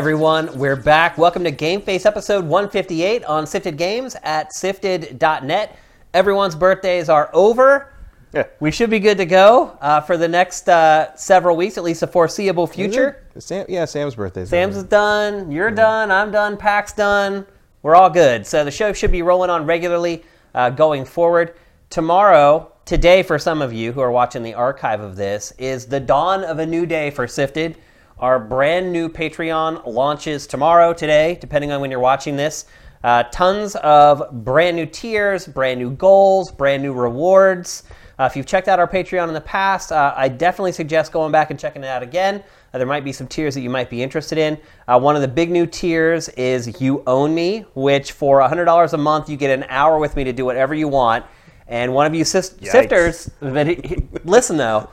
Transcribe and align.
Everyone, 0.00 0.58
we're 0.58 0.76
back. 0.76 1.18
Welcome 1.18 1.44
to 1.44 1.50
Game 1.50 1.82
Face 1.82 2.06
episode 2.06 2.46
158 2.46 3.22
on 3.24 3.46
Sifted 3.46 3.76
Games 3.76 4.16
at 4.22 4.50
sifted.net. 4.54 5.78
Everyone's 6.14 6.54
birthdays 6.54 7.10
are 7.10 7.28
over. 7.34 7.92
Yeah. 8.32 8.46
We 8.60 8.70
should 8.70 8.88
be 8.88 8.98
good 8.98 9.18
to 9.18 9.26
go 9.26 9.76
uh, 9.82 10.00
for 10.00 10.16
the 10.16 10.26
next 10.26 10.70
uh, 10.70 11.14
several 11.16 11.54
weeks, 11.54 11.76
at 11.76 11.84
least 11.84 12.02
a 12.02 12.06
foreseeable 12.06 12.66
future. 12.66 13.26
Sam, 13.36 13.66
yeah, 13.68 13.84
Sam's 13.84 14.14
birthday. 14.14 14.46
Sam's 14.46 14.78
is 14.78 14.84
done, 14.84 15.52
you're 15.52 15.70
done, 15.70 16.10
I'm 16.10 16.30
done, 16.30 16.56
Pack's 16.56 16.94
done. 16.94 17.44
We're 17.82 17.94
all 17.94 18.08
good. 18.08 18.46
So 18.46 18.64
the 18.64 18.70
show 18.70 18.94
should 18.94 19.12
be 19.12 19.20
rolling 19.20 19.50
on 19.50 19.66
regularly 19.66 20.24
uh, 20.54 20.70
going 20.70 21.04
forward. 21.04 21.56
Tomorrow, 21.90 22.72
today 22.86 23.22
for 23.22 23.38
some 23.38 23.60
of 23.60 23.74
you 23.74 23.92
who 23.92 24.00
are 24.00 24.10
watching 24.10 24.44
the 24.44 24.54
archive 24.54 25.02
of 25.02 25.16
this, 25.16 25.52
is 25.58 25.84
the 25.84 26.00
dawn 26.00 26.42
of 26.42 26.58
a 26.58 26.64
new 26.64 26.86
day 26.86 27.10
for 27.10 27.26
Sifted. 27.26 27.76
Our 28.20 28.38
brand 28.38 28.92
new 28.92 29.08
Patreon 29.08 29.86
launches 29.86 30.46
tomorrow, 30.46 30.92
today, 30.92 31.38
depending 31.40 31.72
on 31.72 31.80
when 31.80 31.90
you're 31.90 32.00
watching 32.00 32.36
this. 32.36 32.66
Uh, 33.02 33.22
tons 33.32 33.76
of 33.76 34.44
brand 34.44 34.76
new 34.76 34.84
tiers, 34.84 35.46
brand 35.46 35.80
new 35.80 35.90
goals, 35.92 36.52
brand 36.52 36.82
new 36.82 36.92
rewards. 36.92 37.84
Uh, 38.18 38.24
if 38.24 38.36
you've 38.36 38.44
checked 38.44 38.68
out 38.68 38.78
our 38.78 38.86
Patreon 38.86 39.28
in 39.28 39.32
the 39.32 39.40
past, 39.40 39.90
uh, 39.90 40.12
I 40.14 40.28
definitely 40.28 40.72
suggest 40.72 41.12
going 41.12 41.32
back 41.32 41.50
and 41.50 41.58
checking 41.58 41.82
it 41.82 41.86
out 41.86 42.02
again. 42.02 42.44
Uh, 42.74 42.76
there 42.76 42.86
might 42.86 43.04
be 43.04 43.12
some 43.14 43.26
tiers 43.26 43.54
that 43.54 43.62
you 43.62 43.70
might 43.70 43.88
be 43.88 44.02
interested 44.02 44.36
in. 44.36 44.58
Uh, 44.86 45.00
one 45.00 45.16
of 45.16 45.22
the 45.22 45.28
big 45.28 45.50
new 45.50 45.64
tiers 45.64 46.28
is 46.30 46.78
You 46.78 47.02
Own 47.06 47.34
Me, 47.34 47.64
which 47.74 48.12
for 48.12 48.40
$100 48.40 48.92
a 48.92 48.98
month, 48.98 49.30
you 49.30 49.38
get 49.38 49.50
an 49.50 49.64
hour 49.70 49.98
with 49.98 50.14
me 50.14 50.24
to 50.24 50.32
do 50.34 50.44
whatever 50.44 50.74
you 50.74 50.88
want. 50.88 51.24
And 51.70 51.94
one 51.94 52.04
of 52.04 52.14
you 52.16 52.24
sis- 52.24 52.56
sifters, 52.60 53.30
but 53.38 53.68
he, 53.68 53.74
he- 53.84 54.02
listen 54.24 54.56
though, 54.56 54.90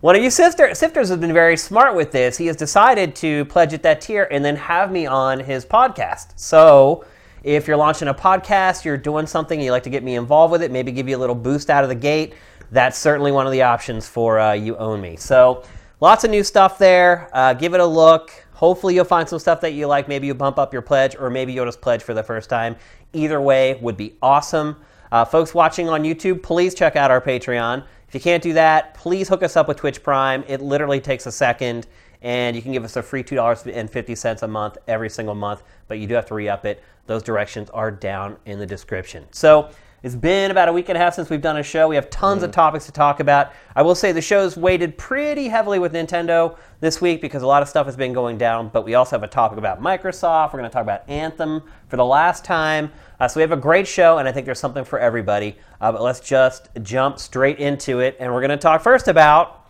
one 0.00 0.14
of 0.14 0.22
you 0.22 0.30
sister, 0.30 0.68
sifters 0.68 1.08
has 1.08 1.18
been 1.18 1.32
very 1.32 1.56
smart 1.56 1.96
with 1.96 2.12
this. 2.12 2.38
He 2.38 2.46
has 2.46 2.56
decided 2.56 3.16
to 3.16 3.44
pledge 3.46 3.74
at 3.74 3.82
that 3.82 4.00
tier 4.00 4.28
and 4.30 4.44
then 4.44 4.54
have 4.54 4.92
me 4.92 5.04
on 5.04 5.40
his 5.40 5.66
podcast. 5.66 6.38
So 6.38 7.04
if 7.42 7.66
you're 7.66 7.76
launching 7.76 8.06
a 8.06 8.14
podcast, 8.14 8.84
you're 8.84 8.96
doing 8.96 9.26
something, 9.26 9.60
you 9.60 9.72
like 9.72 9.82
to 9.82 9.90
get 9.90 10.04
me 10.04 10.14
involved 10.14 10.52
with 10.52 10.62
it, 10.62 10.70
maybe 10.70 10.92
give 10.92 11.08
you 11.08 11.16
a 11.16 11.18
little 11.18 11.34
boost 11.34 11.70
out 11.70 11.82
of 11.82 11.88
the 11.88 11.96
gate, 11.96 12.34
that's 12.70 12.96
certainly 12.96 13.32
one 13.32 13.44
of 13.44 13.52
the 13.52 13.62
options 13.62 14.08
for 14.08 14.38
uh, 14.38 14.52
You 14.52 14.76
Own 14.76 15.00
Me. 15.00 15.16
So 15.16 15.64
lots 16.00 16.22
of 16.22 16.30
new 16.30 16.44
stuff 16.44 16.78
there. 16.78 17.28
Uh, 17.32 17.52
give 17.52 17.74
it 17.74 17.80
a 17.80 17.86
look. 17.86 18.30
Hopefully 18.52 18.94
you'll 18.94 19.04
find 19.04 19.28
some 19.28 19.40
stuff 19.40 19.60
that 19.62 19.72
you 19.72 19.88
like. 19.88 20.06
Maybe 20.06 20.28
you 20.28 20.34
bump 20.34 20.56
up 20.56 20.72
your 20.72 20.82
pledge, 20.82 21.16
or 21.18 21.30
maybe 21.30 21.52
you'll 21.52 21.66
just 21.66 21.80
pledge 21.80 22.02
for 22.02 22.14
the 22.14 22.22
first 22.22 22.48
time. 22.48 22.76
Either 23.12 23.40
way 23.40 23.76
would 23.82 23.96
be 23.96 24.14
awesome. 24.22 24.76
Uh, 25.12 25.26
folks 25.26 25.52
watching 25.52 25.90
on 25.90 26.04
YouTube, 26.04 26.42
please 26.42 26.74
check 26.74 26.96
out 26.96 27.10
our 27.10 27.20
Patreon. 27.20 27.84
If 28.08 28.14
you 28.14 28.20
can't 28.20 28.42
do 28.42 28.54
that, 28.54 28.94
please 28.94 29.28
hook 29.28 29.42
us 29.42 29.58
up 29.58 29.68
with 29.68 29.76
Twitch 29.76 30.02
Prime. 30.02 30.42
It 30.48 30.62
literally 30.62 31.02
takes 31.02 31.26
a 31.26 31.32
second, 31.32 31.86
and 32.22 32.56
you 32.56 32.62
can 32.62 32.72
give 32.72 32.82
us 32.82 32.96
a 32.96 33.02
free 33.02 33.22
$2.50 33.22 34.42
a 34.42 34.48
month 34.48 34.78
every 34.88 35.10
single 35.10 35.34
month, 35.34 35.64
but 35.86 35.98
you 35.98 36.06
do 36.06 36.14
have 36.14 36.24
to 36.26 36.34
re 36.34 36.48
up 36.48 36.64
it. 36.64 36.82
Those 37.06 37.22
directions 37.22 37.68
are 37.70 37.90
down 37.90 38.38
in 38.46 38.58
the 38.58 38.64
description. 38.64 39.26
So, 39.32 39.68
it's 40.02 40.16
been 40.16 40.50
about 40.50 40.68
a 40.68 40.72
week 40.72 40.88
and 40.88 40.98
a 40.98 41.00
half 41.00 41.14
since 41.14 41.30
we've 41.30 41.40
done 41.40 41.58
a 41.58 41.62
show. 41.62 41.86
We 41.86 41.94
have 41.94 42.10
tons 42.10 42.42
of 42.42 42.50
topics 42.50 42.86
to 42.86 42.92
talk 42.92 43.20
about. 43.20 43.52
I 43.76 43.82
will 43.82 43.94
say 43.94 44.10
the 44.10 44.20
show's 44.20 44.56
weighted 44.56 44.98
pretty 44.98 45.46
heavily 45.46 45.78
with 45.78 45.92
Nintendo 45.92 46.56
this 46.80 47.00
week 47.00 47.20
because 47.20 47.42
a 47.42 47.46
lot 47.46 47.62
of 47.62 47.68
stuff 47.68 47.86
has 47.86 47.94
been 47.94 48.12
going 48.12 48.36
down, 48.36 48.68
but 48.70 48.84
we 48.84 48.94
also 48.94 49.14
have 49.14 49.22
a 49.22 49.28
topic 49.28 49.58
about 49.58 49.80
Microsoft. 49.80 50.52
We're 50.52 50.58
going 50.58 50.70
to 50.70 50.74
talk 50.74 50.82
about 50.82 51.08
Anthem 51.08 51.62
for 51.86 51.96
the 51.96 52.04
last 52.04 52.44
time. 52.44 52.90
Uh, 53.22 53.28
so 53.28 53.38
we 53.38 53.42
have 53.42 53.52
a 53.52 53.56
great 53.56 53.86
show, 53.86 54.18
and 54.18 54.26
I 54.26 54.32
think 54.32 54.46
there's 54.46 54.58
something 54.58 54.84
for 54.84 54.98
everybody. 54.98 55.56
Uh, 55.80 55.92
but 55.92 56.02
let's 56.02 56.18
just 56.18 56.70
jump 56.82 57.20
straight 57.20 57.60
into 57.60 58.00
it. 58.00 58.16
And 58.18 58.34
we're 58.34 58.40
going 58.40 58.50
to 58.50 58.56
talk 58.56 58.82
first 58.82 59.06
about 59.06 59.64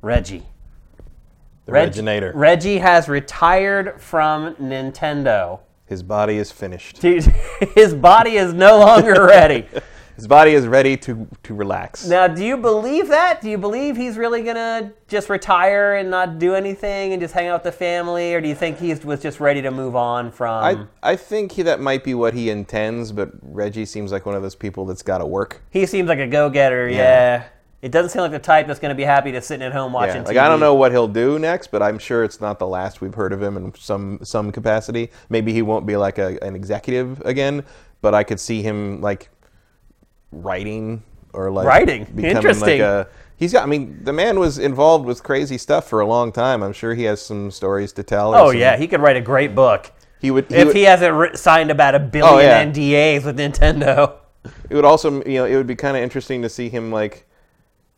Reggie. 0.00 0.46
the 1.66 1.72
Reg- 1.72 1.92
Reginator. 1.92 2.32
Reggie 2.34 2.78
has 2.78 3.06
retired 3.06 4.00
from 4.00 4.54
Nintendo. 4.54 5.60
His 5.84 6.02
body 6.02 6.38
is 6.38 6.50
finished. 6.50 7.02
Dude, 7.02 7.24
His 7.74 7.92
body 7.92 8.36
is 8.36 8.54
no 8.54 8.78
longer 8.78 9.26
ready. 9.26 9.66
His 10.16 10.26
body 10.26 10.52
is 10.52 10.66
ready 10.66 10.96
to 10.98 11.26
to 11.44 11.54
relax. 11.54 12.06
Now, 12.06 12.26
do 12.26 12.44
you 12.44 12.56
believe 12.56 13.08
that? 13.08 13.40
Do 13.40 13.50
you 13.50 13.58
believe 13.58 13.96
he's 13.96 14.16
really 14.16 14.42
gonna 14.42 14.92
just 15.08 15.28
retire 15.30 15.94
and 15.94 16.10
not 16.10 16.38
do 16.38 16.54
anything 16.54 17.12
and 17.12 17.20
just 17.20 17.34
hang 17.34 17.48
out 17.48 17.64
with 17.64 17.72
the 17.72 17.78
family, 17.78 18.34
or 18.34 18.40
do 18.40 18.48
you 18.48 18.54
think 18.54 18.78
he 18.78 18.94
was 18.94 19.20
just 19.20 19.40
ready 19.40 19.62
to 19.62 19.70
move 19.70 19.96
on 19.96 20.30
from? 20.30 20.64
I 21.02 21.12
I 21.12 21.16
think 21.16 21.52
he, 21.52 21.62
that 21.62 21.80
might 21.80 22.04
be 22.04 22.14
what 22.14 22.34
he 22.34 22.50
intends, 22.50 23.12
but 23.12 23.30
Reggie 23.42 23.86
seems 23.86 24.12
like 24.12 24.26
one 24.26 24.34
of 24.34 24.42
those 24.42 24.54
people 24.54 24.86
that's 24.86 25.02
got 25.02 25.18
to 25.18 25.26
work. 25.26 25.62
he 25.70 25.86
seems 25.86 26.08
like 26.08 26.18
a 26.18 26.26
go-getter. 26.26 26.88
Yeah. 26.88 27.44
It 27.82 27.92
doesn't 27.92 28.10
seem 28.10 28.20
like 28.20 28.30
the 28.30 28.38
type 28.38 28.66
that's 28.66 28.78
gonna 28.78 28.94
be 28.94 29.04
happy 29.04 29.32
to 29.32 29.40
sitting 29.40 29.64
at 29.64 29.72
home 29.72 29.94
watching. 29.94 30.16
Yeah, 30.16 30.22
like 30.22 30.36
TV. 30.36 30.40
I 30.40 30.48
don't 30.48 30.60
know 30.60 30.74
what 30.74 30.92
he'll 30.92 31.08
do 31.08 31.38
next, 31.38 31.70
but 31.70 31.82
I'm 31.82 31.98
sure 31.98 32.24
it's 32.24 32.38
not 32.38 32.58
the 32.58 32.66
last 32.66 33.00
we've 33.00 33.14
heard 33.14 33.32
of 33.32 33.42
him 33.42 33.56
in 33.56 33.74
some 33.74 34.18
some 34.22 34.52
capacity. 34.52 35.10
Maybe 35.30 35.54
he 35.54 35.62
won't 35.62 35.86
be 35.86 35.96
like 35.96 36.18
a, 36.18 36.38
an 36.44 36.54
executive 36.54 37.22
again, 37.22 37.64
but 38.02 38.14
I 38.14 38.22
could 38.22 38.38
see 38.38 38.60
him 38.60 39.00
like 39.00 39.30
writing 40.32 41.02
or 41.32 41.50
like 41.50 41.66
Writing? 41.66 42.04
becoming 42.04 42.36
Interesting. 42.36 42.68
like 42.68 42.80
a. 42.80 43.08
He's 43.36 43.52
got. 43.52 43.62
I 43.62 43.66
mean, 43.66 44.00
the 44.04 44.12
man 44.12 44.38
was 44.38 44.58
involved 44.58 45.06
with 45.06 45.22
crazy 45.22 45.56
stuff 45.58 45.88
for 45.88 46.00
a 46.00 46.06
long 46.06 46.30
time. 46.32 46.62
I'm 46.62 46.72
sure 46.74 46.94
he 46.94 47.04
has 47.04 47.22
some 47.22 47.50
stories 47.50 47.92
to 47.94 48.02
tell. 48.02 48.34
Oh 48.34 48.50
some- 48.50 48.60
yeah, 48.60 48.76
he 48.76 48.86
could 48.86 49.00
write 49.00 49.16
a 49.16 49.20
great 49.20 49.54
book 49.54 49.92
he 50.20 50.30
would. 50.30 50.46
He 50.50 50.56
if 50.56 50.66
would, 50.68 50.76
he 50.76 50.82
hasn't 50.82 51.14
ri- 51.14 51.36
signed 51.36 51.70
about 51.70 51.94
a 51.94 51.98
billion 51.98 52.34
Oh, 52.34 52.38
yeah. 52.38 52.64
NDAs 52.64 53.24
with 53.24 53.38
Nintendo. 53.38 54.16
It 54.68 54.74
would 54.74 54.84
also, 54.84 55.22
you 55.24 55.34
know, 55.34 55.44
it 55.46 55.54
would 55.56 55.66
be 55.66 55.74
kind 55.76 55.96
of 55.96 56.02
interesting 56.02 56.42
to 56.42 56.48
see 56.48 56.68
him 56.68 56.90
like, 56.92 57.26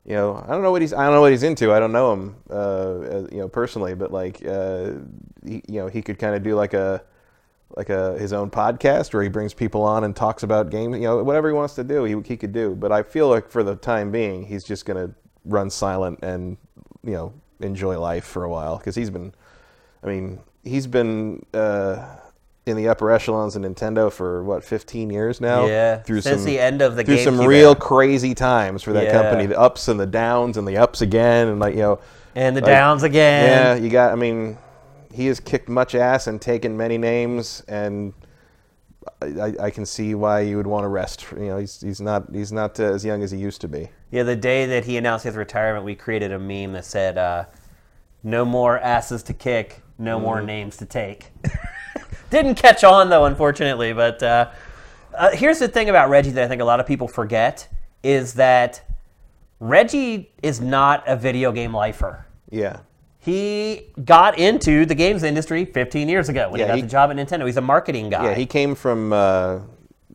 you 0.05 0.15
know, 0.15 0.45
I 0.47 0.51
don't 0.53 0.63
know 0.63 0.71
what 0.73 0.83
he's, 0.83 0.93
I 0.93 1.05
don't 1.05 1.15
know 1.15 1.21
what 1.21 1.31
he's 1.33 1.43
into. 1.45 1.73
I 1.73 1.79
don't 1.79 1.93
know 1.93 2.13
him, 2.13 2.37
uh, 2.51 2.55
uh, 2.55 3.27
you 3.31 3.39
know, 3.39 3.49
personally, 3.49 3.95
but 3.95 4.13
like, 4.13 4.45
uh, 4.47 4.93
he, 5.45 5.63
you 5.69 5.81
know, 5.81 5.87
he 5.89 6.03
could 6.03 6.19
kind 6.19 6.35
of 6.35 6.43
do 6.43 6.55
like 6.57 6.75
a, 6.75 7.03
like 7.77 7.91
a 7.91 8.19
his 8.19 8.33
own 8.33 8.51
podcast 8.51 9.13
where 9.15 9.23
he 9.23 9.29
brings 9.29 9.55
people 9.55 9.83
on 9.83 10.05
and 10.05 10.15
talks 10.15 10.43
about 10.43 10.71
games. 10.71 10.97
You 10.97 11.03
know, 11.05 11.23
whatever 11.25 11.49
he 11.49 11.55
wants 11.55 11.75
to 11.77 11.85
do, 11.85 12.05
he 12.05 12.17
he 12.27 12.37
could 12.37 12.53
do. 12.53 12.75
But 12.75 12.93
I 12.93 13.03
feel 13.03 13.29
like 13.29 13.49
for 13.49 13.63
the 13.63 13.77
time 13.77 14.11
being, 14.11 14.45
he's 14.47 14.65
just 14.65 14.85
gonna 14.85 15.11
run 15.45 15.71
silent 15.71 16.21
and 16.23 16.57
you 17.05 17.13
know 17.13 17.33
enjoy 17.61 17.99
life 17.99 18.25
for 18.25 18.45
a 18.45 18.49
while 18.49 18.79
because 18.79 18.95
he's 18.95 19.11
been, 19.11 19.33
I 20.03 20.07
mean, 20.07 20.41
he's 20.65 20.87
been. 20.87 21.45
Uh, 21.55 22.17
in 22.65 22.77
the 22.77 22.87
upper 22.87 23.11
echelons 23.11 23.57
of 23.57 23.63
Nintendo 23.63 24.11
for 24.13 24.45
what 24.45 24.63
15 24.63 25.11
years 25.11 25.41
now. 25.41 25.67
Yeah, 25.67 25.97
through 25.97 26.21
since 26.21 26.43
some, 26.43 26.47
the 26.47 26.61
end 26.61 26.81
of 26.81 26.95
the 26.95 27.03
through 27.03 27.17
some 27.19 27.35
GameCube 27.39 27.47
real 27.49 27.69
era. 27.71 27.75
crazy 27.75 28.37
times 28.37 28.85
for 28.85 28.93
that 28.93 29.07
Yeah. 29.07 29.11
company. 29.11 29.47
The 29.47 29.59
ups 29.59 29.89
and 29.89 29.99
the 29.99 30.07
downs 30.07 30.57
and 30.57 30.65
the 30.69 30.77
ups 30.77 31.01
again, 31.01 31.49
and 31.49 31.59
like 31.59 31.75
you 31.75 31.81
know, 31.81 31.99
And 32.37 32.57
the 32.57 32.61
like, 32.61 32.71
downs 32.71 33.03
again. 33.03 33.51
Yeah, 33.51 33.83
you 33.85 33.91
got. 33.91 34.13
I 34.13 34.15
mean, 34.15 34.59
he 35.13 35.27
has 35.27 35.41
kicked 35.41 35.69
much 35.69 35.95
ass 35.95 36.27
and 36.27 36.41
taken 36.41 36.77
many 36.77 36.99
names, 36.99 37.63
and 37.69 38.13
I, 39.21 39.55
I, 39.61 39.71
can 39.71 39.85
see 39.85 40.15
why 40.15 40.41
you 40.41 40.57
would 40.57 40.67
want 40.67 40.85
to 40.85 40.89
rest. 40.89 41.27
You 41.33 41.47
know, 41.47 41.59
he's 41.59 41.81
he's 41.81 42.01
not 42.01 42.25
he's 42.33 42.53
not 42.53 42.79
uh, 42.79 42.85
as 42.85 43.05
young 43.05 43.23
as 43.23 43.31
he 43.31 43.39
used 43.39 43.61
to 43.63 43.69
be. 43.69 43.91
Yeah, 44.11 44.23
the 44.23 44.37
day 44.37 44.67
that 44.67 44.85
he 44.85 44.97
announced 44.97 45.25
his 45.25 45.37
retirement, 45.37 45.85
we 45.85 45.95
created 45.95 46.33
a 46.33 46.39
meme 46.39 46.73
that 46.73 46.85
said, 46.85 47.19
uh, 47.19 47.45
"No 48.23 48.45
more 48.45 48.79
asses 48.79 49.23
to 49.25 49.35
kick, 49.35 49.83
no 49.99 50.19
more 50.21 50.37
Mm-hmm. 50.37 50.47
names 50.47 50.77
to 50.79 50.87
take." 50.87 51.33
Didn't 52.31 52.55
catch 52.55 52.85
on 52.85 53.11
though, 53.11 53.25
unfortunately. 53.27 53.93
But 53.93 54.23
uh, 54.23 54.51
uh, 55.15 55.31
here's 55.33 55.59
the 55.59 55.69
thing 55.69 55.89
about 55.91 56.09
Reggie 56.09 56.31
that 56.31 56.45
I 56.45 56.49
think 56.49 56.63
a 56.63 56.65
lot 56.65 56.81
of 56.81 56.87
people 56.87 57.09
forget 57.09 57.69
is 58.03 58.35
that 58.35 58.83
Reggie 59.61 60.33
is 60.43 60.61
not 60.61 61.05
a 61.07 61.17
video 61.17 61.53
game 61.53 61.75
lifer. 61.75 62.27
Yeah, 62.51 62.81
He 63.25 63.87
got 64.05 64.37
into 64.37 64.85
the 64.85 64.97
games 64.97 65.23
industry 65.23 65.65
15 65.65 66.09
years 66.09 66.29
ago 66.29 66.51
when 66.51 66.59
Yeah, 66.59 66.67
he 66.67 66.69
got 66.71 66.77
he- 66.77 66.83
the 66.83 66.89
job 66.89 67.11
at 67.11 67.17
Nintendo. 67.17 67.47
He's 67.47 67.57
a 67.57 67.61
marketing 67.61 68.11
guy. 68.11 68.25
yeah. 68.31 68.35
He 68.35 68.47
came 68.47 68.75
from 68.75 69.13
uh, 69.13 69.61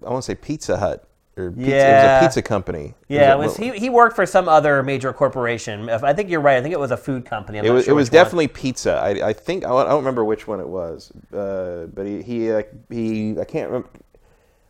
I 0.06 0.10
want 0.10 0.18
to 0.26 0.32
say 0.32 0.36
Pizza 0.36 0.76
Hut 0.78 1.08
or 1.38 1.52
pizza, 1.52 1.70
it 1.72 1.94
was 1.94 2.04
a 2.04 2.20
pizza 2.26 2.42
company. 2.42 2.96
yeah, 3.08 3.34
it 3.34 3.38
Was 3.38 3.50
was, 3.50 3.58
he, 3.58 3.72
he 3.80 3.90
worked 3.90 4.16
for 4.16 4.26
some 4.26 4.50
other 4.50 4.84
major 4.84 5.14
corporation. 5.14 5.88
I 5.90 6.12
think 6.12 6.30
you're 6.30 6.42
right. 6.42 6.58
I 6.58 6.62
think 6.62 6.74
it 6.74 6.80
was 6.80 6.92
a 6.92 6.98
food 6.98 7.26
company. 7.26 7.60
I'm 7.60 7.66
It 7.66 7.70
was, 7.70 7.86
sure 7.86 7.92
it 7.92 7.96
was 7.96 8.08
which 8.10 8.14
one. 8.16 8.24
definitely 8.26 8.48
pizza. 8.50 8.94
I, 8.96 9.10
I 9.30 9.34
think 9.34 9.64
I 9.64 9.70
don't 9.70 9.98
remember 9.98 10.26
which 10.26 10.46
one 10.48 10.60
it 10.60 10.68
was, 10.68 11.12
uh, 11.34 11.88
but 11.94 12.06
he 12.08 12.22
he 12.24 12.52
uh, 12.52 12.64
he 12.90 13.40
I 13.40 13.46
can't 13.46 13.70
remember. 13.70 13.90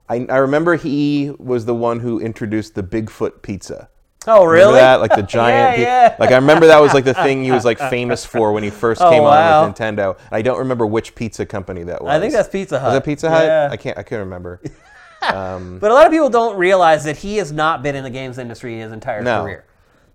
I, 0.09 0.25
I 0.29 0.37
remember 0.37 0.75
he 0.75 1.31
was 1.39 1.65
the 1.65 1.73
one 1.73 2.01
who 2.01 2.19
introduced 2.19 2.75
the 2.75 2.83
Bigfoot 2.83 3.41
pizza. 3.41 3.89
Oh, 4.27 4.43
Remember 4.45 4.51
really? 4.53 4.79
that? 4.79 4.99
Like 4.99 5.15
the 5.15 5.21
giant. 5.37 5.79
Yeah, 5.79 5.85
yeah. 6.09 6.15
Like 6.19 6.31
I 6.31 6.35
remember 6.35 6.67
that 6.67 6.79
was 6.81 6.93
like 6.93 7.05
the 7.05 7.13
thing 7.13 7.43
he 7.43 7.51
was 7.51 7.63
like 7.65 7.79
famous 7.79 8.25
for 8.25 8.51
when 8.51 8.63
he 8.63 8.69
first 8.69 9.01
Oh, 9.03 9.09
came 9.09 9.23
wow. 9.23 9.63
on 9.63 9.69
with 9.69 9.77
Nintendo. 9.77 10.17
I 10.31 10.41
don't 10.41 10.59
remember 10.59 10.85
which 10.85 11.15
pizza 11.15 11.45
company 11.45 11.83
that 11.83 12.03
was. 12.03 12.11
I 12.11 12.19
think 12.19 12.33
that's 12.33 12.49
Pizza 12.49 12.79
Hut. 12.79 12.89
Was 12.89 12.97
it 12.97 13.03
Pizza 13.05 13.29
Hut? 13.29 13.45
Yeah. 13.45 13.69
I 13.71 13.77
can't. 13.77 13.97
I 13.97 14.03
can't 14.03 14.19
remember. 14.19 14.59
But 15.19 15.91
a 15.91 15.93
lot 15.93 16.05
of 16.05 16.11
people 16.11 16.29
don't 16.29 16.57
realize 16.57 17.03
that 17.05 17.17
he 17.17 17.37
has 17.37 17.51
not 17.51 17.81
been 17.83 17.95
in 17.95 18.03
the 18.03 18.09
games 18.09 18.37
industry 18.37 18.77
his 18.77 18.91
entire 18.91 19.21
No. 19.23 19.43
career. 19.43 19.65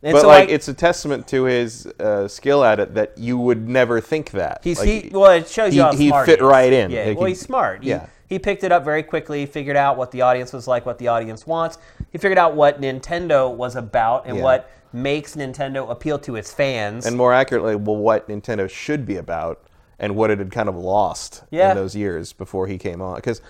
And 0.05 0.12
but 0.15 0.23
so, 0.23 0.26
like, 0.29 0.49
it's 0.49 0.69
a 0.69 0.75
testament 0.75 1.29
to 1.29 1.44
his 1.44 1.87
uh, 2.00 2.26
skill 2.29 2.65
at 2.65 2.81
it 2.81 2.94
that 2.94 3.17
you 3.19 3.37
would 3.38 3.69
never 3.69 4.00
think 4.00 4.31
that. 4.32 4.61
he's 4.65 4.79
Like, 4.81 4.88
he, 4.88 5.11
well, 5.12 5.31
it 5.32 5.49
shows 5.49 5.73
he- 5.73 5.79
you 5.79 5.82
how 5.85 5.93
he 5.93 6.08
smart 6.08 6.26
fit 6.26 6.38
he 6.41 6.44
right 6.44 6.73
in. 6.73 6.91
Yeah, 6.91 7.05
Like, 7.06 7.17
well, 7.19 7.26
he- 7.26 7.32
he's 7.32 7.41
smart. 7.41 7.82
Yeah. 7.85 8.06
He 8.32 8.38
picked 8.38 8.64
it 8.64 8.73
up 8.73 8.82
very 8.82 9.02
quickly, 9.02 9.44
figured 9.44 9.76
out 9.76 9.99
what 9.99 10.11
the 10.11 10.23
audience 10.23 10.55
was 10.55 10.67
like, 10.67 10.87
what 10.87 10.96
the 10.96 11.06
audience 11.06 11.46
wants. 11.46 11.76
He 12.12 12.17
figured 12.17 12.38
out 12.38 12.55
what 12.55 12.81
Nintendo 12.81 13.55
was 13.55 13.76
about 13.76 14.25
and 14.26 14.38
Yeah. 14.38 14.43
what 14.43 14.70
makes 14.94 15.37
Nintendo 15.37 15.90
appeal 15.90 16.19
to 16.20 16.37
its 16.37 16.50
fans. 16.50 17.05
and 17.05 17.14
more 17.14 17.34
accurately, 17.34 17.76
well, 17.76 17.96
what 17.96 18.29
Nintendo 18.29 18.69
should 18.70 19.05
be 19.06 19.17
about. 19.17 19.61
and 19.99 20.17
what 20.17 20.31
it 20.32 20.38
had 20.40 20.50
kind 20.50 20.69
of 20.69 20.75
lost 20.75 21.44
Yeah. 21.50 21.70
in 21.70 21.76
those 21.76 21.94
years 21.94 22.32
before 22.32 22.67
he 22.67 22.76
came 22.76 23.00
on. 23.00 23.14
Because 23.17 23.40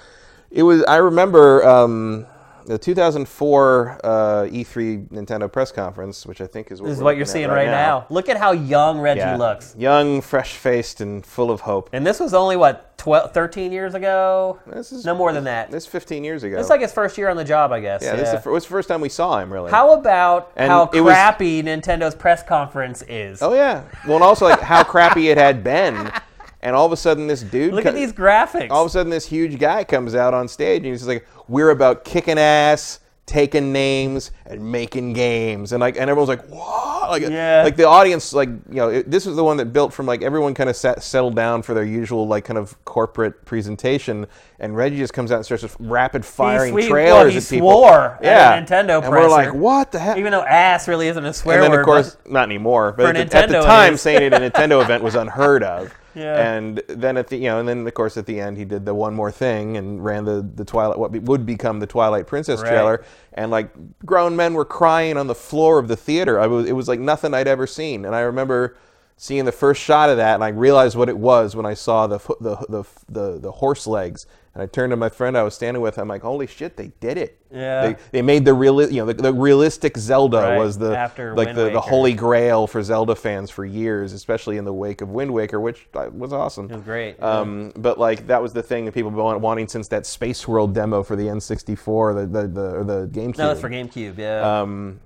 it 0.50 0.64
was, 0.64 0.82
I 0.84 0.96
remember 0.96 1.66
um, 1.66 2.26
the 2.66 2.78
2004 2.78 4.00
uh, 4.04 4.08
E3 4.50 5.08
Nintendo 5.08 5.50
press 5.50 5.72
conference, 5.72 6.26
which 6.26 6.40
I 6.40 6.46
think 6.46 6.70
is 6.70 6.80
what, 6.80 6.88
This 6.88 6.96
is 6.98 7.02
what 7.02 7.16
you're 7.16 7.26
seeing 7.26 7.48
right, 7.48 7.66
now. 7.66 8.06
Look 8.10 8.28
at 8.28 8.36
how 8.36 8.52
young 8.52 9.00
Reggie 9.00 9.20
Yeah. 9.20 9.36
looks. 9.36 9.74
Young, 9.78 10.20
fresh 10.20 10.54
faced, 10.54 11.00
and 11.00 11.24
full 11.24 11.50
of 11.50 11.60
hope. 11.62 11.90
And 11.92 12.06
this 12.06 12.20
was 12.20 12.34
only 12.34 12.56
what 12.56 12.96
12, 12.98 13.32
13 13.32 13.72
years 13.72 13.94
ago. 13.94 14.60
This 14.66 14.92
is 14.92 15.04
no 15.04 15.14
more 15.14 15.32
than 15.32 15.44
that. 15.44 15.70
This 15.70 15.84
is 15.84 15.88
15 15.88 16.22
years 16.22 16.44
ago. 16.44 16.58
It's 16.60 16.70
like 16.70 16.80
his 16.82 16.92
first 16.92 17.18
year 17.18 17.28
on 17.28 17.36
the 17.36 17.44
job, 17.44 17.72
I 17.72 17.80
guess. 17.80 18.02
yeah, 18.02 18.14
this 18.14 18.32
is 18.32 18.42
the, 18.44 18.48
it 18.50 18.52
was 18.52 18.62
the 18.64 18.70
first 18.70 18.88
time 18.88 19.00
we 19.00 19.08
saw 19.08 19.38
him, 19.40 19.52
really. 19.52 19.70
How 19.72 19.92
about 19.94 20.52
And 20.56 20.70
how 20.70 20.88
it 20.92 21.00
was- 21.00 21.12
crappy 21.12 21.62
Nintendo's 21.62 22.14
press 22.14 22.42
conference 22.44 23.02
is? 23.08 23.42
Oh 23.42 23.54
yeah. 23.54 23.82
Well, 24.06 24.16
and 24.16 24.24
also 24.24 24.46
like 24.46 24.60
how 24.60 24.84
crappy 24.84 25.28
it 25.30 25.38
had 25.38 25.64
been, 25.64 26.12
and 26.62 26.76
all 26.76 26.86
of 26.86 26.92
a 26.92 26.96
sudden 26.96 27.26
this 27.26 27.42
dude. 27.42 27.74
Look 27.74 27.84
co- 27.84 27.88
at 27.90 27.94
these 27.94 28.12
graphics. 28.12 28.70
All 28.70 28.82
of 28.82 28.86
a 28.86 28.90
sudden 28.90 29.10
this 29.10 29.26
huge 29.26 29.58
guy 29.58 29.84
comes 29.84 30.14
out 30.14 30.34
on 30.34 30.48
stage 30.48 30.78
and 30.78 30.86
he's 30.86 31.06
like, 31.06 31.26
"We're 31.48 31.70
about 31.70 32.04
kicking 32.04 32.38
ass, 32.38 33.00
taking 33.26 33.72
names, 33.72 34.30
and 34.46 34.70
making 34.72 35.12
games," 35.14 35.72
and 35.72 35.80
like, 35.80 35.96
and 35.96 36.08
everyone's 36.10 36.28
like, 36.28 36.46
"Whoa!" 36.48 36.90
Like, 37.10 37.22
Yeah. 37.22 37.62
like 37.64 37.74
the 37.76 37.86
audience, 37.88 38.32
like 38.32 38.48
you 38.48 38.76
know, 38.76 38.88
it, 38.88 39.10
this 39.10 39.26
was 39.26 39.34
the 39.34 39.42
one 39.42 39.56
that 39.56 39.66
built 39.72 39.92
from 39.92 40.06
like 40.06 40.22
everyone 40.22 40.54
kind 40.54 40.70
of 40.70 40.76
sat, 40.76 41.02
settled 41.02 41.34
down 41.34 41.62
for 41.62 41.74
their 41.74 41.84
usual 41.84 42.28
like 42.28 42.44
kind 42.44 42.56
of 42.58 42.82
corporate 42.84 43.44
presentation, 43.44 44.26
and 44.60 44.76
Reggie 44.76 44.98
just 44.98 45.12
comes 45.12 45.32
out 45.32 45.36
and 45.36 45.44
starts 45.44 45.62
just 45.62 45.76
rapid 45.80 46.24
firing 46.24 46.72
swe- 46.72 46.88
trailers 46.88 47.12
well, 47.24 47.28
he 47.30 47.36
at 47.38 47.48
people. 47.48 47.70
swore 47.70 48.18
at 48.20 48.24
yeah, 48.24 48.62
Nintendo 48.64 49.02
and 49.02 49.10
we're 49.10 49.28
like, 49.28 49.52
"What 49.52 49.90
the 49.90 49.98
heck?" 49.98 50.16
Even 50.16 50.30
though 50.30 50.44
ass 50.44 50.86
really 50.86 51.08
isn't 51.08 51.24
a 51.24 51.32
swear 51.32 51.56
and 51.56 51.64
then 51.64 51.70
word. 51.72 51.80
of 51.80 51.86
course 51.86 52.16
not 52.24 52.44
anymore 52.44 52.94
but 52.96 53.16
at 53.16 53.30
the, 53.30 53.36
at 53.36 53.48
the 53.48 53.60
time 53.62 53.96
saying 53.96 54.22
it 54.22 54.32
at 54.32 54.40
a 54.42 54.50
nintendo 54.50 54.80
event 54.84 55.02
was 55.02 55.16
unheard 55.16 55.64
of 55.64 55.92
Yeah. 56.14 56.52
and 56.54 56.82
then 56.88 57.16
at 57.16 57.28
the 57.28 57.36
you 57.36 57.44
know 57.48 57.58
and 57.58 57.68
then 57.68 57.86
of 57.86 57.94
course 57.94 58.16
at 58.16 58.26
the 58.26 58.38
end 58.40 58.58
he 58.58 58.64
did 58.64 58.84
the 58.84 58.94
one 58.94 59.14
more 59.14 59.30
thing 59.30 59.76
and 59.76 60.04
ran 60.04 60.24
the 60.24 60.42
the 60.54 60.64
twilight 60.64 60.98
what 60.98 61.12
be, 61.12 61.18
would 61.20 61.46
become 61.46 61.80
the 61.80 61.86
twilight 61.86 62.26
princess 62.26 62.60
Right. 62.60 62.68
trailer 62.68 63.04
and 63.32 63.50
like 63.50 63.70
grown 64.04 64.36
men 64.36 64.54
were 64.54 64.64
crying 64.64 65.16
on 65.16 65.26
the 65.26 65.34
floor 65.34 65.78
of 65.78 65.88
the 65.88 65.96
theater 65.96 66.38
i 66.38 66.46
was 66.46 66.66
it 66.66 66.72
was 66.72 66.86
like 66.88 67.00
nothing 67.00 67.32
i'd 67.34 67.48
ever 67.48 67.66
seen 67.66 68.04
and 68.04 68.14
i 68.14 68.20
remember 68.20 68.76
seeing 69.22 69.44
the 69.44 69.52
first 69.52 69.80
shot 69.80 70.10
of 70.10 70.16
that 70.16 70.34
and 70.34 70.42
i 70.42 70.48
realized 70.48 70.96
what 70.96 71.08
it 71.08 71.16
was 71.16 71.54
when 71.54 71.64
i 71.64 71.74
saw 71.74 72.06
the 72.06 72.18
the 72.40 72.56
the 72.68 72.84
the, 73.08 73.38
the 73.38 73.52
horse 73.52 73.86
legs 73.86 74.26
and 74.54 74.62
I 74.62 74.66
turned 74.66 74.90
to 74.90 74.96
my 74.96 75.08
friend 75.08 75.36
I 75.36 75.42
was 75.44 75.54
standing 75.54 75.82
with. 75.82 75.98
I'm 75.98 76.08
like, 76.08 76.22
"Holy 76.22 76.46
shit, 76.46 76.76
they 76.76 76.88
did 77.00 77.16
it! 77.16 77.40
Yeah. 77.50 77.86
They, 77.86 77.96
they 78.12 78.22
made 78.22 78.44
the 78.44 78.52
real, 78.52 78.82
you 78.90 79.00
know, 79.00 79.06
the, 79.06 79.14
the 79.14 79.32
realistic 79.32 79.96
Zelda 79.96 80.38
Right, 80.38 80.58
was 80.58 80.76
the 80.76 80.96
after 80.96 81.34
like 81.34 81.48
Wind 81.48 81.58
the, 81.58 81.70
the 81.70 81.80
holy 81.80 82.12
grail 82.12 82.66
for 82.66 82.82
Zelda 82.82 83.14
fans 83.14 83.50
for 83.50 83.64
years, 83.64 84.12
especially 84.12 84.58
in 84.58 84.64
the 84.64 84.72
wake 84.72 85.00
of 85.00 85.08
Wind 85.08 85.32
Waker, 85.32 85.58
which 85.58 85.86
uh, 85.94 86.10
was 86.12 86.34
awesome. 86.34 86.66
It 86.66 86.74
was 86.74 86.82
great, 86.82 87.16
yeah. 87.18 87.30
Um, 87.30 87.72
but 87.76 87.98
like 87.98 88.26
that 88.26 88.42
was 88.42 88.52
the 88.52 88.62
thing 88.62 88.84
that 88.84 88.92
people 88.92 89.10
have 89.10 89.16
been 89.16 89.40
wanting 89.40 89.68
since 89.68 89.88
that 89.88 90.04
Space 90.04 90.46
World 90.46 90.74
demo 90.74 91.02
for 91.02 91.16
the 91.16 91.24
N64, 91.24 92.14
the 92.14 92.26
the 92.26 92.48
the, 92.48 92.76
or 92.76 92.84
the 92.84 93.06
GameCube. 93.06 93.38
no, 93.38 93.52
it's 93.52 93.60
for 93.60 93.70
GameCube. 93.70 94.18
Yeah. 94.18 94.60
Um, 94.60 95.00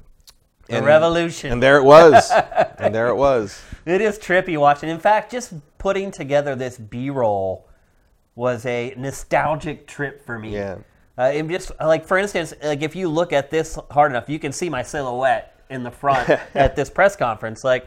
the 0.68 0.76
and- 0.78 0.86
revolution. 0.86 1.52
and 1.52 1.62
there 1.62 1.76
it 1.78 1.84
was, 1.84 2.30
and 2.78 2.94
there 2.94 3.08
it 3.08 3.16
was. 3.16 3.60
It 3.84 4.00
is 4.00 4.18
trippy 4.18 4.58
watching. 4.58 4.88
In 4.88 4.98
fact, 4.98 5.30
just 5.30 5.54
putting 5.78 6.10
together 6.10 6.54
this 6.56 6.76
B-roll 6.78 7.68
was 8.34 8.66
a 8.66 8.92
nostalgic 8.96 9.86
trip 9.86 10.24
for 10.26 10.38
me. 10.38 10.54
Yeah. 10.54 10.78
Uh, 11.18 11.30
it 11.34 11.48
just 11.48 11.72
like 11.80 12.06
for 12.06 12.18
instance, 12.18 12.52
like 12.62 12.82
if 12.82 12.94
you 12.94 13.08
look 13.08 13.32
at 13.32 13.50
this 13.50 13.78
hard 13.90 14.12
enough, 14.12 14.28
you 14.28 14.38
can 14.38 14.52
see 14.52 14.68
my 14.68 14.82
silhouette 14.82 15.58
in 15.70 15.82
the 15.82 15.90
front 15.90 16.28
at 16.54 16.76
this 16.76 16.90
press 16.90 17.16
conference. 17.16 17.64
Like, 17.64 17.86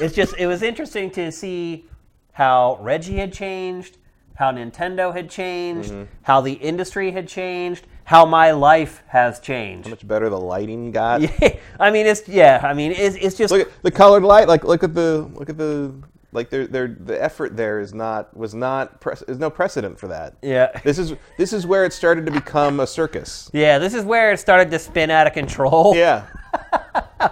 it's 0.00 0.14
just 0.14 0.34
it 0.38 0.46
was 0.46 0.62
interesting 0.62 1.10
to 1.12 1.32
see 1.32 1.86
how 2.32 2.78
Reggie 2.80 3.16
had 3.16 3.32
changed, 3.32 3.98
how 4.36 4.52
Nintendo 4.52 5.12
had 5.12 5.28
changed, 5.28 5.90
Mm-hmm. 5.90 6.04
how 6.22 6.40
the 6.40 6.52
industry 6.52 7.10
had 7.10 7.26
changed, 7.26 7.86
how 8.04 8.26
my 8.26 8.50
life 8.50 9.02
has 9.08 9.40
changed. 9.40 9.86
How 9.86 9.90
Much 9.90 10.06
better 10.06 10.28
the 10.28 10.38
lighting 10.40 10.90
got. 10.92 11.20
Yeah, 11.40 11.56
I 11.78 11.90
mean, 11.90 12.06
it's 12.06 12.28
yeah. 12.28 12.60
I 12.62 12.74
mean, 12.74 12.92
it's, 12.92 13.16
it's 13.16 13.36
just 13.36 13.52
Look 13.52 13.68
at 13.68 13.82
the 13.82 13.90
colored 13.90 14.22
light. 14.22 14.48
Like 14.48 14.64
look 14.64 14.82
at 14.84 14.94
the 14.94 15.30
look 15.34 15.48
at 15.50 15.56
the 15.58 15.94
like 16.32 16.50
their 16.50 16.66
their 16.66 16.88
the 16.88 17.22
effort 17.22 17.56
there 17.56 17.78
is 17.80 17.92
not 17.92 18.34
was 18.36 18.54
not 18.54 19.00
pre- 19.00 19.14
there's 19.26 19.38
no 19.38 19.50
precedent 19.50 19.98
for 19.98 20.08
that. 20.08 20.34
yeah. 20.42 20.70
This 20.82 20.98
is 20.98 21.14
this 21.36 21.52
is 21.52 21.66
where 21.66 21.84
it 21.84 21.92
started 21.92 22.24
to 22.26 22.32
become 22.32 22.80
a 22.80 22.86
circus. 22.86 23.50
Yeah, 23.52 23.78
this 23.78 23.94
is 23.94 24.04
where 24.04 24.32
it 24.32 24.38
started 24.40 24.70
to 24.70 24.78
spin 24.78 25.10
out 25.10 25.26
of 25.26 25.32
control. 25.32 25.94
Yeah. 25.96 26.26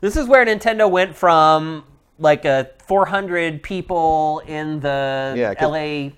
This 0.00 0.16
is 0.16 0.28
where 0.28 0.44
Nintendo 0.44 0.90
went 0.90 1.16
from 1.16 1.82
like 2.18 2.44
a 2.44 2.70
400 2.84 3.62
people 3.62 4.42
in 4.46 4.78
the 4.80 5.34
Yeah, 5.36 5.54
LA 5.66 6.10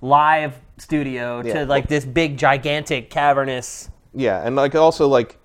live 0.00 0.58
studio 0.78 1.42
Yeah. 1.44 1.54
to 1.60 1.66
like 1.66 1.88
this 1.88 2.04
big 2.04 2.36
gigantic 2.36 3.10
cavernous 3.10 3.90
Yeah, 4.14 4.42
and 4.46 4.56
like 4.56 4.74
also 4.74 5.08
like 5.08 5.38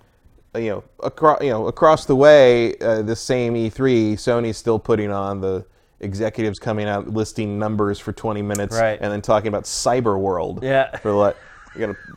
uh, 0.56 0.60
you 0.60 0.70
know 0.70 0.84
across 1.02 1.42
you 1.42 1.50
know 1.50 1.68
across 1.68 2.06
the 2.06 2.16
way, 2.16 2.78
uh, 2.80 3.02
the 3.02 3.16
same 3.16 3.54
E3, 3.56 4.14
Sony's 4.14 4.58
still 4.58 4.80
putting 4.80 5.12
on 5.12 5.40
the 5.42 5.66
executives 6.02 6.60
coming 6.60 6.88
out 6.88 7.08
listing 7.08 7.58
numbers 7.60 8.00
for 8.00 8.12
20 8.12 8.42
minutes, 8.42 8.76
Right. 8.78 8.98
and 9.02 9.12
then 9.12 9.22
talking 9.22 9.48
about 9.50 9.64
Cyber 9.66 10.20
World. 10.20 10.64
Yeah. 10.64 10.98
For 10.98 11.12
like. 11.14 11.38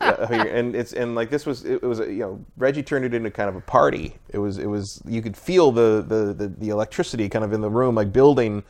Uh, 0.01 0.27
and 0.31 0.75
it's 0.75 0.91
and 0.91 1.15
like 1.15 1.29
this 1.29 1.45
was 1.45 1.63
it 1.63 1.81
was 1.81 1.99
you 1.99 2.19
know 2.19 2.43
Reggie 2.57 2.83
turned 2.83 3.05
it 3.05 3.13
into 3.13 3.31
kind 3.31 3.47
of 3.47 3.55
a 3.55 3.61
party. 3.61 4.17
It 4.29 4.37
was 4.37 4.57
it 4.57 4.65
was 4.65 5.01
you 5.07 5.21
could 5.21 5.37
feel 5.37 5.71
the 5.71 6.03
the 6.05 6.33
the, 6.33 6.47
the 6.49 6.69
electricity 6.69 7.29
kind 7.29 7.45
of 7.45 7.53
in 7.53 7.61
the 7.61 7.69
room 7.69 7.95
like 7.95 8.11
building 8.11 8.63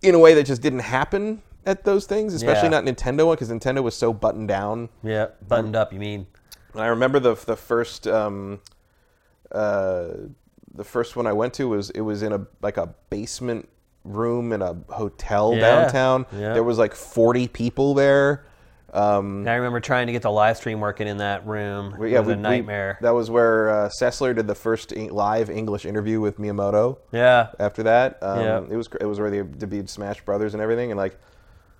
in 0.00 0.14
a 0.14 0.18
way 0.18 0.32
that 0.32 0.46
just 0.46 0.62
didn't 0.62 0.78
happen 0.78 1.42
at 1.66 1.84
those 1.84 2.06
things, 2.06 2.32
especially 2.32 2.68
Yeah. 2.70 2.80
not 2.80 2.84
Nintendo 2.84 3.26
one, 3.26 3.34
because 3.36 3.50
Nintendo 3.50 3.82
was 3.82 3.94
so 3.94 4.12
buttoned 4.12 4.48
down. 4.48 4.88
yeah 5.02 5.26
buttoned 5.46 5.76
up 5.76 5.92
you 5.92 5.98
mean 5.98 6.26
And 6.72 6.82
I 6.82 6.86
remember 6.86 7.18
the 7.20 7.34
the 7.34 7.56
first 7.56 8.06
um, 8.06 8.60
uh, 9.52 10.08
the 10.74 10.84
first 10.84 11.16
one 11.16 11.26
I 11.26 11.32
went 11.32 11.54
to 11.54 11.68
was 11.68 11.90
it 11.90 12.00
was 12.02 12.22
in 12.22 12.32
a 12.32 12.46
like 12.62 12.76
a 12.76 12.94
basement 13.10 13.68
room 14.04 14.52
in 14.52 14.62
a 14.62 14.76
hotel 14.90 15.54
Yeah, 15.54 15.60
downtown. 15.60 16.26
yeah. 16.32 16.52
There 16.54 16.62
was 16.64 16.78
like 16.78 16.94
forty 16.94 17.48
people 17.48 17.94
there. 17.94 18.44
Um, 18.94 19.46
I 19.46 19.54
remember 19.56 19.80
trying 19.80 20.06
to 20.06 20.12
get 20.12 20.22
the 20.22 20.30
live 20.30 20.56
stream 20.56 20.80
working 20.80 21.06
in 21.08 21.16
that 21.18 21.46
room 21.46 21.94
it 21.94 22.16
was 22.18 22.26
we- 22.28 22.32
a 22.32 22.36
nightmare 22.36 22.98
that 23.02 23.10
was 23.10 23.28
where 23.30 23.68
uh, 23.68 23.88
Sessler 23.88 24.34
did 24.34 24.46
the 24.46 24.54
first 24.54 24.92
en- 24.96 25.08
live 25.08 25.50
English 25.50 25.84
interview 25.84 26.20
with 26.20 26.38
Miyamoto. 26.38 26.98
yeah 27.12 27.48
After 27.58 27.82
that, 27.82 28.22
um, 28.22 28.40
Yeah. 28.40 28.60
it 28.70 28.76
was 28.76 28.88
it 29.00 29.04
was 29.06 29.18
where 29.20 29.30
they 29.30 29.42
debuted 29.42 29.88
Smash 29.88 30.24
Brothers 30.24 30.54
and 30.54 30.62
everything, 30.62 30.90
and 30.92 30.98
like. 30.98 31.18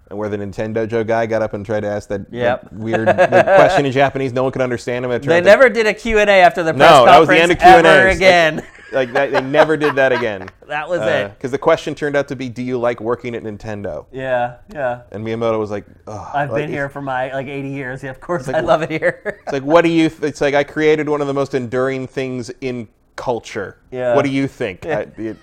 And 0.08 0.18
where 0.18 0.28
the 0.28 0.36
Nintendo 0.36 0.88
Joe 0.88 1.02
guy 1.02 1.26
got 1.26 1.42
up 1.42 1.52
and 1.52 1.66
tried 1.66 1.80
to 1.80 1.88
ask 1.88 2.08
that, 2.10 2.30
that 2.30 2.36
Yep. 2.36 2.72
weird 2.72 3.06
like, 3.08 3.16
question 3.56 3.86
in 3.86 3.92
Japanese, 3.92 4.32
no 4.32 4.44
one 4.44 4.52
could 4.52 4.62
understand 4.62 5.04
him. 5.04 5.20
They 5.20 5.40
never 5.40 5.68
did 5.68 5.86
a 5.86 5.94
q&a 5.94 6.22
after 6.22 6.62
the 6.62 6.72
press 6.72 6.90
No, 6.90 7.04
that 7.06 7.18
was 7.18 7.28
conference 7.28 7.58
the 7.58 7.66
end 7.66 7.82
of 7.82 7.84
Q&As. 7.84 8.16
again 8.16 8.62
like 8.92 9.12
that, 9.12 9.32
they 9.32 9.40
never 9.40 9.76
did 9.76 9.94
that 9.96 10.12
again. 10.12 10.48
that 10.68 10.88
was 10.88 11.00
uh, 11.00 11.04
it 11.30 11.34
Because 11.34 11.50
the 11.50 11.58
question 11.58 11.94
turned 11.94 12.16
out 12.16 12.28
to 12.28 12.36
be, 12.36 12.48
"Do 12.48 12.62
you 12.62 12.78
like 12.78 13.00
working 13.00 13.34
at 13.34 13.42
Nintendo?" 13.42 14.06
yeah 14.12 14.56
yeah 14.72 15.02
And 15.12 15.24
Miyamoto 15.24 15.58
was 15.58 15.70
like, 15.70 15.86
Ugh. 16.06 16.30
i've 16.34 16.50
like, 16.50 16.62
been 16.62 16.70
here 16.70 16.88
for 16.88 17.02
my 17.02 17.32
like 17.32 17.46
80 17.46 17.68
years 17.68 18.02
yeah 18.02 18.10
of 18.10 18.20
course 18.20 18.48
i 18.48 18.60
love 18.60 18.82
it 18.82 18.90
here 18.90 19.40
It's 19.42 19.52
like, 19.52 19.62
what 19.62 19.82
do 19.82 19.90
you? 19.90 20.08
Th- 20.08 20.22
it's 20.22 20.40
like 20.40 20.54
I 20.54 20.64
created 20.64 21.08
one 21.08 21.20
of 21.20 21.26
the 21.26 21.34
most 21.34 21.54
enduring 21.54 22.06
things 22.06 22.50
in 22.60 22.88
culture. 23.16 23.78
Yeah. 23.90 24.14
What 24.14 24.24
do 24.24 24.30
you 24.30 24.46
think? 24.46 24.86
I, 24.86 25.06
it- 25.16 25.36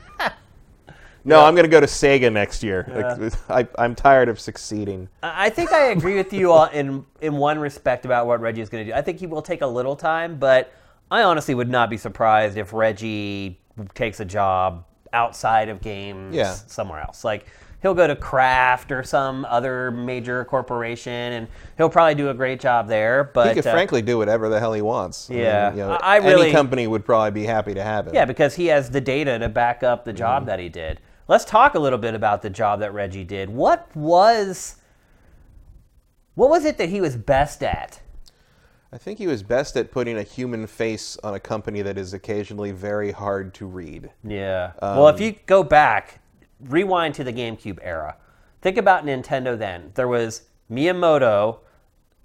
no, 1.25 1.43
I'm 1.45 1.55
gonna 1.55 1.67
go 1.67 1.79
to 1.79 1.85
Sega 1.87 2.31
next 2.31 2.63
year. 2.63 3.17
Like, 3.19 3.33
I, 3.49 3.81
I'm 3.81 3.95
tired 3.95 4.29
of 4.29 4.39
succeeding. 4.39 5.07
I 5.21 5.49
think 5.49 5.71
I 5.71 5.85
agree 5.91 6.15
with 6.15 6.33
you 6.33 6.51
all 6.51 6.65
in 6.65 7.05
in 7.21 7.35
one 7.37 7.59
respect 7.59 8.05
about 8.05 8.27
what 8.27 8.41
Reggie 8.41 8.61
is 8.61 8.69
going 8.69 8.85
to 8.85 8.91
do. 8.91 8.95
I 8.97 9.01
think 9.01 9.19
he 9.19 9.27
will 9.27 9.41
take 9.41 9.61
a 9.61 9.67
little 9.67 9.95
time, 9.95 10.37
but 10.37 10.73
I 11.11 11.23
honestly 11.23 11.53
would 11.55 11.69
not 11.69 11.89
be 11.89 11.97
surprised 11.97 12.57
if 12.57 12.73
Reggie 12.73 13.59
takes 13.93 14.19
a 14.19 14.25
job 14.25 14.85
outside 15.13 15.69
of 15.69 15.79
games 15.81 16.35
Yeah. 16.35 16.53
somewhere 16.53 16.99
else. 17.01 17.23
Like 17.23 17.45
he'll 17.83 17.93
go 17.93 18.07
to 18.07 18.15
Kraft 18.15 18.91
or 18.91 19.03
some 19.03 19.45
other 19.45 19.91
major 19.91 20.43
corporation, 20.45 21.11
and 21.33 21.47
he'll 21.77 21.89
probably 21.89 22.15
do 22.15 22.29
a 22.29 22.33
great 22.33 22.59
job 22.59 22.87
there. 22.87 23.25
But 23.33 23.49
He 23.49 23.53
could 23.55 23.67
uh, 23.67 23.71
frankly 23.73 24.01
do 24.01 24.17
whatever 24.17 24.49
the 24.49 24.59
hell 24.59 24.73
he 24.73 24.81
wants. 24.81 25.29
I 25.29 25.33
mean, 25.33 25.43
Yeah. 25.43 25.71
you 25.71 25.77
know, 25.77 25.91
I- 25.91 26.15
I 26.15 26.17
really- 26.17 26.43
any 26.47 26.51
company 26.51 26.87
would 26.87 27.05
probably 27.05 27.31
be 27.31 27.45
happy 27.45 27.73
to 27.75 27.83
have 27.83 28.07
him. 28.07 28.15
Yeah, 28.15 28.25
because 28.25 28.55
he 28.55 28.67
has 28.67 28.89
the 28.89 29.01
data 29.01 29.37
to 29.39 29.49
back 29.49 29.83
up 29.83 30.05
the 30.05 30.11
Mm-hmm. 30.11 30.17
job 30.17 30.45
that 30.47 30.59
he 30.59 30.69
did. 30.69 30.99
Let's 31.27 31.45
talk 31.45 31.75
a 31.75 31.79
little 31.79 31.99
bit 31.99 32.13
about 32.15 32.41
the 32.41 32.49
job 32.49 32.79
that 32.81 32.93
Reggie 32.93 33.23
did. 33.23 33.49
What 33.49 33.87
was 33.95 34.75
what 36.35 36.49
was 36.49 36.65
it 36.65 36.77
that 36.77 36.89
he 36.89 36.99
was 36.99 37.15
best 37.15 37.63
at? 37.63 38.01
I 38.91 38.97
think 38.97 39.17
he 39.17 39.27
was 39.27 39.41
best 39.41 39.75
at 39.77 39.91
putting 39.91 40.17
a 40.17 40.23
human 40.23 40.67
face 40.67 41.17
on 41.23 41.33
a 41.33 41.39
company 41.39 41.81
that 41.81 41.97
is 41.97 42.13
occasionally 42.13 42.71
very 42.71 43.11
hard 43.11 43.53
to 43.55 43.65
read. 43.65 44.11
Yeah. 44.23 44.73
well, 44.81 45.07
Um, 45.07 45.15
if 45.15 45.21
you 45.21 45.35
go 45.45 45.63
back, 45.63 46.19
rewind 46.59 47.15
to 47.15 47.23
the 47.23 47.33
GameCube 47.33 47.79
era. 47.81 48.17
Think 48.61 48.77
about 48.77 49.05
Nintendo 49.05 49.57
then. 49.57 49.91
There 49.95 50.07
was 50.07 50.43
Miyamoto, 50.71 51.59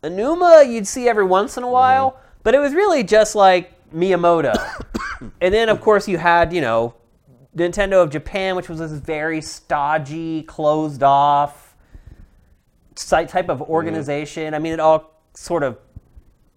Aonuma 0.03 0.71
you'd 0.71 0.87
see 0.87 1.09
every 1.09 1.25
once 1.25 1.57
in 1.57 1.63
a 1.63 1.69
while, 1.69 2.21
but 2.43 2.55
it 2.55 2.59
was 2.59 2.73
really 2.75 3.03
just 3.03 3.35
like 3.35 3.73
Miyamoto. 3.93 4.55
and 5.41 5.53
then 5.53 5.69
of 5.69 5.81
course 5.81 6.07
you 6.07 6.19
had, 6.19 6.53
you 6.53 6.61
know, 6.61 6.95
Nintendo 7.57 8.03
of 8.03 8.11
Japan, 8.11 8.57
which 8.57 8.69
was 8.69 8.79
this 8.79 8.93
very 8.93 9.41
stodgy, 9.41 10.43
closed 10.43 11.03
off 11.03 11.75
site 12.97 13.29
type 13.29 13.49
of 13.49 13.63
organization. 13.63 14.55
I 14.55 14.59
mean, 14.59 14.73
it 14.73 14.81
all 14.81 15.13
sort 15.35 15.63
of 15.63 15.79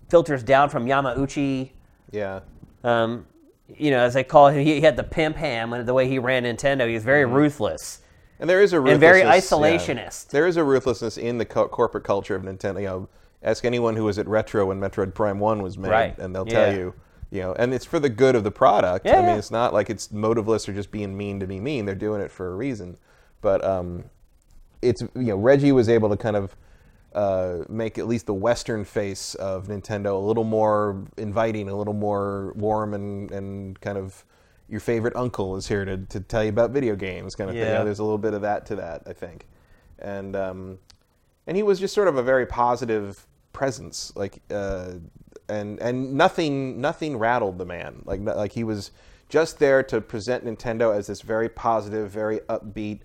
filters 0.10 0.44
down 0.44 0.70
from 0.70 0.86
Yamauchi. 0.86 1.72
Yeah. 2.12 2.42
Um, 2.84 3.26
you 3.68 3.92
know, 3.92 4.00
as 4.00 4.14
they 4.16 4.24
call 4.24 4.48
him, 4.50 4.66
he 4.66 4.82
had 4.82 4.98
the 4.98 5.04
pimp 5.04 5.38
ham 5.38 5.72
and 5.74 5.88
the 5.88 5.94
way 5.94 6.08
he 6.08 6.20
ran 6.20 6.44
Nintendo. 6.44 6.88
He 6.88 6.94
was 6.96 7.04
very 7.04 7.26
ruthless. 7.26 8.02
And 8.40 8.50
there 8.50 8.62
is 8.62 8.74
a 8.74 8.82
And 8.82 9.00
very 9.00 9.22
ruthlessness- 9.24 9.88
yeah. 9.88 9.96
isolationist. 9.96 10.28
There 10.30 10.48
is 10.48 10.58
a 10.58 10.64
ruthlessness 10.64 11.18
in 11.18 11.38
the 11.38 11.46
co- 11.46 11.68
corporate 11.68 12.04
culture 12.04 12.36
of 12.36 12.42
Nintendo. 12.42 12.82
You 12.82 12.88
know, 12.88 13.10
ask 13.44 13.64
anyone 13.64 13.96
who 13.96 14.04
was 14.04 14.18
at 14.18 14.28
Retro 14.28 14.66
when 14.66 14.80
Metroid 14.80 15.14
Prime 15.14 15.40
One 15.40 15.62
was 15.62 15.78
made, 15.78 15.90
Right. 15.92 16.18
and 16.18 16.36
they'll 16.36 16.48
Yeah. 16.48 16.66
tell 16.66 16.76
you, 16.76 16.94
you 17.32 17.42
know, 17.42 17.54
and 17.54 17.74
it's 17.74 17.86
for 17.86 18.00
the 18.00 18.10
good 18.10 18.36
of 18.36 18.44
the 18.44 18.52
product. 18.52 19.06
Yeah, 19.06 19.14
I 19.14 19.16
mean, 19.18 19.26
yeah. 19.28 19.38
it's 19.38 19.52
not 19.52 19.74
like 19.74 19.90
it's 19.90 20.10
motiveless 20.10 20.68
or 20.68 20.74
just 20.74 20.92
being 20.92 21.18
mean 21.18 21.40
to 21.40 21.48
be 21.48 21.60
mean. 21.60 21.86
They're 21.86 21.96
doing 21.96 22.22
it 22.22 22.30
for 22.30 22.52
a 22.52 22.56
reason. 22.56 22.98
But 23.40 23.64
um, 23.64 24.04
it's 24.82 25.02
you 25.02 25.10
know, 25.16 25.38
Reggie 25.38 25.72
was 25.72 25.90
able 25.90 26.10
to 26.10 26.18
kind 26.18 26.36
of 26.36 26.56
uh, 27.14 27.60
make 27.70 27.98
at 27.98 28.08
least 28.08 28.26
the 28.26 28.34
Western 28.34 28.84
face 28.84 29.34
of 29.36 29.68
Nintendo 29.68 30.14
a 30.14 30.26
little 30.26 30.44
more 30.44 31.06
inviting, 31.18 31.70
a 31.70 31.76
little 31.76 31.94
more 31.94 32.54
warm, 32.56 32.94
and 32.94 33.32
and 33.32 33.80
kind 33.80 33.98
of 33.98 34.26
your 34.68 34.80
favorite 34.80 35.16
uncle 35.16 35.58
is 35.58 35.68
here 35.68 35.84
to, 35.84 35.98
to 35.98 36.22
tell 36.22 36.44
you 36.44 36.50
about 36.50 36.72
video 36.72 36.96
games, 36.96 37.36
kind 37.36 37.50
of 37.50 37.56
thing. 37.56 37.62
You 37.62 37.66
know, 37.66 37.80
Yeah. 37.80 37.84
there's 37.84 38.00
a 38.00 38.04
little 38.04 38.18
bit 38.18 38.34
of 38.34 38.42
that 38.42 38.66
to 38.68 38.76
that, 38.78 39.04
I 39.06 39.14
think, 39.14 39.48
and 40.00 40.36
um, 40.36 40.80
and 41.48 41.58
he 41.58 41.64
was 41.64 41.80
just 41.80 41.94
sort 41.94 42.08
of 42.08 42.18
a 42.18 42.24
very 42.24 42.46
positive 42.46 43.26
presence, 43.54 44.14
like 44.16 44.42
uh, 44.50 44.94
and 45.52 45.80
and 45.80 46.14
nothing 46.14 46.80
nothing 46.82 47.18
rattled 47.18 47.58
the 47.58 47.66
man, 47.66 48.02
like 48.06 48.22
like 48.22 48.54
he 48.54 48.64
was 48.64 48.92
just 49.30 49.60
there 49.60 49.84
to 49.84 50.02
present 50.02 50.46
Nintendo 50.46 50.96
as 50.96 51.08
this 51.08 51.22
very 51.22 51.50
positive, 51.50 52.10
very 52.12 52.40
upbeat, 52.50 53.00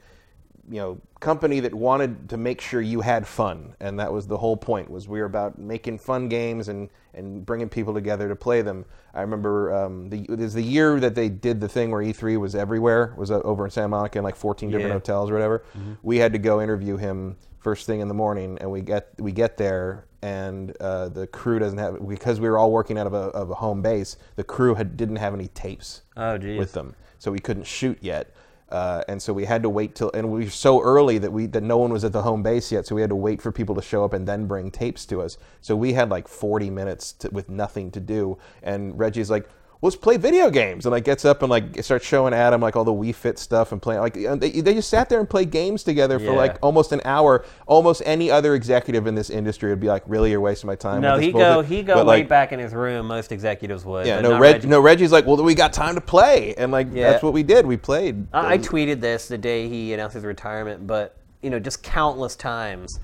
you 0.68 0.80
know 0.80 1.00
company 1.20 1.60
that 1.60 1.72
wanted 1.74 2.28
to 2.28 2.36
make 2.36 2.60
sure 2.60 2.80
you 2.80 3.00
had 3.00 3.26
fun. 3.26 3.74
And 3.80 3.98
that 4.00 4.12
was 4.12 4.26
the 4.26 4.36
whole 4.36 4.56
point 4.56 4.90
was 4.90 5.08
we 5.08 5.18
were 5.20 5.24
about 5.26 5.58
making 5.58 5.98
fun 5.98 6.28
games 6.28 6.68
and 6.68 6.90
and 7.14 7.46
bringing 7.46 7.68
people 7.70 7.94
together 7.94 8.28
to 8.28 8.36
play 8.36 8.60
them. 8.62 8.84
I 9.14 9.22
remember 9.22 9.74
um, 9.74 10.10
the 10.10 10.26
it 10.28 10.38
was 10.38 10.52
the 10.54 10.62
year 10.62 11.00
that 11.00 11.14
they 11.14 11.28
did 11.30 11.60
the 11.60 11.68
thing 11.68 11.90
where 11.90 12.02
e3 12.02 12.38
was 12.38 12.54
everywhere 12.54 13.14
was 13.16 13.30
uh, 13.30 13.40
over 13.40 13.64
in 13.64 13.70
santa 13.70 13.88
monica 13.88 14.18
in 14.18 14.24
like 14.24 14.36
14 14.36 14.70
different 14.70 14.88
Yeah. 14.88 14.92
hotels 14.92 15.30
or 15.30 15.34
whatever. 15.34 15.62
We 16.02 16.18
had 16.18 16.32
to 16.34 16.38
go 16.38 16.60
interview 16.60 16.96
him 16.98 17.36
first 17.60 17.86
thing 17.86 18.00
in 18.00 18.08
the 18.08 18.14
morning 18.14 18.58
and 18.60 18.70
we 18.70 18.82
get 18.82 19.08
we 19.18 19.32
get 19.32 19.56
there 19.56 20.04
and 20.26 20.76
uh, 20.80 21.08
the 21.08 21.26
crew 21.28 21.58
doesn't 21.58 21.78
have 21.78 22.06
because 22.08 22.40
we 22.40 22.48
were 22.48 22.58
all 22.58 22.72
working 22.72 22.98
out 22.98 23.06
of 23.06 23.14
a, 23.14 23.24
of 23.42 23.50
a 23.50 23.54
home 23.54 23.80
base 23.80 24.16
the 24.34 24.44
crew 24.44 24.74
had 24.74 24.96
didn't 24.96 25.16
have 25.16 25.32
any 25.34 25.48
tapes 25.48 26.02
Oh, 26.16 26.36
geez. 26.36 26.58
with 26.58 26.72
them, 26.72 26.94
so 27.18 27.30
we 27.30 27.38
couldn't 27.38 27.66
shoot 27.66 27.98
yet. 28.00 28.34
Uh, 28.68 29.02
and 29.06 29.22
so 29.22 29.32
we 29.32 29.44
had 29.44 29.62
to 29.62 29.68
wait 29.70 29.94
till, 29.94 30.10
and 30.12 30.28
we 30.28 30.42
were 30.44 30.50
so 30.50 30.82
early 30.82 31.18
that 31.18 31.32
we 31.32 31.46
that 31.46 31.62
no 31.62 31.76
one 31.78 31.92
was 31.92 32.02
at 32.04 32.12
the 32.12 32.22
home 32.22 32.42
base 32.42 32.72
yet. 32.72 32.84
So 32.84 32.96
we 32.96 33.00
had 33.00 33.10
to 33.10 33.16
wait 33.28 33.40
for 33.40 33.52
people 33.52 33.76
to 33.76 33.82
show 33.82 34.04
up 34.04 34.12
and 34.12 34.26
then 34.26 34.46
bring 34.46 34.72
tapes 34.72 35.06
to 35.06 35.22
us. 35.22 35.38
So 35.60 35.76
we 35.76 35.92
had 35.92 36.10
like 36.10 36.26
40 36.26 36.70
minutes 36.70 37.12
to, 37.20 37.28
with 37.30 37.48
nothing 37.48 37.92
to 37.92 38.00
do. 38.00 38.38
And 38.64 38.98
Reggie's 38.98 39.30
like, 39.30 39.48
"Let's 39.82 39.96
play 39.96 40.16
video 40.16 40.50
games." 40.50 40.86
And 40.86 40.92
like 40.92 41.04
gets 41.04 41.24
up 41.24 41.42
and 41.42 41.50
like 41.50 41.82
starts 41.84 42.06
showing 42.06 42.32
Adam 42.34 42.60
like 42.60 42.76
all 42.76 42.84
the 42.84 42.92
Wii 42.92 43.14
Fit 43.14 43.38
stuff 43.38 43.72
and 43.72 43.80
playing. 43.80 44.00
Like 44.00 44.14
they, 44.14 44.60
they 44.60 44.74
just 44.74 44.88
sat 44.90 45.08
there 45.08 45.20
and 45.20 45.28
played 45.28 45.50
games 45.50 45.82
together 45.82 46.18
for 46.18 46.26
Yeah. 46.26 46.30
like 46.32 46.58
almost 46.62 46.92
an 46.92 47.00
hour. 47.04 47.44
Almost 47.66 48.02
any 48.06 48.30
other 48.30 48.54
executive 48.54 49.06
in 49.06 49.14
this 49.14 49.30
industry 49.30 49.70
would 49.70 49.80
be 49.80 49.88
like, 49.88 50.02
"Really, 50.06 50.30
you're 50.30 50.40
wasting 50.40 50.68
my 50.68 50.76
time." 50.76 51.00
No, 51.00 51.18
he 51.18 51.32
go 51.32 51.54
bullshit?" 51.54 51.70
he 51.70 51.82
go 51.82 51.94
But, 51.94 52.06
way 52.06 52.18
like, 52.18 52.28
back 52.28 52.52
in 52.52 52.58
his 52.58 52.72
room. 52.74 53.06
Most 53.06 53.32
executives 53.32 53.84
would. 53.84 54.06
Yeah, 54.06 54.20
no, 54.20 54.38
Reg, 54.38 54.56
Reggie. 54.56 54.68
no, 54.68 54.80
Reggie's 54.80 55.12
like, 55.12 55.26
well, 55.26 55.36
we 55.42 55.54
got 55.54 55.72
time 55.72 55.94
to 55.94 56.00
play, 56.00 56.54
and 56.56 56.72
like 56.72 56.88
Yeah. 56.92 57.10
that's 57.10 57.22
what 57.22 57.32
we 57.32 57.42
did. 57.42 57.66
We 57.66 57.76
played. 57.76 58.26
I, 58.32 58.54
I 58.54 58.58
tweeted 58.58 59.00
this 59.00 59.28
the 59.28 59.38
day 59.38 59.68
he 59.68 59.92
announced 59.92 60.14
his 60.14 60.24
retirement, 60.24 60.86
but 60.86 61.16
you 61.42 61.50
know, 61.50 61.58
just 61.60 61.82
countless 61.82 62.34
times, 62.34 62.98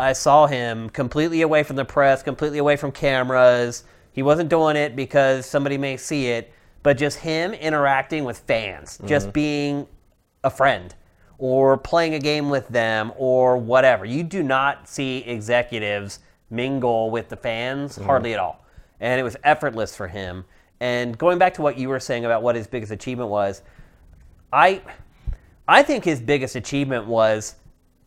I 0.00 0.12
saw 0.12 0.46
him 0.46 0.90
completely 0.90 1.42
away 1.42 1.62
from 1.62 1.76
the 1.76 1.84
press, 1.84 2.22
completely 2.22 2.58
away 2.58 2.76
from 2.76 2.92
cameras. 2.92 3.84
He 4.18 4.22
wasn't 4.24 4.50
doing 4.50 4.74
it 4.74 4.96
because 4.96 5.46
somebody 5.46 5.78
may 5.78 5.96
see 5.96 6.26
it, 6.26 6.52
but 6.82 6.98
just 6.98 7.18
him 7.18 7.54
interacting 7.54 8.24
with 8.24 8.40
fans, 8.40 8.98
just 9.06 9.26
mm-hmm. 9.26 9.32
being 9.32 9.86
a 10.42 10.50
friend 10.50 10.92
or 11.38 11.78
playing 11.78 12.14
a 12.14 12.18
game 12.18 12.50
with 12.50 12.66
them 12.66 13.12
or 13.16 13.56
whatever. 13.56 14.04
You 14.04 14.24
do 14.24 14.42
not 14.42 14.88
see 14.88 15.18
executives 15.18 16.18
mingle 16.50 17.12
with 17.12 17.28
the 17.28 17.36
fans 17.36 17.94
mm-hmm. 17.94 18.06
hardly 18.06 18.34
at 18.34 18.40
all. 18.40 18.64
And 18.98 19.20
it 19.20 19.22
was 19.22 19.36
effortless 19.44 19.94
for 19.94 20.08
him. 20.08 20.44
And 20.80 21.16
going 21.16 21.38
back 21.38 21.54
to 21.54 21.62
what 21.62 21.78
you 21.78 21.88
were 21.88 22.00
saying 22.00 22.24
about 22.24 22.42
what 22.42 22.56
his 22.56 22.66
biggest 22.66 22.90
achievement 22.90 23.30
was, 23.30 23.62
I 24.52 24.82
I 25.68 25.84
think 25.84 26.02
his 26.02 26.20
biggest 26.20 26.56
achievement 26.56 27.06
was 27.06 27.54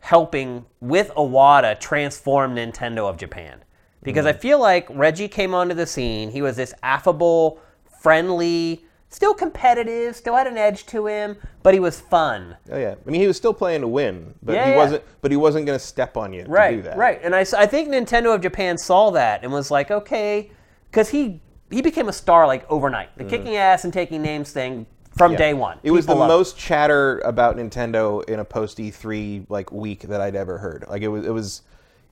helping 0.00 0.66
with 0.78 1.10
Iwata 1.16 1.80
transform 1.80 2.54
Nintendo 2.54 3.08
of 3.08 3.16
Japan. 3.16 3.64
Because 4.02 4.26
I 4.26 4.32
feel 4.32 4.58
like 4.58 4.86
Reggie 4.90 5.28
came 5.28 5.54
onto 5.54 5.74
the 5.74 5.86
scene. 5.86 6.30
He 6.30 6.42
was 6.42 6.56
this 6.56 6.74
affable, 6.82 7.60
friendly, 8.00 8.84
still 9.08 9.32
competitive, 9.34 10.16
still 10.16 10.34
had 10.34 10.46
an 10.46 10.56
edge 10.58 10.86
to 10.86 11.06
him, 11.06 11.36
but 11.62 11.72
he 11.72 11.80
was 11.80 12.00
fun. 12.00 12.56
Oh 12.70 12.78
yeah, 12.78 12.94
I 13.06 13.10
mean 13.10 13.20
he 13.20 13.26
was 13.26 13.36
still 13.36 13.54
playing 13.54 13.82
to 13.82 13.88
win, 13.88 14.34
but 14.42 14.54
Yeah, 14.54 14.64
he 14.64 14.70
yeah. 14.72 14.76
wasn't. 14.76 15.04
But 15.20 15.30
he 15.30 15.36
wasn't 15.36 15.66
going 15.66 15.78
to 15.78 15.84
step 15.84 16.16
on 16.16 16.32
you 16.32 16.44
right, 16.48 16.70
to 16.70 16.76
do 16.76 16.82
that. 16.82 16.96
Right, 16.96 17.20
and 17.22 17.34
I, 17.34 17.42
s- 17.42 17.54
I 17.54 17.66
think 17.66 17.88
Nintendo 17.90 18.34
of 18.34 18.40
Japan 18.40 18.76
saw 18.76 19.10
that 19.10 19.44
and 19.44 19.52
was 19.52 19.70
like, 19.70 19.90
okay, 19.90 20.50
because 20.90 21.10
he 21.10 21.40
he 21.70 21.80
became 21.80 22.08
a 22.08 22.12
star 22.12 22.46
like 22.46 22.68
overnight. 22.70 23.16
The 23.16 23.24
kicking 23.24 23.56
ass 23.56 23.84
and 23.84 23.92
taking 23.92 24.20
names 24.20 24.50
thing 24.50 24.86
from 25.16 25.32
Mm-hmm. 25.32 25.40
Yeah. 25.40 25.46
day 25.48 25.54
one. 25.54 25.78
It 25.82 25.90
was 25.92 26.06
the 26.06 26.12
People 26.14 26.20
loved 26.26 26.30
most 26.40 26.58
chatter 26.58 27.18
about 27.20 27.56
Nintendo 27.56 28.24
in 28.28 28.40
a 28.40 28.44
post 28.44 28.78
E3 28.78 29.46
like 29.48 29.70
week 29.70 30.00
that 30.08 30.20
I'd 30.20 30.34
ever 30.34 30.58
heard. 30.58 30.84
Like 30.88 31.02
it 31.02 31.08
was, 31.08 31.24
it 31.26 31.30
was. 31.32 31.62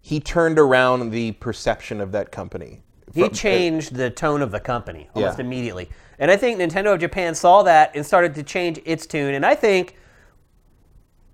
He 0.01 0.21
turned 0.21 0.59
around 0.59 1.11
the 1.11 1.33
perception 1.33 2.01
of 2.01 2.13
that 2.13 2.33
company. 2.33 2.83
He 3.13 3.21
From- 3.23 3.31
uh, 3.31 3.35
changed 3.35 3.95
the 3.95 4.11
tone 4.11 4.43
of 4.43 4.51
the 4.51 4.61
company 4.61 5.09
almost 5.15 5.39
Yeah. 5.39 5.45
immediately. 5.45 5.91
And 6.19 6.31
I 6.31 6.37
think 6.37 6.59
Nintendo 6.59 6.95
of 6.95 7.01
Japan 7.01 7.35
saw 7.35 7.63
that 7.63 7.93
and 7.95 8.05
started 8.05 8.35
to 8.37 8.43
change 8.43 8.81
its 8.85 9.07
tune. 9.07 9.35
And 9.35 9.45
I 9.45 9.55
think 9.55 9.97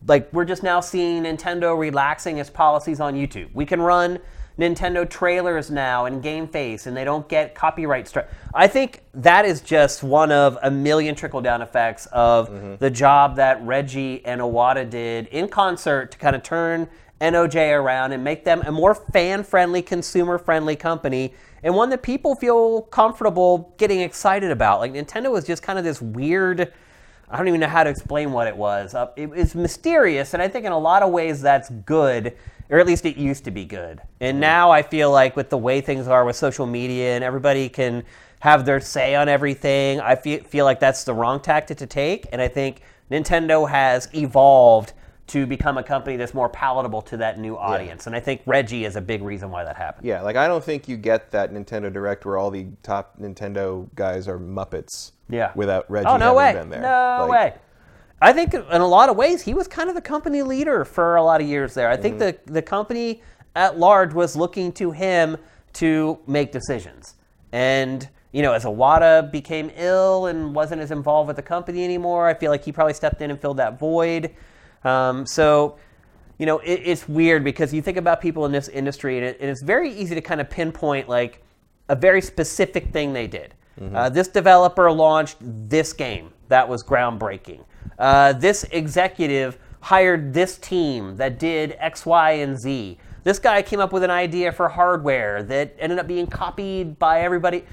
like 0.07 0.33
we're 0.33 0.45
just 0.45 0.63
now 0.63 0.81
seeing 0.81 1.25
Nintendo 1.25 1.79
relaxing 1.79 2.39
its 2.39 2.51
policies 2.51 3.01
on 3.01 3.15
YouTube. 3.15 3.49
We 3.53 3.67
can 3.67 3.81
run 3.81 4.19
Nintendo 4.59 5.09
trailers 5.09 5.71
now 5.71 6.07
and 6.07 6.23
Game 6.23 6.49
Face 6.49 6.87
and 6.87 6.97
they 6.97 7.05
don't 7.05 7.29
get 7.29 7.55
copyright 7.55 8.09
strike. 8.09 8.29
I 8.55 8.67
think 8.69 9.03
that 9.13 9.45
is 9.45 9.61
just 9.61 10.03
one 10.03 10.33
of 10.33 10.59
a 10.63 10.71
million 10.71 11.15
trickle 11.15 11.43
down 11.43 11.61
effects 11.61 12.07
of 12.07 12.49
mm-hmm. 12.49 12.77
the 12.79 12.91
job 12.91 13.37
that 13.37 13.63
Reggie 13.67 14.25
and 14.25 14.41
Iwata 14.41 14.89
did 14.89 15.27
in 15.29 15.49
concert 15.49 16.13
to 16.13 16.19
kind 16.19 16.35
of 16.35 16.43
turn 16.43 16.89
NOJ 17.21 17.79
around 17.79 18.13
and 18.13 18.23
make 18.23 18.45
them 18.45 18.63
a 18.67 18.73
more 18.73 18.95
fan 18.95 19.43
friendly, 19.43 19.83
consumer 19.83 20.39
friendly 20.39 20.77
company 20.77 21.35
and 21.63 21.75
one 21.75 21.91
that 21.91 22.03
people 22.03 22.35
feel 22.35 22.83
comfortable 22.83 23.75
getting 23.79 24.01
excited 24.01 24.51
about. 24.51 24.81
Like 24.81 24.93
Nintendo 24.93 25.31
was 25.31 25.47
just 25.47 25.63
kind 25.63 25.79
of 25.79 25.85
this 25.85 26.01
weird 26.01 26.73
I 27.29 27.39
don't 27.39 27.49
even 27.49 27.61
know 27.61 27.69
how 27.69 27.83
to 27.83 27.91
explain 27.91 28.31
what 28.33 28.47
it 28.47 28.57
was. 28.57 28.95
Uh, 28.95 29.11
it, 29.17 29.31
it's 29.35 29.55
mysterious, 29.55 30.33
and 30.33 30.43
I 30.43 30.49
think 30.49 30.65
in 30.65 30.73
a 30.73 30.79
lot 30.79 31.03
of 31.03 31.11
ways 31.11 31.43
that's 31.43 31.71
good, 31.71 32.37
or 32.71 32.79
at 32.79 32.87
least 32.87 33.05
it 33.05 33.17
used 33.17 33.45
to 33.45 33.51
be 33.51 33.65
good. 33.65 34.01
And 34.21 34.39
now 34.39 34.71
I 34.71 34.83
feel 34.83 35.11
like 35.11 35.35
with 35.35 35.51
the 35.51 35.59
way 35.59 35.81
things 35.81 36.07
are 36.07 36.25
with 36.25 36.37
social 36.37 36.67
media 36.67 37.17
and 37.17 37.25
everybody 37.25 37.69
can 37.69 38.05
have 38.41 38.65
their 38.65 38.81
say 38.81 39.17
on 39.17 39.29
everything, 39.29 40.01
I 40.01 40.15
feel, 40.15 40.43
feel 40.45 40.65
like 40.65 40.79
that's 40.79 41.03
the 41.03 41.15
wrong 41.15 41.41
tactic 41.41 41.79
to 41.79 41.87
take. 41.87 42.27
And 42.33 42.41
I 42.41 42.49
think 42.49 42.83
Nintendo 43.11 43.69
has 43.69 44.09
evolved 44.15 44.93
to 45.29 45.47
become 45.47 45.77
a 45.77 45.83
company 45.83 46.17
that's 46.17 46.35
more 46.35 46.49
palatable 46.49 47.03
to 47.03 47.17
that 47.17 47.39
new 47.39 47.57
audience. 47.57 48.07
And 48.07 48.15
I 48.15 48.21
think 48.21 48.43
Reggie 48.47 48.85
is 48.85 48.95
a 48.95 49.01
big 49.01 49.23
reason 49.23 49.51
why 49.51 49.65
that 49.65 49.77
happened. 49.77 50.07
Yeah, 50.07 50.23
like 50.23 50.37
I 50.37 50.47
don't 50.47 50.63
think 50.63 50.89
you 50.89 50.97
get 50.97 51.31
that 51.33 51.53
Nintendo 51.53 51.93
Direct 51.93 52.25
where 52.25 52.37
all 52.39 52.51
the 52.51 52.67
top 52.83 53.19
Nintendo 53.21 53.89
guys 53.97 54.29
are 54.29 54.39
Muppets. 54.39 55.13
Yeah. 55.29 55.51
Without 55.57 55.91
Reggie 55.91 56.07
Oh 56.09 56.17
no 56.17 56.27
having 56.27 56.37
way! 56.37 56.53
been 56.53 56.71
there. 56.71 56.83
No 56.83 57.27
Like, 57.29 57.31
way! 57.31 57.55
I 58.23 58.33
think 58.33 58.55
in 58.55 58.63
a 58.81 58.87
lot 58.87 59.09
of 59.09 59.17
ways 59.17 59.43
he 59.43 59.53
was 59.53 59.67
kind 59.69 59.89
of 59.89 59.95
the 59.97 60.01
company 60.01 60.43
leader 60.43 60.85
for 60.85 61.17
a 61.17 61.23
lot 61.23 61.41
of 61.41 61.47
years 61.49 61.75
there. 61.75 61.89
I 61.91 61.97
think 61.97 62.19
Mm-hmm. 62.19 62.45
the 62.47 62.53
the 62.53 62.63
company 62.63 63.23
at 63.57 63.79
large 63.79 64.15
was 64.15 64.37
looking 64.37 64.71
to 64.73 64.93
him 64.93 65.37
to 65.75 66.19
make 66.29 66.53
decisions. 66.53 67.17
And 67.53 68.09
you 68.33 68.43
know, 68.43 68.53
as 68.53 68.65
Iwata 68.65 69.33
became 69.33 69.71
ill 69.77 70.27
and 70.27 70.55
wasn't 70.55 70.83
as 70.83 70.91
involved 70.91 71.27
with 71.27 71.37
the 71.37 71.43
company 71.43 71.83
anymore, 71.85 72.27
I 72.29 72.35
feel 72.35 72.51
like 72.51 72.65
he 72.65 72.71
probably 72.71 72.93
stepped 72.95 73.23
in 73.23 73.31
and 73.31 73.41
filled 73.41 73.57
that 73.57 73.79
void. 73.79 74.35
Um, 74.85 75.27
so 75.27 75.77
you 76.39 76.47
know, 76.47 76.59
it, 76.59 76.83
it's 76.85 77.09
weird 77.09 77.45
because 77.45 77.73
you 77.73 77.81
think 77.81 77.97
about 77.97 78.21
people 78.21 78.45
in 78.45 78.53
this 78.53 78.69
industry, 78.69 79.17
and, 79.17 79.27
it, 79.27 79.39
and 79.41 79.51
it's 79.51 79.63
very 79.63 79.93
easy 79.93 80.15
to 80.15 80.21
kind 80.21 80.41
of 80.41 80.51
pinpoint 80.51 81.09
like 81.09 81.43
a 81.89 81.97
very 81.97 82.21
specific 82.21 82.93
thing 82.93 83.13
they 83.13 83.27
did. 83.27 83.55
Uh, 83.95 84.09
this 84.09 84.29
developer 84.29 84.91
launched 84.91 85.37
this 85.41 85.93
game 85.93 86.31
that 86.49 86.67
was 86.67 86.83
groundbreaking. 86.83 87.63
Uh, 87.99 88.33
this 88.33 88.65
executive 88.65 89.59
hired 89.81 90.33
this 90.33 90.57
team 90.59 91.17
that 91.17 91.39
did 91.39 91.77
X, 91.79 92.07
Y, 92.07 92.31
and 92.33 92.59
Z. 92.59 92.99
This 93.23 93.39
guy 93.39 93.61
came 93.61 93.81
up 93.81 93.93
with 93.93 94.03
an 94.03 94.11
idea 94.11 94.51
for 94.51 94.69
hardware 94.69 95.43
that 95.43 95.77
ended 95.79 95.99
up 95.99 96.07
being 96.07 96.27
copied 96.27 96.99
by 96.99 97.21
everybody. 97.21 97.65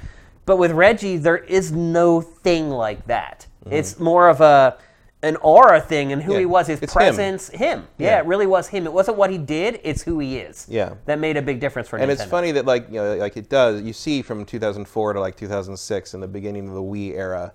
But 0.45 0.57
with 0.57 0.71
Reggie, 0.71 1.17
there 1.17 1.37
is 1.37 1.71
no 1.71 2.19
thing 2.19 2.69
like 2.69 3.07
that. 3.07 3.47
It's 3.69 3.97
more 3.97 4.27
of 4.27 4.41
a 4.41 4.77
an 5.23 5.37
aura 5.37 5.79
thing 5.81 6.11
and 6.11 6.21
who 6.21 6.33
Yeah, 6.33 6.39
he 6.39 6.45
was, 6.45 6.67
his 6.67 6.81
it's 6.81 6.93
presence, 6.93 7.47
him. 7.49 7.87
Yeah, 7.97 8.09
Yeah. 8.09 8.19
it 8.19 8.25
really 8.25 8.45
was 8.45 8.67
him. 8.67 8.85
It 8.85 8.93
wasn't 8.93 9.17
what 9.17 9.29
he 9.31 9.37
did; 9.37 9.79
it's 9.83 10.03
who 10.03 10.19
he 10.19 10.37
is. 10.37 10.67
Yeah. 10.69 10.95
that 11.05 11.17
made 11.17 11.37
a 11.37 11.41
big 11.41 11.59
difference 11.59 11.87
for 11.87 11.97
Nintendo. 11.97 12.01
and 12.03 12.11
Nintendo. 12.11 12.21
it's 12.21 12.29
funny 12.29 12.51
that 12.51 12.65
like 12.65 12.87
you 12.89 12.95
know 12.95 13.15
like 13.15 13.37
it 13.37 13.49
does 13.49 13.81
you 13.81 13.93
see 13.93 14.21
from 14.21 14.45
2004 14.45 15.13
to 15.13 15.19
like 15.19 15.35
2006 15.37 16.13
in 16.13 16.19
the 16.19 16.27
beginning 16.27 16.67
of 16.67 16.73
the 16.75 16.81
Wii 16.81 17.13
era 17.15 17.53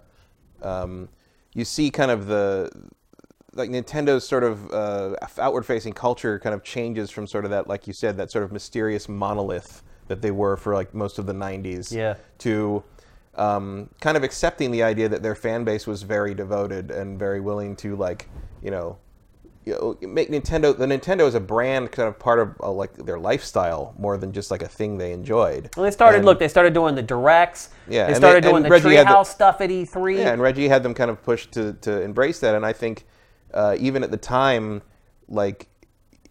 um, 0.62 1.08
you 1.54 1.64
see 1.64 1.90
kind 1.90 2.10
of 2.10 2.26
the 2.26 2.70
like 3.54 3.70
Nintendo's 3.70 4.26
sort 4.26 4.44
of 4.44 4.70
uh, 4.72 5.14
outward 5.38 5.64
facing 5.66 5.92
culture 5.92 6.38
kind 6.38 6.54
of 6.54 6.62
changes 6.62 7.10
from 7.10 7.26
sort 7.26 7.44
of 7.44 7.50
that 7.50 7.66
like 7.68 7.86
you 7.86 7.92
said 7.92 8.16
that 8.16 8.30
sort 8.30 8.44
of 8.44 8.52
mysterious 8.52 9.08
monolith 9.08 9.82
that 10.06 10.22
they 10.22 10.30
were 10.30 10.56
for 10.56 10.74
like 10.74 10.94
most 10.94 11.18
of 11.18 11.26
the 11.26 11.32
90s 11.34 11.92
Yeah. 11.92 12.14
to 12.38 12.82
um, 13.38 13.88
kind 14.00 14.16
of 14.16 14.22
accepting 14.24 14.70
the 14.70 14.82
idea 14.82 15.08
that 15.08 15.22
their 15.22 15.34
fan 15.34 15.64
base 15.64 15.86
was 15.86 16.02
very 16.02 16.34
devoted 16.34 16.90
and 16.90 17.18
very 17.18 17.40
willing 17.40 17.76
to 17.76 17.96
like 17.96 18.28
you 18.62 18.70
know 18.70 18.98
make 20.00 20.30
Nintendo 20.30 20.76
the 20.76 20.86
Nintendo 20.86 21.26
is 21.26 21.34
a 21.34 21.40
brand 21.40 21.92
kind 21.92 22.08
of 22.08 22.18
part 22.18 22.38
of 22.38 22.54
uh, 22.62 22.70
like 22.70 22.94
their 22.94 23.18
lifestyle 23.18 23.94
more 23.98 24.16
than 24.16 24.32
just 24.32 24.50
like 24.50 24.62
a 24.62 24.68
thing 24.68 24.96
they 24.96 25.12
enjoyed. 25.12 25.68
Well, 25.76 25.84
they 25.84 25.90
started. 25.90 26.18
And- 26.18 26.26
look, 26.26 26.38
they 26.38 26.48
started 26.48 26.72
doing 26.72 26.94
the 26.94 27.02
directs. 27.02 27.70
Yeah, 27.88 28.06
they 28.06 28.14
started 28.14 28.44
they- 28.44 28.50
doing 28.50 28.62
the 28.62 28.70
Reggie 28.70 28.94
had 28.94 29.06
the- 29.06 29.10
Treehouse 29.12 29.26
stuff 29.26 29.60
at 29.60 29.70
E3. 29.70 30.18
Yeah, 30.18 30.32
and 30.32 30.40
Reggie 30.40 30.68
had 30.68 30.82
them 30.82 30.94
kind 30.94 31.10
of 31.10 31.22
pushed 31.22 31.52
to, 31.52 31.74
to 31.82 32.00
embrace 32.00 32.40
that, 32.40 32.54
and 32.54 32.64
I 32.64 32.72
think 32.72 33.06
uh, 33.52 33.76
even 33.78 34.02
at 34.02 34.10
the 34.10 34.16
time, 34.16 34.82
like 35.28 35.68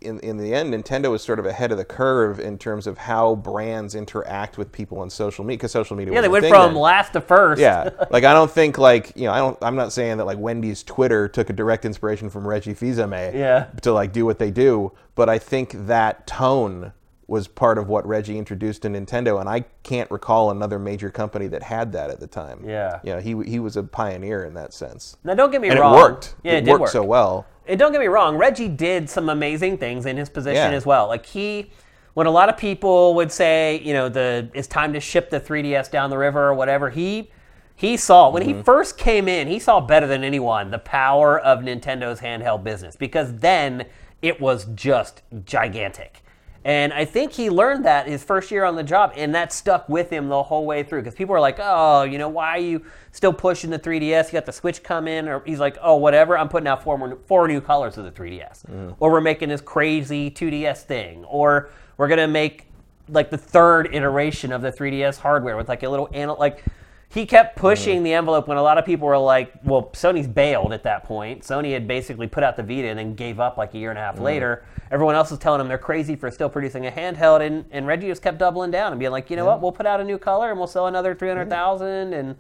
in 0.01 0.19
in 0.19 0.37
the 0.37 0.53
end, 0.53 0.73
Nintendo 0.73 1.09
was 1.11 1.23
sort 1.23 1.39
of 1.39 1.45
ahead 1.45 1.71
of 1.71 1.77
the 1.77 1.85
curve 1.85 2.39
in 2.39 2.57
terms 2.57 2.87
of 2.87 2.97
how 2.97 3.35
brands 3.35 3.95
interact 3.95 4.57
with 4.57 4.71
people 4.71 4.99
on 4.99 5.09
social 5.09 5.43
media 5.43 5.57
because 5.57 5.71
social 5.71 5.95
media. 5.97 6.13
yeah, 6.13 6.21
they 6.21 6.27
went 6.27 6.45
from 6.45 6.73
then. 6.73 6.81
last 6.81 7.13
to 7.13 7.21
first. 7.21 7.59
Yeah, 7.61 7.89
like 8.11 8.23
I 8.23 8.33
don't 8.33 8.51
think 8.51 8.77
like 8.77 9.13
you 9.15 9.23
know 9.25 9.31
I 9.33 9.37
don't 9.39 9.57
I'm 9.61 9.75
not 9.75 9.91
saying 9.93 10.17
that 10.17 10.25
like 10.25 10.37
Wendy's 10.37 10.83
Twitter 10.83 11.27
took 11.27 11.49
a 11.49 11.53
direct 11.53 11.85
inspiration 11.85 12.29
from 12.29 12.47
Reggie 12.47 12.73
Fils-Aimé 12.73 13.33
Yeah. 13.33 13.67
to 13.81 13.91
like 13.93 14.13
do 14.13 14.25
what 14.25 14.39
they 14.39 14.51
do, 14.51 14.91
but 15.15 15.29
I 15.29 15.39
think 15.39 15.71
that 15.87 16.27
tone 16.27 16.93
was 17.29 17.45
part 17.49 17.77
of 17.77 17.89
what 17.89 18.07
Reggie 18.07 18.37
introduced 18.37 18.83
to 18.83 18.87
Nintendo, 18.87 19.41
and 19.41 19.49
I 19.49 19.65
can't 19.83 20.09
recall 20.09 20.49
another 20.49 20.79
major 20.79 21.09
company 21.09 21.47
that 21.47 21.61
had 21.61 21.91
that 21.91 22.09
at 22.09 22.21
the 22.21 22.27
time. 22.27 22.63
Yeah. 22.65 22.99
yeah, 23.03 23.19
he 23.19 23.35
he 23.43 23.59
was 23.59 23.75
a 23.75 23.83
pioneer 23.83 24.45
in 24.45 24.53
that 24.53 24.73
sense, 24.73 25.17
Now, 25.25 25.33
don't 25.33 25.51
get 25.51 25.59
me 25.59 25.67
and 25.67 25.77
wrong. 25.79 25.93
it 25.93 25.97
worked. 25.97 26.35
Yeah, 26.43 26.53
it, 26.53 26.67
it, 26.67 26.71
worked 26.71 26.81
work. 26.83 26.89
so 26.91 27.03
well. 27.03 27.45
And 27.67 27.79
don't 27.79 27.91
get 27.91 27.99
me 28.01 28.07
wrong, 28.07 28.37
Reggie 28.37 28.67
did 28.67 29.09
some 29.09 29.29
amazing 29.29 29.77
things 29.77 30.05
in 30.05 30.17
his 30.17 30.29
position 30.29 30.71
Yeah. 30.71 30.77
as 30.77 30.85
well. 30.85 31.07
Like 31.07 31.25
he, 31.25 31.69
when 32.13 32.27
a 32.27 32.31
lot 32.31 32.49
of 32.49 32.57
people 32.57 33.13
would 33.15 33.31
say, 33.31 33.79
you 33.83 33.93
know, 33.93 34.09
the 34.09 34.49
it's 34.53 34.67
time 34.67 34.93
to 34.93 34.99
ship 34.99 35.29
the 35.29 35.39
3DS 35.39 35.91
down 35.91 36.09
the 36.09 36.17
river 36.17 36.47
or 36.47 36.53
whatever, 36.53 36.89
he 36.89 37.29
he 37.75 37.95
saw 37.95 38.29
when 38.29 38.41
Mm-hmm. 38.43 38.57
he 38.57 38.63
first 38.63 38.97
came 38.97 39.27
in, 39.27 39.47
he 39.47 39.59
saw 39.59 39.79
better 39.79 40.07
than 40.07 40.23
anyone 40.23 40.71
the 40.71 40.79
power 40.79 41.39
of 41.39 41.59
Nintendo's 41.59 42.19
handheld 42.21 42.63
business 42.63 42.95
because 42.95 43.35
then 43.37 43.85
it 44.23 44.41
was 44.41 44.65
just 44.73 45.21
gigantic. 45.45 46.23
And 46.67 46.91
I 46.91 47.05
think 47.05 47.31
he 47.31 47.49
learned 47.49 47.85
that 47.85 48.07
his 48.07 48.25
first 48.25 48.51
year 48.51 48.65
on 48.65 48.75
the 48.75 48.83
job, 48.83 49.13
and 49.15 49.33
that 49.33 49.53
stuck 49.53 49.87
with 49.87 50.09
him 50.09 50.27
the 50.27 50.43
whole 50.43 50.65
way 50.65 50.83
through. 50.83 50.99
Because 50.99 51.15
people 51.15 51.33
are 51.33 51.39
like, 51.39 51.59
"Oh, 51.61 52.03
you 52.03 52.17
know, 52.17 52.27
why 52.27 52.49
are 52.49 52.59
you 52.59 52.83
still 53.13 53.31
pushing 53.31 53.69
the 53.69 53.79
3DS? 53.79 54.27
You 54.27 54.33
got 54.33 54.45
the 54.45 54.51
Switch 54.51 54.83
come 54.83 55.07
in," 55.07 55.29
or 55.29 55.41
he's 55.45 55.61
like, 55.61 55.77
"Oh, 55.81 55.95
whatever. 55.95 56.37
I'm 56.37 56.49
putting 56.49 56.67
out 56.67 56.83
four 56.83 56.97
more, 56.97 57.17
four 57.25 57.47
new 57.47 57.61
colors 57.61 57.97
of 57.97 58.03
the 58.03 58.11
3DS, 58.11 58.65
mm-hmm. 58.65 58.91
or 58.99 59.13
we're 59.13 59.21
making 59.21 59.47
this 59.47 59.61
crazy 59.61 60.29
2DS 60.29 60.83
thing, 60.83 61.23
or 61.23 61.69
we're 61.95 62.09
gonna 62.09 62.27
make 62.27 62.67
like 63.07 63.29
the 63.29 63.37
third 63.37 63.95
iteration 63.95 64.51
of 64.51 64.61
the 64.61 64.69
3DS 64.69 65.19
hardware 65.19 65.55
with 65.55 65.69
like 65.69 65.83
a 65.83 65.89
little 65.89 66.09
anal 66.11 66.35
like." 66.37 66.65
He 67.09 67.25
kept 67.25 67.55
pushing 67.55 68.03
the 68.03 68.13
envelope 68.13 68.47
when 68.47 68.57
a 68.57 68.61
lot 68.61 68.77
of 68.77 68.85
people 68.85 69.07
were 69.07 69.17
like, 69.17 69.53
"Well, 69.63 69.89
Sony's 69.93 70.27
bailed 70.27 70.73
at 70.73 70.83
that 70.83 71.05
point. 71.05 71.41
Sony 71.41 71.71
had 71.71 71.87
basically 71.87 72.27
put 72.27 72.43
out 72.43 72.57
the 72.57 72.63
Vita 72.63 72.87
and 72.89 72.99
then 72.99 73.15
gave 73.15 73.39
up 73.39 73.57
like 73.57 73.73
a 73.73 73.77
year 73.77 73.89
and 73.89 73.97
a 73.97 74.01
half 74.01 74.19
later. 74.19 74.65
Everyone 74.91 75.15
else 75.15 75.31
was 75.31 75.39
telling 75.39 75.61
him 75.61 75.67
they're 75.69 75.77
crazy 75.77 76.15
for 76.15 76.29
still 76.29 76.49
producing 76.49 76.85
a 76.85 76.91
handheld, 76.91 77.41
and, 77.41 77.65
and 77.71 77.87
Reggie 77.87 78.07
just 78.07 78.21
kept 78.21 78.37
doubling 78.37 78.71
down 78.71 78.91
and 78.91 78.99
being 78.99 79.11
like, 79.11 79.29
"You 79.29 79.37
know 79.37 79.45
what? 79.45 79.61
We'll 79.61 79.71
put 79.71 79.85
out 79.85 80.01
a 80.01 80.03
new 80.03 80.17
color 80.17 80.49
and 80.49 80.59
we'll 80.59 80.67
sell 80.67 80.87
another 80.87 81.15
three 81.15 81.29
hundred 81.29 81.49
thousand. 81.49 82.13
And 82.13 82.35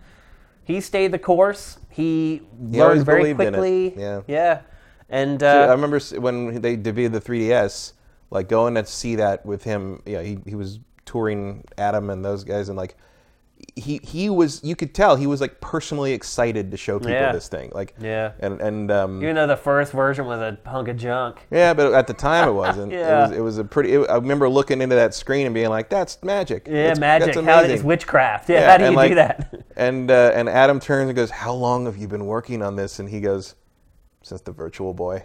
he 0.65 0.81
stayed 0.81 1.13
the 1.13 1.19
course. 1.19 1.79
He, 1.89 2.41
always 2.59 2.75
learned 2.75 3.05
very 3.05 3.21
believed 3.21 3.39
in 3.39 3.47
it. 3.47 3.51
quickly. 3.57 3.93
Yeah. 3.97 4.21
yeah. 4.27 4.61
And 5.09 5.41
I 5.41 5.63
uh, 5.63 5.71
remember 5.71 5.95
s- 5.95 6.11
when 6.11 6.61
they 6.61 6.75
debuted 6.75 7.13
the 7.13 7.21
3DS, 7.21 7.93
like 8.29 8.49
going 8.49 8.75
to 8.75 8.85
see 8.85 9.15
that 9.15 9.45
with 9.45 9.63
him. 9.63 10.03
Yeah, 10.05 10.21
he, 10.21 10.39
he 10.45 10.55
was 10.55 10.79
touring 11.05 11.63
Adam 11.77 12.09
and 12.09 12.23
those 12.23 12.43
guys, 12.43 12.67
and 12.67 12.77
like 12.77 12.97
he 13.79 13.99
he 14.03 14.29
was. 14.29 14.63
You 14.63 14.75
could 14.75 14.93
tell 14.93 15.15
he 15.15 15.27
was 15.27 15.39
like 15.41 15.61
personally 15.61 16.13
excited 16.13 16.71
to 16.71 16.77
show 16.77 16.99
people 16.99 17.13
Yeah. 17.13 17.31
this 17.31 17.47
thing. 17.47 17.71
Like 17.73 17.93
Yeah. 17.99 18.31
and 18.39 18.59
and 18.61 18.91
um, 18.91 19.21
even 19.23 19.35
though 19.35 19.47
the 19.47 19.55
first 19.57 19.91
version 19.93 20.25
was 20.25 20.39
a 20.39 20.57
hunk 20.69 20.87
of 20.87 20.97
junk, 20.97 21.45
yeah, 21.51 21.73
but 21.73 21.93
at 21.93 22.07
the 22.07 22.13
time 22.13 22.49
it 22.49 22.51
wasn't. 22.65 22.91
Yeah. 22.91 23.25
It 23.25 23.29
was 23.29 23.37
it 23.37 23.41
was 23.41 23.57
a 23.59 23.63
pretty. 23.63 23.93
It, 23.93 24.09
I 24.09 24.15
remember 24.15 24.49
looking 24.49 24.81
into 24.81 24.95
that 24.95 25.13
screen 25.13 25.45
and 25.45 25.53
being 25.55 25.69
like, 25.69 25.89
"That's 25.89 26.21
magic. 26.23 26.67
yeah, 26.67 26.73
That's- 26.93 26.99
magic. 26.99 27.33
That's 27.35 27.45
How 27.47 27.61
it's 27.61 27.83
witchcraft. 27.83 28.49
Yeah, 28.49 28.59
Yeah, 28.61 28.71
how 28.71 28.77
do 28.77 28.83
and, 28.85 28.91
you 28.93 28.97
like, 28.97 29.11
do 29.11 29.15
that? 29.15 29.53
And 29.77 30.09
uh, 30.09 30.31
and 30.33 30.49
Adam 30.49 30.79
turns 30.79 31.07
and 31.09 31.15
goes, 31.15 31.29
"How 31.29 31.53
long 31.53 31.85
have 31.85 31.97
you 31.97 32.07
been 32.07 32.25
working 32.25 32.61
on 32.63 32.75
this?" 32.75 32.99
And 32.99 33.07
he 33.09 33.19
goes, 33.21 33.55
"Since 34.23 34.41
the 34.41 34.51
Virtual 34.51 34.93
Boy." 34.93 35.23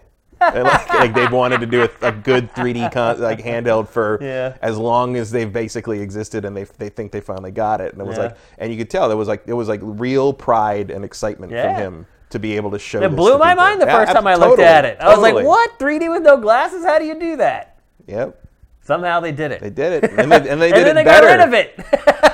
and 0.55 0.65
like, 0.65 0.89
like 0.95 1.15
they've 1.15 1.31
wanted 1.33 1.61
to 1.61 1.67
do 1.67 1.83
a, 1.83 1.89
a 2.09 2.13
good 2.13 2.53
3D 2.55 2.93
con- 2.93 3.21
like 3.21 3.41
handheld 3.41 3.89
for 3.89 4.19
Yeah. 4.21 4.57
as 4.63 4.77
long 4.79 5.17
as 5.17 5.31
they've 5.31 5.53
basically 5.53 6.01
existed, 6.01 6.45
and 6.45 6.57
they 6.57 6.65
they 6.65 6.89
think 6.89 7.13
they 7.13 7.21
finally 7.21 7.51
got 7.51 7.81
it. 7.81 7.93
And 7.93 8.01
it 8.03 8.07
was 8.07 8.17
Yeah. 8.17 8.25
like, 8.25 8.37
and 8.59 8.73
you 8.73 8.79
could 8.79 8.91
tell 8.91 9.09
there 9.09 9.17
was 9.17 9.29
like 9.29 9.45
it 9.47 9.53
was 9.55 9.69
like 9.69 9.81
real 9.83 10.33
pride 10.33 10.91
and 10.91 11.05
excitement 11.05 11.53
Yeah. 11.53 11.75
from 11.75 11.83
him 11.83 12.07
to 12.31 12.39
be 12.39 12.57
able 12.57 12.71
to 12.71 12.79
show. 12.79 13.03
It 13.03 13.15
blew 13.15 13.37
my 13.39 13.51
people. 13.51 13.65
mind 13.65 13.81
the 13.83 13.87
first 13.87 14.13
time 14.13 14.27
I 14.27 14.37
looked 14.37 14.61
at 14.61 14.85
it. 14.85 14.97
I 15.01 15.09
was 15.11 15.19
like, 15.19 15.35
"What? 15.45 15.79
3D 15.79 16.09
with 16.11 16.23
no 16.23 16.37
glasses? 16.39 16.85
How 16.85 16.99
do 16.99 17.05
you 17.05 17.15
do 17.19 17.37
that?" 17.37 17.77
Yep, 18.07 18.39
Somehow 18.83 19.21
they 19.21 19.33
did 19.33 19.53
it. 19.53 19.61
they 19.61 19.71
did 19.71 20.03
it, 20.05 20.11
and 20.19 20.33
they, 20.33 20.37
and 20.49 20.61
they 20.61 20.71
and 20.73 20.75
did 20.75 20.87
then 20.87 20.89
it 20.89 20.95
they 20.95 21.05
better. 21.05 21.27
got 21.27 21.39
rid 21.39 21.41
of 21.47 21.53
it. 21.55 21.77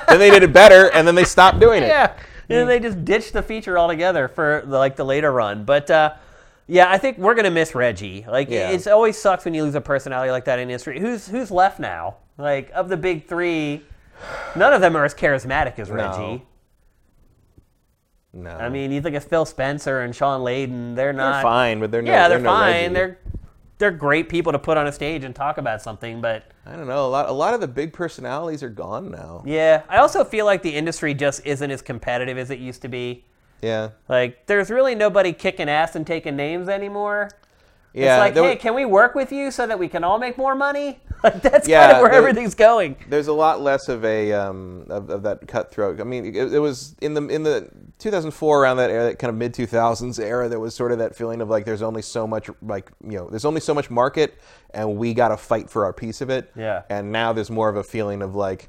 then 0.09 0.19
they 0.19 0.31
did 0.31 0.43
it 0.45 0.53
better, 0.53 0.91
and 0.93 1.07
then 1.07 1.15
they 1.15 1.25
stopped 1.25 1.59
doing 1.61 1.83
it. 1.83 1.89
yeah. 1.89 2.13
And 2.51 2.61
then 2.61 2.67
they 2.67 2.81
just 2.81 3.05
ditched 3.05 3.35
the 3.35 3.43
feature 3.43 3.77
altogether 3.79 4.27
for 4.29 4.63
the, 4.65 4.79
like 4.79 4.97
the 4.97 5.05
later 5.05 5.31
run. 5.31 5.65
But 5.65 5.91
uh, 5.91 6.13
yeah, 6.69 6.91
I 6.91 6.99
think 6.99 7.19
we're 7.19 7.35
gonna 7.35 7.51
miss 7.51 7.75
Reggie. 7.75 8.25
Like 8.29 8.49
Yeah. 8.51 8.71
it's 8.71 8.87
always 8.87 9.17
sucks 9.19 9.45
when 9.45 9.55
you 9.55 9.65
lose 9.65 9.75
a 9.75 9.81
personality 9.81 10.31
like 10.31 10.45
that 10.45 10.59
in 10.59 10.69
industry. 10.69 11.01
Who's 11.01 11.27
who's 11.27 11.51
left 11.51 11.81
now? 11.81 12.17
Like 12.37 12.71
of 12.75 12.89
the 12.89 12.97
big 12.97 13.27
three, 13.27 13.83
none 14.55 14.73
of 14.73 14.81
them 14.81 14.97
are 14.97 15.05
as 15.05 15.15
charismatic 15.15 15.79
as 15.79 15.91
Reggie. 15.91 16.45
No, 18.33 18.51
I 18.51 18.69
mean, 18.69 18.93
you 18.93 19.01
think 19.01 19.17
of 19.17 19.25
Phil 19.25 19.47
Spencer 19.47 20.03
and 20.03 20.15
Shawn 20.15 20.43
Layden. 20.43 20.95
They're 20.95 21.15
not 21.15 21.35
they're 21.35 21.43
fine, 21.43 21.81
but 21.81 21.91
they're 21.91 22.03
no, 22.03 22.13
yeah, 22.13 22.29
they're, 22.29 22.39
no 22.39 22.51
fine. 22.51 22.73
Reggie. 22.73 22.95
They're 22.95 23.19
they're 23.79 23.91
great 23.91 24.29
people 24.29 24.53
to 24.53 24.59
put 24.59 24.77
on 24.77 24.87
a 24.87 24.93
stage 24.93 25.25
and 25.25 25.35
talk 25.35 25.57
about 25.57 25.81
something, 25.81 26.21
but 26.21 26.45
I 26.67 26.77
don't 26.77 26.87
know. 26.87 27.07
A 27.07 27.09
lot, 27.09 27.29
a 27.29 27.33
lot 27.33 27.55
of 27.55 27.61
the 27.61 27.69
big 27.69 27.93
personalities 27.93 28.63
are 28.63 28.69
gone 28.69 29.11
now. 29.11 29.43
yeah, 29.47 29.83
I 29.89 29.99
also 29.99 30.25
feel 30.25 30.45
like 30.45 30.63
the 30.63 30.75
industry 30.75 31.15
just 31.15 31.47
isn't 31.47 31.71
as 31.71 31.81
competitive 31.81 32.37
as 32.37 32.51
it 32.51 32.59
used 32.59 32.83
to 32.83 32.89
be. 32.89 33.25
Yeah, 33.63 33.91
Like, 34.09 34.47
there's 34.47 34.71
really 34.71 34.95
nobody 34.95 35.33
kicking 35.33 35.69
ass 35.69 35.97
and 35.97 36.07
taking 36.07 36.37
names 36.37 36.69
anymore. 36.69 37.31
yeah. 37.93 38.15
it's 38.15 38.21
like, 38.21 38.35
hey, 38.45 38.55
wa- 38.55 38.61
can 38.61 38.75
we 38.75 38.85
work 38.85 39.15
with 39.17 39.33
you 39.33 39.51
so 39.51 39.67
that 39.67 39.79
we 39.79 39.89
can 39.89 40.05
all 40.05 40.19
make 40.19 40.39
more 40.39 40.55
money? 40.55 41.01
Like, 41.25 41.43
that's 41.43 41.67
kind 41.67 41.91
of 41.91 42.01
where 42.01 42.11
there- 42.13 42.19
everything's 42.21 42.55
going. 42.55 42.95
there's 43.09 43.27
a 43.27 43.33
lot 43.33 43.61
less 43.61 43.89
of 43.89 44.05
a 44.05 44.33
um, 44.33 44.87
of, 44.89 45.11
of 45.11 45.25
that 45.25 45.49
cutthroat. 45.49 46.01
I 46.01 46.05
mean, 46.05 46.25
it, 46.27 46.53
it 46.55 46.61
was 46.61 46.95
in 47.01 47.15
the 47.15 47.27
in 47.27 47.43
the 47.43 47.69
2004 47.99 48.63
around 48.63 48.77
that 48.77 48.89
era, 48.91 49.03
that 49.03 49.19
kind 49.19 49.29
of 49.31 49.35
mid 49.37 49.53
2000s 49.53 50.21
era. 50.25 50.49
There 50.49 50.61
was 50.61 50.77
sort 50.77 50.93
of 50.93 50.99
that 50.99 51.17
feeling 51.17 51.41
of 51.41 51.49
like 51.51 51.65
there's 51.65 51.83
only 51.83 52.03
so 52.03 52.25
much 52.25 52.49
like 52.63 52.93
you 53.03 53.19
know 53.19 53.29
there's 53.29 53.45
only 53.45 53.61
so 53.61 53.75
much 53.75 53.91
market, 53.91 54.39
and 54.71 54.97
we 54.97 55.13
got 55.13 55.31
to 55.31 55.37
fight 55.37 55.69
for 55.69 55.85
our 55.85 55.93
piece 55.93 56.21
of 56.21 56.31
it. 56.31 56.53
Yeah. 56.55 56.83
And 56.89 57.11
now 57.11 57.33
there's 57.33 57.51
more 57.51 57.69
of 57.69 57.75
a 57.75 57.83
feeling 57.83 58.23
of 58.23 58.37
like 58.37 58.69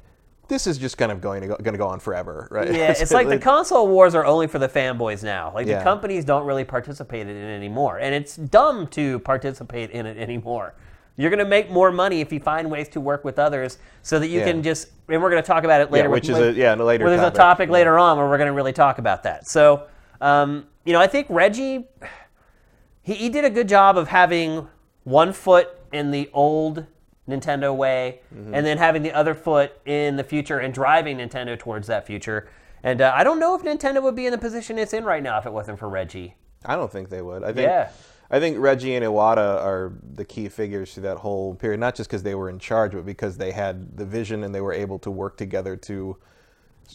this 0.50 0.66
is 0.66 0.76
just 0.76 0.98
kind 0.98 1.10
of 1.10 1.22
going 1.22 1.40
to 1.40 1.46
go, 1.48 1.56
going 1.56 1.72
to 1.72 1.78
go 1.78 1.86
on 1.88 1.98
forever, 2.00 2.46
right? 2.52 2.70
Yeah, 2.70 2.90
it's 2.90 3.10
like 3.12 3.28
the 3.28 3.38
console 3.38 3.88
wars 3.88 4.14
are 4.14 4.26
only 4.26 4.46
for 4.46 4.58
the 4.58 4.68
fanboys 4.68 5.22
now. 5.24 5.50
Like, 5.54 5.66
the 5.66 5.80
companies 5.82 6.26
don't 6.26 6.44
really 6.44 6.64
participate 6.64 7.26
in 7.26 7.34
it 7.34 7.54
anymore. 7.56 7.98
And 7.98 8.14
it's 8.14 8.36
dumb 8.36 8.86
to 8.88 9.20
participate 9.20 9.90
in 9.92 10.04
it 10.04 10.18
anymore. 10.18 10.74
You're 11.16 11.30
going 11.30 11.38
to 11.38 11.44
make 11.44 11.70
more 11.70 11.90
money 11.92 12.20
if 12.20 12.32
you 12.32 12.40
find 12.40 12.70
ways 12.70 12.88
to 12.90 13.00
work 13.00 13.24
with 13.24 13.38
others 13.38 13.78
so 14.02 14.18
that 14.18 14.28
you 14.28 14.40
Yeah. 14.40 14.46
can 14.46 14.62
just, 14.62 14.88
and 15.08 15.22
we're 15.22 15.30
going 15.30 15.42
to 15.42 15.46
talk 15.46 15.64
about 15.64 15.80
it 15.80 15.90
later. 15.90 16.08
yeah, 16.08 16.12
which 16.12 16.28
with- 16.28 16.38
is 16.38 16.56
a- 16.56 16.58
yeah, 16.58 16.74
a 16.74 16.76
later 16.76 17.08
there's 17.08 17.20
topic. 17.20 17.34
a 17.34 17.36
topic 17.36 17.68
Yeah. 17.68 17.72
later 17.74 17.98
on 17.98 18.16
where 18.18 18.26
we're 18.28 18.38
going 18.38 18.46
to 18.48 18.54
really 18.54 18.72
talk 18.72 18.98
about 18.98 19.22
that. 19.24 19.46
So, 19.48 19.84
um, 20.20 20.66
you 20.84 20.92
know, 20.92 21.00
I 21.00 21.06
think 21.06 21.26
Reggie, 21.30 21.86
he, 23.02 23.14
he 23.14 23.28
did 23.28 23.44
a 23.44 23.50
good 23.50 23.68
job 23.68 23.96
of 23.98 24.08
having 24.08 24.66
one 25.04 25.32
foot 25.32 25.68
in 25.92 26.10
the 26.10 26.30
old 26.32 26.86
Nintendo 27.30 27.74
way 27.74 28.20
Mm-hmm. 28.34 28.54
and 28.54 28.64
then 28.66 28.78
having 28.78 29.02
the 29.02 29.12
other 29.12 29.34
foot 29.34 29.72
in 29.86 30.16
the 30.16 30.24
future 30.24 30.58
and 30.58 30.72
driving 30.72 31.18
Nintendo 31.18 31.58
towards 31.58 31.86
that 31.88 32.06
future. 32.06 32.48
And 32.82 33.00
uh, 33.00 33.12
I 33.14 33.24
don't 33.24 33.38
know 33.38 33.54
if 33.54 33.62
Nintendo 33.62 34.02
would 34.02 34.14
be 34.16 34.26
in 34.26 34.32
the 34.32 34.38
position 34.38 34.78
it's 34.78 34.92
in 34.92 35.04
right 35.04 35.22
now 35.22 35.38
if 35.38 35.46
it 35.46 35.52
wasn't 35.52 35.78
for 35.78 35.88
Reggie. 35.88 36.34
I 36.64 36.76
don't 36.76 36.90
think 36.90 37.08
they 37.10 37.22
would. 37.22 37.42
I 37.42 37.48
think 37.52 37.66
Yeah. 37.66 37.90
I 38.32 38.38
think 38.38 38.58
Reggie 38.58 38.94
and 38.94 39.04
Iwata 39.04 39.60
are 39.60 39.92
the 40.14 40.24
key 40.24 40.48
figures 40.48 40.94
through 40.94 41.02
that 41.02 41.16
whole 41.18 41.56
period, 41.56 41.80
not 41.80 41.96
just 41.96 42.08
because 42.08 42.22
they 42.22 42.36
were 42.36 42.48
in 42.48 42.60
charge, 42.60 42.92
but 42.92 43.04
because 43.04 43.36
they 43.36 43.50
had 43.50 43.96
the 43.96 44.04
vision 44.06 44.44
and 44.44 44.54
they 44.54 44.60
were 44.60 44.72
able 44.72 45.00
to 45.00 45.10
work 45.10 45.36
together 45.36 45.74
to 45.76 46.16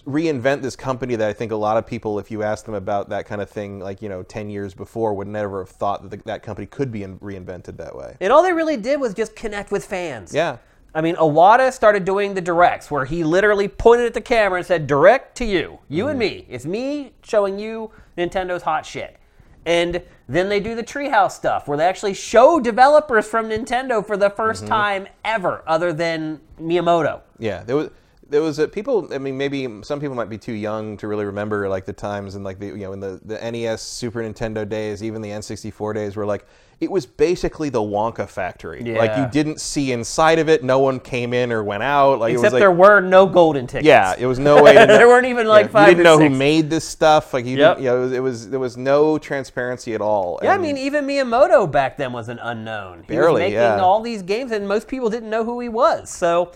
reinvent 0.03 0.61
this 0.61 0.75
company 0.75 1.15
that 1.15 1.27
I 1.27 1.33
think 1.33 1.51
a 1.51 1.55
lot 1.55 1.77
of 1.77 1.85
people, 1.85 2.19
if 2.19 2.29
you 2.31 2.43
ask 2.43 2.65
them 2.65 2.75
about 2.75 3.09
that 3.09 3.25
kind 3.25 3.41
of 3.41 3.49
thing, 3.49 3.79
like 3.79 4.01
you 4.01 4.09
know, 4.09 4.23
ten 4.23 4.49
years 4.49 4.73
before, 4.73 5.13
would 5.13 5.27
never 5.27 5.59
have 5.59 5.69
thought 5.69 6.03
that 6.03 6.11
the, 6.11 6.17
that 6.25 6.43
company 6.43 6.67
could 6.67 6.91
be 6.91 7.03
in, 7.03 7.19
reinvented 7.19 7.77
that 7.77 7.95
way. 7.95 8.17
And 8.19 8.31
all 8.31 8.43
they 8.43 8.53
really 8.53 8.77
did 8.77 8.99
was 8.99 9.13
just 9.13 9.35
connect 9.35 9.71
with 9.71 9.85
fans. 9.85 10.33
Yeah. 10.33 10.57
I 10.93 11.01
mean, 11.01 11.15
Iwata 11.15 11.73
started 11.73 12.05
doing 12.05 12.33
the 12.33 12.41
directs 12.41 12.89
where 12.89 13.03
he 13.03 13.25
literally 13.25 13.67
pointed 13.67 14.05
at 14.05 14.13
the 14.13 14.21
camera 14.21 14.57
and 14.57 14.65
said, 14.65 14.87
"Direct 14.87 15.35
to 15.37 15.45
you, 15.45 15.79
you 15.89 16.07
and 16.07 16.19
mm-hmm. 16.19 16.37
me. 16.37 16.45
It's 16.49 16.65
me 16.65 17.13
showing 17.23 17.59
you 17.59 17.91
Nintendo's 18.17 18.63
hot 18.63 18.85
shit." 18.85 19.17
And 19.65 20.01
then 20.27 20.47
they 20.47 20.59
do 20.59 20.75
the 20.75 20.83
Treehouse 20.83 21.31
stuff 21.31 21.67
where 21.67 21.77
they 21.77 21.85
actually 21.85 22.13
show 22.13 22.59
developers 22.59 23.27
from 23.27 23.49
Nintendo 23.49 24.05
for 24.05 24.15
the 24.15 24.29
1st 24.29 24.37
mm-hmm. 24.37 24.67
time 24.67 25.07
ever, 25.23 25.63
other 25.65 25.91
than 25.91 26.39
Miyamoto. 26.59 27.21
Yeah, 27.39 27.63
there 27.63 27.75
was 27.75 27.89
there 28.29 28.41
was 28.41 28.59
a, 28.59 28.67
people. 28.67 29.07
I 29.13 29.17
mean, 29.17 29.37
maybe 29.37 29.67
some 29.83 29.99
people 29.99 30.15
might 30.15 30.29
be 30.29 30.37
too 30.37 30.53
young 30.53 30.97
to 30.97 31.07
really 31.07 31.25
remember 31.25 31.67
like 31.69 31.85
the 31.85 31.93
times 31.93 32.35
and 32.35 32.43
like 32.43 32.59
the 32.59 32.67
you 32.67 32.77
know 32.77 32.93
in 32.93 32.99
the 32.99 33.19
the 33.23 33.51
NES, 33.51 33.81
Super 33.81 34.21
Nintendo 34.21 34.67
days, 34.67 35.03
even 35.03 35.21
the 35.21 35.29
N64 35.29 35.93
days, 35.93 36.15
where 36.15 36.25
like 36.25 36.45
it 36.79 36.91
was 36.91 37.05
basically 37.05 37.69
the 37.69 37.79
Wonka 37.79 38.27
factory. 38.27 38.83
Like 38.83 39.15
you 39.17 39.27
didn't 39.31 39.61
see 39.61 39.91
inside 39.93 40.39
of 40.39 40.49
it. 40.49 40.63
No 40.63 40.79
one 40.79 40.99
came 40.99 41.33
in 41.33 41.51
or 41.51 41.63
went 41.63 41.83
out. 41.83 42.19
Like 42.19 42.31
it 42.31 42.33
Except 42.33 42.45
was 42.47 42.53
like 42.53 42.59
there 42.59 42.71
were 42.71 42.99
no 42.99 43.25
golden 43.25 43.65
tickets. 43.65 43.87
yeah, 43.87 44.13
it 44.17 44.25
was 44.25 44.39
no 44.39 44.61
way. 44.61 44.73
To 44.73 44.79
know, 44.87 44.97
There 44.97 45.07
weren't 45.07 45.25
even, 45.27 45.47
like, 45.47 45.67
yeah, 45.67 45.71
five 45.71 45.89
You 45.89 45.95
didn't 45.95 46.03
know 46.03 46.19
who 46.19 46.29
made 46.29 46.69
this 46.69 46.85
stuff. 46.85 47.33
Like 47.33 47.45
you, 47.45 47.57
Yep. 47.57 47.77
didn't, 47.77 47.85
you 47.85 47.89
know, 47.91 47.97
it 47.97 48.01
was, 48.01 48.11
it 48.11 48.19
was 48.19 48.49
there 48.49 48.59
was 48.59 48.77
no 48.77 49.17
transparency 49.17 49.93
at 49.93 50.01
all. 50.01 50.39
Yeah, 50.43 50.53
I 50.53 50.57
mean, 50.57 50.77
even 50.77 51.05
Miyamoto 51.05 51.71
back 51.71 51.95
then 51.95 52.11
was 52.11 52.27
an 52.27 52.39
unknown. 52.39 53.05
He 53.07 53.17
was 53.17 53.33
making 53.39 53.53
yeah. 53.53 53.79
all 53.79 54.01
these 54.01 54.21
games, 54.21 54.51
and 54.51 54.67
most 54.67 54.87
people 54.87 55.09
didn't 55.09 55.29
know 55.29 55.45
who 55.45 55.59
he 55.61 55.69
was. 55.69 56.09
So 56.09 56.51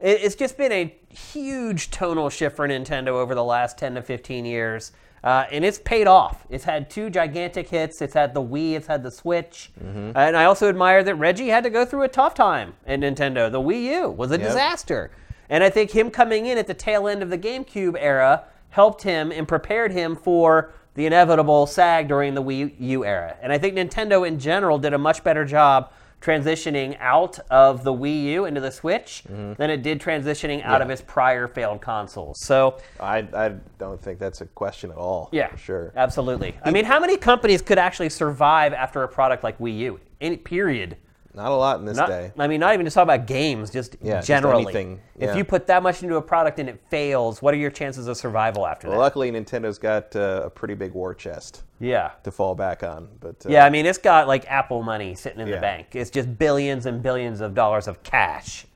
it's 0.00 0.34
just 0.34 0.56
been 0.56 0.72
a 0.72 0.94
huge 1.08 1.90
tonal 1.90 2.30
shift 2.30 2.56
for 2.56 2.68
Nintendo 2.68 3.08
over 3.08 3.34
the 3.34 3.44
last 3.44 3.78
10 3.78 3.94
to 3.96 4.02
15 4.02 4.44
years. 4.44 4.92
Uh, 5.24 5.44
and 5.50 5.64
it's 5.64 5.80
paid 5.80 6.06
off. 6.06 6.46
It's 6.48 6.62
had 6.62 6.88
two 6.88 7.10
gigantic 7.10 7.68
hits. 7.68 8.00
It's 8.00 8.14
had 8.14 8.34
the 8.34 8.42
Wii. 8.42 8.74
It's 8.74 8.86
had 8.86 9.02
the 9.02 9.10
Switch. 9.10 9.70
Mm-hmm. 9.82 10.12
And 10.16 10.36
I 10.36 10.44
also 10.44 10.68
admire 10.68 11.02
that 11.02 11.16
Reggie 11.16 11.48
had 11.48 11.64
to 11.64 11.70
go 11.70 11.84
through 11.84 12.02
a 12.02 12.08
tough 12.08 12.34
time 12.34 12.74
in 12.86 13.00
Nintendo. 13.00 13.50
The 13.50 13.60
Wii 13.60 13.82
U 14.02 14.10
was 14.10 14.30
a 14.30 14.38
Yep. 14.38 14.46
disaster. 14.46 15.10
And 15.50 15.64
I 15.64 15.70
think 15.70 15.90
him 15.90 16.10
coming 16.10 16.46
in 16.46 16.56
at 16.58 16.68
the 16.68 16.74
tail 16.74 17.08
end 17.08 17.22
of 17.22 17.30
the 17.30 17.38
GameCube 17.38 17.96
era 17.98 18.44
helped 18.70 19.02
him 19.02 19.32
and 19.32 19.48
prepared 19.48 19.90
him 19.90 20.14
for 20.14 20.72
the 20.94 21.06
inevitable 21.06 21.66
sag 21.66 22.06
during 22.06 22.34
the 22.34 22.42
Wii 22.42 22.74
U 22.78 23.04
era. 23.04 23.36
And 23.42 23.52
I 23.52 23.58
think 23.58 23.74
Nintendo 23.74 24.26
in 24.26 24.38
general 24.38 24.78
did 24.78 24.92
a 24.94 24.98
much 24.98 25.24
better 25.24 25.44
job 25.44 25.90
transitioning 26.20 26.96
out 27.00 27.38
of 27.50 27.84
the 27.84 27.92
Wii 27.92 28.24
U 28.24 28.44
into 28.44 28.60
the 28.60 28.70
Switch 28.70 29.22
mm-hmm. 29.28 29.54
than 29.54 29.70
it 29.70 29.82
did 29.82 30.00
transitioning 30.00 30.64
out 30.64 30.82
of 30.82 30.88
Yeah. 30.88 30.92
its 30.94 31.02
prior 31.02 31.46
failed 31.48 31.80
consoles. 31.80 32.40
So, 32.40 32.78
I, 33.00 33.18
I 33.32 33.54
don't 33.78 34.00
think 34.00 34.18
that's 34.18 34.40
a 34.40 34.46
question 34.46 34.90
at 34.90 34.96
all. 34.96 35.28
yeah, 35.32 35.48
for 35.48 35.58
sure. 35.58 35.92
absolutely. 35.96 36.56
I 36.64 36.70
mean, 36.70 36.84
how 36.84 36.98
many 37.00 37.16
companies 37.16 37.62
could 37.62 37.78
actually 37.78 38.08
survive 38.10 38.72
after 38.72 39.02
a 39.02 39.08
product 39.08 39.44
like 39.44 39.58
Wii 39.58 39.78
U? 39.78 40.00
Any 40.20 40.36
period. 40.36 40.96
Not 41.34 41.52
a 41.52 41.54
lot 41.54 41.78
in 41.78 41.84
this 41.84 41.96
Not, 41.96 42.08
day. 42.08 42.32
I 42.38 42.48
mean, 42.48 42.58
not 42.58 42.74
even 42.74 42.84
just 42.86 42.94
talk 42.94 43.04
about 43.04 43.26
games, 43.26 43.70
just 43.70 43.96
Yeah, 44.02 44.16
just 44.16 44.26
generally. 44.28 44.64
anything, 44.64 45.00
If 45.18 45.36
you 45.36 45.44
put 45.44 45.66
that 45.68 45.82
much 45.82 46.02
into 46.02 46.16
a 46.16 46.22
product 46.22 46.58
and 46.58 46.68
it 46.68 46.80
fails, 46.90 47.40
what 47.42 47.54
are 47.54 47.58
your 47.58 47.70
chances 47.70 48.08
of 48.08 48.16
survival 48.16 48.66
after 48.66 48.86
that? 48.86 48.90
Well, 48.92 48.98
that? 48.98 49.04
luckily, 49.04 49.30
Nintendo's 49.30 49.78
got 49.78 50.16
uh, 50.16 50.42
a 50.44 50.50
pretty 50.50 50.74
big 50.74 50.92
war 50.92 51.14
chest 51.14 51.62
Yeah. 51.78 52.12
to 52.24 52.30
fall 52.32 52.54
back 52.54 52.82
on. 52.82 53.08
But 53.20 53.44
uh, 53.46 53.50
Yeah, 53.50 53.64
I 53.66 53.70
mean, 53.70 53.86
it's 53.86 53.98
got 53.98 54.26
like 54.26 54.50
Apple 54.50 54.82
money 54.82 55.14
sitting 55.14 55.40
in 55.40 55.50
the 55.50 55.58
bank. 55.58 55.88
It's 55.94 56.10
just 56.10 56.38
billions 56.38 56.86
and 56.86 57.02
billions 57.02 57.40
of 57.40 57.54
dollars 57.54 57.86
of 57.88 58.02
cash. 58.02 58.66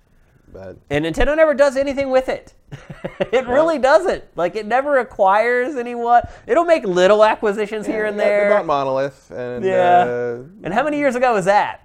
but 0.52 0.76
And 0.90 1.04
Nintendo 1.06 1.34
never 1.34 1.54
does 1.54 1.76
anything 1.76 2.10
with 2.10 2.28
it. 2.28 2.52
it 3.32 3.46
really 3.48 3.78
doesn't. 3.78 4.24
Like, 4.36 4.56
it 4.56 4.66
never 4.66 4.98
acquires 4.98 5.74
anyone. 5.76 6.22
It'll 6.46 6.64
make 6.64 6.84
little 6.84 7.24
acquisitions 7.24 7.86
here 7.86 8.04
and 8.04 8.16
yeah, 8.16 8.22
they 8.24 8.28
there. 8.28 8.50
bought 8.50 8.66
Monolith 8.66 9.30
and 9.30 9.64
Yeah. 9.64 10.04
uh, 10.04 10.42
and 10.62 10.72
how 10.72 10.84
many 10.84 10.98
years 10.98 11.16
ago 11.16 11.32
was 11.34 11.46
that? 11.46 11.80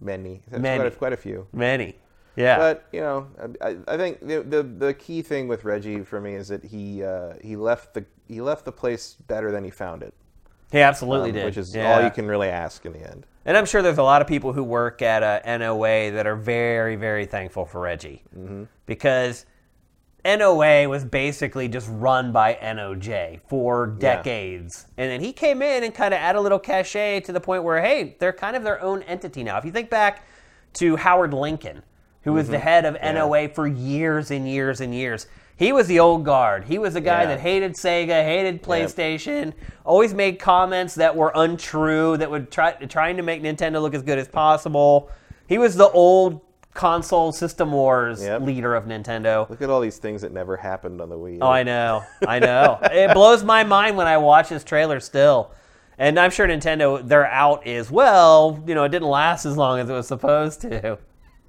Many, 0.00 0.42
That's 0.48 0.62
Many. 0.62 0.78
Quite, 0.80 0.92
a, 0.92 0.96
quite 0.96 1.12
a 1.12 1.16
few. 1.16 1.46
Many. 1.52 1.96
Yeah. 2.36 2.58
But 2.58 2.86
you 2.92 3.00
know, 3.00 3.28
I, 3.62 3.76
I 3.88 3.96
think 3.96 4.20
the, 4.20 4.42
the 4.42 4.62
the 4.62 4.94
key 4.94 5.22
thing 5.22 5.48
with 5.48 5.64
Reggie 5.64 6.02
for 6.02 6.20
me 6.20 6.34
is 6.34 6.48
that 6.48 6.62
he 6.64 7.02
uh, 7.02 7.34
he 7.42 7.56
left 7.56 7.94
the 7.94 8.04
he 8.28 8.40
left 8.40 8.64
the 8.66 8.72
place 8.72 9.14
better 9.26 9.50
than 9.50 9.64
he 9.64 9.70
found 9.70 10.02
it, 10.02 10.12
he 10.70 10.80
absolutely 10.80 11.30
um, 11.30 11.36
did. 11.36 11.44
which 11.46 11.56
is 11.56 11.74
Yeah. 11.74 11.94
all 11.96 12.04
you 12.04 12.10
can 12.10 12.26
really 12.26 12.48
ask 12.48 12.84
in 12.84 12.92
the 12.92 13.00
end. 13.00 13.26
And 13.46 13.56
I'm 13.56 13.64
sure 13.64 13.80
there's 13.80 13.96
a 13.98 14.02
lot 14.02 14.20
of 14.20 14.28
people 14.28 14.52
who 14.52 14.64
work 14.64 15.00
at 15.02 15.22
uh, 15.22 15.56
NOA 15.58 16.10
that 16.10 16.26
are 16.26 16.34
very, 16.36 16.96
very 16.96 17.26
thankful 17.26 17.64
for 17.64 17.80
Reggie. 17.80 18.22
Mm-hmm. 18.36 18.64
Because 18.86 19.46
NOA 20.26 20.88
was 20.88 21.04
basically 21.04 21.68
just 21.68 21.88
run 21.90 22.32
by 22.32 22.54
NOJ 22.60 23.40
for 23.48 23.86
decades. 23.86 24.86
And 24.96 25.10
then 25.10 25.20
he 25.20 25.32
came 25.32 25.62
in 25.62 25.84
and 25.84 25.94
kind 25.94 26.12
of 26.12 26.18
added 26.18 26.38
a 26.38 26.42
little 26.42 26.58
cachet 26.58 27.20
to 27.20 27.32
the 27.32 27.40
point 27.40 27.62
where, 27.62 27.80
hey, 27.80 28.16
they're 28.18 28.32
kind 28.32 28.56
of 28.56 28.64
their 28.64 28.82
own 28.82 29.02
entity 29.04 29.44
now. 29.44 29.56
If 29.58 29.64
you 29.64 29.70
think 29.72 29.88
back 29.90 30.26
to 30.74 30.96
Howard 30.96 31.32
Lincoln, 31.32 31.82
who 32.22 32.32
was 32.32 32.46
Mm-hmm. 32.46 32.52
the 32.52 32.58
head 32.58 32.84
of 32.84 32.96
NOA 33.00 33.48
for 33.50 33.66
years 33.68 34.30
and 34.32 34.48
years 34.48 34.80
and 34.80 34.92
years. 34.92 35.26
He 35.56 35.72
was 35.72 35.86
the 35.86 36.00
old 36.00 36.24
guard. 36.24 36.64
He 36.64 36.76
was 36.76 36.94
the 36.94 37.00
guy 37.00 37.22
Yeah. 37.22 37.28
that 37.28 37.40
hated 37.40 37.74
Sega, 37.76 38.24
hated 38.24 38.62
PlayStation, 38.62 39.54
always 39.84 40.12
made 40.12 40.38
comments 40.38 40.96
that 40.96 41.14
were 41.16 41.30
untrue, 41.34 42.16
that 42.18 42.30
would 42.30 42.50
try 42.50 42.72
trying 42.72 43.16
to 43.16 43.22
make 43.22 43.42
Nintendo 43.42 43.80
look 43.80 43.94
as 43.94 44.02
good 44.02 44.18
as 44.18 44.28
possible. 44.28 45.08
He 45.48 45.56
was 45.56 45.76
the 45.76 45.88
old 45.88 46.40
console 46.76 47.32
system 47.32 47.72
wars 47.72 48.22
Yep. 48.22 48.42
leader 48.42 48.74
of 48.74 48.84
Nintendo. 48.84 49.48
Look 49.48 49.62
at 49.62 49.70
all 49.70 49.80
these 49.80 49.98
things 49.98 50.22
that 50.22 50.32
never 50.32 50.56
happened 50.56 51.00
on 51.00 51.08
the 51.08 51.18
Wii. 51.18 51.38
Oh, 51.40 51.48
I 51.48 51.62
know. 51.62 52.04
I 52.26 52.38
know. 52.38 52.78
it 52.82 53.12
blows 53.14 53.42
my 53.42 53.64
mind 53.64 53.96
when 53.96 54.06
I 54.06 54.18
watch 54.18 54.50
this 54.50 54.62
trailer 54.62 55.00
still. 55.00 55.50
And 55.98 56.20
I'm 56.20 56.30
sure 56.30 56.46
Nintendo, 56.46 57.06
their 57.06 57.26
out 57.26 57.66
is, 57.66 57.90
well, 57.90 58.62
you 58.66 58.74
know, 58.74 58.84
it 58.84 58.90
didn't 58.90 59.08
last 59.08 59.46
as 59.46 59.56
long 59.56 59.80
as 59.80 59.88
it 59.88 59.92
was 59.92 60.06
supposed 60.06 60.60
to. 60.60 60.98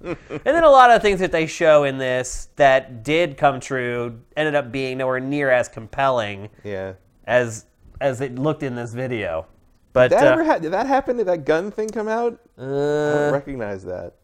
and 0.02 0.16
then 0.44 0.64
a 0.64 0.70
lot 0.70 0.90
of 0.90 1.02
things 1.02 1.20
that 1.20 1.32
they 1.32 1.46
show 1.46 1.84
in 1.84 1.98
this 1.98 2.48
that 2.56 3.02
did 3.02 3.36
come 3.36 3.60
true 3.60 4.20
ended 4.36 4.54
up 4.54 4.72
being 4.72 4.98
nowhere 4.98 5.20
near 5.20 5.50
as 5.50 5.68
compelling 5.68 6.48
yeah. 6.64 6.94
as 7.26 7.66
as 8.00 8.20
it 8.20 8.36
looked 8.36 8.62
in 8.62 8.76
this 8.76 8.94
video. 8.94 9.46
But 9.92 10.10
That 10.10 10.24
uh, 10.24 10.30
ever 10.30 10.44
ha- 10.44 10.58
did 10.58 10.72
that 10.72 10.86
happen? 10.86 11.16
Did 11.16 11.26
that 11.26 11.44
gun 11.44 11.70
thing 11.70 11.88
come 11.88 12.08
out? 12.08 12.38
I 12.56 12.62
uh, 12.62 13.14
don't 13.14 13.32
recognize 13.32 13.84
that. 13.84 14.14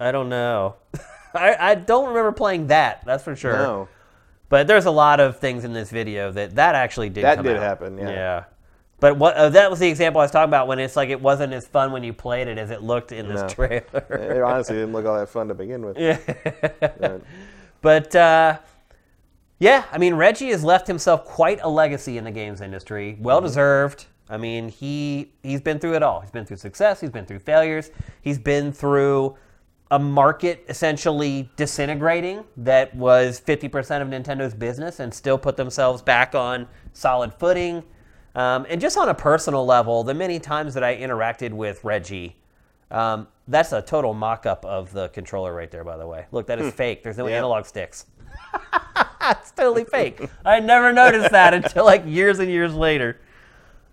I 0.00 0.12
don't 0.12 0.28
know. 0.28 0.76
I, 1.34 1.56
I 1.58 1.74
don't 1.74 2.08
remember 2.08 2.32
playing 2.32 2.68
that. 2.68 3.04
That's 3.04 3.22
for 3.24 3.36
sure. 3.36 3.52
No. 3.52 3.88
But 4.48 4.66
there's 4.66 4.86
a 4.86 4.90
lot 4.90 5.20
of 5.20 5.38
things 5.38 5.64
in 5.64 5.72
this 5.72 5.90
video 5.90 6.32
that 6.32 6.54
that 6.54 6.74
actually 6.74 7.10
did. 7.10 7.24
That 7.24 7.42
did 7.42 7.56
out. 7.56 7.62
happen, 7.62 7.98
yeah. 7.98 8.10
Yeah. 8.10 8.44
But 9.00 9.16
what 9.18 9.34
uh, 9.36 9.50
that 9.50 9.70
was 9.70 9.78
the 9.78 9.88
example 9.88 10.20
I 10.20 10.24
was 10.24 10.30
talking 10.30 10.48
about 10.48 10.66
when 10.66 10.78
it's 10.78 10.96
like 10.96 11.10
it 11.10 11.20
wasn't 11.20 11.52
as 11.52 11.68
fun 11.68 11.92
when 11.92 12.02
you 12.02 12.12
played 12.12 12.48
it 12.48 12.58
as 12.58 12.70
it 12.70 12.82
looked 12.82 13.12
in 13.12 13.28
this 13.28 13.42
No. 13.42 13.48
trailer. 13.48 13.82
It 14.38 14.42
honestly 14.42 14.76
didn't 14.76 14.92
look 14.92 15.04
all 15.06 15.16
that 15.18 15.28
fun 15.28 15.48
to 15.48 15.54
begin 15.54 15.84
with. 15.84 15.98
yeah. 15.98 16.18
But- 16.80 17.22
But 17.80 18.16
uh, 18.16 18.58
yeah, 19.60 19.84
I 19.92 19.98
mean 19.98 20.14
Reggie 20.14 20.48
has 20.50 20.64
left 20.64 20.86
himself 20.88 21.24
quite 21.24 21.60
a 21.62 21.68
legacy 21.68 22.18
in 22.18 22.24
the 22.24 22.30
games 22.32 22.60
industry. 22.60 23.16
Well 23.20 23.40
deserved. 23.40 24.06
I 24.28 24.36
mean 24.36 24.68
he 24.68 25.30
he's 25.44 25.60
been 25.60 25.78
through 25.78 25.94
it 25.94 26.02
all. 26.02 26.20
He's 26.20 26.30
been 26.32 26.44
through 26.44 26.56
success. 26.56 27.00
He's 27.00 27.10
been 27.10 27.24
through 27.26 27.38
failures. 27.40 27.90
He's 28.22 28.38
been 28.38 28.72
through 28.72 29.36
a 29.90 29.98
market 29.98 30.64
essentially 30.68 31.50
disintegrating 31.56 32.44
that 32.58 32.94
was 32.94 33.40
50% 33.40 34.02
of 34.02 34.08
Nintendo's 34.08 34.54
business 34.54 35.00
and 35.00 35.12
still 35.12 35.38
put 35.38 35.56
themselves 35.56 36.02
back 36.02 36.34
on 36.34 36.66
solid 36.92 37.32
footing. 37.32 37.82
Um, 38.34 38.66
and 38.68 38.80
just 38.80 38.98
on 38.98 39.08
a 39.08 39.14
personal 39.14 39.64
level, 39.64 40.04
the 40.04 40.12
many 40.14 40.38
times 40.38 40.74
that 40.74 40.84
I 40.84 40.96
interacted 40.96 41.52
with 41.52 41.82
Reggie, 41.84 42.36
um, 42.90 43.28
that's 43.48 43.72
a 43.72 43.80
total 43.80 44.12
mock 44.12 44.44
up 44.44 44.64
of 44.64 44.92
the 44.92 45.08
controller 45.08 45.54
right 45.54 45.70
there, 45.70 45.84
by 45.84 45.96
the 45.96 46.06
way. 46.06 46.26
Look, 46.32 46.46
that 46.48 46.58
is 46.60 46.72
fake. 46.74 47.02
There's 47.02 47.16
no 47.16 47.26
Yeah. 47.26 47.38
analog 47.38 47.64
sticks. 47.64 48.06
it's 49.22 49.50
totally 49.52 49.84
fake. 49.90 50.20
I 50.44 50.60
never 50.60 50.92
noticed 50.92 51.30
that 51.30 51.54
until 51.54 51.84
like 51.86 52.02
years 52.06 52.38
and 52.38 52.50
years 52.50 52.74
later. 52.74 53.18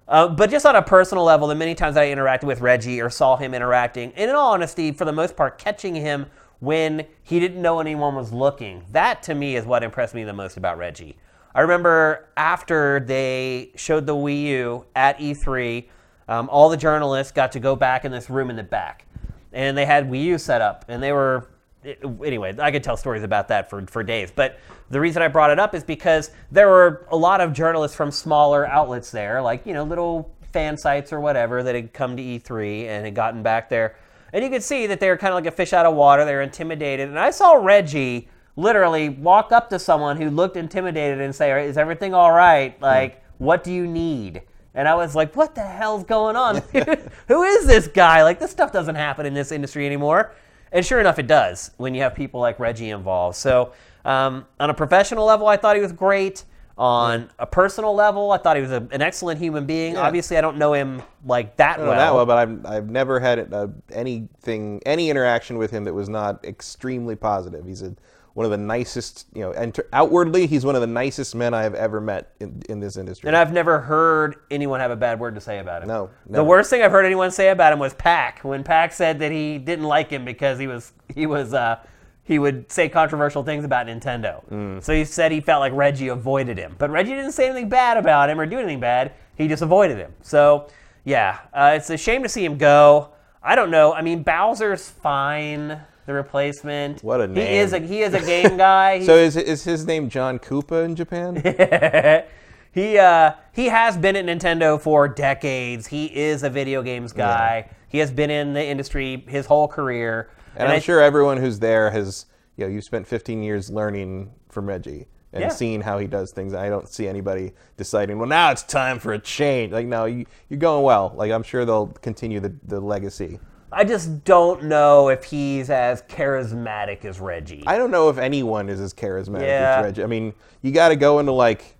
Uh, 0.08 0.28
but 0.28 0.52
just 0.52 0.66
on 0.66 0.76
a 0.76 0.82
personal 0.82 1.24
level, 1.24 1.48
the 1.48 1.56
many 1.56 1.74
times 1.74 1.98
I 1.98 2.08
interacted 2.08 2.44
with 2.44 2.62
Reggie 2.62 3.02
or 3.02 3.10
saw 3.10 3.38
him 3.38 3.54
interacting, 3.54 4.14
and 4.16 4.30
in 4.30 4.36
all 4.36 4.54
honesty, 4.54 4.92
for 4.92 5.06
the 5.06 5.12
most 5.12 5.36
part, 5.36 5.58
catching 5.58 5.96
him 5.96 6.28
when 6.60 7.06
he 7.24 7.40
didn't 7.40 7.62
know 7.62 7.80
anyone 7.80 8.16
was 8.16 8.32
looking, 8.32 8.84
that 8.92 9.24
to 9.24 9.36
me 9.36 9.56
is 9.56 9.66
what 9.66 9.84
impressed 9.84 10.14
me 10.14 10.24
the 10.24 10.34
most 10.34 10.58
about 10.58 10.78
Reggie. 10.78 11.18
I 11.56 11.62
remember 11.62 12.30
after 12.38 13.00
they 13.00 13.72
showed 13.76 14.06
the 14.06 14.16
Wii 14.16 14.44
U 14.44 14.86
at 14.96 15.18
E3, 15.18 15.86
um, 16.28 16.50
all 16.50 16.70
the 16.70 16.78
journalists 16.78 17.32
got 17.32 17.52
to 17.54 17.60
go 17.60 17.76
back 17.76 18.06
in 18.06 18.12
this 18.12 18.30
room 18.30 18.50
in 18.50 18.56
the 18.56 18.64
back, 18.64 19.06
and 19.54 19.78
they 19.78 19.86
had 19.86 20.10
Wii 20.10 20.24
U 20.26 20.38
set 20.38 20.62
up, 20.62 20.86
and 20.88 21.02
they 21.02 21.14
were 21.14 21.48
it- 21.86 22.00
anyway, 22.26 22.56
I 22.60 22.72
could 22.72 22.84
tell 22.84 22.98
stories 22.98 23.24
about 23.24 23.48
that 23.50 23.70
for, 23.70 23.86
for 23.88 24.04
days. 24.04 24.32
But 24.32 24.60
the 24.90 25.00
reason 25.00 25.22
I 25.22 25.28
brought 25.28 25.52
it 25.52 25.60
up 25.60 25.76
is 25.76 25.84
because 25.84 26.32
there 26.52 26.68
were 26.68 27.06
a 27.12 27.18
lot 27.18 27.42
of 27.42 27.54
journalists 27.54 27.96
from 27.96 28.12
smaller 28.12 28.68
outlets 28.68 29.12
there, 29.12 29.42
like, 29.42 29.66
you 29.66 29.74
know, 29.74 29.84
little 29.84 30.36
fan 30.52 30.78
sites 30.78 31.12
or 31.12 31.20
whatever 31.20 31.64
that 31.64 31.76
had 31.76 31.94
come 31.94 32.16
to 32.16 32.24
E3 32.24 32.88
and 32.88 33.06
had 33.06 33.14
gotten 33.14 33.44
back 33.44 33.70
there. 33.70 33.96
And 34.34 34.44
you 34.44 34.50
could 34.50 34.64
see 34.64 34.88
that 34.88 35.00
they 35.00 35.10
were 35.10 35.18
kind 35.18 35.32
of 35.32 35.36
like 35.36 35.46
a 35.46 35.56
fish 35.56 35.74
out 35.74 35.86
of 35.86 35.96
water. 35.96 36.26
They 36.26 36.34
were 36.34 36.42
intimidated. 36.42 37.10
And 37.10 37.20
I 37.20 37.32
saw 37.32 37.54
Reggie 37.54 38.30
literally 38.56 39.10
walk 39.10 39.52
up 39.52 39.70
to 39.70 39.80
someone 39.80 40.18
who 40.18 40.30
looked 40.30 40.58
intimidated 40.58 41.22
and 41.22 41.34
say, 41.34 41.66
"Is 41.66 41.78
everything 41.78 42.14
all 42.14 42.32
right? 42.32 42.76
Hmm. 42.78 42.84
Like, 42.84 43.24
what 43.38 43.64
do 43.64 43.72
you 43.72 43.86
need?" 43.88 44.42
And 44.74 44.88
I 44.88 44.96
was 44.96 45.16
like, 45.16 45.36
"What 45.36 45.56
the 45.56 45.62
hell's 45.62 46.04
going 46.04 46.36
on? 46.36 46.58
who 47.28 47.44
is 47.44 47.66
this 47.66 47.88
guy? 47.88 48.24
Like, 48.24 48.40
this 48.40 48.52
stuff 48.52 48.72
doesn't 48.72 48.96
happen 48.96 49.26
in 49.26 49.34
this 49.34 49.52
industry 49.52 49.86
anymore." 49.86 50.34
And 50.72 50.86
sure 50.86 51.00
enough, 51.00 51.20
it 51.20 51.28
does 51.28 51.72
when 51.78 51.96
you 51.96 52.02
have 52.02 52.16
people 52.16 52.40
like 52.40 52.60
Reggie 52.60 52.90
involved. 52.90 53.38
So, 53.38 53.72
um, 54.04 54.46
on 54.60 54.70
a 54.70 54.74
professional 54.74 55.26
level, 55.26 55.48
I 55.48 55.58
thought 55.58 55.76
he 55.76 55.82
was 55.82 55.92
great. 55.92 56.44
On 56.78 57.30
a 57.40 57.46
personal 57.46 57.96
level, 57.96 58.34
I 58.34 58.38
thought 58.38 58.58
he 58.58 58.62
was 58.62 58.72
a, 58.72 58.86
an 58.92 59.02
excellent 59.02 59.40
human 59.40 59.66
being. 59.66 59.94
Yeah. 59.94 60.02
Obviously, 60.02 60.36
I 60.36 60.42
don't 60.42 60.58
know 60.58 60.74
him 60.74 61.02
like 61.26 61.56
that 61.56 61.80
well. 61.80 61.92
that 61.92 62.14
well, 62.14 62.26
but 62.26 62.38
I've 62.38 62.66
I've 62.66 62.90
never 62.90 63.18
had 63.18 63.54
uh, 63.54 63.68
anything 63.94 64.82
any 64.86 65.10
interaction 65.10 65.58
with 65.58 65.72
him 65.72 65.86
that 65.86 65.94
was 65.94 66.10
not 66.10 66.44
extremely 66.44 67.16
positive. 67.16 67.66
He's 67.66 67.82
a 67.82 67.96
one 68.36 68.44
of 68.44 68.52
the 68.52 68.58
nicest, 68.58 69.28
you 69.34 69.40
know, 69.40 69.54
and 69.54 69.80
outwardly 69.94 70.46
he's 70.46 70.66
one 70.66 70.76
of 70.76 70.82
the 70.82 70.88
nicest 70.88 71.34
men 71.36 71.54
I 71.54 71.64
have 71.64 71.74
ever 71.74 72.02
met 72.02 72.34
in, 72.42 72.62
in 72.68 72.82
this 72.82 72.98
industry. 72.98 73.30
And 73.30 73.36
I've 73.36 73.54
never 73.54 73.80
heard 73.80 74.36
anyone 74.52 74.82
have 74.82 74.92
a 74.92 74.96
bad 74.96 75.22
word 75.22 75.36
to 75.36 75.42
say 75.42 75.60
about 75.60 75.82
him. 75.82 75.88
No, 75.88 76.10
The 76.30 76.44
worst 76.44 76.70
thing 76.70 76.82
I've 76.82 76.92
heard 76.92 77.06
anyone 77.06 77.32
say 77.32 77.48
about 77.50 77.72
him 77.72 77.80
was 77.80 77.94
Pack 77.94 78.42
When 78.44 78.62
Pack 78.62 78.92
said 78.92 79.20
that 79.20 79.32
he 79.32 79.58
didn't 79.58 79.86
like 79.86 80.10
him 80.10 80.26
because 80.26 80.60
he 80.60 80.68
was 80.68 80.92
he 81.14 81.26
was 81.26 81.54
uh, 81.54 81.80
he 82.24 82.38
would 82.38 82.70
say 82.70 82.90
controversial 82.90 83.42
things 83.42 83.64
about 83.64 83.88
Nintendo. 83.88 84.46
Mm. 84.50 84.84
So 84.84 84.94
he 84.94 85.06
said 85.06 85.32
he 85.32 85.40
felt 85.40 85.62
like 85.62 85.72
Reggie 85.72 86.10
avoided 86.10 86.58
him, 86.58 86.76
but 86.78 86.90
Reggie 86.90 87.12
didn't 87.12 87.32
say 87.32 87.46
anything 87.46 87.70
bad 87.70 87.96
about 87.96 88.30
him 88.30 88.38
or 88.38 88.46
do 88.46 88.60
anything 88.60 88.82
bad. 88.82 89.14
He 89.38 89.48
just 89.48 89.62
avoided 89.62 89.98
him. 89.98 90.14
So 90.24 90.68
yeah, 91.06 91.40
uh, 91.54 91.76
it's 91.78 91.90
a 91.90 91.96
shame 91.96 92.22
to 92.24 92.30
see 92.30 92.44
him 92.44 92.58
go. 92.58 93.12
I 93.42 93.56
don't 93.56 93.72
know. 93.72 93.94
I 93.94 94.02
mean, 94.02 94.24
Bowser's 94.24 94.90
fine. 94.90 95.80
The 96.06 96.14
replacement. 96.14 97.04
What 97.04 97.20
a 97.22 97.28
He 97.28 97.40
is 97.58 97.74
a 97.74 97.80
name. 97.80 97.90
he 97.90 98.02
is 98.02 98.14
a 98.14 98.20
game 98.22 98.58
guy. 98.70 99.04
so 99.06 99.16
is 99.16 99.36
is 99.36 99.64
his 99.64 99.86
name 99.86 100.10
John 100.10 100.38
Koopa 100.40 100.86
in 100.86 100.96
Japan? 100.96 101.36
he 102.72 102.98
uh, 102.98 103.32
he 103.54 103.66
has 103.68 103.98
been 103.98 104.16
at 104.16 104.26
Nintendo 104.26 104.80
for 104.80 105.08
decades. 105.08 105.88
He 105.88 106.06
is 106.16 106.44
a 106.44 106.50
video 106.50 106.82
games 106.84 107.12
guy. 107.14 107.70
He 107.88 107.98
has 108.00 108.12
been 108.12 108.30
in 108.30 108.54
the 108.54 108.64
industry 108.64 109.24
his 109.28 109.46
whole 109.46 109.68
career. 109.68 110.30
And, 110.56 110.68
I'm 110.68 110.76
I- 110.76 110.80
sure 110.80 111.02
everyone 111.02 111.38
who's 111.38 111.60
there 111.60 111.90
has, 111.92 112.26
you 112.58 112.66
know, 112.66 112.72
you 112.72 112.82
spent 112.82 113.08
15 113.08 113.42
years 113.44 113.70
learning 113.70 114.32
from 114.50 114.68
Reggie 114.68 115.08
and 115.34 115.42
Yeah. 115.42 115.50
seeing 115.50 115.82
how 115.82 115.98
he 115.98 116.08
does 116.08 116.32
things. 116.32 116.54
I 116.54 116.70
don't 116.70 116.88
see 116.88 117.08
anybody 117.10 117.52
deciding, 117.78 118.18
well, 118.20 118.28
now 118.30 118.52
it's 118.52 118.64
time 118.64 119.00
for 119.00 119.12
a 119.14 119.20
change. 119.20 119.74
Like, 119.74 119.86
no, 119.88 120.06
you, 120.06 120.26
you're 120.50 120.60
going 120.60 120.84
well. 120.84 121.14
Like, 121.16 121.32
I'm 121.32 121.44
sure 121.44 121.66
they'll 121.66 121.88
continue 121.88 122.40
the, 122.40 122.56
the 122.64 122.80
legacy. 122.80 123.40
I 123.72 123.84
just 123.84 124.24
don't 124.24 124.64
know 124.66 125.10
if 125.10 125.24
he's 125.26 125.70
as 125.70 126.02
charismatic 126.04 127.04
as 127.04 127.20
Reggie. 127.20 127.64
I 127.68 127.78
don't 127.78 127.92
know 127.92 128.10
if 128.10 128.18
anyone 128.18 128.70
is 128.70 128.80
as 128.80 128.94
charismatic 128.94 129.42
Yeah. 129.48 129.78
as 129.80 129.86
Reggie. 129.86 130.04
I 130.04 130.08
mean, 130.08 130.34
you 130.62 130.72
got 130.72 130.90
to 130.90 130.96
go 130.96 131.20
into 131.20 131.32
like, 131.32 131.76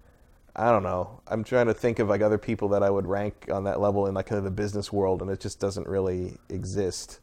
I 0.56 0.72
don't 0.72 0.84
know. 0.84 1.22
I'm 1.28 1.44
trying 1.44 1.68
to 1.68 1.74
think 1.74 2.00
of 2.00 2.10
like 2.10 2.22
other 2.22 2.38
people 2.38 2.70
that 2.70 2.84
I 2.84 2.90
would 2.90 3.08
rank 3.08 3.48
on 3.52 3.64
that 3.66 3.80
level 3.80 4.08
in 4.08 4.14
like 4.14 4.26
kind 4.28 4.38
of 4.38 4.44
the 4.46 4.52
business 4.52 4.92
world, 4.92 5.22
and 5.22 5.30
it 5.30 5.40
just 5.40 5.60
doesn't 5.60 5.88
really 5.88 6.38
exist. 6.50 7.20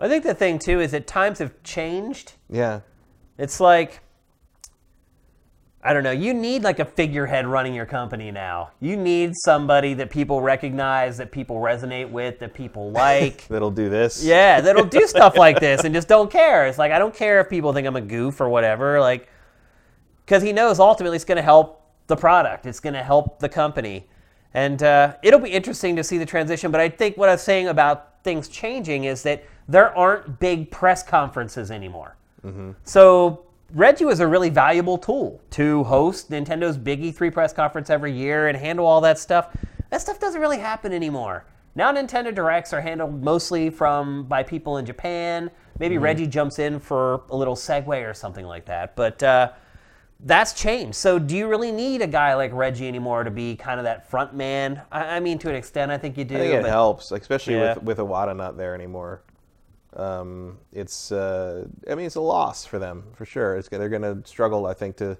I 0.00 0.08
think 0.08 0.22
the 0.24 0.34
thing 0.34 0.58
too 0.58 0.80
is 0.80 0.92
that 0.92 1.06
times 1.06 1.38
have 1.40 1.60
changed. 1.62 2.34
Yeah. 2.48 2.80
It's 3.36 3.60
like 3.60 4.00
I 5.82 5.92
don't 5.92 6.02
know, 6.02 6.10
you 6.10 6.34
need 6.34 6.64
like 6.64 6.80
a 6.80 6.84
figurehead 6.84 7.46
running 7.46 7.72
your 7.72 7.86
company 7.86 8.32
now. 8.32 8.70
You 8.80 8.96
need 8.96 9.32
somebody 9.36 9.94
that 9.94 10.10
people 10.10 10.40
recognize, 10.40 11.16
that 11.18 11.30
people 11.30 11.56
resonate 11.56 12.10
with, 12.10 12.40
that 12.40 12.52
people 12.52 12.90
like. 12.92 13.46
That'll 13.48 13.70
do 13.70 13.88
this. 13.88 14.24
Yeah, 14.24 14.60
that'll 14.60 14.84
do 14.84 15.00
stuff 15.06 15.36
like 15.36 15.60
this 15.60 15.84
and 15.84 15.94
just 15.94 16.08
don't 16.08 16.30
care. 16.30 16.66
It's 16.66 16.78
like 16.78 16.90
I 16.90 16.98
don't 16.98 17.14
care 17.14 17.40
if 17.40 17.48
people 17.48 17.72
think 17.72 17.86
I'm 17.86 17.96
a 17.96 18.00
goof 18.00 18.40
or 18.40 18.48
whatever, 18.48 19.00
like 19.00 19.28
because 20.24 20.42
he 20.42 20.52
knows 20.52 20.78
ultimately 20.78 21.16
it's 21.16 21.24
going 21.24 21.36
to 21.36 21.42
help 21.42 21.82
the 22.06 22.16
product. 22.16 22.66
It's 22.66 22.80
going 22.80 22.94
to 22.94 23.02
help 23.02 23.38
the 23.38 23.48
company, 23.48 24.06
and 24.52 24.82
uh, 24.82 25.14
it'll 25.22 25.40
be 25.40 25.50
interesting 25.50 25.96
to 25.96 26.04
see 26.04 26.18
the 26.18 26.26
transition. 26.26 26.70
But 26.70 26.80
I 26.80 26.88
think 26.88 27.16
what 27.16 27.28
I 27.28 27.32
was 27.32 27.42
saying 27.42 27.68
about 27.68 28.22
things 28.24 28.48
changing 28.48 29.04
is 29.04 29.22
that 29.22 29.44
there 29.68 29.96
aren't 29.96 30.38
big 30.38 30.70
press 30.70 31.02
conferences 31.02 31.70
anymore. 31.70 32.16
So 32.84 33.44
Reggie 33.74 34.06
was 34.06 34.20
a 34.20 34.26
really 34.26 34.48
valuable 34.48 34.96
tool 34.96 35.42
to 35.50 35.84
host 35.84 36.30
Nintendo's 36.30 36.78
Big 36.78 37.02
E3 37.02 37.30
press 37.32 37.52
conference 37.52 37.90
every 37.90 38.12
year 38.12 38.48
and 38.48 38.56
handle 38.56 38.86
all 38.86 39.02
that 39.02 39.18
stuff. 39.18 39.54
That 39.90 40.00
stuff 40.00 40.18
doesn't 40.18 40.40
really 40.40 40.58
happen 40.58 40.92
anymore. 40.92 41.44
Now 41.74 41.92
Nintendo 41.92 42.34
Directs 42.34 42.72
are 42.72 42.80
handled 42.80 43.22
mostly 43.22 43.68
from 43.68 44.24
by 44.24 44.42
people 44.42 44.78
in 44.78 44.86
Japan. 44.86 45.50
Maybe 45.78 45.98
Reggie 45.98 46.26
jumps 46.26 46.58
in 46.58 46.80
for 46.80 47.22
a 47.28 47.36
little 47.36 47.54
segue 47.54 48.08
or 48.08 48.14
something 48.14 48.46
like 48.46 48.64
that. 48.66 48.96
But 48.96 49.22
uh, 49.22 49.52
that's 50.20 50.54
changed. 50.54 50.94
So 50.96 51.18
do 51.18 51.36
you 51.36 51.46
really 51.46 51.70
need 51.70 52.00
a 52.00 52.06
guy 52.06 52.34
like 52.34 52.52
Reggie 52.54 52.88
anymore 52.88 53.22
to 53.22 53.30
be 53.30 53.54
kind 53.54 53.78
of 53.78 53.84
that 53.84 54.10
front 54.10 54.34
man? 54.34 54.80
I, 54.90 55.16
I 55.16 55.20
mean, 55.20 55.38
to 55.40 55.50
an 55.50 55.54
extent, 55.54 55.92
I 55.92 55.98
think 55.98 56.16
you 56.16 56.24
do. 56.24 56.36
I 56.36 56.38
think 56.38 56.54
it 56.54 56.64
helps, 56.64 57.12
especially 57.12 57.56
Yeah. 57.56 57.74
with 57.74 57.82
with 57.82 57.98
Iwata 57.98 58.34
not 58.34 58.56
there 58.56 58.74
anymore. 58.74 59.20
Um, 59.94 60.58
it's 60.72 61.10
uh, 61.12 61.66
I 61.90 61.94
mean 61.94 62.06
it's 62.06 62.16
a 62.16 62.20
loss 62.20 62.64
for 62.66 62.78
them 62.78 63.04
for 63.14 63.24
sure. 63.24 63.56
It's 63.56 63.68
they're 63.68 63.88
going 63.88 64.02
to 64.02 64.20
struggle, 64.28 64.66
I 64.66 64.74
think, 64.74 64.96
to 64.96 65.16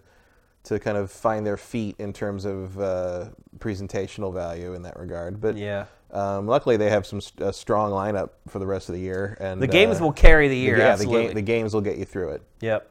to 0.65 0.79
kind 0.79 0.99
of 0.99 1.11
find 1.11 1.47
their 1.47 1.57
feet 1.57 1.97
in 1.99 2.13
terms 2.13 2.45
of 2.45 2.79
uh, 2.79 3.27
presentational 3.59 4.33
value 4.35 4.75
in 4.75 4.83
that 4.83 4.99
regard. 4.99 5.41
But 5.41 5.57
Yeah. 5.57 5.87
um, 6.11 6.47
luckily 6.47 6.77
they 6.77 6.91
have 6.91 7.07
some 7.07 7.21
st- 7.23 7.49
a 7.49 7.53
strong 7.53 7.91
lineup 7.93 8.31
for 8.49 8.59
the 8.59 8.67
rest 8.67 8.89
of 8.91 8.95
the 8.95 9.01
year, 9.01 9.39
and 9.41 9.63
The 9.63 9.67
games 9.67 10.01
uh, 10.01 10.05
will 10.05 10.13
carry 10.13 10.49
the 10.49 10.57
year. 10.57 10.77
yeah, 10.77 10.85
the, 10.87 10.91
absolutely. 10.91 11.25
game, 11.27 11.35
the 11.35 11.43
games 11.43 11.73
will 11.73 11.81
get 11.81 11.97
you 11.97 12.05
through 12.05 12.31
it. 12.31 12.43
Yep. 12.61 12.91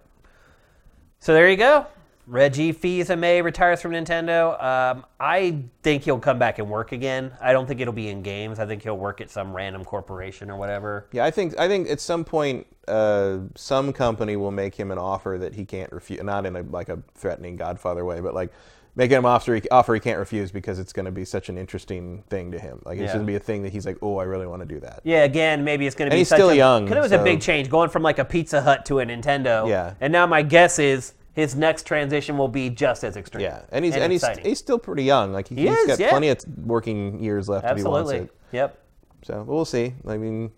So 1.19 1.33
there 1.33 1.49
you 1.49 1.57
go. 1.57 1.85
Reggie 2.27 2.73
Fils-Aimé 2.73 3.41
retires 3.41 3.81
from 3.81 3.93
Nintendo. 3.93 4.61
Um, 4.61 5.05
I 5.17 5.63
think 5.81 6.03
he'll 6.03 6.19
come 6.19 6.37
back 6.37 6.59
and 6.59 6.69
work 6.69 6.91
again. 6.91 7.31
I 7.41 7.53
don't 7.53 7.65
think 7.65 7.79
it'll 7.79 7.93
be 7.93 8.09
in 8.09 8.21
games. 8.21 8.59
I 8.59 8.65
think 8.65 8.83
he'll 8.83 8.97
work 8.97 9.21
at 9.21 9.29
some 9.29 9.55
random 9.55 9.85
corporation 9.85 10.51
or 10.51 10.57
whatever. 10.57 11.07
Yeah, 11.13 11.23
I 11.23 11.31
think 11.31 11.57
I 11.57 11.69
think 11.69 11.89
at 11.89 12.01
some 12.01 12.25
point 12.25 12.67
uh, 12.87 13.39
some 13.55 13.93
company 13.93 14.35
will 14.35 14.51
make 14.51 14.75
him 14.75 14.91
an 14.91 14.97
offer 14.97 15.37
that 15.39 15.55
he 15.55 15.63
can't 15.63 15.91
refuse. 15.93 16.21
Not 16.21 16.45
in 16.45 16.57
a 16.57 16.63
like 16.63 16.89
a 16.89 17.01
threatening 17.15 17.55
Godfather 17.55 18.03
way, 18.03 18.19
but 18.19 18.33
like 18.33 18.51
making 18.97 19.15
him 19.17 19.25
offer 19.25 19.55
he, 19.55 19.61
offer 19.69 19.93
he 19.93 19.99
can't 20.01 20.19
refuse 20.19 20.51
because 20.51 20.79
it's 20.79 20.91
going 20.91 21.05
to 21.05 21.11
be 21.11 21.23
such 21.23 21.47
an 21.47 21.57
interesting 21.57 22.23
thing 22.29 22.51
to 22.51 22.59
him. 22.59 22.81
Like 22.83 22.97
it's 22.97 23.07
Yeah. 23.07 23.13
going 23.13 23.25
to 23.25 23.31
be 23.31 23.35
a 23.35 23.39
thing 23.39 23.63
that 23.63 23.71
he's 23.71 23.85
like, 23.85 23.99
oh, 24.01 24.17
I 24.17 24.23
really 24.23 24.47
want 24.47 24.63
to 24.63 24.65
do 24.67 24.81
that. 24.81 24.99
Yeah, 25.05 25.23
again, 25.23 25.63
maybe 25.63 25.87
it's 25.87 25.95
going 25.95 26.09
to 26.09 26.13
be. 26.13 26.17
he's 26.19 26.27
such 26.27 26.37
still 26.37 26.49
a, 26.49 26.55
young, 26.55 26.83
Because 26.83 26.97
it 26.97 27.01
was 27.01 27.11
a 27.13 27.23
big 27.23 27.39
change 27.39 27.69
going 27.69 27.89
from 27.89 28.03
like 28.03 28.19
a 28.19 28.25
Pizza 28.25 28.61
Hut 28.61 28.85
to 28.87 28.99
a 28.99 29.05
Nintendo. 29.05 29.69
Yeah. 29.69 29.93
And 30.01 30.11
now 30.11 30.25
my 30.25 30.41
guess 30.41 30.77
is 30.79 31.13
his 31.37 31.55
next 31.55 31.85
transition 31.85 32.35
will 32.35 32.47
be 32.47 32.67
just 32.71 33.03
as 33.03 33.15
extreme. 33.15 33.43
Yeah, 33.43 33.61
and 33.71 33.85
he's 33.85 33.95
and, 33.95 34.11
he's 34.11 34.23
exciting. 34.23 34.43
he's 34.43 34.57
still 34.57 34.79
pretty 34.79 35.03
young. 35.03 35.31
Like 35.31 35.47
He 35.47 35.67
has 35.67 35.77
is, 35.77 35.85
got 35.87 35.99
yeah. 35.99 36.09
plenty 36.09 36.29
of 36.29 36.43
working 36.65 37.23
years 37.23 37.47
left 37.47 37.63
if 37.63 37.69
he 37.69 37.73
absolutely. 37.73 38.17
wants 38.21 38.31
it. 38.33 38.37
Yep. 38.53 38.79
So 39.21 39.33
but 39.45 39.53
we'll 39.53 39.63
see. 39.63 39.93
I 40.07 40.17
mean, 40.17 40.49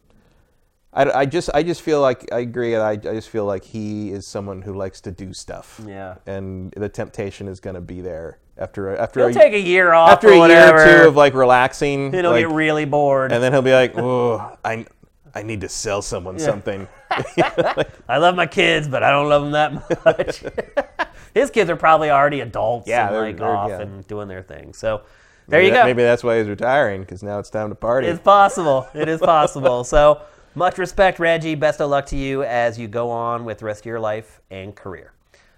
I, 0.93 1.11
I 1.11 1.25
just 1.25 1.49
I 1.53 1.63
just 1.63 1.81
feel 1.81 1.99
like 1.99 2.31
I 2.31 2.39
agree. 2.39 2.77
I, 2.77 2.91
I 2.91 2.95
just 2.95 3.27
feel 3.27 3.43
like 3.43 3.65
he 3.65 4.09
is 4.11 4.25
someone 4.25 4.61
who 4.61 4.73
likes 4.73 5.01
to 5.01 5.11
do 5.11 5.33
stuff. 5.33 5.81
Yeah. 5.85 6.15
And 6.25 6.71
the 6.71 6.87
temptation 6.87 7.49
is 7.49 7.59
going 7.59 7.75
to 7.75 7.81
be 7.81 7.99
there 7.99 8.39
after 8.57 8.95
a- 8.95 9.01
after 9.01 9.19
He'll 9.19 9.29
a, 9.29 9.33
take 9.33 9.53
a 9.53 9.59
year 9.59 9.91
off 9.91 10.11
after 10.11 10.29
or 10.29 10.45
a 10.45 10.47
year 10.47 10.75
or 10.75 11.01
two 11.03 11.07
of 11.09 11.17
like 11.17 11.33
relaxing. 11.33 12.11
then 12.11 12.23
he'll 12.23 12.31
like- 12.31 12.47
get 12.47 12.55
really 12.55 12.85
bored. 12.85 13.33
and 13.33 13.43
then 13.43 13.51
he'll 13.51 13.61
be 13.61 13.73
like, 13.73 13.97
"Oh, 13.97 14.57
I 14.63 14.85
I 15.39 15.43
need 15.43 15.61
to 15.61 15.69
sell 15.69 16.01
someone 16.01 16.37
something." 16.39 16.87
I 17.11 18.17
love 18.17 18.35
my 18.35 18.45
kids, 18.47 18.87
but 18.87 19.03
I 19.03 19.09
don't 19.11 19.29
love 19.29 19.43
them 19.43 19.51
that 19.51 20.05
much. 20.05 20.43
His 21.33 21.49
kids 21.51 21.69
are 21.69 21.75
probably 21.75 22.09
already 22.09 22.41
adults 22.41 22.87
Yeah, 22.87 23.07
and 23.07 23.15
they're- 23.15 23.21
like 23.21 23.37
they're- 23.37 23.47
off 23.47 23.69
yeah. 23.69 23.81
and 23.81 24.05
doing 24.07 24.27
their 24.27 24.41
thing. 24.43 24.73
So 24.73 25.01
there 25.47 25.59
maybe 25.59 25.67
you 25.67 25.73
that- 25.73 25.81
go. 25.83 25.85
Maybe 25.87 26.03
that's 26.03 26.23
why 26.23 26.37
he's 26.39 26.47
retiring 26.47 27.01
because 27.01 27.23
now 27.23 27.39
it's 27.39 27.49
time 27.49 27.69
to 27.69 27.75
party. 27.75 28.07
It's 28.07 28.19
possible. 28.21 28.87
It 28.93 29.07
is 29.09 29.19
possible. 29.19 29.83
so 29.83 30.21
much 30.55 30.77
respect, 30.77 31.19
Reggie. 31.19 31.55
Best 31.55 31.79
of 31.81 31.89
luck 31.89 32.05
to 32.07 32.15
you 32.17 32.43
as 32.43 32.77
you 32.79 32.87
go 32.87 33.09
on 33.11 33.45
with 33.45 33.59
the 33.59 33.65
rest 33.65 33.81
of 33.81 33.85
your 33.85 33.99
life 33.99 34.41
and 34.51 34.75
career. 34.75 35.13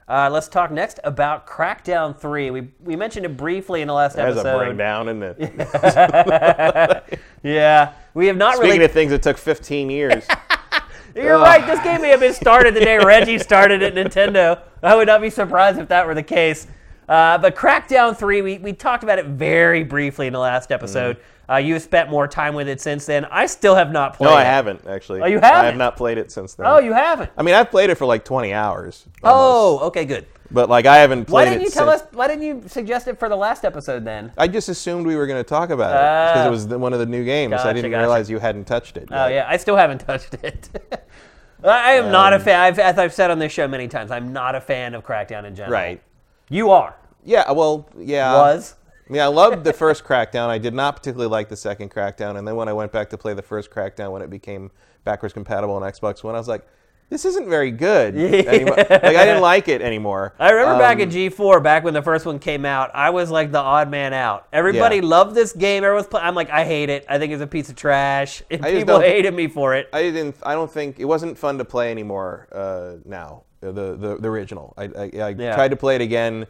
Uh, 0.07 0.29
let's 0.29 0.49
talk 0.49 0.71
next 0.71 0.99
about 1.05 1.47
Crackdown 1.47 2.17
3. 2.19 2.51
We, 2.51 2.67
we 2.83 2.97
mentioned 2.97 3.25
it 3.25 3.37
briefly 3.37 3.81
in 3.81 3.87
the 3.87 3.93
last 3.93 4.17
There's 4.17 4.35
a 4.35 4.39
episode. 4.41 4.57
breakdown, 4.75 5.07
isn't 5.07 5.23
it? 5.39 7.19
Yeah, 7.43 7.93
we 8.13 8.27
have 8.27 8.37
not 8.37 8.55
Speaking 8.55 8.71
really. 8.71 8.85
of 8.85 8.91
things 8.91 9.11
that 9.11 9.21
took 9.21 9.37
15 9.37 9.89
years, 9.89 10.25
You're 11.15 11.37
right. 11.39 11.65
This 11.67 11.81
game 11.83 12.01
may 12.01 12.09
have 12.09 12.21
been 12.21 12.33
started 12.33 12.73
the 12.73 12.79
day 12.79 12.97
Reggie 13.03 13.37
started 13.37 13.83
at 13.83 13.93
Nintendo. 13.93 14.61
I 14.81 14.95
would 14.95 15.07
not 15.07 15.19
be 15.21 15.29
surprised 15.29 15.77
if 15.77 15.89
that 15.89 16.07
were 16.07 16.15
the 16.15 16.23
case. 16.23 16.67
Uh, 17.09 17.37
but 17.37 17.53
Crackdown 17.53 18.15
3, 18.15 18.41
we, 18.41 18.57
we 18.59 18.71
talked 18.71 19.03
about 19.03 19.19
it 19.19 19.25
very 19.25 19.83
briefly 19.83 20.27
in 20.27 20.33
the 20.33 20.39
last 20.39 20.71
episode. 20.71 21.17
Uh, 21.49 21.57
you 21.57 21.73
have 21.73 21.83
spent 21.83 22.09
more 22.09 22.29
time 22.29 22.55
with 22.55 22.69
it 22.69 22.79
since 22.79 23.05
then. 23.05 23.25
I 23.25 23.45
still 23.47 23.75
have 23.75 23.91
not 23.91 24.15
played 24.15 24.27
it. 24.27 24.31
no, 24.31 24.37
I 24.37 24.43
it. 24.43 24.45
haven't 24.45 24.87
actually. 24.87 25.21
Oh, 25.21 25.25
you 25.25 25.39
I 25.41 25.45
haven't? 25.47 25.65
have 25.65 25.77
not 25.77 25.97
played 25.97 26.17
it 26.17 26.31
since 26.31 26.53
then. 26.53 26.65
Oh, 26.65 26.79
you 26.79 26.93
haven't? 26.93 27.29
I 27.37 27.43
mean, 27.43 27.55
I've 27.55 27.69
played 27.69 27.89
it 27.89 27.95
for 27.95 28.05
like 28.05 28.23
20 28.23 28.53
hours. 28.53 29.05
almost. 29.21 29.83
Oh, 29.83 29.87
okay, 29.87 30.05
good. 30.05 30.25
But 30.51 30.69
like 30.69 30.85
I 30.85 30.97
haven't 30.97 31.25
played 31.25 31.33
Why 31.33 31.45
didn't 31.45 31.61
it 31.61 31.65
you 31.65 31.69
tell 31.71 31.89
since- 31.89 32.01
us? 32.03 32.07
Why 32.13 32.27
didn't 32.27 32.43
you 32.43 32.63
suggest 32.67 33.07
it 33.07 33.17
for 33.19 33.29
the 33.29 33.35
last 33.35 33.63
episode 33.65 34.03
then? 34.05 34.31
I 34.37 34.47
just 34.47 34.69
assumed 34.69 35.05
we 35.07 35.15
were 35.15 35.27
going 35.27 35.39
to 35.43 35.47
talk 35.47 35.69
about 35.69 35.91
it 35.91 36.33
because 36.33 36.45
Ah. 36.45 36.47
it 36.47 36.51
was 36.51 36.67
the, 36.67 36.77
one 36.77 36.93
of 36.93 36.99
the 36.99 37.05
new 37.05 37.23
games. 37.25 37.51
Gotcha, 37.51 37.69
I 37.69 37.73
didn't 37.73 37.91
gotcha. 37.91 38.01
realize 38.01 38.29
you 38.29 38.39
hadn't 38.39 38.65
touched 38.65 38.97
it. 38.97 39.07
Oh 39.11 39.27
yeah, 39.27 39.45
I 39.47 39.57
still 39.57 39.75
haven't 39.75 39.99
touched 39.99 40.35
it. 40.35 40.69
I 41.63 41.93
am 41.93 42.11
not 42.11 42.33
a 42.33 42.37
Um, 42.37 42.41
fan. 42.41 42.59
I've, 42.59 42.79
as 42.79 42.97
I've 42.97 43.13
said 43.13 43.29
on 43.31 43.37
this 43.39 43.51
show 43.51 43.67
many 43.67 43.87
times, 43.87 44.09
I'm 44.11 44.33
not 44.33 44.55
a 44.55 44.61
fan 44.61 44.95
of 44.95 45.05
Crackdown 45.05 45.45
in 45.45 45.55
general. 45.55 45.73
Right. 45.73 46.01
You 46.49 46.71
are. 46.71 46.95
Yeah. 47.23 47.51
Well. 47.51 47.87
Yeah. 47.97 48.33
Was. 48.33 48.75
Mean, 49.09 49.21
I 49.21 49.27
loved 49.27 49.63
the 49.65 49.73
first 49.73 50.03
Crackdown. 50.05 50.47
I 50.47 50.57
did 50.57 50.73
not 50.73 50.95
particularly 50.95 51.29
like 51.29 51.49
the 51.49 51.55
second 51.57 51.91
Crackdown. 51.91 52.37
And 52.37 52.47
then 52.47 52.55
when 52.55 52.67
I 52.69 52.73
went 52.73 52.91
back 52.93 53.09
to 53.09 53.17
play 53.17 53.33
the 53.33 53.41
first 53.41 53.69
Crackdown, 53.69 54.11
when 54.11 54.21
it 54.21 54.29
became 54.29 54.71
backwards 55.03 55.33
compatible 55.33 55.75
on 55.75 55.81
Xbox 55.81 56.23
One, 56.23 56.33
I 56.33 56.37
was 56.37 56.47
like, 56.47 56.65
this 57.11 57.25
isn't 57.25 57.47
very 57.49 57.69
good 57.69 58.15
anymore. 58.17 58.75
Like 58.77 58.89
I 58.89 59.25
didn't 59.25 59.41
like 59.41 59.67
it 59.67 59.81
anymore. 59.81 60.33
I 60.39 60.49
remember 60.51 60.79
back 60.79 60.95
Um, 60.95 61.01
in 61.01 61.09
G4, 61.09 61.61
back 61.61 61.83
when 61.83 61.93
the 61.93 62.01
first 62.01 62.25
one 62.25 62.39
came 62.39 62.65
out, 62.65 62.89
I 62.95 63.11
was 63.11 63.29
like 63.29 63.51
the 63.51 63.59
odd 63.59 63.91
man 63.91 64.13
out. 64.13 64.47
Everybody 64.51 64.95
Yeah. 64.95 65.01
loved 65.05 65.35
this 65.35 65.51
game. 65.53 65.83
Everyone's 65.83 66.07
playing. 66.07 66.25
I'm 66.25 66.33
like, 66.35 66.49
I 66.49 66.63
hate 66.65 66.89
it. 66.89 67.05
I 67.07 67.19
think 67.19 67.31
it's 67.33 67.41
a 67.43 67.47
piece 67.47 67.69
of 67.69 67.75
trash. 67.75 68.41
And 68.49 68.65
I 68.65 68.71
people 68.71 68.99
hated 68.99 69.33
me 69.35 69.47
for 69.47 69.75
it. 69.75 69.89
I 69.93 70.01
didn't. 70.03 70.37
I 70.41 70.53
don't 70.53 70.71
think 70.71 70.99
it 70.99 71.05
wasn't 71.05 71.37
fun 71.37 71.57
to 71.59 71.65
play 71.65 71.91
anymore. 71.91 72.47
Uh, 72.51 72.93
now 73.05 73.43
the, 73.59 73.71
the 73.71 74.17
the 74.19 74.27
original. 74.29 74.73
I 74.77 74.85
I, 74.85 75.11
I 75.21 75.29
Yeah. 75.37 75.53
tried 75.53 75.69
to 75.69 75.75
play 75.77 75.95
it 75.95 76.01
again. 76.01 76.47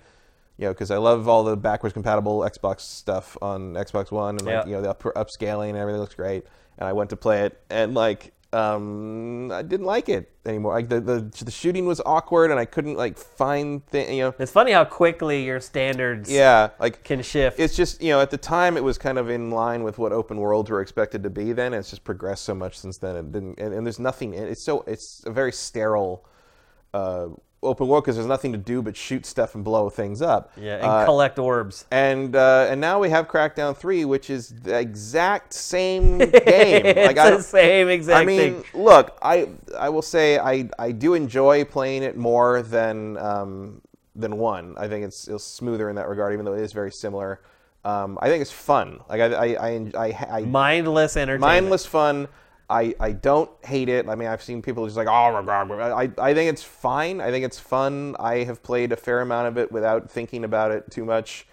You 0.57 0.67
know, 0.67 0.73
because 0.73 0.91
I 0.91 0.97
love 0.97 1.27
all 1.27 1.43
the 1.43 1.57
backwards 1.57 1.91
compatible 1.93 2.41
Xbox 2.41 2.81
stuff 2.81 3.35
on 3.41 3.73
Xbox 3.73 4.11
One, 4.11 4.37
and 4.37 4.45
like 4.45 4.53
Yeah. 4.53 4.65
you 4.67 4.71
know 4.73 4.81
the 4.83 4.91
up, 4.91 5.01
upscaling 5.01 5.69
and 5.69 5.77
everything 5.77 5.99
looks 5.99 6.13
great. 6.13 6.45
And 6.77 6.87
I 6.87 6.93
went 6.93 7.09
to 7.09 7.15
play 7.17 7.45
it, 7.45 7.59
and 7.71 7.95
like 7.95 8.31
um, 8.53 9.51
I 9.51 9.61
didn't 9.61 9.85
like 9.85 10.09
it 10.09 10.29
anymore. 10.45 10.73
Like 10.73 10.89
the, 10.89 10.99
the 10.99 11.43
the 11.45 11.51
shooting 11.51 11.85
was 11.85 12.01
awkward, 12.05 12.51
and 12.51 12.59
I 12.59 12.65
couldn't 12.65 12.95
like 12.95 13.17
find 13.17 13.85
thing. 13.87 14.17
You 14.17 14.23
know, 14.23 14.35
It's 14.39 14.51
funny 14.51 14.71
how 14.73 14.83
quickly 14.83 15.43
your 15.43 15.59
standards 15.59 16.29
yeah, 16.29 16.69
like 16.79 17.03
can 17.03 17.21
shift. 17.21 17.59
it's 17.59 17.75
just 17.75 18.01
you 18.01 18.09
know 18.09 18.19
at 18.19 18.29
the 18.29 18.37
time 18.37 18.77
it 18.77 18.83
was 18.83 18.97
kind 18.97 19.17
of 19.17 19.29
in 19.29 19.51
line 19.51 19.83
with 19.83 19.97
what 19.97 20.11
open 20.11 20.37
worlds 20.37 20.69
were 20.69 20.81
expected 20.81 21.23
to 21.23 21.29
be 21.29 21.53
then 21.53 21.67
and 21.67 21.75
it's 21.79 21.89
just 21.89 22.03
progressed 22.03 22.43
so 22.43 22.53
much 22.53 22.77
since 22.77 22.97
then 22.97 23.15
it 23.15 23.31
didn't 23.31 23.59
and, 23.59 23.73
and 23.73 23.85
there's 23.85 23.99
nothing 23.99 24.33
it's 24.33 24.61
so 24.61 24.81
it's 24.87 25.23
a 25.25 25.31
very 25.31 25.51
sterile 25.51 26.25
uh, 26.93 27.27
open 27.63 27.87
world 27.87 28.03
because 28.03 28.15
there's 28.15 28.27
nothing 28.27 28.51
to 28.51 28.57
do 28.57 28.81
but 28.81 28.97
shoot 28.97 29.25
stuff 29.25 29.53
and 29.53 29.63
blow 29.63 29.89
things 29.89 30.21
up 30.21 30.51
yeah, 30.57 30.75
and 30.77 30.85
Uh, 30.85 31.05
collect 31.05 31.37
orbs. 31.37 31.85
and 31.91 32.35
uh, 32.35 32.67
and 32.69 32.81
now 32.81 32.99
we 32.99 33.09
have 33.09 33.27
crackdown 33.27 33.77
3 33.77 34.05
which 34.05 34.29
is 34.31 34.49
the 34.63 34.77
exact 34.79 35.53
same 35.53 36.17
game 36.17 36.31
it's 36.85 37.07
like 37.07 37.17
I 37.17 37.29
the 37.31 37.41
same 37.43 37.87
exact 37.89 38.21
I 38.21 38.25
mean, 38.25 38.61
thing. 38.63 38.63
look, 38.83 39.15
I 39.21 39.49
I 39.77 39.89
will 39.89 40.01
say 40.01 40.39
I 40.39 40.69
I 40.79 40.91
do 40.91 41.13
enjoy 41.13 41.63
playing 41.63 42.01
it 42.03 42.17
more 42.17 42.61
than 42.63 43.17
um, 43.17 43.81
than 44.15 44.37
one. 44.37 44.75
I 44.77 44.87
think 44.87 45.05
it's, 45.05 45.27
it's 45.27 45.43
smoother 45.43 45.89
in 45.89 45.95
that 45.95 46.09
regard, 46.09 46.33
even 46.33 46.45
though 46.45 46.53
it 46.53 46.61
is 46.61 46.73
very 46.73 46.91
similar. 46.91 47.41
Um, 47.85 48.17
I 48.21 48.27
think 48.27 48.41
it's 48.41 48.51
fun. 48.51 48.99
Like 49.09 49.21
I 49.21 49.27
I 49.33 49.45
I, 49.63 49.89
I, 49.97 50.27
I 50.39 50.41
Mindless 50.45 51.15
entertainment. 51.15 51.41
mindless 51.41 51.85
fun. 51.85 52.27
I, 52.71 52.95
I 53.01 53.11
don't 53.11 53.49
hate 53.65 53.89
it. 53.89 54.07
I 54.07 54.15
mean, 54.15 54.29
I've 54.29 54.41
seen 54.41 54.61
people 54.61 54.85
just 54.85 54.95
like, 54.95 55.07
oh. 55.07 55.11
I, 55.11 56.09
I 56.17 56.33
think 56.33 56.49
it's 56.49 56.63
fine. 56.63 57.19
I 57.19 57.29
think 57.29 57.43
it's 57.43 57.59
fun. 57.59 58.15
I 58.17 58.43
have 58.45 58.63
played 58.63 58.93
a 58.93 58.95
fair 58.95 59.19
amount 59.19 59.49
of 59.49 59.57
it 59.57 59.71
without 59.71 60.09
thinking 60.09 60.45
about 60.45 60.71
it 60.71 60.89
too 60.89 61.03
much 61.03 61.45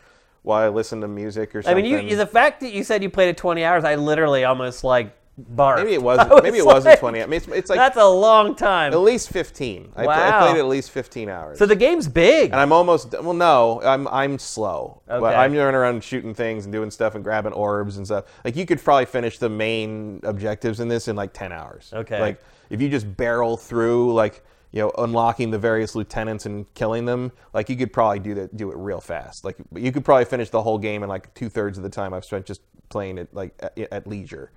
while 0.42 0.64
I 0.64 0.68
listen 0.68 1.00
to 1.00 1.08
music 1.08 1.56
or 1.56 1.62
something. 1.62 1.84
I 1.84 1.88
mean, 1.88 2.08
you, 2.08 2.16
the 2.16 2.26
fact 2.26 2.60
that 2.60 2.72
you 2.72 2.84
said 2.84 3.02
you 3.02 3.10
played 3.10 3.30
it 3.30 3.36
20 3.36 3.64
hours, 3.64 3.82
I 3.82 3.96
literally 3.96 4.44
almost 4.44 4.84
like 4.84 5.12
barked. 5.38 5.80
maybe 5.84 5.94
it 5.94 6.02
wasn't. 6.02 6.30
was 6.30 6.42
maybe 6.42 6.58
it 6.58 6.64
like, 6.64 6.74
wasn't 6.74 6.98
twenty. 6.98 7.22
I 7.22 7.26
mean, 7.26 7.38
it's, 7.38 7.48
it's 7.48 7.70
like 7.70 7.78
That's 7.78 7.96
a 7.96 8.06
long 8.06 8.54
time. 8.54 8.92
At 8.92 9.00
least 9.00 9.30
15. 9.30 9.92
I, 9.96 10.06
I 10.06 10.46
played 10.46 10.58
at 10.58 10.66
least 10.66 10.90
15 10.90 11.28
hours. 11.28 11.58
So 11.58 11.66
the 11.66 11.76
game's 11.76 12.08
big. 12.08 12.50
and 12.50 12.60
I'm 12.60 12.72
almost 12.72 13.12
well 13.12 13.34
no, 13.34 13.80
I'm 13.82 14.08
I'm 14.08 14.38
slow. 14.38 15.02
Okay. 15.08 15.34
I'm 15.34 15.52
running 15.54 15.74
around 15.74 16.04
shooting 16.04 16.34
things 16.34 16.64
and 16.64 16.72
doing 16.72 16.90
stuff 16.90 17.14
and 17.14 17.24
grabbing 17.24 17.52
orbs 17.52 17.96
and 17.96 18.06
stuff. 18.06 18.24
Like 18.44 18.56
you 18.56 18.66
could 18.66 18.82
probably 18.82 19.06
finish 19.06 19.38
the 19.38 19.48
main 19.48 20.20
objectives 20.24 20.80
in 20.80 20.88
this 20.88 21.08
in 21.08 21.16
like 21.16 21.32
10 21.32 21.52
hours. 21.52 21.92
Okay. 21.94 22.20
Like 22.20 22.42
if 22.70 22.80
you 22.80 22.88
just 22.88 23.16
barrel 23.16 23.56
through 23.56 24.12
like 24.14 24.42
you 24.70 24.82
know, 24.82 24.92
unlocking 24.98 25.50
the 25.50 25.58
various 25.58 25.94
lieutenants 25.94 26.44
and 26.46 26.72
killing 26.74 27.06
them, 27.06 27.32
like 27.54 27.70
you 27.70 27.76
could 27.76 27.92
probably 27.92 28.18
do 28.18 28.34
that, 28.34 28.56
do 28.56 28.70
it 28.70 28.76
real 28.76 29.00
fast. 29.00 29.44
Like 29.44 29.56
you 29.74 29.92
could 29.92 30.04
probably 30.04 30.26
finish 30.26 30.50
the 30.50 30.62
whole 30.62 30.78
game 30.78 31.02
in 31.02 31.08
like 31.08 31.32
two 31.34 31.48
thirds 31.48 31.78
of 31.78 31.84
the 31.84 31.90
time 31.90 32.12
I've 32.12 32.24
spent 32.24 32.44
just 32.44 32.60
playing 32.88 33.18
it 33.18 33.32
like 33.32 33.54
at, 33.60 33.78
at 33.90 34.06
leisure. 34.06 34.52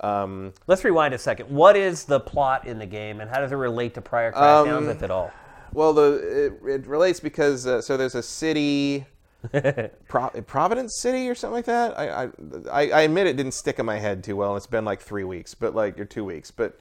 Um, 0.00 0.52
Let's 0.66 0.84
rewind 0.84 1.14
a 1.14 1.18
second. 1.18 1.48
What 1.50 1.76
is 1.76 2.04
the 2.04 2.20
plot 2.20 2.66
in 2.66 2.78
the 2.78 2.86
game, 2.86 3.20
and 3.20 3.30
how 3.30 3.40
does 3.40 3.52
it 3.52 3.56
relate 3.56 3.94
to 3.94 4.00
prior 4.00 4.32
Crackdowns, 4.32 4.76
Um, 4.76 4.88
if 4.88 5.02
at 5.02 5.10
all? 5.10 5.32
Well, 5.72 5.92
the 5.92 6.56
it, 6.66 6.68
it 6.68 6.86
relates 6.86 7.20
because 7.20 7.66
uh, 7.66 7.80
so 7.80 7.96
there's 7.96 8.14
a 8.14 8.22
city, 8.22 9.06
Pro- 10.08 10.30
Providence 10.46 10.98
City 11.00 11.28
or 11.28 11.34
something 11.34 11.54
like 11.54 11.64
that. 11.66 11.98
I, 11.98 12.24
I 12.24 12.28
I 12.70 12.90
I 12.90 13.00
admit 13.02 13.26
it 13.26 13.36
didn't 13.36 13.54
stick 13.54 13.78
in 13.78 13.86
my 13.86 13.98
head 13.98 14.22
too 14.22 14.36
well, 14.36 14.50
and 14.50 14.56
it's 14.56 14.66
been 14.66 14.84
like 14.84 15.00
three 15.00 15.24
weeks, 15.24 15.54
but 15.54 15.74
like 15.74 15.98
or 15.98 16.04
two 16.04 16.24
weeks. 16.24 16.50
But 16.50 16.78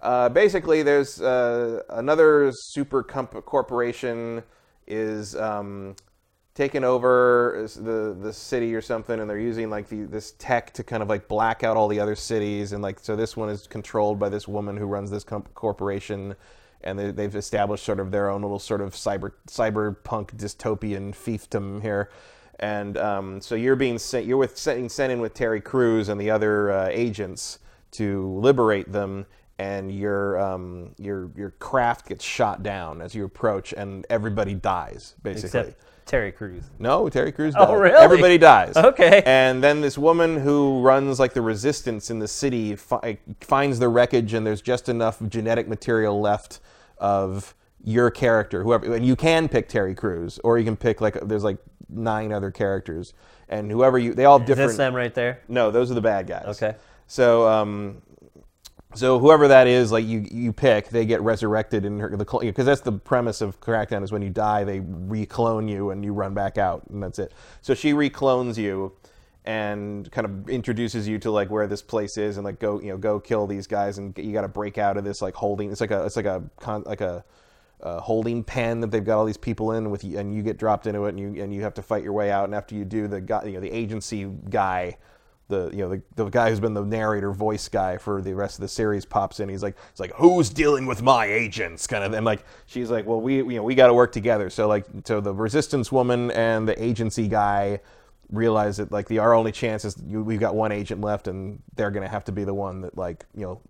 uh, 0.00 0.28
basically, 0.30 0.82
there's 0.82 1.20
uh, 1.20 1.82
another 1.90 2.50
super 2.54 3.02
comp- 3.02 3.44
corporation 3.44 4.42
is 4.86 5.36
um, 5.36 5.94
taking 6.54 6.84
over 6.84 7.66
the 7.76 8.16
the 8.20 8.32
city 8.32 8.74
or 8.74 8.80
something, 8.80 9.20
and 9.20 9.28
they're 9.28 9.38
using 9.38 9.70
like 9.70 9.88
the 9.88 10.02
this 10.02 10.32
tech 10.38 10.72
to 10.74 10.84
kind 10.84 11.02
of 11.02 11.08
like 11.08 11.28
black 11.28 11.64
out 11.64 11.76
all 11.76 11.88
the 11.88 12.00
other 12.00 12.16
cities, 12.16 12.72
and 12.72 12.82
like 12.82 12.98
so 13.00 13.16
this 13.16 13.36
one 13.36 13.48
is 13.48 13.66
controlled 13.66 14.18
by 14.18 14.28
this 14.28 14.46
woman 14.48 14.76
who 14.76 14.86
runs 14.86 15.10
this 15.10 15.24
comp- 15.24 15.52
corporation 15.54 16.34
and 16.82 16.98
they, 16.98 17.10
they've 17.10 17.36
established 17.36 17.84
sort 17.84 18.00
of 18.00 18.10
their 18.10 18.30
own 18.30 18.42
little 18.42 18.58
sort 18.58 18.80
of 18.80 18.94
cyber 18.94 19.32
cyberpunk 19.46 20.34
dystopian 20.36 21.12
fiefdom 21.12 21.82
here. 21.82 22.10
And 22.58 22.98
um, 22.98 23.40
so 23.40 23.54
you're 23.54 23.76
being 23.76 23.98
sent, 23.98 24.26
you're 24.26 24.36
with 24.36 24.56
sent, 24.56 24.90
sent 24.92 25.12
in 25.12 25.20
with 25.20 25.32
Terry 25.34 25.60
Crews 25.60 26.08
and 26.08 26.20
the 26.20 26.30
other 26.30 26.70
uh, 26.70 26.88
agents 26.90 27.58
to 27.92 28.28
liberate 28.28 28.92
them. 28.92 29.26
And 29.58 29.92
your 29.92 30.40
um, 30.40 30.94
your 30.96 31.30
your 31.36 31.50
craft 31.50 32.08
gets 32.08 32.24
shot 32.24 32.62
down 32.62 33.02
as 33.02 33.14
you 33.14 33.26
approach, 33.26 33.74
and 33.74 34.06
everybody 34.08 34.54
dies 34.54 35.16
basically. 35.22 35.60
Except 35.60 35.84
Terry 36.10 36.32
Crews. 36.32 36.64
No, 36.80 37.08
Terry 37.08 37.30
Crews 37.30 37.54
Oh, 37.56 37.72
really? 37.74 37.94
Everybody 37.94 38.36
dies. 38.36 38.76
Okay. 38.76 39.22
And 39.24 39.62
then 39.62 39.80
this 39.80 39.96
woman 39.96 40.40
who 40.40 40.80
runs 40.82 41.20
like 41.20 41.34
the 41.34 41.40
resistance 41.40 42.10
in 42.10 42.18
the 42.18 42.26
city 42.26 42.74
fi- 42.74 43.18
finds 43.40 43.78
the 43.78 43.88
wreckage, 43.88 44.34
and 44.34 44.44
there's 44.44 44.60
just 44.60 44.88
enough 44.88 45.22
genetic 45.28 45.68
material 45.68 46.20
left 46.20 46.58
of 46.98 47.54
your 47.84 48.10
character, 48.10 48.64
whoever. 48.64 48.92
And 48.92 49.06
you 49.06 49.14
can 49.14 49.48
pick 49.48 49.68
Terry 49.68 49.94
Crews, 49.94 50.40
or 50.42 50.58
you 50.58 50.64
can 50.64 50.76
pick 50.76 51.00
like 51.00 51.14
there's 51.22 51.44
like 51.44 51.58
nine 51.88 52.32
other 52.32 52.50
characters, 52.50 53.14
and 53.48 53.70
whoever 53.70 53.96
you 53.96 54.12
they 54.12 54.24
all 54.24 54.40
have 54.40 54.48
Is 54.48 54.48
different. 54.48 54.70
this 54.70 54.76
them 54.78 54.94
right 54.96 55.14
there? 55.14 55.42
No, 55.46 55.70
those 55.70 55.92
are 55.92 55.94
the 55.94 56.00
bad 56.00 56.26
guys. 56.26 56.60
Okay. 56.60 56.74
So, 57.06 57.46
um, 57.48 58.02
so 58.94 59.18
whoever 59.18 59.48
that 59.48 59.66
is, 59.66 59.92
like 59.92 60.04
you, 60.04 60.26
you 60.30 60.52
pick, 60.52 60.88
they 60.88 61.06
get 61.06 61.20
resurrected 61.20 61.84
in 61.84 61.98
her, 62.00 62.16
the 62.16 62.38
because 62.40 62.66
that's 62.66 62.80
the 62.80 62.92
premise 62.92 63.40
of 63.40 63.60
Crackdown 63.60 64.02
is 64.02 64.12
when 64.12 64.22
you 64.22 64.30
die, 64.30 64.64
they 64.64 64.80
reclone 64.80 65.68
you 65.68 65.90
and 65.90 66.04
you 66.04 66.12
run 66.12 66.34
back 66.34 66.58
out, 66.58 66.82
and 66.90 67.02
that's 67.02 67.18
it. 67.18 67.32
So 67.60 67.74
she 67.74 67.92
reclones 67.92 68.56
you, 68.56 68.92
and 69.44 70.10
kind 70.10 70.26
of 70.26 70.50
introduces 70.50 71.08
you 71.08 71.18
to 71.20 71.30
like 71.30 71.50
where 71.50 71.66
this 71.66 71.82
place 71.82 72.16
is, 72.16 72.36
and 72.36 72.44
like 72.44 72.58
go, 72.58 72.80
you 72.80 72.88
know, 72.88 72.98
go 72.98 73.20
kill 73.20 73.46
these 73.46 73.66
guys, 73.66 73.98
and 73.98 74.16
you 74.18 74.32
got 74.32 74.42
to 74.42 74.48
break 74.48 74.78
out 74.78 74.96
of 74.96 75.04
this 75.04 75.22
like 75.22 75.34
holding. 75.34 75.70
It's 75.70 75.80
like 75.80 75.90
a, 75.90 76.04
it's 76.04 76.16
like 76.16 76.26
a, 76.26 76.42
like 76.84 77.00
a. 77.00 77.24
Holding 77.82 78.44
pen 78.44 78.80
that 78.80 78.90
they've 78.90 79.02
got 79.02 79.16
all 79.16 79.24
these 79.24 79.38
people 79.38 79.72
in 79.72 79.90
with 79.90 80.04
you, 80.04 80.18
and 80.18 80.34
you 80.34 80.42
get 80.42 80.58
dropped 80.58 80.86
into 80.86 81.06
it, 81.06 81.14
and 81.14 81.18
you 81.18 81.42
and 81.42 81.50
you 81.54 81.62
have 81.62 81.72
to 81.72 81.82
fight 81.82 82.04
your 82.04 82.12
way 82.12 82.30
out. 82.30 82.44
And 82.44 82.54
after 82.54 82.74
you 82.74 82.84
do, 82.84 83.08
the 83.08 83.22
guy, 83.22 83.44
you 83.44 83.52
know, 83.52 83.60
the 83.60 83.72
agency 83.72 84.26
guy 84.50 84.98
the 85.50 85.70
you 85.72 85.78
know 85.78 85.90
the, 85.90 86.02
the 86.16 86.30
guy 86.30 86.48
who's 86.48 86.60
been 86.60 86.74
the 86.74 86.84
narrator 86.84 87.32
voice 87.32 87.68
guy 87.68 87.98
for 87.98 88.22
the 88.22 88.34
rest 88.34 88.56
of 88.56 88.62
the 88.62 88.68
series 88.68 89.04
pops 89.04 89.40
in. 89.40 89.48
He's 89.48 89.62
like, 89.62 89.76
it's 89.90 90.00
like 90.00 90.12
who's 90.14 90.48
dealing 90.48 90.86
with 90.86 91.02
my 91.02 91.26
agents, 91.26 91.86
kind 91.86 92.02
of. 92.02 92.14
And 92.14 92.24
like 92.24 92.44
she's 92.66 92.90
like, 92.90 93.06
well, 93.06 93.20
we 93.20 93.36
you 93.36 93.56
know 93.56 93.62
we 93.62 93.74
got 93.74 93.88
to 93.88 93.94
work 93.94 94.12
together. 94.12 94.48
So 94.48 94.66
like 94.66 94.86
so 95.04 95.20
the 95.20 95.34
resistance 95.34 95.92
woman 95.92 96.30
and 96.30 96.66
the 96.66 96.82
agency 96.82 97.28
guy 97.28 97.80
realize 98.30 98.78
that 98.78 98.90
like 98.90 99.08
the 99.08 99.18
our 99.18 99.34
only 99.34 99.52
chance 99.52 99.84
is 99.84 99.96
you, 100.06 100.22
we've 100.22 100.40
got 100.40 100.54
one 100.54 100.72
agent 100.72 101.00
left, 101.00 101.28
and 101.28 101.60
they're 101.74 101.90
gonna 101.90 102.08
have 102.08 102.24
to 102.24 102.32
be 102.32 102.44
the 102.44 102.54
one 102.54 102.80
that 102.80 102.96
like 102.96 103.26
you 103.34 103.42
know 103.42 103.60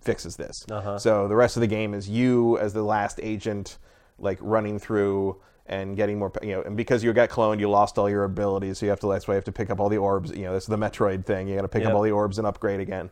fixes 0.00 0.36
this. 0.36 0.64
Uh-huh. 0.70 0.98
So 0.98 1.28
the 1.28 1.36
rest 1.36 1.56
of 1.56 1.60
the 1.60 1.66
game 1.66 1.92
is 1.92 2.08
you 2.08 2.58
as 2.58 2.72
the 2.72 2.82
last 2.82 3.20
agent, 3.22 3.78
like 4.18 4.38
running 4.40 4.78
through 4.78 5.40
and 5.68 5.96
getting 5.96 6.18
more, 6.18 6.32
you 6.42 6.52
know, 6.52 6.62
and 6.62 6.76
because 6.76 7.02
you 7.02 7.12
got 7.12 7.28
cloned, 7.28 7.58
you 7.60 7.68
lost 7.68 7.98
all 7.98 8.08
your 8.08 8.24
abilities, 8.24 8.78
so 8.78 8.86
you 8.86 8.90
have 8.90 9.00
to. 9.00 9.08
That's 9.08 9.26
why 9.26 9.34
you 9.34 9.36
have 9.36 9.44
to 9.44 9.52
pick 9.52 9.70
up 9.70 9.80
all 9.80 9.88
the 9.88 9.98
orbs. 9.98 10.30
You 10.30 10.42
know, 10.44 10.52
this 10.54 10.64
is 10.64 10.68
the 10.68 10.76
Metroid 10.78 11.24
thing. 11.24 11.48
You 11.48 11.56
got 11.56 11.62
to 11.62 11.68
pick 11.68 11.82
Yep. 11.82 11.90
up 11.90 11.96
all 11.96 12.02
the 12.02 12.12
orbs 12.12 12.38
and 12.38 12.46
upgrade 12.46 12.80
again. 12.80 13.10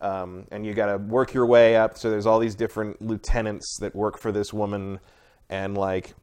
Um, 0.00 0.46
and 0.50 0.66
you 0.66 0.74
got 0.74 0.86
to 0.86 0.98
work 0.98 1.32
your 1.32 1.46
way 1.46 1.76
up. 1.76 1.96
So 1.96 2.10
there's 2.10 2.26
all 2.26 2.40
these 2.40 2.56
different 2.56 3.00
lieutenants 3.00 3.78
that 3.78 3.94
work 3.94 4.18
for 4.18 4.32
this 4.32 4.52
woman, 4.52 4.98
and 5.48 5.76
like 5.78 6.14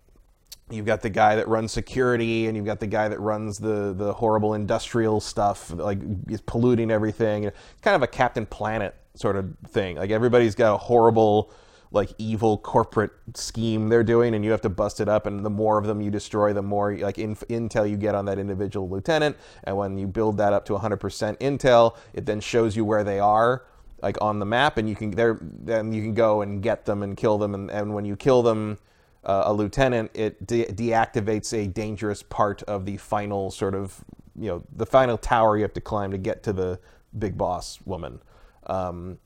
you've 0.70 0.86
got 0.86 1.02
the 1.02 1.10
guy 1.10 1.36
that 1.36 1.48
runs 1.48 1.72
security 1.72 2.46
and 2.48 2.56
you've 2.56 2.66
got 2.66 2.80
the 2.80 2.88
guy 2.88 3.08
that 3.08 3.20
runs 3.20 3.58
the 3.58 3.94
the 3.98 4.14
horrible 4.14 4.54
industrial 4.54 5.20
stuff 5.20 5.72
like 5.72 5.98
is 6.28 6.42
polluting 6.42 6.92
everything 6.92 7.50
kind 7.82 7.96
of 7.96 8.04
a 8.04 8.08
captain 8.08 8.46
planet 8.46 8.94
sort 9.16 9.36
of 9.36 9.52
thing 9.70 9.96
like 9.96 10.12
everybody's 10.12 10.54
got 10.54 10.76
a 10.76 10.78
horrible 10.78 11.52
like 11.92 12.12
evil 12.18 12.58
corporate 12.58 13.12
scheme 13.34 13.90
they're 13.90 14.04
doing 14.04 14.36
and 14.36 14.46
you 14.46 14.52
have 14.52 14.62
to 14.62 14.70
bust 14.70 15.00
it 15.00 15.10
up 15.10 15.26
and 15.26 15.44
the 15.44 15.50
more 15.50 15.78
of 15.78 15.86
them 15.86 16.02
you 16.02 16.12
destroy 16.12 16.54
the 16.54 16.62
more 16.62 16.96
like 16.98 17.18
inf- 17.18 17.48
intel 17.50 17.90
you 17.90 17.98
get 17.98 18.14
on 18.14 18.26
that 18.26 18.38
individual 18.38 18.88
lieutenant 18.88 19.36
and 19.64 19.76
when 19.76 19.98
you 19.98 20.06
build 20.06 20.38
that 20.38 20.54
up 20.54 20.66
to 20.66 20.74
100% 20.74 21.00
intel 21.40 21.98
it 22.14 22.26
then 22.26 22.40
shows 22.40 22.76
you 22.76 22.86
where 22.86 23.04
they 23.04 23.20
are 23.20 23.64
like 24.02 24.18
on 24.22 24.40
the 24.40 24.46
map, 24.46 24.78
and 24.78 24.90
you 24.90 24.96
can 24.96 25.12
there 25.12 25.38
then 25.42 25.92
you 25.94 26.02
can 26.02 26.14
go 26.14 26.42
and 26.42 26.62
get 26.62 26.86
them 26.86 27.04
and 27.04 27.18
kill 27.18 27.38
them, 27.38 27.54
and, 27.54 27.70
and 27.70 27.94
when 27.94 28.06
you 28.06 28.16
kill 28.16 28.42
them, 28.42 28.78
uh, 29.24 29.44
a 29.46 29.54
lieutenant, 29.54 30.12
it 30.14 30.46
de- 30.46 30.66
deactivates 30.66 31.54
a 31.54 31.68
dangerous 31.68 32.24
part 32.24 32.64
of 32.64 32.86
the 32.86 32.98
final 32.98 33.52
sort 33.52 33.76
of 33.76 34.04
you 34.38 34.48
know 34.48 34.64
the 34.76 34.86
final 34.86 35.18
tower 35.18 35.58
you 35.58 35.64
have 35.64 35.74
to 35.74 35.82
climb 35.82 36.12
to 36.12 36.18
get 36.18 36.44
to 36.44 36.54
the 36.54 36.80
big 37.18 37.38
boss 37.38 37.80
woman. 37.86 38.22
Um, 38.68 39.18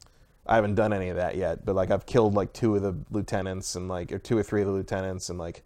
I 0.45 0.55
haven't 0.55 0.75
done 0.75 0.93
any 0.93 1.09
of 1.09 1.15
that 1.15 1.35
yet, 1.35 1.65
but 1.65 1.75
like 1.75 1.91
I've 1.91 2.05
killed 2.05 2.33
like 2.33 2.53
two 2.53 2.75
of 2.75 2.81
the 2.81 2.95
lieutenants 3.11 3.75
and 3.75 3.87
like 3.87 4.11
or 4.11 4.19
two 4.19 4.37
or 4.37 4.43
three 4.43 4.61
of 4.61 4.67
the 4.67 4.73
lieutenants 4.73 5.29
and 5.29 5.39
like 5.39 5.63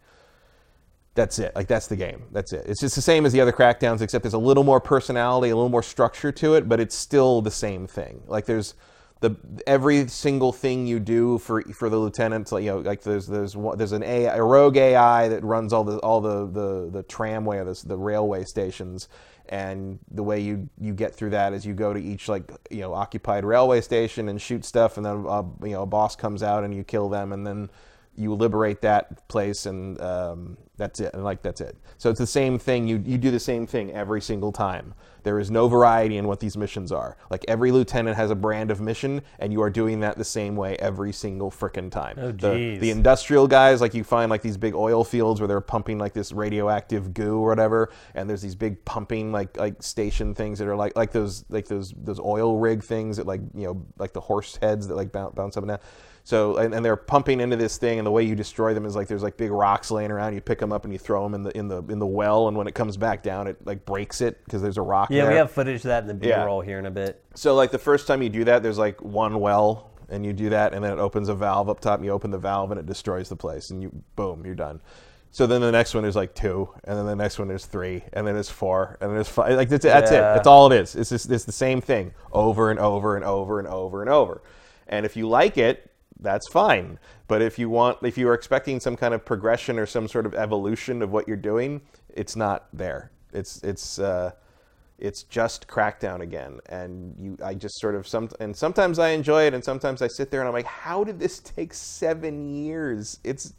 that's 1.14 1.40
it. 1.40 1.54
Like 1.56 1.66
that's 1.66 1.88
the 1.88 1.96
game. 1.96 2.22
That's 2.30 2.52
it. 2.52 2.64
It's 2.68 2.80
just 2.80 2.94
the 2.94 3.02
same 3.02 3.26
as 3.26 3.32
the 3.32 3.40
other 3.40 3.50
crackdowns, 3.50 4.02
except 4.02 4.22
there's 4.22 4.34
a 4.34 4.38
little 4.38 4.62
more 4.62 4.80
personality, 4.80 5.50
a 5.50 5.56
little 5.56 5.68
more 5.68 5.82
structure 5.82 6.30
to 6.30 6.54
it, 6.54 6.68
but 6.68 6.78
it's 6.78 6.94
still 6.94 7.42
the 7.42 7.50
same 7.50 7.88
thing. 7.88 8.22
Like 8.28 8.46
there's 8.46 8.74
the 9.20 9.34
every 9.66 10.06
single 10.06 10.52
thing 10.52 10.86
you 10.86 11.00
do 11.00 11.38
for 11.38 11.62
for 11.62 11.90
the 11.90 11.96
lieutenants, 11.96 12.52
like 12.52 12.62
you 12.62 12.70
know, 12.70 12.78
like 12.78 13.02
there's 13.02 13.26
there's 13.26 13.56
there's 13.76 13.90
an 13.90 14.04
AI, 14.04 14.36
a 14.36 14.42
rogue 14.42 14.76
AI 14.76 15.26
that 15.26 15.42
runs 15.42 15.72
all 15.72 15.82
the 15.82 15.98
all 15.98 16.20
the 16.20 16.46
the, 16.46 16.90
the 16.90 17.02
tramway 17.02 17.58
or 17.58 17.64
the, 17.64 17.82
the 17.84 17.96
railway 17.96 18.44
stations, 18.44 19.08
and 19.48 19.98
the 20.10 20.22
way 20.22 20.40
you 20.40 20.68
you 20.80 20.92
get 20.92 21.14
through 21.14 21.30
that 21.30 21.52
is 21.52 21.64
you 21.64 21.74
go 21.74 21.92
to 21.92 22.00
each 22.00 22.28
like 22.28 22.50
you 22.70 22.80
know 22.80 22.94
occupied 22.94 23.44
railway 23.44 23.80
station 23.80 24.28
and 24.28 24.40
shoot 24.40 24.64
stuff, 24.64 24.96
and 24.96 25.06
then 25.06 25.24
uh, 25.28 25.42
you 25.62 25.72
know 25.72 25.82
a 25.82 25.86
boss 25.86 26.16
comes 26.16 26.42
out 26.42 26.64
and 26.64 26.74
you 26.74 26.84
kill 26.84 27.08
them, 27.08 27.32
and 27.32 27.46
then 27.46 27.70
you 28.18 28.34
liberate 28.34 28.82
that 28.82 29.26
place 29.28 29.66
and 29.66 30.00
um, 30.00 30.56
that's 30.76 31.00
it 31.00 31.12
and 31.12 31.24
like 31.24 31.42
that's 31.42 31.60
it. 31.60 31.76
So 31.98 32.10
it's 32.10 32.20
the 32.20 32.26
same 32.26 32.58
thing. 32.58 32.86
You, 32.86 33.02
you 33.04 33.18
do 33.18 33.30
the 33.30 33.40
same 33.40 33.66
thing 33.66 33.92
every 33.92 34.20
single 34.20 34.52
time. 34.52 34.94
There 35.24 35.40
is 35.40 35.50
no 35.50 35.68
variety 35.68 36.16
in 36.16 36.26
what 36.26 36.40
these 36.40 36.56
missions 36.56 36.92
are. 36.92 37.16
Like 37.28 37.44
every 37.48 37.72
lieutenant 37.72 38.16
has 38.16 38.30
a 38.30 38.36
brand 38.36 38.70
of 38.70 38.80
mission 38.80 39.20
and 39.40 39.52
you 39.52 39.60
are 39.60 39.68
doing 39.68 40.00
that 40.00 40.16
the 40.16 40.24
same 40.24 40.54
way 40.54 40.76
every 40.76 41.12
single 41.12 41.50
frickin' 41.50 41.90
time. 41.90 42.16
Oh, 42.18 42.30
the, 42.30 42.78
the 42.78 42.90
industrial 42.90 43.48
guys 43.48 43.80
like 43.80 43.94
you 43.94 44.04
find 44.04 44.30
like 44.30 44.42
these 44.42 44.56
big 44.56 44.74
oil 44.74 45.04
fields 45.04 45.40
where 45.40 45.48
they're 45.48 45.60
pumping 45.60 45.98
like 45.98 46.12
this 46.12 46.32
radioactive 46.32 47.12
goo 47.12 47.40
or 47.40 47.48
whatever 47.48 47.90
and 48.14 48.30
there's 48.30 48.42
these 48.42 48.54
big 48.54 48.82
pumping 48.84 49.32
like 49.32 49.56
like 49.56 49.82
station 49.82 50.34
things 50.34 50.60
that 50.60 50.68
are 50.68 50.76
like 50.76 50.96
like 50.96 51.10
those 51.10 51.44
like 51.48 51.66
those 51.66 51.92
those 51.96 52.20
oil 52.20 52.56
rig 52.56 52.82
things 52.82 53.16
that 53.16 53.26
like 53.26 53.40
you 53.54 53.64
know 53.64 53.84
like 53.98 54.12
the 54.12 54.20
horse 54.20 54.56
heads 54.62 54.86
that 54.86 54.94
like 54.94 55.10
bounce, 55.10 55.34
bounce 55.34 55.56
up 55.56 55.64
and 55.64 55.70
down 55.70 55.80
so 56.28 56.58
and, 56.58 56.74
and 56.74 56.84
they're 56.84 56.94
pumping 56.94 57.40
into 57.40 57.56
this 57.56 57.78
thing, 57.78 57.96
and 57.98 58.06
the 58.06 58.10
way 58.10 58.22
you 58.22 58.34
destroy 58.34 58.74
them 58.74 58.84
is 58.84 58.94
like 58.94 59.08
there's 59.08 59.22
like 59.22 59.38
big 59.38 59.50
rocks 59.50 59.90
laying 59.90 60.10
around. 60.10 60.34
You 60.34 60.42
pick 60.42 60.58
them 60.58 60.74
up 60.74 60.84
and 60.84 60.92
you 60.92 60.98
throw 60.98 61.22
them 61.22 61.32
in 61.32 61.42
the 61.42 61.56
in 61.56 61.68
the 61.68 61.82
in 61.84 61.98
the 61.98 62.06
well, 62.06 62.48
and 62.48 62.56
when 62.58 62.66
it 62.66 62.74
comes 62.74 62.98
back 62.98 63.22
down, 63.22 63.46
it 63.46 63.56
like 63.66 63.86
breaks 63.86 64.20
it 64.20 64.44
because 64.44 64.60
there's 64.60 64.76
a 64.76 64.82
rock 64.82 65.08
Yeah, 65.10 65.22
there. 65.22 65.30
we 65.30 65.36
have 65.38 65.50
footage 65.50 65.76
of 65.76 65.82
that 65.84 66.02
in 66.02 66.06
the 66.06 66.12
B 66.12 66.28
Yeah. 66.28 66.44
roll 66.44 66.60
here 66.60 66.78
in 66.78 66.84
a 66.84 66.90
bit. 66.90 67.24
So 67.34 67.54
like 67.54 67.70
the 67.70 67.78
first 67.78 68.06
time 68.06 68.20
you 68.20 68.28
do 68.28 68.44
that, 68.44 68.62
there's 68.62 68.76
like 68.76 69.00
one 69.00 69.40
well, 69.40 69.90
and 70.10 70.26
you 70.26 70.34
do 70.34 70.50
that, 70.50 70.74
and 70.74 70.84
then 70.84 70.92
it 70.92 70.98
opens 70.98 71.30
a 71.30 71.34
valve 71.34 71.70
up 71.70 71.80
top, 71.80 71.96
and 71.98 72.04
you 72.04 72.10
open 72.12 72.30
the 72.30 72.36
valve, 72.36 72.72
and 72.72 72.78
it 72.78 72.84
destroys 72.84 73.30
the 73.30 73.36
place, 73.36 73.70
and 73.70 73.80
you 73.82 73.90
boom, 74.14 74.44
you're 74.44 74.54
done. 74.54 74.82
So 75.30 75.46
then 75.46 75.62
the 75.62 75.72
next 75.72 75.94
one 75.94 76.04
is 76.04 76.14
like 76.14 76.34
two, 76.34 76.68
and 76.84 76.98
then 76.98 77.06
the 77.06 77.16
next 77.16 77.38
one 77.38 77.50
is 77.50 77.64
three, 77.64 78.04
and 78.12 78.26
then 78.26 78.34
there's 78.34 78.50
four, 78.50 78.98
and 79.00 79.08
then 79.08 79.14
there's 79.14 79.28
five. 79.30 79.56
Like 79.56 79.70
that's, 79.70 79.82
that's 79.82 80.12
Yeah. 80.12 80.32
it. 80.32 80.34
That's 80.34 80.46
all 80.46 80.70
it 80.70 80.78
is. 80.78 80.94
It's 80.94 81.08
just 81.08 81.30
it's 81.30 81.44
the 81.44 81.52
same 81.52 81.80
thing 81.80 82.12
over 82.34 82.70
and 82.70 82.78
over 82.78 83.16
and 83.16 83.24
over 83.24 83.58
and 83.58 83.66
over 83.66 84.02
and 84.02 84.10
over. 84.10 84.42
And 84.88 85.06
if 85.06 85.16
you 85.16 85.26
like 85.26 85.56
it, 85.56 85.90
that's 86.20 86.48
fine. 86.48 86.98
But 87.26 87.42
if 87.42 87.58
you 87.58 87.70
want, 87.70 87.98
if 88.02 88.18
you 88.18 88.28
are 88.28 88.34
expecting 88.34 88.80
some 88.80 88.96
kind 88.96 89.14
of 89.14 89.24
progression 89.24 89.78
or 89.78 89.86
some 89.86 90.08
sort 90.08 90.26
of 90.26 90.34
evolution 90.34 91.02
of 91.02 91.10
what 91.10 91.28
you're 91.28 91.36
doing, 91.36 91.80
it's 92.14 92.36
not 92.36 92.68
there. 92.72 93.10
It's 93.32 93.62
it's. 93.62 93.98
Uh, 93.98 94.32
it's 94.98 95.22
just 95.22 95.68
crackdown 95.68 96.22
again 96.22 96.58
and 96.70 97.14
you 97.20 97.38
i 97.44 97.54
just 97.54 97.78
sort 97.78 97.94
of 97.94 98.06
some 98.06 98.28
and 98.40 98.56
sometimes 98.56 98.98
i 98.98 99.10
enjoy 99.10 99.44
it 99.44 99.54
and 99.54 99.62
sometimes 99.62 100.02
i 100.02 100.08
sit 100.08 100.28
there 100.28 100.40
and 100.40 100.48
i'm 100.48 100.52
like 100.52 100.66
how 100.66 101.04
did 101.04 101.20
this 101.20 101.38
take 101.38 101.72
seven 101.72 102.52
years 102.52 103.20
it's 103.22 103.54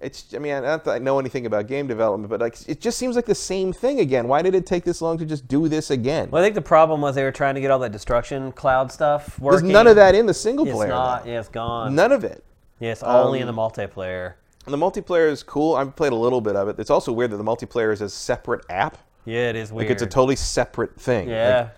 it's 0.00 0.32
i 0.34 0.38
mean 0.38 0.62
not 0.62 0.84
that 0.84 0.92
i 0.92 0.98
know 0.98 1.18
anything 1.18 1.46
about 1.46 1.66
game 1.66 1.86
development 1.86 2.30
but 2.30 2.40
like 2.40 2.56
it 2.68 2.80
just 2.80 2.98
seems 2.98 3.16
like 3.16 3.26
the 3.26 3.34
same 3.34 3.72
thing 3.72 4.00
again 4.00 4.28
why 4.28 4.40
did 4.42 4.54
it 4.54 4.64
take 4.66 4.84
this 4.84 5.00
long 5.02 5.18
to 5.18 5.24
just 5.24 5.46
do 5.48 5.68
this 5.68 5.90
again 5.90 6.28
Well, 6.30 6.42
I 6.42 6.44
think 6.46 6.54
the 6.54 6.62
problem 6.62 7.00
was 7.00 7.14
they 7.14 7.24
were 7.24 7.32
trying 7.32 7.54
to 7.56 7.60
get 7.60 7.70
all 7.70 7.78
that 7.80 7.92
destruction 7.92 8.52
cloud 8.52 8.92
stuff 8.92 9.38
working. 9.40 9.66
there's 9.68 9.72
none 9.72 9.86
of 9.86 9.96
that 9.96 10.14
in 10.14 10.26
the 10.26 10.34
single 10.34 10.66
It's 10.66 10.74
player 10.76 10.88
not. 10.90 11.26
Yeah, 11.26 11.40
it's 11.40 11.48
gone. 11.48 11.94
none 11.94 12.12
of 12.12 12.24
it 12.24 12.44
Yeah, 12.80 12.92
it's 12.92 13.02
only 13.02 13.40
in 13.40 13.48
Um, 13.48 13.54
the 13.56 13.60
multiplayer. 13.60 14.34
and 14.66 14.72
the 14.72 14.78
multiplayer 14.78 15.28
is 15.30 15.42
cool 15.42 15.74
i've 15.74 15.96
played 15.96 16.12
a 16.12 16.16
little 16.16 16.40
bit 16.40 16.54
of 16.56 16.68
it 16.68 16.78
it's 16.78 16.90
also 16.90 17.10
weird 17.12 17.30
that 17.32 17.36
the 17.38 17.44
multiplayer 17.44 17.92
is 17.92 18.00
a 18.00 18.08
separate 18.08 18.64
app 18.70 18.98
Yeah, 19.24 19.48
it 19.50 19.56
is 19.56 19.72
weird. 19.72 19.86
like 19.88 19.92
it's 19.92 20.02
a 20.02 20.06
totally 20.06 20.36
separate 20.36 20.98
thing 21.00 21.26
Like, 21.28 21.34
yeah. 21.36 21.68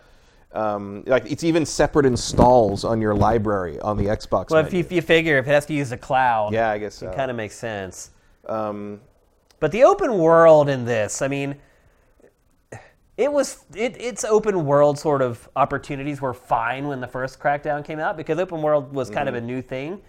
Um, 0.52 1.04
like 1.06 1.30
it's 1.30 1.44
even 1.44 1.64
separate 1.64 2.06
installs 2.06 2.84
on 2.84 3.00
your 3.00 3.14
library 3.14 3.78
on 3.80 3.96
the 3.96 4.06
Xbox. 4.06 4.50
well, 4.50 4.64
if 4.64 4.72
you, 4.72 4.80
if 4.80 4.90
you 4.90 5.00
figure 5.02 5.38
if 5.38 5.46
it 5.46 5.50
has 5.50 5.66
to 5.66 5.74
use 5.74 5.90
the 5.90 5.96
cloud, 5.96 6.52
yeah, 6.52 6.70
I 6.70 6.78
guess 6.78 6.96
so. 6.96 7.08
it 7.08 7.14
kind 7.16 7.30
of 7.30 7.36
makes 7.36 7.54
sense. 7.54 8.10
um, 8.46 9.00
But 9.60 9.70
the 9.72 9.84
open 9.84 10.18
world 10.18 10.68
in 10.68 10.84
this, 10.84 11.22
I 11.22 11.28
mean, 11.28 11.56
it 13.16 13.30
was 13.32 13.64
it, 13.74 14.00
its 14.00 14.24
open 14.24 14.64
world 14.64 14.98
sort 14.98 15.22
of 15.22 15.48
opportunities 15.56 16.20
were 16.20 16.32
fine 16.34 16.88
when 16.88 17.00
the 17.00 17.06
first 17.08 17.38
Crackdown 17.38 17.84
came 17.84 17.98
out 18.00 18.16
because 18.16 18.38
open 18.38 18.62
world 18.62 18.92
was 18.94 19.10
kind 19.10 19.28
of 19.28 19.34
Mm-hmm. 19.34 19.44
a 19.44 19.46
new 19.46 19.62
thing. 19.62 20.00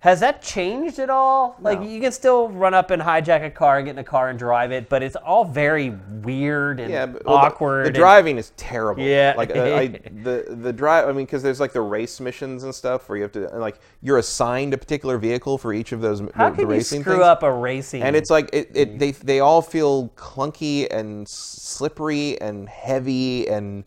Has 0.00 0.20
that 0.20 0.42
changed 0.42 0.98
at 0.98 1.08
all? 1.10 1.56
Like 1.60 1.80
No. 1.80 1.86
you 1.88 2.00
can 2.00 2.12
still 2.12 2.48
run 2.50 2.74
up 2.74 2.90
and 2.90 3.00
hijack 3.02 3.44
a 3.44 3.50
car 3.50 3.78
and 3.78 3.86
get 3.86 3.92
in 3.92 3.98
a 3.98 4.04
car 4.04 4.28
and 4.28 4.38
drive 4.38 4.70
it, 4.70 4.88
but 4.90 5.02
it's 5.02 5.16
all 5.16 5.44
very 5.44 5.90
weird 6.22 6.78
and 6.80 6.92
yeah, 6.92 7.06
but- 7.06 7.24
well, 7.24 7.36
the- 7.38 7.46
awkward. 7.46 7.84
The, 7.84 7.88
and- 7.88 7.94
driving 7.96 8.36
is 8.38 8.52
terrible. 8.58 9.02
Yeah. 9.02 9.32
like 9.36 9.56
uh, 9.56 9.62
I, 9.62 9.86
the 10.22 10.44
the 10.60 10.72
drive. 10.72 11.08
I 11.08 11.12
mean, 11.12 11.24
because 11.24 11.42
there's 11.42 11.58
like 11.60 11.72
the 11.72 11.80
race 11.80 12.20
missions 12.20 12.62
and 12.62 12.74
stuff 12.74 13.08
where 13.08 13.16
you 13.16 13.22
have 13.22 13.32
to 13.32 13.50
and, 13.50 13.60
like 13.60 13.80
you're 14.02 14.18
assigned 14.18 14.74
a 14.74 14.78
particular 14.78 15.16
vehicle 15.18 15.56
for 15.56 15.72
each 15.72 15.92
of 15.92 16.02
those 16.02 16.20
m- 16.20 16.30
How 16.34 16.50
the, 16.50 16.56
can 16.56 16.60
you 16.66 16.70
racing 16.70 17.00
screw 17.00 17.14
things. 17.14 17.24
up 17.24 17.42
a 17.42 17.50
racing? 17.52 18.02
and 18.02 18.14
it's 18.14 18.30
like 18.30 18.50
it, 18.52 18.70
it 18.74 18.98
they 18.98 19.10
they 19.12 19.40
all 19.40 19.62
feel 19.62 20.10
clunky 20.10 20.86
and 20.90 21.26
slippery 21.26 22.38
and 22.40 22.68
heavy 22.68 23.48
and 23.48 23.82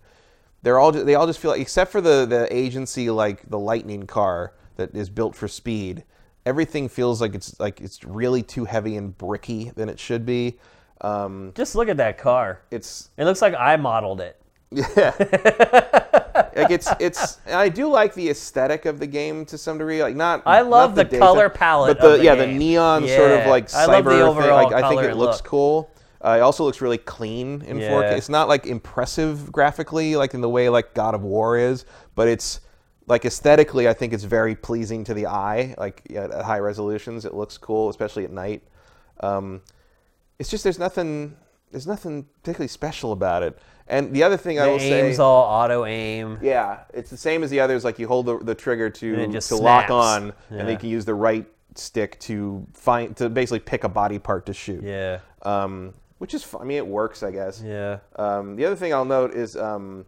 they're 0.63 0.79
all 0.79 0.91
ju- 0.91 1.03
they 1.03 1.15
all 1.15 1.27
just 1.27 1.39
feel 1.39 1.51
like 1.51 1.61
except 1.61 1.91
for 1.91 2.01
the 2.01 2.25
the 2.25 2.47
agency 2.53 3.09
like 3.11 3.47
the 3.49 3.59
lightning 3.59 4.05
car 4.07 4.53
that 4.79 4.95
is 4.95 5.09
built 5.09 5.35
for 5.35 5.47
speed 5.47 6.03
everything 6.45 6.89
feels 6.89 7.21
like 7.21 7.35
it's 7.35 7.59
like 7.59 7.79
it's 7.81 8.03
really 8.03 8.41
too 8.41 8.65
heavy 8.65 8.95
and 8.97 9.15
bricky 9.17 9.71
than 9.75 9.87
it 9.89 9.99
should 9.99 10.25
be 10.25 10.57
um, 11.01 11.53
just 11.55 11.75
look 11.75 11.87
at 11.87 11.95
that 11.97 12.17
car. 12.17 12.61
it's 12.71 13.09
It 13.17 13.23
looks 13.25 13.41
like 13.41 13.53
I 13.55 13.77
modeled 13.77 14.19
it. 14.21 14.35
yeah 14.71 15.13
like 16.55 16.71
it's 16.71 16.89
it's 16.99 17.39
I 17.47 17.69
do 17.69 17.87
like 17.89 18.13
the 18.13 18.29
aesthetic 18.29 18.85
of 18.85 18.99
the 18.99 19.07
game 19.07 19.45
to 19.45 19.57
some 19.57 19.77
degree 19.77 20.01
like 20.03 20.15
not 20.15 20.43
I 20.45 20.61
love 20.61 20.91
not 20.91 20.95
the 20.97 21.03
data, 21.05 21.19
color 21.19 21.49
palette 21.49 21.97
but 21.97 22.03
the, 22.03 22.17
the 22.17 22.23
yeah 22.23 22.35
game. 22.35 22.53
the 22.53 22.59
neon 22.59 23.07
sort 23.07 23.31
of 23.31 23.39
Yeah. 23.39 23.49
like 23.49 23.73
I 23.73 23.85
love 23.85 24.03
the 24.03 24.11
cyber 24.11 24.35
thing 24.41 24.51
like 24.51 24.73
I 24.73 24.89
think 24.89 25.03
it 25.03 25.15
looks 25.15 25.37
look. 25.37 25.45
cool 25.45 25.91
uh, 26.23 26.35
it 26.37 26.41
also 26.41 26.65
looks 26.65 26.81
really 26.81 26.97
clean 26.97 27.61
in 27.63 27.77
4K 27.79 28.17
it's 28.17 28.29
not 28.29 28.47
like 28.49 28.65
impressive 28.67 29.51
graphically 29.51 30.15
like 30.15 30.33
in 30.33 30.41
the 30.41 30.49
way 30.49 30.67
like 30.69 30.93
God 30.93 31.15
of 31.15 31.23
War 31.23 31.57
is 31.57 31.85
but 32.15 32.27
it's 32.27 32.59
like 33.09 33.25
aesthetically 33.25 33.89
I 33.89 33.93
think 33.93 34.13
it's 34.13 34.23
very 34.23 34.55
pleasing 34.55 35.03
to 35.05 35.13
the 35.13 35.25
eye 35.25 35.75
like 35.77 36.03
at 36.15 36.31
high 36.45 36.59
resolutions 36.59 37.25
it 37.25 37.33
looks 37.33 37.57
cool 37.57 37.89
especially 37.89 38.23
at 38.23 38.31
night 38.31 38.61
um, 39.21 39.61
it's 40.37 40.49
just 40.49 40.63
there's 40.63 40.79
nothing 40.79 41.35
there's 41.71 41.87
nothing 41.87 42.25
particularly 42.41 42.67
special 42.69 43.11
about 43.11 43.43
it 43.43 43.57
and 43.87 44.13
the 44.13 44.21
other 44.23 44.37
thing 44.37 44.59
I 44.59 44.65
The 44.65 44.71
will 44.71 44.79
say 44.79 45.01
aim's 45.07 45.19
all 45.19 45.43
auto 45.43 45.83
aim. 45.83 46.37
yeah, 46.43 46.81
it's 46.93 47.09
the 47.09 47.17
same 47.17 47.41
as 47.41 47.49
the 47.49 47.59
others. 47.59 47.83
Like 47.83 47.97
you 47.97 48.07
hold 48.07 48.27
the, 48.27 48.37
the 48.37 48.53
trigger 48.53 48.87
to 48.91 49.23
And 49.23 49.41
to 49.41 49.55
lock 49.55 49.87
snaps. 49.87 49.91
on, 49.91 50.23
and 50.25 50.33
Yeah. 50.51 50.57
then 50.57 50.69
you 50.69 50.77
can 50.77 50.89
use 50.89 51.05
the 51.05 51.15
right 51.15 51.47
stick 51.73 52.19
to 52.19 52.67
find 52.73 53.17
to 53.17 53.29
basically 53.29 53.61
pick 53.61 53.83
a 53.85 53.89
body 53.89 54.19
part 54.19 54.45
to 54.45 54.53
shoot. 54.53 54.83
Yeah, 54.83 55.21
Um, 55.41 55.95
which 56.19 56.35
is, 56.35 56.45
I 56.53 56.63
mean, 56.65 56.77
it 56.77 56.85
works, 56.85 57.23
I 57.23 57.31
guess. 57.31 57.63
yeah. 57.65 57.97
Um, 58.15 58.55
the 58.57 58.65
other 58.65 58.75
thing 58.75 58.93
I'll 58.93 59.05
note 59.05 59.33
is 59.33 59.57
um, 59.57 60.05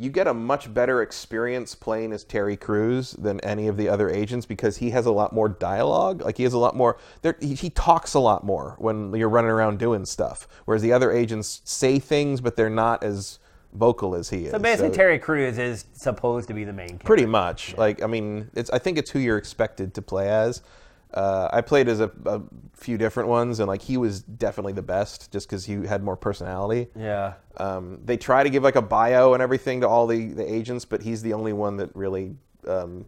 you 0.00 0.10
get 0.10 0.28
a 0.28 0.34
much 0.34 0.72
better 0.72 1.02
experience 1.02 1.74
playing 1.74 2.12
as 2.12 2.22
Terry 2.22 2.56
Crews 2.56 3.12
than 3.12 3.40
any 3.40 3.66
of 3.66 3.76
the 3.76 3.88
other 3.88 4.08
agents 4.08 4.46
because 4.46 4.76
he 4.76 4.90
has 4.90 5.06
a 5.06 5.10
lot 5.10 5.32
more 5.32 5.48
dialogue. 5.48 6.22
Like 6.22 6.36
he 6.36 6.44
has 6.44 6.52
a 6.52 6.58
lot 6.58 6.76
more. 6.76 6.98
There, 7.22 7.36
he, 7.40 7.54
he 7.54 7.70
talks 7.70 8.14
a 8.14 8.20
lot 8.20 8.44
more 8.44 8.76
when 8.78 9.12
you're 9.12 9.28
running 9.28 9.50
around 9.50 9.80
doing 9.80 10.04
stuff, 10.04 10.46
whereas 10.66 10.82
the 10.82 10.92
other 10.92 11.10
agents 11.10 11.62
say 11.64 11.98
things, 11.98 12.40
but 12.40 12.54
they're 12.54 12.70
not 12.70 13.02
as 13.02 13.40
vocal 13.72 14.14
as 14.14 14.30
he 14.30 14.44
is. 14.44 14.52
So 14.52 14.60
basically, 14.60 14.94
Terry 14.94 15.18
Crews 15.18 15.58
is 15.58 15.86
supposed 15.92 16.46
to 16.46 16.54
be 16.54 16.62
the 16.62 16.72
main 16.72 16.90
character. 16.90 17.06
Pretty 17.06 17.26
much. 17.26 17.76
Like 17.76 18.00
I 18.00 18.06
mean, 18.06 18.50
it's 18.54 18.70
I 18.70 18.78
think 18.78 18.98
it's 18.98 19.10
who 19.10 19.18
you're 19.18 19.38
expected 19.38 19.94
to 19.94 20.02
play 20.02 20.28
as. 20.28 20.62
Uh, 21.14 21.48
I 21.52 21.62
played 21.62 21.88
as 21.88 22.00
a, 22.00 22.10
a 22.26 22.42
few 22.74 22.98
different 22.98 23.28
ones, 23.28 23.60
and 23.60 23.68
like 23.68 23.82
he 23.82 23.96
was 23.96 24.22
definitely 24.22 24.74
the 24.74 24.82
best, 24.82 25.32
just 25.32 25.48
because 25.48 25.64
he 25.64 25.86
had 25.86 26.02
more 26.02 26.16
personality. 26.16 26.88
Yeah. 26.94 27.34
Um, 27.56 28.00
they 28.04 28.16
try 28.16 28.42
to 28.42 28.50
give 28.50 28.62
like 28.62 28.76
a 28.76 28.82
bio 28.82 29.32
and 29.34 29.42
everything 29.42 29.80
to 29.80 29.88
all 29.88 30.06
the, 30.06 30.32
the 30.32 30.52
agents, 30.52 30.84
but 30.84 31.02
he's 31.02 31.22
the 31.22 31.32
only 31.32 31.52
one 31.52 31.78
that 31.78 31.94
really 31.96 32.36
um, 32.66 33.06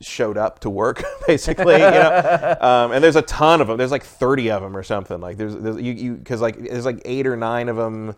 showed 0.00 0.38
up 0.38 0.60
to 0.60 0.70
work, 0.70 1.02
basically. 1.26 1.74
You 1.74 1.90
know? 1.90 2.56
um, 2.60 2.92
and 2.92 3.04
there's 3.04 3.16
a 3.16 3.22
ton 3.22 3.60
of 3.60 3.68
them. 3.68 3.76
There's 3.76 3.90
like 3.90 4.04
30 4.04 4.50
of 4.50 4.62
them 4.62 4.76
or 4.76 4.82
something. 4.82 5.20
Like 5.20 5.36
there's, 5.36 5.56
there's 5.56 5.80
you 5.80 5.92
you 5.92 6.14
because 6.14 6.40
like 6.40 6.58
there's 6.58 6.86
like 6.86 7.02
eight 7.04 7.26
or 7.26 7.36
nine 7.36 7.68
of 7.68 7.76
them 7.76 8.16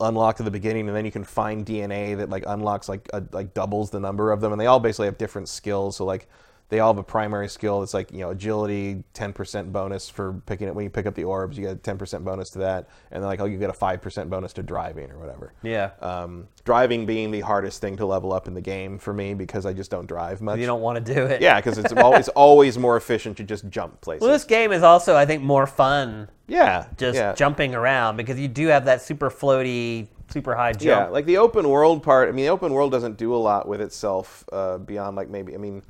unlocked 0.00 0.40
at 0.40 0.44
the 0.44 0.50
beginning, 0.50 0.88
and 0.88 0.96
then 0.96 1.04
you 1.04 1.12
can 1.12 1.24
find 1.24 1.64
DNA 1.64 2.16
that 2.16 2.30
like 2.30 2.44
unlocks 2.46 2.88
like 2.88 3.08
a, 3.12 3.22
like 3.32 3.54
doubles 3.54 3.90
the 3.90 4.00
number 4.00 4.32
of 4.32 4.40
them, 4.40 4.52
and 4.52 4.60
they 4.60 4.66
all 4.66 4.80
basically 4.80 5.06
have 5.06 5.18
different 5.18 5.48
skills. 5.48 5.96
So 5.96 6.04
like 6.04 6.28
they 6.74 6.80
all 6.80 6.92
have 6.92 6.98
a 6.98 7.04
primary 7.04 7.48
skill 7.48 7.78
that's 7.78 7.94
like 7.94 8.10
you 8.10 8.18
know 8.18 8.30
agility, 8.30 9.04
ten 9.12 9.32
percent 9.32 9.72
bonus 9.72 10.08
for 10.08 10.42
picking 10.44 10.66
it 10.66 10.74
when 10.74 10.82
you 10.82 10.90
pick 10.90 11.06
up 11.06 11.14
the 11.14 11.22
orbs. 11.22 11.56
You 11.56 11.66
get 11.66 11.72
a 11.72 11.76
ten 11.76 11.96
percent 11.96 12.24
bonus 12.24 12.50
to 12.50 12.58
that, 12.58 12.88
and 13.12 13.22
then 13.22 13.28
like 13.28 13.38
oh 13.38 13.44
you 13.44 13.58
get 13.58 13.70
a 13.70 13.74
five 13.74 14.02
percent 14.02 14.28
bonus 14.28 14.52
to 14.54 14.64
driving 14.64 15.08
or 15.12 15.18
whatever. 15.20 15.52
Yeah. 15.62 15.90
Um, 16.00 16.48
driving 16.64 17.06
being 17.06 17.30
the 17.30 17.42
hardest 17.42 17.80
thing 17.80 17.96
to 17.98 18.06
level 18.06 18.32
up 18.32 18.48
in 18.48 18.54
the 18.54 18.60
game 18.60 18.98
for 18.98 19.12
me 19.14 19.34
because 19.34 19.66
I 19.66 19.72
just 19.72 19.88
don't 19.88 20.06
drive 20.06 20.42
much. 20.42 20.58
you 20.58 20.66
don't 20.66 20.82
want 20.82 21.04
to 21.04 21.14
do 21.14 21.26
it. 21.26 21.40
yeah, 21.40 21.60
because 21.60 21.78
it's 21.78 21.92
always 21.92 22.26
always 22.30 22.76
more 22.76 22.96
efficient 22.96 23.36
to 23.36 23.44
just 23.44 23.68
jump 23.68 24.00
places. 24.00 24.22
Well, 24.22 24.32
this 24.32 24.42
game 24.42 24.72
is 24.72 24.82
also, 24.82 25.14
I 25.14 25.26
think, 25.26 25.44
more 25.44 25.68
fun 25.68 26.28
yeah, 26.46 26.86
just 26.98 27.16
yeah. 27.16 27.34
jumping 27.34 27.74
around 27.74 28.16
because 28.16 28.38
you 28.38 28.48
do 28.48 28.66
have 28.68 28.84
that 28.84 29.00
super 29.00 29.30
floaty, 29.30 30.08
super 30.28 30.54
high 30.54 30.72
jump. 30.72 30.82
Yeah, 30.82 31.06
like 31.06 31.24
the 31.26 31.38
open 31.38 31.68
world 31.68 32.02
part. 32.02 32.28
I 32.28 32.32
mean, 32.32 32.44
the 32.44 32.50
open 32.50 32.72
world 32.72 32.92
doesn't 32.92 33.16
do 33.16 33.34
a 33.34 33.36
lot 33.36 33.66
with 33.66 33.80
itself 33.80 34.44
uh, 34.52 34.78
beyond 34.78 35.16
like 35.16 35.30
maybe. 35.30 35.54
I 35.54 35.58
mean, 35.58 35.82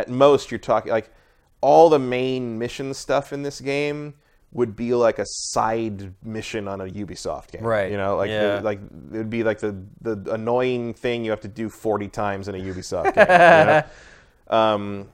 at 0.00 0.08
most 0.08 0.50
you're 0.50 0.58
talking 0.58 0.90
like 0.92 1.10
all 1.60 1.88
the 1.90 1.98
main 1.98 2.58
mission 2.58 2.94
stuff 2.94 3.32
in 3.32 3.42
this 3.42 3.60
game 3.60 4.14
would 4.52 4.74
be 4.74 4.94
like 4.94 5.18
a 5.18 5.26
side 5.26 6.12
mission 6.24 6.66
on 6.66 6.80
a 6.80 6.84
Ubisoft 6.86 7.52
game. 7.52 7.62
Right. 7.62 7.90
You 7.90 7.96
know, 7.96 8.16
like 8.16 8.30
Yeah. 8.30 8.58
it, 8.58 8.64
like 8.64 8.80
it 8.80 9.16
would 9.18 9.30
be 9.30 9.44
like 9.44 9.60
the 9.60 9.76
the 10.00 10.32
annoying 10.32 10.94
thing 10.94 11.24
you 11.24 11.30
have 11.30 11.40
to 11.42 11.48
do 11.48 11.68
40 11.68 12.08
times 12.08 12.48
in 12.48 12.54
a 12.54 12.58
Ubisoft 12.58 13.14
game. 13.14 13.26
you 13.28 13.66
know? 13.66 13.82
um, 14.58 15.08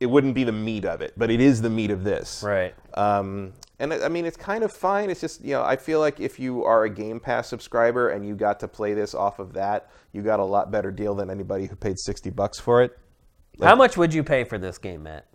it 0.00 0.06
wouldn't 0.06 0.34
be 0.34 0.42
the 0.42 0.52
meat 0.52 0.84
of 0.84 1.00
it, 1.00 1.12
but 1.16 1.30
it 1.30 1.40
is 1.40 1.62
the 1.62 1.70
meat 1.70 1.92
of 1.92 2.02
this. 2.02 2.42
Right. 2.44 2.74
Um, 2.94 3.52
and 3.78 3.92
I 3.94 4.06
I 4.06 4.08
mean, 4.08 4.24
it's 4.26 4.36
kind 4.36 4.64
of 4.64 4.72
fine. 4.72 5.10
It's 5.10 5.20
just, 5.20 5.44
you 5.44 5.52
know, 5.52 5.62
I 5.62 5.76
feel 5.76 6.00
like 6.00 6.18
if 6.18 6.40
you 6.40 6.64
are 6.64 6.82
a 6.82 6.90
Game 6.90 7.20
Pass 7.20 7.46
subscriber 7.48 8.10
and 8.10 8.26
you 8.26 8.34
got 8.34 8.58
to 8.60 8.68
play 8.68 8.94
this 8.94 9.14
off 9.14 9.38
of 9.38 9.52
that, 9.52 9.90
you 10.12 10.22
got 10.22 10.40
a 10.40 10.44
lot 10.44 10.72
better 10.72 10.90
deal 10.90 11.14
than 11.14 11.30
anybody 11.30 11.66
who 11.66 11.76
paid 11.76 12.00
60 12.00 12.30
bucks 12.30 12.58
for 12.58 12.82
it. 12.82 12.98
How 13.60 13.74
much 13.76 13.96
would 13.96 14.12
you 14.14 14.22
pay 14.24 14.44
for 14.44 14.58
this 14.58 14.78
game, 14.78 15.02
Matt? 15.04 15.26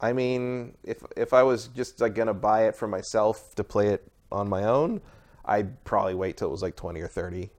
I 0.00 0.12
mean, 0.12 0.76
if 0.84 1.02
if 1.16 1.32
I 1.32 1.42
was 1.42 1.68
just 1.68 2.00
like 2.00 2.14
gonna 2.14 2.34
buy 2.34 2.66
it 2.66 2.74
for 2.76 2.88
myself 2.88 3.54
to 3.54 3.64
play 3.64 3.88
it 3.88 4.10
on 4.32 4.48
my 4.48 4.64
own, 4.64 5.00
I'd 5.44 5.84
probably 5.84 6.14
wait 6.14 6.36
till 6.36 6.48
it 6.48 6.50
was 6.50 6.62
like 6.62 6.74
20 6.76 7.00
or 7.00 7.08
30. 7.08 7.50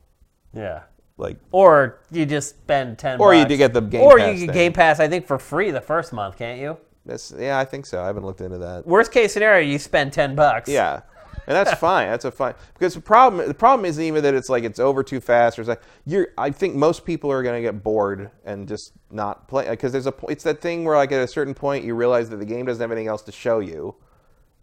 Yeah. 0.54 0.84
Like, 1.18 1.38
Or 1.52 2.00
you 2.12 2.26
just 2.26 2.50
spend 2.50 2.98
ten. 2.98 3.20
Or 3.22 3.34
you 3.36 3.44
bucks. 3.46 3.56
get 3.58 3.74
the 3.74 3.82
Game 3.82 4.02
Or 4.02 4.18
Pass 4.18 4.40
you 4.40 4.48
get 4.48 4.54
thing. 4.54 4.54
Game 4.54 4.74
Pass, 4.74 5.00
I 5.00 5.08
think, 5.08 5.28
for 5.28 5.38
free 5.38 5.70
the 5.72 5.80
first 5.82 6.12
month, 6.12 6.38
can't 6.38 6.60
you? 6.60 6.78
that's, 7.06 7.32
yeah, 7.38 7.60
I 7.60 7.66
think 7.66 7.86
so. 7.86 8.02
I 8.02 8.08
haven't 8.08 8.26
looked 8.26 8.42
into 8.42 8.58
that. 8.58 8.88
Worst 8.88 9.12
case 9.12 9.34
scenario, 9.34 9.66
you 9.68 9.78
spend 9.78 10.12
ten 10.12 10.36
bucks. 10.36 10.70
Yeah, 10.70 11.02
and 11.48 11.56
that's 11.56 11.74
fine. 11.80 12.10
That's 12.10 12.26
a 12.26 12.32
fine 12.32 12.54
because 12.74 12.94
the 12.94 13.02
problem 13.02 13.48
the 13.48 13.54
problem 13.54 13.86
isn't 13.86 14.04
even 14.04 14.24
that 14.24 14.34
it's 14.34 14.50
like 14.50 14.64
it's 14.64 14.80
over 14.80 15.04
too 15.04 15.20
fast 15.20 15.58
or 15.58 15.62
it's 15.62 15.70
like 15.70 15.82
you're. 16.06 16.30
I 16.38 16.52
think 16.52 16.76
most 16.76 17.06
people 17.06 17.32
are 17.32 17.44
going 17.44 17.62
to 17.62 17.62
get 17.62 17.84
bored 17.84 18.32
and 18.46 18.68
just 18.68 18.94
not 19.12 19.48
play 19.48 19.70
because 19.70 19.92
there's 19.92 20.08
a 20.08 20.14
it's 20.30 20.44
that 20.44 20.62
thing 20.62 20.86
where 20.86 20.96
like 20.96 21.12
at 21.12 21.22
a 21.22 21.28
certain 21.28 21.54
point 21.54 21.86
you 21.86 21.96
realize 21.96 22.30
that 22.30 22.38
the 22.38 22.46
game 22.46 22.66
doesn't 22.66 22.82
have 22.82 22.92
anything 22.92 23.08
else 23.08 23.22
to 23.24 23.32
show 23.32 23.60
you, 23.60 23.96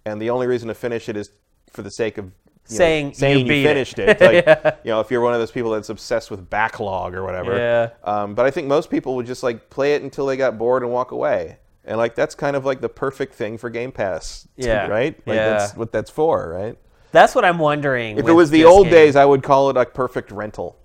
and 0.04 0.20
the 0.20 0.30
only 0.30 0.46
reason 0.46 0.68
to 0.68 0.74
finish 0.74 1.08
it 1.08 1.16
is 1.16 1.30
for 1.70 1.82
the 1.82 1.90
sake 1.90 2.18
of. 2.18 2.24
you 2.26 2.30
know, 2.30 2.76
Saying 2.76 3.08
you 3.08 3.14
saying 3.14 3.46
you, 3.46 3.52
it. 3.52 3.62
finished 3.64 3.98
it, 3.98 4.20
like 4.54 4.78
you 4.84 4.90
know, 4.90 5.00
if 5.00 5.10
you're 5.10 5.20
one 5.22 5.32
of 5.34 5.40
those 5.40 5.50
people 5.50 5.70
that's 5.72 5.88
obsessed 5.88 6.30
with 6.30 6.48
backlog 6.50 7.14
or 7.14 7.24
whatever. 7.24 7.56
Yeah. 7.56 7.90
Um, 8.04 8.34
but 8.34 8.46
I 8.46 8.50
think 8.50 8.68
most 8.68 8.90
people 8.90 9.16
would 9.16 9.26
just 9.26 9.42
like 9.42 9.70
play 9.70 9.94
it 9.94 10.02
until 10.02 10.26
they 10.26 10.36
got 10.36 10.56
bored 10.58 10.82
and 10.82 10.92
walk 10.92 11.10
away, 11.10 11.58
and 11.90 11.98
like 11.98 12.14
that's 12.14 12.34
kind 12.36 12.54
of 12.54 12.64
like 12.64 12.80
the 12.80 12.88
perfect 12.88 13.34
thing 13.34 13.58
for 13.58 13.68
Game 13.68 13.90
Pass. 13.92 14.46
to- 14.60 14.66
Yeah. 14.66 14.86
right. 14.86 15.14
Like 15.26 15.36
Yeah. 15.36 15.50
that's 15.50 15.76
what 15.76 15.90
that's 15.92 16.08
for, 16.08 16.48
right? 16.48 16.78
That's 17.12 17.34
what 17.34 17.44
I'm 17.44 17.58
wondering. 17.58 18.16
If 18.16 18.28
it 18.28 18.32
was 18.32 18.50
the 18.50 18.64
old 18.64 18.84
game. 18.84 18.92
days, 18.92 19.16
I 19.16 19.24
would 19.24 19.42
call 19.42 19.68
it 19.70 19.76
a 19.76 19.84
perfect 19.84 20.30
rental. 20.30 20.76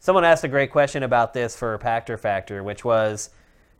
Someone 0.00 0.24
asked 0.24 0.42
a 0.42 0.48
great 0.48 0.72
question 0.72 1.04
about 1.04 1.32
this 1.32 1.56
for 1.56 1.78
Pachter 1.78 2.18
Factor, 2.18 2.64
which 2.64 2.84
was, 2.84 3.30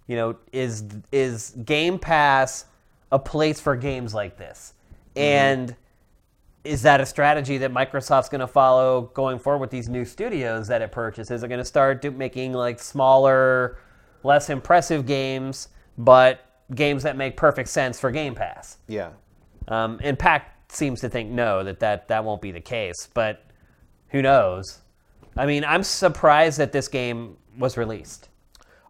you 0.07 0.15
know, 0.15 0.37
is 0.53 0.85
is 1.11 1.51
Game 1.65 1.99
Pass 1.99 2.67
a 3.11 3.19
place 3.19 3.61
for 3.61 3.75
games 3.75 4.15
like 4.15 4.37
this? 4.39 4.75
Mm-hmm. 5.17 5.21
And 5.21 5.77
is 6.63 6.83
that 6.83 7.01
a 7.01 7.07
strategy 7.07 7.59
that 7.59 7.73
Microsoft's 7.73 8.29
going 8.29 8.41
to 8.41 8.47
follow 8.47 9.11
going 9.15 9.41
forward 9.41 9.59
with 9.59 9.71
these 9.71 9.89
new 9.89 10.05
studios 10.05 10.69
that 10.69 10.81
it 10.81 10.93
purchases? 10.93 11.43
Are 11.43 11.49
going 11.49 11.59
to 11.59 11.65
start 11.65 12.01
do, 12.01 12.13
making 12.13 12.53
like 12.53 12.79
smaller, 12.79 13.79
less 14.23 14.49
impressive 14.49 15.05
games, 15.05 15.67
but 15.99 16.39
games 16.75 17.03
that 17.03 17.17
make 17.17 17.37
perfect 17.37 17.69
sense 17.69 17.99
for 18.01 18.11
Game 18.11 18.35
Pass? 18.35 18.79
Yeah. 18.89 19.11
Um, 19.69 20.01
and 20.03 20.19
Pach 20.19 20.43
seems 20.69 21.01
to 21.01 21.09
think 21.09 21.31
no, 21.31 21.63
that, 21.65 21.81
that 21.81 22.09
that 22.09 22.25
won't 22.25 22.43
be 22.43 22.53
the 22.53 22.61
case, 22.61 23.09
but 23.13 23.45
who 24.09 24.23
knows? 24.23 24.81
I 25.37 25.47
mean, 25.47 25.65
I'm 25.65 25.83
surprised 25.83 26.59
that 26.59 26.73
this 26.73 26.89
game 26.89 27.37
was 27.59 27.77
released. 27.77 28.29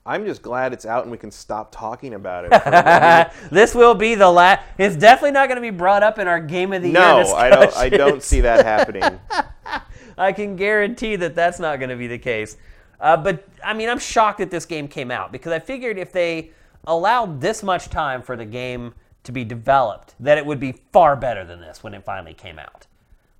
I'm 0.05 0.25
just 0.25 0.43
glad 0.43 0.73
it's 0.73 0.85
out 0.85 1.05
and 1.05 1.13
we 1.13 1.19
can 1.19 1.31
stop 1.31 1.71
talking 1.71 2.15
about 2.15 2.45
it. 2.45 2.49
for 2.63 2.69
a 2.69 2.73
minute. 2.73 3.33
this 3.53 3.73
will 3.73 3.95
be 3.95 4.17
the 4.17 4.29
last. 4.29 4.65
It's 4.77 4.97
definitely 4.97 5.31
not 5.31 5.49
going 5.49 5.57
to 5.57 5.63
be 5.63 5.71
brought 5.71 6.03
up 6.03 6.19
in 6.19 6.27
our 6.27 6.41
game 6.41 6.73
of 6.73 6.83
the 6.83 6.89
year 6.89 7.01
no, 7.01 7.35
I 7.35 7.49
don't. 7.49 7.77
I 7.77 7.89
don't 7.89 8.23
see 8.23 8.41
that 8.41 8.65
happening. 8.67 9.21
I 10.19 10.33
can 10.33 10.57
guarantee 10.57 11.17
that 11.17 11.35
that's 11.37 11.61
not 11.61 11.79
going 11.79 11.91
to 11.91 11.97
be 11.97 12.09
the 12.09 12.19
case. 12.19 12.57
Uh, 12.99 13.17
but 13.17 13.47
I 13.65 13.75
mean, 13.75 13.89
I'm 13.89 13.99
shocked 14.01 14.39
that 14.39 14.51
this 14.51 14.67
game 14.67 14.89
came 14.89 15.13
out 15.13 15.31
because 15.31 15.53
I 15.53 15.61
figured 15.61 15.99
if 15.99 16.11
they 16.13 16.51
allowed 16.87 17.41
this 17.41 17.63
much 17.63 17.89
time 17.89 18.23
for 18.23 18.37
the 18.37 18.45
game 18.45 18.95
to 19.25 19.33
be 19.33 19.45
developed, 19.45 20.15
that 20.19 20.39
it 20.39 20.45
would 20.47 20.59
be 20.61 20.73
far 20.93 21.15
better 21.17 21.45
than 21.45 21.61
this 21.61 21.83
when 21.83 21.95
it 21.95 22.05
finally 22.05 22.35
came 22.35 22.59
out. 22.59 22.87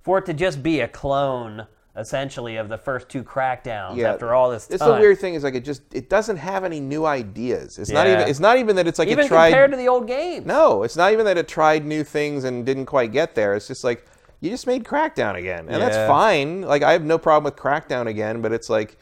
For 0.01 0.17
it 0.17 0.25
to 0.27 0.33
just 0.33 0.63
be 0.63 0.79
a 0.79 0.87
clone, 0.87 1.67
essentially, 1.95 2.55
of 2.57 2.69
the 2.69 2.77
first 2.77 3.09
two 3.09 3.23
crackdowns 3.23 3.97
Yeah. 3.97 4.11
after 4.13 4.33
all 4.33 4.49
this 4.49 4.67
time. 4.67 4.75
It's 4.75 4.83
the 4.85 4.93
weird 4.93 5.19
thing 5.19 5.33
is 5.33 5.43
like 5.43 5.55
it 5.55 5.65
just 5.65 5.81
it 5.93 6.09
doesn't 6.09 6.37
have 6.37 6.63
any 6.63 6.79
new 6.79 7.05
ideas. 7.05 7.77
It's 7.79 7.89
not 7.91 8.07
even. 8.07 8.27
It's 8.27 8.39
not 8.39 8.57
even 8.57 8.75
that 8.77 8.87
it's 8.87 8.99
like 8.99 9.07
Even 9.09 9.25
it 9.25 9.27
tried. 9.27 9.49
compared 9.49 9.71
to 9.71 9.77
the 9.77 9.87
old 9.87 10.07
game. 10.07 10.45
no, 10.45 10.83
it's 10.83 10.95
not 10.95 11.11
even 11.13 11.25
that 11.25 11.37
it 11.37 11.47
tried 11.47 11.85
new 11.85 12.03
things 12.03 12.43
and 12.45 12.65
didn't 12.65 12.85
quite 12.85 13.11
get 13.11 13.35
there. 13.35 13.53
It's 13.55 13.67
just 13.67 13.83
like 13.83 14.05
you 14.39 14.49
just 14.49 14.67
made 14.67 14.83
Crackdown 14.83 15.35
again, 15.35 15.67
and 15.69 15.81
that's 15.81 15.95
fine. 16.09 16.61
Like 16.63 16.81
I 16.83 16.91
have 16.93 17.03
no 17.03 17.17
problem 17.17 17.45
with 17.45 17.55
Crackdown 17.55 18.07
again, 18.07 18.41
but 18.41 18.51
it's 18.51 18.69
like 18.69 18.97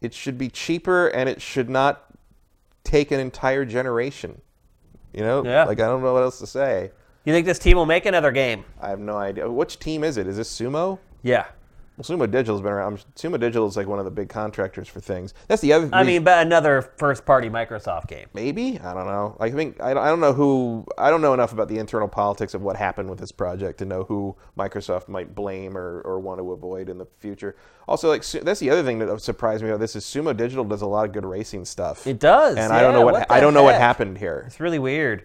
it 0.00 0.12
should 0.14 0.38
be 0.38 0.48
cheaper 0.48 1.06
and 1.08 1.28
it 1.28 1.40
should 1.40 1.70
not 1.70 2.04
take 2.84 3.10
an 3.10 3.20
entire 3.20 3.64
generation. 3.64 4.40
You 5.12 5.20
know, 5.22 5.44
Yeah. 5.44 5.64
like 5.64 5.80
I 5.80 5.86
don't 5.86 6.02
know 6.02 6.12
what 6.12 6.22
else 6.22 6.38
to 6.38 6.46
say. 6.46 6.90
You 7.24 7.32
think 7.32 7.46
this 7.46 7.58
team 7.58 7.76
will 7.76 7.86
make 7.86 8.06
another 8.06 8.32
game? 8.32 8.64
I 8.80 8.88
have 8.88 8.98
no 8.98 9.16
idea. 9.16 9.48
Which 9.50 9.78
team 9.78 10.02
is 10.04 10.16
it? 10.16 10.26
Is 10.26 10.36
this 10.36 10.50
Sumo? 10.58 10.98
Yeah. 11.22 11.44
Well, 11.96 12.04
Sumo 12.04 12.30
Digital's 12.30 12.62
been 12.62 12.72
around. 12.72 13.04
Sumo 13.16 13.38
Digital 13.38 13.66
is 13.66 13.76
like 13.76 13.86
one 13.86 13.98
of 13.98 14.06
the 14.06 14.10
big 14.10 14.30
contractors 14.30 14.88
for 14.88 15.00
things. 15.00 15.34
That's 15.48 15.60
the 15.60 15.74
other. 15.74 15.90
I 15.92 16.04
mean, 16.04 16.24
but 16.24 16.44
another 16.44 16.80
first-party 16.96 17.50
Microsoft 17.50 18.08
game. 18.08 18.28
maybe 18.32 18.78
I 18.78 18.94
don't 18.94 19.06
know. 19.06 19.36
I 19.38 19.50
think 19.50 19.80
I 19.80 19.92
don't, 19.92 20.02
I 20.02 20.08
don't 20.08 20.20
know 20.20 20.32
who. 20.32 20.86
I 20.96 21.10
don't 21.10 21.20
know 21.20 21.34
enough 21.34 21.52
about 21.52 21.68
the 21.68 21.78
internal 21.78 22.08
politics 22.08 22.54
of 22.54 22.62
what 22.62 22.76
happened 22.76 23.10
with 23.10 23.18
this 23.18 23.30
project 23.30 23.78
to 23.80 23.84
know 23.84 24.04
who 24.04 24.34
Microsoft 24.58 25.08
might 25.08 25.34
blame 25.34 25.76
or, 25.76 26.00
or 26.00 26.18
want 26.18 26.40
to 26.40 26.52
avoid 26.52 26.88
in 26.88 26.96
the 26.96 27.06
future. 27.18 27.56
Also, 27.86 28.08
like 28.08 28.24
that's 28.24 28.60
the 28.60 28.70
other 28.70 28.82
thing 28.82 28.98
that 28.98 29.20
surprised 29.20 29.62
me 29.62 29.68
about 29.68 29.80
this 29.80 29.94
is 29.94 30.04
Sumo 30.04 30.34
Digital 30.34 30.64
does 30.64 30.82
a 30.82 30.86
lot 30.86 31.04
of 31.04 31.12
good 31.12 31.26
racing 31.26 31.64
stuff. 31.66 32.06
It 32.06 32.18
does, 32.18 32.56
and 32.56 32.72
I 32.72 32.80
don't 32.80 32.94
know 32.94 33.02
what, 33.02 33.14
what 33.14 33.30
I 33.30 33.40
don't 33.40 33.52
know 33.54 33.64
what 33.64 33.74
happened 33.74 34.16
here. 34.16 34.44
It's 34.46 34.60
really 34.60 34.78
weird. 34.78 35.24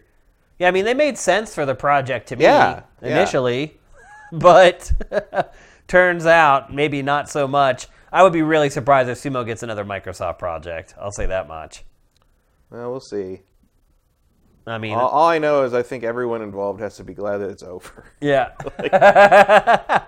Yeah, 0.60 0.68
I 0.68 0.72
mean, 0.72 0.86
they 0.86 0.96
made 0.96 1.18
sense 1.18 1.54
for 1.54 1.66
the 1.66 1.76
project 1.76 2.30
to 2.30 2.36
me 2.36 2.44
Yeah, 2.44 2.82
yeah. 3.02 3.10
initially, 3.10 3.78
but 4.32 4.92
turns 5.88 6.26
out 6.26 6.74
maybe 6.74 7.02
not 7.02 7.30
so 7.30 7.48
much. 7.48 7.88
I 8.12 8.24
would 8.24 8.34
be 8.34 8.42
really 8.42 8.70
surprised 8.70 9.10
if 9.10 9.18
Sumo 9.18 9.46
gets 9.46 9.64
another 9.64 9.84
Microsoft 9.86 10.40
project. 10.40 10.96
I'll 11.00 11.12
say 11.12 11.26
that 11.26 11.48
much. 11.48 11.84
Well, 12.70 12.92
we'll 12.92 13.00
see. 13.00 13.42
I 14.68 14.78
mean, 14.78 14.96
All, 14.96 15.08
all 15.08 15.28
I 15.30 15.40
know 15.40 15.64
is 15.64 15.74
I 15.74 15.82
think 15.82 16.04
everyone 16.04 16.42
involved 16.42 16.82
has 16.82 16.98
to 16.98 17.04
be 17.06 17.14
glad 17.14 17.38
that 17.38 17.50
it's 17.50 17.64
over. 17.64 18.04
yeah. 18.22 18.52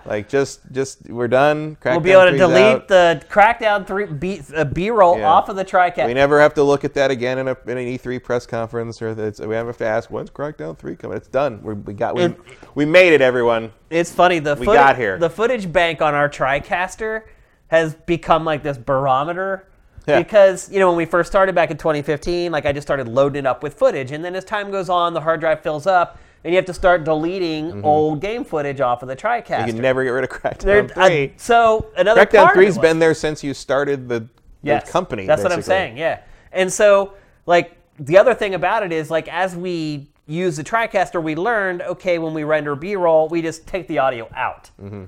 like 0.04 0.28
just 0.28 0.60
just 0.70 1.08
we're 1.08 1.28
done. 1.28 1.78
we'll 1.84 1.98
be 2.00 2.10
able 2.10 2.30
to 2.30 2.36
delete 2.36 2.62
out. 2.62 2.88
the 2.88 3.22
Crackdown 3.30 3.86
3 3.86 4.06
B, 4.06 4.42
uh, 4.54 4.64
B-roll 4.64 5.18
Yeah. 5.18 5.30
off 5.30 5.48
of 5.48 5.56
the 5.56 5.64
TriCast. 5.64 6.06
We 6.06 6.12
never 6.14 6.38
have 6.40 6.52
to 6.54 6.62
look 6.62 6.84
at 6.84 6.92
that 6.94 7.10
again 7.10 7.38
in, 7.38 7.48
a, 7.48 7.56
in 7.66 7.78
an 7.78 7.86
E3 7.86 8.22
press 8.22 8.46
conference, 8.46 9.00
or 9.00 9.14
we 9.14 9.54
have 9.54 9.78
to 9.78 9.86
ask 9.86 10.10
when's 10.10 10.28
Crackdown 10.30 10.76
Three 10.76 10.94
coming. 10.94 11.16
It's 11.16 11.28
done. 11.28 11.62
We're, 11.62 11.74
we 11.74 11.94
got 11.94 12.14
we, 12.14 12.24
It- 12.24 12.40
we 12.74 12.84
made 12.84 13.14
it, 13.14 13.22
everyone. 13.22 13.72
It's 13.88 14.12
funny 14.12 14.40
the 14.40 14.56
We 14.56 14.66
footage, 14.66 14.78
got 14.78 14.96
here. 14.96 15.18
the 15.18 15.30
footage 15.30 15.72
bank 15.72 16.02
on 16.02 16.14
our 16.14 16.28
TriCaster 16.28 17.22
has 17.68 17.94
become 17.94 18.44
like 18.44 18.62
this 18.62 18.76
barometer 18.76 19.66
Yeah. 20.06 20.18
because 20.22 20.70
you 20.72 20.78
know 20.80 20.88
when 20.88 20.96
we 20.96 21.04
first 21.04 21.30
started 21.30 21.54
back 21.54 21.70
in 21.70 21.76
2015, 21.76 22.50
like 22.52 22.66
I 22.66 22.72
just 22.72 22.86
started 22.86 23.06
loading 23.08 23.40
it 23.40 23.46
up 23.46 23.62
with 23.62 23.74
footage, 23.74 24.12
and 24.12 24.24
then 24.24 24.34
as 24.34 24.44
time 24.44 24.70
goes 24.70 24.88
on, 24.88 25.14
the 25.14 25.20
hard 25.20 25.40
drive 25.40 25.60
fills 25.62 25.86
up, 25.86 26.18
and 26.42 26.52
you 26.52 26.56
have 26.56 26.64
to 26.66 26.74
start 26.74 27.04
deleting 27.04 27.84
old 27.84 28.20
game 28.20 28.44
footage 28.44 28.80
off 28.80 29.02
of 29.02 29.08
the 29.08 29.16
TriCaster. 29.16 29.44
Mm-hmm. 29.46 29.66
You 29.66 29.72
can 29.74 29.82
never 29.82 30.02
get 30.04 30.10
rid 30.10 30.24
of 30.24 30.30
There- 30.58 30.84
Crackdown 30.84 30.96
uh, 30.96 31.06
Three. 31.08 31.32
so 31.36 31.86
another 31.96 32.24
Crackdown 32.24 32.30
part 32.44 32.50
of 32.50 32.50
it 32.50 32.54
Three's 32.64 32.68
was- 32.76 32.78
been 32.78 32.98
there 32.98 33.14
since 33.14 33.44
you 33.44 33.52
started 33.54 34.08
the, 34.08 34.26
the 34.62 34.82
company. 34.88 35.26
That's 35.26 35.42
what 35.42 35.52
I'm 35.52 35.62
saying. 35.62 35.96
Yeah, 35.96 36.20
and 36.52 36.72
so 36.72 37.14
like 37.46 37.76
the 37.98 38.16
other 38.16 38.34
thing 38.34 38.54
about 38.54 38.82
it 38.82 38.92
is 38.92 39.10
like 39.10 39.28
as 39.28 39.54
we 39.54 40.08
use 40.26 40.56
the 40.56 40.64
TriCaster, 40.64 41.22
we 41.22 41.34
learned 41.34 41.82
okay 41.82 42.18
when 42.18 42.32
we 42.32 42.44
render 42.44 42.74
B-roll, 42.76 43.28
we 43.28 43.42
just 43.42 43.66
take 43.66 43.86
the 43.88 43.98
audio 43.98 44.28
out. 44.34 44.70
Mm-hmm. 44.80 45.04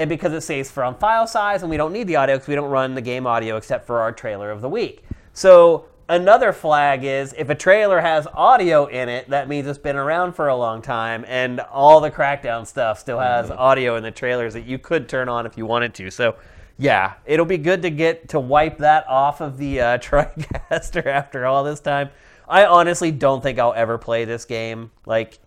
And 0.00 0.08
because 0.08 0.32
it 0.32 0.40
saves 0.40 0.70
from 0.70 0.96
file 0.96 1.26
size, 1.26 1.62
and 1.62 1.70
we 1.70 1.76
don't 1.76 1.92
need 1.92 2.06
the 2.06 2.16
audio 2.16 2.36
because 2.36 2.48
we 2.48 2.54
don't 2.54 2.70
run 2.70 2.94
the 2.94 3.02
game 3.02 3.26
audio 3.26 3.56
except 3.56 3.86
for 3.86 4.00
our 4.00 4.10
trailer 4.10 4.50
of 4.50 4.60
the 4.62 4.68
week. 4.68 5.04
So 5.32 5.84
another 6.08 6.52
flag 6.52 7.04
is 7.04 7.34
if 7.38 7.50
a 7.50 7.54
trailer 7.54 8.00
has 8.00 8.26
audio 8.34 8.86
in 8.86 9.08
it, 9.08 9.28
that 9.28 9.46
means 9.48 9.66
it's 9.68 9.78
been 9.78 9.96
around 9.96 10.32
for 10.32 10.48
a 10.48 10.56
long 10.56 10.82
time, 10.82 11.24
and 11.28 11.60
all 11.60 12.00
the 12.00 12.10
Crackdown 12.10 12.66
stuff 12.66 12.98
still 12.98 13.20
has 13.20 13.50
Mm-hmm. 13.50 13.58
audio 13.58 13.96
in 13.96 14.02
the 14.02 14.10
trailers 14.10 14.54
that 14.54 14.64
you 14.64 14.78
could 14.78 15.08
turn 15.08 15.28
on 15.28 15.46
if 15.46 15.56
you 15.56 15.66
wanted 15.66 15.94
to. 15.94 16.10
So. 16.10 16.36
Yeah, 16.82 17.12
it'll 17.26 17.44
be 17.44 17.58
good 17.58 17.82
to 17.82 17.90
get 17.90 18.30
to 18.30 18.40
wipe 18.40 18.78
that 18.78 19.06
off 19.06 19.42
of 19.42 19.58
the 19.58 19.82
uh, 19.82 19.98
TriCaster 19.98 21.04
after 21.04 21.44
all 21.44 21.62
this 21.62 21.78
time. 21.78 22.08
I 22.48 22.64
honestly 22.64 23.10
don't 23.10 23.42
think 23.42 23.58
I'll 23.58 23.74
ever 23.74 23.98
play 23.98 24.24
this 24.24 24.46
game. 24.46 24.90
Like, 25.04 25.40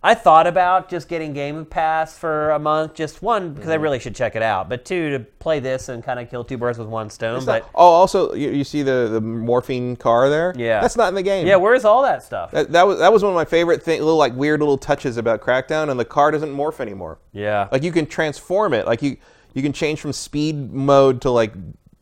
I 0.00 0.14
thought 0.14 0.46
about 0.46 0.88
just 0.88 1.08
getting 1.08 1.32
Game 1.32 1.64
Pass 1.64 2.16
for 2.16 2.50
a 2.50 2.58
month, 2.60 2.94
just 2.94 3.20
one 3.20 3.52
because 3.52 3.68
I 3.68 3.74
Mm-hmm. 3.74 3.82
really 3.82 3.98
should 3.98 4.14
check 4.14 4.36
it 4.36 4.42
out, 4.42 4.68
but 4.68 4.84
two 4.84 5.10
to 5.10 5.18
play 5.20 5.58
this 5.58 5.88
and 5.88 6.04
kind 6.04 6.20
of 6.20 6.30
kill 6.30 6.44
two 6.44 6.56
birds 6.56 6.78
with 6.78 6.86
one 6.86 7.10
stone. 7.10 7.44
But 7.44 7.64
oh, 7.74 7.80
also 7.84 8.32
you, 8.34 8.50
you 8.50 8.62
see 8.62 8.82
the 8.82 9.08
the 9.10 9.20
morphine 9.20 9.96
car 9.96 10.28
there? 10.28 10.54
Yeah. 10.56 10.80
that's 10.80 10.96
not 10.96 11.08
in 11.08 11.14
the 11.16 11.22
game. 11.24 11.46
yeah, 11.48 11.56
where's 11.56 11.84
all 11.84 12.02
that 12.02 12.22
stuff? 12.22 12.52
That, 12.52 12.70
that 12.72 12.86
was 12.86 13.00
that 13.00 13.12
was 13.12 13.24
one 13.24 13.32
of 13.32 13.36
my 13.36 13.44
favorite 13.44 13.82
thing, 13.82 13.98
little 14.00 14.16
like 14.16 14.34
weird 14.34 14.60
little 14.60 14.78
touches 14.78 15.16
about 15.16 15.40
Crackdown, 15.40 15.90
and 15.90 15.98
the 15.98 16.04
car 16.04 16.30
doesn't 16.30 16.54
morph 16.54 16.78
anymore. 16.78 17.18
yeah, 17.32 17.66
Like 17.72 17.82
you 17.82 17.90
can 17.90 18.06
transform 18.06 18.74
it. 18.74 18.86
Like 18.86 19.02
you 19.02 19.16
you 19.54 19.62
can 19.62 19.72
change 19.72 20.00
from 20.00 20.12
speed 20.12 20.72
mode 20.72 21.20
to 21.22 21.30
like 21.30 21.52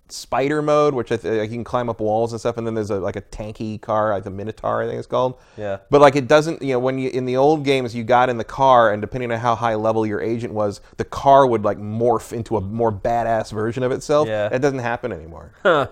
spider 0.09 0.63
mode, 0.63 0.95
which 0.95 1.13
I 1.13 1.17
th- 1.17 1.41
like 1.41 1.51
you 1.51 1.57
can 1.57 1.65
climb 1.65 1.89
up 1.89 2.01
walls 2.01 2.33
and 2.33 2.41
stuff. 2.41 2.57
And 2.57 2.67
then 2.67 2.75
there's 2.75 2.91
a 2.91 3.01
like 3.01 3.17
a 3.17 3.23
tanky 3.23 3.81
car, 3.81 4.13
like 4.13 4.25
the 4.25 4.31
Minotaur, 4.31 4.83
I 4.83 4.87
think 4.87 4.99
it's 4.99 5.07
called. 5.07 5.39
Yeah. 5.57 5.79
But 5.91 6.01
like 6.01 6.17
it 6.17 6.29
doesn't, 6.29 6.63
you 6.63 6.73
know, 6.73 6.79
when 6.79 6.99
you 6.99 7.11
in 7.11 7.25
the 7.25 7.37
old 7.37 7.65
games 7.65 7.95
you 7.95 8.05
got 8.05 8.29
in 8.29 8.39
the 8.39 8.45
car, 8.45 8.93
and 8.93 9.01
depending 9.01 9.33
on 9.33 9.39
how 9.39 9.55
high 9.55 9.75
level 9.75 10.07
your 10.07 10.21
agent 10.21 10.53
was, 10.53 10.81
the 10.97 11.05
car 11.05 11.47
would 11.47 11.65
like 11.65 11.79
morph 11.79 12.33
into 12.33 12.57
a 12.57 12.61
more 12.61 12.93
badass 12.93 13.53
version 13.53 13.83
of 13.83 13.93
itself. 13.93 14.29
Yeah. 14.29 14.49
That 14.49 14.61
doesn't 14.61 14.81
happen 14.81 15.13
anymore. 15.13 15.53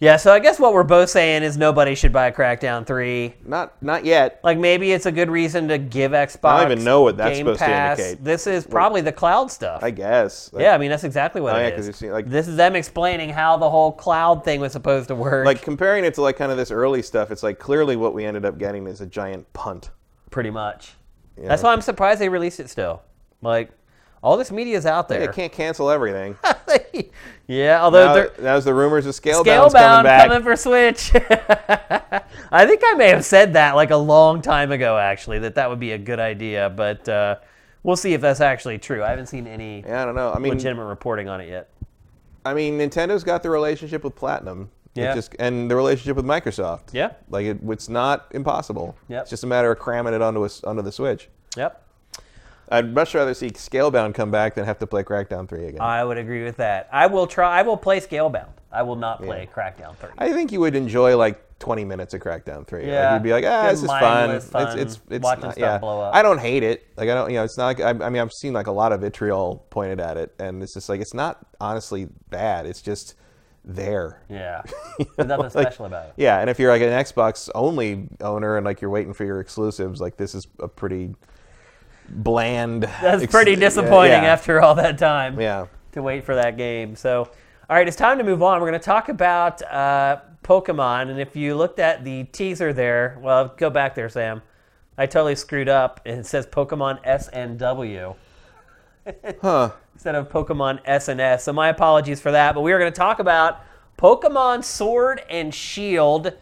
yeah. 0.00 0.16
So 0.16 0.32
I 0.32 0.38
guess 0.40 0.58
what 0.58 0.74
we're 0.74 0.82
both 0.82 1.08
saying 1.10 1.42
is 1.42 1.56
nobody 1.56 1.94
should 1.94 2.12
buy 2.12 2.26
a 2.26 2.32
Crackdown 2.32 2.86
Three. 2.86 3.34
Not 3.44 3.80
not 3.82 4.04
yet. 4.04 4.40
Like 4.42 4.58
maybe 4.58 4.92
it's 4.92 5.06
a 5.06 5.12
good 5.12 5.30
reason 5.30 5.68
to 5.68 5.78
give 5.78 6.12
Xbox. 6.12 6.50
I 6.50 6.62
don't 6.62 6.72
even 6.72 6.84
know 6.84 7.02
what 7.02 7.16
that's 7.16 7.36
Game 7.36 7.46
supposed 7.46 7.60
to 7.60 7.90
indicate. 7.90 8.24
This 8.24 8.46
is 8.46 8.66
probably 8.66 9.00
the 9.00 9.12
cloud 9.12 9.50
stuff. 9.50 9.82
I 9.82 9.90
guess. 9.90 10.52
Like, 10.52 10.62
yeah, 10.62 10.74
I 10.74 10.78
mean 10.78 10.90
that's 10.90 11.04
exactly 11.04 11.40
what 11.40 11.54
Oh, 11.54 11.58
yeah, 11.58 11.66
it 11.68 11.76
'cause 11.76 11.88
is. 11.88 11.96
seen, 11.96 12.10
like- 12.10 12.28
this 12.28 12.48
is 12.48 12.56
them 12.56 12.74
explaining 12.76 13.30
how 13.30 13.56
the 13.56 13.70
whole 13.70 13.92
cloud 13.92 14.44
thing 14.44 14.60
was 14.60 14.72
supposed 14.72 15.08
to 15.08 15.14
work. 15.14 15.46
Like 15.46 15.62
comparing 15.62 16.04
it 16.04 16.14
to 16.14 16.22
like 16.22 16.36
kind 16.36 16.50
of 16.50 16.58
this 16.58 16.70
early 16.70 17.02
stuff, 17.02 17.30
it's 17.30 17.42
like 17.42 17.58
clearly 17.58 17.96
what 17.96 18.14
we 18.14 18.24
ended 18.24 18.44
up 18.44 18.58
getting 18.58 18.86
is 18.86 19.00
a 19.00 19.06
giant 19.06 19.50
punt. 19.52 19.90
pretty 20.30 20.50
much. 20.50 20.92
That's 21.36 21.62
why 21.62 21.72
I'm 21.72 21.80
surprised 21.80 22.20
they 22.20 22.28
released 22.28 22.58
it 22.60 22.68
still. 22.68 23.02
Like 23.42 23.70
all 24.22 24.36
this 24.36 24.50
media 24.50 24.76
is 24.76 24.86
out 24.86 25.08
there. 25.08 25.20
They 25.26 25.32
can't 25.32 25.52
cancel 25.52 25.90
everything. 25.90 26.36
yeah, 27.46 27.82
although 27.82 28.06
now, 28.06 28.28
they're 28.36 28.60
the 28.60 28.74
rumors 28.74 29.06
of 29.06 29.14
Scalebound's 29.14 29.74
Scalebound 29.74 30.04
coming 30.04 30.28
coming, 30.28 30.42
for 30.42 30.56
Switch. 30.56 31.10
I 32.50 32.66
think 32.66 32.82
I 32.84 32.94
may 32.94 33.08
have 33.08 33.24
said 33.24 33.52
that 33.54 33.74
like 33.74 33.90
a 33.90 33.96
long 33.96 34.42
time 34.42 34.72
ago, 34.72 34.96
actually, 34.96 35.40
that 35.40 35.56
that 35.56 35.68
would 35.68 35.80
be 35.80 35.92
a 35.92 35.98
good 35.98 36.20
idea. 36.20 36.70
But 36.70 37.08
uh, 37.08 37.36
we'll 37.82 37.96
see 37.96 38.14
if 38.14 38.20
that's 38.20 38.40
actually 38.40 38.78
true. 38.78 39.02
I 39.02 39.10
haven't 39.10 39.26
seen 39.26 39.46
any 39.46 39.82
yeah, 39.86 40.02
I 40.02 40.04
don't 40.04 40.14
know. 40.14 40.32
I 40.32 40.38
mean, 40.38 40.54
legitimate 40.54 40.86
reporting 40.86 41.28
on 41.28 41.40
it 41.40 41.48
yet. 41.48 41.70
I 42.44 42.54
mean, 42.54 42.78
Nintendo's 42.78 43.24
got 43.24 43.42
the 43.42 43.50
relationship 43.50 44.04
with 44.04 44.14
Platinum. 44.14 44.70
It 44.94 45.02
Yeah. 45.02 45.14
just, 45.14 45.34
and 45.38 45.70
the 45.70 45.76
relationship 45.76 46.16
with 46.16 46.26
Microsoft. 46.26 46.92
Yeah. 46.92 47.12
Like 47.28 47.46
it, 47.46 47.58
it's 47.68 47.88
not 47.88 48.26
impossible. 48.32 48.96
Yep. 49.08 49.22
It's 49.22 49.30
just 49.30 49.44
a 49.44 49.46
matter 49.46 49.70
of 49.72 49.78
cramming 49.78 50.14
it 50.14 50.22
onto 50.22 50.44
us 50.44 50.62
onto 50.64 50.82
the 50.82 50.92
Switch. 50.92 51.28
Yep. 51.56 51.83
I'd 52.70 52.94
much 52.94 53.14
rather 53.14 53.34
see 53.34 53.50
Scalebound 53.50 54.14
come 54.14 54.30
back 54.30 54.54
than 54.54 54.64
have 54.64 54.78
to 54.78 54.86
play 54.86 55.02
Crackdown 55.02 55.48
3 55.48 55.66
again. 55.66 55.80
I 55.80 56.02
would 56.04 56.18
agree 56.18 56.44
with 56.44 56.56
that. 56.56 56.88
I 56.92 57.06
will 57.06 57.26
try. 57.26 57.58
I 57.58 57.62
will 57.62 57.76
play 57.76 58.00
Scalebound. 58.00 58.48
I 58.72 58.82
will 58.82 58.96
not 58.96 59.22
play 59.22 59.48
Crackdown 59.54 59.94
Three. 59.96 60.10
I 60.18 60.32
think 60.32 60.50
you 60.50 60.58
would 60.58 60.74
enjoy 60.74 61.16
like 61.16 61.40
20 61.60 61.84
minutes 61.84 62.12
of 62.12 62.20
Crackdown 62.20 62.66
3. 62.66 62.80
Like 62.80 62.88
Yeah. 62.88 63.14
you'd 63.14 63.22
be 63.22 63.30
like, 63.30 63.44
ah, 63.46 63.62
Good 63.66 63.72
this 63.74 63.82
is 63.84 63.86
fun. 63.88 64.40
fun, 64.40 64.70
It's 64.72 64.74
it's 64.96 65.00
it's 65.10 65.22
watching 65.22 65.44
not- 65.44 65.52
stuff 65.54 65.56
yeah. 65.58 65.78
blow 65.78 66.00
up. 66.00 66.12
I 66.14 66.22
don't 66.22 66.40
hate 66.40 66.64
it. 66.64 66.84
Like 66.96 67.08
I 67.08 67.14
don't, 67.14 67.30
you 67.30 67.36
know, 67.36 67.44
it's 67.44 67.56
not 67.56 67.66
like 67.66 67.80
I, 67.80 67.90
I 67.90 68.10
mean, 68.10 68.20
I've 68.20 68.32
seen 68.32 68.52
like 68.52 68.66
a 68.66 68.72
lot 68.72 68.90
of 68.90 69.00
vitriol 69.02 69.64
pointed 69.70 70.00
at 70.00 70.16
it, 70.16 70.34
and 70.40 70.60
it's 70.60 70.74
just 70.74 70.88
like 70.88 71.00
it's 71.00 71.14
not 71.14 71.46
honestly 71.60 72.08
bad. 72.30 72.66
It's 72.66 72.82
just 72.82 73.14
there. 73.64 74.22
Yeah. 74.28 74.62
There's 75.16 75.28
nothing 75.28 75.44
Like, 75.44 75.52
special 75.52 75.86
about 75.86 76.06
it. 76.08 76.14
Yeah, 76.16 76.40
and 76.40 76.50
if 76.50 76.58
you're 76.58 76.72
like 76.72 76.82
an 76.82 76.88
Xbox 76.88 77.48
only 77.54 78.08
owner 78.20 78.56
and 78.56 78.64
like 78.66 78.80
you're 78.80 78.90
waiting 78.90 79.14
for 79.14 79.24
your 79.24 79.38
exclusives, 79.40 80.00
like 80.00 80.16
this 80.16 80.34
is 80.34 80.48
a 80.58 80.66
pretty 80.66 81.14
bland. 82.08 82.84
That's 82.84 83.26
pretty 83.26 83.52
yeah, 83.52 83.58
disappointing 83.60 84.22
yeah. 84.22 84.32
after 84.32 84.60
all 84.60 84.74
that 84.76 84.98
time. 84.98 85.40
Yeah. 85.40 85.66
to 85.92 86.02
wait 86.02 86.24
for 86.24 86.34
that 86.34 86.56
game. 86.56 86.96
So, 86.96 87.30
all 87.70 87.76
right, 87.76 87.86
it's 87.86 87.96
time 87.96 88.18
to 88.18 88.24
move 88.24 88.42
on. 88.42 88.60
We're 88.60 88.68
going 88.70 88.80
to 88.80 88.84
talk 88.84 89.08
about 89.08 89.62
uh, 89.62 90.20
Pokemon. 90.42 91.10
And 91.10 91.20
if 91.20 91.34
you 91.36 91.54
looked 91.56 91.78
at 91.78 92.04
the 92.04 92.24
teaser 92.24 92.72
there, 92.72 93.18
well, 93.20 93.54
go 93.56 93.70
back 93.70 93.94
there, 93.94 94.08
Sam. 94.08 94.42
I 94.98 95.06
totally 95.06 95.34
screwed 95.34 95.68
up. 95.68 96.00
and 96.04 96.20
It 96.20 96.26
says 96.26 96.46
Pokemon 96.46 97.02
SNW 97.04 98.14
Huh. 99.42 99.70
instead 99.92 100.14
of 100.14 100.28
Pokemon 100.30 100.84
SNS. 100.84 101.40
So, 101.40 101.52
my 101.52 101.68
apologies 101.68 102.20
for 102.20 102.30
that. 102.32 102.54
But 102.54 102.60
we 102.62 102.72
are 102.72 102.78
going 102.78 102.92
to 102.92 102.96
talk 102.96 103.18
about 103.18 103.60
Pokemon 103.98 104.64
Sword 104.64 105.22
and 105.30 105.54
Shield. 105.54 106.32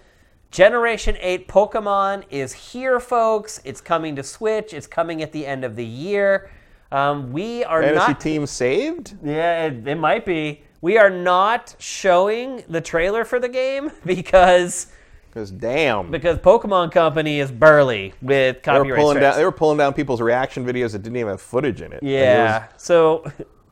Generation 0.52 1.16
8 1.18 1.48
Pokemon 1.48 2.24
is 2.28 2.52
here, 2.52 3.00
folks. 3.00 3.58
It's 3.64 3.80
coming 3.80 4.14
to 4.16 4.22
Switch. 4.22 4.74
It's 4.74 4.86
coming 4.86 5.22
at 5.22 5.32
the 5.32 5.46
end 5.46 5.64
of 5.64 5.76
the 5.76 5.84
year. 5.84 6.50
Um, 6.92 7.32
we 7.32 7.64
are 7.64 7.82
Fantasy 7.82 8.12
not. 8.12 8.20
team 8.20 8.46
saved? 8.46 9.16
Yeah, 9.24 9.64
it, 9.64 9.88
it 9.88 9.94
might 9.94 10.26
be. 10.26 10.62
We 10.82 10.98
are 10.98 11.08
not 11.08 11.74
showing 11.78 12.64
the 12.68 12.82
trailer 12.82 13.24
for 13.24 13.40
the 13.40 13.48
game 13.48 13.92
because 14.04 14.88
Because 15.30 15.50
damn. 15.50 16.10
because 16.10 16.36
Pokemon 16.36 16.92
Company 16.92 17.40
is 17.40 17.50
burly 17.50 18.12
with 18.20 18.62
they 18.62 18.78
were 18.78 18.94
pulling 18.94 19.20
down. 19.20 19.36
They 19.38 19.44
were 19.44 19.52
pulling 19.52 19.78
down 19.78 19.94
people's 19.94 20.20
reaction 20.20 20.66
videos 20.66 20.92
that 20.92 20.98
didn't 20.98 21.16
even 21.16 21.30
have 21.30 21.40
footage 21.40 21.80
in 21.80 21.92
it. 21.92 22.02
Like, 22.02 22.02
it 22.02 22.10
yeah, 22.12 22.68
so 22.76 23.24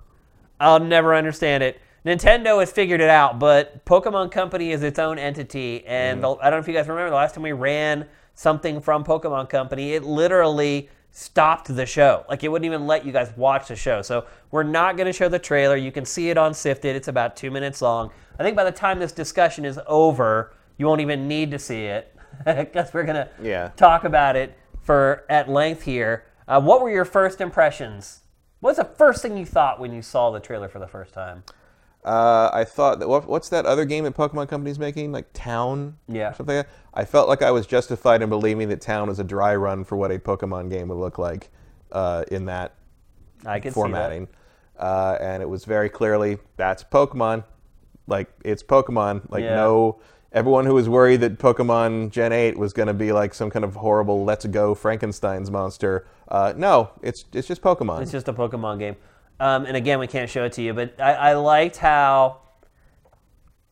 I'll 0.61 0.81
never 0.81 1.15
understand 1.15 1.63
it. 1.63 1.79
Nintendo 2.05 2.61
has 2.61 2.73
figured 2.73 3.01
it 3.01 3.11
out, 3.11 3.39
but 3.39 3.85
Pokemon 3.85 4.31
Company 4.33 4.73
is 4.73 4.83
its 4.83 4.99
own 4.99 5.19
entity, 5.19 5.85
and 5.87 6.23
the, 6.25 6.31
I 6.37 6.45
don't 6.49 6.59
know 6.59 6.63
if 6.63 6.69
you 6.69 6.73
guys 6.75 6.89
remember 6.89 7.11
the 7.11 7.17
last 7.17 7.35
time 7.35 7.43
we 7.43 7.53
ran 7.53 8.07
something 8.35 8.81
from 8.81 9.05
Pokemon 9.05 9.51
Company, 9.51 9.93
it 9.93 10.03
literally 10.03 10.89
stopped 11.11 11.75
the 11.75 11.85
show. 11.85 12.25
Like 12.29 12.43
it 12.43 12.49
wouldn't 12.49 12.65
even 12.65 12.87
let 12.87 13.05
you 13.05 13.13
guys 13.13 13.33
watch 13.37 13.69
the 13.69 13.77
show. 13.77 14.01
So 14.01 14.25
we're 14.51 14.63
not 14.63 14.97
going 14.97 15.07
to 15.07 15.13
show 15.13 15.29
the 15.29 15.39
trailer. 15.39 15.77
You 15.77 15.93
can 15.93 16.05
see 16.07 16.31
it 16.31 16.39
on 16.39 16.55
Sifted. 16.55 16.97
It's 16.97 17.09
about 17.09 17.37
two 17.37 17.51
minutes 17.51 17.83
long. 17.83 18.11
I 18.39 18.43
think 18.45 18.57
by 18.57 18.65
the 18.65 18.73
time 18.73 18.99
this 18.99 19.13
discussion 19.13 19.65
is 19.67 19.79
over, 19.87 20.55
you 20.79 20.87
won't 20.87 21.01
even 21.03 21.29
need 21.29 21.51
to 21.51 21.59
see 21.59 21.85
it 21.85 22.17
because 22.47 22.95
we're 22.95 23.03
going 23.05 23.17
to 23.17 23.29
Yeah. 23.43 23.73
talk 23.77 24.05
about 24.05 24.37
it 24.37 24.57
for 24.81 25.25
at 25.29 25.51
length 25.51 25.83
here. 25.83 26.25
Uh, 26.49 26.61
what 26.63 26.81
were 26.81 26.91
your 26.91 27.05
first 27.05 27.41
impressions? 27.43 28.21
What's 28.61 28.79
the 28.79 28.85
first 28.85 29.21
thing 29.21 29.37
you 29.37 29.45
thought 29.47 29.81
when 29.81 29.93
you 29.93 30.01
saw 30.03 30.31
the 30.31 30.41
trailer 30.41 30.69
for 30.69 30.79
the 30.79 30.89
first 30.89 31.13
time? 31.13 31.43
Uh, 32.05 32.51
I 32.53 32.65
thought 32.65 32.99
that 33.01 33.09
what, 33.09 33.29
what's 33.29 33.51
that 33.51 33.67
other 33.67 33.85
game 33.85 34.05
that 34.05 34.17
Pokemon 34.17 34.49
Company's 34.49 34.79
making, 34.79 35.13
like 35.13 35.27
Town? 35.35 35.99
Yeah. 36.09 36.33
Something 36.33 36.57
like 36.57 36.67
that. 36.67 36.75
I 36.95 37.05
felt 37.05 37.29
like 37.29 37.43
I 37.43 37.51
was 37.51 37.67
justified 37.67 38.23
in 38.23 38.29
believing 38.31 38.69
that 38.71 38.81
Town 38.81 39.09
was 39.09 39.19
a 39.19 39.25
dry 39.25 39.55
run 39.55 39.85
for 39.85 39.97
what 39.97 40.11
a 40.11 40.19
Pokemon 40.19 40.71
game 40.71 40.89
would 40.89 40.99
look 40.99 41.19
like 41.19 41.51
uh, 41.93 42.25
in 42.31 42.47
that 42.47 42.75
I 43.45 43.61
can 43.61 43.73
formatting. 43.73 44.29
Uh, 44.79 45.19
and 45.21 45.43
it 45.43 45.49
was 45.49 45.67
very 45.67 45.91
clearly 45.91 46.39
that's 46.57 46.83
Pokemon. 46.83 47.45
Like 48.07 48.31
it's 48.45 48.63
Pokemon. 48.63 49.31
Like 49.31 49.45
Yeah. 49.45 49.57
no, 49.57 50.01
everyone 50.33 50.65
who 50.65 50.75
was 50.75 50.89
worried 50.89 51.21
that 51.21 51.39
Pokemon 51.39 52.11
Gen 52.11 52.33
8 52.33 52.59
was 52.59 52.73
going 52.73 52.89
to 52.89 52.95
be 52.95 53.13
like 53.13 53.35
some 53.35 53.51
kind 53.51 53.65
of 53.65 53.77
horrible 53.77 54.25
Let's 54.25 54.47
Go 54.47 54.75
Frankenstein's 54.75 55.51
monster. 55.51 56.07
Uh, 56.29 56.55
no, 56.57 56.91
it's 57.03 57.27
it's 57.35 57.47
just 57.47 57.61
Pokemon. 57.61 58.03
It's 58.03 58.13
just 58.13 58.27
a 58.29 58.33
Pokemon 58.33 58.79
game. 58.79 58.97
Um, 59.41 59.65
and 59.65 59.77
again, 59.77 59.99
we 59.99 60.07
can't 60.07 60.29
show 60.29 60.45
it 60.45 60.53
to 60.53 60.63
you, 60.63 60.75
but 60.75 61.01
I, 61.01 61.13
I 61.15 61.33
liked 61.33 61.79
how 61.79 62.43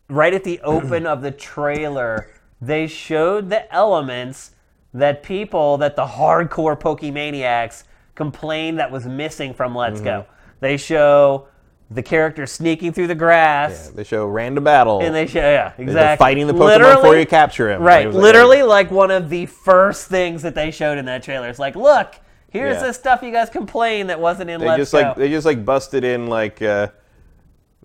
right 0.08 0.32
at 0.32 0.42
the 0.42 0.60
open 0.64 1.06
of 1.06 1.22
the 1.22 1.30
trailer, 1.30 2.30
they 2.60 2.86
showed 2.86 3.50
the 3.50 3.72
elements 3.72 4.52
that 4.94 5.22
people, 5.22 5.76
that 5.78 5.94
the 5.94 6.06
hardcore 6.06 6.78
Pokemaniacs 6.80 7.84
complained 8.14 8.78
that 8.78 8.90
was 8.90 9.06
missing 9.06 9.52
from 9.52 9.74
Let's 9.74 10.00
Go. 10.00 10.22
Mm-hmm. 10.22 10.32
They 10.60 10.76
show 10.78 11.48
the 11.90 12.02
character 12.02 12.46
sneaking 12.46 12.92
through 12.92 13.06
the 13.06 13.14
grass. 13.14 13.90
they 13.90 14.04
show 14.04 14.26
random 14.26 14.64
battle. 14.64 15.00
And 15.00 15.14
they 15.14 15.26
show, 15.26 15.40
yeah, 15.40 15.68
exactly. 15.68 15.92
They're 15.94 16.16
fighting 16.16 16.46
the 16.46 16.54
Pokemon 16.54 16.66
Literally- 16.66 16.94
before 16.96 17.16
you 17.16 17.26
capture 17.26 17.70
him. 17.70 17.82
Right, 17.82 18.04
it 18.04 18.06
was 18.08 18.16
like, 18.16 18.22
literally 18.22 18.62
like 18.62 18.90
one 18.90 19.10
of 19.10 19.28
the 19.28 19.46
first 19.46 20.08
things 20.08 20.42
that 20.42 20.54
they 20.54 20.70
showed 20.70 20.96
in 20.96 21.04
that 21.04 21.22
trailer. 21.22 21.48
It's 21.48 21.58
like, 21.58 21.76
look, 21.76 22.16
here's 22.50 22.76
Yeah. 22.76 22.86
the 22.88 22.92
stuff 22.92 23.22
you 23.22 23.30
guys 23.32 23.50
complained 23.50 24.10
that 24.10 24.20
wasn't 24.20 24.50
in 24.50 24.60
They 24.60 24.66
Let's 24.66 24.78
just 24.78 24.92
Go. 24.92 24.98
like 25.00 25.16
they 25.16 25.28
just 25.30 25.46
like 25.46 25.64
busted 25.64 26.04
in 26.04 26.26
like 26.28 26.60
uh, 26.62 26.88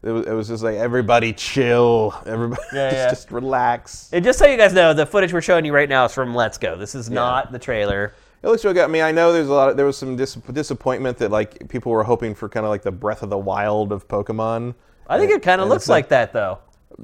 it 0.04 0.12
was, 0.12 0.26
it 0.28 0.34
was 0.34 0.48
just 0.50 0.64
like 0.64 0.76
everybody 0.76 1.32
chill, 1.34 2.14
everybody 2.26 2.62
Yeah, 2.74 2.90
just, 2.90 2.98
yeah. 2.98 3.10
just 3.10 3.32
relax. 3.32 4.10
and 4.12 4.24
just 4.24 4.38
so 4.40 4.46
you 4.46 4.58
guys 4.58 4.74
know, 4.74 4.94
the 4.94 5.06
footage 5.06 5.32
we're 5.34 5.42
showing 5.42 5.64
you 5.66 5.74
right 5.74 5.88
now 5.90 6.06
is 6.06 6.14
from 6.14 6.36
Let's 6.36 6.58
Go. 6.58 6.76
This 6.76 6.94
is 6.96 7.10
not 7.10 7.52
the 7.52 7.60
trailer. 7.60 8.14
It 8.42 8.48
looks 8.50 8.66
real 8.66 8.74
good. 8.74 8.84
I 8.84 8.88
mean, 8.88 9.04
I 9.04 9.14
know 9.14 9.32
there's 9.32 9.48
a 9.48 9.54
lot. 9.54 9.70
Of, 9.70 9.78
there 9.78 9.86
was 9.86 9.98
some 9.98 10.18
dis- 10.18 10.36
disappointment 10.36 11.18
that 11.20 11.32
like 11.32 11.70
people 11.70 11.94
were 11.94 12.04
hoping 12.04 12.36
for 12.36 12.50
kind 12.50 12.66
of 12.66 12.70
like 12.72 12.82
the 12.82 12.92
Breath 12.92 13.24
of 13.24 13.30
the 13.30 13.38
Wild 13.38 13.94
of 13.94 14.06
Pokemon. 14.10 14.76
I 15.08 15.18
think 15.18 15.32
And- 15.32 15.40
it 15.42 15.44
kind 15.46 15.62
of 15.62 15.70
looks 15.70 15.88
not- 15.88 15.94
like 15.94 16.10
that 16.10 16.34
though. 16.34 16.60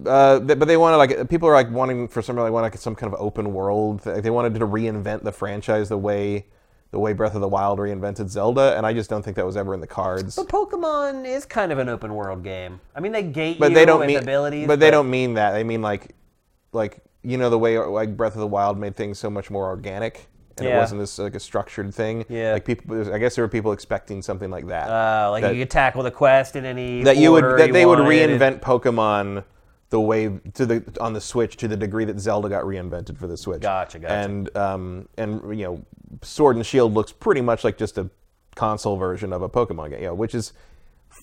Uh, 0.05 0.39
but 0.39 0.68
they 0.68 0.76
wanted 0.78 0.97
like 0.97 1.30
people 1.30 1.47
are 1.49 1.53
like 1.53 1.72
wanting 1.72 2.07
for 2.10 2.22
some 2.22 2.36
like 2.36 2.51
want 2.51 2.64
like 2.64 2.78
some 2.78 2.93
kind 2.95 3.12
of 3.14 3.20
open 3.22 3.53
world. 3.53 4.03
Th- 4.03 4.22
They 4.22 4.30
wanted 4.30 4.53
to 4.55 4.68
reinvent 4.68 5.24
the 5.24 5.32
franchise 5.32 5.88
the 5.89 5.97
way 5.97 6.45
the 6.92 7.00
way 7.00 7.14
Breath 7.14 7.36
of 7.36 7.42
the 7.42 7.48
Wild 7.48 7.80
reinvented 7.80 8.30
Zelda, 8.30 8.76
and 8.76 8.86
I 8.86 8.94
just 8.94 9.10
don't 9.10 9.24
think 9.24 9.36
that 9.36 9.46
was 9.46 9.56
ever 9.56 9.74
in 9.74 9.80
the 9.80 9.88
cards. 9.88 10.36
But 10.36 10.48
Pokemon 10.48 11.26
is 11.26 11.46
kind 11.46 11.72
of 11.72 11.78
an 11.78 11.88
open 11.88 12.16
world 12.16 12.44
game. 12.44 12.82
I 12.96 13.00
mean, 13.00 13.12
they 13.12 13.24
gate 13.24 13.60
But 13.60 13.70
you 13.70 13.76
they 13.76 13.86
don't 13.86 14.00
with 14.00 14.08
mean 14.08 14.18
abilities. 14.18 14.68
But 14.68 14.80
they 14.80 14.90
don't 14.90 15.10
mean 15.10 15.36
that. 15.36 15.52
They 15.52 15.64
mean 15.64 15.82
like 15.82 16.16
like 16.72 17.00
you 17.24 17.38
know 17.38 17.50
the 17.50 17.60
way 17.60 17.78
like 17.78 18.18
Breath 18.18 18.34
of 18.34 18.40
the 18.40 18.48
Wild 18.48 18.78
made 18.78 18.96
things 18.96 19.20
so 19.20 19.30
much 19.30 19.52
more 19.52 19.68
organic. 19.68 20.28
And 20.58 20.68
it 20.68 20.76
wasn't 20.76 21.00
this 21.00 21.18
like 21.18 21.36
a 21.36 21.40
structured 21.40 21.96
thing. 21.96 22.26
Yeah. 22.28 22.52
Like 22.52 22.66
people, 22.66 23.14
I 23.14 23.18
guess 23.18 23.36
there 23.36 23.46
were 23.46 23.50
people 23.50 23.72
expecting 23.72 24.22
something 24.22 24.52
like 24.52 24.68
that. 24.68 24.90
Uh, 24.90 25.32
like 25.32 25.44
that, 25.44 25.56
you 25.56 25.62
could 25.62 25.72
tackle 25.72 26.04
the 26.04 26.12
quest 26.12 26.58
in 26.58 26.66
any 26.66 27.02
that 27.04 27.16
you 27.16 27.32
would 27.32 27.46
that 27.58 27.72
they 27.72 27.86
would 27.86 28.00
reinvent 28.00 28.60
Pokemon 28.60 29.46
the 29.90 30.00
way 30.00 30.30
to 30.54 30.66
the 30.66 30.98
on 31.02 31.14
the 31.14 31.22
Switch 31.22 31.58
to 31.58 31.68
the 31.68 31.78
degree 31.78 32.06
that 32.06 32.20
Zelda 32.20 32.50
got 32.50 32.64
reinvented 32.64 33.18
for 33.18 33.28
the 33.28 33.38
Switch. 33.38 33.62
Gotcha, 33.62 34.00
gotcha. 34.00 34.14
And 34.14 34.56
um 34.58 35.10
and 35.18 35.42
you 35.58 35.66
know, 35.66 35.86
Sword 36.22 36.56
and 36.56 36.66
Shield 36.66 36.94
looks 36.94 37.12
pretty 37.12 37.42
much 37.42 37.64
like 37.64 37.78
just 37.78 37.98
a 37.98 38.10
console 38.56 38.98
version 38.98 39.34
of 39.34 39.42
a 39.42 39.50
Pokemon 39.50 39.92
game, 39.92 40.00
you 40.02 40.06
know, 40.08 40.14
which 40.14 40.36
is 40.36 40.54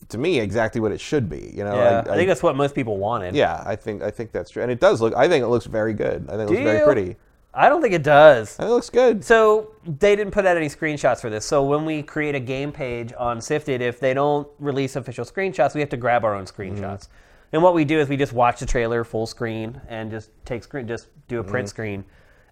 to 0.08 0.18
me 0.18 0.40
exactly 0.40 0.80
what 0.80 0.90
it 0.90 1.00
should 1.00 1.28
be. 1.28 1.52
You 1.54 1.64
know, 1.64 1.74
Yeah, 1.76 2.04
I, 2.10 2.16
think 2.16 2.28
that's 2.28 2.42
what 2.42 2.56
most 2.56 2.74
people 2.74 2.96
wanted. 2.96 3.34
yeah, 3.36 3.62
I 3.64 3.76
think 3.76 4.02
I 4.02 4.10
think 4.10 4.32
that's 4.32 4.50
true, 4.50 4.62
and 4.62 4.70
it 4.72 4.80
does 4.80 5.00
look. 5.00 5.14
I 5.14 5.28
think 5.28 5.44
it 5.44 5.48
looks 5.48 5.66
very 5.66 5.94
good. 5.94 6.26
I 6.28 6.36
think 6.36 6.50
it 6.50 6.54
Do 6.54 6.54
looks 6.54 6.64
very 6.64 6.78
you? 6.78 6.84
pretty. 6.84 7.16
I 7.54 7.70
don't 7.70 7.80
think 7.80 7.94
it 7.94 8.02
does. 8.02 8.54
I 8.58 8.64
think 8.64 8.70
it 8.70 8.74
looks 8.74 8.90
good. 8.90 9.24
So 9.24 9.70
they 9.86 10.14
didn't 10.14 10.32
put 10.32 10.44
out 10.44 10.56
any 10.58 10.68
screenshots 10.68 11.20
for 11.20 11.30
this. 11.30 11.46
So 11.46 11.62
when 11.64 11.86
we 11.86 12.02
create 12.02 12.34
a 12.34 12.40
game 12.40 12.70
page 12.70 13.14
on 13.16 13.40
Sifted, 13.40 13.80
if 13.80 13.98
they 13.98 14.12
don't 14.12 14.46
release 14.58 14.94
official 14.96 15.24
screenshots, 15.24 15.74
we 15.74 15.80
have 15.80 15.88
to 15.90 15.96
grab 15.96 16.22
our 16.24 16.34
own 16.34 16.44
screenshots. 16.44 16.80
Mm-hmm. 16.80 17.12
And 17.52 17.62
what 17.62 17.74
we 17.74 17.84
do 17.84 17.98
is 18.00 18.08
we 18.08 18.16
just 18.16 18.32
watch 18.32 18.60
the 18.60 18.66
trailer 18.66 19.04
full 19.04 19.26
screen 19.26 19.80
and 19.88 20.10
just 20.10 20.30
take 20.44 20.62
screen, 20.64 20.86
just 20.88 21.08
do 21.28 21.38
a 21.38 21.42
Mm-hmm. 21.42 21.50
print 21.50 21.68
screen. 21.68 22.04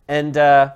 And 0.09 0.37
uh, 0.37 0.73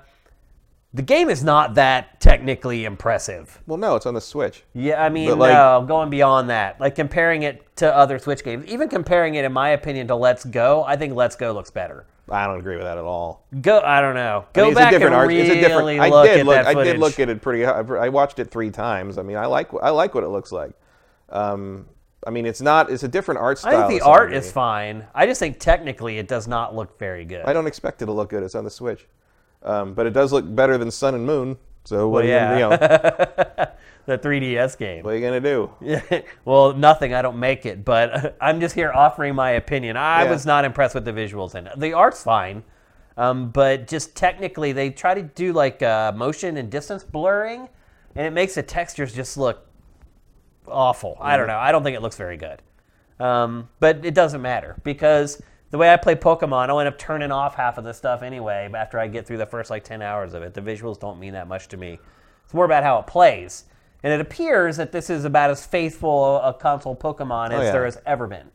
the 0.93 1.01
game 1.03 1.29
is 1.29 1.43
not 1.43 1.75
that 1.75 2.19
technically 2.19 2.85
impressive. 2.85 3.61
Well, 3.67 3.77
no, 3.77 3.95
it's 3.95 4.05
on 4.05 4.13
the 4.15 4.21
Switch. 4.21 4.63
Yeah, 4.73 5.03
I 5.03 5.09
mean, 5.09 5.37
like- 5.37 5.53
no, 5.53 5.85
going 5.87 6.09
beyond 6.09 6.49
that, 6.49 6.79
like 6.79 6.95
comparing 6.95 7.43
it 7.43 7.63
to 7.77 7.95
other 7.95 8.19
Switch 8.19 8.43
games, 8.43 8.65
even 8.65 8.89
comparing 8.89 9.35
it, 9.35 9.45
in 9.45 9.53
my 9.53 9.69
opinion, 9.69 10.07
to 10.07 10.15
Let's 10.15 10.43
Go, 10.45 10.83
I 10.83 10.95
think 10.95 11.13
Let's 11.15 11.35
Go 11.35 11.51
looks 11.53 11.71
better. 11.71 12.05
I 12.31 12.45
don't 12.45 12.59
agree 12.59 12.75
with 12.75 12.85
that 12.85 12.97
at 12.99 13.03
all. 13.03 13.43
Go, 13.61 13.79
I 13.81 14.01
don't 14.01 14.13
know. 14.13 14.45
I 14.47 14.51
Go 14.53 14.65
mean, 14.65 14.73
back 14.75 14.93
and 14.93 15.03
art- 15.05 15.27
really 15.29 15.41
it's 15.41 15.49
a 15.49 15.59
different. 15.61 15.99
I 15.99 16.09
look 16.09 16.25
did 16.27 16.39
at 16.41 16.45
look. 16.45 16.55
that 16.55 16.67
I 16.67 16.73
footage. 16.73 16.93
did 16.93 16.99
look 16.99 17.19
at 17.19 17.29
it 17.29 17.41
pretty. 17.41 17.65
I 17.65 18.09
watched 18.09 18.37
it 18.37 18.51
three 18.51 18.69
times. 18.69 19.17
I 19.17 19.23
mean, 19.23 19.35
I 19.37 19.47
like. 19.47 19.69
I 19.81 19.89
like 19.89 20.13
what 20.13 20.23
it 20.23 20.27
looks 20.29 20.51
like. 20.51 20.73
Um, 21.29 21.87
I 22.27 22.31
mean, 22.31 22.45
it's 22.45 22.61
not. 22.61 22.91
It's 22.91 23.03
a 23.03 23.07
different 23.07 23.39
art 23.39 23.59
style. 23.59 23.83
I 23.83 23.87
think 23.87 24.01
the 24.01 24.05
art 24.05 24.33
is 24.33 24.51
fine. 24.51 25.05
I 25.15 25.25
just 25.25 25.39
think 25.39 25.59
technically 25.59 26.17
it 26.17 26.27
does 26.27 26.47
not 26.47 26.75
look 26.75 26.99
very 26.99 27.23
good. 27.25 27.45
I 27.45 27.53
don't 27.53 27.67
expect 27.67 28.01
it 28.01 28.07
to 28.07 28.11
look 28.11 28.29
good. 28.29 28.43
It's 28.43 28.55
on 28.55 28.63
the 28.65 28.69
Switch, 28.69 29.07
um, 29.63 29.93
but 29.93 30.05
it 30.05 30.11
does 30.11 30.33
look 30.33 30.43
better 30.55 30.77
than 30.77 30.91
Sun 30.91 31.15
and 31.15 31.25
Moon. 31.25 31.57
So 31.85 32.09
what 32.09 32.25
Well, 32.25 32.51
are 32.51 32.57
you, 32.59 32.67
gonna, 32.67 32.79
you 32.79 33.57
know, 33.57 33.67
the 34.05 34.17
3DS 34.17 34.77
game. 34.77 35.03
what 35.03 35.13
are 35.13 35.17
you 35.17 35.25
gonna 35.25 35.39
do? 35.39 35.71
well, 36.45 36.73
nothing. 36.73 37.13
I 37.13 37.21
don't 37.21 37.39
make 37.39 37.65
it, 37.65 37.85
but 37.85 38.35
I'm 38.41 38.59
just 38.59 38.75
here 38.75 38.91
offering 38.91 39.33
my 39.33 39.51
opinion. 39.51 39.95
I 39.95 40.23
Yeah. 40.25 40.29
was 40.31 40.45
not 40.45 40.65
impressed 40.65 40.95
with 40.95 41.05
the 41.05 41.13
visuals 41.13 41.55
in 41.55 41.67
it. 41.67 41.79
The 41.79 41.93
art's 41.93 42.21
fine, 42.21 42.63
um, 43.15 43.49
but 43.51 43.87
just 43.87 44.13
technically, 44.15 44.73
they 44.73 44.89
try 44.89 45.13
to 45.13 45.21
do 45.23 45.53
like 45.53 45.81
uh, 45.81 46.11
motion 46.13 46.57
and 46.57 46.69
distance 46.69 47.03
blurring, 47.05 47.69
and 48.13 48.27
it 48.27 48.31
makes 48.31 48.55
the 48.55 48.63
textures 48.63 49.13
just 49.13 49.37
look 49.37 49.65
awful. 50.71 51.17
I 51.19 51.37
don't 51.37 51.47
know. 51.47 51.57
I 51.57 51.71
don't 51.71 51.83
think 51.83 51.95
it 51.95 52.01
looks 52.01 52.17
very 52.17 52.37
good. 52.37 52.61
Um, 53.19 53.69
but 53.79 54.05
it 54.05 54.13
doesn't 54.13 54.41
matter 54.41 54.77
because 54.83 55.41
the 55.71 55.77
way 55.77 55.91
I 55.91 55.97
play 55.97 56.15
Pokemon, 56.15 56.69
I'll 56.69 56.79
end 56.79 56.87
up 56.87 56.97
turning 56.97 57.31
off 57.31 57.55
half 57.55 57.77
of 57.77 57.83
the 57.83 57.93
stuff 57.93 58.21
anyway 58.21 58.69
after 58.73 58.97
I 58.97 59.07
get 59.07 59.27
through 59.27 59.37
the 59.37 59.45
first 59.45 59.69
like 59.69 59.83
10 59.83 60.01
hours 60.01 60.33
of 60.33 60.41
it. 60.41 60.53
The 60.53 60.61
visuals 60.61 60.99
don't 60.99 61.19
mean 61.19 61.33
that 61.33 61.47
much 61.47 61.67
to 61.69 61.77
me. 61.77 61.99
It's 62.45 62.53
more 62.53 62.65
about 62.65 62.83
how 62.83 62.97
it 62.99 63.07
plays. 63.07 63.65
And 64.01 64.13
it 64.13 64.21
appears 64.21 64.77
that 64.77 64.91
this 64.91 65.09
is 65.09 65.25
about 65.25 65.51
as 65.51 65.65
faithful 65.65 66.37
a 66.37 66.53
console 66.53 66.95
Pokemon 66.95 67.51
as 67.51 67.65
yeah. 67.65 67.71
there 67.71 67.85
has 67.85 67.97
ever 68.05 68.27
been. 68.27 68.49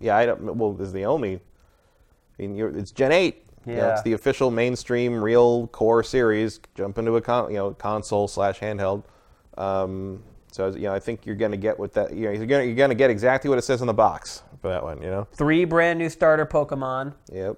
Yeah, 0.00 0.16
I 0.16 0.26
don't. 0.26 0.56
Well, 0.56 0.72
this 0.72 0.88
is 0.88 0.92
the 0.92 1.04
only. 1.04 1.34
I 1.34 2.42
mean, 2.42 2.54
you're, 2.54 2.76
it's 2.76 2.92
Gen 2.92 3.12
Eight. 3.12 3.44
You 3.66 3.74
know, 3.74 3.78
Yeah. 3.78 3.92
it's 3.94 4.02
the 4.02 4.12
official 4.12 4.50
mainstream, 4.50 5.22
real 5.22 5.66
core 5.68 6.02
series. 6.02 6.60
Jump 6.74 6.98
into 6.98 7.16
a 7.16 7.20
con, 7.20 7.50
you 7.50 7.56
know 7.56 7.72
console 7.72 8.28
slash 8.28 8.60
handheld. 8.60 9.02
Um, 9.56 10.22
so 10.54 10.68
you 10.68 10.82
know, 10.82 10.94
I 10.94 11.00
think 11.00 11.26
you're 11.26 11.34
gonna 11.34 11.56
get 11.56 11.76
what 11.76 11.92
that. 11.94 12.14
You 12.14 12.26
know, 12.26 12.30
you're 12.30 12.46
gonna 12.46 12.62
you're 12.62 12.76
gonna 12.76 12.94
get 12.94 13.10
exactly 13.10 13.48
what 13.50 13.58
it 13.58 13.62
says 13.62 13.80
on 13.80 13.88
the 13.88 13.92
box 13.94 14.44
for 14.62 14.68
that 14.68 14.84
one. 14.84 15.02
You 15.02 15.10
know. 15.10 15.26
Three 15.32 15.64
brand 15.64 15.98
new 15.98 16.08
starter 16.08 16.46
Pokemon. 16.46 17.14
Yep. 17.32 17.56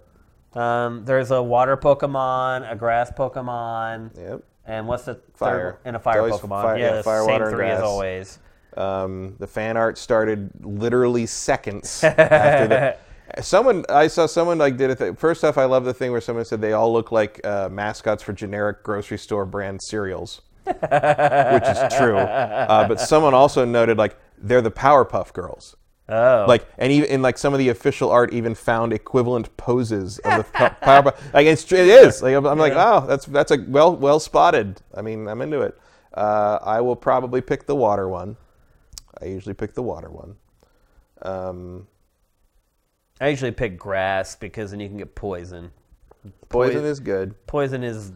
Um, 0.56 1.04
there's 1.04 1.30
a 1.30 1.42
water 1.42 1.76
Pokemon, 1.76 2.72
a 2.72 2.74
grass 2.74 3.10
Pokemon, 3.10 4.16
Yep. 4.16 4.40
and 4.64 4.88
what's 4.88 5.04
the 5.04 5.20
Fire. 5.34 5.72
third? 5.72 5.76
And 5.84 5.96
a 5.96 5.98
fire 5.98 6.22
Pokemon. 6.22 6.62
fire- 6.62 6.78
yeah, 6.78 6.94
yeah, 6.94 7.02
fire, 7.02 7.20
same 7.24 7.30
water, 7.32 7.50
three 7.50 7.68
as 7.68 7.82
always. 7.82 8.38
Um, 8.78 9.36
the 9.38 9.46
fan 9.46 9.76
art 9.76 9.98
started 9.98 10.50
literally 10.62 11.26
seconds 11.26 12.02
after 12.02 12.66
the. 12.68 12.96
Someone 13.42 13.84
I 13.90 14.06
saw 14.06 14.24
someone 14.26 14.56
like 14.56 14.76
did 14.78 14.88
it. 14.90 14.98
Th- 14.98 15.16
First 15.16 15.44
off, 15.44 15.58
I 15.58 15.64
love 15.64 15.84
the 15.84 15.92
thing 15.92 16.12
where 16.12 16.20
someone 16.22 16.44
said 16.46 16.60
they 16.62 16.72
all 16.74 16.92
look 16.92 17.10
like 17.12 17.44
uh, 17.44 17.68
mascots 17.70 18.22
for 18.22 18.32
generic 18.32 18.82
grocery 18.84 19.18
store 19.18 19.44
brand 19.44 19.80
cereals, 19.82 20.42
which 20.66 21.76
is 21.76 21.94
true. 21.96 22.16
Uh, 22.16 22.88
but 22.88 23.00
someone 23.00 23.34
also 23.34 23.64
noted 23.64 23.96
like 23.98 24.16
they're 24.38 24.62
the 24.62 24.70
Powerpuff 24.70 25.32
Girls. 25.32 25.76
Oh. 26.08 26.44
Like 26.46 26.66
and 26.78 26.92
even 26.92 27.08
in 27.08 27.22
like 27.22 27.36
some 27.36 27.52
of 27.52 27.58
the 27.58 27.68
official 27.70 28.10
art, 28.10 28.32
even 28.32 28.54
found 28.54 28.92
equivalent 28.92 29.56
poses 29.56 30.18
of 30.20 30.50
the 30.52 30.74
Powerpuff. 30.82 31.16
Like 31.32 31.46
it's, 31.46 31.70
it 31.72 31.88
is. 31.88 32.22
Like 32.22 32.34
I'm, 32.34 32.46
I'm 32.46 32.58
like, 32.58 32.74
oh, 32.76 33.06
that's 33.06 33.26
that's 33.26 33.50
a 33.50 33.58
well 33.66 33.96
well 33.96 34.20
spotted. 34.20 34.80
I 34.94 35.02
mean, 35.02 35.26
I'm 35.28 35.40
into 35.40 35.62
it. 35.62 35.78
Uh, 36.14 36.58
I 36.62 36.80
will 36.80 36.96
probably 36.96 37.40
pick 37.40 37.66
the 37.66 37.76
water 37.76 38.08
one. 38.08 38.36
I 39.20 39.26
usually 39.26 39.54
pick 39.54 39.74
the 39.74 39.82
water 39.82 40.10
one. 40.10 40.36
Um, 41.22 41.86
I 43.20 43.28
usually 43.28 43.50
pick 43.50 43.78
grass 43.78 44.36
because 44.36 44.70
then 44.70 44.80
you 44.80 44.88
can 44.88 44.98
get 44.98 45.14
poison. 45.14 45.72
poison 46.48 46.82
Poi- 46.82 46.86
is 46.86 47.00
good, 47.00 47.46
Poison 47.46 47.82
is 47.82 48.12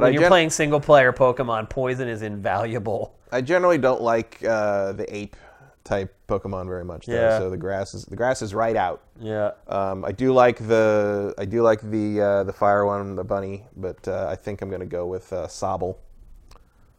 but 0.00 0.04
when 0.04 0.10
I 0.10 0.14
you're 0.14 0.22
gen- 0.22 0.30
playing 0.30 0.50
single 0.50 0.80
player 0.80 1.12
Pokemon, 1.12 1.68
poison 1.70 2.08
is 2.08 2.22
invaluable. 2.22 3.14
I 3.30 3.40
generally 3.40 3.78
don't 3.78 4.00
like 4.02 4.42
uh, 4.44 4.92
the 4.92 5.14
ape 5.14 5.36
type 5.84 6.14
Pokemon 6.28 6.66
very 6.66 6.84
much. 6.84 7.06
Though, 7.06 7.14
Yeah. 7.14 7.38
So 7.38 7.50
the 7.50 7.56
grass 7.56 7.94
is 7.94 8.04
the 8.04 8.16
grass 8.16 8.42
is 8.42 8.54
right 8.54 8.76
out. 8.76 9.02
Yeah. 9.20 9.52
Um, 9.66 10.04
I 10.04 10.12
do 10.12 10.32
like 10.32 10.58
the 10.66 11.34
I 11.38 11.44
do 11.44 11.62
like 11.62 11.80
the 11.80 12.20
uh, 12.20 12.44
the 12.44 12.52
fire 12.52 12.84
one, 12.86 13.16
the 13.16 13.24
bunny, 13.24 13.64
but 13.76 14.06
uh, 14.06 14.26
I 14.28 14.36
think 14.36 14.62
I'm 14.62 14.70
gonna 14.70 14.86
go 14.86 15.06
with 15.06 15.32
uh, 15.32 15.46
Sobble. 15.46 15.96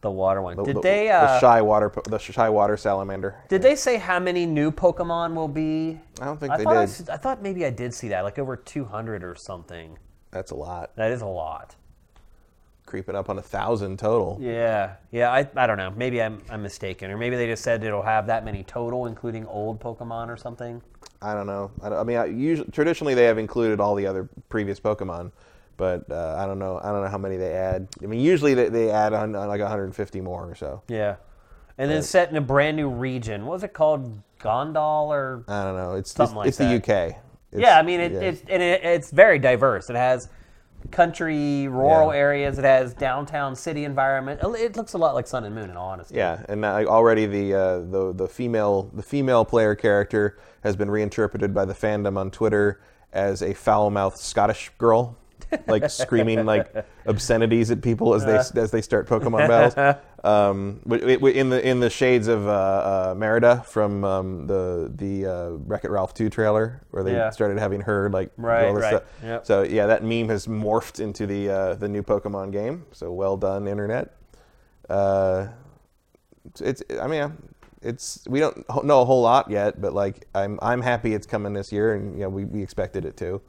The 0.01 0.09
water 0.09 0.41
one. 0.41 0.55
The, 0.55 0.63
Did 0.63 0.75
the- 0.77 0.81
they 0.81 1.07
the 1.07 1.13
uh, 1.15 1.39
shy 1.39 1.61
water 1.61 1.91
the 2.05 2.17
shy 2.17 2.49
water 2.49 2.77
salamander? 2.77 3.35
did 3.49 3.61
they 3.61 3.75
say 3.75 3.97
how 3.97 4.17
many 4.19 4.45
new 4.45 4.71
Pokemon 4.71 5.33
will 5.33 5.49
be? 5.49 5.99
I 6.21 6.25
don't 6.25 6.39
think 6.39 6.53
I 6.53 6.57
they 6.57 6.63
did. 6.63 7.09
I, 7.09 7.13
I 7.13 7.17
thought 7.17 7.41
maybe 7.41 7.65
I 7.65 7.69
did 7.69 7.93
see 7.93 8.07
that, 8.09 8.21
like 8.23 8.39
over 8.39 8.55
200 8.55 9.23
or 9.23 9.35
something. 9.35 9.97
That's 10.31 10.51
a 10.51 10.55
lot. 10.55 10.95
That 10.95 11.11
is 11.11 11.21
a 11.21 11.25
lot. 11.25 11.75
Creeping 12.89 13.15
up 13.15 13.29
on 13.29 13.37
a 13.37 13.41
thousand 13.41 13.99
total. 13.99 14.39
Yeah, 14.41 14.95
yeah. 15.11 15.31
I, 15.31 15.47
I 15.55 15.67
don't 15.67 15.77
know. 15.77 15.91
Maybe 15.95 16.19
I'm 16.23 16.41
I'm 16.49 16.63
mistaken, 16.63 17.11
or 17.11 17.17
maybe 17.17 17.35
they 17.35 17.45
just 17.45 17.63
said 17.63 17.83
it'll 17.83 18.01
have 18.01 18.25
that 18.25 18.43
many 18.43 18.63
total, 18.63 19.05
including 19.05 19.45
old 19.45 19.79
Pokemon 19.79 20.27
or 20.29 20.37
something. 20.37 20.81
I 21.21 21.35
don't 21.35 21.45
know. 21.45 21.69
I, 21.83 21.89
don't- 21.89 21.99
I 21.99 22.03
mean, 22.03 22.17
I, 22.17 22.25
usually 22.25 22.71
traditionally 22.71 23.13
they 23.13 23.25
have 23.25 23.37
included 23.37 23.79
all 23.79 23.93
the 23.93 24.07
other 24.07 24.27
previous 24.49 24.79
Pokemon, 24.79 25.31
but 25.77 26.09
uh, 26.09 26.35
I 26.39 26.47
don't 26.47 26.57
know. 26.57 26.79
I 26.83 26.91
don't 26.91 27.03
know 27.03 27.09
how 27.09 27.19
many 27.19 27.37
they 27.37 27.53
add. 27.53 27.87
I 28.01 28.07
mean, 28.07 28.21
usually 28.21 28.55
they, 28.55 28.69
they 28.69 28.89
add 28.89 29.13
on, 29.13 29.35
on 29.35 29.47
like 29.47 29.61
150 29.61 30.21
more 30.21 30.49
or 30.49 30.55
so. 30.55 30.81
Yeah, 30.87 31.17
and 31.77 31.91
then 31.91 32.01
set 32.01 32.31
in 32.31 32.37
a 32.37 32.41
brand 32.41 32.75
new 32.75 32.89
region. 32.89 33.45
What 33.45 33.53
was 33.53 33.63
it 33.63 33.73
called? 33.73 34.19
Gondal 34.39 35.07
or 35.09 35.43
I 35.47 35.63
don't 35.63 35.75
know. 35.75 35.93
It's 35.93 36.11
Something 36.11 36.37
it's, 36.47 36.59
like 36.59 36.69
it's 36.71 36.87
the 36.87 36.93
UK. 36.93 37.17
It's, 37.51 37.61
yeah, 37.61 37.77
I 37.77 37.83
mean 37.83 37.99
it, 37.99 38.11
yeah. 38.13 38.19
it's 38.19 38.41
and 38.47 38.63
it, 38.63 38.83
it's 38.83 39.11
very 39.11 39.37
diverse. 39.37 39.89
It 39.89 39.95
has 39.95 40.29
country, 40.91 41.67
rural 41.67 42.13
Yeah. 42.13 42.19
areas. 42.19 42.57
It 42.57 42.65
has 42.65 42.93
downtown 42.93 43.55
city 43.55 43.85
environment. 43.85 44.41
It 44.43 44.75
looks 44.77 44.93
a 44.93 44.97
lot 44.97 45.13
like 45.15 45.27
Sun 45.27 45.43
and 45.45 45.53
Moon, 45.53 45.69
in 45.69 45.77
all 45.77 45.89
honesty. 45.89 46.15
Yeah, 46.15 46.43
and 46.49 46.65
already 46.65 47.25
the 47.25 47.53
uh, 47.53 47.79
the 47.79 48.13
the 48.15 48.27
female 48.27 48.89
the 48.93 49.03
female 49.03 49.45
player 49.45 49.75
character 49.75 50.37
has 50.63 50.75
been 50.75 50.89
reinterpreted 50.89 51.53
by 51.53 51.65
the 51.65 51.73
fandom 51.73 52.17
on 52.17 52.31
Twitter 52.31 52.81
as 53.13 53.41
a 53.41 53.53
foul-mouthed 53.53 54.17
Scottish 54.17 54.71
girl, 54.77 55.17
like 55.67 55.89
screaming 55.89 56.45
like 56.45 56.85
obscenities 57.05 57.71
at 57.71 57.81
people 57.81 58.13
as 58.13 58.25
they 58.25 58.59
as 58.61 58.71
they 58.71 58.81
start 58.81 59.07
Pokemon 59.07 59.47
battles. 59.47 59.97
Um, 60.21 60.81
in 60.85 61.49
the 61.49 61.61
in 61.65 61.79
the 61.79 61.89
shades 61.89 62.27
of 62.27 62.45
uh, 62.45 62.51
uh, 62.51 63.15
Merida 63.15 63.63
from 63.65 64.03
um, 64.03 64.47
the 64.47 64.91
the 64.93 65.25
uh, 65.25 65.49
Wreck 65.65 65.85
It 65.85 65.91
Ralph 65.91 66.13
2 66.13 66.29
trailer, 66.29 66.81
where 66.91 67.03
they 67.03 67.13
Yeah. 67.13 67.29
started 67.29 67.57
having 67.57 67.79
her 67.79 68.09
like 68.09 68.29
Right, 68.35 68.65
all 68.65 68.73
this 68.73 68.81
right. 68.83 68.89
stuff. 68.97 69.03
Yep. 69.23 69.45
So 69.45 69.63
yeah, 69.63 69.85
that 69.85 70.03
meme 70.03 70.27
has 70.27 70.45
morphed 70.45 70.99
into 70.99 71.25
the 71.25 71.49
uh, 71.49 71.73
the 71.75 71.87
new 71.87 72.03
Pokemon 72.03 72.51
game. 72.51 72.85
So 72.91 73.13
well 73.13 73.37
done, 73.37 73.65
internet. 73.65 74.13
uh, 74.89 75.47
it's, 76.45 76.59
it's 76.59 76.83
I 76.99 77.07
mean 77.07 77.31
it's 77.81 78.25
we 78.27 78.41
don't 78.41 78.83
know 78.83 79.01
a 79.01 79.05
whole 79.05 79.21
lot 79.21 79.49
yet, 79.49 79.79
but 79.79 79.93
like 79.93 80.27
I'm 80.35 80.59
I'm 80.61 80.81
happy 80.81 81.13
it's 81.13 81.27
coming 81.27 81.53
this 81.53 81.71
year, 81.71 81.93
and 81.93 82.13
you 82.15 82.23
know 82.23 82.29
we, 82.29 82.43
we 82.43 82.61
expected 82.61 83.05
it 83.05 83.15
to. 83.17 83.41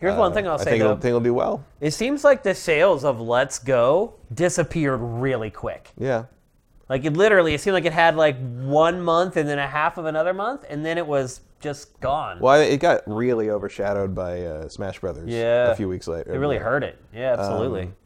Here's 0.00 0.16
one 0.16 0.32
thing 0.32 0.46
I'll 0.46 0.54
I 0.54 0.58
say 0.58 0.70
think 0.70 0.78
though. 0.80 0.84
it'll, 0.86 0.96
think 0.96 1.08
it'll 1.08 1.20
do 1.20 1.34
well. 1.34 1.64
It 1.80 1.90
seems 1.92 2.22
like 2.24 2.42
the 2.44 2.54
sales 2.54 3.04
of 3.04 3.20
Let's 3.20 3.58
Go 3.58 4.14
disappeared 4.32 5.00
really 5.02 5.50
quick. 5.50 5.90
Yeah. 5.98 6.24
Like 6.88 7.04
it 7.04 7.14
literally, 7.14 7.52
it 7.54 7.60
seemed 7.60 7.74
like 7.74 7.84
it 7.84 7.92
had 7.92 8.16
like 8.16 8.36
one 8.38 9.02
month 9.02 9.36
and 9.36 9.48
then 9.48 9.58
a 9.58 9.66
half 9.66 9.98
of 9.98 10.06
another 10.06 10.32
month, 10.32 10.64
and 10.70 10.86
then 10.86 10.96
it 10.98 11.06
was 11.06 11.40
just 11.60 11.98
gone. 12.00 12.38
Well, 12.40 12.60
it 12.60 12.78
got 12.78 13.02
really 13.06 13.50
overshadowed 13.50 14.14
by 14.14 14.42
uh, 14.42 14.68
Smash 14.68 14.98
Brothers. 15.00 15.28
Yeah. 15.28 15.70
A 15.72 15.74
few 15.74 15.88
weeks 15.88 16.06
later. 16.06 16.32
It 16.32 16.38
really 16.38 16.58
hurt 16.58 16.84
it. 16.84 16.96
Yeah, 17.12 17.34
absolutely. 17.36 17.82
Um, 17.82 17.96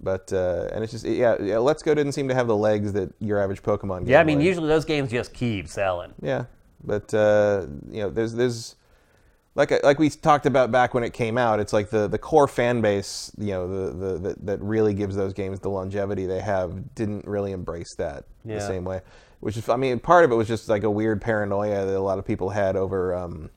But 0.00 0.32
uh, 0.32 0.68
and 0.72 0.82
it's 0.82 0.92
just 0.92 1.04
yeah, 1.06 1.36
yeah. 1.40 1.58
Let's 1.58 1.82
Go 1.82 1.94
didn't 1.94 2.12
seem 2.12 2.28
to 2.28 2.34
have 2.34 2.46
the 2.48 2.56
legs 2.56 2.92
that 2.92 3.14
your 3.20 3.40
average 3.40 3.62
Pokemon 3.62 4.00
game. 4.00 4.08
yeah, 4.08 4.20
I 4.20 4.24
mean, 4.24 4.38
would. 4.38 4.46
usually 4.46 4.68
those 4.68 4.84
games 4.84 5.10
just 5.10 5.32
keep 5.32 5.68
selling. 5.68 6.12
Yeah, 6.20 6.44
but 6.82 7.14
uh, 7.14 7.66
you 7.90 8.02
know, 8.02 8.10
there's 8.10 8.34
there's 8.34 8.74
like 9.54 9.82
like 9.84 9.98
we 9.98 10.10
talked 10.10 10.46
about 10.46 10.70
back 10.72 10.94
when 10.94 11.04
it 11.04 11.12
came 11.12 11.38
out. 11.38 11.60
It's 11.60 11.72
like 11.72 11.90
the 11.90 12.08
the 12.08 12.18
core 12.18 12.48
fan 12.48 12.80
base, 12.80 13.30
you 13.38 13.48
know, 13.52 13.68
the 13.68 13.92
the 13.92 14.18
that, 14.18 14.46
that 14.46 14.60
really 14.60 14.94
gives 14.94 15.14
those 15.16 15.32
games 15.32 15.60
the 15.60 15.70
longevity 15.70 16.26
they 16.26 16.40
have, 16.40 16.94
didn't 16.94 17.26
really 17.26 17.52
embrace 17.52 17.94
that 17.96 18.24
Yeah. 18.44 18.56
the 18.56 18.60
same 18.66 18.84
way. 18.84 19.00
Which 19.40 19.56
is, 19.58 19.68
I 19.68 19.76
mean, 19.76 20.00
part 20.00 20.24
of 20.24 20.32
it 20.32 20.34
was 20.36 20.48
just 20.48 20.68
like 20.68 20.84
a 20.84 20.90
weird 20.90 21.20
paranoia 21.20 21.84
that 21.84 21.96
a 21.96 22.00
lot 22.00 22.18
of 22.18 22.24
people 22.24 22.50
had 22.50 22.76
over. 22.76 23.14
Um, 23.14 23.50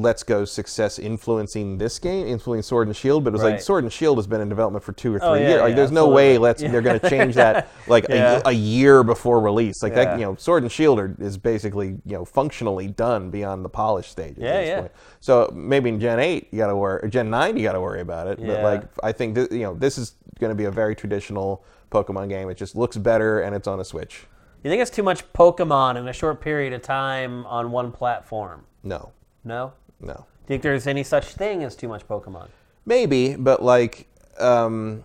Let's 0.00 0.22
Go's 0.22 0.52
success 0.52 1.00
influencing 1.00 1.76
this 1.76 1.98
game, 1.98 2.28
influencing 2.28 2.68
Sword 2.68 2.86
and 2.86 2.96
Shield, 2.96 3.24
but 3.24 3.30
it 3.30 3.32
was 3.32 3.42
like 3.42 3.60
Sword 3.60 3.82
and 3.82 3.92
Shield 3.92 4.16
has 4.16 4.28
been 4.28 4.40
in 4.40 4.48
development 4.48 4.84
for 4.84 4.92
two 4.92 5.12
or 5.12 5.16
oh, 5.16 5.18
three 5.18 5.28
Oh, 5.28 5.34
yeah, 5.34 5.48
years. 5.48 5.60
Like, 5.62 5.70
yeah, 5.70 5.74
there's 5.76 5.90
no 5.90 6.08
way. 6.08 6.38
Let's 6.38 6.62
they're 6.62 6.80
going 6.82 7.00
to 7.00 7.10
change 7.10 7.34
that 7.34 7.68
like 7.88 8.06
Yeah. 8.08 8.40
a, 8.44 8.50
a 8.50 8.52
year 8.52 9.02
before 9.02 9.40
release. 9.40 9.82
Like 9.82 9.94
Yeah. 9.96 10.04
that, 10.04 10.18
you 10.20 10.24
know, 10.24 10.36
Sword 10.36 10.62
and 10.62 10.70
Shield 10.70 11.00
are, 11.00 11.16
is 11.18 11.36
basically 11.36 11.88
you 12.04 12.12
know 12.12 12.24
functionally 12.24 12.86
done 12.86 13.30
beyond 13.30 13.64
the 13.64 13.68
polish 13.68 14.08
stages. 14.08 14.38
Yeah, 14.38 14.60
this 14.60 14.68
yeah. 14.68 14.80
point. 14.80 14.92
So 15.18 15.50
maybe 15.52 15.88
in 15.88 15.98
Gen 15.98 16.20
eight 16.20 16.46
you 16.52 16.58
got 16.58 16.68
to 16.68 16.76
worry, 16.76 17.00
or 17.02 17.08
Gen 17.08 17.28
nine 17.28 17.56
you 17.56 17.64
got 17.64 17.72
to 17.72 17.80
worry 17.80 18.00
about 18.00 18.28
it. 18.28 18.38
But 18.38 18.62
like 18.62 18.82
I 19.02 19.10
think 19.10 19.34
th- 19.34 19.50
you 19.50 19.64
know 19.64 19.74
this 19.74 19.98
is 19.98 20.14
going 20.38 20.50
to 20.50 20.54
be 20.56 20.64
a 20.66 20.70
very 20.70 20.94
traditional 20.94 21.64
Pokemon 21.90 22.28
game. 22.28 22.48
It 22.50 22.56
just 22.56 22.76
looks 22.76 22.96
better 22.96 23.40
and 23.40 23.56
it's 23.56 23.66
on 23.66 23.80
a 23.80 23.84
Switch. 23.84 24.26
You 24.62 24.70
think 24.70 24.80
it's 24.80 24.90
too 24.92 25.02
much 25.02 25.32
Pokemon 25.32 25.96
in 25.96 26.06
a 26.06 26.12
short 26.12 26.40
period 26.40 26.72
of 26.72 26.82
time 26.82 27.44
on 27.46 27.72
one 27.72 27.90
platform? 27.90 28.64
No, 28.84 29.10
No? 29.44 29.72
No, 30.00 30.14
Do 30.14 30.20
you 30.20 30.24
Think 30.46 30.62
there's 30.62 30.86
any 30.86 31.02
such 31.02 31.26
thing 31.26 31.64
as 31.64 31.76
too 31.76 31.88
much 31.88 32.06
Pokemon? 32.06 32.48
maybe, 32.84 33.36
but 33.36 33.62
like. 33.62 34.06
Um, 34.38 35.02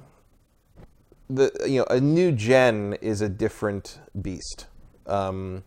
the 1.29 1.51
you 1.67 1.79
know 1.79 1.85
a 1.89 1.99
new 1.99 2.31
gen 2.31 2.93
is 3.01 3.21
a 3.21 3.29
different 3.29 3.99
beast. 4.21 4.67
Um, 5.07 5.63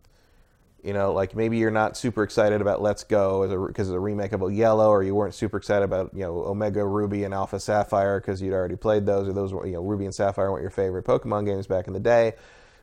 you 0.83 0.93
know, 0.93 1.13
like 1.13 1.35
maybe 1.35 1.59
you're 1.59 1.71
not 1.71 1.97
super 1.97 2.23
excited 2.23 2.61
about 2.61 2.81
Let's 2.81 3.03
Go 3.03 3.43
as 3.43 3.51
a 3.51 3.59
because 3.59 3.89
it's 3.89 3.95
a 3.95 4.01
remake 4.01 4.33
of 4.33 4.53
Yellow, 4.53 4.89
or 4.89 5.03
you 5.03 5.15
weren't 5.15 5.35
super 5.35 5.57
excited 5.57 5.85
about 5.85 6.11
you 6.15 6.21
know 6.21 6.45
Omega 6.45 6.85
Ruby 6.87 7.25
and 7.25 7.35
Alpha 7.35 7.59
Sapphire 7.59 8.21
because 8.21 8.41
you'd 8.41 8.53
already 8.53 8.77
played 8.77 9.07
those, 9.07 9.29
or 9.29 9.33
those 9.33 9.53
were 9.53 9.67
you 9.67 9.75
know 9.75 9.83
Ruby 9.83 10.05
and 10.05 10.15
Sapphire 10.15 10.53
weren't 10.53 10.63
your 10.63 10.71
favorite 10.71 11.05
Pokemon 11.05 11.47
games 11.47 11.67
back 11.67 11.87
in 11.87 11.93
the 11.93 12.01
day. 12.01 12.35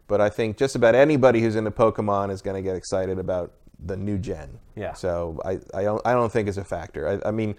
But 0.08 0.20
I 0.20 0.30
think 0.30 0.58
just 0.58 0.76
about 0.76 0.96
anybody 0.96 1.39
who's 1.39 1.56
into 1.56 1.72
Pokemon 1.72 2.30
is 2.32 2.41
going 2.41 2.62
to 2.62 2.62
get 2.62 2.76
excited 2.76 3.20
about 3.20 3.54
the 3.86 3.97
new 3.97 4.17
gen. 4.17 4.59
Yeah. 4.75 4.93
So 4.93 5.39
I, 5.45 5.59
I 5.73 5.84
don't 5.84 6.01
I 6.05 6.13
don't 6.13 6.31
think 6.31 6.47
it's 6.47 6.57
a 6.57 6.63
factor. 6.63 7.21
I, 7.23 7.29
I 7.29 7.31
mean, 7.31 7.55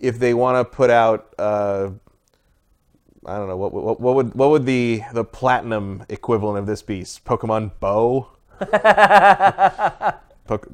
if 0.00 0.18
they 0.18 0.34
want 0.34 0.58
to 0.58 0.76
put 0.76 0.90
out. 0.90 1.34
Uh, 1.38 1.90
I 3.26 3.38
don't 3.38 3.48
know 3.48 3.56
what, 3.56 3.72
what 3.72 4.00
what 4.00 4.14
would 4.16 4.34
what 4.34 4.50
would 4.50 4.66
the 4.66 5.02
the 5.14 5.24
platinum 5.24 6.04
equivalent 6.10 6.58
of 6.58 6.66
this 6.66 6.82
be? 6.82 7.00
Pokemon 7.00 7.70
Bow, 7.80 8.28
Pok- 10.46 10.68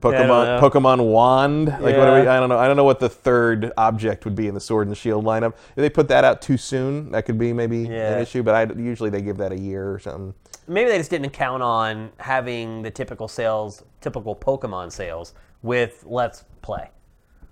Pokemon. 0.00 0.60
Pokemon 0.60 1.10
Wand. 1.10 1.66
Like 1.68 1.96
what 1.96 2.08
are 2.08 2.20
we? 2.20 2.26
I 2.26 2.38
don't 2.38 2.48
know. 2.48 2.58
I 2.58 2.66
don't 2.66 2.76
know 2.76 2.84
what 2.84 3.00
the 3.00 3.08
third 3.08 3.72
object 3.76 4.24
would 4.24 4.34
be 4.34 4.46
in 4.48 4.54
the 4.54 4.60
Sword 4.60 4.88
and 4.88 4.96
Shield 4.96 5.24
lineup. 5.24 5.54
If 5.70 5.76
they 5.76 5.90
put 5.90 6.08
that 6.08 6.24
out 6.24 6.42
too 6.42 6.56
soon, 6.56 7.10
that 7.12 7.24
could 7.24 7.38
be 7.38 7.52
maybe 7.52 7.78
Yeah. 7.78 8.14
an 8.14 8.22
issue. 8.22 8.42
But 8.42 8.54
I 8.54 8.72
usually 8.80 9.10
they 9.10 9.22
give 9.22 9.36
that 9.38 9.52
a 9.52 9.58
year 9.58 9.90
or 9.90 9.98
something. 9.98 10.34
Maybe 10.68 10.90
they 10.90 10.98
just 10.98 11.10
didn't 11.10 11.30
count 11.30 11.62
on 11.62 12.10
having 12.18 12.82
the 12.82 12.90
typical 12.90 13.28
sales, 13.28 13.84
typical 14.00 14.34
Pokemon 14.34 14.90
sales 14.92 15.32
with 15.62 16.02
Let's 16.06 16.44
Play. 16.60 16.90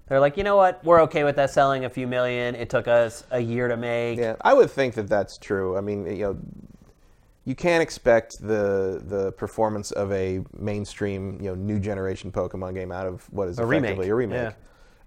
They're 0.08 0.20
like, 0.20 0.36
you 0.36 0.44
know 0.44 0.56
what? 0.56 0.84
We're 0.84 1.00
okay 1.02 1.24
with 1.24 1.36
that 1.36 1.50
selling 1.50 1.86
a 1.86 1.90
few 1.90 2.06
million. 2.06 2.54
It 2.54 2.68
took 2.68 2.86
us 2.88 3.24
a 3.30 3.40
year 3.40 3.68
to 3.68 3.76
make. 3.76 4.18
Yeah, 4.18 4.36
I 4.42 4.52
would 4.52 4.70
think 4.70 4.94
that 4.94 5.08
that's 5.08 5.38
true. 5.38 5.78
I 5.78 5.80
mean, 5.80 6.04
you 6.04 6.24
know, 6.24 6.36
you 7.44 7.54
can't 7.54 7.82
expect 7.82 8.40
the 8.40 9.02
the 9.06 9.32
performance 9.32 9.90
of 9.92 10.10
a 10.12 10.40
mainstream, 10.58 11.38
you 11.40 11.48
know, 11.48 11.54
new 11.54 11.78
generation 11.78 12.32
Pokemon 12.32 12.74
game 12.74 12.90
out 12.90 13.06
of 13.06 13.24
what 13.32 13.48
is 13.48 13.58
A 13.58 13.66
remake, 13.66 13.90
effectively 13.90 14.10
a 14.10 14.14
remake. 14.14 14.54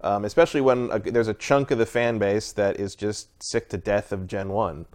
Um, 0.00 0.24
especially 0.24 0.60
when 0.60 0.90
uh 0.92 0.98
there's 0.98 1.28
a 1.28 1.34
chunk 1.34 1.72
of 1.72 1.78
the 1.78 1.86
fan 1.86 2.18
base 2.18 2.52
that 2.52 2.78
is 2.78 2.94
just 2.94 3.28
sick 3.42 3.68
to 3.70 3.76
death 3.76 4.12
of 4.12 4.28
Gen 4.28 4.50
One, 4.50 4.86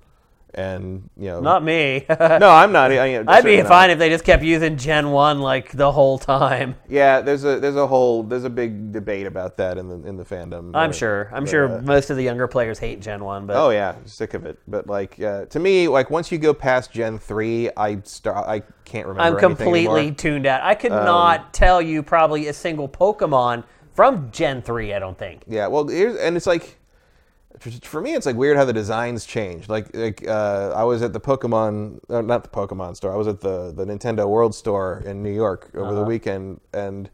and 0.56 1.10
you 1.18 1.28
know, 1.28 1.40
Not 1.40 1.64
me. 1.64 2.06
no, 2.10 2.50
I'm 2.50 2.72
not. 2.72 2.92
I, 2.92 3.06
you 3.06 3.24
know, 3.24 3.32
I'd 3.32 3.44
be 3.44 3.58
not. 3.58 3.68
fine 3.68 3.90
if 3.90 4.00
they 4.00 4.10
just 4.10 4.24
kept 4.24 4.44
using 4.44 4.78
Gen 4.78 5.12
1 5.12 5.40
like 5.40 5.72
the 5.72 5.92
whole 5.92 6.18
time. 6.18 6.76
Yeah, 6.88 7.22
there's 7.22 7.44
a 7.44 7.60
there's 7.60 7.76
a 7.76 7.88
whole 7.88 8.24
there's 8.24 8.44
a 8.44 8.50
big 8.50 8.92
debate 8.92 9.26
about 9.28 9.58
that 9.58 9.78
in 9.78 9.88
the 9.88 10.08
in 10.08 10.18
the 10.18 10.26
fandom. 10.26 10.72
I'm 10.74 10.92
sure. 10.92 11.30
I'm 11.34 11.44
but, 11.44 11.50
sure 11.50 11.78
uh, 11.78 11.82
most 11.82 12.10
of 12.10 12.18
the 12.18 12.24
younger 12.24 12.48
players 12.48 12.80
hate 12.80 13.02
Gen 13.02 13.24
1, 13.24 13.48
but 13.48 13.56
Oh 13.56 13.70
yeah, 13.70 13.96
sick 14.06 14.34
of 14.34 14.46
it. 14.46 14.60
But 14.68 14.88
like 14.88 15.20
uh, 15.22 15.46
to 15.46 15.60
me, 15.60 15.88
like 15.88 16.10
once 16.10 16.32
you 16.32 16.38
go 16.38 16.54
past 16.54 16.92
Gen 16.92 17.20
three, 17.20 17.70
I 17.76 18.02
start. 18.04 18.48
I 18.48 18.62
can't 18.86 19.08
remember. 19.08 19.38
I'm 19.38 19.40
completely. 19.40 20.10
Um, 20.10 20.16
tuned 20.16 20.46
out. 20.46 20.62
I 20.62 20.76
could 20.76 20.92
not 20.92 21.54
tell 21.54 21.82
you 21.82 22.04
probably 22.04 22.48
a 22.48 22.54
single 22.54 22.88
Pokemon 22.88 23.64
from 23.94 24.32
Gen 24.32 24.62
3, 24.62 24.94
I 24.94 25.00
don't 25.00 25.18
think. 25.18 25.44
Yeah, 25.48 25.68
well, 25.68 25.88
here's, 25.88 26.18
and 26.18 26.36
it's 26.36 26.48
like 26.48 26.80
for- 27.72 28.02
me, 28.02 28.14
it's 28.14 28.26
like 28.26 28.36
weird 28.36 28.58
how 28.58 28.66
the 28.66 28.74
designs 28.74 29.26
changed. 29.26 29.70
Like 29.70 29.96
like 29.96 30.28
uh, 30.28 30.74
I 30.76 30.84
was 30.84 31.02
at 31.02 31.14
the 31.14 31.20
Pokemon, 31.20 32.00
uh, 32.10 32.22
not 32.22 32.44
the 32.44 32.50
Pokemon 32.50 32.96
store. 32.96 33.14
I 33.14 33.18
was 33.18 33.28
at 33.28 33.42
the 33.42 33.72
the 33.76 33.86
Nintendo 33.86 34.28
World 34.28 34.54
Store 34.56 35.02
in 35.06 35.24
New 35.24 35.34
York 35.34 35.70
over 35.76 35.86
Uh-huh. 35.86 35.96
the 35.96 36.04
weekend, 36.04 36.60
and 36.74 37.10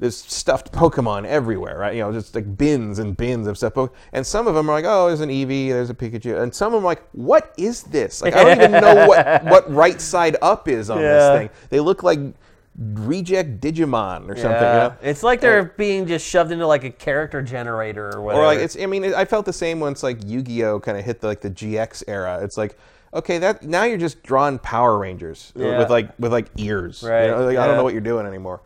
there's 0.00 0.16
stuffed 0.16 0.70
Pokemon 0.72 1.26
everywhere, 1.26 1.76
right? 1.76 1.94
You 1.96 2.02
know, 2.02 2.12
just 2.12 2.32
like 2.34 2.56
bins 2.56 3.00
and 3.00 3.16
bins 3.16 3.48
of 3.48 3.56
stuff. 3.56 3.90
And 4.12 4.24
some 4.24 4.46
of 4.46 4.54
them 4.54 4.70
are 4.70 4.72
like, 4.72 4.84
oh, 4.86 5.08
there's 5.08 5.20
an 5.20 5.28
Eevee, 5.30 5.70
there's 5.70 5.90
a 5.90 5.94
Pikachu, 5.94 6.40
and 6.40 6.54
some 6.54 6.68
of 6.72 6.78
them 6.78 6.84
are 6.84 6.92
like, 6.92 7.02
what 7.12 7.52
is 7.58 7.82
this? 7.82 8.22
Like 8.22 8.34
I 8.34 8.44
don't 8.44 8.58
even 8.58 8.70
know 8.80 9.06
what 9.08 9.44
what 9.44 9.72
right 9.72 10.00
side 10.00 10.36
up 10.40 10.68
is 10.68 10.88
on 10.88 11.00
Yeah. 11.00 11.18
this 11.18 11.38
thing. 11.40 11.50
They 11.70 11.80
look 11.80 12.02
like 12.04 12.20
reject 12.78 13.60
Digimon 13.60 14.28
or 14.28 14.36
something. 14.36 14.52
You 14.52 14.58
know? 14.60 14.94
It's 15.02 15.22
like 15.22 15.40
they're 15.40 15.64
being 15.76 16.06
just 16.06 16.26
shoved 16.26 16.52
into 16.52 16.66
like 16.66 16.84
a 16.84 16.90
character 16.90 17.42
generator 17.42 18.14
or 18.14 18.22
whatever. 18.22 18.42
Or 18.42 18.46
like 18.46 18.58
it's. 18.60 18.76
I 18.80 18.86
mean, 18.86 19.12
I 19.14 19.24
felt 19.24 19.46
the 19.46 19.52
same 19.52 19.80
once 19.80 20.02
like 20.02 20.18
Yu-Gi-Oh 20.24 20.80
kind 20.80 20.96
of 20.98 21.04
hit 21.04 21.20
the, 21.20 21.26
like 21.26 21.40
the 21.40 21.50
GX 21.50 22.04
era. 22.06 22.38
It's 22.42 22.56
like, 22.56 22.78
okay, 23.14 23.38
that 23.38 23.62
now 23.64 23.84
you're 23.84 23.98
just 23.98 24.22
drawing 24.22 24.58
Power 24.60 24.96
Rangers 24.98 25.52
Yeah. 25.56 25.78
with 25.78 25.90
like 25.90 26.10
with 26.18 26.32
like 26.32 26.46
ears. 26.56 27.02
you 27.02 27.08
Right, 27.10 27.26
know? 27.30 27.44
Like, 27.44 27.56
I 27.58 27.66
don't 27.66 27.76
know 27.76 27.84
what 27.84 27.92
you're 27.94 28.00
doing 28.00 28.26
anymore. 28.26 28.60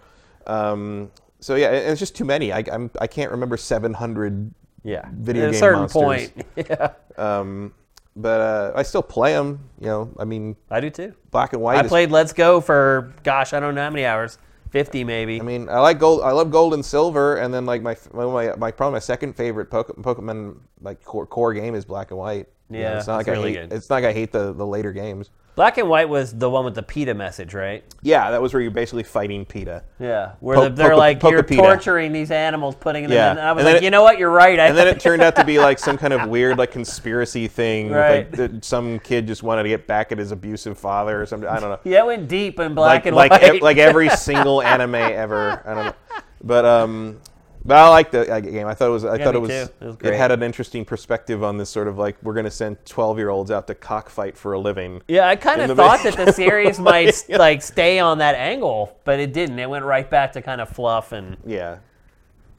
Um, 0.47 1.11
so 1.41 1.55
yeah, 1.55 1.71
it's 1.71 1.99
just 1.99 2.15
too 2.15 2.25
many. 2.25 2.53
I 2.53 2.65
I'm, 2.71 2.91
I 3.01 3.07
can't 3.07 3.31
remember 3.31 3.57
700. 3.57 4.53
yeah. 4.85 5.09
video 5.15 5.49
At 5.49 5.55
a 5.55 5.59
certain 5.59 5.81
monsters. 5.81 6.31
point. 6.31 6.47
yeah. 6.69 6.91
Um, 7.17 7.73
but 8.17 8.41
uh, 8.41 8.73
I 8.77 8.83
still 8.83 9.03
play 9.03 9.33
them. 9.33 9.69
You 9.81 9.87
know, 9.87 10.11
I 10.19 10.25
mean, 10.25 10.57
I 10.71 10.81
do 10.81 10.91
too. 10.91 11.15
Black 11.31 11.53
and 11.53 11.63
White. 11.63 11.79
I 11.79 11.83
is- 11.85 11.89
played 11.89 12.11
Let's 12.11 12.33
Go 12.33 12.61
for 12.61 13.13
gosh, 13.23 13.53
I 13.53 13.61
don't 13.61 13.75
know 13.75 13.83
how 13.83 13.91
many 13.91 14.05
hours. 14.05 14.39
50 14.71 15.05
maybe. 15.05 15.39
I 15.39 15.45
mean, 15.45 15.69
I 15.69 15.81
like 15.81 15.99
gold. 15.99 16.23
I 16.23 16.31
love 16.31 16.51
gold 16.51 16.73
and 16.73 16.83
silver, 16.83 17.37
and 17.37 17.53
then 17.53 17.67
like 17.67 17.83
my 17.83 17.95
my 18.15 18.55
my 18.57 18.71
probably 18.71 18.95
my 18.95 19.01
second 19.01 19.35
favorite 19.37 19.71
Poke- 19.71 19.95
Pokemon 19.97 20.61
like 20.81 21.05
core, 21.05 21.27
core 21.27 21.53
game 21.53 21.75
is 21.75 21.85
Black 21.85 22.11
and 22.11 22.19
White. 22.19 22.49
Yeah, 22.75 22.99
it's 22.99 23.07
not 23.07 23.17
like 23.17 23.29
it's 23.29 23.37
I 23.37 23.41
really 23.41 23.55
hate. 23.55 23.69
good. 23.71 23.77
It's 23.77 23.89
not 23.91 23.97
like 23.97 24.05
I 24.05 24.13
hate 24.13 24.33
the 24.33 24.53
the 24.53 24.67
later 24.67 24.93
games. 24.93 25.31
Black 25.55 25.77
and 25.77 25.87
White 25.87 26.09
was 26.09 26.33
the 26.33 26.49
one 26.49 26.65
with 26.65 26.75
the 26.75 26.83
PETA 26.83 27.13
message, 27.13 27.53
right? 27.53 27.85
Yeah, 28.01 28.31
that 28.31 28.41
was 28.41 28.55
where 28.55 28.63
you're 28.63 28.71
basically 28.71 29.03
fighting 29.03 29.45
PETA. 29.45 29.83
Yeah. 30.01 30.33
Where 30.41 30.59
the- 30.59 30.69
they're 30.71 30.89
Poke- 30.93 30.99
like, 30.99 31.23
you're 31.25 31.43
Pokepeta. 31.43 31.57
torturing 31.59 32.11
these 32.13 32.31
animals, 32.31 32.75
putting 32.75 33.03
them 33.03 33.13
Yeah. 33.13 33.33
in. 33.33 33.37
And 33.37 33.47
I 33.47 33.53
was 33.53 33.61
And 33.61 33.67
then 33.67 33.75
like, 33.75 33.83
it- 33.83 33.85
you 33.85 33.91
know 33.91 34.03
what? 34.03 34.19
You're 34.19 34.31
right. 34.31 34.59
I 34.59 34.69
And 34.69 34.79
then 34.79 34.89
it 34.89 34.99
turned 34.99 35.21
out 35.21 35.37
to 35.37 35.45
be 35.45 35.59
like 35.59 35.79
some 35.79 35.99
kind 35.99 36.15
of 36.15 36.27
weird 36.31 36.57
like 36.57 36.71
conspiracy 36.71 37.49
thing. 37.49 37.89
with, 37.89 37.97
Right. 37.99 38.17
Like, 38.31 38.31
that 38.37 38.65
some 38.65 38.99
kid 39.01 39.27
just 39.27 39.43
wanted 39.43 39.65
to 39.65 39.69
get 39.69 39.87
back 39.87 40.11
at 40.11 40.17
his 40.17 40.33
abusive 40.33 40.79
father 40.79 41.21
or 41.21 41.27
something. 41.27 41.47
I 41.51 41.61
don't 41.61 41.69
know. 41.69 41.79
yeah, 41.85 41.99
it 41.99 42.07
went 42.07 42.29
deep 42.29 42.59
in 42.59 42.75
black 42.75 42.89
like 43.05 43.07
and 43.07 43.17
like 43.17 43.31
white. 43.33 43.43
ev- 43.43 43.61
like 43.61 43.77
every 43.77 44.09
single 44.09 44.63
anime 44.75 44.95
ever. 44.95 45.61
I 45.67 45.75
don't 45.75 45.85
know, 45.85 45.95
but 46.43 46.65
um, 46.65 47.21
but 47.65 47.77
I 47.77 47.89
liked 47.89 48.13
the 48.13 48.33
uh, 48.33 48.41
game. 48.41 48.67
I 48.67 48.75
thought 48.75 48.89
it 48.89 48.91
was 48.93 49.05
I 49.05 49.17
Yeah, 49.17 49.25
thought 49.25 49.35
it 49.35 49.41
was. 49.41 49.51
It 49.51 49.73
was 49.81 49.97
great. 49.97 50.15
had 50.15 50.33
an 50.33 50.43
interesting 50.43 50.85
perspective 50.85 51.43
on 51.45 51.57
this 51.59 51.71
sort 51.71 51.89
of 51.89 51.99
like 51.99 52.17
we're 52.23 52.35
going 52.35 52.45
to 52.45 52.51
send 52.51 52.85
twelve 52.85 53.19
year 53.19 53.31
olds 53.31 53.51
out 53.51 53.67
to 53.69 53.75
cockfight 53.75 54.37
for 54.37 54.53
a 54.53 54.59
living. 54.59 55.03
Yeah, 55.09 55.29
I 55.29 55.37
kind 55.37 55.61
of 55.61 55.77
thought 55.77 56.03
that 56.05 56.17
the 56.17 56.33
series 56.33 56.79
might 56.91 57.25
like 57.29 57.63
stay 57.63 57.99
on 57.99 58.19
that 58.19 58.35
angle, 58.35 58.97
but 59.05 59.21
it 59.21 59.33
didn't. 59.33 59.59
It 59.59 59.69
went 59.71 59.85
right 59.85 60.09
back 60.09 60.33
to 60.33 60.43
kind 60.43 60.61
of 60.61 60.69
fluff 60.69 61.13
and 61.13 61.37
Yeah. 61.47 61.79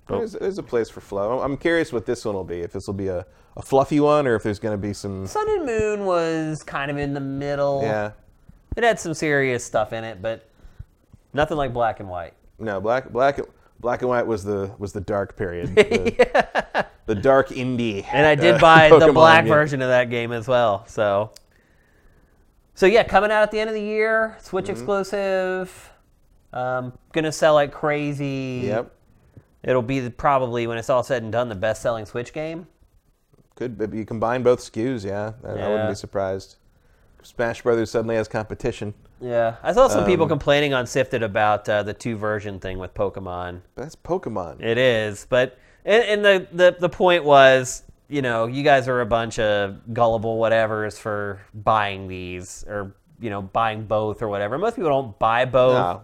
There's, 0.08 0.34
there's 0.34 0.58
a 0.58 0.64
place 0.64 0.90
for 0.90 1.00
flow. 1.00 1.40
I'm 1.40 1.56
curious 1.56 1.94
what 1.94 2.06
this 2.06 2.26
one 2.26 2.36
will 2.36 2.44
be. 2.44 2.60
If 2.60 2.74
this 2.74 2.88
will 2.88 2.94
be 2.94 3.08
a, 3.08 3.26
a 3.56 3.62
fluffy 3.62 4.02
one, 4.02 4.28
or 4.28 4.36
if 4.36 4.44
there's 4.44 4.60
going 4.60 4.74
to 4.74 4.78
be 4.78 4.94
some. 4.94 5.26
Sun 5.26 5.50
and 5.50 5.66
Moon 5.66 6.06
was 6.06 6.62
kind 6.62 6.92
of 6.92 6.98
in 6.98 7.14
the 7.14 7.22
middle. 7.22 7.82
Yeah. 7.84 8.12
It 8.76 8.84
had 8.84 9.00
some 9.00 9.14
serious 9.14 9.64
stuff 9.64 9.94
in 9.94 10.04
it, 10.04 10.22
but 10.22 10.50
nothing 11.34 11.56
like 11.56 11.72
Black 11.74 12.02
and 12.02 12.10
White. 12.10 12.34
No, 12.60 12.82
black, 12.82 13.10
black, 13.12 13.40
black 13.84 14.02
and 14.02 14.10
white 14.10 14.26
was 14.26 14.44
the 14.44 14.72
was 14.80 14.94
the 14.94 15.02
dark 15.02 15.38
period. 15.38 15.76
The, 17.06 17.16
the 17.16 17.22
dark 17.22 17.50
indie. 17.50 18.06
And 18.12 18.26
I 18.26 18.34
did 18.34 18.56
uh, 18.56 18.60
buy 18.60 18.90
the 18.90 18.96
Pokemon, 18.96 19.14
black 19.14 19.46
yeah. 19.46 19.54
version 19.54 19.82
of 19.82 19.90
that 19.90 20.10
game 20.10 20.32
as 20.32 20.48
well. 20.48 20.86
So, 20.88 21.32
so 22.76 22.86
yeah, 22.86 23.04
coming 23.04 23.30
out 23.30 23.44
at 23.44 23.52
the 23.52 23.60
end 23.60 23.70
of 23.70 23.76
the 23.76 23.82
year, 23.82 24.38
Switch 24.42 24.66
Mm-hmm. 24.66 24.72
exclusive. 24.72 25.92
Um, 26.54 26.94
gonna 27.12 27.34
sell 27.34 27.56
like 27.56 27.74
crazy. 27.74 28.62
Yep. 28.68 28.96
It'll 29.64 29.82
be 29.82 30.00
the, 30.00 30.12
probably 30.12 30.66
when 30.66 30.78
it's 30.78 30.90
all 30.90 31.04
said 31.04 31.24
and 31.24 31.32
done 31.32 31.50
the 31.50 31.56
best-selling 31.56 32.06
Switch 32.06 32.32
game. 32.32 32.68
Could 33.56 33.92
you 33.94 34.06
combine 34.06 34.42
both 34.42 34.60
SKUs, 34.60 35.06
yeah. 35.06 35.34
I, 35.44 35.52
I 35.52 35.70
wouldn't 35.70 35.90
be 35.90 35.96
surprised. 35.96 36.56
Smash 37.22 37.62
Brothers 37.62 37.92
suddenly 37.92 38.16
has 38.16 38.28
competition. 38.30 38.94
Yeah, 39.24 39.56
I 39.64 39.72
saw 39.72 39.88
some 39.88 40.02
Um, 40.02 40.06
people 40.06 40.28
complaining 40.28 40.74
on 40.74 40.86
Sifted 40.86 41.24
about 41.24 41.68
uh, 41.70 41.82
the 41.84 41.94
two 41.94 42.18
version 42.18 42.60
thing 42.60 42.78
with 42.78 42.94
Pokemon. 42.94 43.62
But 43.76 43.84
that's 43.84 43.96
Pokemon. 43.96 44.62
It 44.62 44.78
is, 44.78 45.26
but 45.30 45.58
and, 45.86 46.04
and 46.04 46.26
the, 46.26 46.48
the 46.52 46.76
the 46.80 46.90
point 46.90 47.24
was, 47.24 47.84
you 48.10 48.22
know, 48.22 48.48
you 48.48 48.64
guys 48.64 48.88
are 48.90 49.00
a 49.02 49.06
bunch 49.06 49.40
of 49.40 49.94
gullible 49.94 50.38
whatevers 50.40 51.00
for 51.00 51.40
buying 51.54 52.08
these 52.08 52.66
or 52.68 52.94
you 53.22 53.30
know 53.30 53.42
buying 53.42 53.86
both 53.86 54.22
or 54.22 54.28
whatever. 54.28 54.58
Most 54.58 54.76
people 54.76 54.90
don't 54.90 55.18
buy 55.20 55.46
both. 55.46 56.02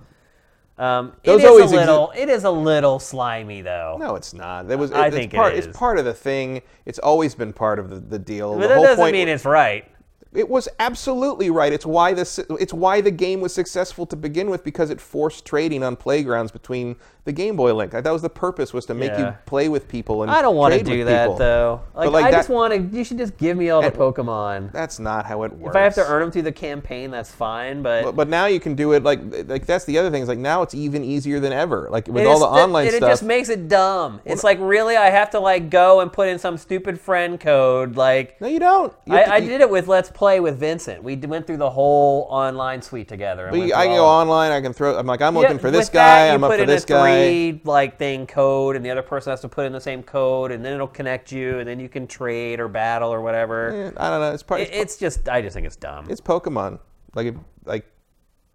no, 0.77 0.83
Um, 0.85 1.13
Those 1.25 1.41
it 1.41 1.43
is 1.43 1.49
always 1.49 1.71
a 1.71 1.75
exi- 1.75 1.77
little. 1.79 2.13
it 2.15 2.29
is 2.29 2.43
a 2.45 2.51
little 2.51 2.99
slimy 2.99 3.61
though. 3.61 3.97
no, 3.99 4.15
it's 4.15 4.33
not. 4.33 4.69
That 4.69 4.79
was. 4.79 4.93
I 4.93 5.07
it's 5.07 5.15
think 5.17 5.33
it 5.33 5.37
part, 5.37 5.53
is. 5.55 5.65
It's 5.67 5.77
part 5.77 5.99
of 5.99 6.05
the 6.05 6.13
thing. 6.13 6.61
It's 6.85 6.99
always 6.99 7.35
been 7.35 7.51
part 7.51 7.79
of 7.79 7.89
the, 7.89 7.99
the 7.99 8.19
deal. 8.19 8.53
but 8.53 8.61
the 8.61 8.67
that 8.69 8.75
whole 8.75 8.83
doesn't 8.85 9.03
point 9.03 9.13
mean 9.13 9.27
it's 9.27 9.43
right. 9.43 9.85
It 10.31 10.47
was 10.47 10.69
absolutely 10.79 11.49
right. 11.49 11.73
It's 11.73 11.85
why 11.87 12.13
this. 12.13 12.37
It's 12.59 12.73
why 12.73 13.01
the 13.01 13.09
game 13.11 13.41
was 13.41 13.53
successful 13.53 14.05
to 14.07 14.15
begin 14.15 14.49
with 14.49 14.63
because 14.63 14.91
it 14.91 15.01
forced 15.01 15.43
trading 15.45 15.83
on 15.83 15.95
playgrounds 15.95 16.51
between 16.51 16.97
the 17.25 17.31
Game 17.31 17.55
Boy 17.55 17.73
Link. 17.73 17.91
That 17.91 18.05
was 18.11 18.21
the 18.21 18.29
purpose 18.29 18.71
was 18.73 18.85
to 18.87 18.93
make 18.93 19.11
Yeah. 19.11 19.19
you 19.29 19.33
play 19.47 19.69
with 19.69 19.87
people 19.87 20.21
and 20.23 20.31
I 20.31 20.41
don't 20.43 20.55
want 20.55 20.73
to 20.75 20.83
do 20.83 21.03
that 21.05 21.25
people. 21.25 21.37
though. 21.37 21.81
Like, 21.95 22.11
like 22.11 22.25
I 22.25 22.31
that- 22.31 22.37
just 22.37 22.49
want 22.49 22.73
to. 22.73 22.95
You 22.97 23.03
should 23.03 23.17
just 23.17 23.37
give 23.37 23.57
me 23.57 23.71
all 23.71 23.81
the 23.81 23.89
Pokemon. 23.91 24.71
That's 24.71 24.99
not 24.99 25.25
how 25.25 25.43
it 25.43 25.51
works. 25.57 25.71
If 25.71 25.75
I 25.75 25.83
have 25.83 25.95
to 25.95 26.05
earn 26.05 26.21
them 26.21 26.31
through 26.31 26.43
the 26.43 26.51
campaign, 26.51 27.09
that's 27.11 27.31
fine. 27.31 27.81
But, 27.81 28.03
But, 28.03 28.15
but 28.15 28.29
now 28.29 28.45
you 28.45 28.59
can 28.59 28.75
do 28.75 28.93
it 28.93 29.03
like 29.03 29.19
like 29.47 29.65
that's 29.65 29.85
the 29.85 29.97
other 29.97 30.11
thing. 30.11 30.21
Is 30.21 30.29
like 30.29 30.37
now 30.39 30.61
it's 30.61 30.75
even 30.75 31.03
easier 31.03 31.39
than 31.39 31.53
ever. 31.53 31.87
Like 31.91 32.07
with 32.07 32.17
It 32.23 32.27
all 32.27 32.39
the 32.39 32.45
online 32.45 32.87
stuff. 32.89 33.01
It 33.01 33.05
just 33.07 33.23
makes 33.23 33.49
it 33.49 33.67
dumb. 33.67 34.21
It's 34.25 34.43
like 34.43 34.59
really, 34.61 34.95
I 34.95 35.09
have 35.09 35.31
to 35.31 35.39
like 35.39 35.71
go 35.71 36.01
and 36.01 36.13
put 36.13 36.27
in 36.29 36.37
some 36.37 36.57
stupid 36.57 36.99
friend 36.99 37.39
code. 37.39 37.95
Like 37.95 38.39
no, 38.39 38.47
you 38.47 38.59
don't. 38.59 38.93
You 39.05 39.15
I, 39.15 39.23
to- 39.23 39.33
I 39.33 39.37
you- 39.37 39.49
did 39.49 39.61
it 39.61 39.69
with 39.71 39.87
Let's 39.87 40.11
Play 40.19 40.41
with 40.41 40.59
Vincent. 40.59 41.01
We 41.01 41.15
went 41.15 41.47
through 41.47 41.59
the 41.59 41.69
whole 41.69 42.27
online 42.29 42.81
suite 42.81 43.07
together. 43.07 43.43
and 43.45 43.51
But 43.53 43.59
went 43.59 43.69
you, 43.69 43.73
through 43.73 43.81
I 43.81 43.85
can 43.87 43.95
go 43.95 44.05
online. 44.05 44.51
I 44.51 44.59
can 44.59 44.73
throw. 44.73 44.97
I'm 44.97 45.07
like 45.07 45.21
I'm 45.21 45.33
looking 45.33 45.57
for 45.57 45.71
this 45.71 45.85
with 45.87 45.93
that, 45.93 46.23
guy. 46.23 46.27
you 46.27 46.33
I'm 46.33 46.43
up 46.43 46.49
put 46.51 46.57
for 46.57 46.63
in 46.63 46.67
this 46.67 46.83
a 46.83 46.87
guy. 46.87 47.25
three 47.25 47.61
like 47.63 47.97
thing 47.97 48.27
code, 48.27 48.75
and 48.75 48.83
the 48.83 48.89
other 48.91 49.01
person 49.01 49.31
has 49.31 49.39
to 49.39 49.47
put 49.47 49.65
in 49.65 49.71
the 49.71 49.79
same 49.79 50.03
code, 50.03 50.51
and 50.51 50.63
then 50.65 50.73
it'll 50.73 50.87
connect 50.87 51.31
you, 51.31 51.59
and 51.59 51.69
then 51.69 51.79
you 51.79 51.87
can 51.87 52.05
trade 52.05 52.59
or 52.59 52.67
battle 52.67 53.09
or 53.13 53.21
whatever. 53.21 53.69
Eh, 53.69 53.91
I 53.95 54.09
don't 54.09 54.19
know. 54.19 54.33
It's 54.33 54.43
part. 54.43 54.59
It- 54.59 54.73
It's, 54.73 54.95
it's 54.95 54.97
just, 54.97 55.29
I 55.29 55.41
just 55.41 55.53
think 55.53 55.65
it's 55.65 55.77
dumb. 55.77 56.07
it's 56.09 56.19
Pokemon. 56.19 56.79
Like 57.15 57.27
it, 57.27 57.35
like 57.63 57.85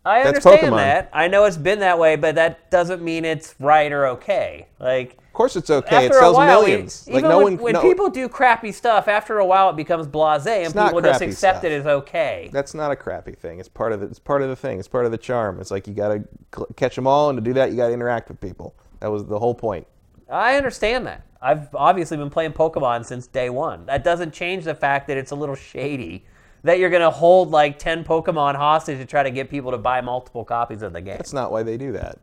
I 0.04 0.22
That's 0.22 0.44
understand 0.44 0.74
Pokemon. 0.74 0.76
that. 0.76 1.10
I 1.14 1.28
know 1.28 1.46
it's 1.46 1.56
been 1.56 1.78
that 1.78 1.98
way, 1.98 2.16
but 2.16 2.34
that 2.34 2.70
doesn't 2.70 3.00
mean 3.02 3.24
it's 3.24 3.54
right 3.58 3.90
or 3.90 4.06
okay. 4.08 4.68
Like 4.78 5.16
course 5.34 5.56
it's 5.56 5.68
okay. 5.68 5.96
after 5.96 6.16
It 6.16 6.20
sells 6.20 6.36
while, 6.36 6.60
we- 6.62 6.66
millions. 6.70 7.04
even 7.08 7.22
like 7.22 7.28
no 7.30 7.38
when, 7.38 7.54
one. 7.54 7.62
when 7.62 7.72
no, 7.74 7.82
people 7.82 8.08
do 8.08 8.28
crappy 8.28 8.72
stuff, 8.72 9.08
after 9.08 9.38
a 9.38 9.44
while 9.44 9.68
it 9.70 9.76
becomes 9.76 10.06
blasé, 10.06 10.64
and 10.64 10.74
not 10.74 10.86
people 10.88 11.02
just 11.02 11.20
accept 11.20 11.58
stuff. 11.58 11.64
it 11.64 11.72
as 11.72 11.86
okay. 11.86 12.48
That's 12.52 12.72
not 12.74 12.90
a 12.90 12.96
crappy 12.96 13.32
thing. 13.32 13.58
It's 13.60 13.68
part 13.68 13.92
of 13.92 14.00
the. 14.00 14.06
It's 14.06 14.18
part 14.18 14.42
of 14.42 14.48
the 14.48 14.56
thing. 14.56 14.78
It's 14.78 14.88
part 14.88 15.04
of 15.04 15.10
the 15.10 15.18
charm. 15.18 15.60
It's 15.60 15.70
like 15.70 15.86
you 15.86 15.94
got 15.94 16.08
to 16.08 16.24
cl- 16.54 16.68
catch 16.76 16.96
them 16.96 17.06
all, 17.06 17.28
and 17.30 17.36
to 17.36 17.42
do 17.42 17.52
that, 17.54 17.70
you 17.70 17.76
got 17.76 17.88
to 17.88 17.92
interact 17.92 18.28
with 18.28 18.40
people. 18.40 18.74
That 19.00 19.10
was 19.10 19.24
the 19.26 19.38
whole 19.38 19.54
point. 19.54 19.86
I 20.30 20.56
understand 20.56 21.06
that. 21.06 21.26
I've 21.42 21.74
obviously 21.74 22.16
been 22.16 22.30
playing 22.30 22.52
Pokemon 22.52 23.04
since 23.04 23.26
day 23.26 23.50
one. 23.50 23.84
That 23.84 24.02
doesn't 24.02 24.32
change 24.32 24.64
the 24.64 24.74
fact 24.74 25.08
that 25.08 25.18
it's 25.18 25.30
a 25.30 25.34
little 25.34 25.54
shady. 25.54 26.24
That 26.62 26.78
you're 26.78 26.88
gonna 26.88 27.10
hold 27.10 27.50
like 27.50 27.78
ten 27.78 28.04
Pokemon 28.04 28.54
hostage 28.54 28.98
to 28.98 29.04
try 29.04 29.22
to 29.22 29.30
get 29.30 29.50
people 29.50 29.70
to 29.72 29.76
buy 29.76 30.00
multiple 30.00 30.44
copies 30.46 30.80
of 30.80 30.94
the 30.94 31.02
game. 31.02 31.18
That's 31.18 31.34
not 31.34 31.52
why 31.52 31.62
they 31.62 31.76
do 31.76 31.92
that. 31.92 32.18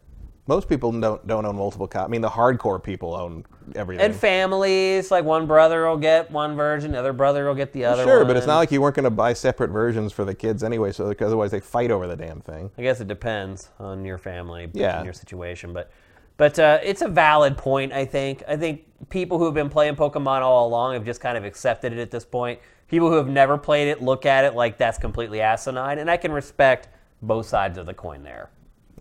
Most 0.51 0.67
people 0.67 0.91
don't 0.91 1.25
don't 1.25 1.45
own 1.45 1.55
multiple 1.55 1.87
copies. 1.87 2.09
I 2.09 2.11
mean, 2.11 2.19
the 2.19 2.29
hardcore 2.29 2.83
people 2.83 3.15
own 3.15 3.45
everything. 3.73 4.05
and 4.05 4.13
families, 4.13 5.09
like 5.09 5.23
one 5.23 5.47
brother 5.47 5.87
will 5.87 5.95
get 5.95 6.29
one 6.29 6.57
version, 6.57 6.91
the 6.91 6.99
other 6.99 7.13
brother 7.13 7.45
will 7.45 7.55
get 7.55 7.71
the 7.71 7.85
other 7.85 8.03
sure, 8.03 8.17
one. 8.17 8.27
but 8.27 8.35
it's 8.35 8.47
not 8.47 8.57
like 8.57 8.69
you 8.69 8.81
weren't 8.81 8.95
going 8.97 9.05
to 9.05 9.09
buy 9.09 9.31
separate 9.31 9.69
versions 9.69 10.11
for 10.11 10.25
the 10.25 10.35
kids 10.35 10.61
anyway. 10.61 10.91
So 10.91 11.07
because 11.07 11.27
otherwise 11.27 11.51
they 11.51 11.61
fight 11.61 11.89
over 11.89 12.05
the 12.05 12.17
damn 12.17 12.41
thing. 12.41 12.69
I 12.77 12.81
guess 12.81 12.99
it 12.99 13.07
depends 13.07 13.69
on 13.79 14.03
your 14.03 14.17
family 14.17 14.69
Yeah. 14.73 14.97
and 14.97 15.05
your 15.05 15.13
situation, 15.13 15.71
but 15.71 15.89
but 16.35 16.59
uh, 16.59 16.79
it's 16.83 17.01
a 17.01 17.07
valid 17.07 17.55
point. 17.57 17.93
I 17.93 18.03
think. 18.03 18.43
I 18.45 18.57
think 18.57 18.81
people 19.07 19.37
who 19.37 19.45
have 19.45 19.53
been 19.53 19.69
playing 19.69 19.95
Pokemon 19.95 20.41
all 20.41 20.67
along 20.67 20.95
have 20.95 21.05
just 21.05 21.21
kind 21.21 21.37
of 21.37 21.45
accepted 21.45 21.93
it 21.93 21.99
at 21.99 22.11
this 22.11 22.25
point. 22.25 22.59
People 22.89 23.07
who 23.09 23.15
have 23.15 23.29
never 23.29 23.57
played 23.57 23.87
it 23.87 24.01
look 24.01 24.25
at 24.25 24.43
it 24.43 24.53
like 24.53 24.77
that's 24.77 24.97
completely 24.97 25.39
asinine, 25.39 25.97
and 25.97 26.11
I 26.11 26.17
can 26.17 26.33
respect 26.33 26.89
both 27.21 27.45
sides 27.45 27.77
of 27.77 27.85
the 27.85 27.93
coin 27.93 28.23
there. 28.23 28.49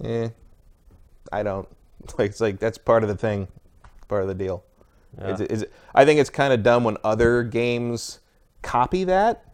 Eh, 0.04 0.28
I 1.32 1.42
don't. 1.42 1.68
Like 2.18 2.30
it's 2.30 2.40
like 2.40 2.58
that's 2.58 2.78
part 2.78 3.02
of 3.02 3.10
the 3.10 3.14
thing, 3.14 3.46
part 4.08 4.22
of 4.22 4.28
the 4.28 4.34
deal. 4.34 4.64
Yeah. 5.18 5.34
Is 5.34 5.40
it, 5.40 5.52
is 5.52 5.66
I 5.94 6.06
think 6.06 6.18
it's 6.18 6.30
kind 6.30 6.50
of 6.52 6.62
dumb 6.62 6.82
when 6.82 6.96
other 7.04 7.42
games 7.42 8.20
copy 8.62 9.04
that. 9.04 9.44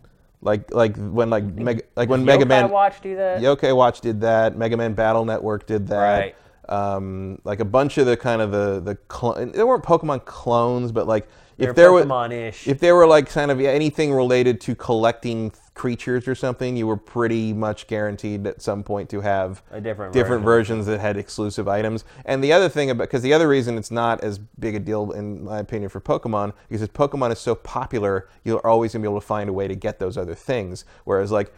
Like 0.42 0.72
like 0.72 0.96
when 0.96 1.28
like 1.28 1.42
Mega, 1.42 1.82
like 1.96 2.08
when 2.08 2.24
Mega 2.24 2.46
Man 2.46 2.70
Watch 2.70 3.00
do 3.00 3.16
that. 3.16 3.40
Yokai 3.40 3.74
Watch 3.74 4.00
did 4.00 4.20
that. 4.20 4.56
Mega 4.56 4.76
Man 4.76 4.94
Battle 4.94 5.24
Network 5.24 5.66
did 5.66 5.88
that. 5.88 5.98
Right. 6.22 6.36
Um, 6.68 7.40
like 7.44 7.58
a 7.60 7.64
bunch 7.64 7.98
of 7.98 8.06
the 8.06 8.16
kind 8.16 8.40
of 8.40 8.52
the 8.52 8.80
the 8.80 8.98
cl- 9.12 9.34
there 9.52 9.66
weren't 9.66 9.82
Pokemon 9.84 10.24
clones, 10.24 10.92
but 10.92 11.08
like 11.08 11.26
They're 11.56 11.70
if 11.70 11.76
there 11.76 11.92
were 11.92 12.04
Pokemon-ish. 12.04 12.68
if 12.68 12.78
there 12.78 12.94
were 12.94 13.06
like 13.08 13.28
kind 13.28 13.50
of 13.50 13.60
anything 13.60 14.12
related 14.12 14.60
to 14.62 14.74
collecting 14.76 15.52
creatures 15.76 16.26
or 16.26 16.34
something, 16.34 16.76
you 16.76 16.86
were 16.86 16.96
pretty 16.96 17.52
much 17.52 17.86
guaranteed 17.86 18.46
at 18.46 18.60
some 18.60 18.82
point 18.82 19.08
to 19.10 19.20
have 19.20 19.62
A 19.70 19.80
different 19.80 20.12
different 20.12 20.42
version. 20.42 20.78
versions 20.78 20.86
that 20.86 20.98
had 20.98 21.16
exclusive 21.16 21.68
items. 21.68 22.04
And 22.24 22.42
the 22.42 22.52
other 22.52 22.68
thing 22.68 22.90
about 22.90 23.04
because 23.04 23.22
the 23.22 23.32
other 23.32 23.46
reason 23.46 23.78
it's 23.78 23.90
not 23.90 24.24
as 24.24 24.38
big 24.38 24.74
a 24.74 24.80
deal 24.80 25.12
in 25.12 25.44
my 25.44 25.58
opinion 25.58 25.90
for 25.90 26.00
Pokemon 26.00 26.54
is 26.70 26.80
that 26.80 26.94
Pokemon 26.94 27.30
is 27.30 27.38
so 27.38 27.54
popular, 27.54 28.26
you're 28.42 28.66
always 28.66 28.92
gonna 28.92 29.02
be 29.02 29.08
able 29.08 29.20
to 29.20 29.26
find 29.26 29.48
a 29.48 29.52
way 29.52 29.68
to 29.68 29.76
get 29.76 29.98
those 30.00 30.16
other 30.16 30.34
things. 30.34 30.84
Whereas 31.04 31.30
like 31.30 31.52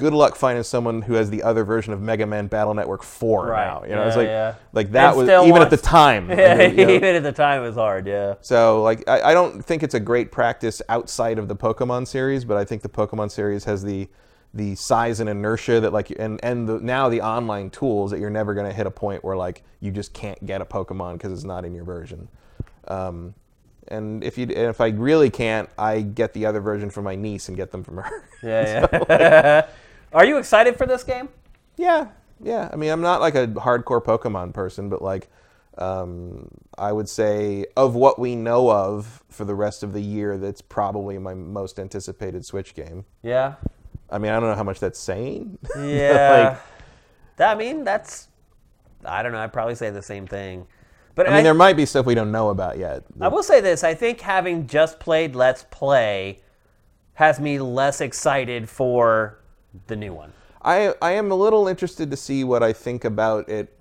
good 0.00 0.12
luck 0.12 0.34
finding 0.34 0.64
someone 0.64 1.02
who 1.02 1.14
has 1.14 1.30
the 1.30 1.42
other 1.44 1.62
version 1.62 1.92
of 1.92 2.00
Mega 2.00 2.26
Man 2.26 2.48
Battle 2.48 2.74
Network 2.74 3.04
4 3.04 3.46
Right. 3.46 3.66
now. 3.66 3.84
You 3.84 3.94
know, 3.94 4.02
it's 4.08 4.16
like 4.16 4.26
yeah. 4.26 4.54
like 4.72 4.90
that 4.92 5.10
And 5.16 5.28
was 5.28 5.46
even 5.46 5.62
at 5.62 5.70
the 5.70 5.76
time. 5.76 6.28
Yeah, 6.40 6.62
you 6.62 6.86
know. 6.86 6.92
even 6.92 7.14
at 7.16 7.22
the 7.22 7.32
time 7.32 7.62
it 7.62 7.66
was 7.66 7.76
hard. 7.76 8.06
Yeah. 8.06 8.34
So, 8.40 8.82
like, 8.82 9.08
I, 9.08 9.30
I 9.30 9.34
don't 9.34 9.64
think 9.64 9.82
it's 9.82 9.94
a 9.94 10.00
great 10.00 10.32
practice 10.32 10.82
outside 10.88 11.38
of 11.38 11.46
the 11.48 11.54
Pokemon 11.56 12.06
series, 12.08 12.44
but 12.44 12.56
I 12.56 12.64
think 12.64 12.82
the 12.82 12.88
Pokemon 12.88 13.30
series 13.30 13.64
has 13.64 13.82
the 13.84 14.08
the 14.52 14.74
size 14.74 15.20
and 15.20 15.28
inertia 15.30 15.78
that, 15.78 15.92
like, 15.92 16.10
and 16.18 16.40
and 16.42 16.68
the, 16.68 16.80
now 16.80 17.08
the 17.08 17.20
online 17.20 17.70
tools 17.70 18.10
that 18.10 18.18
you're 18.18 18.30
never 18.30 18.52
going 18.54 18.66
to 18.66 18.72
hit 18.72 18.84
a 18.86 18.90
point 18.90 19.22
where 19.22 19.36
like 19.36 19.62
you 19.78 19.92
just 19.92 20.12
can't 20.12 20.44
get 20.44 20.60
a 20.60 20.64
Pokemon 20.64 21.12
because 21.14 21.32
it's 21.32 21.44
not 21.44 21.64
in 21.64 21.72
your 21.72 21.84
version. 21.84 22.26
Um, 22.88 23.34
and 23.88 24.22
if 24.24 24.38
you 24.38 24.44
and 24.44 24.68
if 24.68 24.80
I 24.80 24.88
really 24.88 25.30
can't, 25.30 25.68
I 25.78 26.00
get 26.02 26.32
the 26.32 26.46
other 26.46 26.60
version 26.60 26.90
from 26.90 27.04
my 27.04 27.16
niece 27.16 27.48
and 27.48 27.56
get 27.56 27.70
them 27.72 27.82
from 27.82 27.98
her. 27.98 28.28
Yeah. 28.42 28.86
Yeah. 29.08 29.66
Are 30.12 30.24
you 30.24 30.38
excited 30.38 30.76
for 30.76 30.86
this 30.86 31.04
game? 31.04 31.28
Yeah, 31.76 32.08
yeah. 32.42 32.68
I 32.72 32.76
mean, 32.76 32.90
I'm 32.90 33.00
not 33.00 33.20
like 33.20 33.34
a 33.34 33.46
hardcore 33.46 34.02
Pokemon 34.02 34.52
person, 34.52 34.88
but 34.88 35.00
like, 35.02 35.28
um, 35.78 36.48
I 36.76 36.92
would 36.92 37.08
say 37.08 37.66
of 37.76 37.94
what 37.94 38.18
we 38.18 38.34
know 38.36 38.70
of 38.70 39.22
for 39.28 39.44
the 39.44 39.54
rest 39.54 39.82
of 39.82 39.92
the 39.92 40.00
year, 40.02 40.36
that's 40.36 40.60
probably 40.60 41.18
my 41.18 41.34
most 41.34 41.78
anticipated 41.78 42.44
Switch 42.44 42.74
game. 42.74 43.04
Yeah. 43.22 43.54
I 44.10 44.18
mean, 44.18 44.32
I 44.32 44.40
don't 44.40 44.48
know 44.50 44.56
how 44.56 44.64
much 44.64 44.80
that's 44.80 44.98
saying. 44.98 45.58
Yeah. 45.78 46.48
Like- 46.50 46.60
That- 47.36 47.56
I 47.56 47.58
mean, 47.58 47.84
that's. 47.84 48.28
I 49.04 49.22
don't 49.22 49.32
know. 49.32 49.38
I'd 49.38 49.52
probably 49.52 49.76
say 49.76 49.88
the 49.90 50.02
same 50.02 50.26
thing. 50.26 50.66
But 51.14 51.26
I 51.28 51.34
mean, 51.36 51.44
there 51.44 51.54
might 51.54 51.74
be 51.76 51.86
stuff 51.86 52.04
we 52.04 52.14
don't 52.14 52.30
know 52.30 52.50
about 52.50 52.76
yet. 52.78 53.02
I 53.20 53.28
will 53.28 53.42
say 53.42 53.60
this: 53.62 53.82
I 53.82 53.94
think 53.94 54.20
having 54.20 54.66
just 54.66 55.00
played 55.00 55.34
Let's 55.34 55.64
Play 55.70 56.40
has 57.14 57.40
me 57.40 57.58
less 57.58 58.00
excited 58.02 58.68
for 58.68 59.39
the 59.86 59.96
new 59.96 60.12
one. 60.12 60.32
I 60.62 60.94
I 61.00 61.12
am 61.12 61.30
a 61.30 61.34
little 61.34 61.68
interested 61.68 62.10
to 62.10 62.16
see 62.16 62.44
what 62.44 62.62
I 62.62 62.72
think 62.72 63.04
about 63.04 63.48
it 63.48 63.79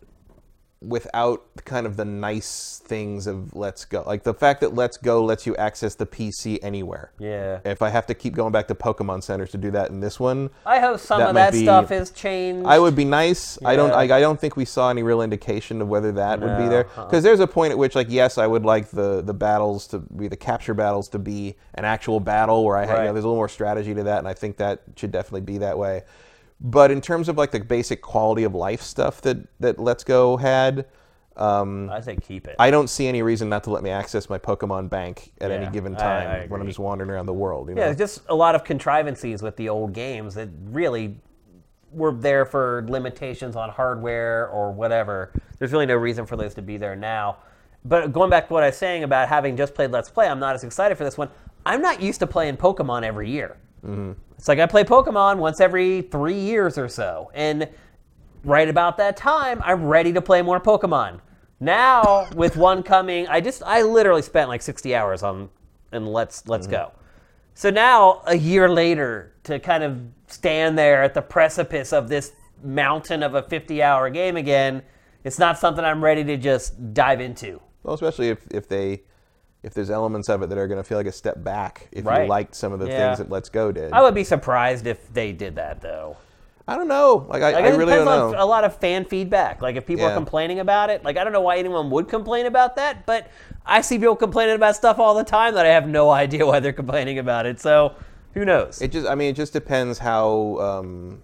without 0.81 1.43
kind 1.65 1.85
of 1.85 1.97
the 1.97 2.05
nice 2.05 2.81
things 2.85 3.27
of 3.27 3.53
Let's 3.53 3.83
Go. 3.83 4.01
Like 4.07 4.23
the 4.23 4.33
fact 4.33 4.61
that 4.61 4.73
Let's 4.73 4.95
Go 4.97 5.23
lets 5.23 5.45
you 5.45 5.55
access 5.57 5.95
the 5.95 6.05
PC 6.05 6.57
anywhere. 6.61 7.11
Yeah. 7.19 7.59
If 7.65 7.81
I 7.81 7.89
have 7.89 8.05
to 8.07 8.13
keep 8.13 8.33
going 8.33 8.53
back 8.53 8.67
to 8.69 8.75
Pokemon 8.75 9.23
centers 9.23 9.51
to 9.51 9.57
do 9.57 9.71
that 9.71 9.89
in 9.89 9.99
this 9.99 10.19
one, 10.19 10.49
I 10.65 10.79
hope 10.79 10.99
some 10.99 11.19
That 11.19 11.29
of 11.29 11.35
that 11.35 11.51
be- 11.51 11.63
stuff 11.63 11.91
is 11.91 12.11
changed. 12.11 12.65
I 12.65 12.79
would 12.79 12.95
be 12.95 13.03
nice. 13.05 13.57
I 13.65 13.75
don't. 13.75 13.91
I, 13.91 14.03
I 14.03 14.19
don't 14.21 14.39
think 14.39 14.55
we 14.55 14.65
saw 14.65 14.89
any 14.89 15.03
real 15.03 15.21
indication 15.21 15.81
of 15.81 15.89
whether 15.89 16.13
that 16.13 16.39
would 16.39 16.57
be 16.57 16.67
there. 16.69 16.87
uh-uh. 16.95 17.05
Because 17.05 17.23
there's 17.23 17.41
a 17.41 17.47
point 17.47 17.71
at 17.71 17.77
which, 17.77 17.95
like, 17.95 18.07
yes, 18.09 18.37
I 18.37 18.47
would 18.47 18.63
like 18.63 18.89
the 18.89 19.21
the 19.21 19.33
battles 19.33 19.85
to 19.87 19.99
be 19.99 20.27
the 20.29 20.37
capture 20.37 20.73
battles 20.73 21.09
to 21.09 21.19
be 21.19 21.55
an 21.75 21.83
actual 21.83 22.19
battle 22.21 22.63
where 22.63 22.77
I 22.77 22.85
have, 22.85 22.99
you 22.99 23.03
know, 23.05 23.13
there's 23.13 23.25
a 23.25 23.27
little 23.27 23.35
more 23.35 23.49
strategy 23.49 23.93
to 23.95 24.03
that, 24.03 24.19
and 24.19 24.27
I 24.27 24.33
think 24.33 24.57
that 24.57 24.81
should 24.95 25.11
definitely 25.11 25.41
be 25.41 25.57
that 25.59 25.77
way. 25.77 26.03
But 26.61 26.91
in 26.91 27.01
terms 27.01 27.29
of 27.29 27.37
like 27.37 27.51
the 27.51 27.59
basic 27.59 28.01
quality 28.01 28.43
of 28.43 28.53
life 28.53 28.81
stuff 28.81 29.21
that 29.21 29.37
that 29.59 29.79
Let's 29.79 30.03
Go 30.03 30.37
had, 30.37 30.85
um, 31.37 31.89
I 31.89 32.01
say 32.01 32.17
keep 32.17 32.47
it. 32.47 32.57
I 32.59 32.69
don't 32.69 32.89
see 32.89 33.07
any 33.07 33.21
reason 33.21 33.47
not 33.47 33.63
to 33.63 33.69
let 33.69 33.81
me 33.81 33.89
access 33.89 34.29
my 34.29 34.37
Pokemon 34.37 34.89
bank 34.89 35.31
at 35.39 35.51
any 35.51 35.69
given 35.71 35.95
time 35.95 36.27
I 36.27 36.47
when 36.47 36.59
I'm 36.59 36.67
just 36.67 36.79
wandering 36.79 37.09
around 37.09 37.27
the 37.27 37.33
world. 37.33 37.69
You 37.69 37.75
know? 37.75 37.85
yeah, 37.87 37.93
just 37.93 38.23
a 38.27 38.35
lot 38.35 38.55
of 38.55 38.65
contrivances 38.65 39.41
with 39.41 39.55
the 39.55 39.69
old 39.69 39.93
games 39.93 40.35
that 40.35 40.49
really 40.65 41.15
were 41.91 42.11
there 42.11 42.45
for 42.45 42.85
limitations 42.89 43.55
on 43.55 43.69
hardware 43.69 44.49
or 44.49 44.71
whatever. 44.71 45.31
There's 45.57 45.71
really 45.71 45.85
no 45.85 45.95
reason 45.95 46.25
for 46.25 46.35
those 46.35 46.53
to 46.55 46.61
be 46.61 46.77
there 46.77 46.95
now. 46.95 47.37
But 47.85 48.11
going 48.11 48.29
back 48.29 48.47
to 48.47 48.53
what 48.53 48.63
I 48.63 48.67
was 48.67 48.77
saying 48.77 49.03
about 49.03 49.29
having 49.29 49.55
just 49.55 49.73
played 49.73 49.91
Let's 49.91 50.09
Play, 50.09 50.27
I'm 50.27 50.39
not 50.39 50.55
as 50.55 50.65
excited 50.65 50.97
for 50.97 51.05
this 51.05 51.17
one. 51.17 51.29
I'm 51.65 51.81
not 51.81 52.01
used 52.01 52.19
to 52.19 52.27
playing 52.27 52.57
Pokemon 52.57 53.03
every 53.03 53.29
year. 53.29 53.57
It's 54.37 54.47
like 54.47 54.59
I 54.59 54.65
play 54.65 54.83
Pokemon 54.83 55.37
once 55.37 55.59
every 55.59 56.01
three 56.03 56.39
years 56.39 56.77
or 56.77 56.87
so. 56.87 57.31
And 57.33 57.67
right 58.43 58.69
about 58.69 58.97
that 58.97 59.17
time, 59.17 59.61
I'm 59.63 59.85
ready 59.85 60.13
to 60.13 60.21
play 60.21 60.41
more 60.41 60.59
Pokemon. 60.59 61.19
Now, 61.59 62.27
with 62.35 62.55
one 62.55 62.83
coming, 62.83 63.27
I 63.27 63.41
just 63.41 63.61
I 63.65 63.81
literally 63.81 64.21
spent 64.21 64.47
like 64.47 64.61
60 64.61 64.95
hours 64.95 65.23
on 65.23 65.49
and 65.91 66.07
let's 66.07 66.47
let's 66.47 66.67
go. 66.67 66.93
So 67.53 67.69
now, 67.69 68.21
a 68.25 68.35
year 68.35 68.69
later, 68.69 69.33
to 69.43 69.59
kind 69.59 69.83
of 69.83 69.99
stand 70.27 70.77
there 70.77 71.03
at 71.03 71.13
the 71.13 71.21
precipice 71.21 71.91
of 71.91 72.07
this 72.07 72.31
mountain 72.63 73.21
of 73.23 73.35
a 73.35 73.41
50-hour 73.41 74.09
game 74.11 74.37
again, 74.37 74.81
it's 75.25 75.39
not 75.39 75.57
something 75.59 75.83
I'm 75.83 76.01
ready 76.01 76.23
to 76.23 76.37
just 76.37 76.93
dive 76.93 77.19
into. 77.19 77.61
Well, 77.83 77.95
especially 77.95 78.29
if, 78.29 78.45
if 78.51 78.69
they 78.69 79.03
if 79.63 79.73
there's 79.73 79.89
elements 79.89 80.29
of 80.29 80.41
it 80.41 80.49
that 80.49 80.57
are 80.57 80.67
going 80.67 80.79
to 80.79 80.83
feel 80.83 80.97
like 80.97 81.07
a 81.07 81.11
step 81.11 81.43
back 81.43 81.87
if 81.91 82.05
Right. 82.05 82.23
you 82.23 82.29
liked 82.29 82.55
some 82.55 82.71
of 82.71 82.79
the 82.79 82.87
Yeah. 82.87 83.07
things 83.07 83.17
that 83.17 83.29
Let's 83.29 83.49
Go 83.49 83.71
did. 83.71 83.91
I 83.93 84.01
would 84.01 84.15
be 84.15 84.23
surprised 84.23 84.87
if 84.87 85.11
they 85.13 85.31
did 85.33 85.55
that 85.55 85.81
though. 85.81 86.17
I 86.67 86.75
don't 86.77 86.87
know. 86.87 87.25
Like 87.27 87.41
I, 87.41 87.51
Like, 87.53 87.65
I 87.65 87.67
it 87.69 87.71
really 87.71 87.85
depends 87.93 88.05
don't 88.05 88.35
on 88.35 88.41
a 88.41 88.45
lot 88.45 88.63
of 88.63 88.75
fan 88.77 89.03
feedback. 89.03 89.61
Like 89.61 89.75
if 89.75 89.85
people 89.87 90.05
are 90.05 90.13
complaining 90.13 90.59
about 90.59 90.89
it, 90.91 91.03
like 91.03 91.17
I 91.17 91.23
don't 91.23 91.33
know 91.33 91.41
why 91.41 91.57
anyone 91.57 91.89
would 91.89 92.07
complain 92.07 92.45
about 92.45 92.75
that, 92.75 93.05
but 93.07 93.27
I 93.65 93.81
see 93.81 93.97
people 93.97 94.15
complaining 94.15 94.55
about 94.55 94.75
stuff 94.75 94.99
all 94.99 95.15
the 95.15 95.23
time 95.23 95.55
that 95.55 95.65
I 95.65 95.69
have 95.69 95.87
no 95.87 96.09
idea 96.11 96.45
why 96.45 96.59
they're 96.59 96.71
complaining 96.71 97.17
about 97.17 97.45
it. 97.47 97.59
So 97.59 97.95
who 98.35 98.45
knows? 98.45 98.81
It 98.81 98.91
just 98.91 99.07
I 99.07 99.15
mean 99.15 99.31
it 99.31 99.35
just 99.35 99.51
depends 99.51 99.97
how 99.97 100.57
um, 100.59 101.23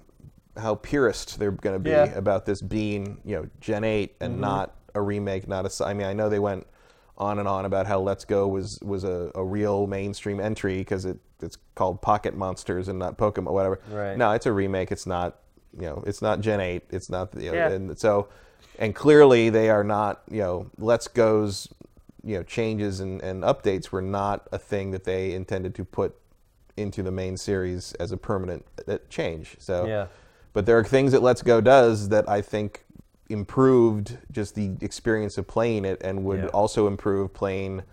how 0.58 0.76
purist 0.76 1.38
they're 1.38 1.52
going 1.52 1.76
to 1.76 1.80
be 1.80 1.92
Yeah. 1.92 2.08
Mm-hmm. 2.08 2.18
about 2.18 2.46
this 2.48 2.62
being 2.62 3.20
you 3.24 3.36
know 3.36 3.48
Gen 3.62 3.84
8 3.84 4.16
and 4.20 4.42
not 4.42 4.74
a 4.96 5.02
remake, 5.02 5.48
not 5.48 5.66
a. 5.80 5.86
I 5.86 5.94
mean 5.94 6.08
I 6.08 6.14
know 6.14 6.28
they 6.28 6.40
went 6.40 6.66
on 7.18 7.40
and 7.40 7.48
on 7.48 7.66
about 7.66 7.88
how 7.88 8.00
Let's 8.00 8.26
Go 8.26 8.48
was 8.48 8.80
was 8.82 9.04
a, 9.04 9.32
a 9.36 9.44
real 9.44 9.88
mainstream 9.88 10.40
entry 10.40 10.80
because 10.80 11.06
it 11.06 11.18
it's 11.42 11.58
called 11.76 12.02
Pocket 12.02 12.36
Monsters 12.36 12.88
and 12.88 13.00
not 13.00 13.18
Pokemon 13.18 13.52
whatever. 13.52 13.80
Right. 13.92 14.18
No, 14.18 14.32
it's 14.32 14.46
a 14.46 14.52
remake. 14.52 14.92
It's 14.92 15.06
not 15.06 15.40
you 15.74 15.86
know 15.88 16.04
it's 16.06 16.22
not 16.22 16.42
Gen 16.42 16.60
8. 16.60 16.84
It's 16.92 17.10
not 17.10 17.34
you 17.36 17.52
know, 17.52 17.58
Yeah. 17.58 17.70
and 17.72 17.98
so 17.98 18.28
and 18.80 18.94
clearly 18.96 19.50
they 19.50 19.70
are 19.70 19.84
not 19.84 20.24
you 20.30 20.40
know 20.42 20.70
Let's 20.78 21.08
Go's 21.08 21.68
you 22.24 22.38
know 22.38 22.44
changes 22.44 23.00
and, 23.00 23.22
and 23.22 23.44
updates 23.44 23.90
were 23.92 24.02
not 24.02 24.48
a 24.52 24.58
thing 24.58 24.92
that 24.92 25.04
they 25.04 25.34
intended 25.34 25.76
to 25.76 25.86
put 25.86 26.16
into 26.78 27.02
the 27.04 27.12
main 27.12 27.38
series 27.38 27.94
as 27.94 28.12
a 28.12 28.18
permanent 28.18 28.66
uh, 28.88 28.98
change. 29.10 29.56
So, 29.60 29.86
Yeah. 29.86 30.08
but 30.52 30.66
there 30.66 30.78
are 30.78 30.84
things 30.84 31.14
that 31.14 31.22
Let's 31.22 31.42
Go 31.42 31.62
does 31.62 32.10
that 32.10 32.28
I 32.28 32.42
think 32.42 32.85
improved 33.30 34.18
just 34.32 34.56
the 34.56 34.72
experience 34.82 35.38
of 35.38 35.48
playing 35.48 35.86
it 35.86 36.02
and 36.04 36.24
would 36.26 36.40
Yeah. 36.44 36.48
also 36.48 36.88
improve 36.88 37.34
playing 37.34 37.84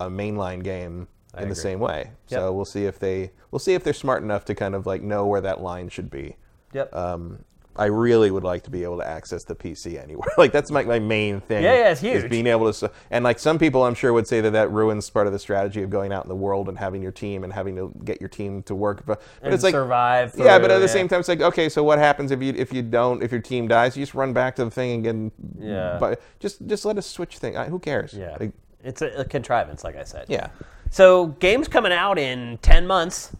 a 0.00 0.08
mainline 0.08 0.62
game 0.62 1.08
in 1.38 1.48
the 1.48 1.54
same 1.54 1.80
way. 1.80 2.10
So 2.26 2.52
we'll 2.52 2.64
see 2.64 2.84
if 2.86 2.98
they 2.98 3.32
we'll 3.50 3.58
see 3.58 3.74
if 3.74 3.84
they're 3.84 3.92
smart 3.92 4.22
enough 4.22 4.44
to 4.46 4.54
kind 4.54 4.74
of 4.74 4.86
like 4.86 5.02
know 5.02 5.26
where 5.26 5.40
that 5.40 5.60
line 5.60 5.88
should 5.88 6.10
be. 6.10 6.36
Yep. 6.72 6.94
Um, 6.94 7.44
I 7.78 7.86
really 7.86 8.30
would 8.30 8.44
like 8.44 8.62
to 8.64 8.70
be 8.70 8.82
able 8.84 8.98
to 8.98 9.06
access 9.06 9.44
the 9.44 9.54
PC 9.54 10.02
anywhere. 10.02 10.28
like 10.38 10.52
that's 10.52 10.70
my, 10.70 10.82
my 10.84 10.98
main 10.98 11.40
thing. 11.40 11.62
Yeah, 11.62 11.74
yeah, 11.74 11.90
it's 11.92 12.00
huge. 12.00 12.24
Is 12.24 12.30
being 12.30 12.46
able 12.46 12.72
to, 12.72 12.90
and 13.10 13.24
like 13.24 13.38
some 13.38 13.58
people, 13.58 13.84
I'm 13.84 13.94
sure 13.94 14.12
would 14.12 14.26
say 14.26 14.40
that 14.40 14.50
that 14.52 14.70
ruins 14.70 15.08
part 15.10 15.26
of 15.26 15.32
the 15.32 15.38
strategy 15.38 15.82
of 15.82 15.90
going 15.90 16.12
out 16.12 16.24
in 16.24 16.28
the 16.28 16.36
world 16.36 16.68
and 16.68 16.78
having 16.78 17.02
your 17.02 17.12
team 17.12 17.44
and 17.44 17.52
having 17.52 17.76
to 17.76 17.92
get 18.04 18.20
your 18.20 18.28
team 18.28 18.62
to 18.64 18.74
work. 18.74 19.04
But, 19.06 19.20
but 19.20 19.22
And 19.42 19.54
it's 19.54 19.62
like 19.62 19.72
survive. 19.72 20.34
yeah, 20.36 20.58
but 20.58 20.70
at 20.70 20.78
the 20.78 20.86
yeah. 20.86 20.86
same 20.86 21.08
time, 21.08 21.20
it's 21.20 21.28
like 21.28 21.40
okay, 21.40 21.68
so 21.68 21.82
what 21.84 21.98
happens 21.98 22.30
if 22.30 22.42
you 22.42 22.52
if 22.56 22.72
you 22.72 22.82
don't 22.82 23.22
if 23.22 23.30
your 23.30 23.40
team 23.40 23.68
dies? 23.68 23.96
You 23.96 24.02
just 24.02 24.14
run 24.14 24.32
back 24.32 24.56
to 24.56 24.64
the 24.64 24.70
thing 24.70 25.00
again. 25.00 25.30
Yeah. 25.58 25.98
But 26.00 26.20
just 26.40 26.66
just 26.66 26.84
let 26.84 26.96
us 26.98 27.06
switch 27.06 27.38
thing. 27.38 27.56
I, 27.56 27.66
who 27.66 27.78
cares? 27.78 28.12
Yeah. 28.14 28.36
Like, 28.40 28.52
It's 28.84 29.02
a, 29.02 29.08
a 29.20 29.24
contrivance, 29.24 29.84
like 29.84 29.96
I 29.96 30.04
said. 30.04 30.26
yeah. 30.28 30.48
So 30.90 31.26
games 31.40 31.68
coming 31.68 31.92
out 31.92 32.18
in 32.18 32.58
ten 32.62 32.86
months. 32.86 33.32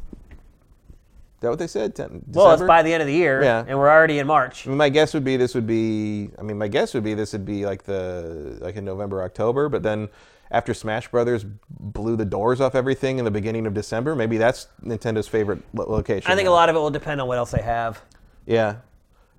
Is 1.36 1.40
that 1.42 1.50
what 1.50 1.58
they 1.58 1.66
said? 1.66 1.94
Ten, 1.94 2.22
Well, 2.28 2.52
it's 2.52 2.62
by 2.62 2.82
the 2.82 2.94
end 2.94 3.02
of 3.02 3.06
the 3.06 3.12
year, 3.14 3.42
Yeah. 3.42 3.62
and 3.68 3.78
we're 3.78 3.90
already 3.90 4.18
in 4.18 4.26
March. 4.26 4.66
I 4.66 4.70
mean, 4.70 4.78
my 4.78 4.88
guess 4.88 5.12
would 5.12 5.22
be 5.24 5.36
this 5.36 5.54
would 5.54 5.66
be. 5.66 6.30
I 6.38 6.42
mean, 6.42 6.56
my 6.56 6.66
guess 6.68 6.94
would 6.94 7.04
be 7.04 7.12
this 7.12 7.32
would 7.34 7.44
be 7.44 7.66
like 7.66 7.82
the 7.82 8.56
like 8.62 8.76
in 8.76 8.86
November, 8.86 9.22
October. 9.22 9.68
But 9.68 9.82
then 9.82 10.08
after 10.50 10.72
Smash 10.72 11.08
Brothers 11.08 11.44
blew 11.68 12.16
the 12.16 12.24
doors 12.24 12.60
off 12.62 12.74
everything 12.74 13.18
in 13.18 13.26
the 13.26 13.30
beginning 13.30 13.66
of 13.66 13.74
December, 13.74 14.16
maybe 14.16 14.38
that's 14.38 14.68
Nintendo's 14.82 15.28
favorite 15.28 15.60
lo- 15.74 15.84
location. 15.90 16.30
I 16.32 16.36
think 16.36 16.46
now. 16.46 16.52
a 16.52 16.54
lot 16.54 16.70
of 16.70 16.76
it 16.76 16.78
will 16.78 16.90
depend 16.90 17.20
on 17.20 17.28
what 17.28 17.36
else 17.36 17.50
they 17.50 17.60
have. 17.62 18.00
Yeah, 18.46 18.76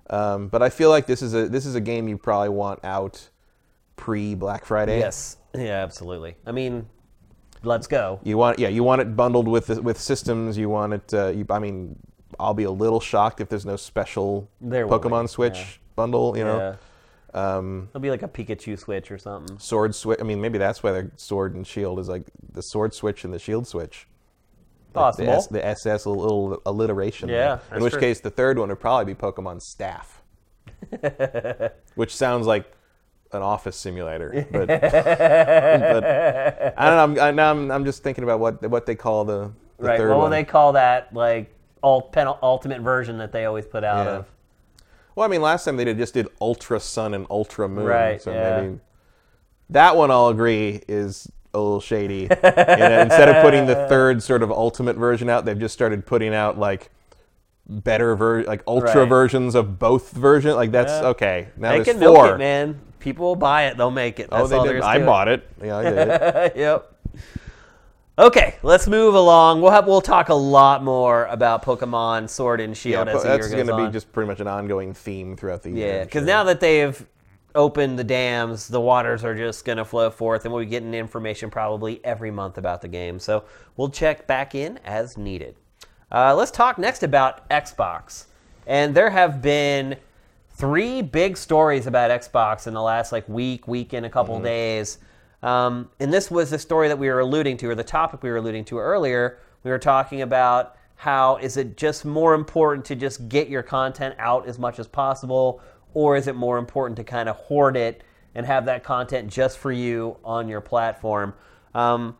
um, 0.08 0.46
but 0.46 0.62
I 0.62 0.68
feel 0.70 0.90
like 0.90 1.06
this 1.06 1.20
is 1.20 1.34
a 1.34 1.48
this 1.48 1.66
is 1.66 1.74
a 1.74 1.80
game 1.80 2.06
you 2.06 2.16
probably 2.16 2.50
want 2.50 2.78
out 2.84 3.28
pre 3.96 4.36
Black 4.36 4.64
Friday. 4.64 5.00
Yes. 5.00 5.36
Yeah, 5.52 5.82
absolutely. 5.82 6.36
I 6.46 6.52
mean, 6.52 6.86
let's 7.62 7.86
go. 7.86 8.20
You 8.22 8.38
want 8.38 8.58
yeah 8.58 8.68
you 8.68 8.84
want 8.84 9.00
it 9.00 9.16
bundled 9.16 9.48
with 9.48 9.68
with 9.82 9.98
systems. 10.00 10.56
You 10.58 10.68
want 10.68 10.92
it. 10.94 11.14
Uh, 11.14 11.28
you, 11.28 11.46
I 11.50 11.58
mean, 11.58 11.96
I'll 12.38 12.54
be 12.54 12.64
a 12.64 12.70
little 12.70 13.00
shocked 13.00 13.40
if 13.40 13.48
there's 13.48 13.66
no 13.66 13.76
special 13.76 14.48
There 14.60 14.86
Pokemon 14.86 15.28
Switch 15.28 15.56
yeah. 15.58 15.66
bundle. 15.96 16.36
You 16.36 16.44
know. 16.44 16.58
Yeah. 16.58 16.76
Um, 17.34 17.88
It'll 17.90 18.00
be 18.00 18.10
like 18.10 18.22
a 18.22 18.28
Pikachu 18.28 18.78
switch 18.78 19.10
or 19.10 19.18
something. 19.18 19.58
sword 19.58 19.94
switch. 19.94 20.18
I 20.18 20.22
mean, 20.22 20.40
maybe 20.40 20.56
that's 20.56 20.82
why 20.82 20.92
the 20.92 21.10
sword 21.16 21.54
and 21.54 21.66
shield 21.66 21.98
is 21.98 22.08
like 22.08 22.24
the 22.52 22.62
sword 22.62 22.94
switch 22.94 23.22
and 23.24 23.34
the 23.34 23.38
shield 23.38 23.66
switch. 23.66 24.08
Like 24.94 24.94
Possible. 24.94 25.26
The, 25.26 25.32
S, 25.32 25.46
the 25.48 25.66
SS 25.66 26.04
a 26.06 26.10
little 26.10 26.62
alliteration. 26.64 27.28
there. 27.28 27.60
Yeah, 27.70 27.76
In 27.76 27.82
which 27.82 27.92
true. 27.92 28.00
case, 28.00 28.20
the 28.20 28.30
third 28.30 28.58
one 28.58 28.70
would 28.70 28.80
probably 28.80 29.12
be 29.12 29.20
Pokemon 29.20 29.60
Staff, 29.60 30.22
which 31.94 32.16
sounds 32.16 32.46
like 32.46 32.72
an 33.32 33.42
office 33.42 33.76
simulator. 33.76 34.46
But, 34.52 34.68
but 34.68 34.84
I 36.78 36.90
don't 36.90 37.16
know. 37.16 37.22
I'm, 37.22 37.28
I, 37.28 37.30
now 37.30 37.50
I'm, 37.50 37.70
I'm 37.70 37.84
just 37.84 38.02
thinking 38.02 38.24
about 38.24 38.40
what 38.40 38.62
what 38.70 38.86
they 38.86 38.94
call 38.94 39.24
the, 39.24 39.52
the 39.78 39.84
right. 39.86 39.98
third 39.98 40.08
What 40.10 40.14
will 40.16 40.22
one. 40.22 40.30
they 40.30 40.44
call 40.44 40.72
that? 40.72 41.12
Like 41.14 41.54
pen- 42.12 42.28
ultimate 42.42 42.80
version 42.80 43.18
that 43.18 43.32
they 43.32 43.44
always 43.44 43.66
put 43.66 43.84
out 43.84 44.06
Yeah. 44.06 44.12
of. 44.18 44.26
Well, 45.14 45.26
I 45.26 45.30
mean, 45.30 45.42
last 45.42 45.64
time 45.64 45.76
they 45.76 45.84
did 45.84 45.98
just 45.98 46.14
did 46.14 46.28
Ultra 46.40 46.78
Sun 46.80 47.12
and 47.14 47.26
Ultra 47.28 47.68
Moon. 47.68 47.84
Right, 47.84 48.22
So 48.22 48.30
yeah. 48.32 48.60
maybe 48.60 48.80
that 49.70 49.96
one 49.96 50.10
I'll 50.10 50.28
agree 50.28 50.80
is 50.88 51.30
a 51.52 51.58
little 51.58 51.80
shady. 51.80 52.28
and 52.30 52.40
instead 53.10 53.28
of 53.28 53.42
putting 53.42 53.66
the 53.66 53.86
third 53.88 54.22
sort 54.22 54.42
of 54.42 54.50
ultimate 54.52 54.96
version 54.96 55.28
out, 55.28 55.44
they've 55.44 55.58
just 55.58 55.74
started 55.74 56.06
putting 56.06 56.32
out 56.34 56.56
like 56.58 56.90
better 57.68 58.14
ver 58.16 58.44
like 58.44 58.62
ultra 58.66 59.00
Right. 59.00 59.08
versions 59.08 59.54
of 59.54 59.78
both 59.78 60.12
versions. 60.12 60.54
Like 60.54 60.70
that's 60.72 60.92
Yeah. 60.92 61.08
okay. 61.08 61.48
Now 61.56 61.70
They 61.70 61.76
there's 61.78 61.88
can 61.88 61.98
milk 61.98 62.16
four. 62.16 62.34
it, 62.34 62.38
man. 62.38 62.80
People 62.98 63.26
will 63.26 63.36
buy 63.36 63.66
it. 63.66 63.76
They'll 63.76 63.90
make 63.90 64.18
it. 64.20 64.28
Oh, 64.32 64.46
they 64.46 64.56
all 64.56 64.66
did. 64.66 64.80
I 64.80 64.98
to 64.98 65.04
bought 65.04 65.28
it. 65.28 65.48
Yeah, 65.62 65.76
I 65.76 65.82
did. 65.82 66.52
yep. 66.56 66.94
Okay, 68.18 68.56
let's 68.64 68.88
move 68.88 69.14
along. 69.14 69.62
We'll 69.62 69.70
have 69.70 69.86
we'll 69.86 70.00
talk 70.00 70.28
a 70.28 70.34
lot 70.34 70.82
more 70.82 71.26
about 71.26 71.64
Pokemon 71.64 72.28
Sword 72.28 72.60
and 72.60 72.76
Shield 72.76 73.06
but 73.06 73.14
as 73.14 73.22
the 73.22 73.28
that's 73.28 73.38
year 73.38 73.56
goes 73.56 73.66
going 73.66 73.66
to 73.68 73.84
on. 73.84 73.90
be 73.90 73.92
just 73.92 74.10
pretty 74.10 74.26
much 74.26 74.40
an 74.40 74.48
ongoing 74.48 74.92
theme 74.92 75.36
throughout 75.36 75.62
the 75.62 75.70
year. 75.70 75.98
Yeah, 75.98 76.04
because 76.04 76.22
sure. 76.22 76.26
now 76.26 76.42
that 76.44 76.58
they've 76.58 77.06
opened 77.54 77.96
the 77.96 78.04
dams, 78.04 78.66
the 78.66 78.80
waters 78.80 79.24
are 79.24 79.36
just 79.36 79.64
going 79.64 79.78
to 79.78 79.84
flow 79.84 80.10
forth, 80.10 80.44
and 80.44 80.52
we'll 80.52 80.64
be 80.64 80.70
getting 80.70 80.94
information 80.94 81.48
probably 81.48 82.04
every 82.04 82.32
month 82.32 82.58
about 82.58 82.82
the 82.82 82.88
game. 82.88 83.20
So 83.20 83.44
we'll 83.76 83.90
check 83.90 84.26
back 84.26 84.54
in 84.56 84.78
as 84.84 85.16
needed. 85.16 85.54
Uh, 86.10 86.34
let's 86.34 86.50
talk 86.50 86.78
next 86.78 87.04
about 87.04 87.48
Xbox. 87.50 88.24
And 88.66 88.94
there 88.94 89.10
have 89.10 89.40
been 89.40 89.96
three 90.58 91.02
big 91.02 91.36
stories 91.36 91.86
about 91.86 92.10
Xbox 92.10 92.66
in 92.66 92.74
the 92.74 92.82
last 92.82 93.12
like 93.12 93.28
week, 93.28 93.68
week 93.68 93.92
and 93.92 94.04
a 94.04 94.10
couple 94.10 94.38
days. 94.40 94.98
Um, 95.42 95.88
and 96.00 96.12
this 96.12 96.30
was 96.30 96.50
the 96.50 96.58
story 96.58 96.88
that 96.88 96.98
we 96.98 97.08
were 97.08 97.20
alluding 97.20 97.56
to, 97.58 97.70
or 97.70 97.76
the 97.76 97.84
topic 97.84 98.24
we 98.24 98.30
were 98.30 98.38
alluding 98.38 98.64
to 98.66 98.78
earlier. 98.78 99.38
We 99.62 99.70
were 99.70 99.78
talking 99.78 100.22
about 100.22 100.76
how 100.96 101.36
is 101.36 101.56
it 101.56 101.76
just 101.76 102.04
more 102.04 102.34
important 102.34 102.84
to 102.86 102.96
just 102.96 103.28
get 103.28 103.48
your 103.48 103.62
content 103.62 104.16
out 104.18 104.48
as 104.48 104.58
much 104.58 104.80
as 104.80 104.88
possible, 104.88 105.62
or 105.94 106.16
is 106.16 106.26
it 106.26 106.34
more 106.34 106.58
important 106.58 106.96
to 106.96 107.04
kind 107.04 107.28
of 107.28 107.36
hoard 107.36 107.76
it 107.76 108.02
and 108.34 108.44
have 108.44 108.64
that 108.66 108.82
content 108.82 109.30
just 109.30 109.58
for 109.58 109.72
you 109.72 110.16
on 110.24 110.48
your 110.48 110.60
platform. 110.60 111.34
Um, 111.74 112.16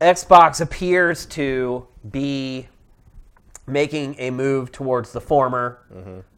Xbox 0.00 0.60
appears 0.60 1.26
to 1.26 1.86
be 2.10 2.68
making 3.68 4.16
a 4.18 4.30
move 4.30 4.72
towards 4.72 5.12
the 5.12 5.20
former 5.20 5.78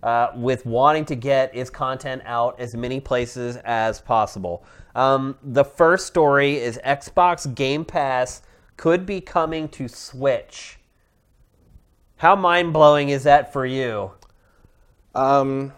uh, 0.02 0.28
with 0.35 0.66
wanting 0.66 1.05
to 1.07 1.15
get 1.15 1.55
its 1.55 1.70
content 1.70 2.23
out 2.24 2.59
as 2.61 2.74
many 2.74 3.01
places 3.01 3.57
as 3.59 4.01
possible. 4.01 4.65
Um, 4.94 5.36
the 5.43 5.65
first 5.65 6.07
story 6.07 6.59
is 6.59 6.78
Xbox 6.85 7.52
Game 7.55 7.85
Pass 7.85 8.43
could 8.77 9.07
be 9.07 9.20
coming 9.20 9.69
to 9.69 9.89
Switch. 9.89 10.78
How 12.16 12.36
mind 12.36 12.73
blowing 12.73 13.11
is 13.11 13.24
that 13.24 13.52
for 13.52 13.65
you? 13.65 14.12
Um, 15.15 15.73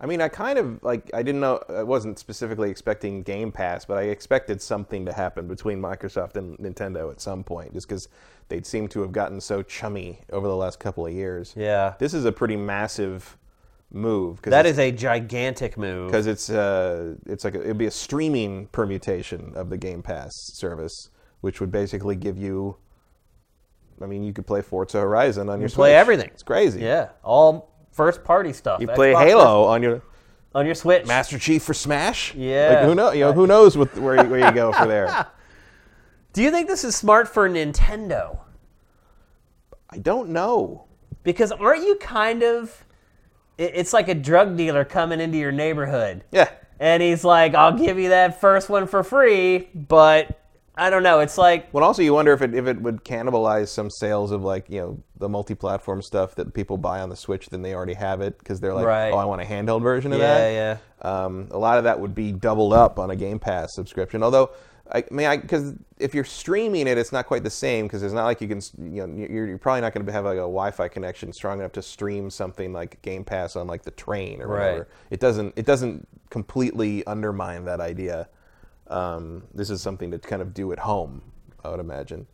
I 0.00 0.06
mean, 0.06 0.20
I 0.20 0.28
kind 0.28 0.58
of 0.58 0.82
like 0.82 1.10
I 1.14 1.22
didn't 1.22 1.40
know 1.40 1.60
I 1.68 1.82
wasn't 1.82 2.18
specifically 2.18 2.70
expecting 2.70 3.22
Game 3.22 3.52
Pass, 3.52 3.84
but 3.84 3.96
I 3.96 4.02
expected 4.04 4.60
something 4.60 5.06
to 5.06 5.12
happen 5.12 5.46
between 5.46 5.80
Microsoft 5.80 6.36
and 6.36 6.58
Nintendo 6.58 7.10
at 7.10 7.20
some 7.20 7.44
point, 7.44 7.72
just 7.72 7.88
because 7.88 8.08
they'd 8.48 8.66
seem 8.66 8.88
to 8.88 9.00
have 9.02 9.12
gotten 9.12 9.40
so 9.40 9.62
chummy 9.62 10.20
over 10.30 10.48
the 10.48 10.56
last 10.56 10.80
couple 10.80 11.06
of 11.06 11.12
years. 11.12 11.54
Yeah. 11.56 11.94
This 11.98 12.12
is 12.12 12.24
a 12.24 12.32
pretty 12.32 12.56
massive 12.56 13.38
move. 13.90 14.42
Cause 14.42 14.50
That 14.50 14.66
is 14.66 14.78
a 14.78 14.90
gigantic 14.90 15.78
move. 15.78 16.08
because 16.10 16.26
it's 16.26 16.50
uh, 16.50 17.14
it's 17.26 17.44
like 17.44 17.54
a, 17.54 17.60
it'd 17.62 17.78
be 17.78 17.86
a 17.86 17.90
streaming 17.90 18.66
permutation 18.72 19.52
of 19.54 19.70
the 19.70 19.76
Game 19.78 20.02
Pass 20.02 20.32
service, 20.34 21.10
which 21.40 21.60
would 21.60 21.70
basically 21.70 22.16
give 22.16 22.36
you. 22.36 22.76
I 24.02 24.06
mean, 24.06 24.24
you 24.24 24.32
could 24.32 24.46
play 24.46 24.60
Forza 24.60 24.98
Horizon 25.00 25.48
on 25.48 25.60
your 25.60 25.68
play 25.68 25.90
Switch. 25.90 25.96
everything. 26.00 26.30
It's 26.34 26.42
crazy. 26.42 26.80
Yeah, 26.80 27.10
all 27.22 27.70
first 27.94 28.24
party 28.24 28.52
stuff. 28.52 28.80
You 28.80 28.88
play 28.88 29.12
Xbox 29.12 29.26
Halo 29.26 29.64
on 29.64 29.82
your 29.82 30.02
on 30.54 30.66
your 30.66 30.74
Switch. 30.74 31.06
Master 31.06 31.38
Chief 31.38 31.62
for 31.62 31.74
Smash. 31.74 32.34
Yeah. 32.34 32.74
Like 32.74 32.84
who 32.84 32.94
knows? 32.94 33.14
You 33.14 33.20
know, 33.20 33.32
who 33.32 33.46
knows 33.46 33.76
what, 33.76 33.96
where 33.96 34.22
you, 34.22 34.28
where 34.28 34.40
you 34.40 34.52
go 34.52 34.72
for 34.72 34.86
there? 34.86 35.26
Do 36.32 36.42
you 36.42 36.50
think 36.50 36.68
this 36.68 36.84
is 36.84 36.96
smart 36.96 37.28
for 37.28 37.48
Nintendo? 37.48 38.40
I 39.88 39.98
don't 39.98 40.30
know. 40.30 40.86
Because 41.22 41.52
aren't 41.52 41.84
you 41.84 41.96
kind 41.96 42.42
of. 42.42 42.84
It's 43.56 43.92
like 43.92 44.08
a 44.08 44.14
drug 44.14 44.56
dealer 44.56 44.84
coming 44.84 45.20
into 45.20 45.38
your 45.38 45.52
neighborhood. 45.52 46.24
Yeah. 46.32 46.50
And 46.80 47.00
he's 47.00 47.22
like, 47.22 47.54
I'll 47.54 47.78
give 47.78 48.00
you 48.00 48.08
that 48.08 48.40
first 48.40 48.68
one 48.68 48.88
for 48.88 49.04
free, 49.04 49.68
but 49.72 50.43
I 50.76 50.90
don't 50.90 51.02
know. 51.04 51.20
It's 51.20 51.38
like, 51.38 51.72
Well, 51.72 51.84
also 51.84 52.02
you 52.02 52.12
wonder 52.14 52.32
if 52.32 52.42
it 52.42 52.52
if 52.54 52.66
it 52.66 52.80
would 52.80 53.04
cannibalize 53.04 53.68
some 53.68 53.90
sales 53.90 54.32
of 54.32 54.42
like 54.42 54.68
you 54.68 54.80
know 54.80 55.02
the 55.18 55.28
multi-platform 55.28 56.02
stuff 56.02 56.34
that 56.34 56.52
people 56.52 56.76
buy 56.76 57.00
on 57.00 57.08
the 57.10 57.16
Switch, 57.16 57.48
then 57.48 57.62
they 57.62 57.74
already 57.74 57.94
have 57.94 58.20
it 58.20 58.38
because 58.38 58.60
they're 58.60 58.74
like, 58.74 58.84
Right. 58.86 59.10
oh, 59.10 59.16
I 59.18 59.24
want 59.24 59.40
a 59.40 59.44
handheld 59.44 59.82
version 59.82 60.12
of 60.12 60.18
yeah, 60.18 60.34
that. 60.38 60.50
yeah. 61.04 61.24
Um, 61.24 61.48
a 61.52 61.58
lot 61.58 61.78
of 61.78 61.84
that 61.84 62.00
would 62.00 62.14
be 62.14 62.32
doubled 62.32 62.72
up 62.72 62.98
on 62.98 63.10
a 63.10 63.16
Game 63.16 63.38
Pass 63.38 63.74
subscription. 63.74 64.22
Although, 64.24 64.50
I 64.90 65.04
mean, 65.12 65.26
I 65.26 65.36
because 65.36 65.74
if 65.98 66.12
you're 66.14 66.24
streaming 66.24 66.88
it, 66.88 66.98
it's 66.98 67.12
not 67.12 67.26
quite 67.26 67.44
the 67.44 67.50
same 67.50 67.86
because 67.86 68.02
it's 68.02 68.12
not 68.14 68.24
like 68.24 68.40
you 68.40 68.48
can, 68.48 68.60
you 68.92 69.06
know, 69.06 69.14
you're, 69.28 69.46
you're 69.46 69.58
probably 69.58 69.82
not 69.82 69.94
going 69.94 70.04
to 70.04 70.10
have 70.12 70.24
like 70.24 70.34
a 70.38 70.40
Wi-Fi 70.40 70.88
connection 70.88 71.32
strong 71.32 71.60
enough 71.60 71.72
to 71.72 71.82
stream 71.82 72.30
something 72.30 72.72
like 72.72 73.00
Game 73.02 73.22
Pass 73.24 73.54
on 73.54 73.68
like 73.68 73.82
the 73.82 73.90
train 73.92 74.42
or 74.42 74.48
Right. 74.48 74.58
whatever. 74.72 74.88
It 75.10 75.20
doesn't. 75.20 75.52
It 75.56 75.66
doesn't 75.66 76.08
completely 76.30 77.06
undermine 77.06 77.64
that 77.66 77.80
idea. 77.80 78.28
Um, 78.88 79.44
this 79.54 79.70
is 79.70 79.80
something 79.80 80.10
to 80.10 80.18
kind 80.18 80.42
of 80.42 80.54
do 80.54 80.72
at 80.72 80.78
home, 80.80 81.22
I 81.64 81.70
would 81.70 81.80
imagine. 81.80 82.26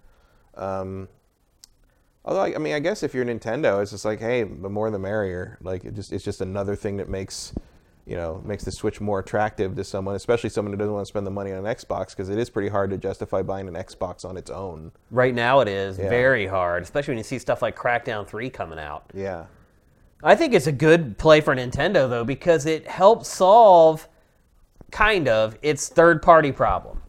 Um, 0.54 1.08
although, 2.24 2.42
I, 2.42 2.54
I 2.54 2.58
mean, 2.58 2.74
I 2.74 2.80
guess 2.80 3.02
if 3.02 3.14
you're 3.14 3.24
Nintendo, 3.24 3.80
it's 3.80 3.92
just 3.92 4.04
like, 4.04 4.20
hey, 4.20 4.42
the 4.42 4.68
more 4.68 4.90
the 4.90 4.98
merrier. 4.98 5.58
Like, 5.62 5.84
it 5.84 5.94
just 5.94 6.12
it's 6.12 6.24
just 6.24 6.40
another 6.40 6.76
thing 6.76 6.96
that 6.96 7.08
makes 7.08 7.52
you 8.06 8.16
know 8.16 8.42
makes 8.44 8.64
the 8.64 8.72
Switch 8.72 9.00
more 9.00 9.20
attractive 9.20 9.76
to 9.76 9.84
someone, 9.84 10.16
especially 10.16 10.50
someone 10.50 10.72
who 10.72 10.78
doesn't 10.78 10.92
want 10.92 11.06
to 11.06 11.08
spend 11.08 11.26
the 11.26 11.30
money 11.30 11.52
on 11.52 11.64
an 11.64 11.74
Xbox, 11.76 12.10
because 12.10 12.28
it 12.28 12.38
is 12.38 12.50
pretty 12.50 12.68
hard 12.68 12.90
to 12.90 12.98
justify 12.98 13.42
buying 13.42 13.68
an 13.68 13.74
Xbox 13.74 14.24
on 14.24 14.36
its 14.36 14.50
own. 14.50 14.90
Right 15.10 15.34
now 15.34 15.60
it 15.60 15.68
is 15.68 15.96
very 15.96 16.46
hard, 16.46 16.82
especially 16.82 17.12
when 17.12 17.18
you 17.18 17.24
see 17.24 17.38
stuff 17.38 17.62
like 17.62 17.76
Crackdown 17.76 18.26
3 18.26 18.50
coming 18.50 18.78
out. 18.78 19.04
Yeah, 19.14 19.46
I 20.22 20.34
think 20.34 20.54
it's 20.54 20.66
a 20.66 20.72
good 20.72 21.18
play 21.18 21.40
for 21.40 21.54
Nintendo 21.54 22.08
though 22.08 22.24
because 22.24 22.66
it 22.66 22.88
helps 22.88 23.28
solve 23.28 24.08
kind 24.90 25.28
of 25.28 25.56
its 25.62 25.88
third 25.88 26.22
party 26.22 26.52
problem. 26.52 27.00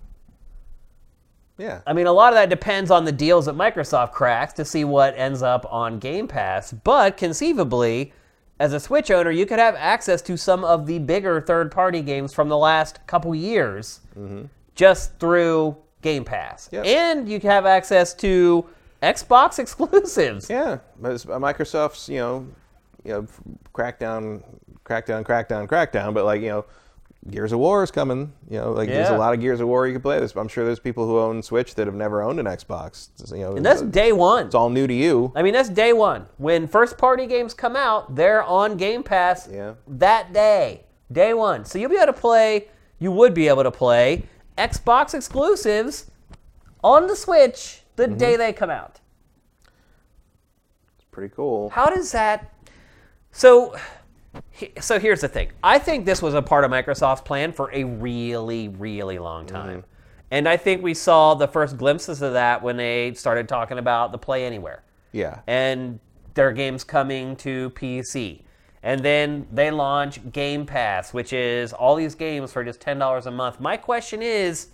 yeah, 1.58 1.82
I 1.86 1.94
mean, 1.94 2.08
a 2.08 2.12
lot 2.12 2.34
of 2.34 2.38
that 2.38 2.50
depends 2.50 2.90
on 2.92 3.06
the 3.06 3.12
deals 3.12 3.46
that 3.46 3.56
Microsoft 3.56 4.12
cracks 4.14 4.54
to 4.54 4.66
see 4.66 4.84
what 4.84 5.14
ends 5.18 5.42
up 5.42 5.66
on 5.72 6.00
Game 6.00 6.28
Pass, 6.28 6.72
but 6.72 7.18
conceivably, 7.18 8.14
as 8.60 8.74
a 8.74 8.80
Switch 8.80 9.10
owner, 9.12 9.32
you 9.32 9.46
could 9.46 9.60
have 9.60 9.76
access 9.76 10.22
to 10.24 10.38
some 10.38 10.64
of 10.64 10.86
the 10.86 11.00
bigger 11.00 11.42
third 11.42 11.72
party 11.72 12.02
games 12.02 12.34
from 12.34 12.48
the 12.50 12.58
last 12.58 13.00
couple 13.08 13.34
years 13.34 14.02
just 14.76 15.18
through 15.20 15.76
Game 16.02 16.24
Pass. 16.24 16.70
Yep. 16.72 16.86
And 16.86 17.30
you 17.30 17.40
can 17.40 17.50
have 17.50 17.66
access 17.66 18.14
to 18.16 18.66
Xbox 19.02 19.58
exclusives. 19.64 20.50
yeah. 20.50 20.78
Uh, 21.04 21.10
Microsoft's 21.40 22.08
you 22.08 22.20
know 22.20 22.48
you 23.04 23.12
know 23.14 23.28
crackdown, 23.74 24.44
crackdown, 24.86 25.24
crackdown, 25.24 25.68
crackdown, 25.68 26.14
but 26.14 26.26
like 26.26 26.42
you 26.42 26.50
know. 26.50 26.66
Gears 27.30 27.52
of 27.52 27.60
War 27.60 27.84
is 27.84 27.92
coming. 27.92 28.34
You 28.50 28.58
know, 28.58 28.72
like 28.72 28.90
there's 28.90 29.10
a 29.10 29.18
lot 29.18 29.34
of 29.34 29.40
Gears 29.40 29.60
of 29.60 29.68
War 29.68 29.86
you 29.86 29.94
can 29.94 30.02
play. 30.02 30.18
There's, 30.18 30.36
I'm 30.36 30.48
sure 30.48 30.66
there's 30.66 30.80
people 30.80 31.06
who 31.06 31.20
own 31.20 31.44
Switch 31.44 31.76
that 31.76 31.86
have 31.86 31.94
never 31.96 32.24
owned 32.24 32.40
an 32.40 32.48
Xbox. 32.48 33.10
You 33.32 33.38
know, 33.42 33.56
And 33.56 33.64
that's 33.66 33.84
day 33.84 34.12
one. 34.12 34.48
it's 34.48 34.56
all 34.56 34.72
new 34.72 34.88
to 34.88 34.94
you. 34.94 35.32
I 35.36 35.44
mean, 35.44 35.54
that's 35.54 35.70
day 35.70 35.94
one. 35.94 36.26
When 36.38 36.68
first 36.68 36.98
party 36.98 37.28
games 37.28 37.54
come 37.54 37.76
out, 37.76 38.16
they're 38.16 38.42
on 38.44 38.76
Game 38.76 39.04
Pass 39.04 39.48
Yeah. 39.52 39.74
that 39.88 40.34
day. 40.34 40.86
Day 41.12 41.34
one. 41.36 41.64
So 41.66 41.78
you'll 41.78 41.92
be 41.92 41.98
able 41.98 42.08
to 42.08 42.14
play, 42.20 42.70
you 42.98 43.12
would 43.12 43.34
be 43.36 43.48
able 43.50 43.64
to 43.64 43.72
play 43.72 44.24
Xbox 44.58 45.14
exclusives 45.14 46.10
on 46.84 47.06
the 47.06 47.16
Switch 47.16 47.84
the 47.98 48.08
Mm-hmm. 48.08 48.18
day 48.18 48.36
they 48.36 48.52
come 48.52 48.72
out. 48.72 49.00
It's 50.98 51.06
pretty 51.12 51.34
cool. 51.36 51.70
How 51.70 51.86
does 51.90 52.12
that. 52.14 52.52
So. 53.32 53.76
So 54.80 55.00
here's 55.00 55.22
the 55.22 55.28
thing. 55.28 55.50
I 55.64 55.80
think 55.80 56.06
this 56.06 56.22
was 56.22 56.34
a 56.34 56.42
part 56.42 56.64
of 56.64 56.72
Microsoft's 56.72 57.22
plan 57.22 57.52
for 57.52 57.72
a 57.74 57.84
really, 57.84 58.70
really 58.70 59.20
long 59.20 59.46
mm-hmm. 59.46 59.56
time. 59.56 59.84
And 60.30 60.48
I 60.48 60.56
think 60.56 60.82
we 60.82 60.94
saw 60.94 61.34
the 61.34 61.48
first 61.48 61.78
glimpses 61.78 62.22
of 62.22 62.34
that 62.34 62.64
when 62.64 62.78
they 62.78 63.14
started 63.14 63.50
talking 63.50 63.78
about 63.78 64.14
the 64.14 64.18
Play 64.18 64.46
Anywhere 64.46 64.84
Yeah. 65.12 65.40
and 65.46 66.00
their 66.36 66.54
games 66.54 66.86
coming 66.86 67.36
to 67.38 67.72
PC. 67.72 68.44
And 68.84 69.04
then 69.04 69.48
they 69.52 69.70
launch 69.70 70.32
Game 70.32 70.66
Pass, 70.66 71.14
which 71.14 71.34
is 71.34 71.74
all 71.74 71.96
these 71.96 72.16
games 72.16 72.54
for 72.54 72.64
just 72.64 72.80
$10 72.80 73.26
a 73.26 73.32
month. 73.32 73.60
My 73.60 73.78
question 73.78 74.22
is 74.22 74.70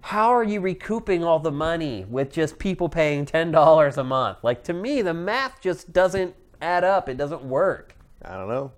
how 0.00 0.34
are 0.34 0.44
you 0.44 0.60
recouping 0.60 1.24
all 1.24 1.38
the 1.38 1.50
money 1.50 2.04
with 2.10 2.30
just 2.30 2.58
people 2.58 2.90
paying 2.90 3.24
$10 3.24 3.96
a 3.96 4.04
month? 4.04 4.38
Like, 4.42 4.62
to 4.64 4.74
me, 4.74 5.00
the 5.00 5.14
math 5.14 5.62
just 5.62 5.94
doesn't 5.94 6.34
add 6.60 6.84
up, 6.84 7.08
it 7.08 7.16
doesn't 7.16 7.42
work. 7.42 7.93
I 8.24 8.36
don't 8.36 8.48
know. 8.48 8.72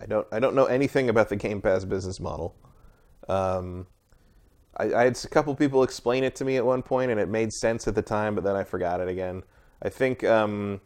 I 0.00 0.06
don't. 0.06 0.26
I 0.32 0.38
don't 0.38 0.54
know 0.54 0.66
anything 0.66 1.08
about 1.08 1.28
the 1.28 1.36
Game 1.36 1.60
Pass 1.60 1.84
business 1.84 2.20
model. 2.20 2.54
Um, 3.28 3.86
I, 4.76 4.94
I 4.94 5.04
had 5.04 5.18
a 5.22 5.28
couple 5.28 5.54
people 5.54 5.82
explain 5.82 6.24
it 6.24 6.34
to 6.36 6.44
me 6.44 6.56
at 6.56 6.64
one 6.64 6.82
point, 6.82 7.10
and 7.10 7.20
it 7.20 7.28
made 7.28 7.52
sense 7.52 7.88
at 7.88 7.94
the 7.94 8.02
time, 8.02 8.34
but 8.34 8.44
then 8.44 8.56
I 8.56 8.64
forgot 8.64 9.00
it 9.00 9.08
again. 9.08 9.42
I 9.82 9.88
think 9.88 10.24
um, 10.24 10.80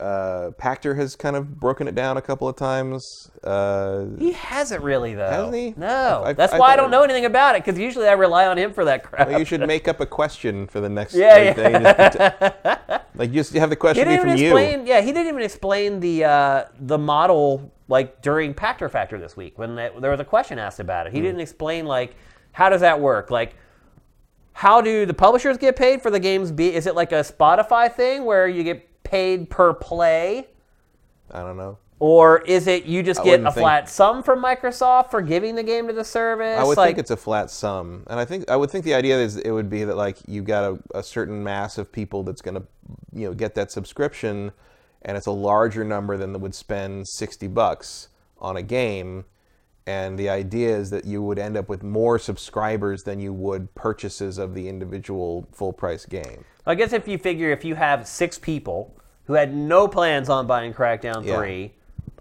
uh, 0.00 0.50
Pachter 0.58 0.96
has 0.96 1.14
kind 1.16 1.36
of 1.36 1.58
broken 1.60 1.86
it 1.88 1.94
down 1.94 2.16
a 2.16 2.22
couple 2.22 2.48
of 2.48 2.56
times. 2.56 3.30
Uh, 3.42 4.06
He 4.18 4.32
hasn't 4.32 4.82
really, 4.82 5.14
though. 5.14 5.30
Hasn't 5.30 5.54
he? 5.54 5.74
No. 5.76 6.22
I- 6.24 6.32
That's 6.32 6.52
I 6.52 6.58
why 6.58 6.72
I 6.72 6.76
don't 6.76 6.90
know 6.90 7.02
anything 7.02 7.24
about 7.24 7.54
it, 7.54 7.64
because 7.64 7.78
usually 7.78 8.08
I 8.08 8.12
rely 8.12 8.46
on 8.46 8.58
him 8.58 8.72
for 8.72 8.84
that 8.86 9.04
crap. 9.04 9.28
Well, 9.28 9.38
you 9.38 9.44
should 9.44 9.66
make 9.66 9.86
up 9.88 10.00
a 10.00 10.06
question 10.06 10.66
for 10.66 10.80
the 10.80 10.88
next 10.88 11.14
Yeah, 11.14 11.38
yeah. 11.38 11.52
thing. 11.52 11.72
Just- 11.82 13.04
like 13.14 13.32
just 13.32 13.52
have 13.54 13.70
the 13.70 13.76
question 13.76 14.08
be 14.08 14.16
from 14.16 14.30
even 14.36 14.80
you. 14.80 14.86
Yeah, 14.86 15.00
he 15.00 15.12
didn't 15.12 15.28
even 15.28 15.42
explain 15.42 16.00
the 16.00 16.24
uh, 16.24 16.64
the 16.80 16.98
model 16.98 17.70
like 17.88 18.20
during 18.22 18.54
Pachter 18.54 18.90
Factor 18.90 19.18
this 19.18 19.36
week 19.36 19.58
when 19.58 19.76
they, 19.76 19.90
there 20.00 20.10
was 20.10 20.20
a 20.20 20.24
question 20.24 20.58
asked 20.58 20.80
about 20.80 21.06
it. 21.06 21.12
He 21.12 21.20
didn't 21.20 21.40
explain 21.40 21.86
like 21.86 22.16
how 22.52 22.68
does 22.68 22.80
that 22.80 22.98
work? 23.00 23.30
Like 23.30 23.54
how 24.54 24.80
do 24.80 25.04
the 25.06 25.14
publishers 25.14 25.58
get 25.58 25.76
paid 25.76 26.00
for 26.02 26.10
the 26.10 26.20
games? 26.20 26.50
Be 26.50 26.74
is 26.74 26.86
it 26.86 26.94
like 26.94 27.12
a 27.12 27.20
Spotify 27.20 27.92
thing 27.92 28.24
where 28.24 28.48
you 28.48 28.62
get 28.64 28.88
paid 29.14 29.48
per 29.48 29.72
play, 29.72 30.48
I 31.30 31.40
don't 31.40 31.56
know. 31.56 31.78
or 32.00 32.40
is 32.42 32.66
it 32.66 32.84
you 32.84 33.00
just 33.02 33.20
I 33.20 33.24
get 33.24 33.30
wouldn't 33.30 33.48
a 33.48 33.52
think- 33.52 33.64
flat 33.64 33.88
sum 33.88 34.22
from 34.24 34.42
Microsoft 34.42 35.10
for 35.12 35.22
giving 35.22 35.54
the 35.54 35.62
game 35.62 35.86
to 35.86 35.92
the 35.92 36.02
service? 36.04 36.58
I 36.58 36.64
would 36.64 36.76
like, 36.76 36.88
think 36.88 36.98
it's 36.98 37.12
a 37.12 37.16
flat 37.16 37.48
sum, 37.50 38.02
and 38.08 38.18
I 38.18 38.24
think 38.24 38.50
I 38.50 38.56
would 38.56 38.70
think 38.70 38.84
the 38.84 38.94
idea 38.94 39.16
is 39.18 39.36
it 39.36 39.52
would 39.52 39.70
be 39.70 39.84
that 39.84 39.96
like 39.96 40.18
you've 40.26 40.46
got 40.46 40.64
a, 40.64 40.98
a 40.98 41.02
certain 41.02 41.44
mass 41.44 41.78
of 41.78 41.92
people 41.92 42.24
that's 42.24 42.42
going 42.42 42.56
to, 42.56 42.64
you 43.12 43.26
know, 43.28 43.34
get 43.34 43.54
that 43.54 43.70
subscription, 43.70 44.50
and 45.02 45.16
it's 45.16 45.26
a 45.28 45.30
larger 45.50 45.84
number 45.84 46.16
than 46.16 46.32
that 46.32 46.40
would 46.40 46.54
spend 46.56 47.06
sixty 47.06 47.46
bucks 47.46 48.08
on 48.38 48.56
a 48.56 48.62
game, 48.62 49.24
and 49.86 50.18
the 50.18 50.28
idea 50.28 50.76
is 50.76 50.90
that 50.90 51.04
you 51.04 51.22
would 51.22 51.38
end 51.38 51.56
up 51.56 51.68
with 51.68 51.82
more 51.84 52.18
subscribers 52.18 53.04
than 53.04 53.20
you 53.20 53.32
would 53.32 53.72
purchases 53.76 54.38
of 54.38 54.54
the 54.54 54.68
individual 54.68 55.46
full 55.52 55.72
price 55.72 56.04
game. 56.04 56.44
I 56.66 56.74
guess 56.74 56.92
if 56.92 57.06
you 57.06 57.16
figure 57.18 57.50
if 57.52 57.64
you 57.64 57.76
have 57.76 58.06
six 58.08 58.38
people 58.38 58.96
who 59.26 59.34
had 59.34 59.54
no 59.54 59.88
plans 59.88 60.28
on 60.28 60.46
buying 60.46 60.72
Crackdown 60.74 61.24
Yeah. 61.24 61.36
3, 61.36 61.72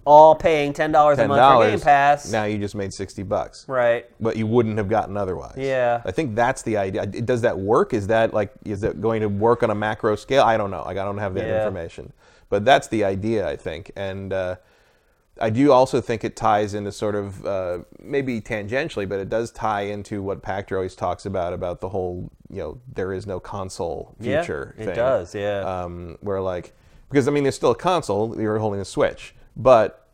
all 0.05 0.35
paying 0.35 0.73
ten 0.73 0.91
dollars 0.91 1.17
a 1.19 1.27
month 1.27 1.41
for 1.61 1.69
Game. 1.69 1.79
Pass. 1.79 2.29
Now 2.31 2.43
you 2.43 2.57
just 2.57 2.75
made 2.75 2.93
sixty 2.93 3.23
bucks. 3.23 3.65
Right. 3.69 4.05
But 4.19 4.35
you 4.35 4.45
wouldn't 4.47 4.77
have 4.77 4.89
gotten 4.89 5.15
otherwise. 5.15 5.55
Yeah. 5.57 6.01
I 6.03 6.11
think 6.11 6.35
that's 6.35 6.61
the 6.61 6.75
idea. 6.77 7.05
Does 7.05 7.41
that 7.41 7.57
work? 7.57 7.93
Is 7.93 8.07
that 8.07 8.33
like 8.33 8.51
is 8.65 8.81
that 8.81 8.99
going 9.01 9.21
to 9.21 9.29
work 9.29 9.63
on 9.63 9.69
a 9.69 9.75
macro 9.75 10.15
scale? 10.17 10.43
I 10.43 10.57
don't 10.57 10.71
know. 10.71 10.83
Like 10.83 10.97
I 10.97 11.05
don't 11.05 11.19
have 11.19 11.33
that 11.35 11.47
Yeah. 11.47 11.59
information. 11.63 12.11
But 12.49 12.65
that's 12.65 12.87
the 12.89 13.03
idea, 13.05 13.47
I 13.47 13.55
think. 13.55 13.91
And 13.95 14.33
uh, 14.33 14.57
I 15.41 15.49
do 15.49 15.71
also 15.71 16.01
think 16.01 16.23
it 16.25 16.35
ties 16.35 16.73
into 16.73 16.91
sort 16.91 17.15
of 17.15 17.43
uh, 17.45 17.79
maybe 17.99 18.41
tangentially, 18.41 19.07
but 19.09 19.19
it 19.19 19.29
does 19.29 19.51
tie 19.51 19.83
into 19.83 20.21
what 20.21 20.41
Pachter 20.43 20.75
always 20.75 20.95
talks 20.95 21.25
about 21.25 21.53
about 21.53 21.79
the 21.81 21.89
whole 21.89 22.29
you 22.49 22.57
know 22.59 22.77
there 22.93 23.13
is 23.13 23.25
no 23.25 23.39
console 23.39 24.15
Yeah, 24.19 24.41
future. 24.41 24.75
it 24.77 24.85
thing. 24.87 24.95
does, 24.95 25.33
yeah. 25.33 25.61
Um, 25.61 26.17
where 26.19 26.41
like 26.41 26.73
because 27.13 27.27
I 27.27 27.31
mean 27.31 27.43
there's 27.43 27.55
still 27.55 27.71
a 27.71 27.75
console. 27.75 28.39
You're 28.41 28.57
holding 28.57 28.81
a 28.81 28.85
Switch, 28.85 29.35
but 29.55 30.09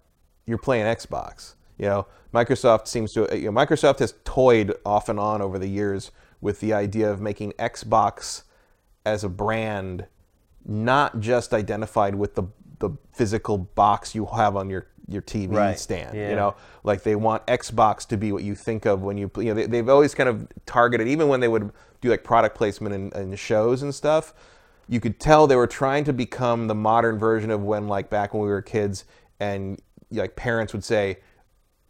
you're 0.45 0.57
playing 0.57 0.83
Xbox. 0.85 1.55
You 1.77 1.85
know, 1.85 2.07
Microsoft 2.33 2.87
seems 2.87 3.13
to 3.13 3.27
you 3.31 3.49
know 3.49 3.51
Microsoft 3.51 3.99
has 3.99 4.13
toyed 4.25 4.75
off 4.85 5.07
and 5.07 5.17
on 5.19 5.41
over 5.41 5.57
the 5.57 5.69
years 5.69 6.11
with 6.41 6.59
the 6.59 6.73
idea 6.73 7.09
of 7.09 7.21
making 7.21 7.53
Xbox 7.53 8.43
as 9.05 9.23
a 9.23 9.29
brand 9.29 10.05
not 10.65 11.21
just 11.21 11.53
identified 11.53 12.15
with 12.15 12.35
the 12.35 12.43
the 12.79 12.89
physical 13.13 13.57
box 13.57 14.13
you 14.13 14.25
have 14.25 14.57
on 14.57 14.69
your 14.69 14.87
your 15.07 15.21
TV 15.21 15.55
Right. 15.55 15.79
stand. 15.79 16.15
Yeah. 16.15 16.29
You 16.31 16.35
know, 16.35 16.55
like 16.83 17.03
they 17.03 17.15
want 17.15 17.45
Xbox 17.47 18.05
to 18.09 18.17
be 18.17 18.31
what 18.33 18.43
you 18.43 18.55
think 18.55 18.85
of 18.85 19.01
when 19.01 19.17
you 19.17 19.31
you 19.37 19.45
know 19.45 19.53
they, 19.53 19.67
they've 19.67 19.89
always 19.89 20.13
kind 20.13 20.27
of 20.27 20.47
targeted 20.65 21.07
even 21.07 21.29
when 21.29 21.39
they 21.39 21.47
would 21.47 21.71
do 22.01 22.09
like 22.09 22.25
product 22.25 22.57
placement 22.57 23.13
in 23.13 23.35
shows 23.37 23.83
and 23.83 23.95
stuff. 23.95 24.33
You 24.89 24.99
could 24.99 25.19
tell 25.19 25.45
they 25.47 25.55
were 25.55 25.67
trying 25.67 26.03
to 26.05 26.13
become 26.13 26.67
the 26.67 26.75
modern 26.75 27.17
version 27.19 27.51
of 27.51 27.61
when 27.61 27.87
like 27.87 28.09
back 28.09 28.33
when 28.33 28.41
we 28.43 28.49
were 28.49 28.61
kids 28.61 29.05
and 29.39 29.79
like 30.11 30.35
parents 30.35 30.73
would 30.73 30.83
say, 30.83 31.19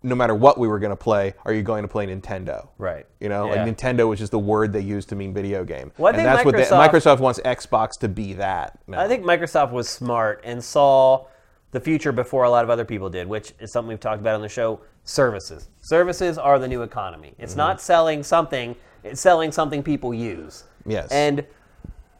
no 0.03 0.15
matter 0.15 0.35
what 0.35 0.57
we 0.57 0.67
were 0.67 0.80
going 0.80 0.91
to 0.91 0.95
play, 0.95 1.34
are 1.45 1.53
you 1.53 1.61
going 1.61 1.81
to 1.81 1.88
play 1.88 2.05
Nintendo? 2.07 2.67
Right. 2.77 3.05
You 3.21 3.30
know, 3.30 3.47
Yeah. 3.53 3.63
like 3.63 3.76
Nintendo 3.77 4.07
was 4.07 4.19
just 4.19 4.31
the 4.31 4.39
word 4.39 4.71
they 4.73 4.81
used 4.81 5.09
to 5.09 5.15
mean 5.15 5.34
video 5.34 5.63
game. 5.63 5.91
Well, 5.97 6.07
I 6.07 6.09
and 6.09 6.17
think 6.17 6.26
that's 6.35 6.45
what 6.45 6.55
they, 6.55 6.63
Microsoft- 6.63 6.89
Microsoft 7.17 7.19
wants 7.19 7.39
Xbox 7.41 7.97
to 7.99 8.09
be 8.09 8.34
that. 8.34 8.80
now. 8.88 8.99
I 8.99 9.07
think 9.07 9.23
Microsoft 9.26 9.71
was 9.71 9.88
smart 9.89 10.41
and 10.43 10.63
saw 10.63 11.26
the 11.71 11.80
future 11.80 12.11
before 12.11 12.43
a 12.43 12.49
lot 12.49 12.63
of 12.63 12.69
other 12.69 12.85
people 12.85 13.09
did, 13.09 13.27
which 13.27 13.53
is 13.59 13.71
something 13.71 13.89
we've 13.89 13.99
talked 13.99 14.19
about 14.21 14.35
on 14.35 14.41
the 14.41 14.49
show. 14.49 14.81
Services. 15.03 15.69
Services 15.81 16.38
are 16.38 16.59
the 16.59 16.67
new 16.67 16.81
economy. 16.81 17.34
It's 17.38 17.51
Mm-hmm. 17.53 17.57
not 17.59 17.81
selling 17.81 18.23
something; 18.23 18.76
it's 19.03 19.19
selling 19.21 19.51
something 19.51 19.84
people 19.84 20.13
use. 20.13 20.63
Yes. 20.85 21.09
And 21.11 21.45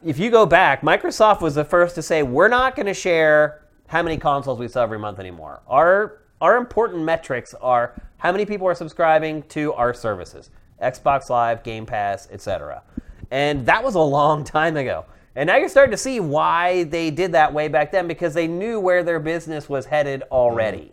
if 0.04 0.18
you 0.18 0.30
go 0.30 0.46
back, 0.46 0.82
Microsoft 0.82 1.40
was 1.40 1.54
the 1.54 1.64
first 1.64 1.94
to 1.94 2.02
say 2.02 2.22
we're 2.22 2.48
not 2.48 2.74
going 2.74 2.86
to 2.86 2.94
share 2.94 3.62
how 3.88 4.02
many 4.02 4.16
consoles 4.16 4.58
we 4.58 4.68
sell 4.68 4.82
every 4.82 4.98
month 4.98 5.18
anymore. 5.18 5.60
Our 5.66 6.18
our 6.40 6.56
important 6.56 7.02
metrics 7.02 7.52
are 7.60 8.00
how 8.16 8.32
many 8.32 8.46
people 8.46 8.66
are 8.66 8.74
subscribing 8.74 9.42
to 9.48 9.74
our 9.74 9.92
services, 9.92 10.48
Xbox 10.82 11.28
Live, 11.28 11.62
Game 11.62 11.84
Pass, 11.84 12.28
etc. 12.30 12.82
And 13.30 13.66
that 13.66 13.84
was 13.84 13.94
a 13.94 14.00
long 14.00 14.44
time 14.58 14.76
ago. 14.76 15.04
And 15.36 15.46
now 15.46 15.56
you're 15.56 15.68
starting 15.68 15.92
to 15.92 15.98
see 15.98 16.18
why 16.18 16.84
they 16.84 17.10
did 17.10 17.32
that 17.32 17.52
way 17.52 17.68
back 17.68 17.92
then 17.92 18.08
because 18.08 18.34
they 18.34 18.48
knew 18.48 18.80
where 18.80 19.04
their 19.04 19.20
business 19.20 19.68
was 19.68 19.86
headed 19.86 20.22
already. 20.30 20.92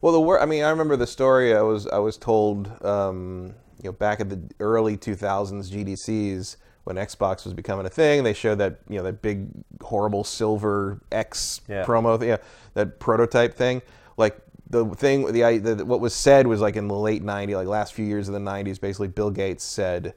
Well, 0.00 0.12
the 0.12 0.20
wor- 0.20 0.40
I 0.40 0.46
mean, 0.46 0.62
I 0.62 0.70
remember 0.70 0.96
the 0.96 1.06
story 1.06 1.54
I 1.54 1.62
was 1.62 1.86
I 1.88 1.98
was 1.98 2.16
told, 2.16 2.70
um, 2.84 3.54
you 3.82 3.88
know, 3.88 3.92
back 3.92 4.20
at 4.20 4.30
the 4.30 4.40
early 4.60 4.96
2000s 4.96 5.70
GDCs 5.70 6.56
when 6.84 6.96
Xbox 6.96 7.44
was 7.44 7.54
becoming 7.54 7.86
a 7.86 7.90
thing. 7.90 8.24
They 8.24 8.32
showed 8.32 8.58
that 8.58 8.78
you 8.88 8.96
know 8.98 9.02
that 9.04 9.22
big 9.22 9.48
horrible 9.82 10.24
silver 10.24 11.00
X 11.12 11.60
Yeah. 11.68 11.84
promo, 11.84 12.18
th- 12.18 12.28
yeah, 12.28 12.36
that 12.74 12.98
prototype 12.98 13.54
thing. 13.54 13.82
Like 14.16 14.38
the 14.68 14.84
thing, 14.86 15.30
the, 15.32 15.44
i- 15.44 15.58
the 15.58 15.84
what 15.84 16.00
was 16.00 16.14
said 16.14 16.46
was 16.46 16.60
like 16.60 16.76
in 16.76 16.88
the 16.88 16.94
late 16.94 17.24
90s, 17.24 17.54
like 17.56 17.66
last 17.68 17.92
few 17.94 18.04
years 18.04 18.28
of 18.28 18.34
the 18.34 18.40
90s. 18.40 18.80
Basically, 18.80 19.08
Bill 19.08 19.30
Gates 19.30 19.64
said, 19.64 20.14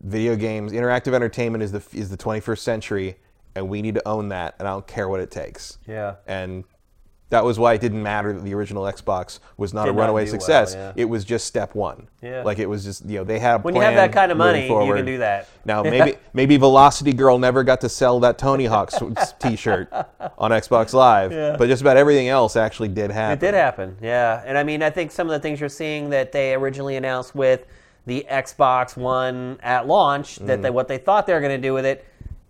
"Video 0.00 0.36
games, 0.36 0.72
interactive 0.72 1.12
entertainment 1.14 1.62
is 1.62 1.72
the 1.72 1.82
is 1.92 2.10
the 2.10 2.16
21st 2.16 2.58
century, 2.62 3.16
and 3.54 3.68
we 3.68 3.82
need 3.82 3.94
to 3.94 4.08
own 4.08 4.28
that, 4.30 4.54
and 4.58 4.66
I 4.68 4.70
don't 4.72 4.86
care 4.86 5.08
what 5.08 5.20
it 5.20 5.30
takes." 5.30 5.78
Yeah. 5.86 6.16
and 6.26 6.64
that 7.30 7.44
was 7.44 7.58
why 7.58 7.74
it 7.74 7.80
didn't 7.80 8.02
matter 8.02 8.32
that 8.32 8.42
the 8.42 8.54
original 8.54 8.84
Xbox 8.84 9.38
was 9.58 9.74
not 9.74 9.84
Did 9.84 9.90
a 9.90 9.92
not 9.94 10.00
runaway 10.00 10.24
do 10.24 10.32
well, 10.32 10.40
success. 10.40 10.74
yeah. 10.74 10.92
It 10.96 11.04
was 11.04 11.24
just 11.24 11.46
step 11.46 11.74
one. 11.74 12.08
Yeah. 12.22 12.42
Like 12.42 12.58
it 12.58 12.66
was 12.66 12.84
just 12.84 13.04
you 13.04 13.18
know 13.18 13.24
they 13.24 13.38
had 13.38 13.56
a 13.56 13.58
When 13.58 13.74
you 13.74 13.80
have 13.82 13.92
plan 13.94 14.08
that 14.10 14.14
kind 14.14 14.32
of 14.32 14.38
moving 14.38 14.52
money, 14.52 14.62
you 14.62 14.68
forward. 14.68 14.96
can 14.96 15.04
do 15.04 15.18
that. 15.18 15.46
Now 15.64 15.82
maybe 15.94 16.16
maybe 16.32 16.56
Velocity 16.56 17.12
Girl 17.12 17.38
never 17.38 17.62
got 17.64 17.80
to 17.82 17.88
sell 17.88 18.18
that 18.20 18.38
Tony 18.38 18.64
Hawk 18.64 18.90
T-shirt 19.40 19.92
on 20.38 20.50
Xbox 20.52 20.92
Live, 20.94 21.30
but 21.58 21.66
just 21.68 21.82
about 21.82 21.96
everything 21.96 22.28
else 22.28 22.56
actually 22.56 22.88
did 22.88 23.10
happen. 23.10 23.36
It 23.38 23.40
did 23.40 23.54
happen, 23.54 23.96
yeah. 24.00 24.42
And 24.46 24.56
I 24.56 24.62
mean, 24.64 24.82
I 24.82 24.90
think 24.90 25.10
some 25.12 25.26
of 25.26 25.32
the 25.32 25.40
things 25.40 25.60
you're 25.60 25.68
seeing 25.68 26.10
that 26.10 26.32
they 26.32 26.54
originally 26.54 26.96
announced 26.96 27.34
with 27.34 27.66
the 28.06 28.24
Xbox 28.30 28.96
One 28.96 29.58
at 29.62 29.86
launch, 29.86 30.36
that 30.36 30.60
Mm. 30.60 30.62
they, 30.62 30.70
what 30.70 30.88
they 30.88 30.96
thought 30.96 31.26
they 31.26 31.34
were 31.34 31.40
going 31.40 31.60
to 31.60 31.68
do 31.68 31.74
with 31.74 31.84
it, 31.84 32.06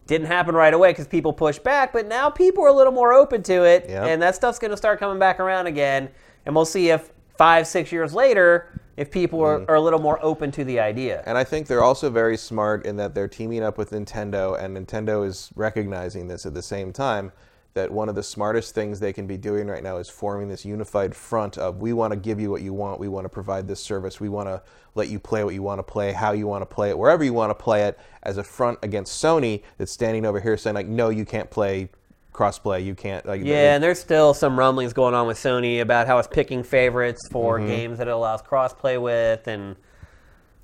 didn't 0.09 0.27
happen 0.27 0.55
right 0.57 0.75
away 0.75 0.91
because 0.91 1.07
people 1.07 1.33
pushed 1.33 1.63
back. 1.63 1.93
But 1.93 2.09
now 2.09 2.29
people 2.31 2.65
are 2.65 2.69
a 2.69 2.73
little 2.73 2.93
more 2.93 3.13
open 3.13 3.45
to 3.45 3.63
it, 3.65 3.87
Yep. 3.89 4.05
and 4.09 4.23
that 4.23 4.35
stuff's 4.35 4.59
going 4.59 4.73
to 4.73 4.77
start 4.77 4.99
coming 4.99 5.21
back 5.21 5.39
around 5.39 5.69
again. 5.69 6.09
And 6.45 6.57
we'll 6.57 6.65
see 6.65 6.89
if 6.91 7.11
five, 7.37 7.69
six 7.69 7.93
years 7.93 8.13
later, 8.13 8.81
if 8.97 9.13
people 9.13 9.41
are, 9.43 9.61
Mm. 9.61 9.69
are 9.69 9.77
a 9.77 9.81
little 9.81 10.01
more 10.01 10.19
open 10.23 10.51
to 10.53 10.65
the 10.65 10.81
idea. 10.81 11.23
And 11.27 11.39
I 11.39 11.45
think 11.45 11.69
they're 11.69 11.85
also 11.85 12.11
very 12.11 12.37
smart 12.37 12.85
in 12.85 12.97
that 12.97 13.15
they're 13.15 13.29
teaming 13.29 13.63
up 13.63 13.79
with 13.79 13.91
Nintendo, 13.93 14.59
and 14.61 14.77
Nintendo 14.77 15.25
is 15.25 15.51
recognizing 15.55 16.27
this 16.27 16.45
at 16.47 16.55
the 16.55 16.63
same 16.63 16.93
time. 16.93 17.31
That 17.79 17.93
one 17.93 18.09
of 18.09 18.17
the 18.17 18.25
smartest 18.25 18.75
things 18.75 18.99
they 18.99 19.13
can 19.13 19.29
be 19.29 19.37
doing 19.37 19.69
right 19.69 19.85
now 19.85 19.99
is 19.99 20.09
forming 20.09 20.49
this 20.49 20.65
unified 20.65 21.15
front 21.15 21.57
of 21.57 21.77
we 21.77 21.93
want 21.93 22.13
to 22.13 22.19
give 22.19 22.41
you 22.41 22.51
what 22.51 22.61
you 22.61 22.73
want, 22.73 22.99
we 22.99 23.07
want 23.07 23.25
to 23.25 23.29
provide 23.29 23.69
this 23.69 23.79
service, 23.81 24.19
we 24.19 24.29
want 24.29 24.49
to 24.49 24.61
let 24.97 25.09
you 25.09 25.21
play 25.21 25.45
what 25.45 25.55
you 25.55 25.63
want 25.63 25.79
to 25.79 25.85
play, 25.85 26.11
how 26.11 26.33
you 26.33 26.49
want 26.49 26.63
to 26.63 26.67
play 26.67 26.91
it, 26.91 26.99
wherever 26.99 27.23
you 27.23 27.33
want 27.33 27.51
to 27.51 27.55
play 27.55 27.85
it, 27.85 27.97
as 28.25 28.37
a 28.37 28.43
front 28.43 28.81
against 28.83 29.23
Sony 29.23 29.63
that's 29.77 29.93
standing 29.93 30.27
over 30.27 30.41
here 30.41 30.57
saying 30.57 30.75
like, 30.75 30.89
no, 30.89 31.09
you 31.09 31.25
can't 31.25 31.49
play 31.51 31.89
crossplay, 32.33 32.85
you 32.85 32.97
can't. 32.97 33.25
Like, 33.25 33.45
Yeah, 33.45 33.75
and 33.75 33.83
there's 33.85 34.01
still 34.01 34.35
some 34.35 34.59
rumblings 34.59 34.93
going 34.93 35.15
on 35.15 35.29
with 35.29 35.37
Sony 35.39 35.81
about 35.81 36.09
how 36.09 36.19
it's 36.19 36.27
picking 36.27 36.65
favorites 36.65 37.29
for 37.31 37.59
Mm-hmm. 37.61 37.69
games 37.69 37.99
that 37.99 38.09
it 38.09 38.11
allows 38.11 38.43
crossplay 38.43 39.01
with, 39.01 39.47
and 39.47 39.77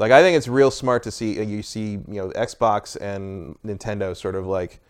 Like 0.00 0.10
I 0.10 0.20
think 0.20 0.36
it's 0.36 0.48
real 0.48 0.72
smart 0.72 1.04
to 1.04 1.12
see 1.12 1.40
you 1.40 1.62
see 1.62 1.92
you 1.92 2.18
know 2.20 2.30
Xbox 2.30 2.96
and 3.00 3.56
Nintendo 3.64 4.16
sort 4.16 4.34
of 4.34 4.46
like 4.46 4.80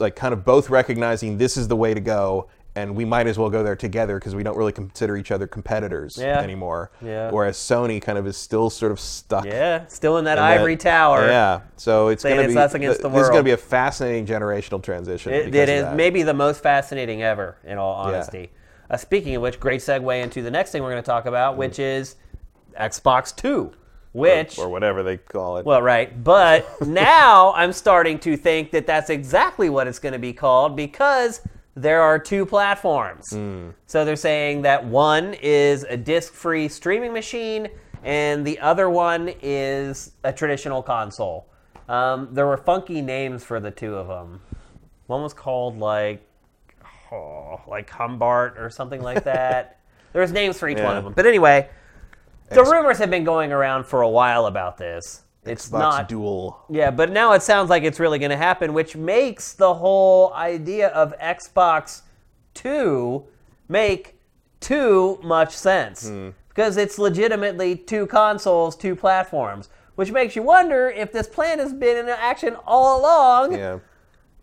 like 0.00 0.16
kind 0.16 0.32
of 0.32 0.44
both 0.44 0.70
recognizing 0.70 1.38
this 1.38 1.56
is 1.56 1.68
the 1.68 1.76
way 1.76 1.94
to 1.94 2.00
go 2.00 2.48
and 2.76 2.96
we 2.96 3.04
might 3.04 3.28
as 3.28 3.38
well 3.38 3.48
go 3.50 3.62
there 3.62 3.76
together 3.76 4.18
because 4.18 4.34
we 4.34 4.42
don't 4.42 4.56
really 4.56 4.72
consider 4.72 5.16
each 5.16 5.30
other 5.30 5.46
competitors 5.46 6.18
Yeah. 6.20 6.40
anymore. 6.40 6.90
Yeah. 7.00 7.30
Whereas 7.30 7.56
Sony 7.56 8.02
kind 8.02 8.18
of 8.18 8.26
is 8.26 8.36
still 8.36 8.68
sort 8.68 8.90
of 8.90 8.98
stuck. 8.98 9.44
yeah, 9.44 9.86
still 9.86 10.18
in 10.18 10.24
that 10.24 10.38
in 10.38 10.44
that- 10.44 10.58
ivory 10.58 10.76
tower. 10.76 11.24
Yeah. 11.28 11.60
So 11.76 12.08
it's 12.08 12.24
going 12.24 12.42
to 12.42 12.48
be 12.48 12.58
us 12.58 12.74
against 12.74 13.00
the 13.00 13.08
world. 13.08 13.18
this 13.20 13.24
is 13.26 13.30
going 13.30 13.40
to 13.44 13.48
be 13.48 13.52
a 13.52 13.56
fascinating 13.56 14.26
generational 14.26 14.82
transition. 14.82 15.32
It, 15.32 15.54
it 15.54 15.68
is 15.68 15.86
maybe 15.94 16.24
the 16.24 16.34
most 16.34 16.64
fascinating 16.64 17.22
ever, 17.22 17.56
in 17.62 17.78
all 17.78 17.94
honesty. 17.94 18.50
Uh, 18.90 18.96
speaking 18.96 19.36
of 19.36 19.42
which, 19.42 19.60
great 19.60 19.80
segue 19.80 20.20
into 20.22 20.42
the 20.42 20.50
next 20.50 20.72
thing 20.72 20.82
we're 20.82 20.90
going 20.90 21.02
to 21.02 21.06
talk 21.06 21.26
about, 21.26 21.56
which 21.56 21.78
is 21.78 22.16
Xbox 22.78 23.34
Two, 23.34 23.72
which. 24.14 24.58
or 24.58 24.68
whatever 24.70 25.02
they 25.02 25.18
call 25.18 25.58
it. 25.58 25.66
well, 25.66 25.82
right. 25.82 26.24
But 26.24 26.66
now 26.86 27.52
I'm 27.54 27.72
starting 27.72 28.18
to 28.20 28.36
think 28.36 28.70
that 28.70 28.86
that's 28.86 29.10
exactly 29.10 29.68
what 29.68 29.86
it's 29.86 29.98
going 29.98 30.14
to 30.14 30.18
be 30.18 30.32
called 30.32 30.76
because 30.76 31.40
there 31.76 32.00
are 32.00 32.18
two 32.18 32.46
platforms. 32.46 33.28
So 33.86 34.04
they're 34.04 34.16
saying 34.16 34.62
that 34.62 34.84
one 34.84 35.34
is 35.42 35.82
a 35.84 35.96
disc 35.96 36.32
free 36.32 36.68
streaming 36.68 37.12
machine 37.12 37.68
and 38.04 38.46
the 38.46 38.58
other 38.60 38.88
one 38.88 39.32
is 39.42 40.12
a 40.22 40.32
traditional 40.32 40.82
console. 40.82 41.48
Um, 41.88 42.28
there 42.32 42.46
were 42.46 42.56
funky 42.56 43.02
names 43.02 43.42
for 43.42 43.58
the 43.60 43.70
two 43.70 43.96
of 43.96 44.06
them. 44.06 44.40
One 45.06 45.22
was 45.22 45.34
called 45.34 45.78
like, 45.78 46.24
oh, 47.12 47.60
like 47.66 47.90
Humbart 47.90 48.56
or 48.58 48.70
something 48.70 49.02
like 49.02 49.24
that. 49.24 49.80
There's 50.12 50.32
names 50.32 50.58
for 50.58 50.68
each 50.68 50.78
one 50.78 50.96
of 50.96 51.04
them. 51.04 51.12
But 51.12 51.26
anyway, 51.26 51.68
the 52.48 52.60
X- 52.60 52.70
rumors 52.70 52.98
have 52.98 53.10
been 53.10 53.24
going 53.24 53.52
around 53.52 53.84
for 53.84 54.02
a 54.02 54.08
while 54.08 54.46
about 54.46 54.76
this. 54.76 55.22
It's 55.44 55.68
Xbox 55.68 55.78
not 55.78 56.08
Dual. 56.08 56.64
yeah, 56.70 56.90
but 56.90 57.10
now 57.10 57.32
it 57.32 57.42
sounds 57.42 57.68
like 57.68 57.82
it's 57.82 58.00
really 58.00 58.18
going 58.18 58.30
to 58.30 58.36
happen, 58.36 58.72
which 58.72 58.96
makes 58.96 59.52
the 59.52 59.74
whole 59.74 60.32
idea 60.32 60.88
of 60.88 61.12
Xbox 61.18 62.02
2 62.54 63.24
make 63.68 64.18
too 64.60 65.18
much 65.22 65.54
sense. 65.54 66.08
Hmm. 66.08 66.30
Because 66.48 66.76
it's 66.76 66.98
legitimately 66.98 67.74
two 67.76 68.06
consoles, 68.06 68.76
two 68.76 68.94
platforms, 68.94 69.68
which 69.96 70.12
makes 70.12 70.36
you 70.36 70.42
wonder 70.42 70.88
if 70.88 71.10
this 71.12 71.26
plan 71.26 71.58
has 71.58 71.72
been 71.72 71.96
in 71.96 72.08
action 72.08 72.56
all 72.66 73.00
along. 73.00 73.54
Yeah. 73.54 73.80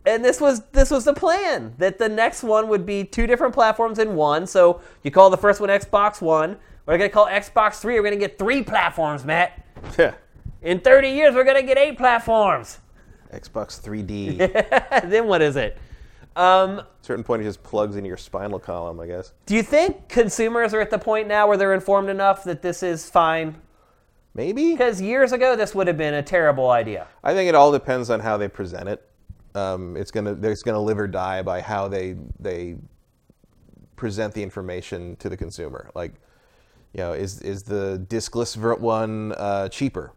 And 0.05 0.25
this 0.25 0.41
was 0.41 0.63
this 0.71 0.91
was 0.91 1.05
the 1.05 1.13
plan 1.13 1.73
that 1.77 1.99
the 1.99 2.09
next 2.09 2.43
one 2.43 2.67
would 2.67 2.85
be 2.85 3.03
two 3.05 3.27
different 3.27 3.53
platforms 3.53 3.97
in 3.97 4.15
one. 4.15 4.45
So 4.45 4.81
you 5.03 5.11
call 5.11 5.29
the 5.29 5.37
first 5.37 5.61
one 5.61 5.69
Xbox 5.69 6.21
One. 6.21 6.57
We're 6.85 6.97
gonna 6.97 7.09
call 7.09 7.27
Xbox 7.27 7.79
Three. 7.79 7.99
We're 7.99 8.03
gonna 8.03 8.15
get 8.17 8.37
three 8.39 8.63
platforms, 8.63 9.23
Matt. 9.23 9.65
Yeah. 9.97 10.13
In 10.61 10.79
30 10.79 11.09
years, 11.09 11.33
we're 11.33 11.43
gonna 11.43 11.63
get 11.63 11.77
eight 11.77 11.97
platforms. 11.97 12.79
Xbox 13.33 13.81
3D. 13.81 14.37
then 15.09 15.27
what 15.27 15.41
is 15.41 15.55
it? 15.55 15.77
Um, 16.35 16.81
certain 17.01 17.23
point, 17.23 17.41
it 17.41 17.45
just 17.45 17.61
plugs 17.63 17.95
into 17.95 18.07
your 18.07 18.17
spinal 18.17 18.59
column, 18.59 18.99
I 18.99 19.07
guess. 19.07 19.33
do 19.45 19.55
you 19.55 19.63
think 19.63 20.07
consumers 20.07 20.73
are 20.73 20.79
at 20.79 20.89
the 20.89 20.97
point 20.97 21.27
now 21.27 21.47
where 21.47 21.57
they're 21.57 21.73
informed 21.73 22.09
enough 22.09 22.43
that 22.45 22.61
this 22.61 22.83
is 22.83 23.09
fine? 23.09 23.55
Maybe. 24.33 24.71
Because 24.71 25.01
years 25.01 25.33
ago, 25.33 25.55
this 25.55 25.75
would 25.75 25.87
have 25.87 25.97
been 25.97 26.13
a 26.13 26.23
terrible 26.23 26.69
idea. 26.69 27.07
I 27.23 27.33
think 27.33 27.49
it 27.49 27.55
all 27.55 27.71
depends 27.71 28.09
on 28.09 28.21
how 28.21 28.37
they 28.37 28.47
present 28.47 28.87
it. 28.87 29.05
Um, 29.55 29.97
it's 29.97 30.11
gonna 30.11 30.37
it's 30.41 30.63
gonna 30.63 30.79
live 30.79 30.97
or 30.97 31.07
die 31.07 31.41
by 31.41 31.59
how 31.59 31.89
they 31.89 32.15
they 32.39 32.77
present 33.97 34.33
the 34.33 34.41
information 34.41 35.17
to 35.17 35.27
the 35.27 35.35
consumer. 35.35 35.91
Like, 35.93 36.13
you 36.93 36.99
know, 36.99 37.13
is 37.13 37.41
is 37.41 37.63
the 37.63 38.05
diskless 38.09 38.55
ver- 38.55 38.76
one 38.76 39.34
uh, 39.34 39.69
cheaper? 39.69 40.13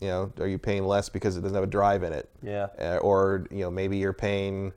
You 0.00 0.08
know, 0.08 0.32
are 0.38 0.46
you 0.46 0.58
paying 0.58 0.84
less 0.84 1.08
because 1.08 1.36
it 1.36 1.40
doesn't 1.40 1.54
have 1.54 1.64
a 1.64 1.68
drive 1.68 2.02
in 2.02 2.12
it? 2.12 2.28
Yeah. 2.42 2.68
Uh, 2.78 2.98
or 2.98 3.46
you 3.50 3.60
know, 3.60 3.70
maybe 3.70 3.96
you're 3.96 4.12
paying 4.12 4.72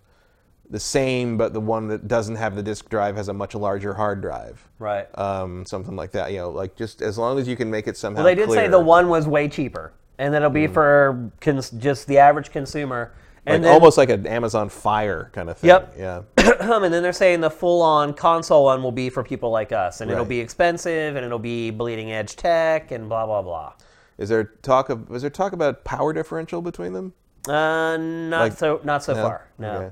the 0.69 0.80
same, 0.80 1.38
but 1.38 1.53
the 1.53 1.61
one 1.61 1.88
that 1.88 2.07
doesn't 2.07 2.35
have 2.35 2.55
the 2.55 2.64
disk 2.64 2.89
drive 2.89 3.15
has 3.15 3.27
a 3.30 3.34
much 3.34 3.55
larger 3.55 3.93
hard 3.93 4.22
drive. 4.22 4.68
Right. 4.80 5.07
Um, 5.18 5.65
something 5.65 5.95
like 5.95 6.11
that. 6.11 6.31
You 6.31 6.39
know, 6.39 6.49
like 6.49 6.76
just 6.76 7.01
as 7.01 7.18
long 7.18 7.39
as 7.39 7.47
you 7.47 7.55
can 7.55 7.69
make 7.69 7.88
it 7.88 7.97
somehow. 7.97 8.23
Well, 8.23 8.26
they 8.26 8.35
did 8.35 8.49
say 8.49 8.68
the 8.68 8.80
one 8.80 9.09
was 9.09 9.27
way 9.27 9.47
cheaper, 9.47 9.93
and 10.18 10.34
that'll 10.34 10.49
be 10.49 10.68
for 10.68 11.31
cons- 11.39 11.72
just 11.72 12.07
the 12.07 12.18
average 12.18 12.51
consumer. 12.51 13.11
And 13.47 13.63
like 13.63 13.69
then, 13.69 13.73
almost 13.73 13.97
like 13.97 14.09
an 14.09 14.27
Amazon 14.27 14.67
Fire 14.67 15.29
kind 15.31 15.49
of 15.49 15.57
thing. 15.57 15.69
Yep. 15.69 15.95
Yeah. 15.97 16.21
and 16.37 16.93
then 16.93 17.01
they're 17.01 17.13
saying 17.13 17.39
the 17.39 17.49
full-on 17.49 18.13
console 18.13 18.65
one 18.65 18.83
will 18.83 18.91
be 18.91 19.09
for 19.09 19.23
people 19.23 19.49
like 19.51 19.71
us, 19.71 20.01
and 20.01 20.11
it'll 20.11 20.25
be 20.25 20.39
expensive, 20.39 21.15
and 21.15 21.25
it'll 21.25 21.39
be 21.39 21.69
bleeding-edge 21.71 22.35
tech, 22.35 22.91
and 22.91 23.07
blah 23.07 23.25
blah 23.25 23.41
blah. 23.41 23.73
Is 24.17 24.27
there 24.29 24.43
talk 24.43 24.89
of 24.89 25.09
was 25.09 25.21
there 25.21 25.31
talk 25.31 25.53
about 25.53 25.83
power 25.85 26.11
differential 26.11 26.61
between 26.61 26.91
them? 26.91 27.13
Uh, 27.47 27.95
not 27.97 28.41
Like- 28.41 28.53
so, 28.53 28.81
not 28.83 29.03
so 29.03 29.13
No? 29.13 29.21
far. 29.23 29.47
No, 29.57 29.71
Okay. 29.71 29.89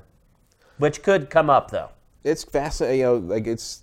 which 0.78 1.02
could 1.02 1.30
come 1.30 1.48
up 1.48 1.70
though. 1.70 1.88
It's 2.24 2.44
fascinating. 2.44 3.00
You 3.00 3.06
know, 3.06 3.14
like 3.16 3.46
it's 3.46 3.82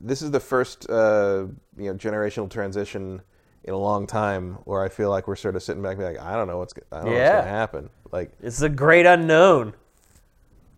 this 0.00 0.22
is 0.22 0.30
the 0.30 0.40
first 0.40 0.88
uh, 0.88 1.46
you 1.76 1.86
know 1.92 1.94
generational 1.94 2.48
transition 2.48 3.22
in 3.64 3.74
a 3.74 3.78
long 3.78 4.06
time 4.06 4.58
where 4.64 4.82
I 4.82 4.88
feel 4.88 5.08
like 5.10 5.26
we're 5.26 5.36
sort 5.36 5.56
of 5.56 5.62
sitting 5.62 5.82
back 5.82 5.92
and 5.92 6.00
be 6.00 6.04
like, 6.04 6.20
I 6.20 6.34
don't 6.36 6.46
know 6.48 6.58
what's 6.58 6.74
I 6.92 6.96
don't 6.98 7.06
know 7.06 7.10
what's 7.12 7.30
gonna 7.30 7.42
happen. 7.48 7.90
Like 8.12 8.30
It's 8.42 8.60
a 8.62 8.68
great 8.68 9.06
unknown. 9.06 9.74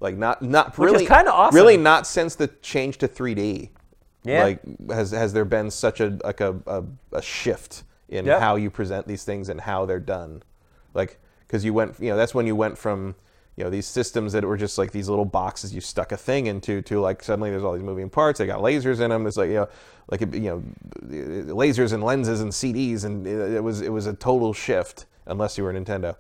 like 0.01 0.17
not 0.17 0.41
not 0.43 0.79
Which 0.79 0.91
really 0.93 1.07
kinda 1.07 1.33
awesome. 1.33 1.57
Really 1.57 1.77
not 1.77 2.07
since 2.07 2.35
the 2.37 2.49
change 2.63 2.99
to 2.99 3.09
3D. 3.09 3.71
Yeah. 4.25 4.45
Like 4.45 4.91
has 4.91 5.11
has 5.11 5.33
there 5.33 5.45
been 5.45 5.71
such 5.71 6.01
a 6.01 6.19
like 6.25 6.41
a 6.41 6.57
a, 6.67 6.85
a 7.13 7.21
shift 7.23 7.83
in 8.09 8.25
Yep. 8.27 8.41
how 8.41 8.57
you 8.57 8.71
present 8.71 9.07
these 9.09 9.25
things 9.25 9.49
and 9.49 9.61
how 9.61 9.85
they're 9.85 10.01
done? 10.01 10.43
Like 10.95 11.19
because 11.47 11.65
you 11.65 11.75
went 11.75 11.99
you 12.01 12.09
know 12.11 12.17
that's 12.17 12.35
when 12.35 12.47
you 12.47 12.57
went 12.57 12.79
from 12.79 13.15
you 13.57 13.63
know 13.65 13.71
these 13.71 13.87
systems 13.87 14.33
that 14.33 14.45
were 14.45 14.57
just 14.57 14.79
like 14.79 14.91
these 14.93 15.09
little 15.09 15.25
boxes 15.25 15.73
you 15.75 15.81
stuck 15.81 16.11
a 16.13 16.17
thing 16.17 16.47
into 16.47 16.83
to 16.83 17.01
like 17.01 17.23
suddenly 17.23 17.51
there's 17.51 17.63
all 17.65 17.73
these 17.75 17.83
moving 17.83 18.11
parts. 18.11 18.39
They 18.39 18.47
got 18.47 18.61
lasers 18.61 19.01
in 19.01 19.11
them. 19.11 19.27
It's 19.27 19.37
like 19.37 19.49
you 19.49 19.55
know 19.57 19.69
like 20.11 20.21
you 20.21 20.41
know 20.41 20.63
lasers 21.55 21.93
and 21.93 22.03
lenses 22.03 22.41
and 22.41 22.51
CDs 22.53 23.05
and 23.05 23.27
it, 23.27 23.55
it 23.57 23.63
was 23.63 23.81
it 23.81 23.93
was 23.93 24.07
a 24.07 24.15
total 24.15 24.53
shift 24.53 25.07
unless 25.27 25.59
you 25.59 25.65
were 25.65 25.73
Nintendo. 25.73 26.17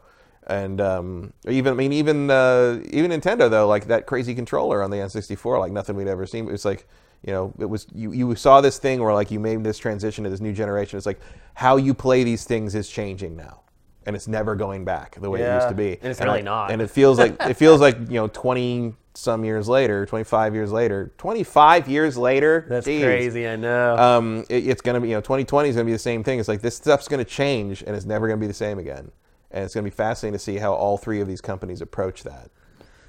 And 0.46 0.80
um, 0.80 1.32
even 1.48 1.72
I 1.72 1.76
mean 1.76 1.92
even 1.92 2.30
uh, 2.30 2.80
even 2.90 3.10
Nintendo 3.10 3.48
though 3.50 3.66
like 3.66 3.86
that 3.86 4.06
crazy 4.06 4.34
controller 4.34 4.82
on 4.82 4.90
the 4.90 4.98
N64 4.98 5.58
like 5.58 5.72
nothing 5.72 5.96
we'd 5.96 6.06
ever 6.08 6.26
seen. 6.26 6.46
It 6.48 6.52
was 6.52 6.64
like 6.64 6.86
you 7.22 7.32
know 7.32 7.54
it 7.58 7.64
was 7.64 7.86
you 7.94 8.12
you 8.12 8.34
saw 8.34 8.60
this 8.60 8.78
thing 8.78 9.02
where 9.02 9.14
like 9.14 9.30
you 9.30 9.40
made 9.40 9.64
this 9.64 9.78
transition 9.78 10.24
to 10.24 10.30
this 10.30 10.40
new 10.40 10.52
generation. 10.52 10.98
It's 10.98 11.06
like 11.06 11.20
how 11.54 11.76
you 11.76 11.94
play 11.94 12.24
these 12.24 12.44
things 12.44 12.74
is 12.74 12.90
changing 12.90 13.36
now, 13.36 13.62
and 14.04 14.14
it's 14.14 14.28
never 14.28 14.54
going 14.54 14.84
back 14.84 15.18
the 15.18 15.30
way 15.30 15.40
it 15.40 15.54
used 15.54 15.68
to 15.70 15.74
be. 15.74 15.92
and 16.02 16.10
it's 16.10 16.20
I- 16.20 16.24
really 16.24 16.42
not. 16.42 16.70
And 16.70 16.82
it 16.82 16.90
feels 16.90 17.18
like 17.18 17.36
it 17.40 17.54
feels 17.54 17.80
like 17.80 17.98
you 17.98 18.16
know 18.20 18.28
twenty 18.28 18.94
some 19.14 19.46
years 19.46 19.66
later, 19.66 20.04
twenty 20.04 20.24
five 20.24 20.54
years 20.54 20.70
later, 20.70 21.10
twenty 21.16 21.42
five 21.42 21.88
years 21.88 22.18
later. 22.18 22.66
That's 22.68 22.86
Jeez. 22.86 23.02
crazy. 23.02 23.48
I 23.48 23.56
know. 23.56 23.96
Um, 23.96 24.44
it, 24.50 24.66
it's 24.66 24.82
gonna 24.82 25.00
be 25.00 25.08
you 25.08 25.14
know 25.14 25.20
2020 25.22 25.70
is 25.70 25.76
gonna 25.76 25.86
be 25.86 25.92
the 25.92 25.98
same 25.98 26.22
thing. 26.22 26.38
It's 26.38 26.48
like 26.48 26.60
this 26.60 26.76
stuff's 26.76 27.08
gonna 27.08 27.24
change, 27.24 27.82
and 27.86 27.96
it's 27.96 28.04
never 28.04 28.28
gonna 28.28 28.40
be 28.40 28.46
the 28.46 28.52
same 28.52 28.78
again. 28.78 29.10
And 29.54 29.62
it's 29.64 29.72
gonna 29.72 29.84
be 29.84 29.90
fascinating 29.90 30.32
to 30.36 30.38
see 30.38 30.56
how 30.56 30.74
all 30.74 30.98
three 30.98 31.20
of 31.20 31.28
these 31.28 31.40
companies 31.40 31.80
approach 31.80 32.24
that. 32.24 32.50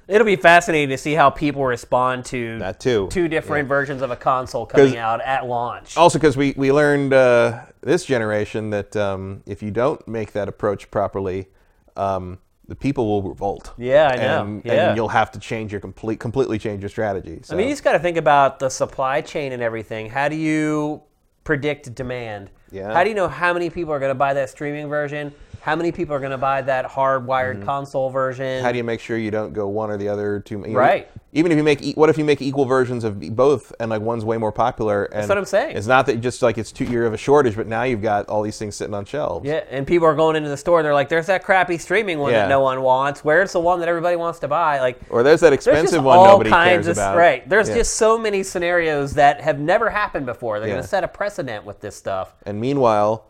It'll 0.06 0.24
be 0.24 0.36
fascinating 0.36 0.90
to 0.90 0.98
see 0.98 1.14
how 1.14 1.28
people 1.30 1.64
respond 1.64 2.24
to 2.26 2.60
That 2.60 2.78
too. 2.78 3.08
two 3.10 3.26
different 3.26 3.68
versions 3.68 4.00
of 4.00 4.12
a 4.12 4.16
console 4.16 4.64
coming 4.64 4.96
out 4.96 5.20
at 5.20 5.46
launch. 5.46 5.96
Also, 5.96 6.20
because 6.20 6.36
we, 6.36 6.54
we 6.56 6.70
learned 6.70 7.12
uh, 7.12 7.62
this 7.80 8.04
generation 8.04 8.70
that 8.70 8.94
um, 8.94 9.42
if 9.46 9.64
you 9.64 9.72
don't 9.72 10.06
make 10.06 10.30
that 10.32 10.46
approach 10.46 10.88
properly, 10.92 11.48
um, 11.96 12.38
the 12.68 12.76
people 12.76 13.06
will 13.08 13.28
revolt. 13.28 13.72
Yeah, 13.76 14.08
I 14.08 14.16
know. 14.16 14.42
And, 14.42 14.62
Yeah. 14.64 14.88
and 14.88 14.96
you'll 14.96 15.08
have 15.08 15.32
to 15.32 15.40
change 15.40 15.72
your 15.72 15.80
complete, 15.80 16.20
completely 16.20 16.60
change 16.60 16.82
your 16.82 16.88
strategy. 16.88 17.40
So. 17.42 17.54
I 17.54 17.58
mean, 17.58 17.66
you 17.66 17.72
just 17.72 17.82
got 17.82 17.92
to 17.92 17.98
think 17.98 18.16
about 18.16 18.60
the 18.60 18.68
supply 18.68 19.20
chain 19.20 19.50
and 19.50 19.60
everything. 19.60 20.08
How 20.08 20.28
do 20.28 20.36
you 20.36 21.02
predict 21.42 21.92
demand? 21.96 22.50
Yeah. 22.70 22.92
How 22.92 23.02
do 23.02 23.08
you 23.08 23.14
know 23.16 23.28
how 23.28 23.52
many 23.52 23.70
people 23.70 23.92
are 23.92 24.00
going 24.00 24.10
to 24.10 24.14
buy 24.16 24.34
that 24.34 24.50
streaming 24.50 24.88
version? 24.88 25.32
How 25.66 25.74
many 25.74 25.90
people 25.90 26.14
are 26.14 26.20
going 26.20 26.30
to 26.30 26.38
buy 26.38 26.62
that 26.62 26.86
hardwired 26.86 27.64
console 27.64 28.08
version? 28.08 28.46
Mm-hmm. 28.46 28.64
how 28.64 28.70
do 28.70 28.78
you 28.78 28.84
make 28.84 29.00
sure 29.00 29.18
you 29.18 29.32
don't 29.32 29.52
go 29.52 29.66
one 29.66 29.90
or 29.90 29.96
the 29.96 30.08
other 30.08 30.38
too? 30.38 30.60
you 30.60 30.68
know, 30.68 30.78
Right. 30.78 31.10
Even 31.32 31.50
if 31.50 31.58
you 31.58 31.64
make, 31.64 31.96
what 31.96 32.08
if 32.08 32.16
you 32.16 32.24
make 32.24 32.40
equal 32.40 32.66
versions 32.66 33.02
of 33.02 33.18
both, 33.34 33.72
and 33.80 33.90
like 33.90 34.00
one's 34.00 34.24
way 34.24 34.38
more 34.38 34.52
popular? 34.52 35.06
And 35.06 35.14
That's 35.22 35.28
what 35.28 35.36
I'm 35.38 35.44
saying. 35.44 35.76
It's 35.76 35.88
not 35.88 36.06
that 36.06 36.20
just 36.20 36.40
like 36.40 36.56
it's 36.56 36.70
too 36.70 36.84
you 36.84 37.00
have 37.00 37.12
a 37.14 37.16
shortage, 37.18 37.56
but 37.56 37.66
now 37.66 37.82
you've 37.82 38.00
got 38.00 38.28
all 38.28 38.42
these 38.42 38.56
things 38.58 38.76
sitting 38.76 38.94
on 38.94 39.04
shelves. 39.06 39.44
yeah, 39.44 39.64
and 39.68 39.84
people 39.88 40.06
are 40.06 40.14
going 40.14 40.36
into 40.36 40.48
the 40.48 40.56
store. 40.56 40.78
And 40.78 40.86
They're 40.86 40.94
like, 40.94 41.08
"There's 41.08 41.26
that 41.26 41.42
crappy 41.42 41.78
streaming 41.78 42.20
one 42.20 42.30
Yeah. 42.30 42.42
that 42.42 42.48
no 42.48 42.60
one 42.60 42.80
wants. 42.80 43.24
Where's 43.24 43.50
the 43.52 43.58
one 43.60 43.80
that 43.80 43.88
everybody 43.88 44.14
wants 44.14 44.38
to 44.38 44.48
buy?" 44.48 44.78
Like, 44.78 45.00
Or 45.10 45.24
there's 45.24 45.40
that 45.40 45.50
there's 45.50 45.66
expensive 45.66 46.04
one 46.04 46.16
all 46.16 46.26
nobody 46.26 46.50
kinds 46.50 46.86
cares 46.86 46.86
of 46.86 46.92
about. 47.02 47.16
right. 47.16 47.46
There's 47.48 47.68
Yeah. 47.68 47.74
just 47.74 47.96
so 47.96 48.16
many 48.16 48.44
scenarios 48.44 49.14
that 49.14 49.40
have 49.40 49.58
never 49.58 49.90
happened 49.90 50.26
before. 50.26 50.60
They're 50.60 50.68
Yeah. 50.68 50.74
going 50.76 50.84
to 50.84 50.88
set 50.88 51.02
a 51.02 51.08
precedent 51.08 51.66
with 51.66 51.80
this 51.80 51.96
stuff. 51.96 52.36
And 52.46 52.60
meanwhile, 52.60 53.24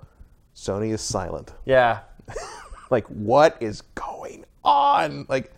Sony 0.55 0.93
is 0.93 1.01
silent. 1.01 1.55
Yeah. 1.65 2.01
like 2.91 3.07
what 3.07 3.57
is 3.61 3.83
going 3.95 4.45
on 4.65 5.27
like 5.29 5.53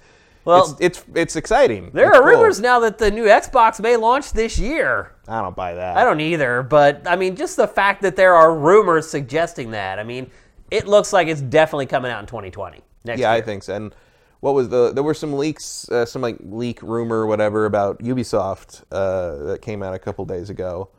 Well, 0.45 0.77
it's, 0.81 1.01
it's 1.01 1.05
it's 1.15 1.37
exciting 1.37 1.91
There 1.93 2.09
It's 2.09 2.19
are 2.19 2.23
cool. 2.23 2.31
rumors 2.31 2.61
now 2.61 2.81
that 2.81 2.99
the 2.99 3.11
new 3.11 3.25
Xbox 3.25 3.81
may 3.81 3.97
launch 3.97 4.33
this 4.33 4.59
year. 4.59 5.13
i 5.27 5.41
don't 5.43 5.57
buy 5.57 5.75
that 5.75 5.97
I 5.97 6.05
don't 6.05 6.21
either, 6.21 6.63
but 6.63 7.03
I 7.07 7.17
mean, 7.17 7.37
just 7.37 7.57
the 7.57 7.69
fact 7.69 8.03
that 8.03 8.17
there 8.17 8.35
are 8.35 8.55
rumors 8.57 9.09
suggesting 9.09 9.71
that. 9.73 9.99
I 9.99 10.05
mean, 10.05 10.31
it 10.71 10.87
looks 10.87 11.13
like 11.13 11.29
it's 11.29 11.41
definitely 11.41 11.87
coming 11.87 12.11
out 12.11 12.21
in 12.21 12.27
2020 12.27 12.81
next 13.05 13.21
yeah 13.21 13.33
year. 13.33 13.43
i 13.43 13.45
think 13.45 13.63
so 13.63 13.75
and 13.75 13.95
what 14.41 14.55
was 14.55 14.69
the 14.69 14.93
there 14.93 15.03
were 15.03 15.15
some 15.15 15.33
leaks 15.33 15.89
uh, 15.91 16.05
some 16.05 16.21
like 16.21 16.37
leak 16.41 16.83
rumor 16.83 17.21
or 17.21 17.27
whatever 17.27 17.65
about 17.65 17.99
ubisoft 18.01 18.83
uh, 18.93 19.37
that 19.45 19.63
came 19.63 19.83
out 19.83 19.95
a 19.95 19.99
couple 19.99 20.25
days 20.27 20.51
ago 20.51 20.91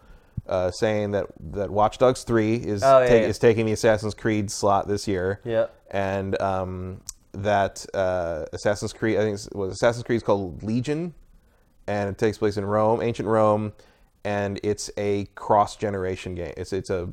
uh, 0.50 0.72
saying 0.72 1.12
that 1.12 1.28
that 1.40 1.70
watch 1.70 1.98
dogs 2.00 2.24
3 2.24 2.56
is 2.56 2.84
Oh, 2.84 3.00
yeah, 3.02 3.08
ta- 3.08 3.14
yeah. 3.16 3.22
is 3.22 3.40
taking 3.40 3.66
the 3.66 3.72
assassin's 3.72 4.14
creed 4.16 4.50
slot 4.52 4.88
this 4.88 5.08
year 5.08 5.40
Yeah. 5.46 5.68
and 5.92 6.40
um, 6.42 7.02
that 7.34 7.86
uh, 7.94 8.46
assassin's 8.54 8.92
creed 8.92 9.18
i 9.18 9.22
think 9.22 9.40
it 9.40 9.56
was 9.56 9.72
assassin's 9.74 10.04
creed 10.04 10.18
is 10.18 10.24
called 10.24 10.64
legion 10.64 11.14
and 11.88 12.10
it 12.10 12.18
takes 12.20 12.38
place 12.38 12.56
in 12.58 12.66
Rome, 12.66 13.02
ancient 13.02 13.28
Rome, 13.28 13.74
and 14.24 14.60
it's 14.62 14.92
a 14.96 15.26
cross 15.34 15.76
generation 15.76 16.36
game. 16.36 16.54
It's 16.56 16.72
it's 16.72 16.92
a 16.92 17.10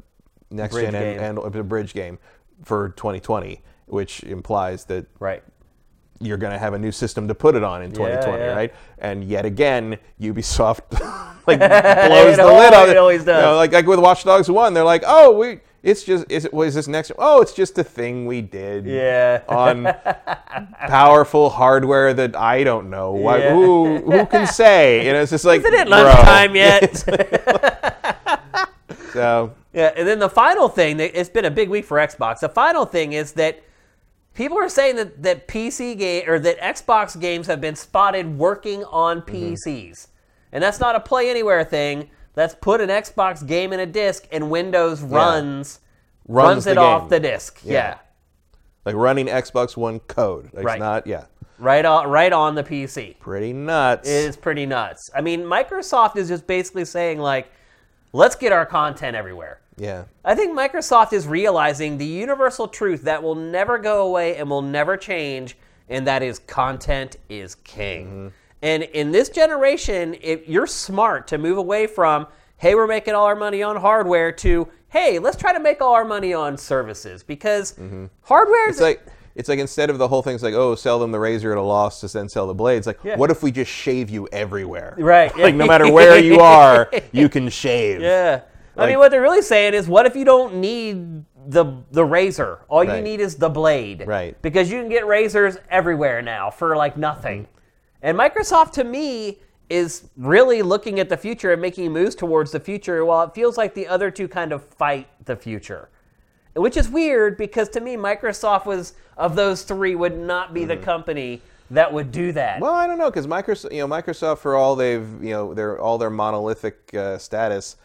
next 0.50 0.74
Bridge 0.74 0.90
gen 0.90 0.94
and, 1.18 1.38
and 1.38 1.56
a 1.56 1.64
bridge 1.64 1.94
game 1.94 2.18
for 2.62 2.90
2020, 2.90 3.62
which 3.86 4.22
implies 4.24 4.84
that 4.86 5.06
Right. 5.18 5.42
You're 6.20 6.36
going 6.36 6.52
to 6.52 6.58
have 6.58 6.74
a 6.74 6.78
new 6.78 6.92
system 6.92 7.28
to 7.28 7.34
put 7.34 7.54
it 7.54 7.62
on 7.62 7.82
in 7.82 7.90
2020, 7.92 8.38
yeah. 8.38 8.52
right? 8.54 8.74
And 8.98 9.24
yet 9.24 9.44
again, 9.44 9.98
Ubisoft 10.20 10.80
like 11.46 11.58
blows 12.08 12.36
the 12.36 12.44
lid 12.46 12.74
always- 12.74 12.90
it 12.90 12.96
always 12.96 13.24
does. 13.24 13.36
You 13.42 13.48
know, 13.50 13.56
like 13.56 13.72
like 13.72 13.86
with 13.86 13.98
Watch 14.00 14.24
Dogs 14.24 14.50
One, 14.50 14.74
they're 14.74 14.84
like, 14.84 15.02
oh, 15.06 15.32
we. 15.36 15.60
It's 15.82 16.02
just 16.02 16.24
is 16.28 16.44
it 16.44 16.52
was 16.52 16.74
this 16.74 16.88
next 16.88 17.12
oh 17.16 17.40
it's 17.42 17.52
just 17.52 17.78
a 17.78 17.84
thing 17.84 18.26
we 18.26 18.40
did 18.40 18.86
Yeah. 18.86 19.42
on 19.48 19.84
powerful 20.88 21.48
hardware 21.48 22.12
that 22.12 22.34
I 22.34 22.64
don't 22.64 22.90
know 22.90 23.12
Why, 23.12 23.38
Yeah. 23.38 23.54
who 23.54 23.98
who 23.98 24.26
can 24.26 24.48
say 24.48 25.06
you 25.06 25.12
know 25.12 25.20
it's 25.22 25.30
just 25.30 25.44
like 25.44 25.60
Isn't 25.60 25.74
it 25.74 25.86
lunchtime 25.86 26.56
yet? 26.56 26.96
so 29.12 29.54
yeah. 29.72 29.92
And 29.94 30.08
then 30.08 30.18
the 30.18 30.30
final 30.30 30.68
thing, 30.68 30.96
that 30.96 31.18
it's 31.18 31.28
been 31.28 31.44
a 31.44 31.50
big 31.50 31.68
week 31.68 31.84
for 31.84 31.98
Xbox. 31.98 32.40
The 32.40 32.48
final 32.48 32.86
thing 32.86 33.12
is 33.12 33.32
that 33.32 33.62
people 34.36 34.58
are 34.58 34.68
saying 34.68 34.94
that, 34.96 35.22
that 35.24 35.48
PC 35.48 35.98
game 35.98 36.28
or 36.28 36.38
that 36.38 36.58
Xbox 36.60 37.18
games 37.20 37.48
have 37.48 37.60
been 37.60 37.74
spotted 37.74 38.38
working 38.38 38.84
on 38.84 39.22
Mm-hmm. 39.22 39.54
PCs. 39.54 40.08
And 40.52 40.62
that's 40.62 40.78
not 40.78 40.94
a 40.94 41.00
play 41.00 41.28
anywhere 41.28 41.64
thing. 41.64 42.10
That's 42.34 42.54
put 42.54 42.80
an 42.80 42.88
Xbox 42.90 43.44
game 43.46 43.72
in 43.72 43.80
a 43.80 43.86
disc 43.86 44.28
and 44.30 44.50
Windows 44.50 45.02
runs 45.02 45.80
Runs 46.28 46.48
runs, 46.48 46.64
the 46.66 46.72
it 46.72 46.78
off 46.78 47.08
the 47.08 47.18
disc. 47.20 47.60
yeah. 47.64 47.98
like 48.84 48.94
running 48.94 49.26
Xbox 49.26 49.76
One 49.76 50.00
code 50.00 50.50
it's 50.52 50.62
Right. 50.62 50.78
not 50.78 51.06
yeah 51.06 51.24
right 51.58 51.84
on 51.84 52.08
right 52.10 52.32
on 52.32 52.54
the 52.54 52.62
PC. 52.62 53.18
pretty 53.18 53.52
nuts 53.52 54.08
It 54.08 54.12
is 54.28 54.36
pretty 54.36 54.66
nuts. 54.66 55.08
I 55.14 55.20
mean, 55.22 55.42
Microsoft 55.42 56.16
is 56.16 56.28
just 56.28 56.46
basically 56.46 56.84
saying 56.84 57.18
like, 57.18 57.50
let's 58.12 58.34
get 58.36 58.52
our 58.52 58.66
content 58.66 59.16
everywhere. 59.16 59.60
Yeah 59.76 60.04
I 60.24 60.34
think 60.34 60.56
Microsoft 60.56 61.12
is 61.12 61.26
realizing 61.26 61.98
the 61.98 62.06
universal 62.06 62.66
truth 62.66 63.02
that 63.02 63.22
will 63.22 63.34
never 63.34 63.78
go 63.78 64.06
away 64.06 64.36
and 64.36 64.50
will 64.50 64.62
never 64.62 64.96
change, 64.96 65.56
and 65.88 66.06
that 66.06 66.22
is 66.22 66.40
content 66.40 67.16
is 67.28 67.54
king. 67.54 68.06
Mm-hmm. 68.06 68.28
And 68.62 68.82
in 68.82 69.12
this 69.12 69.28
generation, 69.28 70.16
if 70.20 70.48
you're 70.48 70.66
smart 70.66 71.28
to 71.28 71.38
move 71.38 71.58
away 71.58 71.86
from, 71.86 72.26
hey, 72.56 72.74
we're 72.74 72.88
making 72.88 73.14
all 73.14 73.26
our 73.26 73.36
money 73.36 73.62
on 73.62 73.76
hardware 73.76 74.32
to, 74.32 74.66
hey, 74.88 75.18
let's 75.18 75.36
try 75.36 75.52
to 75.52 75.60
make 75.60 75.80
all 75.80 75.94
our 75.94 76.04
money 76.04 76.34
on 76.34 76.56
services 76.56 77.22
because 77.22 77.74
mm-hmm. 77.74 78.06
hardware 78.22 78.68
is 78.68 78.80
like 78.80 79.06
it's 79.36 79.50
like 79.50 79.58
instead 79.58 79.90
of 79.90 79.98
the 79.98 80.08
whole 80.08 80.22
thing 80.22 80.32
thing's 80.32 80.42
like, 80.42 80.54
oh, 80.54 80.74
sell 80.74 80.98
them 80.98 81.12
the 81.12 81.20
razor 81.20 81.52
at 81.52 81.58
a 81.58 81.62
loss 81.62 82.00
to 82.00 82.08
then 82.08 82.28
sell 82.28 82.46
the 82.46 82.54
blades. 82.54 82.86
Like, 82.86 82.98
Yeah. 83.04 83.16
what 83.16 83.30
if 83.30 83.42
we 83.42 83.52
just 83.52 83.70
shave 83.70 84.08
you 84.08 84.26
everywhere? 84.32 84.96
Right, 84.98 85.36
like 85.38 85.54
no 85.54 85.66
matter 85.66 85.92
where 85.92 86.18
you 86.18 86.40
are, 86.40 86.90
you 87.12 87.28
can 87.28 87.50
shave. 87.50 88.00
Yeah. 88.00 88.40
I 88.76 88.86
mean, 88.86 88.98
what 88.98 89.10
they're 89.10 89.22
really 89.22 89.42
saying 89.42 89.74
is, 89.74 89.88
what 89.88 90.06
if 90.06 90.14
you 90.16 90.24
don't 90.24 90.56
need 90.56 91.24
the 91.46 91.82
the 91.92 92.04
razor? 92.04 92.60
All 92.68 92.84
you 92.84 93.00
need 93.00 93.20
is 93.20 93.36
the 93.36 93.48
blade. 93.48 94.04
Right. 94.06 94.40
Because 94.42 94.70
you 94.70 94.80
can 94.80 94.88
get 94.88 95.06
razors 95.06 95.56
everywhere 95.70 96.22
now 96.22 96.50
for 96.50 96.76
like 96.76 96.96
nothing. 96.96 97.46
And 98.02 98.18
Microsoft, 98.18 98.72
to 98.72 98.84
me, 98.84 99.38
is 99.68 100.08
really 100.16 100.62
looking 100.62 101.00
at 101.00 101.08
the 101.08 101.16
future 101.16 101.52
and 101.52 101.60
making 101.60 101.92
moves 101.92 102.14
towards 102.14 102.52
the 102.52 102.60
future, 102.60 103.04
while 103.04 103.26
it 103.26 103.34
feels 103.34 103.56
like 103.56 103.74
the 103.74 103.86
other 103.86 104.10
two 104.10 104.28
kind 104.28 104.52
of 104.52 104.62
fight 104.64 105.08
the 105.24 105.36
future. 105.36 105.88
Which 106.54 106.76
is 106.76 106.88
weird 106.88 107.36
because 107.36 107.68
to 107.70 107.80
me, 107.80 107.96
Microsoft 107.96 108.64
was 108.64 108.94
of 109.16 109.36
those 109.36 109.62
three 109.62 109.94
would 109.94 110.16
not 110.16 110.54
be 110.54 110.64
the 110.64 110.76
company 110.76 111.42
that 111.70 111.92
would 111.92 112.12
do 112.12 112.32
that. 112.32 112.60
Well, 112.60 112.74
I 112.74 112.86
don't 112.86 112.98
know 112.98 113.10
because 113.10 113.26
Microsoft, 113.26 113.72
you 113.72 113.86
know, 113.86 113.88
Microsoft 113.88 114.38
for 114.38 114.54
all 114.54 114.76
they've, 114.76 115.06
you 115.22 115.30
know, 115.30 115.52
their 115.52 115.78
all 115.80 115.98
their 115.98 116.10
monolithic 116.10 116.94
uh, 116.94 117.18
status, 117.18 117.76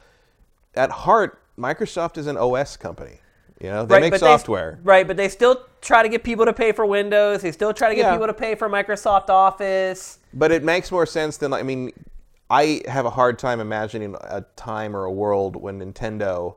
at 0.76 0.90
heart, 0.92 1.42
Microsoft 1.58 2.18
is 2.18 2.28
an 2.28 2.38
OS 2.38 2.78
company. 2.78 3.20
You 3.60 3.70
know, 3.70 3.86
they 3.86 4.00
make 4.00 4.12
but 4.12 4.20
software. 4.22 4.80
right, 4.84 5.06
but 5.08 5.18
they 5.18 5.30
still 5.30 5.64
try 5.82 6.02
to 6.02 6.10
get 6.10 6.24
people 6.24 6.46
to 6.46 6.54
pay 6.54 6.72
for 6.72 6.84
Windows. 6.86 7.42
They 7.44 7.52
still 7.52 7.74
try 7.74 7.90
to 7.90 7.96
get 7.96 8.06
Yeah. 8.06 8.12
people 8.14 8.26
to 8.28 8.34
pay 8.34 8.56
for 8.56 8.68
Microsoft 8.70 9.30
Office. 9.30 10.18
But 10.34 10.52
it 10.52 10.64
makes 10.64 10.92
more 10.92 11.06
sense 11.06 11.38
than 11.38 11.54
I 11.54 11.62
mean, 11.62 11.92
I 12.50 12.82
have 12.88 13.06
a 13.06 13.12
hard 13.12 13.38
time 13.38 13.60
imagining 13.60 14.16
a 14.22 14.42
time 14.56 14.96
or 14.96 15.04
a 15.06 15.12
world 15.12 15.56
when 15.56 15.80
Nintendo 15.80 16.56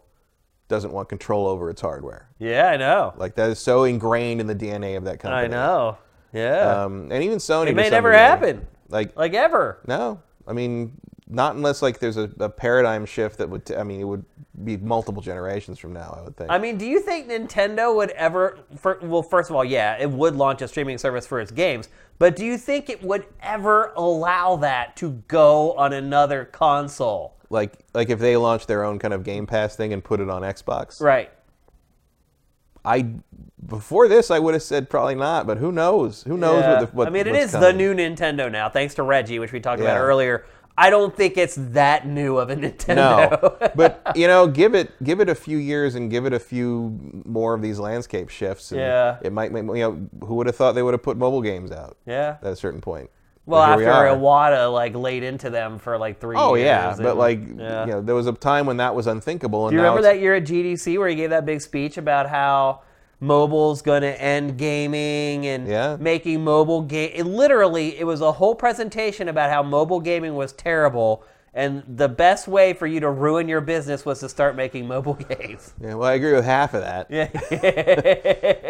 doesn't 0.68 0.92
want 0.92 1.10
control 1.10 1.46
over 1.46 1.68
its 1.68 1.82
hardware. 1.82 2.26
Yeah, 2.38 2.68
I 2.68 2.78
know. 2.78 3.12
Like 3.18 3.34
that 3.34 3.50
is 3.50 3.58
so 3.58 3.84
ingrained 3.84 4.40
in 4.40 4.46
the 4.46 4.54
DNA 4.54 4.96
of 4.96 5.04
that 5.04 5.20
company. 5.20 5.44
I 5.44 5.46
know. 5.46 5.98
Yeah. 6.32 6.84
Um, 6.84 7.12
and 7.12 7.22
even 7.22 7.36
Sony. 7.38 7.68
it 7.68 7.76
may 7.76 7.90
never 7.90 8.12
happen. 8.12 8.66
Like, 8.88 9.14
Like 9.16 9.34
ever. 9.34 9.78
no, 9.86 10.20
I 10.48 10.52
mean, 10.54 10.92
not 11.34 11.56
unless 11.56 11.82
like 11.82 11.98
there's 11.98 12.16
a, 12.16 12.30
a 12.38 12.48
paradigm 12.48 13.04
shift 13.06 13.38
that 13.38 13.48
would. 13.50 13.66
T- 13.66 13.76
I 13.76 13.82
mean, 13.82 14.00
it 14.00 14.04
would 14.04 14.24
be 14.64 14.76
multiple 14.76 15.20
generations 15.20 15.78
from 15.78 15.92
now. 15.92 16.16
I 16.18 16.24
would 16.24 16.36
think. 16.36 16.50
I 16.50 16.58
mean, 16.58 16.78
do 16.78 16.86
you 16.86 17.00
think 17.00 17.28
Nintendo 17.28 17.94
would 17.94 18.10
ever? 18.10 18.58
For, 18.76 18.98
well, 19.02 19.22
first 19.22 19.50
of 19.50 19.56
all, 19.56 19.64
yeah, 19.64 19.96
it 19.98 20.10
would 20.10 20.36
launch 20.36 20.62
a 20.62 20.68
streaming 20.68 20.98
service 20.98 21.26
for 21.26 21.40
its 21.40 21.50
games. 21.50 21.88
But 22.18 22.36
do 22.36 22.44
you 22.44 22.56
think 22.56 22.88
it 22.88 23.02
would 23.02 23.26
ever 23.42 23.92
allow 23.96 24.56
that 24.56 24.96
to 24.96 25.22
go 25.28 25.72
on 25.72 25.92
another 25.92 26.44
console? 26.44 27.34
like, 27.50 27.78
like 27.94 28.10
if 28.10 28.18
they 28.18 28.36
launched 28.36 28.68
their 28.68 28.84
own 28.84 28.98
kind 28.98 29.14
of 29.14 29.22
Game 29.22 29.46
Pass 29.46 29.76
thing 29.76 29.92
and 29.92 30.02
put 30.02 30.20
it 30.20 30.28
on 30.28 30.42
Xbox. 30.42 31.00
Right. 31.00 31.30
I 32.84 33.06
before 33.66 34.08
this 34.08 34.30
I 34.30 34.38
would 34.38 34.52
have 34.52 34.62
said 34.62 34.90
probably 34.90 35.14
not, 35.14 35.46
but 35.46 35.56
who 35.56 35.72
knows? 35.72 36.22
Who 36.24 36.36
knows 36.36 36.62
Yeah. 36.62 36.80
what 36.80 36.90
the 36.90 36.96
what 36.96 37.06
I 37.06 37.10
mean, 37.10 37.26
it 37.26 37.34
is 37.34 37.54
is 37.54 37.60
the 37.60 37.72
new 37.72 37.94
Nintendo 37.94 38.52
now, 38.52 38.68
thanks 38.68 38.94
to 38.96 39.02
Reggie, 39.02 39.38
which 39.38 39.52
we 39.52 39.60
talked 39.60 39.80
about 39.80 39.96
earlier. 39.98 40.44
I 40.76 40.90
don't 40.90 41.14
think 41.16 41.36
it's 41.36 41.54
that 41.56 42.06
new 42.06 42.38
of 42.38 42.50
a 42.50 42.56
Nintendo. 42.64 42.96
No, 43.60 43.70
but 43.76 44.02
you 44.16 44.26
know, 44.26 44.46
give 44.48 44.74
it 44.74 44.90
give 45.04 45.20
it 45.20 45.28
a 45.28 45.34
few 45.34 45.58
years 45.58 45.94
and 45.94 46.10
give 46.10 46.26
it 46.26 46.32
a 46.32 46.38
few 46.40 47.22
more 47.24 47.54
of 47.54 47.62
these 47.62 47.78
landscape 47.78 48.28
shifts. 48.28 48.72
And 48.72 48.80
Yeah. 48.80 49.18
it 49.22 49.32
might 49.32 49.52
make 49.52 49.62
you 49.64 49.82
know 49.82 50.08
who 50.26 50.34
would 50.36 50.46
have 50.46 50.56
thought 50.56 50.72
they 50.72 50.82
would 50.82 50.94
have 50.94 51.02
put 51.02 51.16
mobile 51.16 51.42
games 51.42 51.70
out 51.70 51.96
yeah. 52.06 52.36
at 52.42 52.52
a 52.52 52.56
certain 52.56 52.80
point. 52.80 53.08
Well, 53.46 53.76
we 53.76 53.84
after 53.84 54.08
are. 54.10 54.16
Iwata 54.16 54.72
like 54.72 54.94
laid 54.94 55.22
into 55.22 55.50
them 55.50 55.78
for 55.78 55.98
like 55.98 56.18
three 56.18 56.34
Oh 56.36 56.54
years. 56.54 56.66
yeah, 56.66 56.96
but 56.98 57.16
like 57.18 57.40
yeah. 57.40 57.84
you 57.84 57.92
know, 57.92 58.00
there 58.00 58.14
was 58.14 58.26
a 58.26 58.32
time 58.32 58.64
when 58.66 58.78
that 58.78 58.94
was 58.94 59.06
unthinkable, 59.06 59.66
and 59.68 59.72
Do 59.72 59.76
you 59.76 59.82
remember 59.82 60.02
that 60.02 60.18
year 60.18 60.34
at 60.34 60.44
GDC 60.44 60.98
where 60.98 61.08
he 61.08 61.14
gave 61.14 61.30
that 61.30 61.44
big 61.44 61.60
speech 61.60 61.98
about 61.98 62.28
how 62.28 62.80
mobile's 63.24 63.82
going 63.82 64.02
to 64.02 64.20
end 64.22 64.56
gaming 64.58 65.46
and 65.46 65.66
Yeah. 65.66 65.96
making 65.98 66.44
mobile 66.44 66.82
game? 66.82 67.26
Literally, 67.26 67.98
it 67.98 68.04
was 68.04 68.20
a 68.20 68.32
whole 68.32 68.54
presentation 68.54 69.28
about 69.28 69.50
how 69.50 69.62
mobile 69.62 70.00
gaming 70.00 70.34
was 70.34 70.52
terrible, 70.52 71.24
and 71.56 71.84
the 71.86 72.08
best 72.08 72.48
way 72.48 72.72
for 72.72 72.86
you 72.86 72.98
to 73.00 73.08
ruin 73.08 73.48
your 73.48 73.60
business 73.60 74.04
was 74.04 74.18
to 74.20 74.28
start 74.28 74.56
making 74.56 74.88
mobile 74.88 75.14
games. 75.38 75.72
Yeah, 75.80 75.94
well, 75.94 76.08
I 76.08 76.14
agree 76.14 76.32
with 76.32 76.44
half 76.44 76.74
of 76.74 76.82
that. 76.82 77.06
Yeah, 77.10 77.28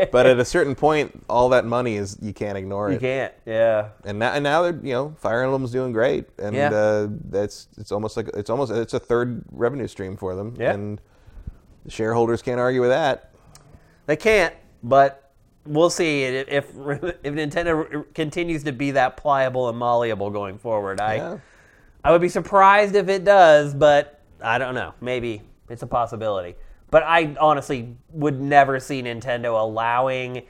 But 0.13 0.27
at 0.27 0.39
a 0.39 0.45
certain 0.45 0.75
point, 0.75 1.25
all 1.29 1.49
that 1.49 1.65
money 1.65 1.97
is 1.97 2.17
you 2.21 2.33
can't 2.33 2.57
ignore 2.59 2.91
it. 2.91 2.95
you 2.95 2.99
can't. 3.01 3.33
Yeah, 3.47 3.89
And 4.05 4.19
now, 4.19 4.33
and 4.33 4.45
now 4.45 4.63
they're 4.63 4.79
you 4.83 4.93
know 4.93 5.15
Fire 5.19 5.43
Emblem's 5.43 5.73
doing 5.73 5.93
great, 5.93 6.27
and 6.39 6.55
Yeah. 6.55 6.71
uh, 6.73 7.09
that's 7.31 7.69
it's 7.79 7.91
almost 7.91 8.17
like 8.17 8.29
it's 8.35 8.51
almost 8.51 8.71
it's 8.71 8.95
a 8.95 9.01
third 9.01 9.43
revenue 9.51 9.87
stream 9.89 10.17
for 10.17 10.35
them. 10.35 10.55
Yeah. 10.59 10.73
And 10.73 11.01
the 11.85 11.91
shareholders 11.91 12.41
can't 12.43 12.61
argue 12.61 12.81
with 12.81 12.91
that. 12.91 13.31
They 14.07 14.17
can't, 14.17 14.55
but. 14.83 15.21
We'll 15.67 15.89
see 15.89 16.25
if 16.25 16.49
if 16.51 16.75
Nintendo 16.75 18.05
continues 18.13 18.65
to 18.65 18.73
be 18.73 18.91
that 18.91 19.17
pliable 19.17 19.71
and 19.71 19.79
malleable 19.79 20.29
going 20.29 20.59
forward. 20.59 21.01
I 21.01 21.15
Yeah. 21.15 21.39
I 22.05 22.13
would 22.13 22.21
be 22.21 22.29
surprised 22.29 22.95
if 22.95 23.09
it 23.09 23.25
does, 23.25 23.73
but 23.73 24.21
I 24.43 24.59
don't 24.59 24.75
know. 24.75 24.93
Maybe 25.01 25.41
it's 25.71 25.83
a 25.83 25.87
possibility. 25.87 26.55
But 26.91 27.03
I 27.03 27.35
honestly 27.41 27.97
would 28.11 28.41
never 28.41 28.79
see 28.79 29.03
Nintendo 29.03 29.59
allowing 29.59 30.43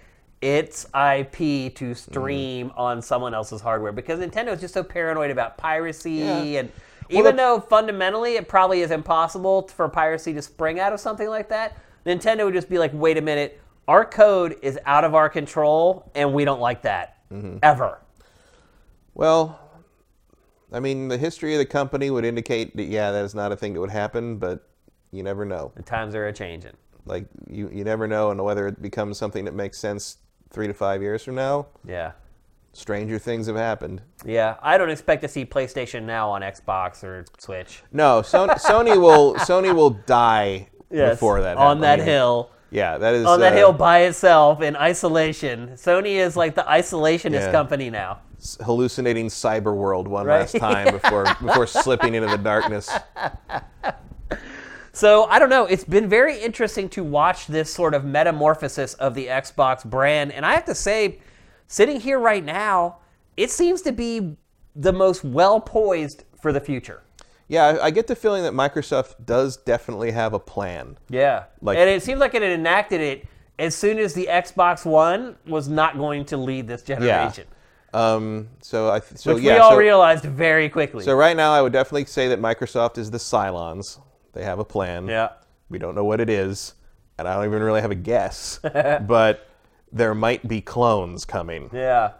its 0.42 0.84
IP 0.86 1.36
to 1.36 1.92
mm-hmm. 1.92 1.92
stream 1.92 2.72
on 2.76 3.00
someone 3.00 3.34
else's 3.34 3.60
hardware 3.60 3.92
because 3.92 4.18
Nintendo 4.18 4.48
is 4.48 4.60
just 4.60 4.74
so 4.74 4.82
paranoid 4.82 5.30
about 5.30 5.56
piracy 5.56 6.12
Yeah. 6.12 6.60
and 6.60 6.72
Well, 7.08 7.20
even 7.20 7.36
the- 7.36 7.42
though 7.42 7.60
fundamentally 7.60 8.34
it 8.34 8.48
probably 8.48 8.80
is 8.82 8.90
impossible 8.90 9.68
for 9.68 9.88
piracy 9.88 10.34
to 10.34 10.42
spring 10.42 10.80
out 10.80 10.92
of 10.92 11.00
something 11.00 11.28
like 11.28 11.48
that, 11.50 11.78
Nintendo 12.06 12.44
would 12.44 12.54
just 12.54 12.68
be 12.68 12.78
like, 12.78 12.92
"Wait 12.94 13.16
a 13.16 13.22
minute, 13.22 13.60
our 13.88 14.04
code 14.04 14.56
is 14.62 14.78
out 14.86 15.04
of 15.04 15.14
our 15.14 15.28
control 15.28 16.10
and 16.14 16.32
we 16.34 16.44
don't 16.44 16.60
like 16.60 16.82
that 16.82 17.18
Mm-hmm. 17.32 17.58
ever." 17.62 18.00
Well, 19.14 19.58
I 20.72 20.80
mean, 20.80 21.08
the 21.08 21.18
history 21.18 21.54
of 21.54 21.58
the 21.58 21.66
company 21.66 22.10
would 22.10 22.24
indicate 22.24 22.76
that 22.76 22.84
yeah, 22.84 23.10
that 23.12 23.24
is 23.24 23.34
not 23.34 23.52
a 23.52 23.56
thing 23.56 23.74
that 23.74 23.80
would 23.80 23.90
happen, 23.90 24.38
but 24.38 24.68
you 25.12 25.22
never 25.22 25.44
know. 25.44 25.72
The 25.76 25.82
times 25.82 26.14
are 26.14 26.26
a 26.26 26.32
changing. 26.32 26.72
Like 27.06 27.26
you, 27.48 27.70
you 27.72 27.84
never 27.84 28.06
know, 28.08 28.30
and 28.30 28.42
whether 28.42 28.66
it 28.66 28.80
becomes 28.82 29.18
something 29.18 29.44
that 29.44 29.54
makes 29.54 29.78
sense 29.78 30.18
three 30.50 30.66
to 30.66 30.74
five 30.74 31.02
years 31.02 31.22
from 31.22 31.34
now. 31.36 31.66
Yeah. 31.86 32.12
Stranger 32.72 33.20
things 33.20 33.46
have 33.46 33.54
happened. 33.54 34.02
Yeah, 34.26 34.56
I 34.60 34.78
don't 34.78 34.90
expect 34.90 35.22
to 35.22 35.28
see 35.28 35.44
PlayStation 35.46 36.02
now 36.04 36.30
on 36.30 36.42
Xbox 36.42 37.04
or 37.04 37.24
Switch. 37.38 37.84
No, 37.92 38.20
Sony, 38.22 38.54
Sony 38.60 39.00
will 39.00 39.34
Sony 39.36 39.72
will 39.72 39.90
die 39.90 40.70
before 40.90 41.40
that. 41.42 41.56
on 41.56 41.78
happens. 41.78 41.80
that 41.82 41.92
I 41.94 41.96
mean, 41.98 42.06
hill, 42.06 42.50
Yeah, 42.70 42.98
that 42.98 43.14
is 43.14 43.26
on 43.26 43.40
that 43.40 43.52
uh, 43.52 43.56
hill 43.56 43.72
by 43.72 44.00
itself 44.00 44.60
in 44.62 44.76
isolation. 44.76 45.70
Sony 45.74 46.16
is 46.16 46.36
like 46.36 46.54
the 46.54 46.62
isolationist 46.62 47.32
Yeah. 47.32 47.52
company 47.52 47.90
now. 47.90 48.18
s- 48.38 48.58
hallucinating 48.64 49.28
cyber 49.28 49.74
world 49.74 50.06
one 50.08 50.26
Right. 50.26 50.40
last 50.40 50.56
time 50.58 50.92
before 50.92 51.24
before 51.42 51.66
slipping 51.66 52.14
into 52.14 52.28
the 52.28 52.36
darkness. 52.38 52.90
So 54.92 55.24
I 55.24 55.38
don't 55.40 55.48
know. 55.48 55.64
It's 55.66 55.82
been 55.84 56.08
very 56.08 56.38
interesting 56.38 56.88
to 56.90 57.02
watch 57.02 57.46
this 57.48 57.72
sort 57.72 57.94
of 57.94 58.04
metamorphosis 58.04 58.94
of 58.94 59.14
the 59.14 59.26
Xbox 59.26 59.84
brand, 59.84 60.30
and 60.32 60.46
I 60.46 60.52
have 60.54 60.64
to 60.66 60.74
say, 60.74 61.18
sitting 61.66 62.00
here 62.00 62.18
right 62.20 62.44
now, 62.44 62.98
it 63.36 63.50
seems 63.50 63.82
to 63.82 63.92
be 63.92 64.36
the 64.76 64.92
most 64.92 65.24
well 65.24 65.60
poised 65.60 66.24
for 66.40 66.52
the 66.52 66.60
future. 66.60 67.02
Yeah, 67.48 67.78
I, 67.82 67.90
get 67.90 68.06
the 68.06 68.16
feeling 68.16 68.42
that 68.44 68.52
Microsoft 68.54 69.16
does 69.24 69.56
definitely 69.58 70.10
have 70.12 70.32
a 70.32 70.38
plan. 70.38 70.96
Yeah, 71.10 71.44
Like- 71.60 71.76
and 71.76 71.88
it 71.90 72.02
seems 72.02 72.20
like 72.20 72.34
it 72.34 72.42
had 72.42 72.52
enacted 72.52 73.00
it 73.00 73.26
as 73.58 73.74
soon 73.74 73.98
as 73.98 74.14
the 74.14 74.28
Xbox 74.30 74.84
One 74.86 75.36
was 75.46 75.68
not 75.68 75.98
going 75.98 76.24
to 76.26 76.36
lead 76.36 76.66
this 76.66 76.82
generation. 76.82 77.46
Um, 77.92 78.48
so 78.60 78.90
I 78.90 78.98
th- 78.98 79.20
so 79.20 79.34
which 79.34 79.44
yeah, 79.44 79.54
we 79.54 79.58
all 79.60 79.70
so, 79.72 79.76
realized 79.76 80.24
very 80.24 80.68
quickly. 80.68 81.04
so 81.04 81.14
right 81.14 81.36
now 81.36 81.52
I 81.52 81.62
would 81.62 81.72
definitely 81.72 82.06
say 82.06 82.26
that 82.28 82.40
Microsoft 82.40 82.98
is 82.98 83.10
the 83.10 83.18
Cylons. 83.18 84.00
They 84.32 84.42
have 84.42 84.58
a 84.58 84.64
plan. 84.64 85.06
yeah, 85.06 85.28
We 85.68 85.78
don't 85.78 85.94
know 85.94 86.02
what 86.02 86.20
it 86.20 86.28
is, 86.28 86.74
and 87.18 87.28
I 87.28 87.36
don't 87.36 87.44
even 87.44 87.62
really 87.62 87.82
have 87.82 87.92
a 87.92 87.94
guess. 87.96 88.58
but 88.62 89.46
there 89.92 90.12
might 90.12 90.48
be 90.48 90.60
clones 90.60 91.24
coming, 91.24 91.70
yeah, 91.72 92.12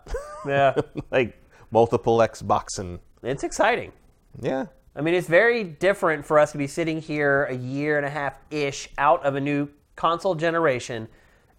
yeah. 0.47 0.77
like 1.11 1.43
multiple 1.73 2.19
Xboxen. 2.19 3.01
it's 3.25 3.43
exciting. 3.43 3.91
Yeah. 4.41 4.67
I 4.97 5.01
mean, 5.01 5.15
it's 5.15 5.27
very 5.29 5.65
different 5.65 6.25
for 6.25 6.39
us 6.39 6.53
to 6.53 6.59
be 6.59 6.67
sitting 6.67 7.01
here 7.01 7.45
a 7.45 7.55
year 7.55 7.97
and 7.97 8.07
a 8.07 8.11
half 8.11 8.39
ish 8.51 8.89
out 8.97 9.25
of 9.25 9.35
a 9.35 9.41
new 9.41 9.69
console 9.97 10.35
generation 10.35 11.09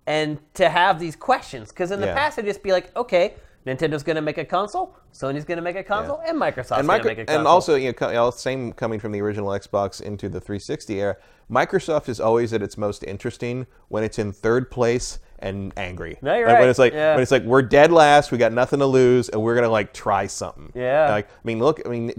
and 0.08 0.38
to 0.54 0.70
have 0.70 1.00
these 1.00 1.16
questions. 1.16 1.70
Because 1.70 1.92
in 1.92 2.00
the 2.00 2.08
Yeah. 2.08 2.14
past, 2.16 2.38
it'd 2.38 2.48
just 2.48 2.64
be 2.64 2.72
like, 2.72 2.96
okay, 2.96 3.34
Nintendo's 3.66 4.04
going 4.04 4.16
to 4.16 4.22
make 4.22 4.38
a 4.38 4.46
console, 4.46 4.96
Sony's 5.12 5.44
going 5.44 5.58
to 5.58 5.62
make 5.64 5.76
a 5.76 5.84
console, 5.84 6.22
and 6.26 6.40
Microsoft's 6.40 6.72
and, 6.80 6.88
going 6.88 7.02
to 7.02 7.08
make 7.08 7.18
a 7.18 7.26
console. 7.26 7.40
and 7.40 7.48
also, 7.48 7.76
you 7.76 7.88
know, 7.88 7.94
co- 7.94 8.10
you 8.10 8.14
know, 8.14 8.30
same 8.30 8.72
coming 8.72 9.00
from 9.00 9.12
the 9.12 9.20
original 9.22 9.50
Xbox 9.50 10.00
into 10.02 10.30
the 10.30 10.40
360 10.40 11.02
era, 11.02 11.18
Microsoft 11.52 12.08
is 12.08 12.20
always 12.20 12.54
at 12.54 12.62
its 12.62 12.78
most 12.78 13.04
interesting 13.04 13.66
when 13.88 14.04
it's 14.04 14.20
in 14.20 14.32
third 14.32 14.70
place 14.70 15.18
and 15.40 15.74
angry. 15.78 16.18
No, 16.22 16.36
you're 16.36 16.46
like, 16.48 16.54
right. 16.56 16.60
When 16.62 16.70
it's 16.70 16.80
like 16.80 16.94
Yeah. 16.94 17.14
when 17.14 17.22
it's 17.22 17.32
like 17.32 17.44
we're 17.44 17.62
dead 17.62 17.92
last, 17.92 18.32
we 18.32 18.38
got 18.38 18.54
nothing 18.54 18.80
to 18.80 18.86
lose, 18.86 19.30
and 19.30 19.42
we're 19.42 19.56
gonna 19.56 19.70
like 19.70 19.94
try 19.94 20.28
something. 20.28 20.72
Yeah. 20.76 21.10
Like 21.12 21.28
I 21.30 21.42
mean, 21.44 21.60
look, 21.60 21.82
I 21.86 21.90
mean, 21.90 22.14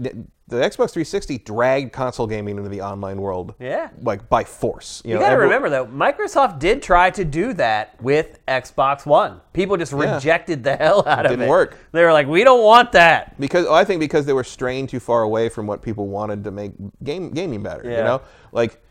the 0.49 0.55
Xbox 0.55 0.91
360 0.91 1.39
dragged 1.39 1.91
console 1.91 2.25
gaming 2.25 2.55
into 2.57 2.69
the 2.69 2.79
online 2.81 3.19
world. 3.19 3.53
Yeah. 3.59 3.89
Like 4.01 4.29
by 4.29 4.45
force. 4.45 5.01
You, 5.03 5.09
You 5.09 5.15
know, 5.15 5.21
got 5.21 5.27
to 5.27 5.33
every- 5.33 5.45
remember 5.45 5.69
though, 5.69 5.85
Microsoft 5.87 6.59
did 6.59 6.81
try 6.81 7.09
to 7.09 7.25
do 7.25 7.51
that 7.53 8.01
with 8.01 8.39
Xbox 8.47 9.05
One. 9.05 9.41
People 9.51 9.75
just 9.75 9.91
Yeah. 9.91 10.13
rejected 10.15 10.63
the 10.63 10.75
hell 10.77 10.99
out 11.05 11.25
of 11.25 11.31
didn't 11.31 11.33
it. 11.33 11.37
Didn't 11.39 11.49
work. 11.49 11.77
They 11.91 12.01
were 12.03 12.13
like, 12.13 12.27
"We 12.27 12.45
don't 12.45 12.63
want 12.63 12.93
that." 12.93 13.37
because 13.39 13.65
oh, 13.65 13.73
I 13.73 13.83
think 13.83 13.99
because 13.99 14.25
they 14.25 14.31
were 14.33 14.45
straying 14.45 14.87
too 14.87 15.01
far 15.01 15.23
away 15.23 15.49
from 15.49 15.67
what 15.67 15.81
people 15.81 16.07
wanted 16.07 16.45
to 16.45 16.51
make 16.51 16.71
game 17.03 17.31
gaming 17.31 17.61
better. 17.61 17.81
Yeah. 17.83 17.97
You 17.97 18.03
know, 18.05 18.21
like 18.53 18.81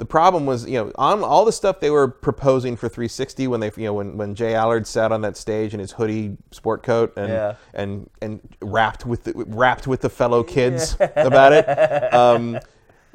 the 0.00 0.06
problem 0.06 0.46
was 0.46 0.66
you 0.66 0.82
know 0.82 0.90
on 0.96 1.22
all 1.22 1.44
the 1.44 1.52
stuff 1.52 1.78
they 1.78 1.90
were 1.90 2.08
proposing 2.08 2.74
for 2.74 2.88
360 2.88 3.46
when 3.48 3.60
they 3.60 3.70
you 3.76 3.84
know 3.84 3.92
when, 3.92 4.16
when 4.16 4.34
J 4.34 4.54
Allard 4.54 4.86
sat 4.86 5.12
on 5.12 5.20
that 5.20 5.36
stage 5.36 5.74
in 5.74 5.78
his 5.78 5.92
hoodie 5.92 6.38
sport 6.52 6.82
coat 6.82 7.12
and 7.18 7.28
Yeah. 7.28 7.54
and 7.74 8.08
and 8.22 8.40
rapped 8.62 9.04
with 9.04 9.24
the, 9.24 9.34
rapped 9.46 9.86
with 9.86 10.00
the 10.00 10.08
fellow 10.08 10.42
kids 10.42 10.96
about 11.16 11.52
it. 11.52 12.12
Um, 12.14 12.58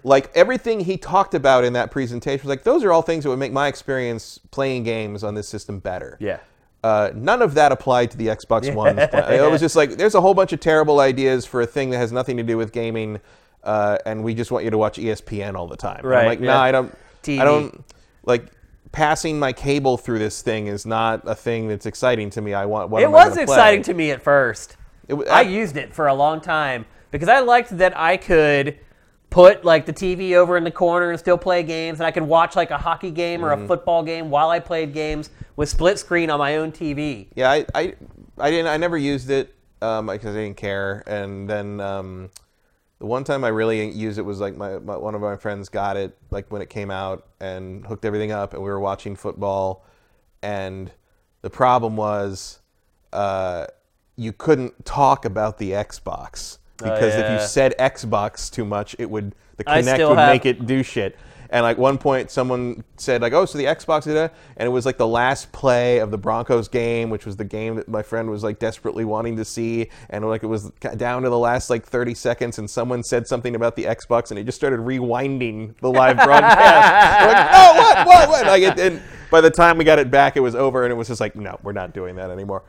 like 0.04 0.30
everything 0.36 0.82
he 0.82 0.96
talked 0.98 1.34
about 1.34 1.64
in 1.64 1.74
that 1.74 1.90
presentation 1.90 2.44
was 2.48 2.50
like 2.56 2.64
those 2.64 2.84
are 2.84 2.92
all 2.92 3.02
things 3.02 3.24
that 3.24 3.32
would 3.32 3.40
make 3.40 3.52
my 3.52 3.68
experience 3.68 4.40
playing 4.52 4.84
games 4.84 5.24
on 5.24 5.34
this 5.34 5.48
system 5.50 5.80
better. 5.80 6.18
Yeah. 6.22 6.38
Uh, 6.84 7.10
none 7.16 7.42
of 7.42 7.56
that 7.56 7.72
applied 7.72 8.12
to 8.12 8.18
the 8.18 8.28
Xbox 8.28 8.72
One. 8.72 9.00
It 9.00 9.52
was 9.52 9.60
just 9.60 9.76
like 9.76 9.98
there's 9.98 10.14
a 10.14 10.22
whole 10.22 10.36
bunch 10.36 10.54
of 10.54 10.60
terrible 10.60 11.00
ideas 11.00 11.44
for 11.48 11.62
a 11.62 11.66
thing 11.66 11.90
that 11.90 11.98
has 11.98 12.12
nothing 12.12 12.38
to 12.38 12.44
do 12.44 12.58
with 12.58 12.72
gaming, 12.72 13.20
uh, 13.66 13.98
and 14.06 14.24
we 14.24 14.34
just 14.34 14.52
want 14.52 14.64
you 14.66 14.72
to 14.72 14.78
watch 14.78 14.98
ESPN 14.98 15.56
all 15.56 15.68
the 15.68 15.78
time. 15.78 15.98
And 16.00 16.06
Right, 16.10 16.22
I'm 16.22 16.28
like, 16.28 16.40
yeah. 16.40 16.54
no, 16.54 16.58
I 16.58 16.72
don't. 16.72 16.96
TV. 17.24 17.40
I 17.40 17.46
don't 17.46 17.84
like 18.24 18.52
passing 18.92 19.38
my 19.40 19.52
cable 19.52 19.98
through 19.98 20.20
this 20.20 20.42
thing 20.42 20.68
is 20.68 20.86
not 20.86 21.22
a 21.26 21.36
thing 21.36 21.68
that's 21.68 21.86
exciting 21.86 22.30
to 22.32 22.42
me. 22.42 22.54
I 22.54 22.66
want. 22.66 22.90
What 22.90 23.02
It 23.02 23.06
am 23.06 23.12
I 23.16 23.26
was 23.26 23.30
gonna 23.30 23.42
exciting 23.42 23.84
play? 23.84 23.94
to 23.94 23.98
me 23.98 24.12
at 24.12 24.22
first. 24.22 24.78
It 25.08 25.16
wa- 25.16 25.26
I 25.30 25.42
used 25.42 25.76
it 25.78 25.94
for 25.94 26.08
a 26.08 26.14
long 26.14 26.40
time 26.42 26.86
because 27.12 27.28
I 27.30 27.40
liked 27.40 27.78
that 27.78 27.98
I 27.98 28.18
could 28.18 28.78
put 29.32 29.66
like 29.66 29.86
the 29.86 29.92
TV 29.94 30.34
over 30.36 30.56
in 30.56 30.64
the 30.64 30.72
corner 30.72 31.10
and 31.10 31.20
still 31.20 31.38
play 31.38 31.62
games, 31.64 32.00
and 32.00 32.08
I 32.08 32.12
could 32.12 32.24
watch 32.24 32.56
like 32.56 32.72
a 32.72 32.78
hockey 32.78 33.12
game 33.12 33.44
or 33.44 33.50
Mm-hmm. 33.50 33.64
a 33.66 33.68
football 33.68 34.04
game 34.04 34.30
while 34.30 34.50
I 34.50 34.60
played 34.60 34.94
games 34.94 35.30
with 35.58 35.68
split 35.70 36.00
screen 36.00 36.30
on 36.30 36.40
my 36.40 36.56
own 36.58 36.72
TV. 36.72 37.28
Yeah, 37.36 37.52
I, 37.52 37.66
I, 37.76 37.94
I 38.38 38.50
didn't. 38.52 38.68
I 38.68 38.78
never 38.78 38.98
used 38.98 39.30
it 39.30 39.54
um, 39.82 40.08
because 40.08 40.36
I 40.36 40.40
didn't 40.40 40.58
care. 40.58 41.04
And 41.08 41.50
then 41.50 41.80
um, 41.82 42.30
the 43.06 43.10
one 43.10 43.24
time 43.24 43.44
I 43.44 43.50
really 43.50 43.88
used 43.92 44.18
it 44.18 44.24
was 44.24 44.40
like 44.40 44.58
my, 44.58 44.80
my 44.80 44.98
one 44.98 45.14
of 45.14 45.22
my 45.22 45.36
friends 45.36 45.70
got 45.70 45.96
it 45.96 46.18
like 46.32 46.52
when 46.52 46.64
it 46.64 46.72
came 46.72 46.90
out 46.90 47.28
and 47.40 47.86
hooked 47.86 48.04
everything 48.04 48.32
up, 48.32 48.56
and 48.56 48.64
we 48.64 48.68
were 48.70 48.80
watching 48.80 49.16
football. 49.16 49.86
And 50.42 50.92
the 51.44 51.52
problem 51.52 51.98
was 51.98 52.62
uh, 53.14 53.68
you 54.16 54.34
couldn't 54.34 54.86
talk 54.86 55.24
about 55.24 55.60
the 55.60 55.70
Xbox 55.74 56.58
because 56.78 57.14
if 57.14 57.26
Oh, 57.26 57.28
yeah. 57.28 57.42
you 57.42 57.48
said 57.48 57.76
Xbox 57.78 58.52
too 58.52 58.66
much, 58.66 58.96
it 58.98 59.08
would 59.08 59.36
the 59.58 59.70
I 59.70 59.84
Kinect 59.84 60.10
would 60.10 60.18
have- 60.18 60.34
make 60.34 60.48
it 60.48 60.66
do 60.66 60.82
shit. 60.82 61.16
And 61.56 61.64
like 61.64 61.78
one 61.78 61.98
point, 61.98 62.32
someone 62.32 62.84
said 62.98 63.22
like, 63.22 63.32
"Oh, 63.32 63.46
so 63.46 63.58
the 63.58 63.64
Xbox 63.64 64.04
did 64.04 64.16
that," 64.16 64.34
and 64.58 64.68
it 64.68 64.70
was 64.72 64.86
like 64.86 64.98
the 64.98 65.08
last 65.08 65.54
play 65.54 66.00
of 66.00 66.12
the 66.12 66.18
Broncos 66.18 66.68
game, 66.68 67.10
which 67.10 67.26
was 67.26 67.38
the 67.38 67.46
game 67.46 67.76
that 67.76 67.88
my 67.88 68.04
friend 68.04 68.30
was 68.30 68.44
like 68.44 68.60
desperately 68.60 69.06
wanting 69.06 69.38
to 69.38 69.46
see, 69.46 69.90
and 70.10 70.28
like 70.28 70.44
it 70.44 70.48
was 70.48 70.70
down 70.98 71.22
to 71.22 71.30
the 71.30 71.40
last 71.40 71.70
like 71.70 71.86
30 71.86 72.14
seconds, 72.14 72.60
and 72.60 72.70
someone 72.70 73.04
said 73.04 73.26
something 73.26 73.56
about 73.56 73.78
the 73.78 73.86
Xbox, 73.86 74.32
and 74.32 74.38
it 74.38 74.44
just 74.44 74.58
started 74.58 74.82
rewinding 74.82 75.80
the 75.80 75.90
live 75.90 76.18
broadcast. 76.18 77.26
Like, 77.26 77.48
"Oh, 77.54 77.78
what, 77.78 78.06
what, 78.06 78.30
what?" 78.30 78.48
Like, 78.48 78.62
it, 78.62 78.78
and 78.78 79.02
by 79.32 79.40
the 79.40 79.50
time 79.50 79.78
we 79.78 79.86
got 79.86 79.98
it 79.98 80.12
back, 80.12 80.36
it 80.36 80.42
was 80.42 80.56
over, 80.56 80.84
and 80.84 80.92
it 80.92 80.96
was 80.96 81.08
just 81.08 81.22
like, 81.22 81.38
"No, 81.38 81.58
we're 81.64 81.72
not 81.72 81.94
doing 81.94 82.18
that 82.18 82.32
anymore." 82.32 82.64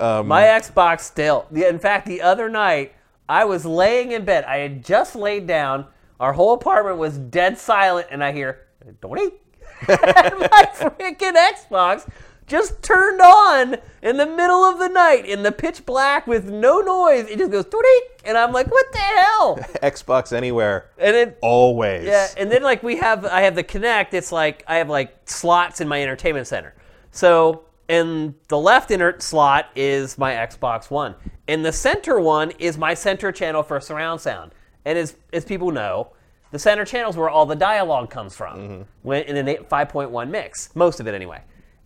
Um, 0.00 0.28
My 0.28 0.44
Xbox 0.44 1.00
still. 1.00 1.46
In 1.54 1.78
fact, 1.78 2.06
the 2.06 2.22
other 2.22 2.48
night 2.48 2.94
I 3.28 3.44
was 3.44 3.66
laying 3.66 4.12
in 4.12 4.24
bed. 4.24 4.44
I 4.44 4.60
had 4.60 4.82
just 4.82 5.14
laid 5.14 5.46
down. 5.46 5.88
Our 6.20 6.34
whole 6.34 6.52
apartment 6.52 6.98
was 6.98 7.18
dead 7.18 7.58
silent, 7.58 8.06
and 8.10 8.22
I 8.22 8.30
hear 8.32 8.66
"Doink," 9.02 9.32
and 9.88 10.38
my 10.38 10.68
freaking 10.74 11.34
Xbox 11.34 12.06
just 12.46 12.82
turned 12.82 13.20
on 13.22 13.76
in 14.02 14.16
the 14.18 14.26
middle 14.26 14.62
of 14.64 14.78
the 14.78 14.88
night 14.88 15.24
in 15.24 15.42
the 15.44 15.52
pitch 15.52 15.86
black 15.86 16.26
with 16.26 16.44
no 16.50 16.80
noise. 16.80 17.26
It 17.28 17.38
just 17.38 17.50
goes 17.50 17.64
"Doink," 17.64 18.00
and 18.26 18.36
I'm 18.36 18.52
like, 18.52 18.70
"What 18.70 18.92
the 18.92 18.98
hell?" 18.98 19.56
Xbox 19.82 20.32
Anywhere, 20.34 20.90
And 20.98 21.16
it 21.16 21.38
always. 21.40 22.04
yeah, 22.06 22.28
and 22.36 22.52
then 22.52 22.62
like 22.62 22.82
we 22.82 22.96
have, 22.98 23.24
I 23.24 23.40
have 23.40 23.54
the 23.54 23.64
Kinect. 23.64 24.12
It's 24.12 24.30
like 24.30 24.62
I 24.68 24.76
have 24.76 24.90
like 24.90 25.16
slots 25.28 25.80
in 25.80 25.88
my 25.88 26.02
entertainment 26.02 26.46
center. 26.46 26.74
So 27.12 27.64
in 27.88 28.34
the 28.48 28.58
left 28.58 28.90
inner 28.90 29.18
slot 29.20 29.70
is 29.74 30.18
my 30.18 30.32
Xbox 30.34 30.90
One, 30.90 31.14
and 31.48 31.64
the 31.64 31.72
center 31.72 32.20
one 32.20 32.50
is 32.58 32.76
my 32.76 32.92
center 32.92 33.32
channel 33.32 33.62
for 33.62 33.80
surround 33.80 34.20
sound. 34.20 34.52
And 34.84 34.98
as 34.98 35.16
as 35.32 35.44
people 35.44 35.70
know, 35.70 36.08
the 36.50 36.58
center 36.58 36.84
channel 36.84 37.10
is 37.10 37.16
where 37.16 37.30
all 37.30 37.46
the 37.46 37.56
dialogue 37.56 38.10
comes 38.10 38.34
from 38.34 38.58
mm-hmm. 38.58 38.82
when 39.02 39.22
in 39.24 39.36
an 39.36 39.46
5.1 39.46 40.30
mix, 40.30 40.74
most 40.74 41.00
of 41.00 41.06
it 41.06 41.14
anyway. 41.14 41.42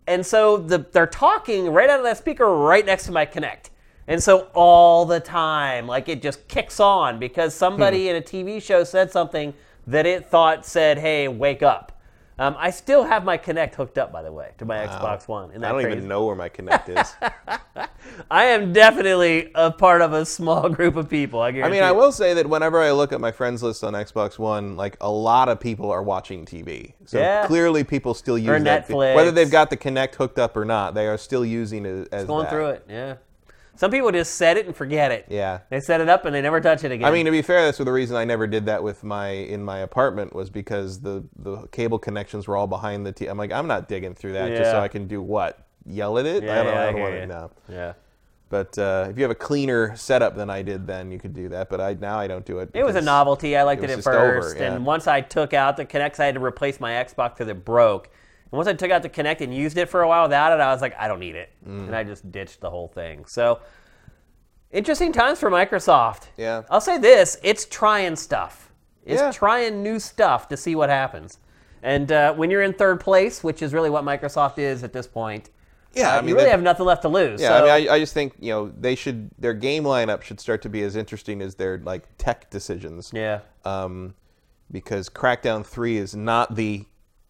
And 0.07 0.25
so 0.25 0.57
the, 0.57 0.79
they're 0.93 1.07
talking 1.07 1.71
right 1.71 1.89
out 1.89 1.99
of 1.99 2.05
that 2.05 2.19
speaker 2.19 2.47
right 2.47 2.85
next 2.85 3.05
to 3.07 3.13
my 3.13 3.25
Kinect. 3.25 3.71
And 4.07 4.23
so 4.23 4.49
all 4.55 5.07
the 5.07 5.21
time, 5.21 5.87
like 5.87 6.09
it 6.09 6.21
just 6.21 6.47
kicks 6.47 6.79
on 6.79 7.19
because 7.19 7.55
somebody 7.55 8.05
hmm. 8.05 8.11
in 8.11 8.17
a 8.17 8.21
TV 8.21 8.63
show 8.63 8.85
said 8.85 9.11
something 9.11 9.55
that 9.87 10.07
it 10.07 10.27
thought 10.27 10.67
said, 10.67 10.99
"Hey, 10.99 11.29
wake 11.29 11.63
up." 11.63 11.94
Um, 12.37 12.57
I 12.59 12.71
still 12.71 13.05
have 13.05 13.25
my 13.25 13.39
Kinect 13.39 13.77
hooked 13.77 13.97
up, 13.97 14.13
by 14.13 14.23
the 14.23 14.33
way, 14.33 14.51
to 14.59 14.65
my 14.65 14.79
Xbox 14.79 15.29
One. 15.29 15.51
I 15.51 15.59
don't 15.59 15.75
crazy? 15.75 15.93
even 15.99 16.09
know 16.09 16.27
where 16.27 16.35
my 16.35 16.49
Kinect 16.49 16.89
is. 16.89 17.15
I 18.31 18.45
am 18.47 18.73
definitely 18.73 19.53
a 19.55 19.71
part 19.71 20.03
of 20.03 20.13
a 20.13 20.27
small 20.27 20.69
group 20.71 20.97
of 20.97 21.09
people. 21.09 21.41
I 21.41 21.49
I 21.49 21.71
mean, 21.71 21.85
I 21.85 21.93
will 21.93 22.11
say 22.11 22.35
that 22.35 22.49
whenever 22.49 22.81
I 22.81 22.91
look 22.91 23.13
at 23.13 23.21
my 23.21 23.31
friends 23.31 23.63
list 23.63 23.85
on 23.85 23.93
Xbox 23.93 24.37
One, 24.37 24.77
like 24.77 24.97
a 25.01 25.11
lot 25.11 25.49
of 25.49 25.61
people 25.61 25.93
are 25.93 26.03
watching 26.03 26.45
TV. 26.45 26.95
So 27.05 27.19
Yeah. 27.19 27.47
clearly, 27.47 27.85
people 27.85 28.15
still 28.15 28.37
use 28.37 28.65
that. 28.65 28.89
Netflix. 28.89 29.15
Whether 29.15 29.31
they've 29.31 29.51
got 29.51 29.71
the 29.71 29.77
Kinect 29.77 30.17
hooked 30.17 30.39
up 30.41 30.57
or 30.57 30.65
not, 30.65 30.95
they 30.95 31.07
are 31.07 31.19
still 31.19 31.45
using 31.45 31.87
it 31.87 32.09
as 32.11 32.27
going 32.27 32.45
that. 32.45 32.51
through 32.51 32.67
it. 32.67 32.85
Yeah. 32.89 33.15
Some 33.77 33.91
people 33.91 34.11
just 34.13 34.37
set 34.37 34.57
it 34.57 34.67
and 34.67 34.77
forget 34.77 35.11
it. 35.11 35.27
Yeah. 35.29 35.61
They 35.69 35.81
set 35.81 36.01
it 36.01 36.09
up 36.09 36.25
and 36.25 36.35
they 36.35 36.43
never 36.43 36.61
touch 36.61 36.85
it 36.85 36.93
again. 36.93 37.07
I 37.07 37.11
mean, 37.11 37.27
to 37.27 37.33
be 37.33 37.43
fair, 37.43 37.65
that's 37.65 37.79
the 37.79 37.91
reason 37.91 38.17
I 38.17 38.25
never 38.25 38.47
did 38.47 38.67
that 38.67 38.83
with 38.83 39.03
my 39.03 39.29
in 39.29 39.65
my 39.65 39.79
apartment 39.79 40.35
was 40.35 40.51
because 40.51 41.01
the 41.01 41.25
the 41.37 41.67
cable 41.69 41.99
connections 41.99 42.47
were 42.47 42.57
all 42.57 42.67
behind 42.67 43.05
the 43.05 43.13
TV. 43.13 43.31
I'm 43.31 43.39
like, 43.39 43.53
I'm 43.53 43.67
not 43.67 43.89
digging 43.89 44.15
through 44.15 44.35
that 44.35 44.57
just 44.57 44.71
so 44.71 44.81
I 44.81 44.89
can 44.89 45.07
do 45.09 45.21
what? 45.21 45.67
Yell 45.87 46.19
at 46.19 46.27
it? 46.27 46.45
Yeah, 46.45 46.61
I 46.61 46.65
don't, 46.65 46.75
yeah, 46.75 46.81
I 46.81 46.93
don't 46.93 47.01
want 47.01 47.15
to 47.15 47.27
know. 47.27 47.51
yeah. 47.69 47.93
But 48.51 48.79
uh, 48.79 49.09
if 49.11 49.17
you 49.17 49.25
have 49.25 49.33
a 49.33 49.35
cleaner 49.35 49.97
setup 49.97 50.37
than 50.37 50.49
I 50.49 50.63
did, 50.63 50.87
then 50.87 51.11
you 51.11 51.19
could 51.19 51.35
do 51.35 51.49
that. 51.49 51.69
But 51.69 51.81
I 51.81 51.95
now 51.95 52.19
I 52.19 52.29
don't 52.29 52.45
do 52.45 52.61
it. 52.61 52.71
It 52.73 52.85
was 52.85 52.95
a 52.95 53.01
novelty. 53.01 53.57
I 53.57 53.65
liked 53.65 53.83
it 53.83 53.91
it, 53.91 53.99
at 53.99 54.07
over, 54.07 54.43
first, 54.43 54.59
yeah. 54.59 54.73
and 54.73 54.87
once 54.87 55.09
I 55.09 55.23
took 55.23 55.53
out 55.53 55.77
the 55.77 55.85
Kinects, 55.85 56.21
I 56.21 56.27
had 56.27 56.37
to 56.37 56.45
replace 56.45 56.79
my 56.79 56.93
Xbox 56.93 57.31
because 57.31 57.49
it 57.49 57.65
broke. 57.65 58.11
Once 58.57 58.69
I 58.69 58.73
took 58.75 58.91
out 58.91 59.03
the 59.03 59.09
Kinect 59.09 59.41
and 59.41 59.55
used 59.55 59.77
it 59.79 59.89
for 59.89 60.03
a 60.03 60.09
while 60.09 60.25
without 60.25 60.53
it, 60.53 60.61
I 60.61 60.73
was 60.73 60.81
like, 60.81 60.95
I 60.99 61.09
don't 61.09 61.21
need 61.21 61.35
it, 61.35 61.51
Mm. 61.67 61.87
and 61.87 61.97
I 61.97 62.05
just 62.05 62.31
ditched 62.31 62.61
the 62.61 62.71
whole 62.71 62.89
thing. 62.89 63.25
So, 63.27 63.61
interesting 64.71 65.13
times 65.13 65.39
for 65.41 65.51
Microsoft. 65.51 66.29
Yeah. 66.37 66.63
I'll 66.71 66.81
say 66.81 66.99
this: 66.99 67.39
it's 67.43 67.65
trying 67.67 68.17
stuff. 68.17 68.73
It's 69.05 69.21
Yeah. 69.21 69.31
trying 69.33 69.83
new 69.83 69.99
stuff 69.99 70.49
to 70.49 70.57
see 70.57 70.75
what 70.75 70.89
happens. 70.89 71.39
And 71.83 72.11
uh, 72.11 72.33
when 72.35 72.51
you're 72.51 72.63
in 72.63 72.73
third 72.73 73.01
place, 73.01 73.45
which 73.45 73.61
is 73.63 73.75
really 73.75 73.91
what 73.91 74.05
Microsoft 74.05 74.59
is 74.59 74.83
at 74.83 74.93
this 74.95 75.07
point, 75.07 75.51
Yeah, 75.93 76.15
uh, 76.15 76.19
I 76.19 76.21
mean, 76.23 76.31
you 76.31 76.35
really 76.35 76.47
they- 76.47 76.51
have 76.51 76.63
nothing 76.63 76.87
left 76.87 77.03
to 77.03 77.09
lose. 77.09 77.41
Yeah, 77.43 77.49
so, 77.49 77.55
I 77.55 77.61
mean, 77.81 77.89
I, 77.91 77.95
I 77.95 77.99
just 77.99 78.15
think 78.15 78.35
you 78.41 78.51
know 78.53 78.73
they 78.79 78.95
should 78.95 79.31
their 79.39 79.53
game 79.55 79.85
lineup 79.85 80.23
should 80.23 80.41
start 80.41 80.63
to 80.63 80.69
be 80.71 80.83
as 80.83 80.97
interesting 80.97 81.43
as 81.43 81.55
their 81.57 81.79
like 81.79 82.05
tech 82.19 82.51
decisions. 82.51 83.11
yeah. 83.15 83.41
Um, 83.65 84.15
because 84.73 85.09
Crackdown 85.11 85.65
Three 85.65 85.99
is 85.99 86.17
not 86.17 86.57
the 86.57 86.87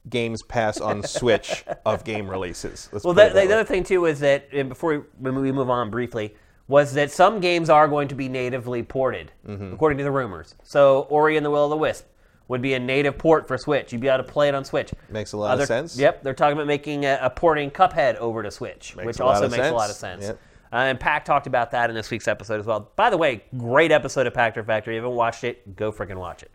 Games 0.09 0.43
Pass 0.43 0.81
on 0.81 1.03
Switch 1.05 1.65
of 1.87 2.05
game 2.05 2.29
releases. 2.29 2.89
Let's 2.93 3.05
Well, 3.05 3.13
it 3.13 3.17
that, 3.17 3.35
the 3.35 3.55
other 3.55 3.65
thing 3.65 3.85
too 3.85 4.05
is 4.07 4.21
that 4.21 4.49
and 4.53 4.69
before 4.69 5.05
we, 5.21 5.31
we 5.31 5.53
move 5.53 5.71
on 5.71 5.91
briefly, 5.91 6.35
was 6.69 6.95
that 6.95 7.11
some 7.11 7.41
games 7.41 7.69
are 7.71 7.89
going 7.89 8.09
to 8.09 8.15
be 8.15 8.29
natively 8.29 8.83
ported, 8.83 9.33
Mm-hmm. 9.47 9.75
according 9.75 9.99
to 9.99 10.05
the 10.05 10.11
rumors. 10.11 10.55
So, 10.63 11.03
Ori 11.11 11.37
and 11.37 11.45
the 11.45 11.51
Will 11.51 11.65
of 11.65 11.71
the 11.71 11.77
Wisp 11.77 12.07
would 12.49 12.61
be 12.63 12.75
a 12.75 12.79
native 12.79 13.17
port 13.19 13.47
for 13.49 13.57
Switch. 13.59 13.93
You'd 13.93 14.01
be 14.03 14.09
able 14.09 14.25
to 14.25 14.31
play 14.31 14.49
it 14.49 14.55
on 14.55 14.65
Switch. 14.65 14.93
Makes 15.11 15.33
a 15.33 15.37
lot 15.39 15.53
Other- 15.53 15.63
of 15.63 15.69
sense. 15.69 15.99
Yep, 15.99 16.23
they're 16.23 16.35
talking 16.35 16.55
about 16.55 16.67
making 16.67 17.05
a, 17.07 17.19
a 17.23 17.31
porting 17.31 17.71
Cuphead 17.71 18.17
over 18.17 18.43
to 18.43 18.51
Switch, 18.51 18.95
which 18.97 19.21
also 19.21 19.49
makes 19.49 19.67
a 19.69 19.73
lot 19.73 19.89
of 19.91 19.97
sense. 19.97 20.25
sense. 20.25 20.37
Yep. 20.37 20.41
Uh, 20.73 20.77
and 20.89 20.99
Pach 20.99 21.25
talked 21.25 21.47
about 21.47 21.71
that 21.71 21.89
in 21.89 21.95
this 21.97 22.11
week's 22.11 22.27
episode 22.29 22.59
as 22.61 22.67
well. 22.67 22.91
By 22.97 23.09
the 23.09 23.17
way, 23.17 23.45
great 23.57 23.93
episode 23.93 24.27
of 24.27 24.33
Pachter 24.33 24.65
Factor. 24.67 24.91
If 24.91 24.95
you 24.97 25.03
haven't 25.03 25.15
watched 25.17 25.45
it, 25.45 25.77
go 25.77 25.93
freaking 25.93 26.17
watch 26.17 26.43
it. 26.43 26.51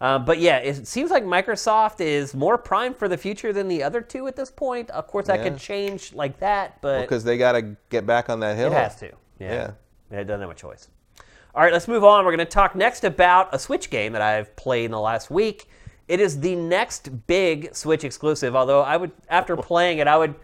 Um, 0.00 0.24
but 0.26 0.38
yeah, 0.38 0.58
it 0.58 0.86
seems 0.86 1.10
like 1.10 1.24
Microsoft 1.24 2.00
is 2.00 2.34
more 2.34 2.58
primed 2.58 2.96
for 2.96 3.08
the 3.08 3.16
future 3.16 3.52
than 3.52 3.66
the 3.68 3.82
other 3.82 4.00
two 4.02 4.26
at 4.26 4.36
this 4.36 4.50
point. 4.50 4.90
Of 4.90 5.06
course, 5.06 5.26
that 5.28 5.38
Yeah. 5.38 5.44
could 5.50 5.58
change 5.58 6.12
like 6.12 6.38
that, 6.40 6.80
but 6.82 7.00
because 7.02 7.24
they 7.24 7.38
got 7.38 7.52
to 7.52 7.76
get 7.88 8.04
back 8.06 8.28
on 8.28 8.40
that 8.40 8.56
hill. 8.56 8.68
it 8.70 8.74
has 8.74 8.96
to. 8.96 9.06
Yeah. 9.38 9.52
Yeah. 9.52 9.70
yeah. 10.10 10.18
It 10.20 10.24
doesn't 10.24 10.42
have 10.42 10.50
a 10.50 10.54
choice. 10.54 10.88
All 11.54 11.62
right, 11.62 11.72
let's 11.72 11.88
move 11.88 12.04
on. 12.04 12.24
We're 12.26 12.32
going 12.36 12.46
to 12.46 12.52
talk 12.52 12.74
next 12.76 13.04
about 13.04 13.54
a 13.54 13.58
Switch 13.58 13.88
game 13.88 14.12
that 14.12 14.20
I've 14.20 14.54
played 14.56 14.84
in 14.84 14.90
the 14.90 15.00
last 15.00 15.30
week. 15.30 15.70
It 16.06 16.20
is 16.20 16.38
the 16.40 16.54
next 16.54 17.26
big 17.26 17.74
Switch 17.74 18.04
exclusive, 18.04 18.54
although 18.54 18.82
I 18.82 18.98
would, 18.98 19.10
after 19.30 19.56
playing 19.72 19.98
it, 19.98 20.06
I 20.06 20.18
would 20.18 20.34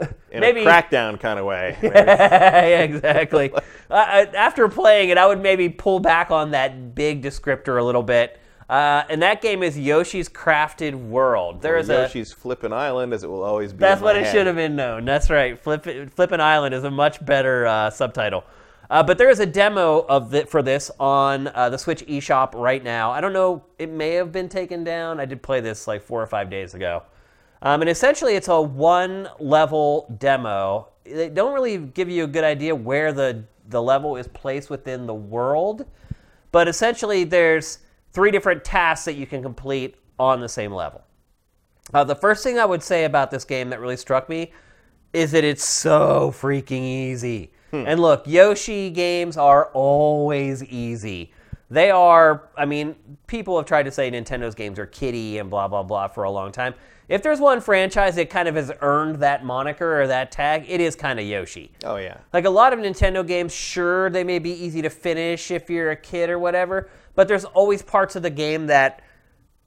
in 0.32 0.40
Maybe- 0.40 0.62
a 0.62 0.66
crackdown 0.66 1.20
kind 1.20 1.38
of 1.38 1.46
way. 1.46 1.78
yeah, 1.82 2.80
exactly. 2.82 3.52
uh, 3.88 4.26
after 4.34 4.68
playing 4.68 5.10
it, 5.10 5.16
I 5.18 5.26
would 5.28 5.40
maybe 5.40 5.68
pull 5.68 6.00
back 6.00 6.32
on 6.32 6.50
that 6.50 6.96
big 6.96 7.22
descriptor 7.22 7.78
a 7.80 7.84
little 7.84 8.02
bit. 8.02 8.40
Uh, 8.68 9.04
and 9.08 9.22
that 9.22 9.40
game 9.40 9.62
is 9.62 9.78
Yoshi's 9.78 10.28
Crafted 10.28 10.94
World. 10.94 11.62
There 11.62 11.76
is 11.76 11.88
a 11.88 12.02
Yoshi's 12.02 12.32
Flippin' 12.32 12.72
Island, 12.72 13.14
as 13.14 13.22
it 13.22 13.28
will 13.28 13.44
always 13.44 13.72
be. 13.72 13.78
That's 13.78 14.02
what 14.02 14.16
it 14.16 14.24
head. 14.24 14.32
should 14.32 14.46
have 14.48 14.56
been 14.56 14.74
known. 14.74 15.04
That's 15.04 15.30
right. 15.30 15.60
Flip, 15.60 16.10
Flippin' 16.14 16.40
Island 16.40 16.74
is 16.74 16.82
a 16.82 16.90
much 16.90 17.24
better 17.24 17.66
uh, 17.66 17.90
subtitle. 17.90 18.42
Uh, 18.90 19.02
but 19.02 19.18
there 19.18 19.30
is 19.30 19.40
a 19.40 19.46
demo 19.46 20.04
of 20.08 20.30
the, 20.30 20.46
for 20.46 20.62
this 20.62 20.90
on 20.98 21.48
uh, 21.48 21.68
the 21.68 21.78
Switch 21.78 22.04
eShop 22.06 22.54
right 22.54 22.82
now. 22.82 23.10
I 23.10 23.20
don't 23.20 23.32
know. 23.32 23.64
It 23.78 23.90
may 23.90 24.12
have 24.12 24.32
been 24.32 24.48
taken 24.48 24.84
down. 24.84 25.20
I 25.20 25.26
did 25.26 25.42
play 25.42 25.60
this 25.60 25.86
like 25.86 26.02
four 26.02 26.20
or 26.20 26.26
five 26.26 26.50
days 26.50 26.74
ago. 26.74 27.02
Um, 27.62 27.80
and 27.80 27.90
essentially, 27.90 28.34
it's 28.34 28.48
a 28.48 28.60
one 28.60 29.28
level 29.38 30.14
demo. 30.18 30.88
They 31.04 31.28
don't 31.28 31.54
really 31.54 31.78
give 31.78 32.08
you 32.08 32.24
a 32.24 32.28
good 32.28 32.44
idea 32.44 32.74
where 32.74 33.12
the, 33.12 33.44
the 33.68 33.82
level 33.82 34.16
is 34.16 34.28
placed 34.28 34.70
within 34.70 35.06
the 35.06 35.14
world. 35.14 35.86
But 36.52 36.68
essentially, 36.68 37.24
there's 37.24 37.78
three 38.16 38.30
different 38.30 38.64
tasks 38.64 39.04
that 39.04 39.12
you 39.12 39.26
can 39.26 39.42
complete 39.42 39.94
on 40.18 40.40
the 40.40 40.48
same 40.48 40.72
level. 40.72 41.04
Uh, 41.92 42.02
the 42.02 42.14
first 42.14 42.42
thing 42.42 42.58
I 42.58 42.64
would 42.64 42.82
say 42.82 43.04
about 43.04 43.30
this 43.30 43.44
game 43.44 43.68
that 43.68 43.78
really 43.78 43.98
struck 43.98 44.30
me 44.30 44.52
is 45.12 45.32
that 45.32 45.44
it's 45.44 45.62
so 45.62 46.32
freaking 46.34 46.80
easy. 46.80 47.52
And 47.72 48.00
look, 48.00 48.26
Yoshi 48.26 48.88
games 48.88 49.36
are 49.36 49.66
always 49.74 50.64
easy. 50.64 51.30
They 51.68 51.90
are, 51.90 52.48
I 52.56 52.64
mean, 52.64 52.96
people 53.26 53.58
have 53.58 53.66
tried 53.66 53.82
to 53.82 53.90
say 53.90 54.10
Nintendo's 54.10 54.54
games 54.54 54.78
are 54.78 54.86
kiddie 54.86 55.36
and 55.36 55.50
blah, 55.50 55.68
blah, 55.68 55.82
blah 55.82 56.08
for 56.08 56.24
a 56.24 56.30
long 56.30 56.52
time. 56.52 56.72
If 57.10 57.22
there's 57.22 57.38
one 57.38 57.60
franchise 57.60 58.16
that 58.16 58.30
kind 58.30 58.48
of 58.48 58.54
has 58.54 58.72
earned 58.80 59.16
that 59.16 59.44
moniker 59.44 60.00
or 60.00 60.06
that 60.06 60.32
tag, 60.32 60.64
it 60.66 60.80
is 60.80 60.96
kind 60.96 61.20
of 61.20 61.26
Yoshi. 61.26 61.70
Oh 61.84 61.96
yeah. 61.96 62.16
Like 62.32 62.46
a 62.46 62.50
lot 62.50 62.72
of 62.72 62.78
Nintendo 62.78 63.26
games, 63.26 63.54
sure, 63.54 64.08
they 64.08 64.24
may 64.24 64.38
be 64.38 64.52
easy 64.52 64.80
to 64.80 64.90
finish 64.90 65.50
if 65.50 65.68
you're 65.68 65.90
a 65.90 65.96
kid 65.96 66.30
or 66.30 66.38
whatever, 66.38 66.88
but 67.16 67.26
there's 67.26 67.44
always 67.44 67.82
parts 67.82 68.14
of 68.14 68.22
the 68.22 68.30
game 68.30 68.68
that 68.68 69.02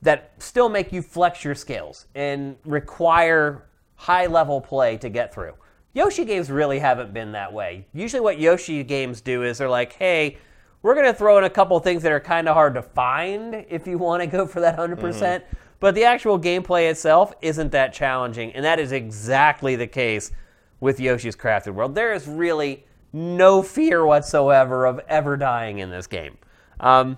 that 0.02 0.32
still 0.40 0.70
make 0.70 0.94
you 0.94 1.02
flex 1.02 1.44
your 1.44 1.56
skills 1.56 2.08
and 2.16 2.56
require 2.64 3.66
high 3.96 4.28
level 4.28 4.62
play 4.62 4.96
to 4.96 5.10
get 5.10 5.34
through. 5.34 5.54
Yoshi 5.92 6.24
games 6.24 6.50
really 6.50 6.80
haven't 6.80 7.14
been 7.14 7.34
that 7.34 7.52
way. 7.52 7.86
Usually 7.94 8.22
what 8.22 8.40
Yoshi 8.40 8.82
games 8.86 9.20
do 9.20 9.44
is 9.44 9.58
they're 9.58 9.68
like, 9.68 9.92
"Hey, 9.94 10.38
we're 10.82 10.94
going 10.94 11.08
to 11.08 11.14
throw 11.14 11.38
in 11.38 11.44
a 11.44 11.50
couple 11.50 11.78
things 11.82 12.02
that 12.04 12.14
are 12.14 12.22
kind 12.22 12.48
of 12.48 12.54
hard 12.54 12.76
to 12.76 12.82
find 12.82 13.66
if 13.68 13.86
you 13.86 13.98
want 13.98 14.22
to 14.22 14.28
go 14.28 14.46
for 14.46 14.62
that 14.62 14.78
100%." 14.78 14.98
percent 14.98 15.44
But 15.82 15.96
the 15.96 16.06
actual 16.06 16.40
gameplay 16.40 16.90
itself 16.90 17.34
isn't 17.42 17.72
that 17.74 17.92
challenging, 17.92 18.54
and 18.54 18.64
that 18.64 18.80
is 18.80 18.94
exactly 18.94 19.76
the 19.76 19.88
case 19.88 20.32
with 20.80 21.00
Yoshi's 21.00 21.36
Crafted 21.36 21.74
World. 21.74 21.96
There 21.96 22.14
is 22.14 22.28
really 22.28 22.86
no 23.12 23.62
fear 23.62 24.06
whatsoever 24.06 24.86
of 24.86 25.00
ever 25.08 25.36
dying 25.36 25.80
in 25.80 25.90
this 25.90 26.08
game. 26.08 26.38
Um, 26.80 27.18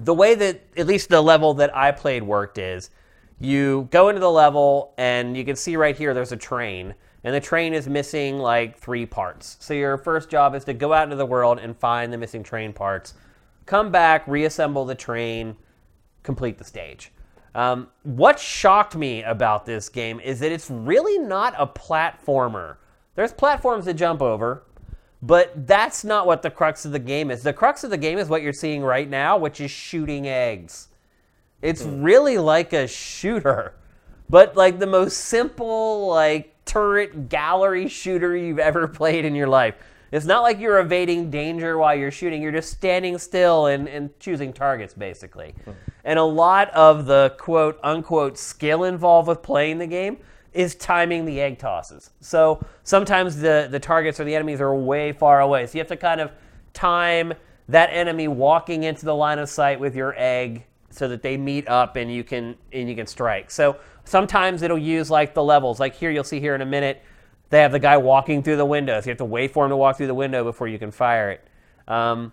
the 0.00 0.14
way 0.14 0.34
that 0.34 0.62
at 0.76 0.86
least 0.86 1.08
the 1.08 1.20
level 1.20 1.54
that 1.54 1.74
I 1.76 1.92
played 1.92 2.22
worked 2.22 2.58
is 2.58 2.90
you 3.38 3.88
go 3.90 4.08
into 4.08 4.20
the 4.20 4.30
level 4.30 4.94
and 4.98 5.36
you 5.36 5.44
can 5.44 5.56
see 5.56 5.76
right 5.76 5.96
here 5.96 6.14
there's 6.14 6.32
a 6.32 6.36
train 6.36 6.94
and 7.22 7.34
the 7.34 7.40
train 7.40 7.74
is 7.74 7.86
missing 7.86 8.38
like 8.38 8.78
three 8.78 9.04
parts. 9.04 9.56
So 9.60 9.74
your 9.74 9.98
first 9.98 10.30
job 10.30 10.54
is 10.54 10.64
to 10.64 10.74
go 10.74 10.92
out 10.92 11.04
into 11.04 11.16
the 11.16 11.26
world 11.26 11.58
and 11.58 11.76
find 11.76 12.12
the 12.12 12.18
missing 12.18 12.42
train 12.42 12.72
parts, 12.72 13.14
come 13.66 13.90
back, 13.90 14.26
reassemble 14.26 14.84
the 14.84 14.94
train, 14.94 15.56
complete 16.22 16.58
the 16.58 16.64
stage. 16.64 17.12
Um, 17.54 17.88
what 18.04 18.38
shocked 18.38 18.96
me 18.96 19.22
about 19.22 19.66
this 19.66 19.88
game 19.88 20.20
is 20.20 20.40
that 20.40 20.52
it's 20.52 20.70
really 20.70 21.18
not 21.18 21.54
a 21.58 21.66
platformer. 21.66 22.76
There's 23.16 23.32
platforms 23.32 23.84
to 23.86 23.94
jump 23.94 24.22
over, 24.22 24.64
but 25.22 25.66
that's 25.66 26.04
not 26.04 26.26
what 26.26 26.42
the 26.42 26.50
crux 26.50 26.84
of 26.84 26.92
the 26.92 26.98
game 26.98 27.30
is. 27.30 27.42
The 27.42 27.52
crux 27.52 27.84
of 27.84 27.90
the 27.90 27.98
game 27.98 28.18
is 28.18 28.28
what 28.28 28.42
you're 28.42 28.52
seeing 28.52 28.82
right 28.82 29.08
now, 29.08 29.36
which 29.36 29.60
is 29.60 29.70
shooting 29.70 30.26
eggs. 30.26 30.88
It's 31.62 31.82
hmm. 31.82 32.02
really 32.02 32.38
like 32.38 32.72
a 32.72 32.86
shooter, 32.86 33.74
but 34.28 34.56
like 34.56 34.78
the 34.78 34.86
most 34.86 35.18
simple, 35.18 36.08
like 36.08 36.54
turret 36.64 37.28
gallery 37.28 37.88
shooter 37.88 38.36
you've 38.36 38.58
ever 38.58 38.88
played 38.88 39.24
in 39.24 39.34
your 39.34 39.48
life. 39.48 39.74
It's 40.12 40.26
not 40.26 40.42
like 40.42 40.58
you're 40.58 40.80
evading 40.80 41.30
danger 41.30 41.78
while 41.78 41.94
you're 41.94 42.10
shooting. 42.10 42.42
You're 42.42 42.50
just 42.50 42.72
standing 42.72 43.16
still 43.18 43.66
and, 43.66 43.88
and 43.88 44.18
choosing 44.18 44.52
targets, 44.52 44.94
basically. 44.94 45.54
Hmm. 45.64 45.70
And 46.02 46.18
a 46.18 46.24
lot 46.24 46.70
of 46.70 47.06
the 47.06 47.34
quote 47.38 47.78
unquote 47.82 48.38
skill 48.38 48.84
involved 48.84 49.28
with 49.28 49.42
playing 49.42 49.78
the 49.78 49.86
game 49.86 50.16
is 50.52 50.74
timing 50.74 51.24
the 51.24 51.40
egg 51.40 51.58
tosses. 51.58 52.10
So 52.20 52.64
sometimes 52.82 53.36
the, 53.36 53.68
the 53.70 53.78
targets 53.78 54.18
or 54.18 54.24
the 54.24 54.34
enemies 54.34 54.60
are 54.60 54.74
way 54.74 55.12
far 55.12 55.40
away. 55.40 55.66
So 55.66 55.74
you 55.74 55.80
have 55.80 55.88
to 55.88 55.96
kind 55.96 56.20
of 56.20 56.32
time 56.72 57.32
that 57.68 57.90
enemy 57.92 58.28
walking 58.28 58.82
into 58.82 59.04
the 59.04 59.14
line 59.14 59.38
of 59.38 59.48
sight 59.48 59.78
with 59.78 59.94
your 59.94 60.14
egg 60.16 60.64
so 60.90 61.06
that 61.08 61.22
they 61.22 61.36
meet 61.36 61.68
up 61.68 61.96
and 61.96 62.12
you 62.12 62.24
can 62.24 62.56
and 62.72 62.88
you 62.88 62.96
can 62.96 63.06
strike. 63.06 63.50
So 63.50 63.76
sometimes 64.04 64.62
it'll 64.62 64.78
use 64.78 65.10
like 65.10 65.34
the 65.34 65.42
levels. 65.42 65.78
Like 65.78 65.94
here 65.94 66.10
you'll 66.10 66.24
see 66.24 66.40
here 66.40 66.54
in 66.54 66.62
a 66.62 66.66
minute, 66.66 67.02
they 67.50 67.60
have 67.60 67.72
the 67.72 67.78
guy 67.78 67.96
walking 67.96 68.42
through 68.42 68.56
the 68.56 68.66
window. 68.66 69.00
So 69.00 69.06
you 69.06 69.10
have 69.10 69.18
to 69.18 69.24
wait 69.24 69.52
for 69.52 69.64
him 69.64 69.70
to 69.70 69.76
walk 69.76 69.96
through 69.96 70.08
the 70.08 70.14
window 70.14 70.42
before 70.42 70.66
you 70.66 70.78
can 70.78 70.90
fire 70.90 71.30
it. 71.30 71.46
Um, 71.86 72.32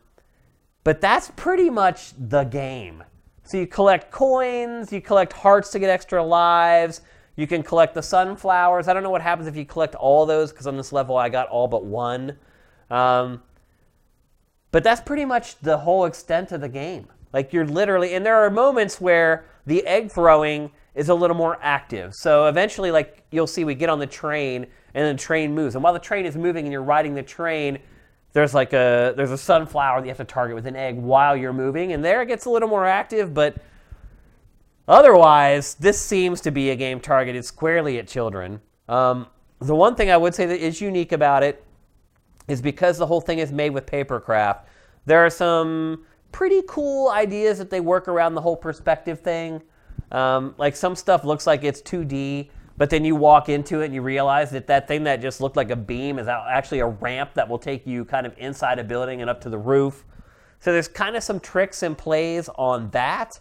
but 0.83 1.01
that's 1.01 1.31
pretty 1.35 1.69
much 1.69 2.13
the 2.17 2.43
game. 2.45 3.03
So 3.43 3.57
you 3.57 3.67
collect 3.67 4.11
coins, 4.11 4.91
you 4.91 5.01
collect 5.01 5.33
hearts 5.33 5.69
to 5.71 5.79
get 5.79 5.89
extra 5.89 6.23
lives. 6.23 7.01
You 7.37 7.47
can 7.47 7.63
collect 7.63 7.93
the 7.93 8.01
sunflowers. 8.01 8.89
I 8.89 8.93
don't 8.93 9.03
know 9.03 9.11
what 9.11 9.21
happens 9.21 9.47
if 9.47 9.55
you 9.55 9.63
collect 9.63 9.95
all 9.95 10.25
those 10.25 10.51
because 10.51 10.67
on 10.67 10.75
this 10.75 10.91
level 10.91 11.15
I 11.15 11.29
got 11.29 11.47
all 11.47 11.67
but 11.67 11.85
one. 11.85 12.37
Um, 12.89 13.41
but 14.71 14.83
that's 14.83 14.99
pretty 14.99 15.23
much 15.23 15.57
the 15.59 15.77
whole 15.77 16.05
extent 16.05 16.51
of 16.51 16.59
the 16.59 16.67
game. 16.67 17.07
Like 17.31 17.53
you're 17.53 17.65
literally, 17.65 18.15
and 18.15 18.25
there 18.25 18.35
are 18.35 18.49
moments 18.49 18.99
where 18.99 19.45
the 19.65 19.85
egg 19.85 20.11
throwing 20.11 20.71
is 20.95 21.09
a 21.09 21.13
little 21.13 21.35
more 21.35 21.59
active. 21.61 22.15
So 22.15 22.47
eventually, 22.47 22.89
like 22.89 23.23
you'll 23.31 23.47
see, 23.47 23.63
we 23.63 23.75
get 23.75 23.89
on 23.89 23.99
the 23.99 24.07
train 24.07 24.65
and 24.95 25.17
the 25.17 25.21
train 25.21 25.53
moves, 25.53 25.75
and 25.75 25.83
while 25.83 25.93
the 25.93 25.99
train 25.99 26.25
is 26.25 26.35
moving 26.35 26.65
and 26.65 26.71
you're 26.71 26.81
riding 26.81 27.13
the 27.13 27.21
train, 27.21 27.77
there's 28.33 28.55
like 28.55 28.73
a 28.73 29.13
there's 29.15 29.31
a 29.31 29.37
sunflower 29.37 30.01
that 30.01 30.07
you 30.07 30.09
have 30.09 30.17
to 30.17 30.25
target 30.25 30.55
with 30.55 30.65
an 30.65 30.75
egg 30.75 30.97
while 30.97 31.37
you're 31.37 31.53
moving, 31.53 31.93
and 31.93 32.03
there 32.03 32.23
it 32.23 32.27
gets 32.27 32.45
a 32.45 32.49
little 32.49 32.69
more 32.69 32.85
active, 32.85 33.33
but 33.33 33.57
Otherwise, 34.87 35.75
this 35.75 35.99
seems 35.99 36.39
to 36.41 36.51
be 36.51 36.69
a 36.69 36.75
game 36.75 36.99
targeted 36.99 37.43
squarely 37.43 37.99
at 37.99 38.07
children. 38.07 38.61
Um, 38.87 39.27
the 39.59 39.75
one 39.75 39.95
thing 39.95 40.09
I 40.09 40.17
would 40.17 40.33
say 40.33 40.45
that 40.45 40.59
is 40.59 40.79
unique 40.79 41.11
about 41.11 41.43
it 41.43 41.63
is 42.47 42.61
because 42.61 42.97
the 42.97 43.05
whole 43.05 43.19
thing 43.19 43.39
is 43.39 43.51
made 43.51 43.71
with 43.71 43.85
paper 43.85 44.19
craft, 44.19 44.67
there 45.05 45.25
are 45.25 45.29
some 45.29 46.05
pretty 46.31 46.61
cool 46.67 47.09
ideas 47.09 47.57
that 47.57 47.69
they 47.69 47.79
work 47.79 48.07
around 48.07 48.35
the 48.35 48.41
whole 48.41 48.55
perspective 48.55 49.19
thing. 49.19 49.61
Um, 50.11 50.55
like 50.57 50.75
some 50.75 50.95
stuff 50.95 51.25
looks 51.25 51.45
like 51.45 51.63
it's 51.63 51.81
2D, 51.81 52.49
but 52.77 52.89
then 52.89 53.03
you 53.03 53.15
walk 53.15 53.49
into 53.49 53.81
it 53.81 53.85
and 53.85 53.93
you 53.93 54.01
realize 54.01 54.51
that 54.51 54.67
that 54.67 54.87
thing 54.87 55.03
that 55.03 55.21
just 55.21 55.41
looked 55.41 55.57
like 55.57 55.71
a 55.71 55.75
beam 55.75 56.19
is 56.19 56.27
actually 56.27 56.79
a 56.79 56.87
ramp 56.87 57.31
that 57.33 57.49
will 57.49 57.57
take 57.57 57.85
you 57.85 58.05
kind 58.05 58.25
of 58.25 58.33
inside 58.37 58.79
a 58.79 58.83
building 58.83 59.19
and 59.19 59.29
up 59.29 59.41
to 59.41 59.49
the 59.49 59.57
roof. 59.57 60.05
So 60.59 60.71
there's 60.71 60.87
kind 60.87 61.15
of 61.17 61.23
some 61.23 61.39
tricks 61.39 61.83
and 61.83 61.97
plays 61.97 62.49
on 62.55 62.89
that. 62.91 63.39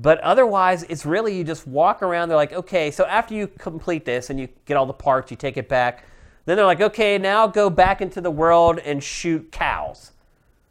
But 0.00 0.20
otherwise, 0.20 0.84
it's 0.84 1.04
really 1.04 1.36
you 1.36 1.42
just 1.42 1.66
walk 1.66 2.02
around. 2.02 2.28
They're 2.28 2.36
like, 2.36 2.52
okay, 2.52 2.90
so 2.92 3.04
after 3.04 3.34
you 3.34 3.48
complete 3.48 4.04
this 4.04 4.30
and 4.30 4.38
you 4.38 4.48
get 4.64 4.76
all 4.76 4.86
the 4.86 4.92
parts, 4.92 5.30
you 5.32 5.36
take 5.36 5.56
it 5.56 5.68
back. 5.68 6.04
Then 6.44 6.56
they're 6.56 6.64
like, 6.64 6.80
okay, 6.80 7.18
now 7.18 7.48
go 7.48 7.68
back 7.68 8.00
into 8.00 8.20
the 8.20 8.30
world 8.30 8.78
and 8.78 9.02
shoot 9.02 9.50
cows. 9.50 10.12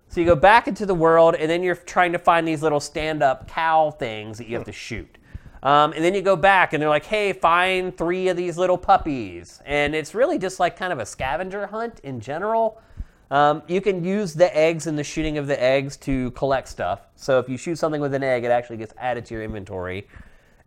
So 0.08 0.22
you 0.22 0.26
go 0.26 0.36
back 0.36 0.70
into 0.70 0.86
the 0.86 0.96
world, 0.96 1.36
and 1.36 1.52
then 1.52 1.62
you're 1.62 1.76
trying 1.76 2.14
to 2.14 2.18
find 2.18 2.48
these 2.48 2.64
little 2.64 2.80
stand-up 2.80 3.50
cow 3.50 3.92
things 3.92 4.38
that 4.38 4.48
you 4.48 4.56
have 4.56 4.66
to 4.66 4.72
shoot. 4.72 5.18
Um, 5.62 5.92
and 5.92 6.04
then 6.04 6.16
you 6.16 6.22
go 6.22 6.38
back, 6.38 6.72
and 6.72 6.82
they're 6.82 6.90
like, 6.90 7.06
hey, 7.06 7.34
find 7.34 7.96
three 7.96 8.30
of 8.30 8.38
these 8.38 8.58
little 8.58 8.78
puppies. 8.78 9.62
And 9.66 9.94
it's 9.94 10.16
really 10.16 10.40
just 10.40 10.60
like 10.62 10.78
kind 10.78 10.94
of 10.94 11.00
a 11.00 11.06
scavenger 11.06 11.68
hunt 11.68 12.00
in 12.00 12.22
general. 12.22 12.82
Um, 13.30 13.62
you 13.68 13.82
can 13.82 14.04
use 14.04 14.34
the 14.34 14.56
eggs 14.56 14.88
and 14.88 14.98
the 14.98 15.04
shooting 15.04 15.38
of 15.38 15.48
the 15.48 15.62
eggs 15.62 15.98
to 15.98 16.32
collect 16.32 16.68
stuff. 16.70 17.02
So 17.16 17.40
if 17.40 17.50
you 17.50 17.58
shoot 17.58 17.78
something 17.78 18.00
with 18.00 18.14
an 18.14 18.24
egg, 18.24 18.44
it 18.44 18.52
actually 18.52 18.78
gets 18.78 18.94
added 18.98 19.26
to 19.26 19.34
your 19.34 19.44
inventory. 19.44 20.08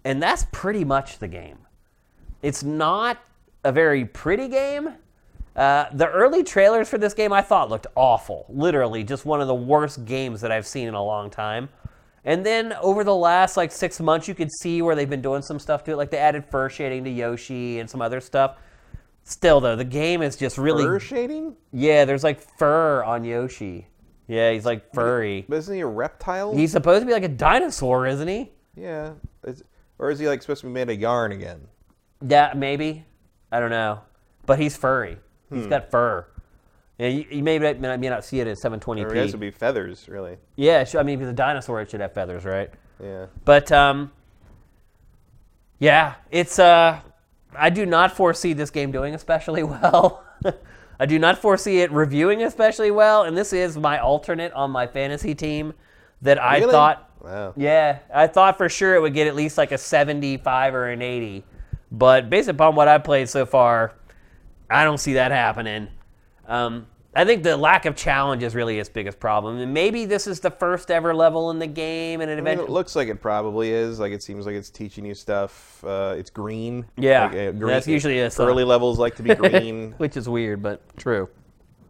And 0.04 0.22
that's 0.22 0.46
pretty 0.52 0.84
much 0.84 1.18
the 1.18 1.28
game. 1.28 1.58
It's 2.42 2.62
not 2.62 3.18
a 3.64 3.72
very 3.72 4.04
pretty 4.04 4.48
game. 4.48 4.94
Uh, 5.56 5.86
the 5.92 6.08
early 6.08 6.42
trailers 6.42 6.88
for 6.88 6.96
this 6.96 7.12
game 7.12 7.32
I 7.32 7.42
thought 7.42 7.70
looked 7.70 7.86
awful. 7.94 8.46
Literally, 8.48 9.04
just 9.04 9.24
one 9.24 9.40
of 9.40 9.48
the 9.48 9.54
worst 9.54 10.04
games 10.04 10.40
that 10.42 10.52
I've 10.52 10.66
seen 10.66 10.88
in 10.88 10.94
a 10.94 11.04
long 11.04 11.28
time. 11.28 11.68
And 12.24 12.44
then 12.44 12.74
over 12.74 13.02
the 13.02 13.14
last 13.14 13.56
like 13.56 13.72
six 13.72 13.98
months, 13.98 14.28
you 14.28 14.34
could 14.34 14.50
see 14.52 14.82
where 14.82 14.94
they've 14.94 15.08
been 15.08 15.22
doing 15.22 15.42
some 15.42 15.58
stuff 15.58 15.84
to 15.84 15.92
it. 15.92 15.96
Like 15.96 16.10
they 16.10 16.18
added 16.18 16.44
fur 16.44 16.68
shading 16.68 17.04
to 17.04 17.10
Yoshi 17.10 17.78
and 17.78 17.88
some 17.88 18.02
other 18.02 18.20
stuff. 18.20 18.56
Still, 19.30 19.60
though, 19.60 19.76
the 19.76 19.84
game 19.84 20.22
is 20.22 20.34
just 20.34 20.58
really 20.58 20.82
Fur 20.82 20.98
shading? 20.98 21.54
yeah, 21.72 22.04
there's 22.04 22.24
like 22.24 22.40
fur 22.58 23.04
on 23.04 23.22
Yoshi. 23.22 23.86
Yeah, 24.26 24.50
he's 24.50 24.64
like 24.66 24.92
furry. 24.92 25.46
But 25.48 25.58
isn't 25.58 25.74
he 25.74 25.80
a 25.82 25.86
reptile? 25.86 26.52
He's 26.52 26.72
supposed 26.72 27.02
to 27.02 27.06
be 27.06 27.12
like 27.12 27.22
a 27.22 27.28
dinosaur, 27.28 28.08
isn't 28.08 28.26
he? 28.26 28.50
yeah. 28.76 29.12
Or 30.00 30.10
is 30.10 30.18
he 30.18 30.26
like 30.26 30.42
supposed 30.42 30.62
to 30.62 30.66
be 30.66 30.72
made 30.72 30.90
of 30.90 30.98
yarn 30.98 31.30
again? 31.30 31.60
Yeah, 32.26 32.54
maybe. 32.56 33.04
I 33.52 33.60
don't 33.60 33.70
know, 33.70 34.00
but 34.46 34.58
he's 34.58 34.76
furry. 34.76 35.16
He's 35.52 35.66
got 35.68 35.92
fur. 35.92 36.26
Yeah, 36.98 37.08
you, 37.08 37.24
you 37.30 37.42
may, 37.44 37.58
may 37.58 37.96
may 37.96 38.08
not 38.08 38.24
see 38.24 38.40
it 38.40 38.48
at 38.48 38.58
Or 38.64 38.76
it 38.76 38.80
has 38.80 38.80
720p. 38.80 39.30
to 39.30 39.38
be 39.38 39.50
feathers, 39.52 40.08
really. 40.08 40.38
Yeah, 40.56 40.82
sure, 40.84 41.00
I 41.00 41.04
mean, 41.04 41.18
if 41.18 41.22
it's 41.22 41.30
a 41.30 41.34
dinosaur, 41.34 41.80
it 41.80 41.90
should 41.90 42.00
have 42.00 42.14
feathers, 42.14 42.44
right? 42.44 42.70
Yeah. 43.02 43.26
But 43.44 43.70
um, 43.70 44.10
yeah, 45.78 46.14
it's 46.30 46.58
uh, 46.58 47.00
I 47.56 47.70
do 47.70 47.86
not 47.86 48.16
foresee 48.16 48.52
this 48.52 48.70
game 48.70 48.92
doing 48.92 49.14
especially 49.14 49.62
well. 49.64 50.24
I 50.98 51.06
do 51.06 51.18
not 51.18 51.38
foresee 51.38 51.80
it 51.80 51.90
reviewing 51.90 52.42
especially 52.42 52.90
well, 52.90 53.22
and 53.22 53.36
this 53.36 53.52
is 53.52 53.76
my 53.76 53.98
alternate 53.98 54.52
on 54.52 54.70
my 54.70 54.86
fantasy 54.86 55.34
team 55.34 55.72
that 56.22 56.40
I 56.40 56.60
thought 56.60 57.10
Wow. 57.22 57.52
yeah, 57.56 57.98
I 58.14 58.26
thought 58.26 58.56
for 58.56 58.68
sure 58.68 58.94
it 58.94 59.02
would 59.02 59.12
get 59.12 59.26
at 59.26 59.34
least 59.34 59.58
like 59.58 59.72
a 59.72 59.78
75 59.78 60.74
or 60.74 60.88
an 60.88 61.02
80. 61.02 61.44
But 61.92 62.30
based 62.30 62.48
upon 62.48 62.74
what 62.74 62.88
I've 62.88 63.04
played 63.04 63.28
so 63.28 63.44
far, 63.44 63.94
I 64.70 64.84
don't 64.84 64.98
see 64.98 65.14
that 65.14 65.30
happening. 65.30 65.88
Um, 66.46 66.86
I 67.14 67.24
think 67.24 67.42
the 67.42 67.56
lack 67.56 67.86
of 67.86 67.96
challenge 67.96 68.42
is 68.44 68.54
really 68.54 68.78
its 68.78 68.88
biggest 68.88 69.18
problem. 69.18 69.58
And 69.58 69.74
maybe 69.74 70.04
this 70.04 70.28
is 70.28 70.38
the 70.38 70.50
first 70.50 70.92
ever 70.92 71.12
level 71.12 71.50
in 71.50 71.58
the 71.58 71.66
game, 71.66 72.20
and 72.20 72.30
it 72.30 72.38
I 72.38 72.40
mean, 72.40 72.58
it 72.60 72.70
looks 72.70 72.94
like 72.94 73.08
it 73.08 73.20
probably 73.20 73.70
is. 73.70 73.98
Like 73.98 74.12
it 74.12 74.22
seems 74.22 74.46
like 74.46 74.54
it's 74.54 74.70
teaching 74.70 75.04
you 75.04 75.14
stuff. 75.14 75.82
Uh, 75.84 76.14
it's 76.16 76.30
green. 76.30 76.86
Yeah, 76.96 77.24
Like, 77.24 77.32
uh, 77.32 77.50
green. 77.52 77.66
that's 77.66 77.88
usually 77.88 78.20
a 78.20 78.30
early 78.38 78.62
levels 78.64 78.98
like 79.00 79.16
to 79.16 79.22
be 79.24 79.34
green. 79.34 79.92
which 79.98 80.16
is 80.16 80.28
weird, 80.28 80.62
but 80.62 80.82
true. 80.96 81.28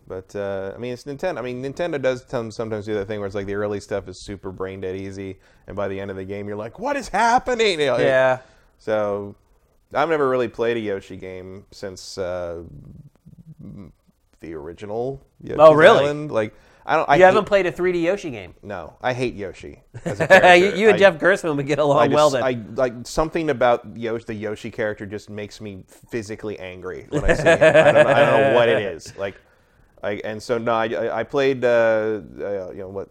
but 0.09 0.34
uh, 0.34 0.72
I 0.74 0.78
mean, 0.78 0.94
it's 0.94 1.05
Nintendo. 1.05 1.38
I 1.38 1.42
mean, 1.42 1.62
Nintendo 1.62 2.01
does 2.01 2.24
some- 2.26 2.51
sometimes 2.51 2.86
do 2.86 2.94
that 2.94 3.05
thing 3.06 3.20
where 3.20 3.26
it's 3.26 3.34
like 3.36 3.47
the 3.47 3.55
early 3.56 3.80
stuff 3.80 4.09
is 4.09 4.18
super 4.18 4.51
brain 4.51 4.80
dead 4.80 4.97
easy, 4.97 5.38
and 5.66 5.76
by 5.76 5.86
the 5.88 6.01
end 6.01 6.10
of 6.10 6.16
the 6.16 6.24
game, 6.24 6.48
you're 6.48 6.56
like, 6.56 6.78
"What 6.78 6.97
is 6.97 7.09
happening?" 7.09 7.78
You 7.78 7.86
know, 7.86 7.97
it- 7.97 8.05
Yeah. 8.06 8.38
So, 8.78 9.34
I've 9.92 10.09
never 10.09 10.26
really 10.30 10.48
played 10.48 10.78
a 10.78 10.80
Yoshi 10.80 11.18
game 11.18 11.66
since 11.72 12.16
uh, 12.16 12.62
the 14.41 14.55
original. 14.55 15.23
Yoshi's 15.43 15.59
Oh, 15.61 15.73
really? 15.75 16.01
Island. 16.05 16.31
Like, 16.33 16.55
I 16.87 16.97
don't. 16.97 17.09
I 17.09 17.17
You 17.17 17.25
haven't 17.25 17.45
played 17.45 17.67
a 17.67 17.73
3D 17.73 18.03
Yoshi 18.03 18.31
game. 18.31 18.55
No, 18.62 18.95
I 19.03 19.12
hate 19.12 19.35
Yoshi. 19.35 19.83
You, 20.05 20.12
you 20.75 20.89
and 20.89 20.95
I- 20.95 20.99
Jeff 20.99 21.19
Gerstmann 21.19 21.57
would 21.57 21.67
get 21.67 21.79
along 21.79 22.07
just, 22.07 22.15
well 22.15 22.31
then. 22.31 22.43
I 22.43 22.59
like 22.75 22.95
something 23.05 23.51
about 23.51 23.97
Yoshi, 23.97 24.25
the 24.25 24.35
Yoshi 24.35 24.71
character 24.71 25.07
just 25.07 25.31
makes 25.31 25.61
me 25.61 25.85
physically 26.11 26.59
angry 26.59 27.07
when 27.11 27.25
I 27.25 27.35
see 27.35 27.43
him. 27.43 27.49
I, 27.49 27.59
don't 27.59 27.95
know, 27.95 28.11
I 28.11 28.15
don't 28.15 28.41
know 28.41 28.55
what 28.55 28.69
it 28.69 28.83
is. 28.83 29.12
Like, 29.19 29.37
I, 30.03 30.12
and 30.25 30.43
so 30.43 30.57
no, 30.57 30.73
I, 30.73 31.21
I- 31.21 31.25
played, 31.25 31.62
uh, 31.65 31.69
uh, 32.41 32.71
you 32.73 32.79
know 32.79 32.89
what, 32.89 33.11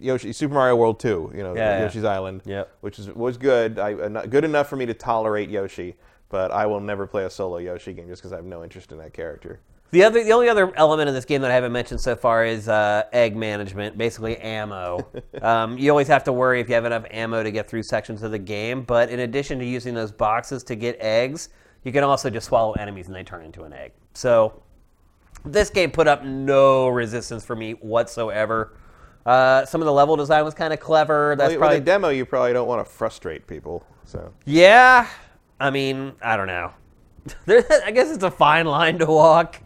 Yoshi 0.00 0.32
Super 0.32 0.54
Mario 0.54 0.76
World 0.76 1.00
Two. 1.00 1.32
You 1.34 1.42
know, 1.42 1.54
Yeah, 1.56 1.78
yeah. 1.78 1.82
Yoshi's 1.84 2.04
Island. 2.04 2.42
Yep. 2.46 2.70
Which 2.82 3.00
is 3.00 3.08
was 3.10 3.36
good. 3.36 3.80
I 3.80 3.94
uh, 3.94 4.26
good 4.26 4.44
enough 4.44 4.68
for 4.68 4.76
me 4.76 4.86
to 4.86 4.94
tolerate 4.94 5.50
Yoshi, 5.50 5.96
but 6.28 6.52
I 6.52 6.66
will 6.66 6.78
never 6.80 7.04
play 7.08 7.24
a 7.24 7.30
solo 7.30 7.58
Yoshi 7.58 7.92
game 7.94 8.06
just 8.06 8.22
because 8.22 8.32
I 8.32 8.36
have 8.36 8.44
no 8.44 8.62
interest 8.62 8.92
in 8.92 8.98
that 8.98 9.12
character. 9.12 9.58
The 9.90 10.04
other, 10.04 10.22
the 10.22 10.32
only 10.32 10.48
other 10.50 10.72
element 10.76 11.08
of 11.08 11.14
this 11.14 11.24
game 11.24 11.40
that 11.40 11.50
I 11.50 11.54
haven't 11.54 11.72
mentioned 11.72 12.00
so 12.00 12.14
far 12.14 12.44
is 12.44 12.68
uh, 12.68 13.04
egg 13.12 13.34
management, 13.34 13.96
basically 13.96 14.36
ammo. 14.36 15.08
um, 15.42 15.78
you 15.78 15.90
always 15.90 16.08
have 16.08 16.24
to 16.24 16.32
worry 16.32 16.60
if 16.60 16.68
you 16.68 16.74
have 16.74 16.84
enough 16.84 17.04
ammo 17.10 17.42
to 17.42 17.50
get 17.50 17.68
through 17.68 17.82
sections 17.84 18.22
of 18.22 18.30
the 18.30 18.38
game. 18.38 18.82
But 18.82 19.08
in 19.08 19.20
addition 19.20 19.58
to 19.60 19.64
using 19.64 19.94
those 19.94 20.12
boxes 20.12 20.62
to 20.64 20.74
get 20.74 20.98
eggs, 21.00 21.48
you 21.84 21.92
can 21.92 22.04
also 22.04 22.28
just 22.28 22.48
swallow 22.48 22.72
enemies 22.72 23.06
and 23.06 23.16
they 23.16 23.22
turn 23.22 23.44
into 23.44 23.62
an 23.62 23.72
egg. 23.72 23.92
So 24.12 24.62
this 25.44 25.70
game 25.70 25.90
put 25.90 26.06
up 26.06 26.24
no 26.24 26.88
resistance 26.88 27.44
for 27.44 27.56
me 27.56 27.72
whatsoever. 27.72 28.76
Uh, 29.24 29.64
some 29.64 29.80
of 29.80 29.86
the 29.86 29.92
level 29.92 30.16
design 30.16 30.44
was 30.44 30.54
kind 30.54 30.72
of 30.72 30.80
clever. 30.80 31.34
That's 31.36 31.52
Well, 31.52 31.60
probably 31.60 31.80
demo, 31.80 32.08
you 32.08 32.24
probably 32.24 32.52
don't 32.52 32.68
want 32.68 32.84
to 32.84 32.90
frustrate 32.90 33.46
people. 33.46 33.86
So 34.04 34.32
yeah, 34.44 35.08
I 35.60 35.70
mean, 35.70 36.12
I 36.22 36.36
don't 36.36 36.46
know. 36.46 36.72
I 37.46 37.90
guess 37.90 38.10
it's 38.10 38.24
a 38.24 38.30
fine 38.30 38.66
line 38.66 38.98
to 39.00 39.06
walk, 39.06 39.60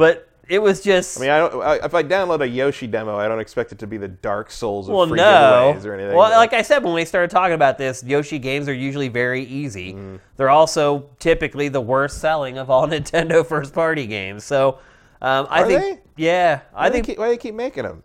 but 0.00 0.28
it 0.48 0.60
was 0.60 0.82
just. 0.82 1.18
I 1.18 1.20
mean, 1.20 1.30
I 1.30 1.38
don't. 1.38 1.62
I, 1.62 1.74
if 1.84 1.94
I 1.94 2.02
download 2.02 2.40
a 2.40 2.48
Yoshi 2.48 2.86
demo, 2.86 3.16
I 3.16 3.28
don't 3.28 3.38
expect 3.38 3.70
it 3.72 3.78
to 3.80 3.86
be 3.86 3.98
the 3.98 4.08
Dark 4.08 4.50
Souls 4.50 4.88
of 4.88 4.94
well, 4.94 5.06
free 5.06 5.18
no. 5.18 5.74
giveaways 5.76 5.84
or 5.84 5.94
anything. 5.94 6.16
Well, 6.16 6.30
but- 6.30 6.36
like 6.36 6.54
I 6.54 6.62
said 6.62 6.82
when 6.82 6.94
we 6.94 7.04
started 7.04 7.30
talking 7.30 7.54
about 7.54 7.76
this, 7.76 8.02
Yoshi 8.02 8.38
games 8.38 8.66
are 8.68 8.74
usually 8.74 9.08
very 9.08 9.44
easy. 9.44 9.92
Mm-hmm. 9.92 10.16
They're 10.38 10.50
also 10.50 11.10
typically 11.18 11.68
the 11.68 11.82
worst 11.82 12.18
selling 12.18 12.56
of 12.56 12.70
all 12.70 12.88
Nintendo 12.88 13.46
first-party 13.46 14.06
games. 14.06 14.42
So, 14.42 14.78
um, 15.20 15.46
I 15.50 15.62
Are 15.62 15.66
think, 15.66 16.00
yeah, 16.16 16.62
why 16.72 16.86
I 16.86 16.88
they 16.88 16.94
think 16.94 17.06
keep, 17.06 17.18
why 17.18 17.26
do 17.26 17.32
they 17.32 17.38
keep 17.38 17.54
making 17.54 17.84
them? 17.84 18.02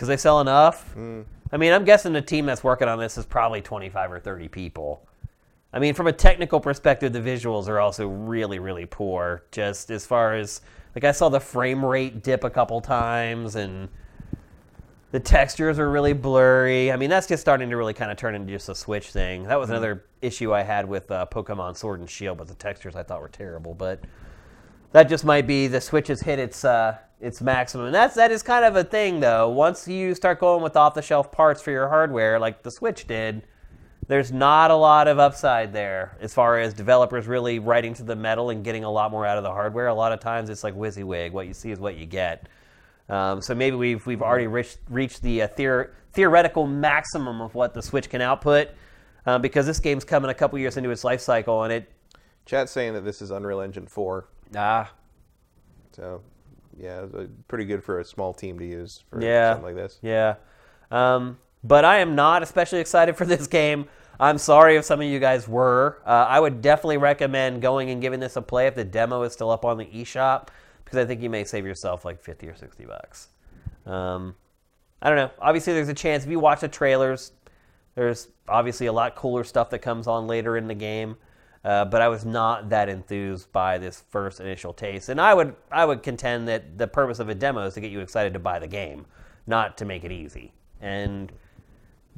because 0.00 0.08
they 0.08 0.16
sell 0.16 0.40
enough. 0.40 0.94
Mm. 0.96 1.26
I 1.52 1.58
mean, 1.58 1.74
I'm 1.74 1.84
guessing 1.84 2.14
the 2.14 2.22
team 2.22 2.46
that's 2.46 2.64
working 2.64 2.88
on 2.88 2.98
this 2.98 3.18
is 3.18 3.26
probably 3.26 3.60
25 3.60 4.12
or 4.12 4.18
30 4.18 4.48
people. 4.48 5.06
I 5.74 5.78
mean, 5.78 5.92
from 5.92 6.06
a 6.06 6.12
technical 6.12 6.58
perspective, 6.58 7.12
the 7.12 7.20
visuals 7.20 7.68
are 7.68 7.78
also 7.78 8.08
really, 8.08 8.58
really 8.58 8.86
poor. 8.86 9.42
Just 9.52 9.90
as 9.90 10.06
far 10.06 10.34
as 10.36 10.62
like, 10.94 11.04
I 11.04 11.12
saw 11.12 11.28
the 11.28 11.40
frame 11.40 11.84
rate 11.84 12.22
dip 12.22 12.44
a 12.44 12.50
couple 12.50 12.80
times, 12.80 13.56
and 13.56 13.88
the 15.12 15.20
textures 15.20 15.78
are 15.78 15.90
really 15.90 16.12
blurry. 16.12 16.92
I 16.92 16.96
mean, 16.96 17.10
that's 17.10 17.26
just 17.26 17.40
starting 17.40 17.70
to 17.70 17.76
really 17.76 17.94
kind 17.94 18.10
of 18.10 18.16
turn 18.16 18.34
into 18.34 18.52
just 18.52 18.68
a 18.68 18.74
Switch 18.74 19.10
thing. 19.10 19.44
That 19.44 19.58
was 19.58 19.70
another 19.70 20.04
issue 20.22 20.54
I 20.54 20.62
had 20.62 20.88
with 20.88 21.10
uh, 21.10 21.26
Pokemon 21.30 21.76
Sword 21.76 22.00
and 22.00 22.08
Shield, 22.08 22.38
but 22.38 22.48
the 22.48 22.54
textures 22.54 22.94
I 22.94 23.02
thought 23.02 23.20
were 23.20 23.28
terrible. 23.28 23.74
But 23.74 24.00
that 24.92 25.08
just 25.08 25.24
might 25.24 25.46
be 25.46 25.66
the 25.66 25.80
Switch 25.80 26.08
has 26.08 26.20
hit 26.20 26.38
its 26.38 26.64
uh, 26.64 26.98
its 27.20 27.40
maximum. 27.40 27.86
And 27.86 27.94
that's 27.94 28.14
that 28.14 28.30
is 28.30 28.42
kind 28.42 28.64
of 28.64 28.76
a 28.76 28.84
thing 28.84 29.20
though. 29.20 29.48
Once 29.48 29.86
you 29.86 30.14
start 30.14 30.40
going 30.40 30.62
with 30.62 30.76
off 30.76 30.94
the 30.94 31.02
shelf 31.02 31.30
parts 31.32 31.60
for 31.60 31.70
your 31.70 31.88
hardware, 31.88 32.38
like 32.38 32.62
the 32.62 32.70
Switch 32.70 33.06
did, 33.06 33.42
there's 34.06 34.32
not 34.32 34.70
a 34.70 34.74
lot 34.74 35.06
of 35.08 35.18
upside 35.18 35.72
there 35.72 36.16
as 36.20 36.34
far 36.34 36.58
as 36.58 36.74
developers 36.74 37.26
really 37.26 37.58
writing 37.58 37.94
to 37.94 38.02
the 38.02 38.16
metal 38.16 38.50
and 38.50 38.64
getting 38.64 38.84
a 38.84 38.90
lot 38.90 39.10
more 39.10 39.24
out 39.24 39.38
of 39.38 39.44
the 39.44 39.50
hardware. 39.50 39.86
A 39.86 39.94
lot 39.94 40.12
of 40.12 40.20
times 40.20 40.50
it's 40.50 40.64
like 40.64 40.74
WYSIWYG. 40.74 41.32
What 41.32 41.46
you 41.46 41.54
see 41.54 41.70
is 41.70 41.78
what 41.78 41.96
you 41.96 42.06
get. 42.06 42.48
Um, 43.08 43.40
so 43.40 43.54
maybe 43.54 43.76
we've 43.76 44.04
we've 44.06 44.22
already 44.22 44.46
reached 44.46 44.78
reached 44.88 45.22
the 45.22 45.42
uh, 45.42 45.48
theor- 45.48 45.90
theoretical 46.12 46.66
maximum 46.66 47.40
of 47.40 47.54
what 47.54 47.74
the 47.74 47.82
Switch 47.82 48.08
can 48.08 48.20
output. 48.20 48.68
Uh, 49.26 49.38
because 49.38 49.66
this 49.66 49.78
game's 49.80 50.02
coming 50.04 50.30
a 50.30 50.34
couple 50.34 50.58
years 50.58 50.76
into 50.78 50.90
its 50.90 51.04
life 51.04 51.20
cycle, 51.20 51.62
and 51.64 51.72
it 51.72 51.92
Chat's 52.46 52.72
saying 52.72 52.94
that 52.94 53.04
this 53.04 53.20
is 53.20 53.30
Unreal 53.30 53.60
Engine 53.60 53.86
4. 53.86 54.26
ah 54.56 54.90
So, 55.92 56.22
yeah, 56.76 57.02
it's, 57.04 57.30
pretty 57.46 57.64
good 57.66 57.84
for 57.84 58.00
a 58.00 58.04
small 58.04 58.32
team 58.32 58.58
to 58.58 58.64
use 58.64 59.04
for 59.10 59.22
Yeah. 59.22 59.52
something 59.52 59.66
like 59.66 59.74
this. 59.76 59.98
Yeah. 60.02 60.36
Um, 60.90 61.38
but 61.62 61.84
I 61.84 61.98
am 61.98 62.14
not 62.14 62.42
especially 62.42 62.80
excited 62.80 63.16
for 63.16 63.24
this 63.24 63.46
game. 63.46 63.86
I'm 64.18 64.38
sorry 64.38 64.76
if 64.76 64.84
some 64.84 65.00
of 65.00 65.06
you 65.06 65.18
guys 65.18 65.48
were. 65.48 65.98
Uh, 66.04 66.26
I 66.28 66.40
would 66.40 66.60
definitely 66.60 66.98
recommend 66.98 67.62
going 67.62 67.90
and 67.90 68.02
giving 68.02 68.20
this 68.20 68.36
a 68.36 68.42
play 68.42 68.66
if 68.66 68.74
the 68.74 68.84
demo 68.84 69.22
is 69.22 69.32
still 69.32 69.50
up 69.50 69.64
on 69.64 69.78
the 69.78 69.86
eShop 69.86 70.48
because 70.84 70.98
I 70.98 71.06
think 71.06 71.22
you 71.22 71.30
may 71.30 71.44
save 71.44 71.64
yourself 71.64 72.04
like 72.04 72.20
50 72.20 72.48
or 72.48 72.54
60 72.54 72.84
bucks. 72.84 73.28
Um, 73.86 74.34
I 75.00 75.08
don't 75.08 75.16
know. 75.16 75.30
Obviously, 75.40 75.72
there's 75.72 75.88
a 75.88 75.94
chance 75.94 76.24
if 76.24 76.30
you 76.30 76.38
watch 76.38 76.60
the 76.60 76.68
trailers, 76.68 77.32
there's 77.94 78.28
obviously 78.48 78.86
a 78.86 78.92
lot 78.92 79.14
cooler 79.14 79.44
stuff 79.44 79.70
that 79.70 79.78
comes 79.78 80.06
on 80.06 80.26
later 80.26 80.56
in 80.56 80.68
the 80.68 80.74
game. 80.74 81.16
Uh, 81.64 81.84
but 81.84 82.00
I 82.00 82.08
was 82.08 82.24
not 82.24 82.70
that 82.70 82.88
enthused 82.88 83.52
by 83.52 83.76
this 83.76 84.02
first 84.08 84.40
initial 84.40 84.72
taste, 84.72 85.10
and 85.10 85.20
I 85.20 85.34
would 85.34 85.54
I 85.70 85.84
would 85.84 86.02
contend 86.02 86.48
that 86.48 86.78
the 86.78 86.86
purpose 86.86 87.18
of 87.18 87.28
a 87.28 87.34
demo 87.34 87.66
is 87.66 87.74
to 87.74 87.82
get 87.82 87.90
you 87.90 88.00
excited 88.00 88.32
to 88.32 88.38
buy 88.38 88.58
the 88.58 88.66
game, 88.66 89.04
not 89.46 89.76
to 89.76 89.84
make 89.84 90.02
it 90.02 90.10
easy. 90.10 90.54
And 90.80 91.30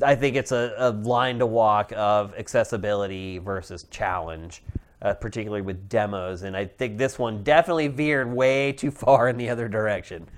I 0.01 0.14
think 0.14 0.36
it's 0.36 0.52
a, 0.52 0.74
a 0.78 0.90
line 0.90 1.39
to 1.40 1.47
walk 1.47 1.93
of 1.97 2.35
accessibility 2.39 3.39
versus 3.39 3.85
challenge, 3.90 4.62
uh, 5.02 5.14
particularly 5.14 5.62
with 5.62 5.89
demos. 5.89 6.43
And 6.43 6.56
I 6.56 6.64
think 6.66 6.97
this 6.98 7.19
one 7.19 7.43
definitely 7.43 7.89
veered 7.89 8.32
way 8.32 8.73
too 8.73 8.90
far 9.02 9.28
in 9.28 9.36
the 9.36 9.48
other 9.51 9.69
direction. 9.69 10.28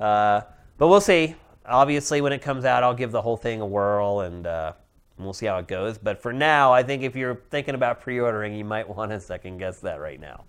Uh, 0.00 0.42
but 0.78 0.88
we'll 0.88 1.00
see. 1.00 1.34
Obviously, 1.66 2.20
when 2.20 2.32
it 2.32 2.40
comes 2.42 2.64
out, 2.64 2.82
I'll 2.82 2.94
give 2.94 3.10
the 3.10 3.22
whole 3.22 3.36
thing 3.36 3.60
a 3.60 3.66
whirl 3.66 4.20
and 4.20 4.46
uh, 4.46 4.72
we'll 5.18 5.32
see 5.32 5.46
how 5.46 5.58
it 5.58 5.66
goes. 5.68 5.98
But 5.98 6.22
for 6.22 6.32
now, 6.32 6.72
I 6.72 6.82
think 6.82 7.02
if 7.02 7.16
you're 7.16 7.42
thinking 7.50 7.74
about 7.74 8.00
pre 8.00 8.20
ordering, 8.20 8.54
you 8.54 8.64
might 8.64 8.88
want 8.88 9.10
to 9.10 9.20
second 9.20 9.58
guess 9.58 9.80
that 9.80 10.00
right 10.00 10.20
now. 10.20 10.44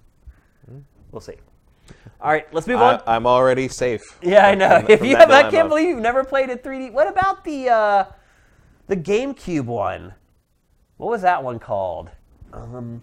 We'll 1.11 1.21
see. 1.21 1.35
All 2.19 2.31
right, 2.31 2.51
let's 2.53 2.67
move 2.67 2.81
on. 2.81 3.01
I, 3.07 3.15
I'm 3.15 3.25
already 3.25 3.67
safe. 3.67 4.01
Yeah, 4.21 4.47
I 4.47 4.55
know. 4.55 4.81
from- 4.81 4.85
If 4.91 4.99
from 4.99 5.07
you 5.07 5.15
have, 5.15 5.31
I 5.31 5.49
can't 5.49 5.69
believe 5.69 5.87
you've 5.87 5.99
never 5.99 6.23
played 6.23 6.49
a 6.49 6.55
3D. 6.57 6.91
What 6.91 7.07
about 7.07 7.43
the 7.43 7.69
uh, 7.69 8.05
the 8.87 8.97
GameCube 8.97 9.65
one? 9.65 10.13
What 10.97 11.09
was 11.09 11.21
that 11.21 11.43
one 11.43 11.59
called? 11.59 12.09
Um, 12.53 13.01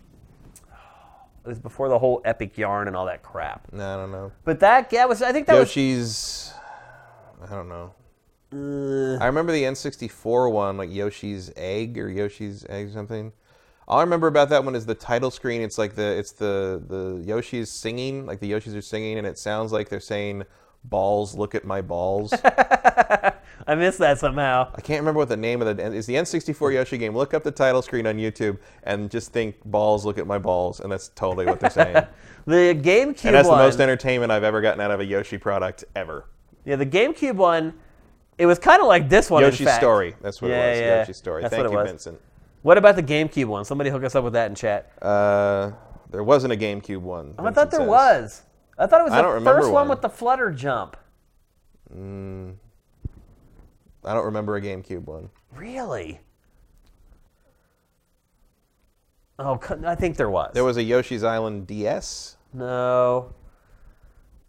it 1.44 1.48
was 1.48 1.58
before 1.58 1.88
the 1.88 1.98
whole 1.98 2.20
Epic 2.24 2.58
Yarn 2.58 2.88
and 2.88 2.96
all 2.96 3.06
that 3.06 3.22
crap. 3.22 3.68
No, 3.72 3.94
I 3.94 3.96
don't 3.96 4.10
know. 4.10 4.32
But 4.44 4.60
that, 4.60 4.90
that 4.90 5.08
was, 5.08 5.22
I 5.22 5.32
think 5.32 5.46
that 5.46 5.54
was. 5.54 5.68
Yoshi's. 5.68 6.52
I 7.42 7.54
don't 7.54 7.68
know. 7.68 7.92
was. 8.50 9.20
Uh, 9.20 9.22
I 9.22 9.26
remember 9.26 9.52
the 9.52 9.62
N64 9.64 10.50
one, 10.50 10.76
like 10.76 10.90
Yoshi's 10.90 11.52
Egg 11.56 11.98
or 11.98 12.08
Yoshi's 12.08 12.64
Egg 12.68 12.88
or 12.88 12.92
something. 12.92 13.32
All 13.86 13.98
I 13.98 14.02
remember 14.02 14.28
about 14.28 14.48
that 14.48 14.64
one 14.64 14.74
is 14.74 14.86
the 14.86 14.94
title 14.94 15.30
screen. 15.30 15.60
It's 15.60 15.76
like 15.76 15.94
the 15.94 16.16
it's 16.16 16.32
the 16.32 16.82
the 16.86 17.22
Yoshi's 17.26 17.70
singing, 17.70 18.24
like 18.24 18.40
the 18.40 18.50
Yoshis 18.50 18.74
are 18.74 18.80
singing, 18.80 19.18
and 19.18 19.26
it 19.26 19.38
sounds 19.38 19.72
like 19.72 19.90
they're 19.90 20.00
saying, 20.00 20.44
"Balls, 20.84 21.34
look 21.34 21.54
at 21.54 21.64
my 21.66 21.82
balls." 21.82 22.32
I 23.66 23.74
missed 23.74 23.98
that 23.98 24.18
somehow. 24.18 24.68
I 24.74 24.80
can't 24.80 25.00
remember 25.00 25.18
what 25.18 25.28
the 25.28 25.36
name 25.36 25.62
of 25.62 25.76
the 25.76 25.92
is 25.92 26.06
the 26.06 26.14
N64 26.14 26.74
Yoshi 26.74 26.98
game. 26.98 27.16
Look 27.16 27.32
up 27.34 27.42
the 27.42 27.50
title 27.50 27.80
screen 27.82 28.06
on 28.06 28.16
YouTube 28.16 28.58
and 28.82 29.10
just 29.10 29.32
think 29.32 29.56
balls. 29.64 30.04
Look 30.04 30.18
at 30.18 30.26
my 30.26 30.38
balls, 30.38 30.80
and 30.80 30.92
that's 30.92 31.08
totally 31.14 31.46
what 31.46 31.60
they're 31.60 31.70
saying. 31.82 32.04
The 32.46 32.74
GameCube 32.74 33.24
and 33.24 33.34
that's 33.34 33.48
one. 33.48 33.56
the 33.58 33.64
most 33.64 33.80
entertainment 33.80 34.30
I've 34.30 34.44
ever 34.44 34.60
gotten 34.60 34.80
out 34.82 34.90
of 34.90 35.00
a 35.00 35.04
Yoshi 35.04 35.38
product 35.38 35.84
ever. 35.96 36.26
yeah, 36.64 36.76
the 36.76 36.84
GameCube 36.86 37.36
one. 37.36 37.72
It 38.36 38.46
was 38.46 38.58
kind 38.58 38.80
of 38.82 38.88
like 38.88 39.08
this 39.08 39.30
one. 39.30 39.42
Yoshi's. 39.44 39.72
Story. 39.74 40.14
That's 40.20 40.42
what 40.42 40.50
Yeah, 40.50 40.66
it 40.66 40.70
was. 40.70 40.80
yeah. 40.80 40.98
Yoshi's 41.00 41.16
Story. 41.16 41.42
That's 41.42 41.54
Thank 41.54 41.70
you, 41.70 41.76
was. 41.76 41.88
Vincent. 41.88 42.20
What 42.62 42.76
about 42.78 42.96
the 42.96 43.02
GameCube 43.02 43.44
one? 43.46 43.64
Somebody 43.64 43.90
hook 43.90 44.02
us 44.04 44.14
up 44.14 44.24
with 44.24 44.32
that 44.32 44.48
in 44.50 44.54
chat. 44.56 44.90
Uh, 45.00 45.70
there 46.10 46.24
wasn't 46.24 46.52
a 46.52 46.56
GameCube 46.56 46.98
one. 47.00 47.34
I 47.38 47.50
thought 47.52 47.70
there 47.70 47.80
says. 47.80 47.88
was. 47.88 48.42
I 48.76 48.86
thought 48.86 49.00
it 49.02 49.04
was 49.04 49.12
I 49.12 49.22
the 49.22 49.40
first 49.44 49.66
one 49.66 49.72
one. 49.74 49.88
with 49.88 50.02
the 50.02 50.08
flutter 50.08 50.50
jump. 50.50 50.96
I 54.04 54.14
don't 54.14 54.24
remember 54.24 54.56
a 54.56 54.60
GameCube 54.60 55.04
one. 55.04 55.30
Really? 55.54 56.20
Oh, 59.38 59.60
I 59.84 59.94
think 59.94 60.16
there 60.16 60.30
was. 60.30 60.52
There 60.54 60.64
was 60.64 60.76
a 60.76 60.82
Yoshi's 60.82 61.24
Island 61.24 61.66
DS. 61.66 62.36
No. 62.52 63.32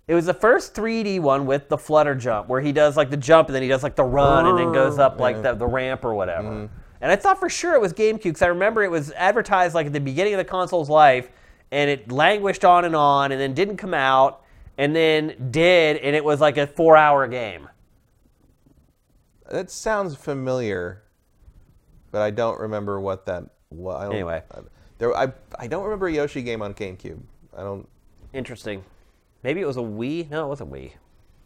It 0.07 0.13
was 0.13 0.27
the 0.27 0.33
first 0.33 0.75
3D 0.75 1.19
one 1.19 1.47
with 1.47 1.69
the 1.69 1.77
flutter 1.77 2.13
jump, 2.13 2.47
where 2.47 2.61
he 2.61 2.71
does 2.71 2.95
like 2.95 3.09
the 3.09 3.17
jump 3.17 3.47
and 3.47 3.55
then 3.55 3.63
he 3.63 3.67
does 3.67 3.81
like 3.81 3.95
the 3.95 4.03
run 4.03 4.45
and 4.45 4.57
then 4.57 4.71
goes 4.71 4.99
up 4.99 5.19
like 5.19 5.41
the, 5.41 5.55
the 5.55 5.65
ramp 5.65 6.05
or 6.05 6.13
whatever. 6.13 6.49
Mm-hmm. 6.49 6.73
And 7.01 7.11
I 7.11 7.15
thought 7.15 7.39
for 7.39 7.49
sure 7.49 7.73
it 7.73 7.81
was 7.81 7.93
GameCube 7.93 8.23
because 8.23 8.41
I 8.43 8.47
remember 8.47 8.83
it 8.83 8.91
was 8.91 9.11
advertised 9.13 9.73
like 9.73 9.87
at 9.87 9.93
the 9.93 9.99
beginning 9.99 10.33
of 10.33 10.37
the 10.37 10.45
console's 10.45 10.89
life 10.89 11.29
and 11.71 11.89
it 11.89 12.11
languished 12.11 12.63
on 12.63 12.85
and 12.85 12.95
on 12.95 13.31
and 13.31 13.41
then 13.41 13.55
didn't 13.55 13.77
come 13.77 13.93
out 13.95 14.43
and 14.77 14.95
then 14.95 15.49
did 15.51 15.97
and 15.97 16.15
it 16.15 16.23
was 16.23 16.39
like 16.39 16.57
a 16.57 16.67
four 16.67 16.95
hour 16.95 17.27
game. 17.27 17.67
That 19.49 19.69
sounds 19.69 20.15
familiar, 20.15 21.03
but 22.11 22.21
I 22.21 22.31
don't 22.31 22.59
remember 22.59 22.99
what 22.99 23.25
that 23.27 23.43
was. 23.69 24.01
I 24.01 24.03
don't, 24.05 24.13
Anyway. 24.13 24.41
I, 24.51 24.59
there, 24.97 25.15
I, 25.15 25.31
I 25.59 25.67
don't 25.67 25.83
remember 25.83 26.07
a 26.07 26.13
Yoshi 26.13 26.41
game 26.41 26.61
on 26.61 26.73
GameCube. 26.73 27.21
I 27.55 27.61
don't. 27.61 27.87
Interesting. 28.33 28.83
Maybe 29.43 29.61
it 29.61 29.67
was 29.67 29.77
a 29.77 29.81
Wii. 29.81 30.29
No, 30.29 30.45
it 30.45 30.47
wasn't 30.47 30.71
Wii. 30.71 30.93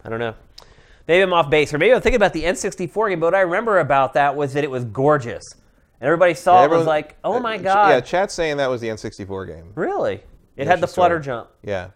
I 0.04 0.10
don't 0.10 0.20
know. 0.20 0.36
Maybe 1.08 1.24
I'm 1.24 1.34
off 1.34 1.50
base, 1.50 1.74
or 1.74 1.80
maybe 1.80 1.94
I'm 1.94 2.02
thinking 2.02 2.18
about 2.18 2.34
the 2.34 2.44
N64 2.44 3.10
game. 3.10 3.20
But 3.20 3.28
what 3.28 3.36
I 3.36 3.42
remember 3.42 3.80
about 3.80 4.14
that 4.14 4.36
was 4.36 4.54
that 4.54 4.64
it 4.64 4.70
was 4.70 4.86
gorgeous, 4.86 5.54
and 6.00 6.08
everybody 6.08 6.36
saw 6.36 6.64
it 6.64 6.70
was 6.70 6.86
like, 6.86 7.18
"Oh 7.24 7.38
uh, 7.38 7.40
my 7.40 7.58
god!" 7.58 7.90
Yeah, 7.90 8.00
chat's 8.00 8.34
saying 8.34 8.58
that 8.58 8.70
was 8.70 8.80
the 8.80 8.88
N64 8.88 9.48
game. 9.48 9.72
really? 9.76 10.22
It 10.56 10.68
had 10.68 10.82
the 10.82 10.88
flutter 10.88 11.22
Story. 11.22 11.38
jump. 11.38 11.50
Yeah. 11.64 11.90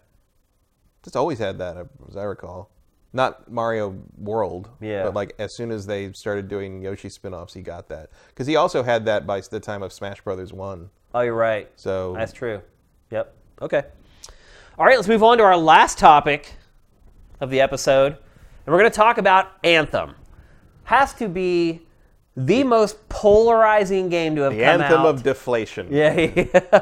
Just 1.03 1.17
always 1.17 1.37
had 1.37 1.57
that, 1.57 1.75
as 2.07 2.15
I 2.15 2.23
recall. 2.23 2.69
Not 3.13 3.49
Mario 3.51 3.95
World. 4.17 4.69
Yeah. 4.81 5.03
But 5.03 5.13
like 5.13 5.35
as 5.39 5.55
soon 5.55 5.71
as 5.71 5.85
they 5.85 6.11
started 6.13 6.47
doing 6.47 6.81
Yoshi 6.81 7.09
spin-offs, 7.09 7.53
he 7.53 7.61
got 7.61 7.87
that. 7.89 8.09
Because 8.29 8.47
he 8.47 8.55
also 8.55 8.81
had 8.83 9.05
that 9.05 9.27
by 9.27 9.39
the 9.39 9.59
time 9.59 9.83
of 9.83 9.93
Smash 9.93 10.21
Brothers 10.21 10.51
One. 10.51 10.89
Oh, 11.13 11.21
you're 11.21 11.35
right. 11.35 11.69
So 11.75 12.13
That's 12.17 12.33
true. 12.33 12.61
Yep. 13.11 13.33
Okay. 13.61 13.83
All 14.79 14.85
right, 14.85 14.95
let's 14.95 15.07
move 15.07 15.21
on 15.21 15.37
to 15.37 15.43
our 15.43 15.55
last 15.55 15.99
topic 15.99 16.55
of 17.39 17.51
the 17.51 17.61
episode. 17.61 18.13
And 18.65 18.73
we're 18.73 18.79
going 18.79 18.89
to 18.89 18.95
talk 18.95 19.19
about 19.19 19.51
Anthem. 19.63 20.15
Has 20.85 21.13
to 21.15 21.29
be 21.29 21.81
the 22.35 22.63
most 22.63 23.07
polarizing 23.09 24.09
game 24.09 24.35
to 24.35 24.41
have 24.41 24.53
the 24.53 24.63
come 24.63 24.81
anthem 24.81 25.01
out. 25.01 25.05
of 25.07 25.23
deflation. 25.23 25.87
Yeah, 25.91 26.13
yeah. 26.35 26.81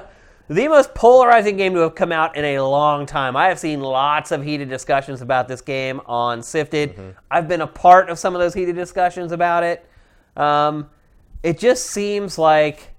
The 0.52 0.68
most 0.68 0.94
polarizing 0.94 1.56
game 1.56 1.74
to 1.76 1.80
have 1.80 1.96
come 1.96 2.12
out 2.12 2.36
in 2.36 2.44
a 2.44 2.60
long 2.60 3.06
time. 3.06 3.38
I 3.38 3.48
have 3.48 3.58
seen 3.58 3.80
lots 3.80 4.32
of 4.32 4.44
heated 4.44 4.68
discussions 4.68 5.22
about 5.22 5.48
this 5.48 5.62
game 5.62 6.02
on 6.08 6.44
Sifted. 6.44 6.92
Mm-hmm. 6.92 7.10
I've 7.32 7.48
been 7.48 7.62
a 7.62 7.68
part 7.68 8.10
of 8.10 8.20
some 8.20 8.36
of 8.36 8.42
those 8.42 8.54
heated 8.54 8.76
discussions 8.76 9.32
about 9.32 9.64
it. 9.64 9.88
Um, 10.36 10.90
it 11.42 11.58
just 11.58 11.86
seems 11.86 12.38
like, 12.38 12.90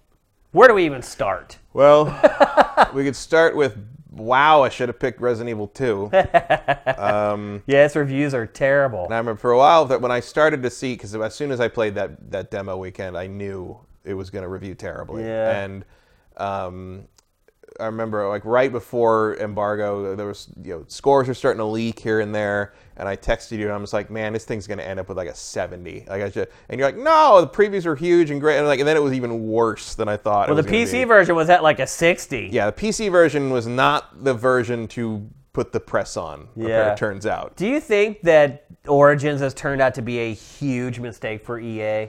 where 0.53 0.66
do 0.66 0.73
we 0.73 0.87
even 0.87 1.03
start? 1.03 1.59
Well, 1.74 2.07
we 2.95 3.05
could 3.05 3.16
start 3.16 3.55
with 3.55 3.77
wow. 4.11 4.62
I 4.62 4.70
should 4.70 4.89
have 4.89 4.99
picked 4.99 5.20
Resident 5.20 5.51
Evil 5.51 5.69
2. 5.69 6.11
Yeah, 7.66 7.85
its 7.85 7.97
reviews 7.97 8.33
are 8.33 8.47
terrible. 8.47 9.05
And 9.05 9.12
I 9.12 9.19
remember 9.19 9.39
for 9.39 9.53
a 9.53 9.59
while 9.59 9.85
that 9.85 10.01
when 10.01 10.11
I 10.11 10.20
started 10.20 10.62
to 10.62 10.70
see, 10.70 10.95
because 10.95 11.15
as 11.15 11.35
soon 11.35 11.51
as 11.51 11.61
I 11.61 11.69
played 11.69 11.97
that 11.97 12.31
that 12.31 12.51
demo 12.51 12.79
weekend, 12.79 13.15
I 13.15 13.27
knew 13.27 13.79
it 14.07 14.15
was 14.15 14.31
going 14.31 14.43
to 14.43 14.49
review 14.49 14.74
terribly. 14.74 15.24
Yeah. 15.24 15.65
And 15.65 15.85
um, 16.39 17.09
I 17.81 17.86
remember 17.86 18.28
like 18.28 18.44
right 18.44 18.70
before 18.70 19.36
embargo, 19.39 20.15
there 20.15 20.27
was 20.27 20.49
you 20.62 20.74
know 20.74 20.85
scores 20.89 21.28
were 21.28 21.35
starting 21.35 21.59
to 21.59 21.65
leak 21.65 21.99
here 21.99 22.20
and 22.20 22.35
there, 22.35 22.74
and 22.97 23.09
I 23.09 23.16
texted 23.16 23.59
you 23.59 23.65
and 23.65 23.73
I 23.73 23.77
was 23.77 23.93
like, 23.93 24.11
man, 24.11 24.32
this 24.32 24.44
thing's 24.44 24.66
going 24.66 24.78
to 24.78 24.86
end 24.86 25.01
up 25.01 25.09
with 25.09 25.16
like 25.16 25.28
a 25.28 25.35
seventy. 25.35 26.05
Like 26.09 26.23
I 26.23 26.31
should, 26.31 26.49
and 26.69 26.78
you're 26.78 26.89
like, 26.89 26.97
no, 26.97 27.40
the 27.40 27.49
previews 27.49 27.86
are 27.86 27.97
huge 27.97 28.31
and 28.31 28.40
great, 28.40 28.59
and 28.59 28.66
like 28.66 28.81
and 28.81 28.89
then 28.89 28.97
it 28.97 29.03
was 29.03 29.12
even 29.12 29.47
worse 29.49 29.94
than 29.94 30.09
I 30.09 30.16
thought. 30.16 30.49
well, 30.49 30.57
the 30.57 30.62
gonna 30.62 30.77
PC 30.77 31.07
version 31.07 31.35
was 31.35 31.51
at 31.51 31.62
like 31.62 31.78
a 31.81 31.86
60. 31.86 32.51
Yeah, 32.53 32.70
the 32.70 32.81
PC 32.81 33.11
version 33.11 33.51
was 33.51 33.66
not 33.66 34.24
the 34.24 34.35
version 34.35 34.89
to 34.89 35.28
put 35.53 35.73
the 35.73 35.81
press 35.81 36.16
on. 36.16 36.49
Yeah. 36.57 36.93
It 36.93 36.97
turns 36.97 37.27
out. 37.27 37.57
Do 37.57 37.66
you 37.66 37.81
think 37.81 38.23
that 38.23 38.65
Origins 38.86 39.40
has 39.40 39.55
turned 39.55 39.81
out 39.82 39.94
to 39.94 40.03
be 40.03 40.19
a 40.19 40.35
huge 40.35 40.99
mistake 40.99 41.44
for 41.44 41.61
EA? 41.61 42.09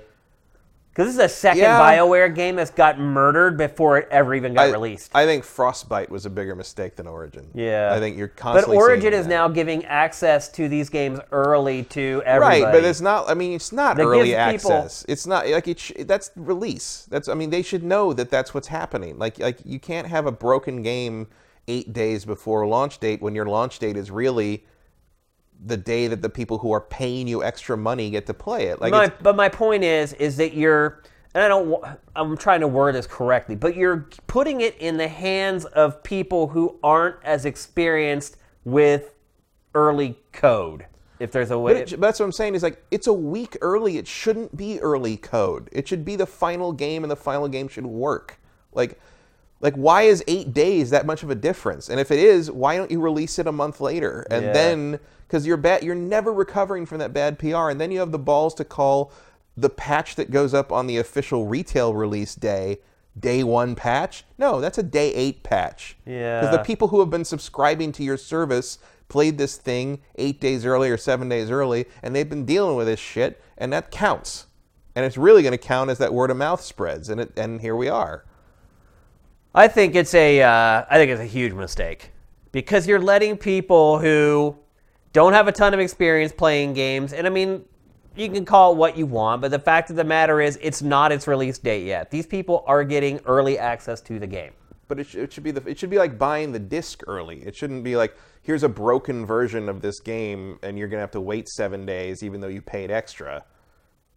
Because 0.93 1.07
this 1.15 1.25
is 1.25 1.31
a 1.31 1.35
second 1.35 1.61
Yeah. 1.63 1.79
BioWare 1.79 2.35
game 2.35 2.55
that's 2.55 2.69
got 2.69 2.99
murdered 2.99 3.57
before 3.57 3.97
it 3.97 4.07
ever 4.11 4.35
even 4.35 4.53
got 4.53 4.67
I, 4.67 4.71
released. 4.71 5.09
I 5.15 5.25
think 5.25 5.43
Frostbite 5.43 6.11
was 6.11 6.27
a 6.27 6.29
bigger 6.29 6.55
mistake 6.55 6.95
than 6.95 7.07
Origin. 7.07 7.47
Yeah. 7.55 7.91
I 7.91 7.99
think 7.99 8.15
you're 8.15 8.27
But 8.27 8.35
constantly. 8.37 8.77
Origin 8.77 9.01
seeing 9.01 9.13
is 9.13 9.23
that. 9.25 9.29
now 9.29 9.47
giving 9.47 9.83
access 9.85 10.49
to 10.49 10.69
these 10.69 10.89
games 10.89 11.19
early 11.31 11.81
to 11.85 12.21
everybody. 12.27 12.61
Right, 12.61 12.71
but 12.71 12.83
it's 12.83 13.01
not. 13.01 13.27
I 13.27 13.33
mean, 13.33 13.53
it's 13.53 13.71
not 13.71 13.97
That 13.97 14.03
early 14.05 14.27
gives 14.27 14.51
people- 14.63 14.71
access. 14.73 15.05
It's 15.07 15.25
not 15.25 15.47
like 15.49 15.67
it. 15.67 15.79
Sh- 15.79 15.93
that's 16.01 16.29
release. 16.35 17.07
That's. 17.09 17.27
I 17.27 17.33
mean, 17.33 17.49
they 17.49 17.63
should 17.63 17.83
know 17.83 18.13
that 18.13 18.29
that's 18.29 18.53
what's 18.53 18.67
happening. 18.67 19.17
Like, 19.17 19.39
like 19.39 19.57
you 19.65 19.79
can't 19.79 20.05
have 20.07 20.27
a 20.27 20.31
broken 20.31 20.83
game 20.83 21.25
eight 21.67 21.91
days 21.91 22.23
before 22.23 22.67
launch 22.67 22.99
date 22.99 23.19
when 23.19 23.33
your 23.33 23.45
launch 23.47 23.79
date 23.79 23.97
is 23.97 24.11
really 24.11 24.63
the 25.65 25.77
day 25.77 26.07
that 26.07 26.21
the 26.21 26.29
people 26.29 26.57
who 26.57 26.71
are 26.71 26.81
paying 26.81 27.27
you 27.27 27.43
extra 27.43 27.77
money 27.77 28.09
get 28.09 28.25
to 28.27 28.33
play 28.33 28.67
it. 28.67 28.81
Like, 28.81 28.91
my, 28.91 29.11
but 29.21 29.35
my 29.35 29.49
point 29.49 29.83
is, 29.83 30.13
is 30.13 30.37
that 30.37 30.53
you're, 30.53 31.01
and 31.33 31.43
I 31.43 31.47
don't, 31.47 31.83
I'm 32.15 32.37
trying 32.37 32.59
to 32.61 32.67
word 32.67 32.95
this 32.95 33.07
correctly, 33.07 33.55
but 33.55 33.75
you're 33.75 34.09
putting 34.27 34.61
it 34.61 34.77
in 34.77 34.97
the 34.97 35.07
hands 35.07 35.65
of 35.65 36.03
people 36.03 36.49
who 36.49 36.79
aren't 36.83 37.15
as 37.23 37.45
experienced 37.45 38.37
with 38.65 39.13
early 39.73 40.19
code. 40.31 40.85
If 41.19 41.31
there's 41.31 41.51
a 41.51 41.59
way, 41.59 41.77
it, 41.77 41.91
but 41.91 42.01
that's 42.01 42.19
what 42.19 42.25
I'm 42.25 42.31
saying 42.33 42.55
is 42.55 42.63
like 42.63 42.83
it's 42.91 43.07
a 43.07 43.13
week 43.13 43.55
early. 43.61 43.97
It 43.97 44.07
shouldn't 44.07 44.57
be 44.57 44.79
early 44.81 45.15
code. 45.15 45.69
It 45.71 45.87
should 45.87 46.03
be 46.03 46.17
the 46.17 46.25
final 46.25 46.73
game, 46.73 47.03
and 47.03 47.11
the 47.11 47.15
final 47.15 47.47
game 47.47 47.69
should 47.69 47.85
work. 47.85 48.41
Like, 48.73 48.99
like 49.61 49.75
why 49.75 50.01
is 50.01 50.21
eight 50.27 50.53
days 50.53 50.89
that 50.89 51.05
much 51.05 51.23
of 51.23 51.29
a 51.29 51.35
difference? 51.35 51.87
And 51.87 51.99
if 51.99 52.11
it 52.11 52.19
is, 52.19 52.51
why 52.51 52.75
don't 52.75 52.91
you 52.91 52.99
release 52.99 53.39
it 53.39 53.47
a 53.47 53.51
month 53.51 53.79
later? 53.79 54.27
And 54.29 54.45
Yeah. 54.45 54.53
then 54.53 54.99
because 55.27 55.45
you're 55.47 55.57
bad, 55.57 55.83
you're 55.83 55.95
never 55.95 56.31
recovering 56.33 56.85
from 56.85 56.99
that 56.99 57.13
bad 57.13 57.39
PR, 57.39 57.69
and 57.69 57.79
then 57.79 57.91
you 57.91 57.99
have 57.99 58.11
the 58.11 58.19
balls 58.19 58.53
to 58.55 58.65
call 58.65 59.11
the 59.55 59.69
patch 59.69 60.15
that 60.15 60.31
goes 60.31 60.53
up 60.53 60.71
on 60.71 60.87
the 60.87 60.97
official 60.97 61.45
retail 61.45 61.93
release 61.93 62.35
day 62.35 62.79
day 63.19 63.43
one 63.43 63.75
patch. 63.75 64.25
No, 64.37 64.59
that's 64.59 64.77
a 64.77 64.83
day 64.83 65.13
eight 65.13 65.43
patch. 65.43 65.97
Yeah. 66.05 66.41
Because 66.41 66.57
the 66.57 66.63
people 66.63 66.87
who 66.89 66.99
have 66.99 67.09
been 67.09 67.25
subscribing 67.25 67.91
to 67.93 68.03
your 68.03 68.17
service 68.17 68.79
played 69.07 69.37
this 69.37 69.57
thing 69.57 70.01
eight 70.15 70.41
days 70.41 70.65
early 70.65 70.89
or 70.89 70.97
seven 70.97 71.29
days 71.29 71.51
early, 71.51 71.85
and 72.01 72.15
they've 72.15 72.29
been 72.29 72.45
dealing 72.45 72.75
with 72.75 72.87
this 72.87 72.99
shit, 72.99 73.41
and 73.57 73.71
that 73.73 73.91
counts. 73.91 74.47
And 74.95 75.05
it's 75.05 75.17
really 75.17 75.41
going 75.41 75.53
to 75.53 75.57
count 75.57 75.89
as 75.89 75.97
that 75.99 76.13
word 76.13 76.31
of 76.31 76.37
mouth 76.37 76.61
spreads, 76.61 77.09
and 77.09 77.21
it, 77.21 77.37
and 77.37 77.61
here 77.61 77.75
we 77.75 77.89
are. 77.89 78.25
I 79.55 79.67
think 79.67 79.95
it's 79.95 80.13
a, 80.15 80.41
uh, 80.41 80.85
I 80.89 80.97
think 80.97 81.11
it's 81.11 81.21
a 81.21 81.25
huge 81.25 81.53
mistake 81.53 82.11
because 82.51 82.87
you're 82.87 82.99
letting 82.99 83.37
people 83.37 83.99
who 83.99 84.57
don't 85.13 85.33
have 85.33 85.47
a 85.47 85.51
ton 85.51 85.73
of 85.73 85.79
experience 85.79 86.31
playing 86.33 86.73
games, 86.73 87.13
and 87.13 87.25
I 87.25 87.29
mean, 87.29 87.63
you 88.15 88.29
can 88.29 88.45
call 88.45 88.73
it 88.73 88.77
what 88.77 88.97
you 88.97 89.05
want, 89.05 89.41
but 89.41 89.51
the 89.51 89.59
fact 89.59 89.89
of 89.89 89.95
the 89.95 90.03
matter 90.03 90.41
is, 90.41 90.59
it's 90.61 90.81
not 90.81 91.11
its 91.11 91.27
release 91.27 91.57
date 91.57 91.85
yet. 91.85 92.11
These 92.11 92.27
people 92.27 92.63
are 92.67 92.83
getting 92.83 93.19
early 93.25 93.57
access 93.57 94.01
to 94.01 94.19
the 94.19 94.27
game. 94.27 94.51
But 94.87 94.99
it, 94.99 95.07
sh- 95.07 95.15
it 95.15 95.31
should 95.33 95.43
be 95.43 95.51
the 95.51 95.67
it 95.67 95.79
should 95.79 95.89
be 95.89 95.97
like 95.97 96.19
buying 96.19 96.51
the 96.51 96.59
disc 96.59 97.01
early. 97.07 97.41
It 97.43 97.55
shouldn't 97.55 97.83
be 97.83 97.95
like 97.95 98.15
here's 98.41 98.63
a 98.63 98.69
broken 98.69 99.25
version 99.25 99.69
of 99.69 99.81
this 99.81 99.99
game, 99.99 100.59
and 100.61 100.77
you're 100.77 100.89
going 100.89 100.97
to 100.97 101.01
have 101.01 101.11
to 101.11 101.21
wait 101.21 101.47
seven 101.47 101.85
days, 101.85 102.21
even 102.21 102.41
though 102.41 102.49
you 102.49 102.61
paid 102.61 102.91
extra 102.91 103.45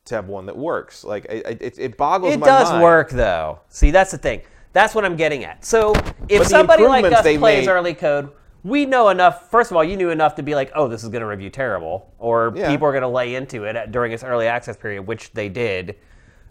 to 0.06 0.14
have 0.16 0.26
one 0.28 0.46
that 0.46 0.56
works. 0.56 1.04
Like 1.04 1.24
it, 1.30 1.62
it, 1.62 1.78
it 1.78 1.96
boggles 1.96 2.34
It 2.34 2.40
my 2.40 2.46
does 2.46 2.70
mind. 2.70 2.82
work 2.82 3.10
though. 3.10 3.60
See, 3.68 3.90
that's 3.90 4.10
the 4.10 4.18
thing. 4.18 4.42
That's 4.72 4.94
what 4.94 5.04
I'm 5.04 5.16
getting 5.16 5.44
at. 5.44 5.64
So 5.64 5.94
if 6.28 6.46
somebody 6.46 6.84
like 6.86 7.04
us 7.06 7.22
plays 7.22 7.40
made- 7.40 7.68
early 7.68 7.94
code, 7.94 8.30
we 8.66 8.84
know 8.86 9.08
enough. 9.10 9.50
First 9.50 9.70
of 9.70 9.76
all, 9.76 9.84
you 9.84 9.96
knew 9.96 10.10
enough 10.10 10.34
to 10.36 10.42
be 10.42 10.54
like, 10.54 10.70
oh, 10.74 10.88
this 10.88 11.02
is 11.04 11.08
going 11.08 11.20
to 11.20 11.26
review 11.26 11.50
terrible, 11.50 12.12
or 12.18 12.52
Yeah. 12.56 12.68
people 12.70 12.86
are 12.88 12.92
going 12.92 13.02
to 13.02 13.08
lay 13.08 13.34
into 13.34 13.64
it 13.64 13.76
at, 13.76 13.92
during 13.92 14.12
its 14.12 14.24
early 14.24 14.46
access 14.46 14.76
period, 14.76 15.06
which 15.06 15.32
they 15.32 15.48
did. 15.48 15.96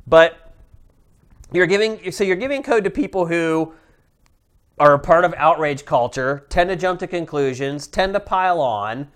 But 0.07 0.53
you're 1.51 1.67
giving 1.67 2.11
so 2.11 2.23
you're 2.23 2.35
giving 2.35 2.63
code 2.63 2.83
to 2.85 2.89
people 2.89 3.25
who 3.27 3.73
are 4.79 4.93
a 4.93 4.99
part 4.99 5.23
of 5.25 5.33
outrage 5.37 5.85
culture, 5.85 6.45
tend 6.49 6.69
to 6.69 6.75
jump 6.75 6.99
to 6.99 7.07
conclusions, 7.07 7.87
tend 7.87 8.13
to 8.13 8.19
pile 8.19 8.59
on. 8.61 9.07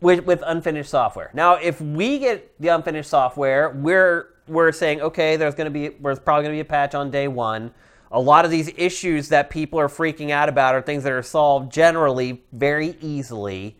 with, 0.00 0.24
with 0.26 0.42
unfinished 0.46 0.90
software. 0.90 1.30
Now, 1.32 1.54
if 1.54 1.80
we 1.80 2.18
get 2.18 2.60
the 2.60 2.68
unfinished 2.68 3.08
software, 3.08 3.70
we're 3.70 4.28
we're 4.46 4.70
saying 4.72 5.00
okay, 5.00 5.36
there's 5.36 5.54
going 5.54 5.72
to 5.72 5.78
be 5.80 5.96
there's 6.02 6.18
probably 6.18 6.42
going 6.44 6.52
to 6.54 6.56
be 6.62 6.66
a 6.68 6.70
patch 6.78 6.94
on 6.94 7.10
day 7.10 7.26
one. 7.28 7.72
A 8.12 8.20
lot 8.20 8.44
of 8.44 8.50
these 8.50 8.70
issues 8.76 9.28
that 9.28 9.50
people 9.50 9.78
are 9.80 9.88
freaking 9.88 10.30
out 10.30 10.48
about 10.48 10.74
are 10.74 10.82
things 10.82 11.02
that 11.04 11.12
are 11.12 11.22
solved 11.22 11.72
generally 11.72 12.44
very 12.52 12.96
easily. 13.00 13.76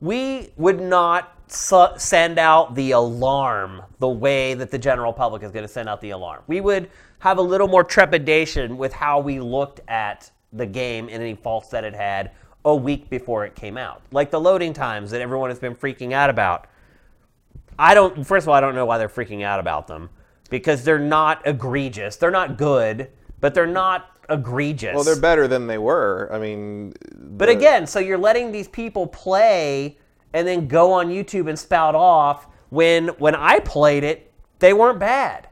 We 0.00 0.50
would 0.56 0.80
not 0.80 1.36
su- 1.48 1.88
send 1.96 2.38
out 2.38 2.74
the 2.74 2.92
alarm 2.92 3.82
the 3.98 4.08
way 4.08 4.54
that 4.54 4.70
the 4.70 4.78
general 4.78 5.12
public 5.12 5.42
is 5.42 5.50
going 5.50 5.64
to 5.64 5.68
send 5.68 5.88
out 5.88 6.00
the 6.00 6.10
alarm. 6.10 6.42
We 6.46 6.60
would 6.60 6.90
have 7.20 7.38
a 7.38 7.42
little 7.42 7.68
more 7.68 7.84
trepidation 7.84 8.76
with 8.76 8.92
how 8.92 9.20
we 9.20 9.40
looked 9.40 9.80
at 9.88 10.30
the 10.52 10.66
game 10.66 11.08
and 11.08 11.22
any 11.22 11.34
faults 11.34 11.68
that 11.68 11.84
it 11.84 11.94
had 11.94 12.32
a 12.64 12.74
week 12.74 13.08
before 13.08 13.44
it 13.44 13.54
came 13.54 13.76
out. 13.76 14.02
Like 14.10 14.30
the 14.30 14.40
loading 14.40 14.72
times 14.72 15.10
that 15.10 15.20
everyone 15.20 15.50
has 15.50 15.58
been 15.58 15.74
freaking 15.74 16.12
out 16.12 16.30
about. 16.30 16.66
I 17.78 17.94
don't, 17.94 18.26
first 18.26 18.44
of 18.44 18.48
all, 18.48 18.54
I 18.54 18.60
don't 18.60 18.74
know 18.74 18.84
why 18.84 18.98
they're 18.98 19.08
freaking 19.08 19.42
out 19.42 19.60
about 19.60 19.86
them 19.86 20.10
because 20.50 20.84
they're 20.84 20.98
not 20.98 21.46
egregious. 21.46 22.16
They're 22.16 22.30
not 22.30 22.58
good, 22.58 23.10
but 23.40 23.54
they're 23.54 23.66
not 23.66 24.16
egregious. 24.28 24.94
Well, 24.94 25.04
they're 25.04 25.20
better 25.20 25.48
than 25.48 25.66
they 25.66 25.78
were. 25.78 26.28
I 26.32 26.38
mean, 26.38 26.94
But 27.16 27.48
again, 27.48 27.86
so 27.86 27.98
you're 27.98 28.18
letting 28.18 28.52
these 28.52 28.68
people 28.68 29.06
play 29.06 29.98
and 30.32 30.46
then 30.46 30.68
go 30.68 30.92
on 30.92 31.08
YouTube 31.08 31.48
and 31.48 31.58
spout 31.58 31.94
off 31.94 32.46
when 32.70 33.08
when 33.18 33.34
I 33.34 33.60
played 33.60 34.04
it, 34.04 34.32
they 34.60 34.72
weren't 34.72 35.00
bad. 35.00 35.48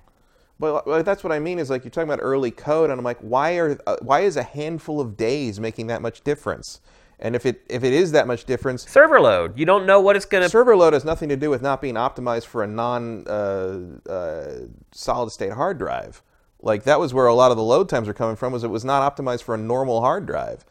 But 0.60 0.86
well, 0.86 1.02
that's 1.02 1.22
what 1.22 1.32
I 1.32 1.38
mean 1.38 1.58
is 1.58 1.70
like 1.70 1.84
you're 1.84 1.90
talking 1.90 2.08
about 2.08 2.20
early 2.22 2.50
code, 2.50 2.90
and 2.90 2.98
I'm 2.98 3.04
like, 3.04 3.18
why 3.20 3.56
are 3.58 3.78
uh, 3.86 3.96
why 4.02 4.20
is 4.20 4.36
a 4.36 4.42
handful 4.42 5.00
of 5.00 5.16
days 5.16 5.60
making 5.60 5.88
that 5.88 6.02
much 6.02 6.22
difference? 6.22 6.80
And 7.20 7.34
if 7.34 7.46
it 7.46 7.64
if 7.68 7.82
it 7.82 7.92
is 7.92 8.12
that 8.12 8.26
much 8.26 8.44
difference, 8.44 8.88
Server 8.88 9.20
load. 9.20 9.58
You 9.58 9.66
don't 9.66 9.86
know 9.86 10.00
what 10.00 10.14
it's 10.14 10.24
going 10.24 10.44
to 10.44 10.48
server 10.48 10.76
load 10.76 10.92
has 10.92 11.04
nothing 11.04 11.28
to 11.30 11.36
do 11.36 11.50
with 11.50 11.62
not 11.62 11.80
being 11.80 11.94
optimized 11.94 12.46
for 12.46 12.62
a 12.62 12.66
non 12.66 13.26
uh, 13.26 13.80
uh, 14.08 14.46
solid 14.92 15.30
state 15.30 15.52
hard 15.52 15.78
drive. 15.78 16.22
Like 16.60 16.84
that 16.84 16.98
was 16.98 17.14
where 17.14 17.26
a 17.26 17.34
lot 17.34 17.50
of 17.50 17.56
the 17.56 17.62
load 17.62 17.88
times 17.88 18.08
are 18.08 18.14
coming 18.14 18.36
from. 18.36 18.52
Was 18.52 18.64
it 18.64 18.68
was 18.68 18.84
not 18.84 19.16
optimized 19.16 19.42
for 19.42 19.54
a 19.54 19.58
normal 19.58 20.00
hard 20.00 20.26
drive. 20.26 20.64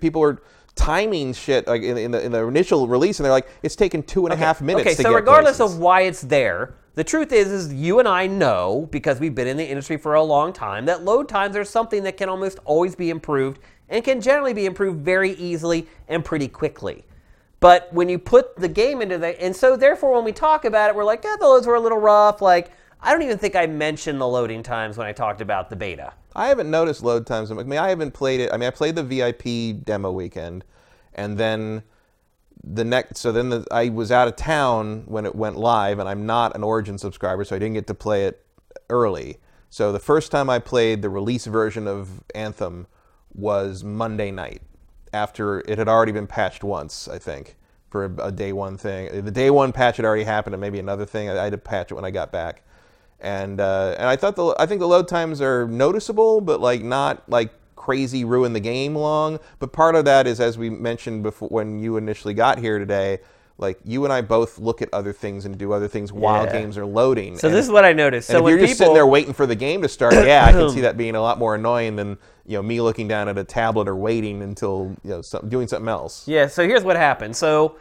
People 0.00 0.20
were 0.20 0.42
timing 0.74 1.32
shit 1.32 1.66
like 1.66 1.82
in, 1.82 1.96
in 1.96 2.10
the 2.10 2.24
in 2.24 2.32
the 2.32 2.44
initial 2.46 2.88
release, 2.88 3.18
and 3.18 3.24
they're 3.24 3.32
like, 3.32 3.48
it's 3.62 3.76
taken 3.76 4.02
two 4.02 4.26
and 4.26 4.32
a 4.32 4.36
half 4.36 4.60
minutes. 4.60 4.86
Okay, 4.86 4.94
so 5.02 5.12
regardless 5.12 5.58
places. 5.58 5.76
of 5.76 5.80
why 5.80 6.02
it's 6.02 6.22
there, 6.22 6.74
the 6.94 7.04
truth 7.04 7.32
is, 7.32 7.50
is 7.50 7.74
you 7.74 7.98
and 7.98 8.08
I 8.08 8.26
know 8.26 8.88
because 8.90 9.20
we've 9.20 9.34
been 9.34 9.48
in 9.48 9.56
the 9.56 9.68
industry 9.68 9.96
for 9.96 10.14
a 10.14 10.22
long 10.22 10.52
time 10.52 10.86
that 10.86 11.04
load 11.04 11.28
times 11.28 11.56
are 11.56 11.64
something 11.64 12.02
that 12.04 12.16
can 12.16 12.28
almost 12.28 12.58
always 12.64 12.94
be 12.94 13.10
improved 13.10 13.58
and 13.88 14.04
can 14.04 14.20
generally 14.20 14.54
be 14.54 14.64
improved 14.64 15.04
very 15.04 15.32
easily 15.32 15.86
and 16.08 16.24
pretty 16.24 16.48
quickly. 16.48 17.04
But 17.60 17.92
when 17.92 18.08
you 18.08 18.18
put 18.18 18.56
the 18.56 18.68
game 18.68 19.00
into 19.00 19.18
the, 19.18 19.40
and 19.42 19.56
so 19.56 19.76
therefore 19.76 20.14
when 20.14 20.24
we 20.24 20.32
talk 20.32 20.64
about 20.64 20.90
it, 20.90 20.96
we're 20.96 21.04
like, 21.04 21.24
yeah, 21.24 21.36
the 21.38 21.46
loads 21.46 21.66
were 21.66 21.76
a 21.76 21.80
little 21.80 21.98
rough. 21.98 22.42
Like, 22.42 22.70
I 23.04 23.12
don't 23.12 23.20
even 23.20 23.36
think 23.36 23.54
I 23.54 23.66
mentioned 23.66 24.18
the 24.18 24.26
loading 24.26 24.62
times 24.62 24.96
when 24.96 25.06
I 25.06 25.12
talked 25.12 25.42
about 25.42 25.68
the 25.68 25.76
beta. 25.76 26.14
I 26.34 26.48
haven't 26.48 26.70
noticed 26.70 27.02
load 27.02 27.26
times. 27.26 27.50
I 27.50 27.54
mean, 27.54 27.78
I 27.78 27.90
haven't 27.90 28.12
played 28.12 28.40
it. 28.40 28.50
I 28.50 28.56
mean, 28.56 28.66
I 28.66 28.70
played 28.70 28.96
the 28.96 29.02
VIP 29.02 29.84
demo 29.84 30.10
weekend, 30.10 30.64
and 31.12 31.36
then 31.36 31.82
the 32.64 32.82
next. 32.82 33.18
So 33.18 33.30
then 33.30 33.50
the, 33.50 33.66
I 33.70 33.90
was 33.90 34.10
out 34.10 34.26
of 34.26 34.36
town 34.36 35.02
when 35.04 35.26
it 35.26 35.34
went 35.34 35.58
live, 35.58 35.98
and 35.98 36.08
I'm 36.08 36.24
not 36.24 36.56
an 36.56 36.64
Origin 36.64 36.96
subscriber, 36.96 37.44
so 37.44 37.54
I 37.54 37.58
didn't 37.58 37.74
get 37.74 37.86
to 37.88 37.94
play 37.94 38.24
it 38.24 38.42
early. 38.88 39.36
So 39.68 39.92
the 39.92 40.00
first 40.00 40.30
time 40.30 40.48
I 40.48 40.58
played 40.58 41.02
the 41.02 41.10
release 41.10 41.44
version 41.44 41.86
of 41.86 42.22
Anthem 42.34 42.86
was 43.34 43.84
Monday 43.84 44.30
night, 44.30 44.62
after 45.12 45.60
it 45.68 45.76
had 45.76 45.88
already 45.88 46.12
been 46.12 46.26
patched 46.26 46.64
once, 46.64 47.06
I 47.06 47.18
think, 47.18 47.56
for 47.90 48.06
a, 48.06 48.28
a 48.28 48.32
day 48.32 48.54
one 48.54 48.78
thing. 48.78 49.24
The 49.24 49.30
day 49.30 49.50
one 49.50 49.72
patch 49.72 49.98
had 49.98 50.06
already 50.06 50.24
happened, 50.24 50.54
and 50.54 50.60
maybe 50.62 50.78
another 50.78 51.04
thing. 51.04 51.28
I, 51.28 51.38
I 51.38 51.44
had 51.44 51.52
to 51.52 51.58
patch 51.58 51.90
it 51.90 51.96
when 51.96 52.06
I 52.06 52.10
got 52.10 52.32
back 52.32 52.62
and 53.20 53.60
uh, 53.60 53.94
and 53.98 54.08
I 54.08 54.16
thought 54.16 54.36
the 54.36 54.54
I 54.58 54.66
think 54.66 54.80
the 54.80 54.88
load 54.88 55.08
times 55.08 55.40
are 55.40 55.66
noticeable, 55.68 56.40
but 56.40 56.60
like 56.60 56.82
not 56.82 57.28
like 57.28 57.50
crazy 57.76 58.24
ruin 58.24 58.52
the 58.52 58.60
game 58.60 58.94
long. 58.94 59.38
But 59.58 59.72
part 59.72 59.94
of 59.94 60.04
that 60.06 60.26
is 60.26 60.40
as 60.40 60.56
we 60.58 60.70
mentioned 60.70 61.22
before 61.22 61.48
when 61.48 61.78
you 61.78 61.96
initially 61.96 62.34
got 62.34 62.58
here 62.58 62.78
today, 62.78 63.18
like 63.58 63.78
you 63.84 64.04
and 64.04 64.12
I 64.12 64.20
both 64.20 64.58
look 64.58 64.82
at 64.82 64.88
other 64.92 65.12
things 65.12 65.44
and 65.46 65.56
do 65.56 65.72
other 65.72 65.86
things 65.88 66.12
while 66.12 66.44
Yeah. 66.44 66.52
games 66.52 66.76
are 66.78 66.86
loading. 66.86 67.36
So 67.38 67.48
And- 67.48 67.56
this 67.56 67.64
is 67.64 67.70
what 67.70 67.84
I 67.84 67.92
noticed. 67.92 68.28
So 68.28 68.38
if 68.38 68.42
when 68.42 68.50
you're 68.52 68.58
people, 68.58 68.68
just 68.68 68.78
sitting 68.78 68.94
there 68.94 69.06
waiting 69.06 69.32
for 69.32 69.46
the 69.46 69.54
game 69.54 69.82
to 69.82 69.88
start, 69.88 70.14
yeah, 70.14 70.44
I 70.46 70.52
can 70.52 70.70
see 70.70 70.80
that 70.82 70.96
being 70.96 71.14
a 71.14 71.20
lot 71.22 71.38
more 71.38 71.54
annoying 71.54 71.96
than 71.96 72.18
you 72.46 72.58
know 72.58 72.62
me 72.62 72.80
looking 72.80 73.06
down 73.08 73.28
at 73.28 73.38
a 73.38 73.44
tablet 73.44 73.88
or 73.88 73.96
waiting 73.96 74.42
until 74.42 74.94
you 75.04 75.10
know 75.10 75.22
some, 75.22 75.48
doing 75.48 75.68
something 75.68 75.88
else. 75.88 76.26
Yeah, 76.26 76.46
so 76.46 76.66
here's 76.66 76.84
what 76.84 76.96
happened. 76.96 77.36
So 77.36 77.76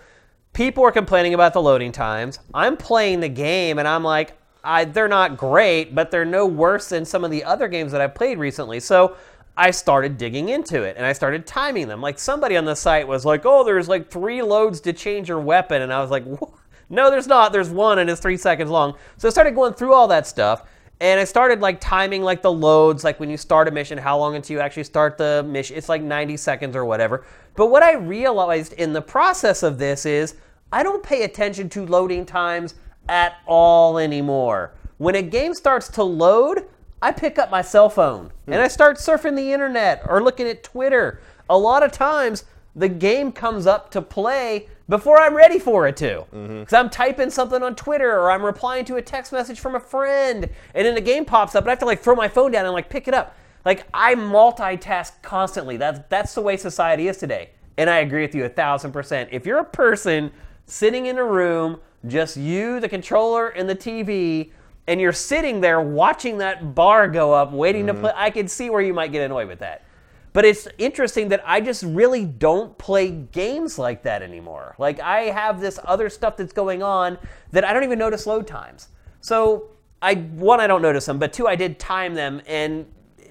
people 0.53 0.83
are 0.85 0.91
complaining 0.91 1.33
about 1.33 1.53
the 1.53 1.61
loading 1.61 1.91
times. 1.91 2.39
I'm 2.53 2.77
playing 2.77 3.21
the 3.21 3.29
game 3.29 3.79
and 3.79 3.87
I'm 3.87 4.03
like, 4.03 4.37
I, 4.63 4.85
they're 4.85 5.07
not 5.07 5.37
great, 5.37 5.93
but 5.93 6.09
they're 6.09 6.25
no 6.25 6.45
worse 6.45 6.89
than 6.89 7.03
some 7.05 7.23
of 7.23 7.31
the 7.31 7.43
other 7.43 7.67
games 7.67 7.91
that 7.91 7.99
I've 7.99 8.15
played 8.15 8.37
recently. 8.37 8.79
So 8.79 9.17
I 9.57 9.71
started 9.71 10.17
digging 10.17 10.49
into 10.49 10.83
it 10.83 10.95
and 10.97 11.05
I 11.05 11.13
started 11.13 11.45
timing 11.45 11.87
them. 11.87 12.01
Like 12.01 12.17
somebody 12.17 12.55
on 12.55 12.65
the 12.65 12.75
site 12.75 13.07
was 13.07 13.25
like, 13.25 13.45
oh, 13.45 13.63
there's 13.63 13.89
like 13.89 14.09
three 14.09 14.41
loads 14.41 14.79
to 14.81 14.93
change 14.93 15.29
your 15.29 15.39
weapon. 15.39 15.81
And 15.81 15.91
I 15.91 16.01
was 16.01 16.09
like, 16.09 16.25
"Wha- 16.25 16.47
no, 16.89 17.11
there's 17.11 17.27
not. 17.27 17.51
There's 17.51 17.69
one 17.69 17.99
and 17.99 18.09
it's 18.09 18.21
three 18.21 18.37
seconds 18.37 18.71
long. 18.71 18.95
So 19.17 19.27
I 19.27 19.31
started 19.31 19.53
going 19.53 19.73
through 19.73 19.93
all 19.93 20.07
that 20.07 20.25
stuff. 20.25 20.63
And 21.01 21.19
I 21.19 21.25
started 21.25 21.59
like 21.59 21.81
timing 21.81 22.21
like 22.21 22.41
the 22.41 22.51
loads, 22.51 23.03
like 23.03 23.19
when 23.19 23.29
you 23.29 23.35
start 23.35 23.67
a 23.67 23.71
mission, 23.71 23.97
how 23.97 24.17
long 24.17 24.35
until 24.35 24.55
you 24.55 24.59
actually 24.61 24.85
start 24.85 25.17
the 25.17 25.43
mission. 25.45 25.75
It's 25.75 25.89
like 25.89 26.01
90 26.01 26.37
seconds 26.37 26.75
or 26.75 26.85
whatever. 26.85 27.25
But 27.55 27.67
what 27.67 27.83
I 27.83 27.95
realized 27.95 28.73
in 28.73 28.93
the 28.93 29.01
process 29.01 29.63
of 29.63 29.77
this 29.77 30.05
is 30.05 30.35
I 30.71 30.81
don't 30.81 31.03
pay 31.03 31.23
attention 31.23 31.67
to 31.69 31.85
loading 31.85 32.25
times 32.25 32.75
at 33.07 33.37
all 33.45 33.97
anymore. 33.97 34.73
When 34.97 35.15
a 35.15 35.21
game 35.21 35.53
starts 35.53 35.87
to 35.89 36.03
load, 36.03 36.67
I 37.01 37.11
pick 37.11 37.37
up 37.37 37.51
my 37.51 37.61
cell 37.61 37.89
phone 37.89 38.31
and 38.47 38.61
I 38.61 38.67
start 38.67 38.97
surfing 38.97 39.35
the 39.35 39.51
internet 39.51 40.03
or 40.07 40.23
looking 40.23 40.47
at 40.47 40.63
Twitter. 40.63 41.19
A 41.49 41.57
lot 41.57 41.83
of 41.83 41.91
times 41.91 42.45
the 42.75 42.87
game 42.89 43.31
comes 43.31 43.67
up 43.67 43.91
to 43.91 44.01
play 44.01 44.69
before 44.87 45.19
I'm 45.19 45.35
ready 45.35 45.59
for 45.59 45.87
it 45.87 45.97
to. 45.97 46.25
Mm-hmm. 46.33 46.59
Because 46.61 46.73
I'm 46.73 46.89
typing 46.89 47.29
something 47.29 47.61
on 47.61 47.75
Twitter 47.75 48.11
or 48.11 48.31
I'm 48.31 48.43
replying 48.43 48.85
to 48.85 48.95
a 48.95 49.01
text 49.01 49.31
message 49.33 49.59
from 49.59 49.75
a 49.75 49.79
friend 49.79 50.49
and 50.73 50.85
then 50.85 50.95
the 50.95 51.01
game 51.01 51.25
pops 51.25 51.55
up 51.55 51.63
and 51.63 51.69
I 51.69 51.73
have 51.73 51.79
to 51.79 51.85
like 51.85 52.01
throw 52.01 52.15
my 52.15 52.27
phone 52.29 52.51
down 52.51 52.65
and 52.65 52.73
like 52.73 52.89
pick 52.89 53.07
it 53.07 53.13
up. 53.13 53.35
Like 53.65 53.85
I 53.93 54.15
multitask 54.15 55.21
constantly. 55.21 55.77
That's 55.77 55.99
that's 56.09 56.33
the 56.35 56.41
way 56.41 56.57
society 56.57 57.07
is 57.07 57.17
today. 57.17 57.49
And 57.77 57.89
I 57.89 57.97
agree 57.97 58.21
with 58.21 58.35
you 58.35 58.45
a 58.45 58.49
thousand 58.49 58.91
percent. 58.91 59.29
If 59.31 59.45
you're 59.45 59.59
a 59.59 59.65
person 59.65 60.31
sitting 60.65 61.07
in 61.07 61.17
a 61.17 61.25
room, 61.25 61.79
just 62.07 62.37
you, 62.37 62.79
the 62.79 62.89
controller, 62.89 63.49
and 63.49 63.67
the 63.67 63.75
TV, 63.75 64.51
and 64.87 64.99
you're 64.99 65.13
sitting 65.13 65.61
there 65.61 65.81
watching 65.81 66.37
that 66.39 66.75
bar 66.75 67.07
go 67.07 67.33
up, 67.33 67.51
waiting 67.51 67.87
to 67.87 67.93
mm-hmm. 67.93 68.01
play, 68.03 68.13
I 68.15 68.29
can 68.29 68.47
see 68.47 68.69
where 68.69 68.81
you 68.81 68.93
might 68.93 69.11
get 69.11 69.23
annoyed 69.23 69.47
with 69.47 69.59
that. 69.59 69.85
But 70.33 70.45
it's 70.45 70.67
interesting 70.79 71.29
that 71.29 71.43
I 71.45 71.61
just 71.61 71.83
really 71.83 72.25
don't 72.25 72.75
play 72.79 73.11
games 73.11 73.77
like 73.77 74.01
that 74.03 74.23
anymore. 74.23 74.75
Like 74.79 74.99
I 74.99 75.25
have 75.25 75.61
this 75.61 75.79
other 75.85 76.09
stuff 76.09 76.37
that's 76.37 76.53
going 76.53 76.81
on 76.81 77.19
that 77.51 77.63
I 77.63 77.71
don't 77.71 77.83
even 77.83 77.99
notice 77.99 78.25
load 78.25 78.47
times. 78.47 78.87
So 79.21 79.69
I 80.01 80.15
one 80.15 80.59
I 80.59 80.65
don't 80.65 80.81
notice 80.81 81.05
them, 81.05 81.19
but 81.19 81.31
two 81.33 81.47
I 81.47 81.55
did 81.55 81.79
time 81.79 82.15
them, 82.15 82.41
and 82.47 82.85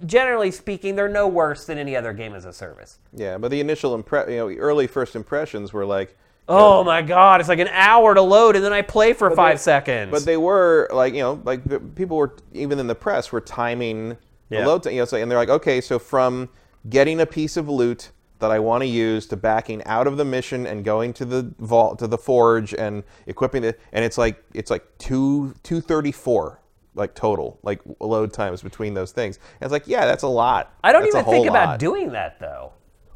generally 0.07 0.53
speaking, 0.53 0.94
they're 0.94 1.09
no 1.09 1.27
worse 1.27 1.66
than 1.66 1.77
any 1.77 1.97
other 1.97 2.12
game 2.12 2.35
as 2.35 2.44
a 2.44 2.53
service. 2.53 2.99
Yeah, 3.12 3.36
but 3.36 3.51
the 3.51 3.61
initial 3.61 4.01
impre- 4.01 4.31
you 4.31 4.36
know, 4.36 4.51
early 4.51 4.86
first 4.86 5.15
impressions 5.15 5.73
were 5.73 5.85
like. 5.85 6.16
Oh 6.48 6.82
my 6.85 7.02
god, 7.02 7.40
it's 7.40 7.48
like 7.48 7.60
an 7.60 7.69
hour 7.69 8.14
to 8.14 8.20
load, 8.23 8.56
and 8.56 8.64
then 8.64 8.73
I 8.73 8.82
play 8.82 9.12
for 9.12 9.31
five 9.31 9.55
they- 9.59 9.62
seconds. 9.62 10.10
But 10.10 10.24
they 10.24 10.36
were 10.36 10.89
like, 10.93 11.14
you 11.14 11.20
know, 11.20 11.40
like 11.44 11.64
the, 11.64 11.78
people 11.81 12.16
were 12.16 12.35
even 12.52 12.78
in 12.78 12.86
the 12.86 12.94
press 12.94 13.31
were 13.32 13.40
timing 13.40 14.16
Yeah. 14.51 14.62
the 14.62 14.66
load. 14.66 14.82
T- 14.82 14.90
you 14.90 14.98
know, 14.98 15.05
so, 15.05 15.16
and 15.16 15.31
they're 15.31 15.39
like, 15.39 15.48
okay, 15.48 15.81
so 15.81 15.98
from 15.98 16.48
getting 16.90 17.20
a 17.20 17.27
piece 17.27 17.56
of 17.56 17.69
loot 17.69 18.10
that 18.40 18.51
I 18.51 18.59
want 18.59 18.82
to 18.82 18.89
use 18.89 19.27
to 19.28 19.36
backing 19.36 19.85
out 19.85 20.09
of 20.09 20.16
the 20.16 20.24
mission 20.24 20.66
and 20.66 20.85
going 20.85 21.12
to 21.14 21.24
the 21.24 21.55
vault 21.60 22.01
to 22.01 22.09
the 22.09 22.19
forge 22.19 22.74
and 22.74 23.05
equipping 23.27 23.62
it, 23.62 23.81
and 23.93 24.05
it's 24.05 24.19
like 24.19 24.43
it's 24.52 24.70
like 24.70 24.85
two 24.98 25.55
two 25.62 25.81
thirty 25.81 26.10
four 26.12 26.59
like 26.94 27.14
total 27.14 27.59
like 27.62 27.81
load 28.01 28.32
times 28.32 28.60
between 28.62 28.94
those 28.94 29.12
things. 29.12 29.39
And 29.60 29.66
it's 29.66 29.73
like, 29.73 29.86
yeah, 29.86 30.05
that's 30.06 30.24
a 30.24 30.28
lot. 30.28 30.74
I 30.82 30.93
don't 30.93 31.02
That's 31.02 31.14
a 31.14 31.19
even 31.20 31.31
think 31.31 31.47
about 31.48 31.69
lot. 31.69 31.78
doing 31.78 32.10
that 32.12 32.39
though. 32.40 32.73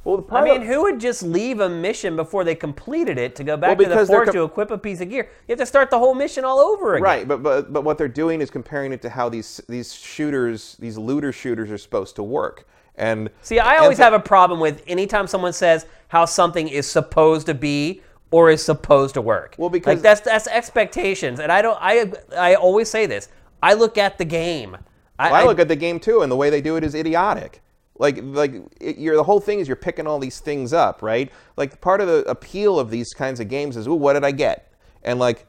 Well, 0.07 0.25
I 0.31 0.45
mean, 0.45 0.63
of- 0.63 0.69
who 0.69 0.83
would 0.83 1.01
just 1.01 1.25
leave 1.25 1.59
a 1.59 1.69
mission 1.69 2.15
before 2.15 2.45
they 2.45 2.55
completed 2.55 3.19
it 3.19 3.35
to 3.37 3.45
go 3.45 3.57
back 3.57 3.77
Well, 3.77 3.89
to 3.89 3.95
the 3.97 4.07
forge 4.07 4.27
com- 4.27 4.35
to 4.35 4.45
equip 4.45 4.71
a 4.71 4.79
piece 4.79 5.01
of 5.01 5.11
gear? 5.11 5.29
You 5.49 5.53
have 5.53 5.59
to 5.59 5.67
start 5.67 5.91
the 5.91 5.99
whole 5.99 6.15
mission 6.15 6.45
all 6.45 6.61
over 6.61 6.95
again. 6.95 7.03
Right, 7.03 7.27
but, 7.27 7.43
but 7.43 7.73
but 7.73 7.83
what 7.83 7.99
they're 7.99 8.07
doing 8.07 8.41
is 8.41 8.49
comparing 8.49 8.93
it 8.93 9.03
to 9.03 9.11
how 9.11 9.29
these 9.29 9.61
these 9.69 9.93
shooters, 9.93 10.77
these 10.79 10.97
looter 10.97 11.33
shooters, 11.33 11.73
are 11.73 11.79
supposed 11.79 12.15
to 12.17 12.23
work. 12.23 12.69
And 12.95 13.31
See, 13.43 13.59
I 13.59 13.79
always 13.79 13.99
have 13.99 14.13
a 14.13 14.21
problem 14.21 14.61
with 14.61 14.83
anytime 14.87 15.27
someone 15.27 15.53
says 15.53 15.87
how 16.09 16.25
something 16.25 16.69
is 16.69 16.87
supposed 16.87 17.47
to 17.47 17.55
be 17.55 18.01
or 18.31 18.49
is 18.49 18.65
supposed 18.65 19.15
to 19.15 19.21
work. 19.21 19.57
Well, 19.59 19.71
because- 19.71 19.97
like 19.97 20.03
that's 20.03 20.21
that's 20.21 20.47
expectations, 20.47 21.41
and 21.41 21.51
I 21.51 21.63
don't. 21.63 21.79
I 21.81 22.13
I 22.39 22.55
always 22.55 22.89
say 22.89 23.07
this. 23.07 23.29
I 23.61 23.75
look 23.75 23.99
at 23.99 24.19
the 24.19 24.25
game. 24.25 24.77
I 25.19 25.45
look 25.45 25.59
at 25.59 25.67
the 25.67 25.77
game 25.77 25.99
too, 25.99 26.23
and 26.23 26.31
the 26.31 26.37
way 26.37 26.49
they 26.49 26.61
do 26.61 26.77
it 26.77 26.85
is 26.85 26.95
idiotic. 26.95 27.61
Like 27.99 28.19
like 28.23 28.55
it, 28.81 28.99
you're 28.99 29.17
the 29.17 29.25
whole 29.25 29.41
thing 29.41 29.59
is 29.61 29.69
you're 29.69 29.77
picking 29.77 30.07
all 30.07 30.19
these 30.19 30.39
things 30.41 30.73
up, 30.73 31.03
right? 31.03 31.31
Like 31.57 31.81
part 31.81 32.01
of 32.01 32.09
the 32.09 32.25
appeal 32.29 32.79
of 32.79 32.91
these 32.91 33.13
kinds 33.15 33.41
of 33.41 33.49
games 33.49 33.77
is, 33.77 33.87
ooh, 33.89 33.95
what 33.95 34.13
did 34.15 34.25
I 34.25 34.33
get? 34.33 34.73
And 35.03 35.19
like 35.19 35.47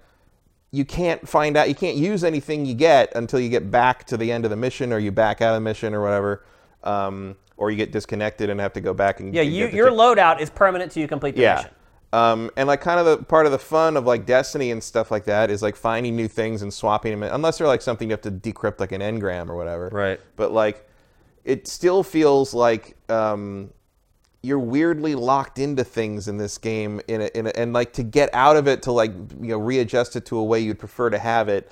you 0.72 0.86
can't 0.86 1.28
find 1.28 1.56
out 1.58 1.68
you 1.70 1.76
can't 1.76 1.98
use 1.98 2.24
anything 2.24 2.66
you 2.66 2.74
get 2.74 3.12
until 3.16 3.40
you 3.40 3.50
get 3.50 3.70
back 3.72 4.06
to 4.06 4.18
the 4.18 4.32
end 4.32 4.44
of 4.46 4.52
the 4.52 4.58
mission 4.58 4.92
or 4.94 5.00
you 5.00 5.12
back 5.12 5.42
out 5.42 5.50
of 5.56 5.56
the 5.56 5.62
mission 5.64 5.94
or 5.94 6.02
whatever 6.02 6.46
um, 6.84 7.36
or 7.58 7.72
you 7.72 7.78
get 7.78 7.92
disconnected 7.92 8.50
and 8.50 8.60
have 8.60 8.74
to 8.74 8.82
go 8.82 8.94
back 8.94 9.20
and 9.20 9.34
Yeah, 9.34 9.42
you, 9.44 9.68
your 9.70 9.88
check- 9.90 9.98
loadout 9.98 10.40
is 10.42 10.50
permanent 10.50 10.92
till 10.92 11.02
you 11.02 11.08
complete 11.08 11.36
the 11.36 11.42
yeah 11.42 11.56
mission. 11.56 11.72
um, 12.14 12.52
and 12.58 12.68
like 12.68 12.82
kind 12.82 13.00
of 13.00 13.06
the 13.06 13.26
part 13.26 13.46
of 13.46 13.52
the 13.54 13.58
fun 13.60 13.96
of 13.98 14.06
like 14.06 14.26
destiny 14.26 14.72
and 14.72 14.84
stuff 14.84 15.10
like 15.10 15.24
that 15.26 15.50
is 15.50 15.62
like 15.62 15.76
finding 15.76 16.16
new 16.16 16.28
things 16.28 16.62
and 16.62 16.74
swapping 16.74 17.12
them 17.12 17.24
in, 17.24 17.34
unless 17.34 17.58
they're 17.58 17.68
like 17.68 17.82
something 17.82 18.10
you 18.10 18.14
have 18.14 18.22
to 18.22 18.32
decrypt 18.32 18.80
like 18.80 18.92
an 18.92 19.02
engram 19.02 19.50
or 19.50 19.56
whatever 19.56 19.90
Right. 19.92 20.20
but 20.36 20.52
like 20.52 20.87
it 21.48 21.66
still 21.66 22.04
feels 22.04 22.54
like 22.54 22.98
um, 23.10 23.72
you're 24.44 24.60
weirdly 24.60 25.16
locked 25.16 25.58
into 25.58 25.84
things 25.84 26.28
in 26.28 26.38
this 26.38 26.58
game 26.58 27.00
in 27.08 27.22
a, 27.22 27.26
in 27.34 27.48
a, 27.48 27.50
and 27.58 27.72
like 27.72 27.94
to 27.94 28.04
get 28.04 28.30
out 28.34 28.58
of 28.58 28.68
it 28.68 28.82
to 28.84 28.92
like 28.92 29.12
you 29.40 29.48
know 29.48 29.58
readjust 29.58 30.18
it 30.18 30.26
to 30.26 30.38
a 30.38 30.44
way 30.44 30.60
you'd 30.60 30.78
prefer 30.78 31.10
to 31.10 31.18
have 31.18 31.48
it 31.48 31.72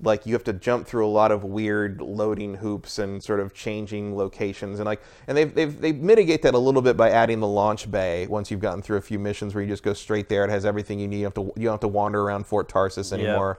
like 0.00 0.26
you 0.26 0.32
have 0.34 0.44
to 0.44 0.52
jump 0.52 0.86
through 0.86 1.04
a 1.04 1.08
lot 1.08 1.32
of 1.32 1.42
weird 1.42 2.00
loading 2.00 2.54
hoops 2.54 3.00
and 3.00 3.20
sort 3.20 3.40
of 3.40 3.52
changing 3.52 4.16
locations 4.16 4.78
and 4.78 4.86
like 4.86 5.02
and 5.26 5.36
they've 5.36 5.52
they've 5.54 5.80
they 5.80 5.90
mitigate 5.90 6.42
that 6.42 6.54
a 6.54 6.58
little 6.58 6.82
bit 6.82 6.96
by 6.96 7.10
adding 7.10 7.40
the 7.40 7.48
launch 7.48 7.90
bay 7.90 8.28
once 8.28 8.48
you've 8.48 8.60
gotten 8.60 8.80
through 8.80 8.98
a 8.98 9.02
few 9.02 9.18
missions 9.18 9.54
where 9.56 9.64
you 9.64 9.68
just 9.68 9.82
go 9.82 9.92
straight 9.92 10.28
there. 10.28 10.44
It 10.44 10.50
has 10.50 10.64
everything 10.64 11.00
you 11.00 11.08
need. 11.08 11.18
You 11.18 11.24
have 11.24 11.34
to 11.34 11.52
you 11.56 11.64
don't 11.64 11.72
have 11.72 11.80
to 11.80 11.88
wander 11.88 12.20
around 12.22 12.46
Fort 12.46 12.68
Tarsis 12.68 13.12
anymore 13.12 13.58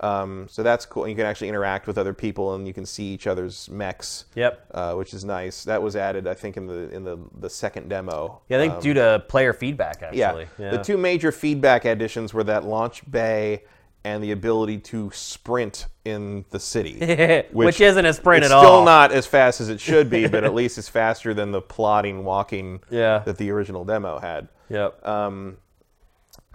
um, 0.00 0.46
so 0.50 0.62
that's 0.62 0.84
cool 0.86 1.04
and 1.04 1.10
you 1.10 1.16
can 1.16 1.26
actually 1.26 1.48
interact 1.48 1.86
with 1.86 1.98
other 1.98 2.12
people 2.14 2.54
and 2.54 2.66
you 2.66 2.74
can 2.74 2.84
see 2.86 3.04
each 3.04 3.26
other's 3.26 3.68
mechs 3.70 4.26
Yep. 4.34 4.66
uh, 4.72 4.94
which 4.94 5.14
is 5.14 5.24
nice. 5.24 5.64
That 5.64 5.82
was 5.82 5.96
added, 5.96 6.26
I 6.26 6.34
think, 6.34 6.56
in 6.56 6.66
the 6.66 6.90
in 6.90 7.04
the, 7.04 7.18
the 7.40 7.50
second 7.50 7.88
demo. 7.88 8.40
Yeah, 8.48 8.58
I 8.58 8.60
think 8.68 8.80
due 8.80 8.94
to 8.94 9.24
player 9.28 9.52
feedback, 9.52 10.02
Um, 10.02 10.10
Yeah. 10.12 10.28
actually. 10.28 10.48
the 10.58 10.78
two 10.82 10.96
major 10.96 11.32
feedback 11.32 11.84
additions 11.84 12.32
were 12.34 12.44
that 12.44 12.64
launch 12.64 13.08
bay 13.10 13.64
and 14.04 14.22
the 14.22 14.30
ability 14.30 14.78
to 14.78 15.10
sprint 15.12 15.86
in 16.04 16.44
the 16.50 16.60
city, 16.60 16.94
Which, 17.52 17.80
isn't 17.80 18.06
a 18.06 18.12
sprint 18.12 18.44
it's 18.44 18.52
at 18.52 18.60
still 18.60 18.84
not 18.84 19.10
as 19.10 19.26
fast 19.26 19.60
as 19.60 19.68
it 19.68 19.80
should 19.80 20.08
be, 20.08 20.28
but 20.28 20.44
at 20.44 20.54
least 20.60 20.78
it's 20.78 20.88
faster 20.88 21.34
than 21.34 21.50
the 21.50 21.60
plodding 21.60 22.24
walking 22.24 22.80
Yeah. 22.88 23.18
that 23.26 23.36
the 23.38 23.50
original 23.50 23.84
demo 23.84 24.20
had. 24.20 24.46
Yep. 24.68 25.04
Um, 25.06 25.56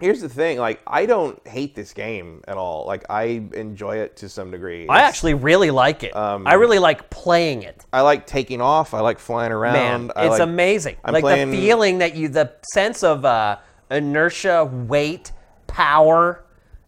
here's 0.02 0.20
the 0.20 0.28
thing: 0.28 0.58
like, 0.58 0.82
I 0.86 1.06
don't 1.06 1.38
hate 1.46 1.74
this 1.74 1.92
game 1.94 2.42
at 2.48 2.56
all. 2.56 2.84
Like, 2.86 3.04
I 3.08 3.42
enjoy 3.54 3.96
it 3.98 4.16
to 4.16 4.28
some 4.28 4.50
degree. 4.50 4.86
I 4.88 4.96
It's- 4.98 5.08
actually 5.08 5.34
really 5.34 5.70
like 5.70 6.02
it. 6.02 6.14
Um, 6.14 6.46
I 6.46 6.54
really 6.54 6.78
like 6.78 7.08
playing 7.08 7.62
it. 7.62 7.84
I 7.92 8.00
like 8.02 8.26
taking 8.26 8.60
off. 8.60 8.92
I 8.94 9.00
like 9.00 9.18
flying 9.18 9.52
around. 9.52 9.74
Man, 9.74 10.10
it's 10.16 10.30
like- 10.30 10.40
amazing. 10.40 10.96
I'm 11.04 11.14
like 11.14 11.22
playing- 11.22 11.50
the 11.52 11.56
feeling 11.56 11.98
that 11.98 12.14
you, 12.16 12.28
the 12.28 12.52
sense 12.72 13.02
of 13.02 13.24
uh, 13.24 13.56
inertia, 13.90 14.64
weight, 14.64 15.32
power. 15.66 16.44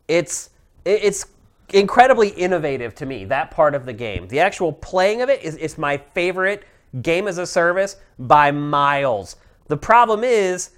It's 0.09 0.51
it's 0.85 1.25
incredibly 1.73 2.29
innovative 2.29 2.95
to 2.97 3.07
me. 3.07 3.25
That 3.25 3.51
part 3.51 3.75
of 3.75 3.87
the 3.87 3.93
game, 3.93 4.29
the 4.29 4.41
actual 4.41 4.73
playing 4.73 5.23
of 5.23 5.31
it, 5.31 5.43
is 5.43 5.57
it's 5.57 5.79
my 5.79 5.97
favorite 6.15 6.65
game 7.01 7.27
as 7.27 7.39
a 7.39 7.47
service 7.47 7.97
by 8.19 8.51
miles. 8.51 9.37
The 9.69 9.77
problem 9.77 10.25
is. 10.25 10.71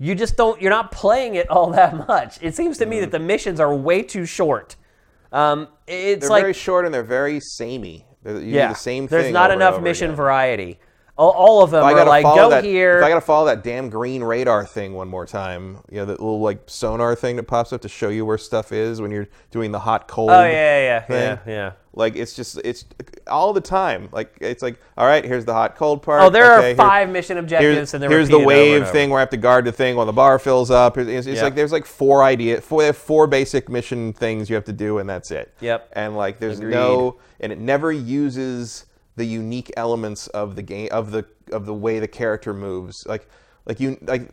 You 0.00 0.14
just 0.14 0.36
don't. 0.36 0.60
You're 0.60 0.70
not 0.70 0.90
playing 0.90 1.34
it 1.36 1.48
all 1.50 1.70
that 1.72 2.08
much. 2.08 2.38
It 2.42 2.56
seems 2.56 2.78
to 2.78 2.86
me 2.86 3.00
that 3.00 3.12
the 3.12 3.18
missions 3.18 3.60
are 3.60 3.72
way 3.72 4.02
too 4.02 4.24
short. 4.24 4.74
Um, 5.30 5.68
it's 5.86 6.22
They're 6.22 6.30
like 6.30 6.42
very 6.42 6.54
short 6.54 6.86
and 6.86 6.92
they're 6.92 7.04
very 7.04 7.38
samey. 7.38 8.06
They're, 8.22 8.40
you 8.40 8.54
yeah, 8.56 8.68
do 8.68 8.74
the 8.74 8.80
same 8.80 9.06
thing. 9.06 9.20
there's 9.20 9.32
not 9.32 9.50
enough 9.50 9.80
mission 9.80 10.06
again. 10.06 10.16
variety. 10.16 10.80
All, 11.20 11.32
all 11.32 11.62
of 11.62 11.70
them 11.70 11.84
are 11.84 12.04
like 12.06 12.24
go 12.24 12.48
that, 12.48 12.64
here. 12.64 12.98
If 12.98 13.04
I 13.04 13.10
gotta 13.10 13.20
follow 13.20 13.44
that 13.44 13.62
damn 13.62 13.90
green 13.90 14.24
radar 14.24 14.64
thing 14.64 14.94
one 14.94 15.06
more 15.06 15.26
time, 15.26 15.80
you 15.90 15.98
know, 15.98 16.06
that 16.06 16.18
little 16.18 16.40
like 16.40 16.62
sonar 16.66 17.14
thing 17.14 17.36
that 17.36 17.42
pops 17.42 17.74
up 17.74 17.82
to 17.82 17.90
show 17.90 18.08
you 18.08 18.24
where 18.24 18.38
stuff 18.38 18.72
is 18.72 19.02
when 19.02 19.10
you're 19.10 19.28
doing 19.50 19.70
the 19.70 19.80
hot 19.80 20.08
cold. 20.08 20.30
oh 20.30 20.42
yeah, 20.44 20.48
yeah, 20.50 20.80
yeah, 20.80 21.00
thing. 21.00 21.16
yeah, 21.20 21.38
yeah. 21.46 21.72
Like 21.92 22.16
it's 22.16 22.32
just 22.32 22.56
it's 22.64 22.86
all 23.26 23.52
the 23.52 23.60
time. 23.60 24.08
Like 24.12 24.34
it's 24.40 24.62
like 24.62 24.80
all 24.96 25.06
right, 25.06 25.22
here's 25.22 25.44
the 25.44 25.52
hot 25.52 25.76
cold 25.76 26.02
part. 26.02 26.22
Oh, 26.22 26.30
there 26.30 26.56
okay, 26.56 26.64
are 26.64 26.66
here- 26.68 26.74
five 26.76 27.10
mission 27.10 27.36
objectives, 27.36 27.76
Here's, 27.76 27.94
and 27.94 28.02
they're 28.02 28.08
here's 28.08 28.30
the 28.30 28.38
repeated 28.38 28.58
over 28.58 28.74
and 28.76 28.84
wave 28.84 28.92
thing 28.92 29.10
where 29.10 29.18
I 29.18 29.20
have 29.20 29.30
to 29.30 29.36
guard 29.36 29.66
the 29.66 29.72
thing 29.72 29.96
while 29.96 30.06
the 30.06 30.12
bar 30.12 30.38
fills 30.38 30.70
up. 30.70 30.96
It's, 30.96 31.26
it's 31.26 31.36
Yeah. 31.36 31.42
like 31.42 31.54
there's 31.54 31.72
like 31.72 31.84
four 31.84 32.22
idea, 32.22 32.62
four, 32.62 32.94
four 32.94 33.26
basic 33.26 33.68
mission 33.68 34.14
things 34.14 34.48
you 34.48 34.54
have 34.54 34.64
to 34.64 34.72
do, 34.72 34.96
and 34.98 35.10
that's 35.10 35.30
it. 35.30 35.52
Yep. 35.60 35.90
And 35.92 36.16
like 36.16 36.38
there's 36.38 36.60
Agreed. 36.60 36.72
no, 36.72 37.18
and 37.40 37.52
it 37.52 37.58
never 37.58 37.92
uses 37.92 38.86
the 39.16 39.24
unique 39.24 39.70
elements 39.76 40.26
of 40.28 40.56
the 40.56 40.62
game 40.62 40.88
of 40.92 41.10
the 41.10 41.24
of 41.52 41.66
the 41.66 41.74
way 41.74 41.98
the 41.98 42.08
character 42.08 42.54
moves. 42.54 43.06
Like 43.06 43.28
like 43.66 43.80
you 43.80 43.98
like 44.02 44.30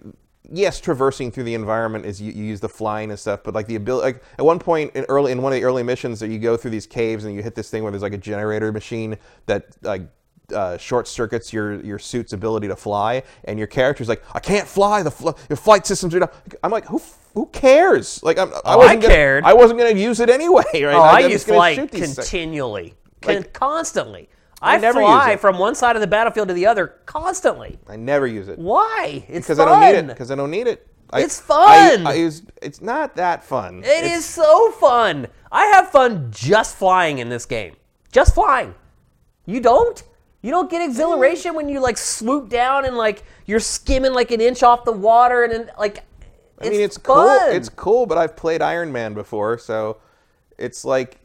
yes, 0.50 0.80
traversing 0.80 1.30
through 1.32 1.44
the 1.44 1.54
environment 1.56 2.06
is 2.06 2.22
you, 2.22 2.32
you 2.32 2.44
use 2.44 2.60
the 2.62 2.70
flying 2.70 3.10
and 3.10 3.20
stuff, 3.20 3.42
but 3.44 3.54
like 3.54 3.68
the 3.68 3.76
ability, 3.76 4.06
like 4.14 4.24
at 4.40 4.46
one 4.46 4.60
point 4.60 4.96
in 4.96 5.04
early 5.10 5.32
in 5.32 5.42
one 5.42 5.52
of 5.52 5.60
the 5.60 5.66
early 5.66 5.84
missions 5.84 6.20
that 6.22 6.30
you 6.30 6.40
go 6.40 6.56
through 6.56 6.72
these 6.72 6.88
caves 6.88 7.26
and 7.26 7.34
you 7.36 7.44
hit 7.44 7.54
this 7.56 7.70
thing 7.70 7.84
where 7.84 7.92
there's 7.92 8.04
like 8.04 8.14
a 8.14 8.18
generator 8.18 8.72
machine 8.72 9.18
that 9.46 9.66
like 9.82 10.04
uh, 10.56 10.78
short 10.78 11.08
circuits 11.10 11.52
your 11.52 11.82
your 11.84 12.00
suit's 12.00 12.32
ability 12.32 12.70
to 12.70 12.76
fly, 12.78 13.22
and 13.44 13.58
your 13.60 13.68
character's 13.68 14.08
like, 14.08 14.24
I 14.34 14.40
can't 14.40 14.66
fly. 14.66 15.04
The 15.04 15.12
fl- 15.12 15.32
your 15.50 15.58
flight 15.58 15.86
systems 15.86 16.16
are 16.16 16.20
down. 16.20 16.30
I'm 16.64 16.72
like, 16.72 16.86
who 16.86 16.98
f- 16.98 17.18
who 17.34 17.48
cares? 17.48 18.24
Like 18.24 18.38
I'm, 18.40 18.54
I 18.54 18.62
Oh, 18.64 18.72
I 18.72 18.76
wasn't 18.78 19.02
gonna, 19.02 19.14
cared. 19.14 19.44
I 19.44 19.54
wasn't 19.54 19.80
gonna 19.80 20.00
use 20.00 20.22
it 20.22 20.30
anyway. 20.30 20.64
Right? 20.74 20.94
Oh, 20.96 21.02
I, 21.02 21.24
I'm 21.24 21.32
use 21.32 21.44
gonna 21.44 21.58
flight 21.58 21.76
shoot 21.76 21.92
these 21.92 22.02
things. 22.02 22.16
continually, 22.16 22.94
con- 23.22 23.44
constantly. 23.52 24.30
I 24.62 24.76
I, 24.76 24.78
never 24.80 25.00
fly 25.02 25.28
use 25.28 25.34
it. 25.36 25.40
from 25.40 25.58
one 25.60 25.76
side 25.76 25.96
of 25.96 26.02
the 26.02 26.08
battlefield 26.08 26.48
to 26.48 26.54
the 26.54 26.66
other 26.66 26.88
constantly. 27.06 27.78
I 27.88 27.96
never 27.96 28.26
use 28.26 28.48
it 28.48 28.58
Why? 28.58 29.24
It's 29.28 29.48
because 29.48 29.58
fun. 29.60 29.68
I 29.68 29.72
don't 29.92 29.94
need 29.94 30.00
it. 30.00 30.08
Because 30.14 30.32
I 30.32 30.36
don't 30.36 30.52
need 30.52 30.68
it. 30.68 30.88
I- 31.12 31.22
It's 31.22 31.40
fun. 31.40 32.06
I, 32.08 32.14
use, 32.16 32.42
it's 32.62 32.82
not 32.82 33.16
that 33.16 33.44
fun. 33.44 33.84
It 33.86 34.04
is 34.06 34.26
so 34.26 34.72
fun. 34.72 35.28
I 35.52 35.66
have 35.68 35.90
fun 35.90 36.30
just 36.32 36.76
flying 36.76 37.20
in 37.20 37.30
this 37.30 37.46
game. 37.46 37.76
Just 38.12 38.34
flying. 38.34 38.74
You 39.46 39.62
don't? 39.62 40.02
You 40.42 40.52
don't 40.52 40.70
get 40.70 40.82
exhilaration 40.82 41.56
when 41.56 41.70
you 41.70 41.80
like 41.80 41.98
swoop 41.98 42.50
down 42.50 42.86
and 42.86 42.98
like 42.98 43.24
you're 43.46 43.60
skimming 43.60 44.14
like 44.14 44.32
an 44.32 44.42
inch 44.42 44.64
off 44.64 44.84
the 44.86 44.92
water 44.92 45.44
and 45.44 45.52
then 45.54 45.72
like 45.78 46.04
I 46.60 46.70
mean, 46.70 46.82
it's 46.82 46.98
fun. 46.98 47.40
cool. 47.40 47.56
It's 47.56 47.70
cool, 47.70 48.06
but 48.06 48.18
I've 48.18 48.36
played 48.36 48.62
Iron 48.62 48.92
Man 48.92 49.14
before, 49.14 49.58
so 49.60 49.98
it's 50.58 50.84
like, 50.84 51.20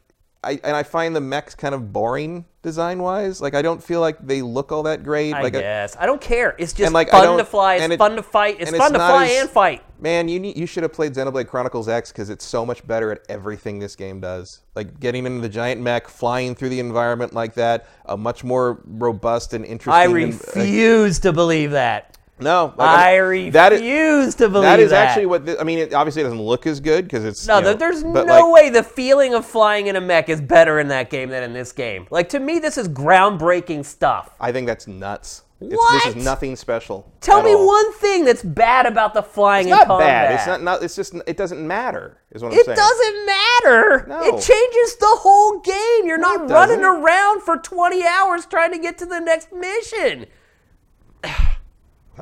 I 0.44 0.60
and 0.62 0.76
I 0.76 0.82
find 0.82 1.16
the 1.16 1.20
mechs 1.20 1.54
kind 1.54 1.74
of 1.74 1.92
boring 1.92 2.44
design 2.62 3.02
wise. 3.02 3.40
Like 3.40 3.54
I 3.54 3.62
don't 3.62 3.82
feel 3.82 4.00
like 4.00 4.24
they 4.24 4.40
look 4.42 4.72
all 4.72 4.84
that 4.84 5.02
great. 5.02 5.34
I 5.34 5.42
like, 5.42 5.54
uh, 5.54 5.60
guess. 5.60 5.96
I 5.98 6.06
don't 6.06 6.20
care. 6.20 6.54
It's 6.58 6.72
just 6.72 6.92
like, 6.92 7.10
fun 7.10 7.36
to 7.38 7.44
fly. 7.44 7.74
It's 7.76 7.92
it- 7.92 7.98
fun 7.98 8.16
to 8.16 8.22
fight. 8.22 8.56
It's 8.60 8.68
and 8.70 8.76
it's 8.76 8.78
fun 8.78 8.92
to 8.92 8.98
fly 8.98 9.26
as- 9.26 9.40
and 9.42 9.50
fight. 9.50 9.82
man, 10.00 10.28
you 10.28 10.40
need, 10.40 10.56
you 10.56 10.66
should 10.66 10.82
have 10.82 10.92
played 10.92 11.14
Xenoblade 11.14 11.48
Chronicles 11.48 11.88
X 11.88 12.10
because 12.10 12.30
it's 12.30 12.44
so 12.44 12.64
much 12.64 12.86
better 12.86 13.12
at 13.12 13.20
everything 13.28 13.78
this 13.78 13.94
game 13.96 14.20
does. 14.20 14.60
Like 14.74 14.98
getting 15.00 15.26
into 15.26 15.40
the 15.40 15.48
giant 15.48 15.80
mech, 15.80 16.08
flying 16.08 16.54
through 16.54 16.70
the 16.70 16.80
environment 16.80 17.34
like 17.34 17.54
that, 17.54 17.86
a 18.06 18.16
much 18.16 18.42
more 18.44 18.80
robust 18.84 19.52
and 19.54 19.64
interesting. 19.64 19.92
I 19.92 20.04
and- 20.04 20.14
refuse 20.14 21.18
to 21.20 21.32
believe 21.32 21.72
that. 21.72 22.16
No, 22.42 22.74
like, 22.76 22.88
I 22.88 23.16
refuse 23.16 23.52
that 23.54 23.72
is- 23.72 24.34
to 24.36 24.48
believe 24.48 24.64
That 24.68 24.80
is 24.80 24.90
that. 24.90 25.08
actually 25.08 25.26
what 25.26 25.60
I 25.60 25.64
mean. 25.64 25.78
It 25.78 25.94
obviously 25.94 26.22
doesn't 26.22 26.40
look 26.40 26.66
as 26.66 26.80
good 26.80 27.04
because 27.04 27.24
it's 27.24 27.46
No, 27.46 27.58
you 27.58 27.64
know, 27.64 27.74
there's 27.74 28.02
no 28.04 28.22
like, 28.24 28.48
way 28.52 28.70
the 28.70 28.82
feeling 28.82 29.34
of 29.34 29.44
flying 29.46 29.86
in 29.86 29.96
a 29.96 30.00
mech 30.00 30.28
is 30.28 30.40
better 30.40 30.78
in 30.78 30.88
that 30.88 31.10
game 31.10 31.28
than 31.30 31.42
in 31.42 31.52
this 31.52 31.72
game. 31.72 32.06
Like 32.10 32.28
to 32.30 32.40
me, 32.40 32.58
this 32.58 32.76
is 32.78 32.88
groundbreaking 32.88 33.84
stuff. 33.84 34.30
I 34.40 34.52
think 34.52 34.66
that's 34.66 34.86
nuts. 34.86 35.42
It's, 35.64 36.04
This 36.04 36.16
is 36.16 36.24
nothing 36.24 36.56
special. 36.56 37.08
Tell 37.20 37.40
me 37.40 37.54
all. 37.54 37.64
one 37.64 37.92
thing 37.92 38.24
that's 38.24 38.42
bad 38.42 38.84
about 38.84 39.14
the 39.14 39.22
flying 39.22 39.68
It's 39.68 39.72
in 39.72 39.78
not 39.78 39.86
combat. 39.86 40.28
bad. 40.28 40.34
It's 40.34 40.46
not, 40.48 40.60
not. 40.60 40.82
It's 40.82 40.96
just. 40.96 41.14
It 41.24 41.36
doesn't 41.36 41.64
matter. 41.64 42.18
Is 42.32 42.42
what 42.42 42.52
I'm 42.52 42.58
It 42.58 42.64
saying. 42.66 42.76
doesn't 42.76 43.26
matter. 43.26 44.06
No. 44.08 44.22
It 44.24 44.42
changes 44.42 44.96
the 44.96 45.06
whole 45.20 45.60
game. 45.60 46.04
You're 46.04 46.18
No, 46.18 46.34
not 46.34 46.50
running 46.50 46.82
around 46.82 47.42
for 47.42 47.58
20 47.58 48.04
hours 48.04 48.44
trying 48.46 48.72
to 48.72 48.78
get 48.78 48.98
to 48.98 49.06
the 49.06 49.20
next 49.20 49.52
mission. 49.52 50.26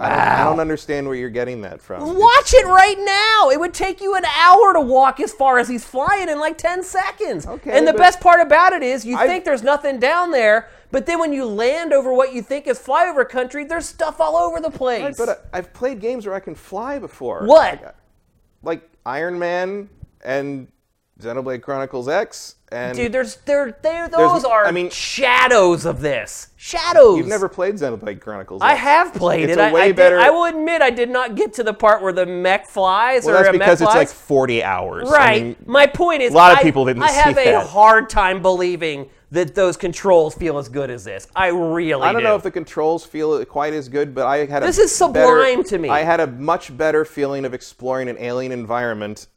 I, 0.00 0.08
don't, 0.08 0.18
I 0.18 0.44
don't 0.44 0.60
understand 0.60 1.06
where 1.06 1.14
you're 1.16 1.30
getting 1.30 1.60
that 1.62 1.80
from. 1.80 2.00
Watch 2.18 2.54
it 2.54 2.66
right 2.66 2.96
now. 2.98 3.50
It 3.50 3.60
would 3.60 3.74
take 3.74 4.00
you 4.00 4.14
an 4.14 4.24
hour 4.24 4.72
to 4.72 4.80
walk 4.80 5.20
as 5.20 5.32
far 5.32 5.58
as 5.58 5.68
he's 5.68 5.84
flying 5.84 6.28
in 6.28 6.38
like 6.38 6.56
10 6.56 6.82
seconds. 6.82 7.46
Okay, 7.46 7.76
and 7.76 7.86
the 7.86 7.92
best 7.92 8.20
part 8.20 8.40
about 8.40 8.72
it 8.72 8.82
is 8.82 9.04
you 9.04 9.16
I've- 9.16 9.28
think 9.28 9.44
there's 9.44 9.62
nothing 9.62 9.98
down 10.00 10.30
there, 10.30 10.68
but 10.90 11.06
then 11.06 11.18
when 11.20 11.32
you 11.32 11.44
land 11.44 11.92
over 11.92 12.12
what 12.12 12.32
you 12.32 12.42
think 12.42 12.66
is 12.66 12.78
flyover 12.78 13.28
country, 13.28 13.64
there's 13.64 13.86
stuff 13.86 14.20
all 14.20 14.36
over 14.36 14.60
the 14.60 14.70
place. 14.70 15.02
Right, 15.02 15.16
but 15.16 15.28
I, 15.28 15.32
uh, 15.32 15.36
I've 15.52 15.72
played 15.72 16.00
games 16.00 16.26
where 16.26 16.34
I 16.34 16.40
can 16.40 16.54
fly 16.54 16.98
before. 16.98 17.44
What? 17.44 17.82
Like, 17.82 17.94
like 18.62 18.90
Iron 19.04 19.38
Man 19.38 19.88
and 20.24 20.68
Xenoblade 21.20 21.62
Chronicles 21.62 22.08
X 22.08 22.56
and 22.72 22.96
Dude, 22.96 23.12
there's 23.12 23.36
there 23.46 23.76
there 23.82 24.08
those 24.08 24.44
are 24.44 24.64
I 24.64 24.70
mean- 24.70 24.90
shadows 24.90 25.84
of 25.86 26.00
this. 26.00 26.48
Shadows. 26.56 27.16
you've 27.18 27.26
never 27.26 27.48
played 27.48 27.74
Xenoblade 27.76 28.20
Chronicles. 28.20 28.60
I 28.62 28.72
X. 28.72 28.80
have 28.82 29.14
played 29.14 29.48
It's 29.48 29.56
it. 29.56 29.60
a 29.60 29.64
I- 29.64 29.72
way 29.72 29.80
I, 29.82 29.86
did- 29.88 29.96
better- 29.96 30.20
I 30.20 30.30
will 30.30 30.44
admit 30.44 30.82
I 30.82 30.90
did 30.90 31.08
not 31.10 31.34
get 31.34 31.54
to 31.54 31.62
the 31.62 31.72
part 31.74 32.02
where 32.02 32.12
the 32.12 32.26
mech 32.26 32.66
flies 32.66 33.24
Well, 33.24 33.34
or 33.34 33.38
that's 33.42 33.48
a 33.48 33.52
mech 33.52 33.60
because 33.60 33.80
it's 33.80 33.90
flies. 33.90 33.96
like 33.96 34.08
40 34.08 34.62
hours. 34.62 35.10
I 35.10 35.12
Right. 35.16 35.42
mean, 35.42 35.56
My 35.66 35.86
point 35.86 36.22
is, 36.22 36.32
a 36.32 36.36
lot 36.36 36.52
of 36.52 36.60
people 36.60 36.84
didn't 36.84 37.02
I 37.02 37.08
see 37.08 37.14
have 37.20 37.38
a 37.38 37.44
that. 37.44 37.66
hard 37.68 38.10
time 38.10 38.42
believing 38.42 39.08
that 39.32 39.54
those 39.54 39.76
controls 39.76 40.34
feel 40.34 40.58
as 40.58 40.68
good 40.68 40.90
as 40.90 41.04
this. 41.04 41.26
I 41.36 41.48
really 41.48 42.02
I 42.02 42.12
don't 42.12 42.20
do. 42.22 42.28
know 42.28 42.34
if 42.34 42.42
the 42.42 42.50
controls 42.50 43.04
feel 43.06 43.42
quite 43.46 43.72
as 43.72 43.88
good, 43.88 44.14
but 44.14 44.26
I 44.26 44.44
had 44.44 44.62
a 44.62 44.66
This 44.66 44.78
is 44.78 44.94
sublime 44.94 45.58
better- 45.58 45.62
to 45.70 45.78
me. 45.78 45.88
I 45.88 46.00
had 46.02 46.20
a 46.20 46.26
much 46.26 46.76
better 46.76 47.04
feeling 47.04 47.44
of 47.44 47.54
exploring 47.54 48.08
an 48.08 48.16
alien 48.18 48.52
environment 48.52 49.28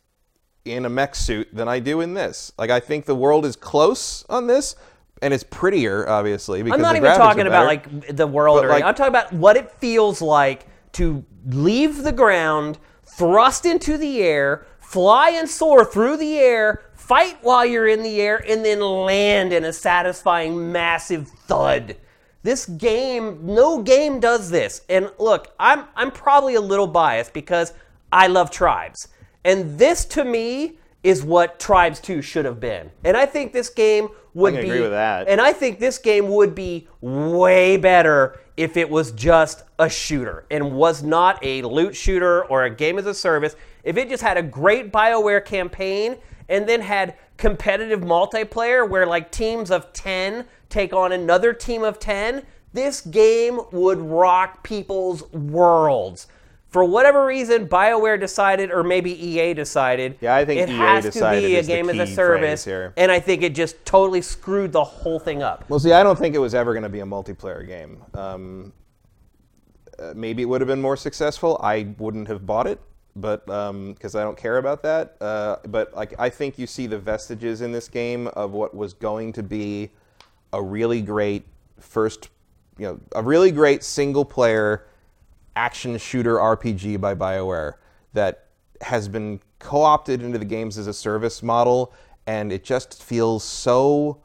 in 0.66 0.86
a 0.86 0.90
mech 0.90 1.16
suit 1.16 1.50
than 1.54 1.68
I 1.68 1.80
do 1.80 2.02
in 2.02 2.14
this. 2.14 2.52
Like 2.58 2.70
I 2.70 2.80
think 2.80 3.06
the 3.06 3.16
world 3.16 3.46
is 3.46 3.56
close 3.56 4.26
on 4.30 4.48
this, 4.48 4.76
and 5.22 5.34
it's 5.34 5.44
prettier, 5.44 6.08
obviously. 6.08 6.64
Because 6.64 6.76
I'm 6.78 6.82
not 6.82 6.96
even 6.96 7.16
talking 7.16 7.48
about 7.48 7.66
like 7.66 8.16
the 8.16 8.28
world 8.28 8.60
But, 8.60 8.66
or 8.66 8.70
like- 8.70 8.84
I'm 8.84 8.96
talking 8.96 9.10
about 9.10 9.34
what 9.34 9.58
it 9.58 9.72
feels 9.72 10.22
like 10.22 10.68
to 10.94 11.24
leave 11.46 12.04
the 12.04 12.12
ground, 12.12 12.78
thrust 13.06 13.66
into 13.66 13.98
the 13.98 14.22
air, 14.22 14.66
fly 14.80 15.32
and 15.32 15.50
soar 15.50 15.84
through 15.84 16.18
the 16.18 16.38
air, 16.38 16.84
fight 16.94 17.38
while 17.42 17.66
you're 17.66 17.88
in 17.88 18.04
the 18.04 18.22
air, 18.22 18.44
and 18.48 18.64
then 18.64 18.80
land 18.80 19.52
in 19.52 19.64
a 19.66 19.74
satisfying 19.74 20.72
massive 20.72 21.28
thud. 21.28 21.98
This 22.44 22.66
game, 22.66 23.40
no 23.42 23.82
game 23.82 24.20
does 24.20 24.50
this. 24.50 24.82
And 24.90 25.10
look, 25.18 25.54
I'm 25.60 25.86
I'm 25.96 26.12
probably 26.12 26.56
a 26.56 26.62
little 26.62 26.88
biased 26.88 27.34
because 27.34 27.74
I 28.12 28.28
love 28.28 28.52
tribes. 28.52 29.08
And 29.46 29.78
this 29.78 30.06
to 30.06 30.24
me 30.24 30.78
is 31.04 31.24
what 31.24 31.60
Tribes 31.60 32.00
2 32.00 32.22
should 32.22 32.46
have 32.46 32.60
been. 32.60 32.90
And 33.04 33.18
I 33.18 33.26
think 33.26 33.52
this 33.52 33.70
game 33.70 34.10
would 34.34 34.54
can 34.54 34.64
be 34.64 34.70
agree 34.70 34.82
with 34.82 34.92
that. 34.92 35.28
and 35.28 35.40
I 35.40 35.54
think 35.54 35.80
this 35.80 35.98
game 35.98 36.30
would 36.30 36.56
be 36.56 36.88
way 37.02 37.78
better 37.78 38.40
if 38.56 38.78
it 38.78 38.90
was 38.90 39.12
just 39.12 39.64
a 39.80 39.90
shooter 39.90 40.46
and 40.50 40.74
was 40.74 41.04
not 41.04 41.44
a 41.44 41.62
loot 41.64 41.96
shooter 41.96 42.46
or 42.46 42.64
a 42.64 42.70
game 42.70 42.98
as 42.98 43.06
a 43.06 43.14
service. 43.14 43.56
If 43.84 43.98
it 43.98 44.10
just 44.10 44.24
had 44.24 44.38
a 44.38 44.44
great 44.44 44.92
BioWare 44.92 45.44
campaign 45.44 46.18
and 46.50 46.68
then 46.68 46.82
had 46.82 47.16
competitive 47.38 48.02
multiplayer 48.02 48.88
where 48.88 49.06
like 49.06 49.32
teams 49.32 49.72
of 49.72 49.92
10 49.94 50.46
take 50.70 50.94
on 50.94 51.12
another 51.12 51.54
team 51.54 51.84
of 51.84 52.00
10, 52.00 52.44
this 52.74 53.02
game 53.02 53.60
would 53.72 54.00
rock 54.00 54.64
people's 54.64 55.32
worlds. 55.32 56.28
For 56.74 56.84
whatever 56.84 57.24
reason, 57.28 57.68
BioWare 57.68 58.20
decided, 58.20 58.72
or 58.72 58.82
maybe 58.82 59.12
EA 59.12 59.54
decided, 59.54 60.18
Yeah, 60.22 60.36
I 60.36 60.44
think 60.44 60.60
it 60.60 60.70
EA 60.70 60.78
has 60.78 61.04
to 61.14 61.32
be 61.32 61.58
a 61.58 61.62
game 61.62 61.88
as 61.88 62.00
a 62.10 62.12
service, 62.12 62.66
and 62.98 63.12
I 63.12 63.20
think 63.20 63.44
it 63.44 63.54
just 63.54 63.86
totally 63.86 64.24
screwed 64.24 64.72
the 64.72 64.84
whole 64.84 65.20
thing 65.20 65.44
up. 65.44 65.70
Well, 65.70 65.80
see, 65.80 65.94
I 65.94 66.02
don't 66.02 66.18
think 66.18 66.34
it 66.34 66.40
was 66.40 66.56
ever 66.56 66.74
going 66.74 66.82
to 66.82 66.90
be 66.90 67.02
a 67.02 67.06
multiplayer 67.06 67.66
game. 67.66 68.02
Um, 68.16 68.74
uh, 70.00 70.14
maybe 70.16 70.42
it 70.42 70.46
would 70.46 70.62
have 70.62 70.68
been 70.68 70.82
more 70.82 70.98
successful. 70.98 71.60
I 71.62 71.94
wouldn't 72.00 72.28
have 72.28 72.48
bought 72.48 72.66
it, 72.66 72.82
but 73.16 73.46
because 73.46 74.16
I 74.16 74.24
don't 74.24 74.38
care 74.38 74.58
about 74.58 74.82
that. 74.82 75.16
Uh, 75.22 75.58
but 75.68 75.94
like, 75.94 76.16
I 76.18 76.28
think 76.28 76.58
you 76.58 76.66
see 76.66 76.88
the 76.88 76.98
vestiges 76.98 77.62
in 77.62 77.72
this 77.72 77.88
game 77.88 78.30
of 78.30 78.54
what 78.54 78.76
was 78.76 78.94
going 78.94 79.32
to 79.34 79.44
be 79.44 79.92
a 80.54 80.62
really 80.62 81.04
great 81.04 81.46
first, 81.80 82.30
you 82.80 82.88
know, 82.88 83.00
a 83.14 83.22
really 83.22 83.52
great 83.52 83.84
single-player 83.84 84.88
action 85.56 85.98
shooter 85.98 86.36
RPG 86.38 87.00
by 87.00 87.16
BioWare 87.16 87.74
that 88.14 88.48
has 88.82 89.08
been 89.08 89.40
co-opted 89.60 90.22
into 90.22 90.38
the 90.38 90.46
games 90.46 90.78
as 90.78 90.88
a 90.88 90.94
service 90.94 91.42
model, 91.42 91.94
and 92.28 92.52
it 92.52 92.64
just 92.64 93.02
feels 93.02 93.44
so 93.44 94.20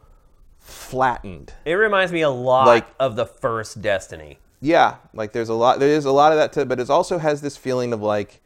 flattened. 0.58 1.52
It 1.64 1.74
reminds 1.74 2.12
me 2.12 2.22
a 2.22 2.30
lot 2.30 2.66
Like- 2.66 2.86
of 2.98 3.16
the 3.16 3.26
first 3.26 3.80
Destiny. 3.80 4.38
Yeah, 4.60 4.96
like 5.14 5.32
there's 5.32 5.48
a 5.48 5.54
lot. 5.54 5.78
There 5.78 5.88
is 5.88 6.04
a 6.04 6.10
lot 6.12 6.32
of 6.32 6.38
that, 6.38 6.52
to, 6.54 6.66
but 6.66 6.80
it 6.80 6.90
also 6.90 7.18
has 7.18 7.40
this 7.40 7.56
feeling 7.56 7.92
of 7.92 8.02
like 8.02 8.40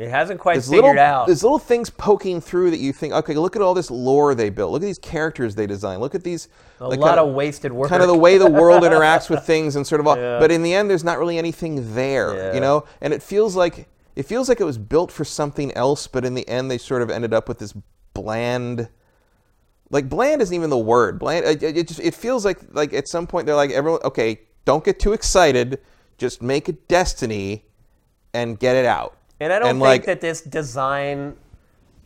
It 0.00 0.08
hasn't 0.08 0.40
quite 0.40 0.54
there's 0.54 0.68
figured 0.68 0.84
little, 0.84 0.98
out. 1.00 1.26
there's 1.26 1.42
little 1.42 1.58
things 1.58 1.90
poking 1.90 2.40
through 2.40 2.70
that 2.70 2.78
you 2.78 2.92
think, 2.92 3.12
okay, 3.12 3.34
look 3.34 3.54
at 3.54 3.62
all 3.62 3.74
this 3.74 3.90
lore 3.90 4.34
they 4.34 4.48
built. 4.48 4.72
Look 4.72 4.82
at 4.82 4.86
these 4.86 4.98
characters 4.98 5.54
they 5.54 5.66
designed. 5.66 6.00
Look 6.00 6.14
at 6.14 6.24
these. 6.24 6.48
a 6.80 6.88
like, 6.88 6.98
lot 6.98 7.16
kinda- 7.16 7.22
of 7.24 7.34
wasted 7.34 7.72
work. 7.72 7.88
kind 7.90 8.00
of 8.02 8.08
the 8.08 8.16
way 8.16 8.38
the 8.38 8.50
world 8.50 8.82
interacts 8.88 9.28
with 9.28 9.44
things 9.44 9.76
and 9.76 9.86
sort 9.86 10.00
of 10.00 10.06
all, 10.06 10.16
but 10.16 10.50
in 10.50 10.62
the 10.62 10.72
end 10.72 10.88
there's 10.88 11.04
not 11.04 11.18
really 11.18 11.36
anything 11.38 11.94
there 11.94 12.34
Yeah. 12.34 12.54
you 12.54 12.60
know 12.60 12.84
and 13.02 13.12
it 13.12 13.22
feels 13.22 13.54
like 13.54 13.86
it 14.16 14.24
feels 14.24 14.48
like 14.48 14.60
it 14.60 14.64
was 14.64 14.78
built 14.78 15.12
for 15.12 15.24
something 15.24 15.70
else 15.72 16.06
but 16.06 16.24
in 16.24 16.32
the 16.34 16.48
end 16.48 16.70
they 16.70 16.78
sort 16.78 17.02
of 17.02 17.10
ended 17.10 17.34
up 17.34 17.46
with 17.48 17.58
this 17.58 17.74
bland 18.14 18.88
like 19.90 20.08
bland 20.08 20.40
isn't 20.40 20.54
even 20.54 20.70
the 20.70 20.78
word 20.78 21.18
bland 21.18 21.44
it, 21.44 21.62
it 21.62 21.86
just 21.88 22.00
it 22.00 22.14
feels 22.14 22.44
like 22.44 22.58
like 22.72 22.92
at 22.94 23.06
some 23.08 23.26
point 23.26 23.44
they're 23.46 23.54
like 23.54 23.70
everyone 23.70 24.00
okay 24.04 24.40
don't 24.64 24.84
get 24.84 24.98
too 24.98 25.12
excited 25.12 25.78
just 26.18 26.40
make 26.42 26.68
a 26.68 26.72
destiny 26.72 27.64
and 28.32 28.58
get 28.58 28.74
it 28.76 28.86
out 28.86 29.16
and 29.40 29.52
I 29.52 29.58
don't 29.58 29.68
think 29.70 29.80
like 29.80 30.04
that 30.06 30.20
this 30.20 30.42
design 30.42 31.34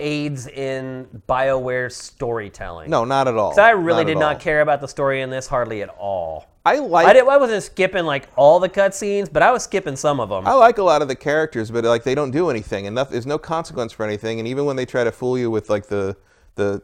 aids 0.01 0.47
in 0.47 1.07
BioWare 1.29 1.91
storytelling. 1.93 2.91
no 2.91 3.05
not 3.05 3.29
at 3.29 3.37
all 3.37 3.51
'Cause 3.51 3.59
I 3.59 3.71
really 3.71 4.01
at 4.03 4.07
did 4.07 4.17
all. 4.17 4.23
not 4.23 4.41
care 4.41 4.61
about 4.61 4.81
the 4.81 4.89
story 4.89 5.21
in 5.21 5.31
this 5.31 5.47
hardly 5.47 5.83
at 5.83 5.89
all. 5.91 6.47
i 6.65 6.79
like 6.79 7.07
I, 7.07 7.13
did, 7.13 7.29
I 7.29 7.37
wasn't 7.37 7.63
skipping 7.63 8.05
like 8.05 8.29
all 8.37 8.59
the 8.59 8.69
cutscenes, 8.69 9.33
but 9.33 9.43
I 9.43 9.53
was 9.53 9.63
skipping 9.63 9.95
some 9.97 10.19
of 10.19 10.31
them. 10.31 10.47
I 10.49 10.55
like 10.55 10.79
a 10.79 10.83
lot 10.83 11.03
of 11.03 11.09
the 11.09 11.15
characters, 11.15 11.71
but 11.71 11.85
like 11.85 12.03
they 12.03 12.15
don't 12.15 12.31
do 12.33 12.51
anything, 12.51 12.87
and 12.87 12.97
there's 12.99 13.27
no 13.27 13.39
consequence 13.39 13.93
for 13.93 14.05
anything. 14.05 14.39
And 14.39 14.49
even 14.49 14.65
when 14.65 14.77
they 14.77 14.87
try 14.87 15.05
to 15.05 15.13
fool 15.13 15.37
you 15.39 15.51
with 15.51 15.69
like 15.71 15.87
the 15.87 16.17
the 16.57 16.83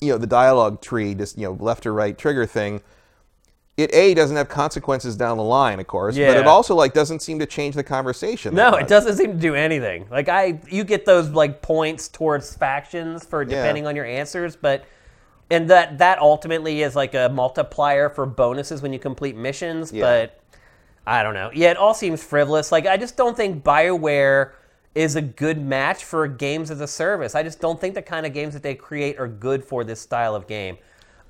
you 0.00 0.12
know 0.12 0.18
the 0.18 0.26
dialogue 0.26 0.80
tree, 0.80 1.14
just 1.14 1.36
you 1.36 1.44
know 1.44 1.56
left 1.60 1.86
or 1.86 1.92
right 1.92 2.16
trigger 2.16 2.46
thing, 2.46 2.80
it 3.76 3.92
a 3.92 4.14
doesn't 4.14 4.36
have 4.36 4.48
consequences 4.48 5.16
down 5.16 5.36
the 5.36 5.42
line, 5.42 5.78
of 5.80 5.86
course, 5.86 6.16
yeah. 6.16 6.28
but 6.28 6.38
it 6.38 6.46
also 6.46 6.74
like 6.74 6.94
doesn't 6.94 7.20
seem 7.20 7.38
to 7.38 7.46
change 7.46 7.74
the 7.74 7.84
conversation. 7.84 8.54
No, 8.54 8.74
it 8.74 8.88
doesn't 8.88 9.16
seem 9.16 9.32
to 9.32 9.38
do 9.38 9.54
anything. 9.54 10.06
Like 10.10 10.28
I, 10.28 10.60
you 10.70 10.82
get 10.82 11.04
those 11.04 11.28
like 11.28 11.60
points 11.60 12.08
towards 12.08 12.56
factions 12.56 13.24
for 13.24 13.44
depending 13.44 13.86
on 13.86 13.94
your 13.94 14.06
answers, 14.06 14.56
but 14.56 14.86
and 15.50 15.68
that 15.68 15.98
that 15.98 16.18
ultimately 16.18 16.82
is 16.82 16.96
like 16.96 17.14
a 17.14 17.28
multiplier 17.28 18.08
for 18.08 18.24
bonuses 18.24 18.80
when 18.80 18.92
you 18.92 18.98
complete 18.98 19.36
missions. 19.36 19.92
Yeah. 19.92 20.04
But 20.04 20.40
I 21.06 21.22
don't 21.22 21.34
know. 21.34 21.50
Yeah, 21.54 21.70
it 21.70 21.76
all 21.76 21.94
seems 21.94 22.24
frivolous. 22.24 22.72
Like 22.72 22.86
I 22.86 22.96
just 22.96 23.16
don't 23.16 23.36
think 23.36 23.62
Bioware 23.62 24.52
is 24.94 25.14
a 25.16 25.22
good 25.22 25.60
match 25.60 26.04
for 26.04 26.26
games 26.26 26.70
as 26.70 26.80
a 26.80 26.86
service. 26.86 27.34
I 27.34 27.42
just 27.42 27.60
don't 27.60 27.78
think 27.78 27.94
the 27.94 28.00
kind 28.00 28.24
of 28.24 28.32
games 28.32 28.54
that 28.54 28.62
they 28.62 28.74
create 28.74 29.18
are 29.18 29.28
good 29.28 29.62
for 29.62 29.84
this 29.84 30.00
style 30.00 30.34
of 30.34 30.46
game. 30.46 30.78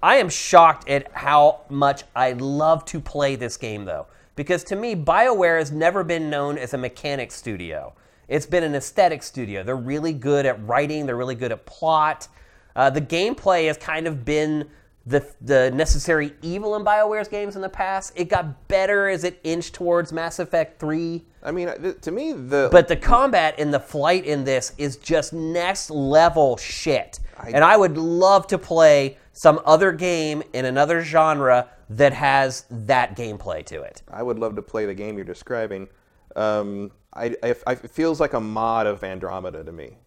I 0.07 0.19
am 0.19 0.29
shocked 0.29 0.89
at 0.89 1.11
how 1.11 1.63
much 1.69 2.05
I 2.15 2.35
love 2.35 2.85
to 2.85 3.01
play 3.01 3.35
this 3.35 3.57
game, 3.57 3.87
though, 3.87 4.07
because 4.37 4.63
to 4.65 4.77
me, 4.77 4.95
BioWare 4.95 5.59
has 5.59 5.73
never 5.73 6.05
been 6.05 6.31
known 6.31 6.59
as 6.59 6.75
a 6.75 6.79
mechanic 6.79 7.33
studio. 7.33 7.93
It's 8.29 8.47
been 8.47 8.63
an 8.63 8.77
aesthetic 8.77 9.25
studio. 9.25 9.65
They're 9.65 9.75
really 9.75 10.13
good 10.13 10.47
at 10.47 10.65
writing, 10.65 11.07
they're 11.07 11.17
really 11.17 11.35
good 11.35 11.51
at 11.51 11.67
plot. 11.67 12.29
Uh, 12.77 12.89
the 12.89 13.01
gameplay 13.01 13.67
has 13.67 13.79
kind 13.79 14.07
of 14.07 14.25
been 14.25 14.71
the, 15.07 15.29
the 15.41 15.73
necessary 15.73 16.35
evil 16.41 16.77
in 16.77 16.85
BioWare's 16.85 17.27
games 17.27 17.57
in 17.57 17.63
the 17.63 17.69
past. 17.69 18.13
It 18.15 18.29
got 18.29 18.69
better 18.69 19.09
as 19.09 19.25
it 19.25 19.41
inched 19.43 19.75
towards 19.75 20.13
Mass 20.13 20.39
Effect 20.39 20.79
3. 20.79 21.25
I 21.47 21.53
mean, 21.53 21.71
th- 21.81 22.01
to 22.03 22.11
me, 22.11 22.33
the 22.33 22.69
But 22.73 22.89
the 22.89 22.97
combat 22.97 23.55
and 23.59 23.73
the 23.73 23.81
flight 23.81 24.25
in 24.27 24.45
this 24.45 24.73
is 24.77 24.97
just 24.97 25.33
next 25.33 25.91
level 25.91 26.57
shit. 26.57 27.21
and 27.43 27.63
I 27.65 27.77
would 27.77 27.97
love 27.97 28.47
to 28.49 28.59
play 28.59 29.17
some 29.33 29.61
other 29.65 29.93
game 29.93 30.43
in 30.53 30.65
another 30.65 31.03
genre 31.03 31.69
that 31.91 32.13
has 32.13 32.65
that 32.71 33.17
gameplay 33.17 33.65
to 33.67 33.83
it. 33.83 34.03
I 34.11 34.23
would 34.23 34.39
love 34.39 34.57
to 34.57 34.63
play 34.63 34.87
the 34.87 34.95
game 34.95 35.17
you're 35.17 35.25
describing. 35.25 35.89
Um, 36.35 36.91
I, 37.15 37.37
I, 37.43 37.55
I- 37.67 37.73
it 37.73 37.91
feels 37.91 38.19
like 38.21 38.33
a 38.33 38.41
mod 38.41 38.87
of 38.87 39.05
Andromeda 39.05 39.63
to 39.65 39.73
me. 39.73 39.99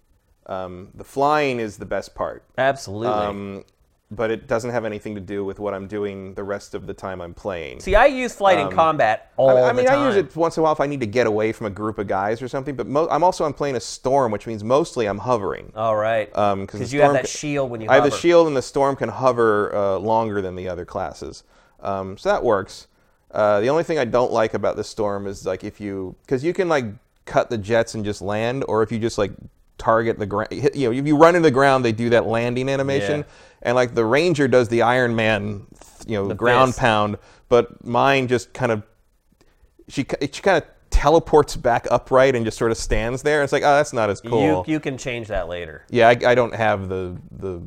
Um, 0.47 0.89
the 0.95 1.03
flying 1.03 1.59
is 1.59 1.77
the 1.77 1.85
best 1.85 2.15
part. 2.15 2.43
Absolutely. 2.57 3.13
um, 3.13 3.63
but 4.11 4.31
it 4.31 4.48
doesn't 4.48 4.72
have 4.72 4.86
anything 4.86 5.14
to 5.14 5.22
do 5.22 5.45
with 5.45 5.60
what 5.60 5.73
I'm 5.73 5.86
doing 5.88 6.34
the 6.34 6.44
rest 6.44 6.73
of 6.73 6.88
the 6.88 6.94
time 6.94 7.22
I'm 7.22 7.34
playing. 7.34 7.80
See, 7.80 7.94
I 7.94 8.07
use 8.07 8.34
flight 8.34 8.57
in 8.57 8.72
combat 8.72 9.31
all 9.38 9.57
I, 9.57 9.69
I 9.69 9.73
mean, 9.73 9.86
the 9.86 9.91
time. 9.91 9.99
I 9.99 10.07
use 10.07 10.15
it 10.15 10.36
once 10.36 10.57
in 10.57 10.61
a 10.61 10.64
while 10.64 10.73
if 10.73 10.80
I 10.80 10.88
need 10.88 10.99
to 11.02 11.06
get 11.06 11.27
away 11.27 11.52
from 11.52 11.68
a 11.68 11.69
group 11.69 11.99
of 11.99 12.07
guys 12.07 12.41
or 12.41 12.48
something. 12.48 12.76
But 12.76 12.88
mo- 12.88 13.07
I'm 13.11 13.23
also 13.23 13.45
I'm 13.45 13.53
playing 13.53 13.76
a 13.76 13.80
storm, 13.80 14.31
which 14.31 14.48
means 14.48 14.64
mostly 14.64 15.06
I'm 15.06 15.19
hovering. 15.19 15.72
All 15.76 15.95
right. 15.95 16.36
Um, 16.36 16.61
Because 16.61 16.91
you 16.91 17.02
have 17.02 17.14
that 17.14 17.27
shield 17.30 17.69
when 17.69 17.81
you 17.81 17.90
I 17.90 17.95
have 17.95 18.03
hover. 18.03 18.15
the 18.15 18.18
shield, 18.22 18.48
and 18.48 18.57
the 18.57 18.64
storm 18.64 18.95
can 18.95 19.10
hover 19.10 19.76
uh, 19.76 19.98
longer 19.99 20.41
than 20.41 20.56
the 20.56 20.68
other 20.68 20.86
classes. 20.86 21.44
Um, 21.81 22.18
so 22.18 22.30
that 22.30 22.44
works. 22.44 22.88
Uh, 23.31 23.60
the 23.60 23.69
only 23.69 23.84
thing 23.84 23.99
I 23.99 24.06
don't 24.06 24.31
like 24.31 24.56
about 24.56 24.76
the 24.76 24.84
storm 24.84 25.27
is 25.27 25.45
like 25.45 25.64
if 25.64 25.80
you 25.80 26.15
because 26.23 26.44
you 26.44 26.52
can 26.52 26.68
like 26.68 26.86
cut 27.26 27.52
the 27.52 27.60
jets 27.60 27.94
and 27.94 28.03
just 28.03 28.23
land, 28.23 28.65
or 28.68 28.81
if 28.81 28.91
you 28.91 28.98
just 28.98 29.19
like 29.19 29.31
target 29.80 30.19
the 30.19 30.27
ground. 30.27 30.49
You 30.51 30.91
know, 30.91 30.91
if 30.91 31.07
you 31.07 31.18
run 31.18 31.35
into 31.35 31.47
the 31.47 31.51
ground, 31.51 31.84
they 31.84 31.91
do 31.91 32.11
that 32.11 32.27
landing 32.27 32.69
animation, 32.69 33.22
Yeah. 33.22 33.26
and 33.64 33.76
like 33.76 33.95
the 33.95 34.06
ranger 34.06 34.47
does 34.47 34.68
the 34.69 34.84
Iron 34.84 35.15
Man, 35.15 35.65
you 36.06 36.15
know, 36.23 36.34
ground 36.35 36.69
fist. 36.69 36.80
pound, 36.80 37.18
but 37.47 37.84
mine 37.84 38.27
just 38.27 38.53
kind 38.53 38.72
of 38.72 38.84
she 39.88 40.06
she 40.22 40.41
kind 40.41 40.61
of 40.61 40.69
teleports 40.91 41.56
back 41.56 41.88
upright 41.91 42.35
and 42.35 42.45
just 42.45 42.57
sort 42.57 42.72
of 42.72 42.77
stands 42.77 43.22
there. 43.23 43.41
It's 43.43 43.53
like, 43.53 43.64
oh, 43.64 43.76
that's 43.76 43.93
not 43.93 44.10
as 44.10 44.22
cool. 44.22 44.64
You, 44.68 44.73
you 44.73 44.80
can 44.80 44.97
change 44.97 45.27
that 45.30 45.47
later. 45.47 45.85
Yeah, 45.89 46.10
I, 46.10 46.18
I 46.31 46.35
don't 46.35 46.53
have 46.53 46.89
the 46.89 47.18
the 47.31 47.61
the 47.61 47.64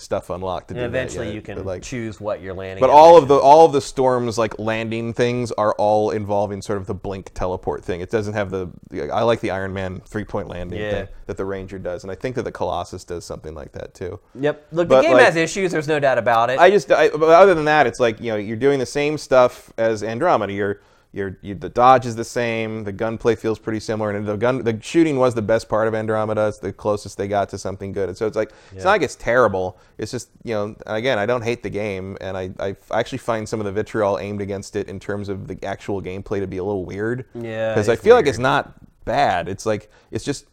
stuff 0.00 0.30
unlocked 0.30 0.68
to 0.68 0.74
And 0.74 0.82
that 0.82 0.86
eventually 0.86 1.26
yet. 1.26 1.34
you 1.34 1.42
can 1.42 1.56
But, 1.56 1.66
like, 1.66 1.82
choose 1.82 2.20
what 2.20 2.40
you're 2.40 2.54
landing. 2.54 2.80
but 2.80 2.90
at. 2.90 2.94
all 2.94 3.16
of 3.16 3.28
the 3.28 3.36
all 3.36 3.64
of 3.66 3.72
the 3.72 3.80
storms 3.80 4.38
like 4.38 4.58
landing 4.58 5.12
things 5.12 5.52
are 5.52 5.72
all 5.74 6.10
involving 6.10 6.62
sort 6.62 6.78
of 6.78 6.86
the 6.86 6.94
blink 6.94 7.32
teleport 7.34 7.84
thing. 7.84 8.00
It 8.00 8.10
doesn't 8.10 8.34
have 8.34 8.50
the, 8.50 8.68
the 8.90 9.10
I 9.10 9.22
like 9.22 9.40
the 9.40 9.50
Iron 9.50 9.72
Man 9.72 10.00
three 10.06 10.24
point 10.24 10.48
landing 10.48 10.78
Yeah. 10.80 10.90
thing 10.90 11.08
that 11.26 11.36
the 11.36 11.44
Ranger 11.44 11.78
does, 11.78 12.04
and 12.04 12.10
I 12.10 12.14
think 12.14 12.36
that 12.36 12.42
the 12.44 12.52
Colossus 12.52 13.04
does 13.04 13.24
something 13.24 13.54
like 13.54 13.72
that 13.72 13.94
too. 13.94 14.20
Yep. 14.38 14.66
Look, 14.72 14.88
But, 14.88 14.96
the 14.96 15.02
game 15.02 15.12
like- 15.14 15.24
has 15.24 15.36
issues. 15.36 15.72
There's 15.72 15.88
no 15.88 15.98
doubt 16.00 16.18
about 16.18 16.50
it. 16.50 16.58
I 16.58 16.70
just, 16.70 16.90
I, 16.92 17.08
but 17.08 17.28
other 17.30 17.54
than 17.54 17.64
that, 17.66 17.86
it's 17.86 18.00
like 18.00 18.20
you 18.20 18.30
know 18.30 18.36
you're 18.36 18.56
doing 18.56 18.78
the 18.78 18.86
same 18.86 19.18
stuff 19.18 19.72
as 19.78 20.02
Andromeda. 20.02 20.52
You're, 20.52 20.80
you're, 21.16 21.38
you, 21.40 21.54
the 21.54 21.70
dodge 21.70 22.04
is 22.04 22.14
the 22.14 22.24
same. 22.24 22.84
The 22.84 22.92
gunplay 22.92 23.34
feels 23.36 23.58
pretty 23.58 23.80
similar, 23.80 24.10
and 24.10 24.26
the 24.26 24.36
gun, 24.36 24.62
the 24.62 24.78
shooting 24.82 25.16
was 25.16 25.34
the 25.34 25.40
best 25.42 25.66
part 25.68 25.88
of 25.88 25.94
Andromeda. 25.94 26.46
It's 26.48 26.58
the 26.58 26.72
closest 26.72 27.16
they 27.16 27.26
got 27.26 27.48
to 27.48 27.58
something 27.58 27.90
good. 27.92 28.10
And 28.10 28.16
so 28.18 28.26
it's 28.26 28.36
like 28.36 28.52
it's 28.72 28.84
not 28.84 28.90
like 28.90 29.02
it's 29.02 29.16
terrible. 29.16 29.78
It's 29.96 30.12
just 30.12 30.28
you 30.44 30.52
know, 30.54 30.76
again, 30.86 31.18
I 31.18 31.24
don't 31.24 31.42
hate 31.42 31.62
the 31.62 31.70
game, 31.70 32.18
and 32.20 32.36
I, 32.36 32.50
I 32.60 32.76
actually 32.92 33.18
find 33.18 33.48
some 33.48 33.58
of 33.60 33.66
the 33.66 33.72
vitriol 33.72 34.18
aimed 34.18 34.42
against 34.42 34.76
it 34.76 34.88
in 34.88 35.00
terms 35.00 35.28
of 35.30 35.48
the 35.48 35.58
actual 35.64 36.02
gameplay 36.02 36.40
to 36.40 36.46
be 36.46 36.58
a 36.58 36.64
little 36.64 36.84
weird. 36.84 37.24
Yeah, 37.34 37.72
because 37.72 37.88
I 37.88 37.94
it's 37.94 38.02
feel 38.02 38.14
like 38.14 38.26
it's 38.26 38.38
not 38.38 38.74
bad. 39.06 39.48
It's 39.48 39.64
like 39.64 39.90
it's 40.10 40.24
just. 40.24 40.44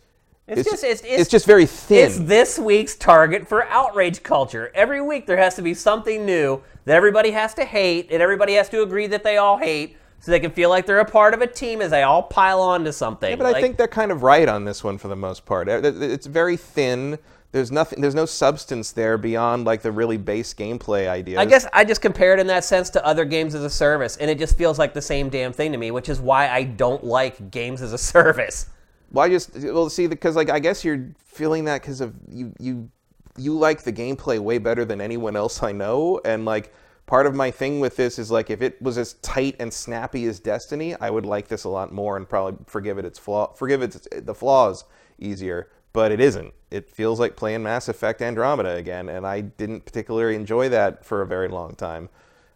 It's 0.45 0.69
just- 0.69 0.84
it's- 0.84 1.03
it's- 1.06 1.27
just 1.30 1.45
very 1.45 1.65
thin. 1.65 2.06
It's 2.06 2.18
this 2.19 2.60
week's 2.60 2.95
target 2.95 3.48
for 3.48 3.65
outrage 3.68 4.23
culture. 4.23 4.72
Every 4.76 5.02
week 5.02 5.26
there 5.26 5.38
has 5.38 5.56
to 5.56 5.61
be 5.61 5.73
something 5.73 6.26
new 6.26 6.61
that 6.84 6.95
everybody 6.98 7.31
has 7.31 7.53
to 7.53 7.64
hate, 7.64 8.10
and 8.11 8.22
everybody 8.22 8.53
has 8.56 8.68
to 8.69 8.81
agree 8.81 9.07
that 9.07 9.23
they 9.23 9.38
all 9.38 9.57
hate, 9.57 9.95
so 10.23 10.31
they 10.31 10.39
can 10.39 10.51
feel 10.51 10.69
like 10.69 10.85
they're 10.85 10.99
a 10.99 11.05
part 11.05 11.33
of 11.33 11.41
a 11.41 11.47
team 11.47 11.81
as 11.81 11.91
they 11.91 12.03
all 12.03 12.23
pile 12.23 12.61
on 12.61 12.85
to 12.85 12.93
something. 12.93 13.31
Yeah, 13.31 13.35
but 13.35 13.45
I 13.45 13.59
think 13.59 13.75
they're 13.75 13.89
kind 13.89 14.09
of 14.09 14.23
right 14.23 14.47
on 14.47 14.63
this 14.63 14.81
one 14.81 14.97
for 14.97 15.09
the 15.09 15.17
most 15.17 15.45
part. 15.45 15.67
It's 15.67 16.27
very 16.27 16.55
thin. 16.55 17.19
There's 17.51 17.73
nothing. 17.73 17.99
There's 17.99 18.15
no 18.15 18.25
substance 18.25 18.93
there 18.93 19.17
beyond 19.17 19.65
like 19.65 19.81
the 19.81 19.91
really 19.91 20.15
base 20.15 20.53
gameplay 20.53 21.09
ideas. 21.09 21.39
I 21.39 21.45
guess 21.45 21.67
I 21.73 21.83
just 21.83 22.01
compare 22.01 22.33
it 22.33 22.39
in 22.39 22.47
that 22.47 22.63
sense 22.63 22.89
to 22.91 23.05
other 23.05 23.25
games 23.25 23.53
as 23.53 23.65
a 23.65 23.69
service, 23.69 24.15
and 24.15 24.31
it 24.31 24.39
just 24.39 24.57
feels 24.57 24.79
like 24.79 24.93
the 24.93 25.01
same 25.01 25.27
damn 25.27 25.51
thing 25.51 25.73
to 25.73 25.77
me, 25.77 25.91
which 25.91 26.07
is 26.07 26.21
why 26.21 26.47
I 26.47 26.63
don't 26.63 27.03
like 27.03 27.51
games 27.51 27.81
as 27.81 27.91
a 27.91 27.97
service. 28.13 28.67
Well, 29.11 29.25
I 29.25 29.29
just 29.29 29.53
well 29.57 29.89
see 29.89 30.07
because 30.07 30.37
like 30.37 30.49
I 30.49 30.59
guess 30.59 30.85
you're 30.85 31.05
feeling 31.25 31.65
that 31.65 31.81
because 31.81 31.99
of 31.99 32.15
you 32.29 32.53
you 32.61 32.89
you 33.37 33.57
like 33.57 33.83
the 33.83 33.91
gameplay 33.91 34.39
way 34.39 34.57
better 34.57 34.85
than 34.85 35.01
anyone 35.01 35.35
else 35.35 35.61
I 35.61 35.73
know, 35.73 36.21
and 36.23 36.45
like 36.45 36.73
part 37.05 37.25
of 37.25 37.35
my 37.35 37.51
thing 37.51 37.80
with 37.80 37.95
this 37.97 38.17
is 38.17 38.31
like 38.31 38.49
if 38.49 38.61
it 38.61 38.81
was 38.81 38.97
as 38.97 39.13
tight 39.15 39.55
and 39.59 39.73
snappy 39.73 40.25
as 40.25 40.39
Destiny, 40.39 40.95
I 40.99 41.09
would 41.09 41.25
like 41.25 41.47
this 41.47 41.63
a 41.63 41.69
lot 41.69 41.91
more 41.91 42.17
and 42.17 42.27
probably 42.27 42.57
forgive 42.65 42.97
it 42.97 43.05
its 43.05 43.19
flaw 43.19 43.53
forgive 43.53 43.81
it 43.81 43.95
its, 43.95 44.07
the 44.11 44.34
flaws 44.35 44.85
easier. 45.19 45.69
But 45.91 46.11
it 46.11 46.19
isn't. 46.19 46.53
It 46.71 46.89
feels 46.89 47.19
like 47.19 47.35
playing 47.35 47.61
Mass 47.61 47.88
Effect 47.88 48.19
Andromeda 48.23 48.73
again, 48.75 49.09
and 49.09 49.27
I 49.27 49.41
didn't 49.41 49.85
particularly 49.85 50.35
enjoy 50.35 50.69
that 50.69 51.05
for 51.05 51.21
a 51.21 51.27
very 51.27 51.47
long 51.49 51.75
time. 51.75 52.09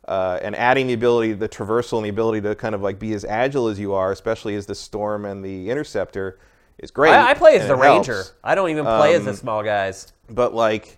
Uh, 0.07 0.40
and 0.41 0.56
adding 0.56 0.88
the 0.88 0.94
ability, 0.94 1.34
the 1.34 1.49
traversal, 1.49 1.98
and 1.98 2.06
the 2.06 2.10
ability 2.10 2.41
to 2.41 2.56
kind 2.56 2.74
of 2.74 2.82
like 2.82 2.98
be 2.98 3.14
as 3.14 3.24
agile 3.26 3.68
as 3.68 3.78
you 3.78 3.94
are, 3.94 4.11
especially 4.11 4.56
as 4.56 4.65
the 4.65 4.74
Storm 4.74 5.24
and 5.26 5.45
the 5.45 5.69
Interceptor, 5.69 6.40
is 6.80 6.90
great. 6.90 7.11
I, 7.11 7.32
I 7.32 7.34
play 7.36 7.60
as 7.60 7.68
the 7.68 7.76
Ranger. 7.76 8.14
helps. 8.15 8.34
I 8.44 8.56
don't 8.56 8.69
even 8.72 8.86
play 8.86 9.14
as 9.14 9.26
the 9.26 9.32
Um, 9.32 9.36
small 9.36 9.61
guys. 9.64 10.14
But 10.30 10.56
like, 10.56 10.98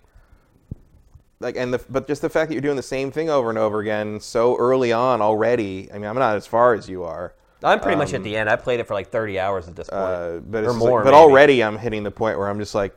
like, 1.40 1.56
and 1.56 1.74
the 1.74 1.82
but 1.88 2.06
just 2.06 2.22
the 2.22 2.30
fact 2.30 2.48
that 2.48 2.54
you're 2.54 2.62
doing 2.62 2.76
the 2.76 2.82
same 2.82 3.10
thing 3.10 3.30
over 3.30 3.48
and 3.48 3.58
over 3.58 3.80
again 3.80 4.20
so 4.20 4.56
early 4.56 4.92
on 4.92 5.20
already. 5.20 5.90
I 5.92 5.94
mean, 5.94 6.04
I'm 6.08 6.16
not 6.16 6.36
as 6.36 6.46
far 6.46 6.74
as 6.74 6.88
you 6.88 7.02
are, 7.04 7.34
I'm 7.62 7.80
pretty 7.80 7.96
much 7.96 8.14
at 8.14 8.22
the 8.22 8.36
end. 8.36 8.48
I 8.48 8.56
played 8.56 8.80
it 8.80 8.86
for 8.86 8.94
like 8.94 9.10
30 9.10 9.38
hours 9.38 9.68
at 9.68 9.76
this 9.76 9.88
point. 9.88 10.02
uh, 10.02 10.40
but 10.40 10.64
or 10.64 10.72
more. 10.72 10.98
like, 10.98 11.04
but 11.04 11.10
maybe. 11.12 11.16
already 11.16 11.64
I'm 11.64 11.78
hitting 11.78 12.02
the 12.02 12.10
point 12.10 12.38
where 12.38 12.48
I'm 12.48 12.58
just 12.58 12.74
like, 12.74 12.96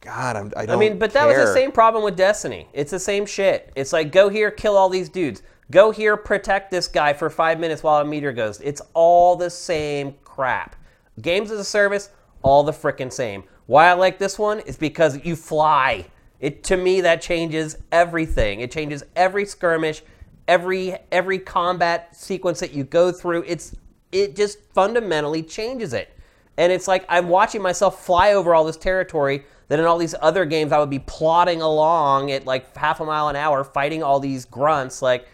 God, 0.00 0.36
I'm, 0.36 0.52
I 0.56 0.62
I 0.62 0.66
don't. 0.66 0.76
I 0.76 0.78
mean, 0.78 0.98
but 0.98 1.12
that 1.12 1.26
was 1.26 1.36
the 1.36 1.52
same 1.52 1.72
problem 1.72 2.04
with 2.04 2.16
Destiny. 2.16 2.68
It's 2.72 2.90
the 2.90 3.00
same 3.00 3.26
shit. 3.26 3.72
It's 3.74 3.92
like 3.92 4.12
go 4.12 4.28
here, 4.28 4.50
kill 4.50 4.76
all 4.76 4.88
these 4.88 5.08
dudes. 5.08 5.42
Go 5.70 5.90
here, 5.90 6.16
protect 6.16 6.70
this 6.70 6.88
guy 6.88 7.12
for 7.12 7.28
five 7.28 7.60
minutes 7.60 7.82
while 7.82 8.00
a 8.00 8.04
meteor 8.04 8.32
goes. 8.32 8.60
It's 8.60 8.80
all 8.94 9.36
the 9.36 9.50
same 9.50 10.14
crap. 10.24 10.76
Games 11.20 11.50
as 11.50 11.58
a 11.58 11.64
service, 11.64 12.08
all 12.42 12.62
the 12.62 12.72
frickin' 12.72 13.12
same. 13.12 13.44
Why 13.66 13.88
I 13.88 13.92
like 13.92 14.18
this 14.18 14.38
one 14.38 14.60
is 14.60 14.78
because 14.78 15.22
you 15.26 15.36
fly. 15.36 16.06
It 16.40 16.64
to 16.64 16.76
me 16.76 17.00
that 17.02 17.20
changes 17.20 17.76
everything. 17.90 18.60
It 18.60 18.70
changes 18.70 19.02
every 19.16 19.44
skirmish, 19.44 20.02
every 20.46 20.96
every 21.10 21.38
combat 21.38 22.14
sequence 22.16 22.60
that 22.60 22.72
you 22.72 22.84
go 22.84 23.10
through. 23.12 23.44
It's 23.46 23.74
it 24.12 24.36
just 24.36 24.60
fundamentally 24.72 25.42
changes 25.42 25.92
it. 25.92 26.14
And 26.56 26.72
it's 26.72 26.88
like 26.88 27.04
I'm 27.08 27.28
watching 27.28 27.62
myself 27.62 28.04
fly 28.04 28.32
over 28.32 28.54
all 28.54 28.64
this 28.64 28.76
territory 28.76 29.44
that 29.68 29.78
in 29.78 29.84
all 29.84 29.98
these 29.98 30.14
other 30.20 30.44
games 30.44 30.72
I 30.72 30.78
would 30.78 30.90
be 30.90 30.98
plodding 30.98 31.60
along 31.60 32.30
at 32.30 32.46
like 32.46 32.74
half 32.76 33.00
a 33.00 33.04
mile 33.04 33.28
an 33.28 33.36
hour 33.36 33.64
fighting 33.64 34.02
all 34.02 34.18
these 34.20 34.44
grunts. 34.44 35.02
Like, 35.02 35.26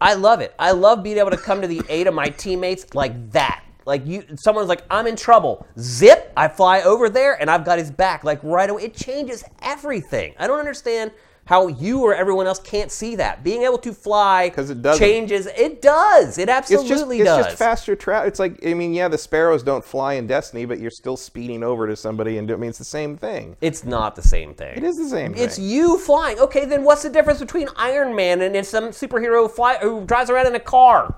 I 0.00 0.14
love 0.14 0.40
it. 0.40 0.54
I 0.58 0.72
love 0.72 1.02
being 1.02 1.18
able 1.18 1.30
to 1.30 1.36
come 1.36 1.60
to 1.62 1.66
the 1.66 1.82
aid 1.88 2.06
of 2.06 2.14
my 2.14 2.28
teammates 2.28 2.94
like 2.94 3.32
that. 3.32 3.64
Like 3.90 4.06
you, 4.06 4.24
someone's 4.36 4.68
like, 4.68 4.84
I'm 4.88 5.08
in 5.08 5.16
trouble. 5.16 5.66
Zip! 5.76 6.32
I 6.36 6.46
fly 6.46 6.82
over 6.82 7.08
there 7.10 7.34
and 7.40 7.50
I've 7.50 7.64
got 7.64 7.80
his 7.80 7.90
back. 7.90 8.22
Like 8.22 8.38
right 8.44 8.70
away, 8.70 8.84
it 8.84 8.94
changes 8.94 9.42
everything. 9.62 10.32
I 10.38 10.46
don't 10.46 10.60
understand 10.60 11.10
how 11.46 11.66
you 11.66 12.02
or 12.04 12.14
everyone 12.14 12.46
else 12.46 12.60
can't 12.60 12.92
see 12.92 13.16
that. 13.16 13.42
Being 13.42 13.64
able 13.64 13.78
to 13.78 13.92
fly 13.92 14.52
'Cause 14.54 14.70
it 14.70 14.80
doesn't. 14.80 15.04
changes. 15.04 15.46
It 15.56 15.82
does. 15.82 16.38
It 16.38 16.48
It's 16.48 16.68
just, 16.68 16.84
absolutely 16.84 17.18
it's 17.18 17.24
does. 17.28 17.46
just 17.46 17.58
faster 17.58 17.96
travel. 17.96 18.28
It's 18.28 18.38
like, 18.38 18.64
I 18.64 18.74
mean, 18.74 18.94
yeah, 18.94 19.08
the 19.08 19.18
sparrows 19.18 19.64
don't 19.64 19.84
fly 19.84 20.12
in 20.12 20.28
Destiny, 20.28 20.66
but 20.66 20.78
you're 20.78 20.92
still 20.92 21.16
speeding 21.16 21.64
over 21.64 21.88
to 21.88 21.96
somebody 21.96 22.38
and 22.38 22.46
do, 22.46 22.54
I 22.54 22.56
mean, 22.58 22.70
it's 22.70 22.78
the 22.78 22.84
same 22.84 23.16
thing. 23.16 23.56
It's 23.60 23.82
not 23.82 24.14
the 24.14 24.22
same 24.22 24.54
thing. 24.54 24.76
It 24.76 24.84
is 24.84 24.96
the 24.98 25.08
same 25.08 25.34
thing. 25.34 25.42
It's 25.42 25.58
you 25.58 25.98
flying. 25.98 26.38
Okay, 26.38 26.64
then 26.64 26.84
what's 26.84 27.02
the 27.02 27.10
difference 27.10 27.40
between 27.40 27.66
Iron 27.74 28.14
Man 28.14 28.40
and 28.40 28.64
some 28.64 28.90
superhero 28.90 29.50
fly 29.50 29.78
who 29.78 30.04
drives 30.04 30.30
around 30.30 30.46
in 30.46 30.54
a 30.54 30.60
car? 30.60 31.16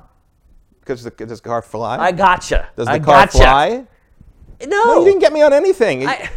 Because 0.83 1.03
the, 1.05 1.11
does 1.11 1.41
the 1.41 1.49
car 1.49 1.63
fly? 1.63 1.97
I 1.99 2.13
gotcha. 2.13 2.69
does 2.77 2.87
the 2.87 2.93
I 2.93 2.99
car 2.99 3.27
gotcha. 3.27 3.39
fly? 3.39 3.85
No. 4.67 4.85
No, 4.85 4.99
you 5.01 5.05
didn't 5.07 5.21
get 5.21 5.33
me 5.33 5.43
on 5.43 5.53
anything. 5.53 6.07
I- 6.07 6.31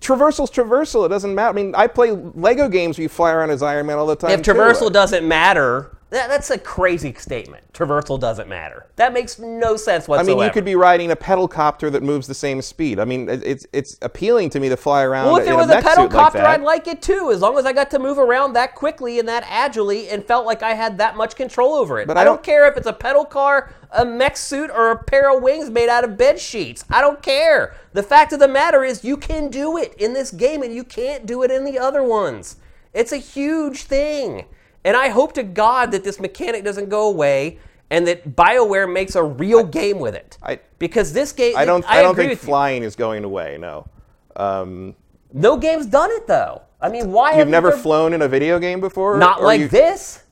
traversal's 0.00 0.50
traversal. 0.50 1.06
It 1.06 1.10
doesn't 1.10 1.34
matter. 1.34 1.50
I 1.50 1.52
mean, 1.52 1.74
I 1.74 1.86
play 1.86 2.10
Lego 2.10 2.68
games 2.68 2.98
where 2.98 3.02
you 3.04 3.08
fly 3.08 3.30
around 3.32 3.50
as 3.50 3.62
Iron 3.62 3.86
Man 3.86 3.98
all 3.98 4.06
the 4.06 4.16
time. 4.16 4.32
if 4.32 4.42
too. 4.42 4.52
traversal 4.52 4.92
doesn't 4.92 5.26
matter, 5.26 5.96
that, 6.12 6.28
that's 6.28 6.50
a 6.50 6.58
crazy 6.58 7.12
statement. 7.14 7.64
Traversal 7.72 8.20
doesn't 8.20 8.48
matter. 8.48 8.86
That 8.96 9.12
makes 9.12 9.38
no 9.38 9.76
sense 9.76 10.06
whatsoever. 10.06 10.12
I 10.12 10.18
whatsoever. 10.20 10.38
mean, 10.38 10.46
you 10.46 10.52
could 10.52 10.64
be 10.64 10.76
riding 10.76 11.10
a 11.10 11.16
pedal 11.16 11.48
copter 11.48 11.90
that 11.90 12.02
moves 12.02 12.26
the 12.26 12.34
same 12.34 12.62
speed. 12.62 13.00
I 13.00 13.04
mean, 13.04 13.28
it- 13.28 13.42
it's 13.42 13.66
it's 13.72 13.96
appealing 14.02 14.50
to 14.50 14.60
me 14.60 14.68
to 14.68 14.76
fly 14.76 15.02
around 15.02 15.26
Well, 15.26 15.36
if 15.38 15.46
in 15.46 15.54
it 15.54 15.56
was 15.56 15.66
a 15.66 15.74
mech 15.74 15.84
pedal 15.84 16.04
suit 16.04 16.12
like 16.12 16.24
copter, 16.24 16.38
that. 16.38 16.46
I'd 16.46 16.60
like 16.62 16.86
it 16.86 17.02
too, 17.02 17.30
as 17.32 17.40
long 17.40 17.58
as 17.58 17.64
I 17.66 17.72
got 17.72 17.90
to 17.90 17.98
move 17.98 18.18
around 18.18 18.52
that 18.52 18.74
quickly 18.74 19.18
and 19.18 19.26
that 19.28 19.44
agilely 19.48 20.08
and 20.10 20.24
felt 20.24 20.46
like 20.46 20.62
I 20.62 20.74
had 20.74 20.98
that 20.98 21.16
much 21.16 21.34
control 21.34 21.74
over 21.74 21.98
it. 21.98 22.06
But 22.06 22.16
I, 22.16 22.20
I 22.20 22.24
don't, 22.24 22.36
don't- 22.36 22.44
care 22.44 22.68
if 22.70 22.76
it's 22.76 22.86
a 22.86 22.92
pedal 22.92 23.24
car, 23.24 23.72
a 23.90 24.04
mech 24.04 24.36
suit, 24.36 24.70
or 24.70 24.90
a 24.90 25.02
pair 25.02 25.34
of 25.34 25.42
wings 25.42 25.70
made 25.70 25.88
out 25.88 26.04
of 26.04 26.16
bed 26.16 26.38
sheets. 26.38 26.84
I 26.90 27.00
don't 27.00 27.22
care. 27.22 27.74
The 27.94 28.02
fact 28.02 28.32
of 28.32 28.38
the 28.38 28.48
matter 28.48 28.84
is, 28.84 29.02
you 29.02 29.16
can 29.16 29.48
do 29.48 29.76
it 29.78 29.94
in 29.94 30.12
this 30.12 30.30
game, 30.30 30.62
and 30.62 30.74
you 30.74 30.84
can't 30.84 31.24
do 31.26 31.42
it 31.42 31.50
in 31.50 31.64
the 31.64 31.78
other 31.78 32.02
ones. 32.02 32.56
It's 32.92 33.12
a 33.12 33.16
huge 33.16 33.84
thing. 33.84 34.44
And 34.84 34.96
I 34.96 35.08
hope 35.08 35.32
to 35.34 35.42
God 35.42 35.92
that 35.92 36.02
this 36.04 36.18
mechanic 36.20 36.64
doesn't 36.64 36.88
go 36.88 37.08
away 37.08 37.58
and 37.90 38.06
that 38.06 38.34
BioWare 38.34 38.90
makes 38.92 39.14
a 39.14 39.22
real 39.22 39.62
game 39.64 39.98
with 39.98 40.14
it. 40.14 40.38
I- 40.42 40.60
because 40.78 41.12
this 41.12 41.30
game, 41.32 41.54
I 41.56 41.64
don't. 41.64 41.84
I, 41.88 42.02
don't 42.02 42.12
agree 42.12 42.24
think 42.24 42.30
with 42.40 42.42
you. 42.42 42.46
flying 42.48 42.82
is 42.82 42.96
going 42.96 43.22
away. 43.24 43.58
No. 43.60 43.86
Um, 44.34 44.96
No 45.32 45.56
game's 45.56 45.86
done 45.86 46.10
it 46.10 46.26
though. 46.26 46.62
I 46.80 46.88
mean, 46.88 47.12
why 47.12 47.38
you've 47.38 47.46
never 47.48 47.70
flown 47.70 48.12
in 48.12 48.22
a 48.22 48.28
video 48.28 48.58
game 48.58 48.80
before? 48.80 49.16
Not 49.18 49.40
Or 49.40 49.44
like 49.44 49.60
you- 49.60 49.68
this. 49.68 50.24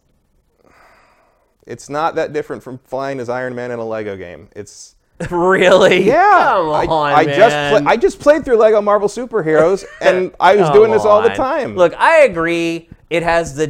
It's 1.66 1.88
not 1.88 2.14
that 2.16 2.32
different 2.32 2.62
from 2.62 2.78
flying 2.78 3.20
as 3.20 3.28
Iron 3.28 3.54
Man 3.54 3.70
in 3.70 3.78
a 3.78 3.84
Lego 3.84 4.16
game. 4.16 4.48
It's 4.56 4.96
really? 5.30 6.02
yeah. 6.04 6.54
Come 6.54 6.70
I, 6.70 6.86
on, 6.86 7.12
I 7.12 7.24
just 7.24 7.54
man. 7.54 7.82
pla- 7.82 7.90
I 7.92 7.96
just 7.96 8.18
played 8.18 8.44
through 8.44 8.56
Lego 8.56 8.80
Marvel 8.80 9.08
Superheroes, 9.08 9.84
and 10.00 10.34
I 10.40 10.56
was 10.56 10.70
doing 10.70 10.90
this 10.90 11.04
all 11.04 11.22
the 11.22 11.28
time. 11.28 11.76
Look, 11.76 11.94
I 11.94 12.22
agree. 12.22 12.88
It 13.10 13.22
has 13.22 13.54
the 13.54 13.68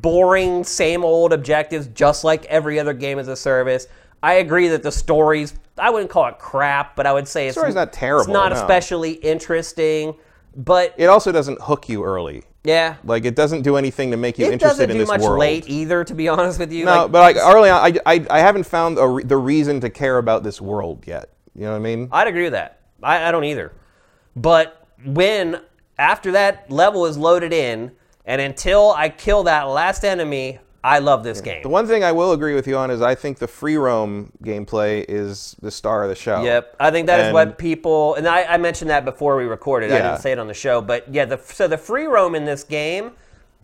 boring, 0.00 0.64
same 0.64 1.04
old 1.04 1.32
objectives, 1.32 1.86
just 1.88 2.24
like 2.24 2.44
every 2.46 2.78
other 2.78 2.92
game 2.94 3.18
as 3.18 3.28
a 3.28 3.36
service. 3.36 3.86
I 4.22 4.34
agree 4.34 4.68
that 4.68 4.82
the 4.82 4.92
stories, 4.92 5.54
I 5.78 5.90
wouldn't 5.90 6.10
call 6.10 6.26
it 6.26 6.38
crap, 6.38 6.96
but 6.96 7.06
I 7.06 7.12
would 7.12 7.28
say 7.28 7.46
it's 7.48 7.56
story's 7.56 7.74
not 7.74 7.92
terrible, 7.92 8.22
It's 8.22 8.28
not 8.32 8.52
no. 8.52 8.58
especially 8.58 9.12
interesting, 9.12 10.14
but 10.56 10.94
it 10.96 11.06
also 11.06 11.32
doesn't 11.32 11.60
hook 11.60 11.88
you 11.88 12.02
early. 12.02 12.42
yeah, 12.64 12.96
Like 13.04 13.24
it 13.24 13.36
doesn't 13.36 13.62
do 13.62 13.76
anything 13.76 14.10
to 14.10 14.16
make 14.16 14.38
you 14.38 14.46
it 14.46 14.52
interested 14.54 14.88
doesn't 14.88 14.90
in 14.90 14.96
do 14.96 15.02
this 15.02 15.08
much 15.08 15.20
world. 15.20 15.38
late 15.38 15.68
either. 15.68 16.02
To 16.02 16.14
be 16.14 16.28
honest 16.30 16.58
with 16.58 16.72
you, 16.72 16.84
No, 16.86 17.02
Like, 17.02 17.12
but 17.12 17.20
like 17.20 17.36
early 17.36 17.68
on, 17.70 17.84
I, 17.84 17.98
I, 18.14 18.26
I 18.30 18.38
haven't 18.40 18.64
found 18.64 18.98
re- 18.98 19.22
the 19.22 19.36
reason 19.36 19.80
to 19.80 19.90
care 19.90 20.18
about 20.18 20.42
this 20.42 20.60
world 20.60 21.04
yet. 21.06 21.30
You 21.54 21.62
know 21.62 21.70
what 21.72 21.76
I 21.76 21.80
mean? 21.80 22.08
I'd 22.10 22.28
agree 22.28 22.44
with 22.44 22.52
that. 22.52 22.80
I, 23.02 23.28
I 23.28 23.30
don't 23.30 23.44
either. 23.44 23.72
But 24.34 24.86
when 25.04 25.60
after 25.98 26.32
that 26.32 26.70
level 26.70 27.06
is 27.06 27.16
loaded 27.16 27.52
in, 27.52 27.92
and 28.26 28.40
until 28.40 28.92
I 28.92 29.08
kill 29.08 29.44
that 29.44 29.62
last 29.64 30.04
enemy, 30.04 30.58
I 30.84 30.98
love 31.00 31.24
this 31.24 31.40
game. 31.40 31.62
The 31.62 31.68
one 31.68 31.86
thing 31.86 32.04
I 32.04 32.12
will 32.12 32.32
agree 32.32 32.54
with 32.54 32.68
you 32.68 32.76
on 32.76 32.90
is 32.92 33.02
I 33.02 33.14
think 33.16 33.38
the 33.38 33.48
free 33.48 33.76
roam 33.76 34.30
gameplay 34.44 35.04
is 35.08 35.56
the 35.60 35.70
star 35.70 36.04
of 36.04 36.08
the 36.08 36.14
show. 36.14 36.42
Yep, 36.44 36.76
I 36.78 36.90
think 36.92 37.06
that 37.08 37.18
is 37.20 37.24
And- 37.26 37.34
what 37.34 37.58
people, 37.58 38.14
and 38.14 38.26
I, 38.28 38.44
I 38.44 38.56
mentioned 38.56 38.90
that 38.90 39.04
before 39.04 39.36
we 39.36 39.44
recorded. 39.44 39.90
I 39.90 39.96
Yeah. 39.96 40.10
didn't 40.10 40.20
say 40.22 40.32
it 40.32 40.38
on 40.38 40.46
the 40.46 40.54
show, 40.54 40.80
but 40.80 41.12
yeah, 41.12 41.24
the, 41.24 41.38
so 41.44 41.66
the 41.66 41.78
free 41.78 42.04
roam 42.06 42.34
in 42.36 42.44
this 42.44 42.62
game 42.62 43.12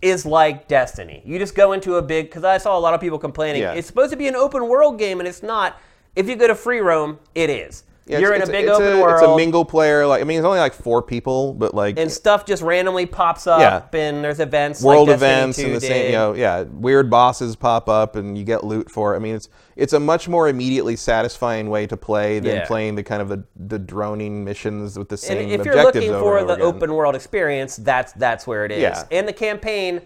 is 0.01 0.27
like 0.27 0.67
Destiny. 0.67 1.23
You 1.25 1.39
just 1.39 1.55
go 1.55 1.73
into 1.73 1.95
a 1.95 2.03
big 2.03 2.27
because 2.29 2.43
I 2.43 2.59
saw 2.59 2.77
a 2.77 2.81
lot 2.81 2.93
of 2.93 3.01
people 3.01 3.21
complaining. 3.21 3.63
Yeah. 3.63 3.75
It's 3.75 3.87
supposed 3.87 4.11
to 4.11 4.17
be 4.17 4.27
an 4.27 4.35
open 4.35 4.67
world 4.69 4.99
game, 4.99 5.21
and 5.21 5.29
it's 5.29 5.45
not. 5.45 5.79
If 6.17 6.29
you 6.29 6.35
go 6.35 6.49
to 6.49 6.57
free 6.57 6.81
roam, 6.81 7.21
it 7.37 7.49
is. 7.51 7.85
Yeah, 8.05 8.19
You're 8.19 8.35
in 8.35 8.43
a 8.43 8.47
big 8.47 8.65
it's 8.65 8.73
open 8.75 8.99
a, 8.99 9.01
world. 9.01 9.23
It's 9.23 9.23
a 9.23 9.37
mingle 9.37 9.65
player. 9.65 10.05
Like 10.07 10.21
I 10.23 10.25
mean, 10.25 10.37
it's 10.39 10.45
only 10.45 10.59
like 10.59 10.75
four 10.75 11.03
people, 11.03 11.55
but 11.55 11.73
like 11.73 11.99
and 12.01 12.11
stuff 12.11 12.45
just 12.45 12.61
randomly 12.61 13.07
pops 13.07 13.47
up, 13.47 13.61
Yeah. 13.61 13.99
and 14.01 14.25
there's 14.25 14.41
events, 14.41 14.83
world 14.83 15.07
like 15.07 15.15
events 15.17 15.59
2 15.59 15.65
and 15.67 15.77
the 15.77 15.81
did. 15.81 15.87
same. 15.87 16.07
You 16.07 16.13
know, 16.13 16.33
yeah, 16.35 16.63
weird 16.63 17.09
bosses 17.11 17.55
pop 17.55 17.89
up 17.89 18.17
and 18.17 18.37
you 18.37 18.43
get 18.43 18.65
loot 18.65 18.91
for. 18.91 19.15
it. 19.15 19.17
I 19.17 19.21
mean, 19.21 19.37
it's 19.37 19.49
it's 19.77 19.93
a 19.93 20.01
much 20.01 20.29
more 20.29 20.49
immediately 20.49 20.97
satisfying 20.97 21.71
way 21.71 21.87
to 21.87 21.97
play 21.97 22.41
than 22.41 22.57
Yeah. 22.57 22.67
playing 22.67 22.97
the 22.97 23.05
kind 23.05 23.23
of 23.23 23.29
the, 23.29 23.45
the 23.57 23.79
droning 23.79 24.43
missions 24.45 24.99
with 24.99 25.09
the 25.09 25.17
same 25.17 25.39
And 25.39 25.53
if 25.61 25.65
you're 25.65 25.77
looking 25.83 26.11
for 26.11 26.43
the 26.45 26.55
again. 26.55 26.67
open 26.67 26.93
world 26.95 27.15
experience, 27.15 27.77
that's 27.77 28.13
that's 28.15 28.49
where 28.49 28.65
it 28.65 28.73
is. 28.73 28.83
Yeah. 28.83 29.05
And 29.13 29.29
the 29.29 29.33
campaign, 29.33 30.01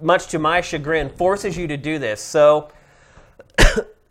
much 0.00 0.28
to 0.28 0.38
my 0.38 0.60
chagrin, 0.60 1.10
forces 1.10 1.56
you 1.58 1.66
to 1.66 1.76
do 1.76 1.98
this. 1.98 2.20
So 2.20 2.68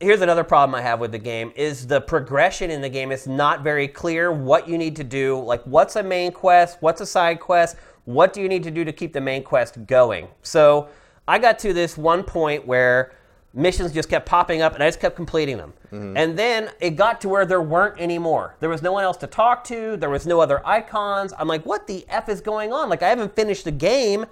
here's 0.01 0.21
another 0.21 0.43
problem 0.43 0.75
I 0.75 0.81
have 0.81 0.99
with 0.99 1.11
the 1.11 1.19
game 1.19 1.53
is 1.55 1.87
the 1.87 2.01
progression 2.01 2.71
in 2.71 2.81
the 2.81 2.89
game 2.89 3.11
is 3.11 3.27
not 3.27 3.61
very 3.61 3.87
clear 3.87 4.31
what 4.31 4.67
you 4.67 4.77
need 4.77 4.95
to 4.97 5.03
do. 5.03 5.39
Like 5.39 5.63
what's 5.63 5.95
a 5.95 6.03
main 6.03 6.31
quest, 6.31 6.77
what's 6.81 7.01
a 7.01 7.05
side 7.05 7.39
quest, 7.39 7.77
what 8.05 8.33
do 8.33 8.41
you 8.41 8.49
need 8.49 8.63
to 8.63 8.71
do 8.71 8.83
to 8.83 8.91
keep 8.91 9.13
the 9.13 9.21
main 9.21 9.43
quest 9.43 9.85
going? 9.85 10.27
So 10.41 10.89
I 11.27 11.39
got 11.39 11.59
to 11.59 11.73
this 11.73 11.97
one 11.97 12.23
point 12.23 12.65
where 12.65 13.13
missions 13.53 13.91
just 13.91 14.09
kept 14.09 14.25
popping 14.25 14.61
up 14.61 14.73
and 14.73 14.83
I 14.83 14.87
just 14.87 14.99
kept 14.99 15.15
completing 15.15 15.57
them. 15.57 15.73
Mm-hmm. 15.91 16.17
And 16.17 16.37
then 16.37 16.71
it 16.79 16.91
got 16.91 17.21
to 17.21 17.29
where 17.29 17.45
there 17.45 17.61
weren't 17.61 17.95
any 17.99 18.17
more. 18.17 18.55
There 18.59 18.69
was 18.69 18.81
no 18.81 18.91
one 18.93 19.03
else 19.03 19.17
to 19.17 19.27
talk 19.27 19.63
to, 19.65 19.97
there 19.97 20.09
was 20.09 20.25
no 20.25 20.39
other 20.39 20.65
icons. 20.65 21.33
I'm 21.37 21.47
like, 21.47 21.65
what 21.65 21.85
the 21.85 22.05
F 22.09 22.29
is 22.29 22.41
going 22.41 22.73
on? 22.73 22.89
Like 22.89 23.03
I 23.03 23.09
haven't 23.09 23.35
finished 23.35 23.65
the 23.65 23.71
game. 23.71 24.25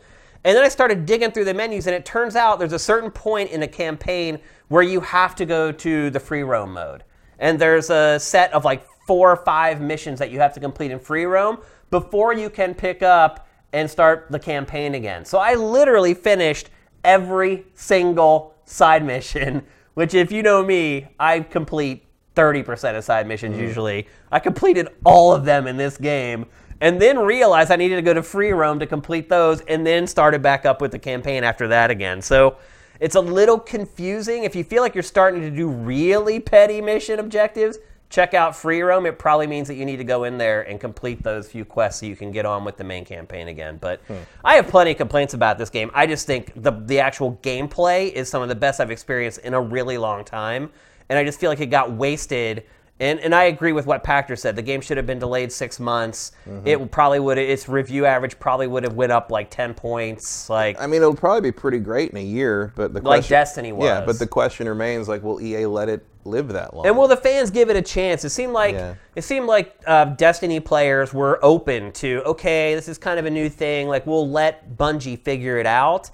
And 0.44 0.56
then 0.56 0.64
I 0.64 0.70
started 0.70 1.06
digging 1.06 1.32
through 1.32 1.46
the 1.46 1.54
menus, 1.54 1.88
and 1.88 1.96
it 1.96 2.06
turns 2.06 2.36
out 2.36 2.60
there's 2.60 2.74
a 2.74 2.80
certain 2.80 3.12
point 3.12 3.52
in 3.52 3.62
a 3.64 3.68
campaign 3.68 4.40
where 4.70 4.84
you 4.84 5.02
have 5.02 5.36
to 5.36 5.46
go 5.46 5.72
to 5.72 6.10
the 6.10 6.20
free 6.20 6.44
roam 6.44 6.74
mode. 6.74 7.04
And 7.40 7.60
there's 7.60 7.90
a 7.90 8.20
set 8.20 8.54
of 8.54 8.64
like 8.64 8.86
four 9.06 9.32
or 9.32 9.38
five 9.38 9.82
missions 9.82 10.20
that 10.20 10.32
you 10.32 10.40
have 10.40 10.54
to 10.54 10.60
complete 10.60 10.92
in 10.92 11.00
free 11.00 11.26
roam 11.26 11.58
before 11.90 12.34
you 12.34 12.50
can 12.50 12.74
pick 12.74 13.02
up 13.02 13.48
and 13.74 13.90
start 13.90 14.28
the 14.30 14.40
campaign 14.40 14.96
again. 14.96 15.26
So 15.26 15.40
I 15.40 15.56
literally 15.56 16.14
finished 16.14 16.70
every 17.04 17.66
single 17.74 18.56
side 18.66 19.04
mission, 19.04 19.66
which, 19.96 20.14
if 20.14 20.32
you 20.32 20.44
know 20.44 20.64
me, 20.64 21.08
I 21.20 21.42
complete 21.42 22.06
30% 22.36 22.98
of 22.98 23.04
side 23.04 23.28
missions 23.28 23.56
mm-hmm. 23.56 23.64
usually. 23.64 24.08
I 24.32 24.40
completed 24.40 24.88
all 25.04 25.34
of 25.34 25.44
them 25.44 25.68
in 25.68 25.76
this 25.76 25.98
game 25.98 26.46
and 26.82 27.02
then 27.02 27.20
realized 27.20 27.72
I 27.72 27.76
needed 27.76 27.98
to 27.98 28.02
go 28.02 28.14
to 28.14 28.24
free 28.24 28.52
roam 28.52 28.80
to 28.80 28.88
complete 28.88 29.30
those 29.30 29.62
and 29.62 29.86
then 29.86 30.08
started 30.08 30.42
back 30.42 30.66
up 30.66 30.82
with 30.82 30.92
the 30.92 31.00
campaign 31.00 31.44
after 31.44 31.68
that 31.68 31.92
again. 31.92 32.22
So 32.22 32.58
it's 33.00 33.16
a 33.16 33.22
little 33.22 33.60
confusing. 33.60 34.44
If 34.44 34.56
you 34.56 34.64
feel 34.64 34.82
like 34.82 34.94
you're 34.94 35.04
starting 35.04 35.42
to 35.42 35.52
do 35.52 35.70
really 35.70 36.40
petty 36.40 36.82
mission 36.82 37.20
objectives, 37.20 37.78
check 38.10 38.34
out 38.34 38.56
free 38.56 38.82
roam. 38.82 39.06
It 39.06 39.20
probably 39.20 39.48
means 39.48 39.68
that 39.68 39.76
you 39.76 39.86
need 39.86 39.98
to 39.98 40.04
go 40.04 40.24
in 40.24 40.38
there 40.38 40.64
and 40.64 40.80
complete 40.80 41.24
those 41.24 41.50
few 41.50 41.64
quests 41.64 42.00
so 42.00 42.06
you 42.08 42.16
can 42.16 42.32
get 42.32 42.46
on 42.46 42.66
with 42.66 42.78
the 42.78 42.84
main 42.84 43.06
campaign 43.06 43.48
again. 43.48 43.78
But 43.78 44.02
hmm. 44.08 44.18
I 44.44 44.56
have 44.56 44.68
plenty 44.68 44.92
of 44.92 44.98
complaints 44.98 45.34
about 45.34 45.58
this 45.58 45.70
game. 45.70 45.92
I 45.94 46.08
just 46.08 46.26
think 46.26 46.52
the 46.56 46.72
the 46.72 47.00
actual 47.00 47.40
gameplay 47.44 48.12
is 48.12 48.30
some 48.30 48.42
of 48.42 48.50
the 48.50 48.56
best 48.56 48.80
I've 48.80 48.92
experienced 48.92 49.40
in 49.40 49.54
a 49.54 49.62
really 49.62 49.98
long 49.98 50.26
time. 50.26 50.72
And 51.10 51.18
I 51.18 51.24
just 51.24 51.40
feel 51.40 51.50
like 51.50 51.60
it 51.60 51.68
got 51.68 51.92
wasted 51.92 52.66
and, 53.00 53.20
and 53.20 53.34
I 53.34 53.46
agree 53.46 53.72
with 53.72 53.86
what 53.86 54.04
Pachter 54.04 54.38
said. 54.38 54.56
The 54.56 54.62
game 54.62 54.82
should 54.82 54.98
have 54.98 55.06
been 55.06 55.20
delayed 55.20 55.52
six 55.52 55.80
months. 55.80 56.34
Mm-hmm. 56.48 56.68
It 56.68 56.92
probably 56.92 57.20
would. 57.20 57.38
Its 57.38 57.70
review 57.70 58.06
average 58.06 58.40
probably 58.40 58.68
would 58.68 58.84
have 58.84 58.94
went 58.94 59.12
up 59.12 59.32
like 59.32 59.50
ten 59.50 59.74
points. 59.74 60.50
Like 60.50 60.80
I 60.80 60.88
mean, 60.88 61.02
it'll 61.02 61.16
probably 61.16 61.50
be 61.50 61.52
pretty 61.52 61.80
great 61.80 62.12
in 62.12 62.18
a 62.18 62.24
year, 62.24 62.74
but 62.76 62.94
the 62.94 63.02
Like 63.02 63.20
question, 63.20 63.34
Destiny 63.36 63.70
Yeah, 63.70 64.04
but 64.06 64.20
the 64.20 64.28
question 64.28 64.68
remains: 64.68 65.08
like, 65.08 65.24
will 65.24 65.42
EA 65.42 65.66
let 65.66 65.90
it 65.90 66.06
live 66.26 66.50
that 66.50 66.76
long? 66.76 66.86
And 66.86 66.98
will 66.98 67.08
the 67.08 67.18
fans 67.18 67.50
give 67.50 67.70
it 67.70 67.76
a 67.76 67.82
chance? 67.82 68.24
It 68.26 68.30
seemed 68.30 68.54
like 68.54 68.74
Yeah. 68.74 68.96
it 69.16 69.24
seemed 69.24 69.46
like 69.48 69.76
uh, 69.88 70.06
Destiny 70.06 70.60
players 70.60 71.14
were 71.14 71.40
open 71.42 71.92
to 71.94 72.22
okay, 72.26 72.76
this 72.76 72.88
is 72.88 72.98
kind 72.98 73.20
of 73.20 73.26
a 73.26 73.30
new 73.30 73.50
thing. 73.50 73.88
Like 73.88 74.06
we'll 74.06 74.30
let 74.30 74.78
Bungie 74.78 75.20
figure 75.24 75.58
it 75.58 75.66
out. 75.66 76.10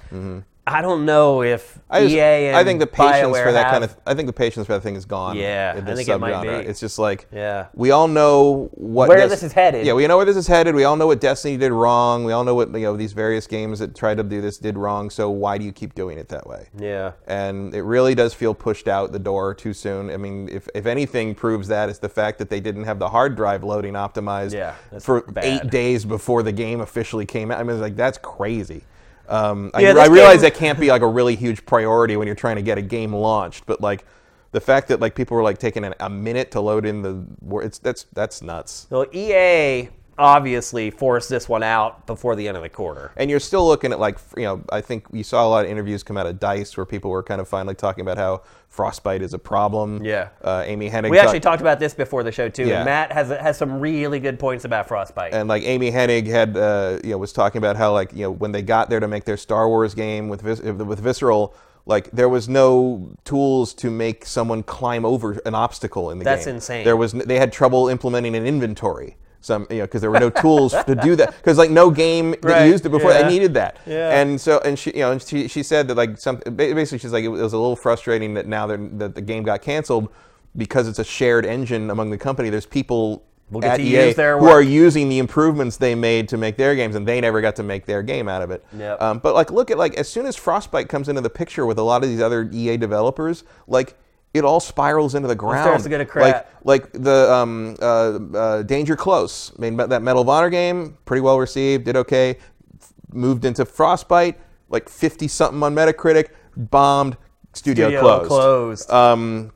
I 0.68 0.82
don't 0.82 1.06
know 1.06 1.44
if. 1.44 1.78
I, 1.92 2.02
just- 2.02 2.16
EA 2.16 2.20
and 2.48 2.58
I 2.58 2.64
think 2.64 2.80
the 2.80 2.88
patience 2.88 3.38
BioWare 3.38 3.44
for 3.44 3.52
that 3.52 3.64
have- 3.66 3.72
kind 3.72 3.84
of 3.84 3.96
I 4.08 4.16
think 4.16 4.26
the 4.26 4.34
patience 4.34 4.66
for 4.66 4.74
that 4.74 4.82
thing 4.82 4.96
is 4.96 5.06
gone. 5.06 5.38
Yeah, 5.38 5.74
in 5.74 5.78
I 5.78 5.82
this 5.82 5.98
think 5.98 6.10
it 6.10 6.18
might 6.18 6.42
be. 6.42 6.48
It's 6.50 6.80
just 6.80 6.98
like 6.98 7.28
Yeah. 7.32 7.68
we 7.76 7.92
all 7.92 8.08
know 8.08 8.70
what 8.74 9.08
Where 9.08 9.28
this 9.30 9.44
is 9.44 9.54
headed. 9.54 9.86
Yeah, 9.86 9.94
we 9.94 10.08
know 10.08 10.18
where 10.18 10.26
this 10.26 10.36
is 10.38 10.48
headed. 10.48 10.74
We 10.74 10.84
all 10.84 10.96
know 10.96 11.06
what 11.06 11.22
Destiny 11.22 11.56
did 11.58 11.72
wrong. 11.72 12.24
We 12.26 12.32
all 12.34 12.44
know 12.44 12.56
what 12.56 12.70
you 12.74 12.80
know 12.80 12.98
these 12.98 13.14
various 13.14 13.46
games 13.46 13.78
that 13.78 13.94
tried 13.96 14.18
to 14.18 14.24
do 14.24 14.42
this 14.42 14.58
did 14.58 14.76
wrong. 14.76 15.12
So 15.12 15.30
why 15.30 15.60
do 15.60 15.66
you 15.66 15.72
keep 15.72 15.94
doing 15.94 16.18
it 16.18 16.30
that 16.30 16.48
way? 16.48 16.70
Yeah. 16.80 17.12
and 17.28 17.76
it 17.76 17.84
really 17.84 18.16
does 18.16 18.34
feel 18.34 18.56
pushed 18.56 18.88
out 18.88 19.12
the 19.12 19.20
door 19.20 19.54
too 19.54 19.74
soon. 19.74 20.10
I 20.10 20.18
mean, 20.18 20.50
if, 20.52 20.68
if 20.74 20.88
anything 20.88 21.36
proves 21.36 21.68
that, 21.68 21.90
it's 21.90 22.00
the 22.00 22.10
fact 22.10 22.40
that 22.40 22.50
they 22.50 22.60
didn't 22.60 22.86
have 22.86 22.98
the 22.98 23.10
hard 23.10 23.36
drive 23.36 23.64
loading 23.64 23.94
optimized 23.94 24.54
Yeah, 24.54 24.74
for 25.00 25.22
bad. 25.22 25.44
eight 25.46 25.70
days 25.70 26.06
before 26.06 26.42
the 26.42 26.52
game 26.52 26.82
officially 26.82 27.26
came 27.28 27.52
out. 27.52 27.60
I 27.60 27.64
mean, 27.64 27.76
it's 27.76 27.82
like 27.82 27.96
that's 27.96 28.18
crazy. 28.18 28.84
Um, 29.30 29.72
Yeah, 29.77 29.93
I, 29.93 30.03
I 30.03 30.07
realize 30.07 30.41
game- 30.41 30.41
that 30.41 30.56
can't 30.56 30.80
be 30.80 30.89
like 30.89 31.02
a 31.02 31.07
really 31.07 31.35
huge 31.35 31.65
priority 31.65 32.18
when 32.18 32.27
you're 32.27 32.35
trying 32.35 32.56
to 32.57 32.61
get 32.61 32.77
a 32.77 32.81
game 32.81 33.14
launched, 33.14 33.65
but 33.65 33.81
like 33.81 34.06
the 34.52 34.61
fact 34.61 34.88
that 34.88 34.99
like 34.99 35.15
people 35.15 35.35
were 35.35 35.43
like 35.43 35.57
taking 35.57 35.84
an, 35.84 35.93
a 35.99 36.10
minute 36.10 36.52
to 36.52 36.61
load 36.61 36.85
in 36.85 37.02
the 37.02 37.26
it's 37.64 37.80
that's 37.80 38.06
that's 38.14 38.41
nuts. 38.41 38.88
So 38.89 39.06
EA 39.11 39.89
obviously 40.18 40.90
force 40.92 41.28
this 41.28 41.50
one 41.50 41.64
out 41.64 42.06
before 42.08 42.36
the 42.36 42.48
end 42.48 42.58
of 42.58 42.64
the 42.64 42.70
quarter. 42.70 43.12
And 43.18 43.30
you're 43.30 43.40
still 43.40 43.68
looking 43.68 43.92
at 43.92 44.00
like 44.00 44.18
you 44.38 44.44
know 44.44 44.64
I 44.72 44.82
think 44.82 45.06
you 45.12 45.24
saw 45.24 45.46
a 45.46 45.50
lot 45.50 45.66
of 45.66 45.72
interviews 45.72 46.04
come 46.04 46.18
out 46.18 46.26
of 46.28 46.40
Dice 46.40 46.76
where 46.78 46.86
people 46.86 47.12
were 47.12 47.24
kind 47.24 47.42
of 47.42 47.48
finally 47.48 47.76
talking 47.76 48.02
about 48.02 48.18
how 48.18 48.42
frostbite 48.70 49.22
is 49.22 49.34
a 49.34 49.40
problem. 49.40 50.04
Yeah. 50.04 50.30
Uh, 50.42 50.64
Amy 50.66 50.90
Hennig. 50.90 51.10
We 51.10 51.20
actually 51.20 51.40
talked 51.40 51.62
about 51.62 51.80
this 51.80 51.94
before 51.94 52.24
the 52.24 52.32
show 52.32 52.50
too. 52.50 52.66
Yeah. 52.66 52.78
And 52.78 52.86
Matt 52.86 53.12
has 53.12 53.30
has 53.30 53.58
some 53.58 53.80
really 53.80 54.20
good 54.20 54.40
points 54.40 54.66
about 54.66 54.88
Frostbite. 54.88 55.34
and 55.34 55.48
like 55.48 55.64
Amy 55.64 55.92
Hennig 55.92 56.28
had, 56.28 56.58
uh, 56.58 57.00
you 57.04 57.12
know, 57.12 57.18
was 57.18 57.34
talking 57.34 57.60
about 57.60 57.76
how 57.76 57.92
like 57.94 58.14
you 58.14 58.24
know 58.24 58.32
when 58.32 58.52
they 58.52 58.62
got 58.62 58.90
there 58.90 59.00
to 59.00 59.08
make 59.08 59.26
their 59.26 59.38
Star 59.38 59.68
Wars 59.68 59.94
game 59.94 60.30
with 60.30 60.42
Vis- 60.42 60.62
with 60.62 61.00
Visceral, 61.00 61.54
like 61.86 62.10
there 62.12 62.30
was 62.30 62.50
no 62.50 63.14
tools 63.24 63.74
to 63.76 63.90
make 63.92 64.26
someone 64.26 64.64
climb 64.64 65.06
over 65.06 65.40
an 65.46 65.56
obstacle 65.56 66.12
in 66.12 66.20
the 66.20 66.26
That's 66.26 66.46
game. 66.46 66.56
That's 66.56 66.66
insane. 66.66 66.86
There 66.86 66.98
was 66.98 67.14
n- 67.14 67.24
they 67.26 67.38
had 67.40 67.52
trouble 67.52 67.88
implementing 67.90 68.36
an 68.36 68.46
inventory. 68.46 69.18
Some 69.45 69.67
you 69.69 69.77
know 69.77 69.84
because 69.84 70.01
there 70.01 70.09
were 70.09 70.19
no 70.19 70.31
tools 70.31 70.73
to 70.88 70.95
do 70.95 71.15
that 71.17 71.35
because 71.38 71.59
like 71.59 71.69
no 71.69 71.91
game 71.91 72.31
that 72.31 72.43
Right, 72.43 72.65
used 72.65 72.84
it 72.84 72.89
before 72.89 73.11
yeah. 73.11 73.22
they 73.22 73.30
needed 73.30 73.53
that. 73.53 73.77
Yeah. 73.85 74.19
And 74.19 74.41
so 74.41 74.59
and 74.65 74.77
she 74.77 74.89
you 74.89 75.01
know 75.01 75.11
and 75.11 75.22
she, 75.22 75.47
she 75.47 75.61
said 75.61 75.88
that 75.88 75.95
like 75.95 76.17
some 76.17 76.38
basically 76.38 76.97
she's 76.97 77.13
like 77.13 77.23
it 77.23 77.27
was 77.30 77.53
a 77.53 77.57
little 77.57 77.76
frustrating 77.76 78.34
that 78.34 78.47
now 78.47 78.65
that 78.65 79.13
the 79.13 79.22
game 79.22 79.43
got 79.43 79.61
canceled 79.61 80.09
because 80.57 80.88
it's 80.88 80.97
a 80.97 81.03
shared 81.03 81.45
engine 81.45 81.91
among 81.91 82.09
the 82.09 82.17
company. 82.17 82.49
There's 82.49 82.65
people 82.65 83.23
We'll 83.51 83.63
at 83.63 83.80
EA 83.80 84.13
who 84.13 84.47
are 84.47 84.63
using 84.63 85.07
the 85.07 85.19
improvements 85.19 85.77
they 85.77 85.93
made 85.93 86.27
to 86.30 86.38
make 86.38 86.57
their 86.57 86.76
games, 86.76 86.95
and 86.95 87.07
they 87.07 87.22
never 87.22 87.41
got 87.41 87.55
to 87.57 87.63
make 87.63 87.85
their 87.85 88.01
game 88.01 88.27
out 88.27 88.41
of 88.41 88.49
it. 88.49 88.65
Yep. 88.76 88.99
Um, 88.99 89.19
but 89.19 89.35
like, 89.35 89.51
look 89.51 89.69
at 89.69 89.77
like 89.77 89.93
as 89.93 90.09
soon 90.09 90.26
as 90.26 90.35
Frostbite 90.35 90.89
comes 90.89 91.07
into 91.07 91.22
the 91.22 91.30
picture 91.30 91.67
with 91.67 91.77
a 91.77 91.84
lot 91.84 92.03
of 92.03 92.09
these 92.09 92.22
other 92.22 92.49
EA 92.51 92.77
developers, 92.77 93.43
like 93.67 93.95
it 94.36 94.44
all 94.45 94.60
spirals 94.60 95.16
into 95.16 95.28
the 95.28 95.36
ground. 95.36 95.64
starts 95.64 95.84
to 95.84 95.90
get 95.90 96.02
a 96.02 96.06
crap. 96.06 96.52
Like 96.64 96.84
like 96.94 97.03
the 97.03 97.32
um, 97.34 97.76
uh, 97.82 98.20
uh, 98.38 98.62
Danger 98.64 98.95
Close 98.95 99.57
made 99.57 99.78
that 99.78 100.02
Medal 100.02 100.22
of 100.24 100.30
Honor 100.30 100.49
game, 100.49 100.98
pretty 101.06 101.22
well 101.22 101.40
received, 101.40 101.86
did 101.86 101.95
okay. 101.95 102.38
F- 102.80 102.94
Moved 103.14 103.45
into 103.45 103.64
Frostbite, 103.66 104.38
like 104.70 104.90
fifty 104.90 105.28
something 105.28 105.62
on 105.64 105.74
Metacritic, 105.74 106.30
bombed. 106.57 107.18
Studio, 107.53 107.86
Studio 107.88 108.02
closed. 108.02 108.28
closed. 108.28 108.91
Um, 108.91 109.52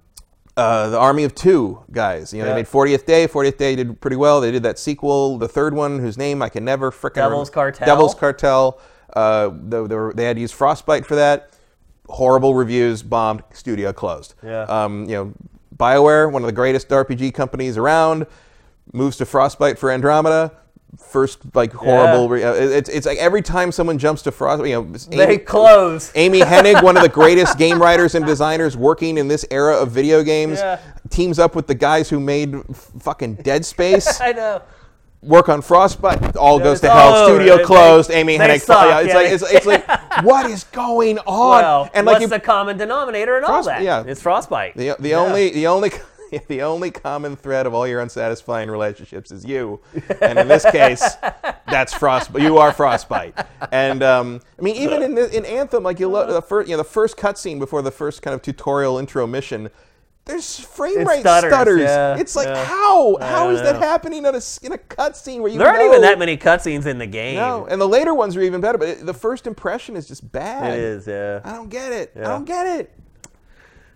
uh, 0.56 0.89
the 0.89 0.97
Army 0.97 1.26
of 1.26 1.35
Two 1.35 1.84
guys. 1.91 2.31
You 2.31 2.39
know, 2.39 2.45
Yeah. 2.47 2.53
they 2.53 2.60
made 2.61 2.68
40th 2.68 3.06
Day. 3.06 3.27
40th 3.27 3.57
Day 3.57 3.76
did 3.76 3.99
pretty 3.99 4.15
well. 4.15 4.39
They 4.39 4.51
did 4.51 4.64
that 4.64 4.80
sequel, 4.80 5.38
the 5.38 5.49
third 5.49 5.73
one, 5.73 5.99
whose 5.99 6.18
name 6.18 6.41
I 6.41 6.47
can 6.49 6.64
never 6.64 6.91
frickin' 6.91 7.15
Devil's 7.15 7.49
remember. 7.49 7.72
Cartel? 7.73 7.85
Devil's 7.85 8.15
Cartel. 8.15 8.80
Uh, 9.14 9.49
they, 9.49 9.85
they, 9.88 9.95
were, 9.95 10.14
they 10.15 10.23
had 10.23 10.38
to 10.38 10.41
use 10.41 10.51
Frostbite 10.53 11.06
for 11.06 11.15
that. 11.15 11.51
Horrible 12.10 12.56
reviews, 12.56 13.03
bombed. 13.03 13.44
Studio 13.53 13.94
closed. 13.94 14.34
Yeah. 14.44 14.64
Um, 14.64 15.03
you 15.10 15.15
know, 15.15 15.34
Bioware, 15.76 16.31
one 16.31 16.41
of 16.41 16.48
the 16.48 16.52
greatest 16.53 16.90
RPG 16.90 17.34
companies 17.34 17.77
around, 17.77 18.26
moves 18.94 19.18
to 19.18 19.26
Frostbite 19.26 19.77
for 19.80 19.91
Andromeda. 19.91 20.52
First, 20.98 21.40
like 21.56 21.72
horrible. 21.72 22.27
Re- 22.30 22.44
uh, 22.44 22.52
it's 22.53 22.90
it's 22.90 23.06
like 23.06 23.19
every 23.19 23.44
time 23.44 23.72
someone 23.72 23.99
jumps 23.99 24.23
to 24.23 24.31
Frost, 24.31 24.65
you 24.65 24.73
know, 24.73 24.91
they 25.15 25.38
close. 25.38 26.11
Amy 26.15 26.40
Hennig, 26.40 26.81
one 26.84 26.98
of 26.98 27.03
the 27.03 27.10
greatest 27.22 27.60
game 27.60 27.80
writers 27.80 28.15
and 28.15 28.26
designers 28.26 28.76
working 28.76 29.19
in 29.19 29.27
this 29.27 29.45
era 29.52 29.76
of 29.77 29.91
video 29.91 30.23
games, 30.23 30.57
Yeah. 30.57 30.80
teams 31.11 31.38
up 31.38 31.56
with 31.56 31.68
the 31.68 31.76
guys 31.76 32.10
who 32.10 32.19
made 32.19 32.56
f- 32.56 32.91
fucking 33.02 33.36
Dead 33.36 33.64
Space. 33.65 34.19
I 34.30 34.31
know. 34.31 34.64
Work 35.21 35.49
on 35.49 35.61
Frostbite, 35.61 36.35
all 36.37 36.59
goes 36.59 36.79
to 36.81 36.89
hell. 36.89 37.13
all 37.13 37.15
over. 37.15 37.35
Studio 37.35 37.57
They- 37.57 37.63
closed. 37.63 38.09
they- 38.09 38.15
Amy 38.21 38.37
Hennig. 38.37 38.67
yeah, 38.67 38.99
it's 38.99 39.07
yeah, 39.09 39.15
like 39.15 39.27
it's, 39.31 39.43
it's 39.51 39.65
like 39.65 39.87
what 40.23 40.49
is 40.49 40.63
going 40.65 41.19
on? 41.19 41.61
Well, 41.61 41.89
and 41.93 42.05
like 42.05 42.15
what's 42.15 42.21
you- 42.23 42.27
the 42.29 42.39
common 42.39 42.77
denominator 42.77 43.37
in 43.37 43.43
all 43.43 43.49
Frost- 43.49 43.67
that? 43.67 43.81
yeah. 43.81 44.03
It's 44.05 44.21
Frostbite. 44.21 44.75
the 44.77 44.95
the 44.99 45.09
Yeah. 45.09 45.17
only 45.19 45.49
the 45.51 45.67
only 45.67 45.91
the 46.47 46.61
only 46.61 46.91
common 46.91 47.35
thread 47.35 47.65
of 47.65 47.73
all 47.73 47.87
your 47.87 47.99
unsatisfying 48.01 48.69
relationships 48.69 49.31
is 49.31 49.43
you, 49.45 49.79
and 50.21 50.37
in 50.37 50.47
this 50.47 50.63
case, 50.71 51.15
that's 51.67 51.91
frostbite. 51.93 52.43
You 52.43 52.59
are 52.59 52.71
frostbite, 52.71 53.35
and 53.71 54.03
um, 54.03 54.39
I 54.57 54.61
mean, 54.61 54.75
even 54.75 55.01
in 55.01 55.15
the, 55.15 55.35
in 55.35 55.43
Anthem, 55.43 55.81
like 55.83 55.99
you 55.99 56.07
lo- 56.07 56.31
the 56.31 56.41
first, 56.41 56.69
you 56.69 56.73
know, 56.75 56.83
the 56.83 56.87
first 56.89 57.17
cutscene 57.17 57.57
before 57.57 57.81
the 57.81 57.89
first 57.91 58.21
kind 58.21 58.35
of 58.35 58.41
tutorial 58.43 58.99
intro 58.99 59.25
mission. 59.27 59.69
There's 60.30 60.60
frame 60.60 60.99
It 60.99 61.07
rate 61.07 61.22
stutters, 61.22 61.51
stutters. 61.51 61.81
yeah, 61.81 62.18
it's 62.18 62.35
like 62.35 62.47
yeah. 62.47 62.64
how 62.64 63.18
how 63.19 63.49
is 63.49 63.61
don't 63.61 63.73
that 63.73 63.81
happening 63.81 64.19
in 64.19 64.35
a 64.35 64.41
in 64.61 64.73
a 64.73 64.77
cutscene 64.77 65.39
where 65.41 65.51
you 65.51 65.57
There 65.57 65.68
aren't 65.68 65.80
know- 65.80 65.88
even 65.88 66.01
that 66.03 66.19
many 66.19 66.38
cutscenes 66.38 66.85
in 66.85 66.99
the 66.99 67.07
game. 67.07 67.38
No, 67.38 67.65
and 67.65 67.81
the 67.81 67.88
later 67.88 68.14
ones 68.14 68.35
are 68.38 68.41
even 68.41 68.61
better. 68.61 68.77
But 68.77 68.89
it, 68.89 69.06
the 69.07 69.14
first 69.14 69.47
impression 69.47 69.95
is 69.97 70.07
just 70.07 70.31
bad. 70.31 70.73
It 70.76 70.80
is, 70.80 71.07
yeah. 71.07 71.41
I 71.43 71.53
don't 71.53 71.69
get 71.69 71.91
it. 71.91 72.11
I 72.15 72.22
don't 72.22 72.45
get 72.45 72.68
it. 72.68 72.93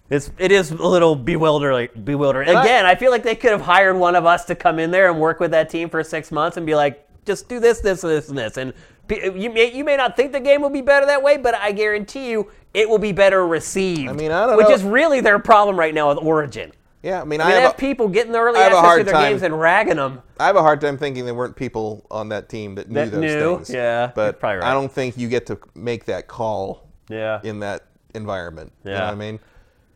It's 0.09 0.31
it 0.37 0.51
is 0.51 0.71
a 0.71 0.75
little 0.87 1.15
bewildering. 1.15 1.89
Bewildering. 2.03 2.49
I- 2.49 2.61
Again, 2.63 2.85
I 2.85 2.95
feel 2.95 3.11
like 3.11 3.21
they 3.23 3.35
could 3.35 3.51
have 3.51 3.61
hired 3.61 3.95
one 3.95 4.15
of 4.15 4.25
us 4.25 4.45
to 4.45 4.55
come 4.55 4.79
in 4.79 4.89
there 4.91 5.09
and 5.11 5.19
work 5.19 5.39
with 5.39 5.51
that 5.51 5.69
team 5.69 5.87
for 5.89 6.03
six 6.03 6.31
months 6.31 6.57
and 6.57 6.65
be 6.65 6.73
like, 6.75 7.07
just 7.25 7.47
do 7.47 7.59
this, 7.59 7.79
this, 7.79 8.01
this, 8.01 8.29
and 8.29 8.37
this. 8.37 8.57
And 8.57 8.73
you 9.09 9.49
may 9.49 9.71
you 9.73 9.83
may 9.83 9.97
not 9.97 10.15
think 10.15 10.31
the 10.31 10.39
game 10.39 10.61
will 10.61 10.69
be 10.69 10.81
better 10.81 11.05
that 11.05 11.21
way, 11.21 11.37
but 11.37 11.55
I 11.55 11.71
guarantee 11.71 12.29
you 12.31 12.49
it 12.73 12.87
will 12.89 12.99
be 12.99 13.11
better 13.11 13.45
received. 13.45 14.09
I 14.09 14.13
mean, 14.13 14.31
I 14.31 14.41
don't 14.41 14.51
know. 14.51 14.57
which 14.57 14.67
know. 14.69 14.73
is 14.75 14.83
really 14.83 15.21
their 15.21 15.39
problem 15.39 15.77
right 15.77 15.93
now 15.93 16.09
with 16.09 16.17
Origin. 16.19 16.71
Yeah, 17.03 17.21
I 17.21 17.25
mean, 17.25 17.41
I 17.41 17.43
I 17.43 17.47
mean, 17.47 17.55
they 17.55 17.61
have, 17.61 17.71
have 17.71 17.77
a, 17.77 17.81
people 17.81 18.07
getting 18.07 18.31
the 18.31 18.39
early 18.39 18.61
I 18.61 18.67
access 18.67 18.97
to 18.99 19.03
their 19.03 19.13
time- 19.13 19.31
games 19.33 19.43
and 19.43 19.59
ragging 19.59 19.97
them. 19.97 20.21
I 20.39 20.45
have 20.47 20.55
a 20.55 20.61
hard 20.61 20.79
time 20.79 20.97
thinking 20.97 21.25
there 21.25 21.33
weren't 21.33 21.55
people 21.55 22.05
on 22.09 22.29
that 22.29 22.47
team 22.47 22.75
that 22.75 22.87
knew 22.87 22.93
That 22.95 23.11
those 23.11 23.21
knew, 23.21 23.55
things. 23.57 23.69
yeah, 23.71 24.11
but 24.15 24.41
right. 24.41 24.61
I 24.61 24.71
don't 24.73 24.91
think 24.91 25.17
you 25.17 25.27
get 25.27 25.45
to 25.47 25.59
make 25.75 26.05
that 26.05 26.27
call 26.29 26.87
Yeah. 27.09 27.41
in 27.43 27.59
that 27.59 27.83
environment. 28.15 28.71
You 28.85 28.91
know 28.91 28.97
Yeah. 28.97 29.05
what 29.07 29.11
I 29.11 29.15
mean? 29.15 29.39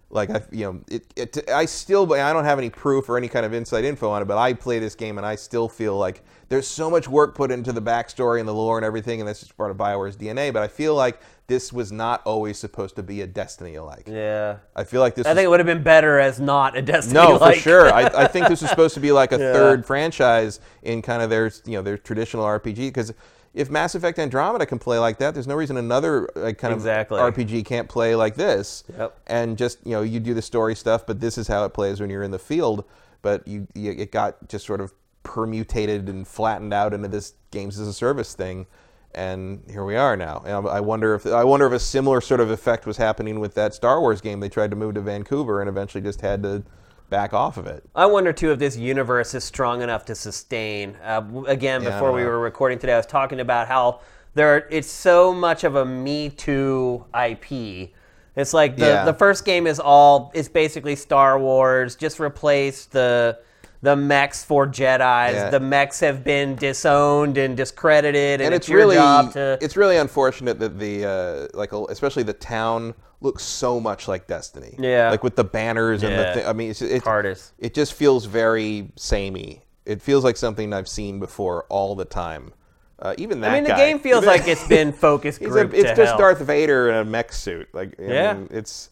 Like 0.10 0.30
I, 0.32 0.42
you 0.52 0.66
know, 0.66 0.80
it, 0.90 1.06
it. 1.16 1.50
I 1.50 1.64
still, 1.66 2.14
I 2.14 2.32
don't 2.34 2.46
have 2.46 2.58
any 2.60 2.70
proof 2.70 3.08
or 3.10 3.18
any 3.18 3.28
kind 3.30 3.46
of 3.46 3.54
inside 3.54 3.86
info 3.86 4.10
on 4.10 4.22
it. 4.22 4.26
But 4.26 4.38
I 4.38 4.52
play 4.54 4.80
this 4.80 4.96
game, 4.96 5.18
and 5.18 5.26
I 5.26 5.36
still 5.36 5.68
feel 5.70 5.98
like 5.98 6.24
there's 6.50 6.68
so 6.68 6.90
much 6.90 7.08
work 7.08 7.36
put 7.36 7.52
into 7.52 7.72
the 7.72 7.82
backstory 7.82 8.40
and 8.40 8.48
the 8.48 8.54
lore 8.54 8.78
and 8.78 8.86
everything, 8.86 9.20
and 9.20 9.28
that's 9.28 9.40
just 9.40 9.58
part 9.58 9.72
of 9.72 9.78
Bioware's 9.78 10.16
DNA. 10.18 10.54
But 10.54 10.64
I 10.64 10.68
feel 10.68 10.96
like 10.96 11.20
this 11.48 11.72
was 11.74 11.92
not 11.92 12.22
always 12.26 12.58
supposed 12.58 12.96
to 12.98 13.04
be 13.04 13.22
a 13.22 13.28
Destiny 13.28 13.76
alike. 13.76 14.08
Yeah. 14.08 14.58
I 14.76 14.84
feel 14.84 15.02
like 15.02 15.16
this. 15.16 15.26
I 15.26 15.30
was- 15.32 15.36
think 15.38 15.46
it 15.46 15.50
would 15.50 15.60
have 15.60 15.68
been 15.68 15.84
better 15.84 16.20
as 16.20 16.40
not 16.40 16.78
a 16.78 16.82
Destiny. 16.82 17.20
Like. 17.20 17.40
No, 17.40 17.48
for 17.52 17.54
sure. 17.60 17.94
I, 17.94 18.02
I 18.24 18.28
think 18.28 18.48
this 18.48 18.62
was 18.62 18.70
supposed 18.70 18.94
to 18.96 19.00
be 19.00 19.12
like 19.12 19.32
a 19.32 19.38
Yeah. 19.40 19.54
third 19.54 19.86
franchise 19.86 20.60
in 20.84 21.02
kind 21.02 21.22
of 21.22 21.30
their 21.30 21.52
you 21.66 21.74
know 21.74 21.82
their 21.82 21.98
traditional 21.98 22.44
RPG 22.46 22.76
because 22.88 23.14
if 23.54 23.70
Mass 23.72 23.96
Effect 23.96 24.20
Andromeda 24.20 24.66
can 24.68 24.78
play 24.78 25.00
like 25.00 25.18
that, 25.18 25.34
there's 25.34 25.48
no 25.48 25.56
reason 25.56 25.78
another 25.78 26.30
like, 26.36 26.58
kind 26.60 26.74
Exactly. 26.74 27.20
of 27.20 27.34
RPG 27.34 27.66
can't 27.66 27.90
play 27.90 28.14
like 28.14 28.36
this. 28.36 28.84
Yep. 28.98 29.18
And 29.28 29.58
just 29.58 29.80
you 29.86 29.94
know 29.94 30.02
you 30.02 30.20
do 30.20 30.34
the 30.34 30.42
story 30.42 30.76
stuff, 30.76 31.06
but 31.08 31.20
this 31.20 31.38
is 31.38 31.48
how 31.48 31.66
it 31.66 31.74
plays 31.74 32.00
when 32.00 32.10
you're 32.10 32.24
in 32.24 32.32
the 32.32 32.40
field. 32.40 32.84
But 33.22 33.48
you, 33.48 33.68
you 33.74 33.92
it 33.94 34.12
got 34.12 34.48
just 34.48 34.66
sort 34.66 34.80
of 34.80 34.94
permutated 35.28 36.10
and 36.10 36.28
flattened 36.28 36.74
out 36.74 36.94
into 36.94 37.08
this 37.08 37.34
games 37.52 37.78
as 37.80 37.88
a 37.88 37.94
service 37.94 38.34
thing. 38.34 38.66
And 39.14 39.62
here 39.70 39.84
we 39.84 39.96
are 39.96 40.16
now. 40.16 40.44
And 40.46 40.68
I 40.68 40.80
wonder 40.80 41.16
if 41.16 41.26
I 41.26 41.44
wonder 41.44 41.66
if 41.68 41.74
a 41.74 41.80
similar 41.80 42.22
sort 42.22 42.40
of 42.40 42.50
effect 42.50 42.86
was 42.86 42.98
happening 42.98 43.40
with 43.40 43.54
that 43.56 43.74
Star 43.74 44.00
Wars 44.00 44.22
game 44.22 44.40
they 44.40 44.50
tried 44.50 44.70
to 44.72 44.76
move 44.78 44.96
to 44.96 45.02
Vancouver 45.02 45.60
and 45.62 45.70
eventually 45.70 46.02
just 46.04 46.22
had 46.22 46.44
to 46.44 46.64
back 47.10 47.34
off 47.34 47.58
of 47.58 47.68
it. 47.68 47.84
I 47.96 48.06
wonder 48.06 48.34
too 48.34 48.52
if 48.52 48.60
this 48.60 48.78
universe 48.78 49.34
is 49.34 49.44
strong 49.44 49.82
enough 49.82 50.06
to 50.06 50.16
sustain. 50.16 50.96
Uh, 51.04 51.24
again, 51.48 51.82
Yeah, 51.84 51.92
before 51.92 52.12
we 52.12 52.24
were 52.24 52.40
recording 52.40 52.80
today, 52.80 52.94
I 52.94 52.98
was 52.98 53.06
talking 53.06 53.40
about 53.40 53.68
how 53.68 54.02
there 54.36 54.68
it's 54.70 54.92
so 54.92 55.34
much 55.34 55.64
of 55.64 55.76
a 55.76 55.86
Me 55.86 56.30
Too 56.30 57.06
IP. 57.14 57.92
It's 58.36 58.54
like 58.54 58.78
the, 58.78 58.86
Yeah. 58.86 59.06
the 59.06 59.14
first 59.14 59.46
game 59.46 59.66
is 59.66 59.80
all 59.80 60.32
it's 60.36 60.50
basically 60.50 60.96
Star 60.96 61.40
Wars. 61.40 61.96
Just 61.96 62.20
replace 62.20 62.86
the 62.86 63.40
the 63.82 63.96
mechs 63.96 64.44
for 64.44 64.68
Jedi's. 64.68 65.36
Yeah. 65.36 65.50
The 65.50 65.60
mechs 65.60 66.00
have 66.00 66.24
been 66.24 66.56
disowned 66.56 67.38
and 67.38 67.56
discredited, 67.56 68.42
and, 68.42 68.48
and 68.48 68.56
it's, 68.56 68.66
it's, 68.66 68.70
your 68.70 68.80
really 68.80 68.96
job 68.96 69.34
to. 69.34 69.58
it's 69.62 69.78
really 69.78 69.98
unfortunate 69.98 70.60
that 70.60 70.80
the 70.80 71.06
uh, 71.06 71.48
like 71.58 71.72
especially 71.74 72.24
the 72.24 72.34
town 72.34 72.94
looks 73.22 73.44
so 73.44 73.80
much 73.80 74.08
like 74.08 74.28
Destiny. 74.28 74.76
Yeah. 74.78 75.10
like 75.10 75.24
with 75.24 75.36
the 75.36 75.44
banners 75.44 76.04
and 76.04 76.14
the 76.14 76.42
Yeah. 76.42 76.50
I 76.50 76.54
mean, 76.54 76.72
it's, 76.72 76.82
it's. 76.82 77.54
It 77.60 77.74
just 77.74 77.94
feels 77.94 78.26
very 78.26 78.92
samey. 78.96 79.64
It 79.86 80.02
feels 80.02 80.24
like 80.24 80.38
something 80.38 80.74
I've 80.74 80.88
seen 80.88 81.20
before 81.20 81.66
all 81.70 81.96
the 81.96 82.06
time. 82.06 82.54
Uh, 83.00 83.14
even 83.18 83.42
that. 83.42 83.52
I 83.52 83.54
mean, 83.56 83.64
the 83.64 83.70
guy. 83.70 83.78
game 83.78 84.00
feels 84.00 84.26
like 84.26 84.48
it's 84.48 84.68
been 84.68 84.92
focus 85.08 85.38
a, 85.40 85.60
it's 85.70 85.90
just 85.98 85.98
hell. 85.98 86.18
Darth 86.18 86.40
Vader 86.40 86.90
in 86.90 86.96
a 86.96 87.06
mech 87.06 87.32
suit. 87.32 87.70
Like, 87.74 87.96
I 88.00 88.04
Yeah. 88.04 88.34
mean, 88.34 88.48
it's. 88.52 88.90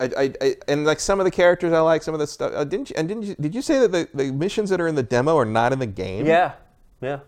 I, 0.00 0.10
I, 0.16 0.32
I, 0.40 0.56
and 0.68 0.84
like 0.84 0.98
some 1.00 1.20
of 1.20 1.24
the 1.24 1.30
characters 1.30 1.72
I 1.72 1.80
like, 1.80 2.02
some 2.02 2.14
of 2.14 2.20
the 2.20 2.26
stuff. 2.26 2.52
Uh, 2.54 2.64
didn't 2.64 2.90
you, 2.90 2.96
and 2.96 3.06
didn't 3.06 3.24
you, 3.24 3.34
did 3.38 3.54
you 3.54 3.62
say 3.62 3.78
that 3.80 3.92
the, 3.92 4.08
the 4.14 4.32
missions 4.32 4.70
that 4.70 4.80
are 4.80 4.88
in 4.88 4.94
the 4.94 5.02
demo 5.02 5.36
are 5.36 5.44
not 5.44 5.72
in 5.72 5.78
the 5.78 5.86
game? 5.86 6.26
Yeah, 6.26 6.52
yeah, 7.00 7.20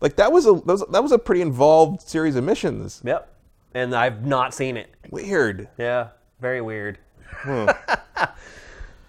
Like 0.00 0.16
that 0.16 0.32
was 0.32 0.46
a 0.46 0.52
that 0.52 0.66
was, 0.66 0.84
that 0.90 1.02
was 1.02 1.12
a 1.12 1.18
pretty 1.18 1.40
involved 1.42 2.02
series 2.02 2.36
of 2.36 2.44
missions. 2.44 3.00
yep. 3.04 3.32
And 3.74 3.94
I've 3.94 4.24
not 4.24 4.54
seen 4.54 4.76
it. 4.78 4.88
Weird. 5.10 5.68
Yeah, 5.78 6.08
very 6.40 6.60
weird. 6.62 6.98
so 7.44 7.66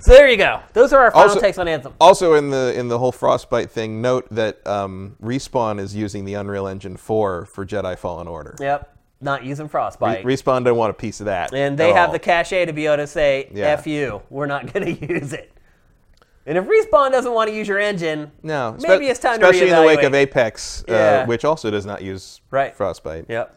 there 0.05 0.29
you 0.29 0.37
go. 0.37 0.61
Those 0.73 0.91
are 0.93 0.99
our 1.05 1.11
final 1.11 1.29
Also- 1.29 1.39
takes 1.39 1.57
on 1.57 1.67
Anthem. 1.67 1.93
Also, 1.99 2.33
in 2.33 2.49
the 2.49 2.73
in 2.77 2.87
the 2.87 2.99
whole 2.99 3.11
Frostbite 3.11 3.71
thing, 3.71 4.01
note 4.01 4.27
that 4.31 4.65
um, 4.67 5.15
Respawn 5.23 5.79
is 5.79 5.95
using 5.95 6.25
the 6.25 6.33
Unreal 6.35 6.67
Engine 6.67 6.97
4 6.97 7.45
for 7.45 7.65
Jedi 7.65 7.97
Fallen 7.97 8.27
Order. 8.27 8.55
Yep, 8.59 8.96
not 9.19 9.43
using 9.43 9.67
Frostbite. 9.67 10.23
Respawn 10.23 10.59
didn't 10.63 10.75
want 10.75 10.91
a 10.91 10.93
piece 10.93 11.19
of 11.19 11.25
that. 11.25 11.53
and 11.53 11.77
they 11.77 11.91
have 11.93 12.09
all. 12.09 12.13
the 12.13 12.19
cachet 12.19 12.65
to 12.65 12.73
be 12.73 12.85
able 12.85 12.97
to 12.97 13.07
say, 13.07 13.49
Yeah. 13.53 13.65
F 13.67 13.87
you, 13.87 14.21
we're 14.29 14.45
not 14.45 14.71
going 14.73 14.97
to 14.97 15.05
use 15.13 15.33
it. 15.33 15.51
And 16.45 16.57
if 16.57 16.65
Respawn 16.65 17.11
doesn't 17.11 17.33
want 17.33 17.49
to 17.49 17.55
use 17.55 17.67
your 17.67 17.79
engine, 17.79 18.31
no, 18.41 18.75
spe- 18.77 18.87
maybe 18.87 19.07
it's 19.07 19.19
time 19.19 19.33
especially 19.33 19.59
to 19.59 19.65
Especially 19.65 19.69
in 19.69 19.81
the 19.81 19.97
wake 19.97 20.05
of. 20.05 20.13
Apex, 20.13 20.83
uh, 20.87 21.25
which 21.25 21.43
also 21.43 21.69
does 21.69 21.85
not 21.85 22.01
use 22.01 22.39
Right. 22.51 22.73
Frostbite. 22.75 23.25
Yep. 23.27 23.53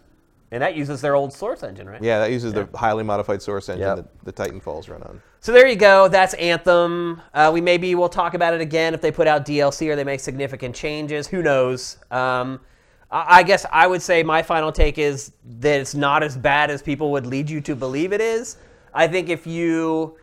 And 0.52 0.60
that 0.64 0.74
uses 0.74 1.00
their 1.00 1.14
old 1.14 1.32
source 1.32 1.62
engine, 1.62 1.88
right? 1.88 2.02
Yeah, 2.02 2.18
that 2.18 2.32
uses 2.32 2.52
the 2.52 2.68
highly 2.74 3.04
modified 3.04 3.40
source 3.40 3.68
engine 3.68 3.86
Yep. 3.86 3.96
that 4.24 4.24
the 4.24 4.32
Titanfalls 4.32 4.88
run 4.90 5.02
on. 5.04 5.22
So 5.38 5.52
there 5.52 5.68
you 5.68 5.76
go. 5.76 6.08
That's 6.08 6.34
Anthem. 6.34 7.22
Uh, 7.32 7.50
we 7.54 7.60
maybe 7.60 7.94
will 7.94 8.08
talk 8.08 8.34
about 8.34 8.52
it 8.54 8.60
again 8.60 8.92
if 8.92 9.00
they 9.00 9.12
put 9.12 9.28
out 9.28 9.46
DLC 9.46 9.88
or 9.88 9.94
they 9.94 10.02
make 10.04 10.18
significant 10.18 10.74
changes. 10.74 11.28
Who 11.28 11.42
knows? 11.42 11.98
Um, 12.10 12.58
I 13.12 13.42
guess 13.42 13.66
I 13.72 13.86
would 13.86 14.02
say 14.02 14.22
my 14.22 14.42
final 14.42 14.70
take 14.70 14.96
is 14.98 15.32
that 15.58 15.80
it's 15.80 15.94
not 15.94 16.22
as 16.22 16.36
bad 16.36 16.70
as 16.70 16.80
people 16.80 17.10
would 17.12 17.26
lead 17.26 17.50
you 17.50 17.60
to 17.62 17.74
believe 17.74 18.12
it 18.12 18.20
is. 18.20 18.56
I 18.94 19.08
think 19.08 19.28
if 19.28 19.46
you 19.46 20.16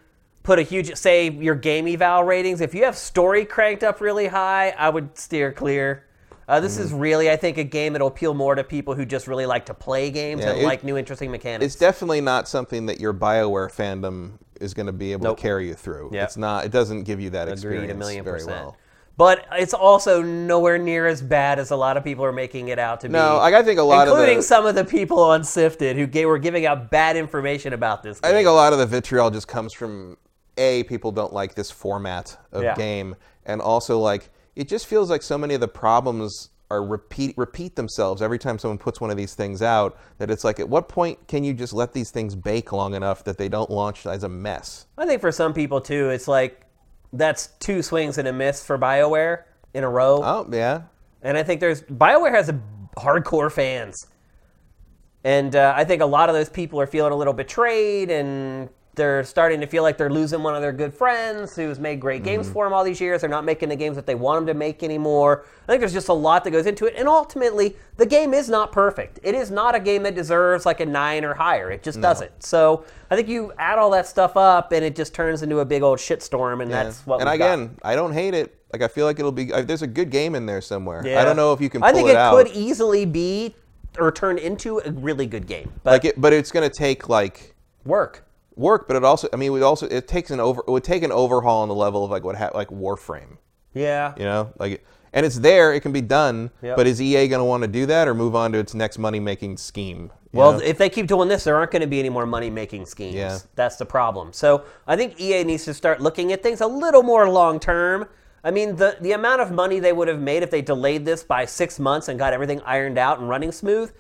put 0.43 0.57
a 0.57 0.61
huge, 0.61 0.95
say 0.95 1.30
your 1.30 1.56
game 1.56 1.85
eval 1.88 2.24
ratings, 2.24 2.61
if 2.61 2.74
you 2.74 2.85
have 2.85 2.95
story 2.95 3.43
cranked 3.43 3.83
up 3.83 3.99
really 3.99 4.27
high, 4.27 4.69
I 4.77 4.90
would 4.90 5.17
steer 5.17 5.51
clear. 5.51 6.06
Uh, 6.48 6.61
this 6.61 6.75
Mm-hmm. 6.75 6.83
is 6.85 6.93
really, 6.93 7.30
I 7.30 7.35
think, 7.35 7.57
a 7.57 7.64
game 7.66 7.91
that'll 7.91 8.07
appeal 8.07 8.33
more 8.33 8.56
to 8.56 8.64
people 8.64 8.93
who 8.93 9.06
just 9.06 9.27
really 9.27 9.45
like 9.45 9.66
to 9.66 9.74
play 9.74 10.09
games 10.09 10.41
Yeah, 10.43 10.51
and 10.51 10.59
it- 10.61 10.64
like 10.66 10.82
new, 10.85 10.95
interesting 10.95 11.30
mechanics. 11.30 11.66
It's 11.74 11.75
definitely 11.75 12.22
not 12.22 12.48
something 12.48 12.85
that 12.85 13.01
your 13.01 13.14
Bioware 13.14 13.69
fandom 13.69 14.38
is 14.61 14.74
going 14.74 14.85
to 14.85 14.93
be 14.93 15.11
able 15.11 15.25
Nope. 15.25 15.38
to 15.38 15.41
carry 15.41 15.67
you 15.67 15.74
through. 15.74 16.11
Yep. 16.14 16.24
It's 16.24 16.38
not. 16.38 16.64
It 16.64 16.72
doesn't 16.72 17.03
give 17.03 17.19
you 17.19 17.32
that 17.32 17.43
Agreed, 17.49 17.53
experience 17.53 17.91
a 17.91 17.95
million 17.95 18.24
very 18.24 18.40
percent. 18.40 18.56
well. 18.66 18.77
But 19.17 19.45
it's 19.53 19.73
also 19.73 20.21
nowhere 20.21 20.77
near 20.77 21.07
as 21.07 21.23
bad 21.23 21.57
as 21.57 21.71
a 21.71 21.75
lot 21.75 21.97
of 21.97 22.03
people 22.03 22.23
are 22.23 22.31
making 22.31 22.67
it 22.67 22.77
out 22.77 23.01
to 23.01 23.07
be. 23.07 23.13
No, 23.13 23.37
like, 23.37 23.55
I 23.55 23.63
think 23.63 23.79
a 23.79 23.83
lot 23.83 24.07
of 24.07 24.13
including 24.13 24.37
the- 24.37 24.43
some 24.43 24.65
of 24.67 24.75
the 24.75 24.85
people 24.85 25.19
on 25.23 25.43
Sifted 25.43 25.97
who 25.97 26.05
ga- 26.05 26.25
were 26.27 26.37
giving 26.37 26.67
out 26.67 26.91
bad 26.91 27.17
information 27.17 27.73
about 27.73 28.03
this. 28.03 28.19
I 28.23 28.29
think 28.29 28.47
a 28.47 28.51
lot 28.51 28.73
of 28.73 28.79
the 28.79 28.85
vitriol 28.85 29.31
just 29.31 29.47
comes 29.47 29.73
from 29.73 30.17
a 30.55 30.83
people 30.83 31.11
don't 31.11 31.33
like 31.33 31.55
this 31.55 31.71
format 31.71 32.37
of 32.51 32.61
Yeah. 32.63 32.75
game, 32.75 33.15
and 33.45 33.59
also 33.59 33.97
like 33.99 34.29
it 34.55 34.67
just 34.67 34.85
feels 34.87 35.09
like 35.09 35.21
so 35.23 35.37
many 35.37 35.53
of 35.55 35.61
the 35.61 35.67
problems 35.67 36.49
are 36.69 36.83
repeat 36.83 37.33
repeat 37.37 37.75
themselves 37.75 38.21
every 38.21 38.37
time 38.37 38.59
someone 38.59 38.77
puts 38.77 38.99
one 38.99 39.09
of 39.09 39.17
these 39.17 39.33
things 39.33 39.61
out. 39.63 39.97
That 40.19 40.29
it's 40.29 40.43
like, 40.43 40.59
at 40.59 40.67
what 40.69 40.89
point 40.89 41.27
can 41.27 41.43
you 41.43 41.53
just 41.53 41.73
let 41.73 41.93
these 41.93 42.11
things 42.11 42.35
bake 42.35 42.71
long 42.71 42.93
enough 42.93 43.23
that 43.23 43.37
they 43.37 43.49
don't 43.49 43.69
launch 43.71 44.05
as 44.05 44.23
a 44.23 44.29
mess? 44.29 44.85
I 44.97 45.05
think 45.07 45.21
for 45.21 45.31
some 45.31 45.53
people 45.53 45.79
too, 45.81 46.09
it's 46.09 46.27
like 46.27 46.61
that's 47.14 47.48
two 47.60 47.82
swings 47.82 48.18
and 48.18 48.27
a 48.27 48.34
miss 48.34 48.64
for 48.66 48.77
Bioware 48.77 49.44
in 49.74 49.84
a 49.84 49.90
row. 49.90 50.22
Oh 50.24 50.48
yeah, 50.52 50.84
And 51.22 51.38
I 51.38 51.44
think 51.44 51.61
there's 51.61 51.82
Bioware 51.84 52.32
has 52.32 52.50
a 52.50 52.60
hardcore 52.98 53.52
fans, 53.52 54.08
and 55.24 55.56
uh, 55.56 55.74
I 55.76 55.84
think 55.84 56.02
a 56.02 56.06
lot 56.06 56.30
of 56.30 56.36
those 56.36 56.50
people 56.50 56.80
are 56.82 56.88
feeling 56.88 57.11
a 57.11 57.16
little 57.16 57.34
betrayed, 57.34 58.10
and 58.10 58.69
they're 58.98 59.24
starting 59.24 59.61
to 59.61 59.67
feel 59.67 59.84
like 59.84 59.98
they're 59.98 60.09
losing 60.09 60.43
one 60.43 60.56
of 60.56 60.61
their 60.61 60.74
good 60.74 60.93
friends 60.93 61.56
who's 61.56 61.80
made 61.80 62.01
great 62.01 62.24
games 62.24 62.50
for 62.50 62.66
them 62.66 62.74
all 62.74 62.84
these 62.84 63.00
years. 63.00 63.22
They're 63.22 63.30
not 63.30 63.45
making 63.45 63.69
the 63.69 63.76
games 63.76 63.95
that 63.95 64.06
they 64.06 64.16
want 64.16 64.40
them 64.40 64.48
to 64.48 64.53
make 64.53 64.84
anymore. 64.84 65.45
I 65.64 65.72
think 65.72 65.80
there's 65.80 65.93
just 65.93 66.09
a 66.09 66.14
lot 66.14 66.43
that 66.43 66.51
goes 66.51 66.66
into 66.66 66.85
it, 66.85 66.95
and 66.98 67.08
ultimately, 67.08 67.77
the 67.95 68.06
game 68.06 68.34
is 68.34 68.50
not 68.50 68.74
perfect. 68.74 69.19
It 69.24 69.35
is 69.35 69.50
not 69.50 69.76
a 69.76 69.80
game 69.80 70.03
that 70.03 70.16
deserves 70.16 70.66
like 70.66 70.82
a 70.82 70.85
nine 70.85 71.24
or 71.24 71.34
higher. 71.34 71.72
It 71.72 71.84
just 71.84 72.01
doesn't. 72.01 72.43
So 72.43 72.84
I 73.09 73.16
think 73.16 73.30
you 73.30 73.53
add 73.58 73.80
all 73.80 73.92
that 73.92 74.08
stuff 74.08 74.35
up, 74.35 74.74
and 74.74 74.84
it 74.84 74.95
just 74.95 75.14
turns 75.14 75.43
into 75.43 75.59
a 75.59 75.66
big 75.66 75.84
old 75.84 76.00
shitstorm, 76.00 76.61
and 76.61 76.69
that's 76.69 77.06
what. 77.06 77.22
and 77.22 77.30
we've 77.30 77.40
got. 77.40 77.53
again, 77.53 77.77
I 77.84 77.95
don't 77.95 78.14
hate 78.14 78.34
it. 78.34 78.53
Like 78.74 78.82
I 78.82 78.88
feel 78.90 79.06
like 79.06 79.19
it'll 79.19 79.32
be. 79.32 79.53
uh, 79.53 79.61
There's 79.61 79.84
a 79.84 79.88
good 79.88 80.09
game 80.09 80.35
in 80.35 80.45
there 80.45 80.59
somewhere. 80.59 81.06
Yeah. 81.06 81.22
I 81.22 81.24
don't 81.24 81.38
know 81.38 81.53
if 81.53 81.61
you 81.61 81.69
can. 81.69 81.84
I 81.84 81.93
think 81.93 82.09
it, 82.09 82.17
it, 82.17 82.32
could 82.32 82.50
easily 82.50 83.06
be 83.06 83.56
or 83.98 84.11
turn 84.11 84.38
into 84.38 84.80
a 84.80 84.92
really 84.92 85.26
good 85.26 85.48
game, 85.48 85.72
but 85.84 85.92
like 85.92 86.06
it, 86.06 86.19
but 86.19 86.34
it's 86.34 86.51
going 86.51 86.69
to 86.69 86.76
take 86.76 87.09
like 87.09 87.56
work. 87.85 88.26
Work, 88.58 88.88
but 88.88 88.98
it 88.98 89.03
also, 89.03 89.27
I 89.32 89.36
mean, 89.36 89.56
it 89.56 89.64
also 89.64 89.88
it 89.88 90.08
takes 90.08 90.32
an 90.32 90.40
over, 90.40 90.61
it 90.68 90.72
would 90.72 90.84
take 90.84 91.03
an 91.03 91.11
overhaul 91.11 91.61
on 91.61 91.68
the 91.68 91.76
level 91.76 92.03
of 92.03 92.11
like 92.11 92.24
what 92.24 92.36
ha- 92.36 92.52
like 92.53 92.69
Warframe, 92.69 93.38
Yeah. 93.74 94.14
you 94.18 94.24
know, 94.24 94.52
like, 94.60 94.86
and 95.14 95.26
it's 95.26 95.40
there, 95.40 95.74
it 95.74 95.82
can 95.82 95.92
be 95.92 96.02
done, 96.02 96.52
Yep. 96.61 96.76
but 96.76 96.88
is 96.88 97.02
EA 97.02 97.27
going 97.27 97.40
to 97.40 97.45
want 97.45 97.61
to 97.64 97.68
do 97.68 97.86
that 97.86 98.08
or 98.08 98.14
move 98.14 98.36
on 98.36 98.52
to 98.52 98.58
its 98.58 98.74
next 98.74 98.98
money 98.98 99.19
making 99.19 99.58
scheme? 99.58 100.11
Well, 100.34 100.53
know? 100.53 100.60
if 100.60 100.77
they 100.77 100.90
keep 100.90 101.08
doing 101.08 101.30
this, 101.30 101.45
there 101.45 101.56
aren't 101.56 101.72
going 101.72 101.82
to 101.82 101.88
be 101.88 102.00
any 102.00 102.10
more 102.10 102.26
money 102.26 102.50
making 102.50 102.86
schemes. 102.86 103.16
Yeah. 103.16 103.40
That's 103.56 103.77
the 103.77 103.86
problem. 103.86 104.34
So 104.34 104.66
I 104.86 104.95
think 104.95 105.19
EA 105.19 105.44
needs 105.44 105.66
to 105.66 105.74
start 105.74 106.02
looking 106.02 106.32
at 106.34 106.44
things 106.44 106.61
a 106.61 106.68
little 106.68 107.02
more 107.02 107.30
long 107.30 107.60
term. 107.60 108.08
I 108.44 108.52
mean, 108.52 108.76
the, 108.76 108.98
the 109.02 109.14
amount 109.14 109.42
of 109.42 109.52
money 109.52 109.80
they 109.80 109.94
would 109.94 110.08
have 110.08 110.19
made 110.19 110.44
if 110.44 110.52
they 110.52 110.61
delayed 110.61 111.06
this 111.06 111.24
by 111.24 111.45
six 111.45 111.80
months 111.80 112.08
and 112.08 112.19
got 112.19 112.34
everything 112.34 112.61
ironed 112.61 112.98
out 112.98 113.19
and 113.19 113.27
running 113.27 113.52
smooth, 113.52 113.92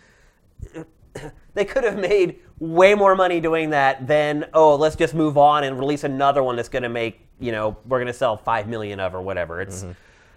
they 1.57 1.65
could 1.65 1.83
have 1.83 1.97
made 1.97 2.39
way 2.59 2.93
more 2.95 3.15
money 3.15 3.39
doing 3.39 3.71
that 3.71 4.07
than, 4.07 4.45
oh, 4.53 4.75
let's 4.75 4.95
just 4.95 5.13
move 5.13 5.37
on 5.37 5.63
and 5.63 5.77
release 5.79 6.03
another 6.03 6.43
one 6.43 6.55
that's 6.55 6.69
going 6.69 6.83
to 6.83 6.89
make, 6.89 7.21
you 7.39 7.51
know, 7.51 7.77
we're 7.85 7.97
going 7.97 8.07
to 8.07 8.13
sell 8.13 8.37
5 8.37 8.67
million 8.67 8.99
of 8.99 9.13
or 9.15 9.21
whatever. 9.21 9.61
It's. 9.61 9.83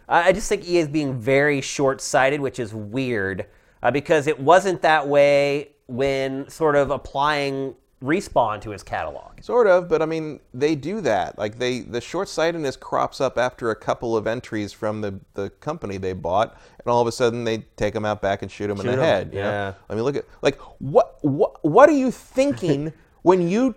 I 0.08 0.28
I 0.28 0.32
just 0.32 0.48
think 0.48 0.66
EA 0.66 0.78
is 0.78 0.88
being 0.88 1.18
very 1.18 1.60
short 1.60 2.00
sighted, 2.00 2.40
which 2.40 2.58
is 2.58 2.74
weird 2.74 3.46
uh, 3.82 3.90
because 3.90 4.26
it 4.26 4.38
wasn't 4.38 4.82
that 4.82 5.06
way 5.06 5.70
when 5.86 6.48
sort 6.48 6.76
of 6.76 6.90
applying 6.90 7.74
Respawn 8.02 8.60
to 8.62 8.70
his 8.70 8.82
catalog. 8.82 9.42
Sort 9.42 9.66
of, 9.66 9.88
but 9.88 10.00
I 10.00 10.06
mean, 10.06 10.40
they 10.54 10.74
do 10.74 11.00
that. 11.02 11.38
Like 11.38 11.58
they, 11.58 11.80
the 11.80 12.00
short-sightedness 12.00 12.76
crops 12.76 13.20
up 13.20 13.36
after 13.36 13.70
a 13.70 13.76
couple 13.76 14.16
of 14.16 14.26
entries 14.26 14.72
from 14.72 15.02
the, 15.02 15.20
the 15.34 15.50
company 15.50 15.98
they 15.98 16.14
bought, 16.14 16.56
and 16.78 16.86
all 16.86 17.02
of 17.02 17.06
a 17.06 17.12
sudden 17.12 17.44
they 17.44 17.58
take 17.76 17.92
them 17.92 18.06
out 18.06 18.22
back 18.22 18.40
and 18.40 18.50
shoot 18.50 18.68
them 18.68 18.80
in 18.80 18.86
the 18.86 18.92
'em, 18.92 18.98
head. 19.00 19.30
yeah. 19.34 19.74
I 19.90 19.94
mean, 19.94 20.04
look 20.04 20.16
at 20.16 20.24
like 20.40 20.58
what 20.78 21.18
what 21.22 21.62
what 21.62 21.90
are 21.90 21.96
you 21.96 22.10
thinking 22.10 22.92
when 23.22 23.46
you 23.46 23.74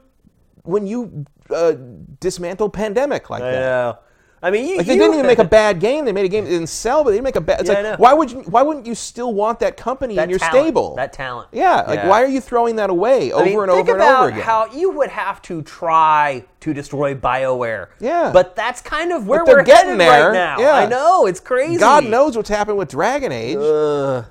when 0.63 0.87
you 0.87 1.25
uh, 1.49 1.73
dismantle 2.21 2.69
pandemic 2.69 3.29
like 3.29 3.43
I 3.43 3.51
that? 3.51 3.59
know. 3.59 3.97
I 4.43 4.51
mean, 4.51 4.67
you, 4.67 4.77
Like 4.77 4.85
they 4.87 4.93
you- 4.95 4.99
didn't 4.99 5.13
even 5.13 5.25
make 5.25 5.39
a 5.39 5.43
bad 5.61 5.79
game. 5.79 6.03
They 6.03 6.11
made 6.11 6.25
a 6.25 6.29
game 6.29 6.43
that 6.43 6.49
didn't 6.49 6.67
sell, 6.67 7.03
but 7.03 7.11
they 7.11 7.15
didn't 7.15 7.23
make 7.23 7.37
a 7.37 7.41
bad. 7.41 7.61
It's 7.61 7.69
Yeah, 7.69 7.91
like 7.91 7.99
why 7.99 8.13
would 8.13 8.29
you? 8.29 8.39
Why 8.41 8.61
wouldn't 8.61 8.85
you 8.85 8.93
still 8.93 9.33
want 9.33 9.59
that 9.61 9.77
company 9.77 10.15
that 10.15 10.25
in 10.25 10.29
your 10.29 10.37
talent, 10.39 10.55
stable? 10.65 10.95
That 10.95 11.13
talent. 11.13 11.47
yeah, 11.53 11.81
like 11.87 12.03
why 12.03 12.21
are 12.21 12.27
you 12.27 12.41
throwing 12.41 12.75
that 12.75 12.89
away 12.89 13.31
over 13.31 13.41
I 13.41 13.45
mean, 13.45 13.59
and 13.61 13.71
over 13.71 13.93
and 13.93 14.01
over 14.01 14.27
again? 14.27 14.41
how 14.41 14.65
you 14.73 14.91
would 14.91 15.09
have 15.09 15.41
to 15.43 15.61
try 15.61 16.43
to 16.59 16.73
destroy 16.73 17.15
BioWare. 17.15 17.87
Yeah. 17.99 18.31
But 18.33 18.55
that's 18.55 18.81
kind 18.81 19.13
of 19.13 19.27
where 19.27 19.45
we're 19.45 19.63
getting 19.63 19.97
there. 19.97 20.27
right 20.27 20.33
now. 20.33 20.59
Yeah. 20.59 20.73
I 20.73 20.85
know 20.87 21.25
it's 21.25 21.39
crazy. 21.39 21.77
God 21.79 22.05
knows 22.05 22.35
what's 22.35 22.49
happened 22.49 22.77
with 22.77 22.89
Dragon 22.89 23.31
Age. 23.31 23.57
Ugh. 23.57 24.25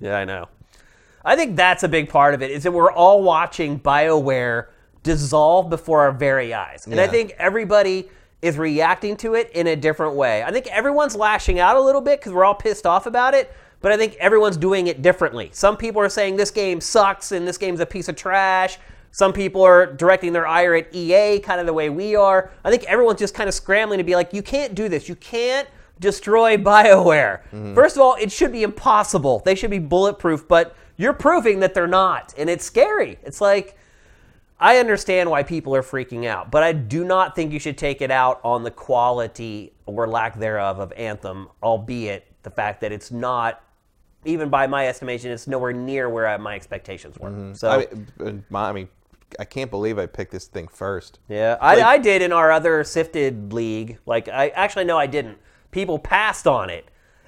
Yeah, 0.00 0.16
I 0.16 0.24
know. 0.24 0.48
I 1.24 1.34
think 1.36 1.56
that's 1.56 1.82
a 1.82 1.88
big 1.88 2.08
part 2.08 2.34
of 2.34 2.42
it 2.42 2.50
is 2.50 2.62
that 2.62 2.72
we're 2.72 2.90
all 2.92 3.22
watching 3.22 3.78
BioWare 3.80 4.66
dissolve 5.02 5.68
before 5.70 6.00
our 6.02 6.12
very 6.12 6.54
eyes. 6.54 6.86
And 6.86 7.00
I 7.00 7.06
think 7.06 7.34
everybody 7.38 8.08
is 8.42 8.56
reacting 8.56 9.16
to 9.18 9.34
it 9.34 9.50
in 9.52 9.66
a 9.66 9.76
different 9.76 10.14
way. 10.14 10.42
I 10.42 10.50
think 10.50 10.66
everyone's 10.68 11.14
lashing 11.14 11.58
out 11.58 11.76
a 11.76 11.80
little 11.80 12.00
bit 12.00 12.20
because 12.20 12.32
we're 12.32 12.44
all 12.44 12.54
pissed 12.54 12.86
off 12.86 13.06
about 13.06 13.34
it, 13.34 13.52
but 13.80 13.92
I 13.92 13.96
think 13.96 14.16
everyone's 14.16 14.56
doing 14.56 14.86
it 14.86 15.02
differently. 15.02 15.50
Some 15.52 15.76
people 15.76 16.00
are 16.00 16.08
saying 16.08 16.36
this 16.36 16.50
game 16.50 16.80
sucks 16.80 17.32
and 17.32 17.46
this 17.46 17.58
game's 17.58 17.80
a 17.80 17.86
piece 17.86 18.08
of 18.08 18.16
trash. 18.16 18.78
Some 19.12 19.32
people 19.32 19.62
are 19.62 19.86
directing 19.86 20.32
their 20.32 20.46
ire 20.46 20.74
at 20.74 20.94
EA, 20.94 21.40
kind 21.40 21.60
of 21.60 21.66
the 21.66 21.72
way 21.72 21.90
we 21.90 22.14
are. 22.14 22.50
I 22.64 22.70
think 22.70 22.84
everyone's 22.84 23.18
just 23.18 23.34
kind 23.34 23.48
of 23.48 23.54
scrambling 23.54 23.98
to 23.98 24.04
be 24.04 24.14
like, 24.14 24.32
you 24.32 24.42
can't 24.42 24.74
do 24.74 24.88
this. 24.88 25.08
You 25.08 25.16
can't 25.16 25.68
destroy 25.98 26.56
BioWare. 26.56 27.42
Mm-hmm. 27.42 27.74
First 27.74 27.96
of 27.96 28.02
all, 28.02 28.16
it 28.20 28.30
should 28.32 28.52
be 28.52 28.62
impossible. 28.62 29.42
They 29.44 29.54
should 29.54 29.70
be 29.70 29.80
bulletproof, 29.80 30.46
but 30.46 30.76
you're 30.96 31.12
proving 31.12 31.60
that 31.60 31.74
they're 31.74 31.88
not. 31.88 32.32
And 32.38 32.48
it's 32.48 32.64
scary. 32.64 33.18
It's 33.22 33.40
like, 33.40 33.76
I 34.60 34.76
understand 34.78 35.30
why 35.30 35.42
people 35.42 35.74
are 35.74 35.82
freaking 35.82 36.26
out, 36.26 36.50
but 36.50 36.62
I 36.62 36.72
do 36.72 37.02
not 37.04 37.34
think 37.34 37.52
you 37.52 37.58
should 37.58 37.78
take 37.78 38.02
it 38.02 38.10
out 38.10 38.40
on 38.44 38.62
the 38.62 38.70
quality 38.70 39.72
or 39.86 40.06
lack 40.06 40.38
thereof 40.38 40.78
of 40.78 40.92
Anthem, 40.92 41.48
albeit 41.62 42.26
the 42.42 42.50
fact 42.50 42.82
that 42.82 42.92
it's 42.92 43.10
not, 43.10 43.62
even 44.26 44.50
by 44.50 44.66
my 44.66 44.86
estimation, 44.86 45.30
it's 45.30 45.46
nowhere 45.46 45.72
near 45.72 46.08
where 46.10 46.26
I, 46.28 46.36
my 46.36 46.54
expectations 46.54 47.18
were. 47.18 47.54
So, 47.54 47.70
I 47.70 47.78
mean, 47.78 48.06
uh, 48.20 48.32
my- 48.50 48.68
I 48.68 48.72
mean, 48.72 48.88
I 49.38 49.44
can't 49.44 49.70
believe 49.70 49.98
I 49.98 50.06
picked 50.06 50.32
this 50.32 50.46
thing 50.46 50.66
first. 50.68 51.20
yeah, 51.28 51.56
I, 51.60 51.80
I 51.82 51.98
did 51.98 52.20
in 52.20 52.32
our 52.32 52.50
other 52.50 52.82
sifted 52.84 53.52
league. 53.52 53.98
Like, 54.04 54.28
I 54.28 54.48
actually, 54.48 54.84
no, 54.84 54.98
I 54.98 55.06
didn't. 55.06 55.38
People 55.70 55.98
passed 56.00 56.46
on 56.48 56.68
it. 56.68 56.84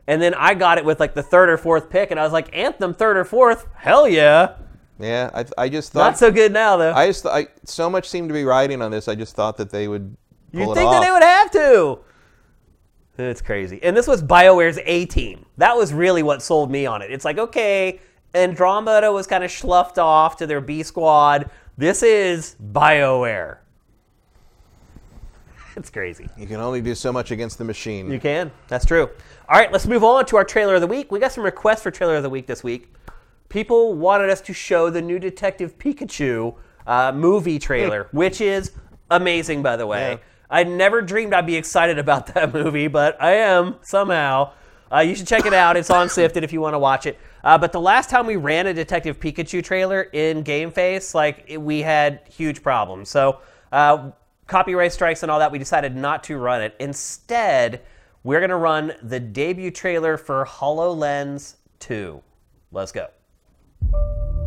And 0.08 0.20
then 0.20 0.34
I 0.34 0.54
got 0.54 0.78
it 0.78 0.84
with 0.84 0.98
like 0.98 1.14
the 1.14 1.22
third 1.22 1.48
or 1.48 1.56
fourth 1.56 1.88
pick, 1.88 2.10
and 2.10 2.18
I 2.18 2.24
was 2.24 2.32
like, 2.32 2.54
Anthem, 2.56 2.92
third 2.92 3.16
or 3.16 3.24
fourth? 3.24 3.68
Hell 3.76 4.08
yeah. 4.08 4.56
Yeah, 5.02 5.30
I, 5.34 5.44
I 5.58 5.68
just 5.68 5.92
thought 5.92 6.00
Not 6.00 6.18
so 6.18 6.30
good 6.30 6.52
now, 6.52 6.76
though. 6.76 6.92
I 6.92 7.08
just, 7.08 7.26
I 7.26 7.48
so 7.64 7.90
much 7.90 8.08
seemed 8.08 8.28
to 8.28 8.32
be 8.32 8.44
riding 8.44 8.80
on 8.80 8.90
this. 8.90 9.08
I 9.08 9.14
just 9.14 9.34
thought 9.34 9.56
that 9.56 9.70
they 9.70 9.88
would 9.88 10.16
it 10.52 10.64
think 10.64 10.76
that 10.76 11.00
they 11.00 11.10
would 11.10 11.22
have 11.22 11.50
to. 11.52 11.98
It's 13.18 13.42
crazy. 13.42 13.82
And 13.82 13.96
this 13.96 14.06
was 14.06 14.22
BioWare's 14.22 14.78
A 14.84 15.06
team. 15.06 15.44
That 15.58 15.76
was 15.76 15.92
really 15.92 16.22
what 16.22 16.42
sold 16.42 16.70
me 16.70 16.86
on 16.86 17.02
it. 17.02 17.10
It's 17.10 17.24
like, 17.24 17.38
okay, 17.38 18.00
Andromeda 18.34 19.12
was 19.12 19.26
kind 19.26 19.44
of 19.44 19.50
schluffed 19.50 19.98
off 19.98 20.36
to 20.36 20.46
their 20.46 20.60
B 20.60 20.82
squad. 20.82 21.50
This 21.76 22.02
is 22.02 22.56
BioWare. 22.72 23.58
It's 25.74 25.88
crazy. 25.88 26.28
You 26.36 26.46
can 26.46 26.60
only 26.60 26.82
do 26.82 26.94
so 26.94 27.10
much 27.10 27.30
against 27.30 27.56
the 27.56 27.64
machine. 27.64 28.10
You 28.10 28.20
can. 28.20 28.50
That's 28.68 28.84
true. 28.84 29.08
All 29.48 29.58
right, 29.58 29.72
let's 29.72 29.86
move 29.86 30.04
on 30.04 30.26
to 30.26 30.36
our 30.36 30.44
trailer 30.44 30.74
of 30.74 30.82
the 30.82 30.86
week. 30.86 31.10
We 31.10 31.18
got 31.18 31.32
some 31.32 31.42
requests 31.42 31.82
for 31.82 31.90
trailer 31.90 32.16
of 32.16 32.22
the 32.22 32.28
week 32.28 32.46
this 32.46 32.62
week. 32.62 32.92
People 33.52 33.92
wanted 33.92 34.30
us 34.30 34.40
to 34.40 34.54
show 34.54 34.88
the 34.88 35.02
new 35.02 35.18
Detective 35.18 35.76
Pikachu 35.76 36.54
uh, 36.86 37.12
movie 37.12 37.58
trailer, 37.58 38.08
which 38.10 38.40
is 38.40 38.72
amazing, 39.10 39.62
by 39.62 39.76
the 39.76 39.86
way. 39.86 40.12
Yeah. 40.12 40.18
I 40.48 40.64
never 40.64 41.02
dreamed 41.02 41.34
I'd 41.34 41.44
be 41.44 41.56
excited 41.56 41.98
about 41.98 42.26
that 42.34 42.54
movie, 42.54 42.88
but 42.88 43.20
I 43.20 43.32
am 43.32 43.76
somehow. 43.82 44.52
Uh, 44.90 45.00
you 45.00 45.14
should 45.14 45.26
check 45.26 45.44
it 45.44 45.52
out. 45.52 45.76
It's 45.76 45.90
on 45.90 46.08
Sifted 46.08 46.44
if 46.44 46.52
you 46.54 46.62
want 46.62 46.72
to 46.72 46.78
watch 46.78 47.04
it. 47.04 47.18
Uh, 47.44 47.58
but 47.58 47.72
the 47.72 47.80
last 47.80 48.08
time 48.08 48.26
we 48.26 48.36
ran 48.36 48.68
a 48.68 48.72
Detective 48.72 49.20
Pikachu 49.20 49.62
trailer 49.62 50.00
in 50.00 50.42
Game 50.44 50.70
Face, 50.70 51.14
like 51.14 51.44
it, 51.46 51.60
we 51.60 51.82
had 51.82 52.22
huge 52.30 52.62
problems. 52.62 53.10
So 53.10 53.40
uh, 53.70 54.12
copyright 54.46 54.92
strikes 54.92 55.22
and 55.22 55.30
all 55.30 55.40
that, 55.40 55.52
we 55.52 55.58
decided 55.58 55.94
not 55.94 56.24
to 56.24 56.38
run 56.38 56.62
it. 56.62 56.74
Instead, 56.80 57.82
we're 58.24 58.40
going 58.40 58.48
to 58.48 58.56
run 58.56 58.94
the 59.02 59.20
debut 59.20 59.70
trailer 59.70 60.16
for 60.16 60.46
HoloLens 60.46 61.56
2. 61.80 62.22
Let's 62.70 62.92
go. 62.92 63.08
thank 63.90 63.94
you 63.94 64.41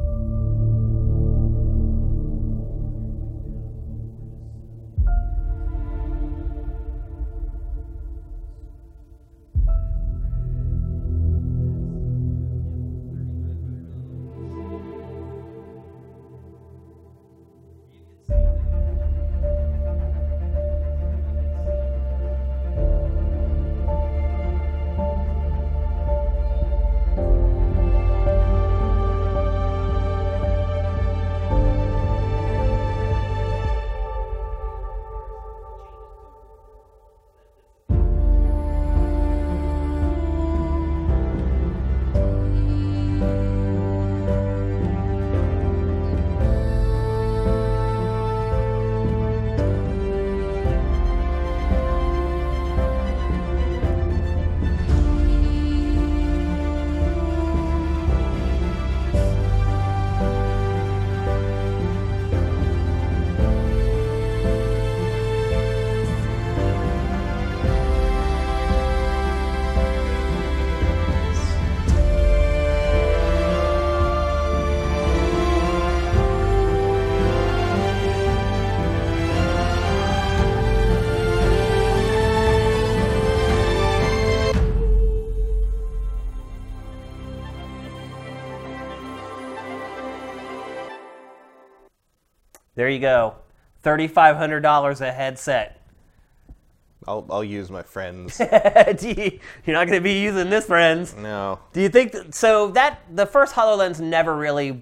There 92.75 92.89
you 92.89 92.99
go. 92.99 93.35
$3,500 93.83 95.01
a 95.01 95.11
headset. 95.11 95.81
I'll 97.07 97.25
I'll 97.29 97.43
use 97.43 97.69
my 97.69 97.83
friends. 97.83 98.37
Do 98.97 99.09
you- 99.09 99.39
You're 99.65 99.75
not 99.75 99.87
going 99.87 99.99
to 99.99 100.01
be 100.01 100.21
using 100.21 100.49
this, 100.49 100.65
friends. 100.65 101.15
no. 101.15 101.59
Do 101.73 101.81
you 101.81 101.89
think 101.89 102.13
that, 102.13 102.33
so? 102.33 102.71
That 102.71 103.01
the 103.13 103.25
first 103.25 103.53
Hololens 103.53 103.99
never 103.99 104.35
really 104.35 104.81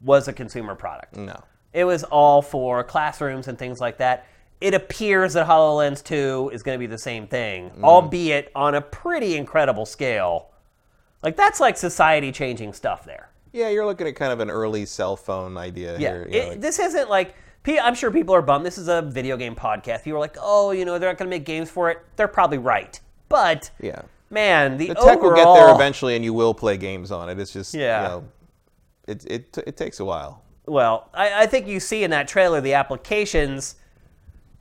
was 0.00 0.28
a 0.28 0.32
consumer 0.32 0.74
product. 0.74 1.16
No. 1.16 1.42
It 1.72 1.84
was 1.84 2.04
all 2.04 2.40
for 2.40 2.82
classrooms 2.84 3.48
and 3.48 3.58
things 3.58 3.80
like 3.80 3.98
that. 3.98 4.26
It 4.60 4.74
appears 4.74 5.34
that 5.34 5.46
HoloLens 5.46 6.02
2 6.02 6.50
is 6.52 6.62
going 6.62 6.76
to 6.76 6.80
be 6.80 6.86
the 6.86 6.98
same 6.98 7.26
thing, 7.28 7.70
mm. 7.70 7.84
albeit 7.84 8.50
on 8.54 8.74
a 8.74 8.80
pretty 8.80 9.36
incredible 9.36 9.86
scale. 9.86 10.50
Like 11.22 11.36
that's 11.36 11.60
like 11.60 11.76
society 11.76 12.32
changing 12.32 12.72
stuff 12.72 13.04
there. 13.04 13.28
Yeah, 13.58 13.70
you're 13.70 13.84
looking 13.86 14.06
at 14.06 14.14
kind 14.14 14.32
of 14.32 14.38
an 14.40 14.50
early 14.50 14.86
cell 14.86 15.16
phone 15.16 15.56
idea 15.56 15.98
Yeah, 15.98 15.98
here. 15.98 16.28
you 16.30 16.30
know, 16.30 16.38
it, 16.38 16.48
like- 16.50 16.60
this 16.60 16.78
isn't 16.78 17.10
like 17.10 17.34
I'm 17.66 17.94
sure 17.94 18.10
people 18.10 18.34
are 18.34 18.40
bummed. 18.40 18.64
This 18.64 18.78
is 18.78 18.88
a 18.88 19.02
video 19.02 19.36
game 19.36 19.54
podcast. 19.54 20.02
People 20.04 20.16
are 20.16 20.20
like, 20.20 20.38
oh, 20.40 20.70
you 20.70 20.86
know, 20.86 20.98
they're 20.98 21.10
not 21.10 21.18
going 21.18 21.28
to 21.28 21.36
make 21.36 21.44
games 21.44 21.68
for 21.68 21.90
it. 21.90 21.98
They're 22.16 22.26
probably 22.26 22.56
right, 22.56 22.98
but 23.28 23.70
yeah. 23.78 24.00
man, 24.30 24.78
the, 24.78 24.86
The 24.88 24.94
tech 24.94 25.20
will 25.20 25.34
get 25.34 25.44
there 25.52 25.74
eventually, 25.74 26.16
and 26.16 26.24
you 26.24 26.32
will 26.32 26.54
play 26.54 26.78
games 26.78 27.10
on 27.10 27.28
it. 27.28 27.38
It's 27.38 27.52
just 27.52 27.74
Yeah. 27.74 28.02
you 28.02 28.08
know, 28.08 28.24
it 29.06 29.24
it 29.26 29.58
it 29.66 29.76
takes 29.76 30.00
a 30.00 30.04
while. 30.06 30.42
Well, 30.66 31.10
I, 31.12 31.42
I 31.42 31.46
think 31.46 31.66
you 31.66 31.78
see 31.80 32.04
in 32.04 32.10
that 32.12 32.26
trailer 32.28 32.60
the 32.62 32.72
applications 32.74 33.74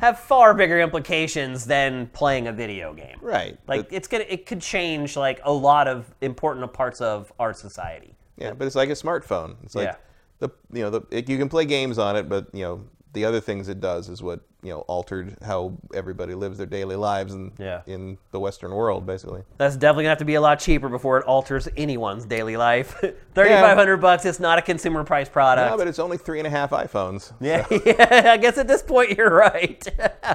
have 0.01 0.19
far 0.19 0.53
bigger 0.53 0.79
implications 0.81 1.65
than 1.65 2.07
playing 2.07 2.47
a 2.47 2.51
video 2.51 2.93
game. 2.93 3.17
Right. 3.21 3.57
Like 3.67 3.85
But- 3.89 3.93
it's 3.95 4.07
gonna, 4.09 4.25
it 4.27 4.45
could 4.45 4.59
change 4.61 5.15
like 5.15 5.39
a 5.43 5.51
lot 5.53 5.87
of 5.87 6.13
important 6.19 6.73
parts 6.73 6.99
of 6.99 7.31
our 7.39 7.53
society. 7.53 8.16
Yeah, 8.37 8.53
but 8.53 8.65
it's 8.67 8.75
like 8.75 8.89
a 8.89 8.93
smartphone. 8.93 9.55
It's 9.63 9.75
like 9.75 9.87
Yeah. 9.87 9.95
the 10.39 10.49
you 10.71 10.83
know 10.83 10.89
the 10.89 11.01
it, 11.11 11.29
you 11.29 11.37
can 11.37 11.49
play 11.49 11.65
games 11.65 11.97
on 11.97 12.15
it, 12.15 12.29
but 12.29 12.47
you 12.53 12.63
know 12.63 12.83
the 13.13 13.25
other 13.25 13.39
things 13.39 13.67
it 13.69 13.79
does 13.79 14.09
is 14.09 14.21
what 14.21 14.41
you 14.61 14.69
know 14.69 14.81
altered 14.81 15.37
how 15.43 15.73
everybody 15.93 16.35
lives 16.35 16.57
their 16.57 16.67
daily 16.67 16.95
lives 16.95 17.33
in 17.33 17.51
Yeah. 17.57 17.81
in 17.87 18.17
the 18.31 18.39
Western 18.39 18.71
world, 18.71 19.05
basically. 19.05 19.41
That's 19.57 19.75
definitely 19.75 20.03
gonna 20.03 20.11
have 20.11 20.17
to 20.19 20.25
be 20.25 20.35
a 20.35 20.41
lot 20.41 20.59
cheaper 20.59 20.89
before 20.89 21.17
it 21.17 21.25
alters 21.25 21.67
anyone's 21.77 22.25
daily 22.25 22.57
life. 22.57 22.91
Thirty 23.33 23.49
five 23.49 23.77
hundred 23.77 23.97
bucks. 23.97 24.25
It's 24.25 24.39
not 24.39 24.59
a 24.59 24.61
consumer 24.61 25.03
price 25.03 25.29
product. 25.29 25.71
No, 25.71 25.77
but 25.77 25.87
it's 25.87 25.99
only 25.99 26.17
three 26.17 26.39
and 26.39 26.45
a 26.47 26.51
half 26.51 26.71
iPhones. 26.71 27.31
Yeah, 27.39 27.65
yeah, 27.85 28.31
I 28.33 28.37
guess 28.37 28.57
at 28.57 28.67
this 28.67 28.83
point 28.83 29.17
you're 29.17 29.33
right. 29.33 29.87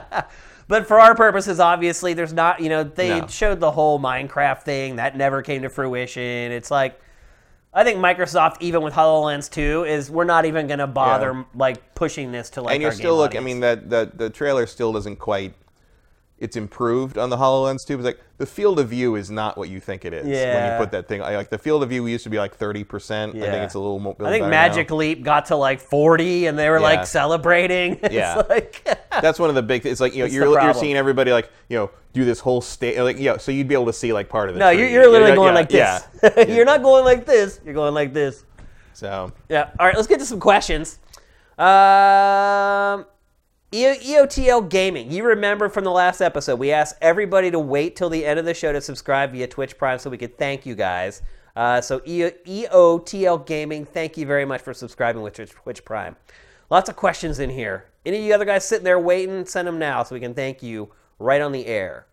but 0.68 0.86
for 0.89 0.98
our 0.98 1.14
purposes, 1.14 1.60
obviously, 1.60 2.14
there's 2.14 2.32
not, 2.32 2.60
you 2.60 2.68
know, 2.70 2.82
they 2.84 3.20
No. 3.20 3.26
showed 3.26 3.60
the 3.60 3.70
whole 3.70 4.00
Minecraft 4.00 4.62
thing. 4.62 4.97
That 4.97 5.16
never 5.16 5.42
came 5.42 5.62
to 5.62 5.68
fruition. 5.68 6.22
It's 6.52 6.70
like, 6.70 6.98
I 7.75 7.84
think 7.84 7.99
Microsoft, 7.99 8.57
even 8.60 8.83
with 8.83 8.92
HoloLens 8.92 9.51
2, 9.51 9.84
is 9.84 10.10
we're 10.10 10.25
not 10.25 10.44
even 10.44 10.67
going 10.67 10.78
to 10.81 10.86
bother, 10.86 11.33
Yeah. 11.33 11.44
like, 11.55 11.94
pushing 11.94 12.31
this 12.31 12.51
to, 12.51 12.60
like, 12.62 12.75
and 12.75 12.83
you're 12.83 12.91
our 12.91 12.94
still 12.94 13.17
looking. 13.17 13.39
I 13.39 13.41
audience. 13.41 13.44
mean 13.47 13.60
that 13.60 13.91
that 13.91 14.18
the 14.18 14.28
trailer 14.28 14.67
still 14.67 14.92
doesn't 14.92 15.17
quite. 15.17 15.55
It's 16.43 16.57
improved 16.57 17.19
on 17.19 17.31
the 17.31 17.37
Hololens 17.37 17.87
too. 17.87 17.95
It's 17.95 18.05
like 18.05 18.19
the 18.39 18.47
field 18.47 18.81
of 18.81 18.89
view 18.89 19.15
is 19.15 19.31
not 19.31 19.57
what 19.57 19.69
you 19.69 19.79
think 19.79 20.05
it 20.05 20.12
is 20.12 20.25
when 20.25 20.73
you 20.73 20.77
put 20.79 20.91
that 20.91 21.07
thing. 21.07 21.23
I- 21.23 21.37
Like 21.37 21.51
the 21.51 21.57
field 21.59 21.85
of 21.85 21.89
view 21.89 22.05
used 22.09 22.25
to 22.25 22.31
be 22.31 22.39
like 22.39 22.55
thirty 22.57 22.83
percent. 22.83 23.37
I 23.37 23.41
think 23.41 23.55
it's 23.65 23.75
a 23.75 23.79
little 23.79 24.01
more. 24.01 24.17
I 24.21 24.31
think 24.31 24.47
Magic 24.49 24.91
now. 24.91 24.97
Leap 24.97 25.23
got 25.23 25.47
to, 25.47 25.57
like, 25.57 25.79
40, 25.81 26.47
and 26.47 26.59
they 26.59 26.69
were, 26.69 26.79
Yeah. 26.79 26.83
like, 26.83 27.07
celebrating. 27.07 27.99
It's 28.03 28.12
Yeah. 28.12 28.43
like, 28.49 28.83
That's 29.23 29.39
one 29.39 29.51
of 29.51 29.55
the 29.55 29.62
big. 29.62 29.87
It's 29.87 30.01
like 30.01 30.15
you 30.17 30.25
know, 30.25 30.31
you're, 30.31 30.61
you're 30.61 30.75
seeing 30.75 30.97
everybody 30.97 31.31
like 31.33 31.49
you 31.69 31.79
know 31.79 31.91
do 32.12 32.25
this 32.25 32.41
whole 32.41 32.61
state 32.61 32.99
like 33.01 33.19
yeah. 33.21 33.37
So 33.37 33.53
you'd 33.53 33.69
be 33.69 33.75
able 33.75 33.87
to 33.87 33.93
see 33.93 34.12
like 34.12 34.29
part 34.29 34.51
of 34.51 34.57
it. 34.57 34.59
no, 34.59 34.71
you're, 34.71 34.89
you're 34.89 35.07
literally 35.09 35.31
Yeah, 35.31 35.37
going 35.37 35.55
yeah, 35.55 35.61
like 35.61 35.69
this. 35.69 36.09
Yeah. 36.37 36.55
you're 36.57 36.65
not 36.65 36.83
going 36.83 37.05
like 37.05 37.25
this. 37.25 37.61
You're 37.65 37.75
going 37.75 37.95
like 37.95 38.12
this. 38.12 38.45
So 38.95 39.31
Yeah. 39.49 39.71
All 39.79 39.87
right. 39.87 39.95
Let's 39.95 40.09
get 40.09 40.19
to 40.19 40.27
some 40.27 40.41
questions. 40.41 40.99
Um, 41.59 43.07
EOTL 43.73 44.68
Gaming. 44.68 45.10
You 45.10 45.25
remember 45.25 45.70
from 45.70 45.84
the 45.84 45.91
last 45.91 46.20
episode, 46.20 46.59
we 46.59 46.73
asked 46.73 46.97
everybody 47.01 47.51
to 47.51 47.59
wait 47.59 47.97
till 47.97 48.10
the 48.10 48.26
end 48.26 48.39
of 48.39 48.44
the 48.44 48.52
show 48.52 48.70
to 48.70 48.83
subscribe 48.83 49.33
via 49.33 49.47
Twitch 49.47 49.78
Prime 49.78 49.99
so 49.99 50.10
we 50.10 50.18
could 50.18 50.36
thank 50.36 50.67
you 50.67 50.75
guys. 50.75 51.23
Uh, 51.57 51.81
so 51.81 52.01
EOTL 52.01 53.47
Gaming, 53.47 53.86
thank 53.86 54.18
you 54.18 54.26
very 54.26 54.44
much 54.44 54.60
for 54.60 54.75
subscribing 54.75 55.23
with 55.23 55.33
Twitch, 55.34 55.84
Prime. 55.86 56.17
Lots 56.68 56.91
of 56.91 56.97
questions 56.97 57.39
in 57.39 57.49
here. 57.49 57.86
Any 58.05 58.18
of 58.18 58.25
you 58.25 58.34
other 58.34 58.44
guys 58.44 58.68
sitting 58.68 58.84
there 58.84 58.99
waiting, 58.99 59.47
send 59.47 59.67
them 59.67 59.78
now 59.78 60.02
so 60.02 60.15
we 60.15 60.20
can 60.20 60.34
thank 60.34 60.62
you 60.62 60.91
right 61.18 61.41
on 61.41 61.52
the 61.52 61.65
air. 61.65 62.05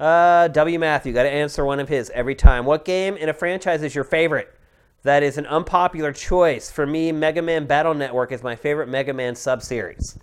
Uh, 0.00 0.48
W. 0.48 0.78
Matthew, 0.80 1.12
got 1.12 1.22
to 1.22 1.30
answer 1.30 1.64
one 1.64 1.78
of 1.78 1.88
his 1.88 2.10
every 2.10 2.34
time. 2.34 2.64
What 2.64 2.84
game 2.84 3.16
in 3.16 3.28
a 3.28 3.34
franchise 3.34 3.84
is 3.84 3.94
your 3.94 4.02
favorite? 4.02 4.52
That 5.04 5.22
is 5.22 5.38
an 5.38 5.46
unpopular 5.46 6.12
choice. 6.12 6.68
For 6.68 6.84
me, 6.84 7.12
Mega 7.12 7.42
Man 7.42 7.66
Battle 7.66 7.94
Network 7.94 8.32
is 8.32 8.42
my 8.42 8.56
favorite 8.56 8.88
Mega 8.88 9.12
Man 9.12 9.36
sub-series. 9.36 10.18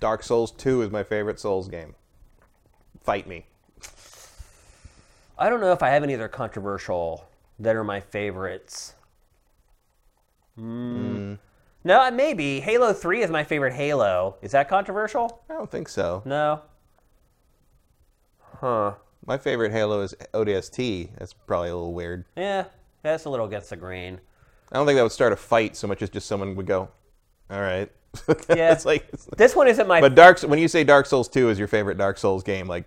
Dark 0.00 0.22
Souls 0.22 0.50
Two 0.50 0.82
is 0.82 0.90
my 0.90 1.04
favorite 1.04 1.38
Souls 1.38 1.68
game. 1.68 1.94
Fight 3.02 3.26
me. 3.26 3.46
I 5.38 5.48
don't 5.48 5.60
know 5.60 5.72
if 5.72 5.82
I 5.82 5.90
have 5.90 6.02
any 6.02 6.14
other 6.14 6.28
controversial 6.28 7.26
that 7.58 7.76
are 7.76 7.84
my 7.84 8.00
favorites. 8.00 8.94
Mm. 10.58 11.38
No, 11.84 12.02
uh, 12.02 12.10
maybe 12.10 12.60
Halo 12.60 12.92
Three 12.92 13.22
is 13.22 13.30
my 13.30 13.44
favorite 13.44 13.74
Halo. 13.74 14.36
Is 14.42 14.52
that 14.52 14.68
controversial? 14.68 15.42
I 15.48 15.54
don't 15.54 15.70
think 15.70 15.88
so. 15.88 16.22
No. 16.24 16.62
Huh. 18.60 18.94
My 19.26 19.38
favorite 19.38 19.72
Halo 19.72 20.02
is 20.02 20.14
ODST. 20.34 21.10
That's 21.18 21.32
probably 21.32 21.68
a 21.70 21.74
little 21.74 21.94
weird. 21.94 22.24
Yeah, 22.36 22.64
that's 23.02 23.24
a 23.26 23.30
little 23.30 23.46
against 23.46 23.70
the 23.70 23.76
grain. 23.76 24.20
I 24.72 24.76
don't 24.76 24.86
think 24.86 24.96
that 24.96 25.02
would 25.02 25.12
start 25.12 25.32
a 25.32 25.36
fight 25.36 25.76
so 25.76 25.86
much 25.86 26.02
as 26.02 26.10
just 26.10 26.26
someone 26.26 26.54
would 26.56 26.66
go, 26.66 26.88
"All 27.50 27.60
right." 27.60 27.90
Yeah. 28.48 28.72
it's 28.72 28.84
like, 28.84 29.10
This 29.36 29.54
one 29.54 29.68
isn't 29.68 29.86
my 29.86 30.00
but 30.00 30.14
Dark. 30.14 30.40
When 30.40 30.58
you 30.58 30.68
say 30.68 30.84
Dark 30.84 31.06
Souls 31.06 31.28
Two 31.28 31.48
is 31.48 31.58
your 31.58 31.68
favorite 31.68 31.98
Dark 31.98 32.18
Souls 32.18 32.42
game, 32.42 32.66
like 32.66 32.84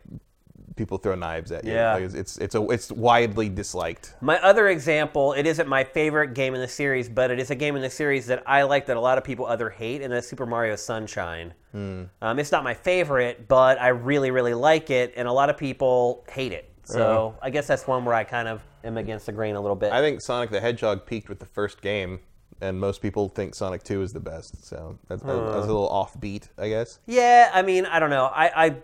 people 0.75 0.97
throw 0.97 1.15
knives 1.15 1.51
at 1.51 1.63
you. 1.63 1.73
Yeah. 1.73 1.93
Like, 1.93 2.03
it's, 2.03 2.13
it's 2.13 2.37
it's 2.37 2.55
a 2.55 2.63
it's 2.69 2.91
widely 2.91 3.49
disliked. 3.49 4.15
My 4.21 4.39
other 4.41 4.69
example, 4.69 5.33
it 5.33 5.45
isn't 5.45 5.67
my 5.67 5.83
favorite 5.83 6.33
game 6.33 6.55
in 6.55 6.61
the 6.61 6.67
series, 6.67 7.09
but 7.09 7.31
it 7.31 7.39
is 7.39 7.51
a 7.51 7.55
game 7.55 7.75
in 7.75 7.81
the 7.81 7.89
series 7.89 8.27
that 8.27 8.43
I 8.45 8.63
like 8.63 8.85
that 8.87 8.97
a 8.97 9.01
lot 9.01 9.17
of 9.17 9.23
people 9.23 9.45
other 9.45 9.69
hate, 9.69 10.01
and 10.01 10.11
that's 10.11 10.27
Super 10.27 10.45
Mario 10.45 10.75
Sunshine. 10.75 11.53
Um, 11.73 12.37
it's 12.37 12.51
not 12.51 12.63
my 12.63 12.75
favorite, 12.75 13.47
but 13.47 13.81
I 13.81 13.87
really, 13.87 14.29
really 14.29 14.53
like 14.53 14.91
it, 14.91 15.13
and 15.15 15.27
a 15.27 15.31
lot 15.31 15.49
of 15.49 15.57
people 15.57 16.23
hate 16.29 16.51
it. 16.51 16.69
So 16.83 17.35
I 17.41 17.49
guess 17.49 17.65
that's 17.65 17.87
one 17.87 18.05
where 18.05 18.13
I 18.13 18.23
kind 18.23 18.47
of 18.47 18.61
am 18.83 18.97
against 18.97 19.25
the 19.25 19.31
grain 19.31 19.55
a 19.55 19.61
little 19.61 19.75
bit. 19.75 19.91
I 19.91 20.01
think 20.01 20.21
Sonic 20.21 20.51
the 20.51 20.59
Hedgehog 20.59 21.05
peaked 21.05 21.29
with 21.29 21.39
the 21.39 21.45
first 21.45 21.81
game, 21.81 22.19
and 22.63 22.79
most 22.79 23.01
people 23.01 23.29
think 23.29 23.53
Sonic 23.53 23.83
Two 23.83 24.01
is 24.01 24.11
the 24.11 24.19
best. 24.19 24.65
So 24.65 24.97
that's, 25.07 25.21
that's 25.21 25.33
a 25.33 25.59
little 25.59 25.89
offbeat, 25.89 26.47
I 26.57 26.69
guess. 26.69 26.99
yeah, 27.05 27.51
I 27.53 27.61
mean, 27.61 27.85
I 27.85 27.99
don't 27.99 28.09
know. 28.09 28.25
I, 28.25 28.65
I 28.65 28.75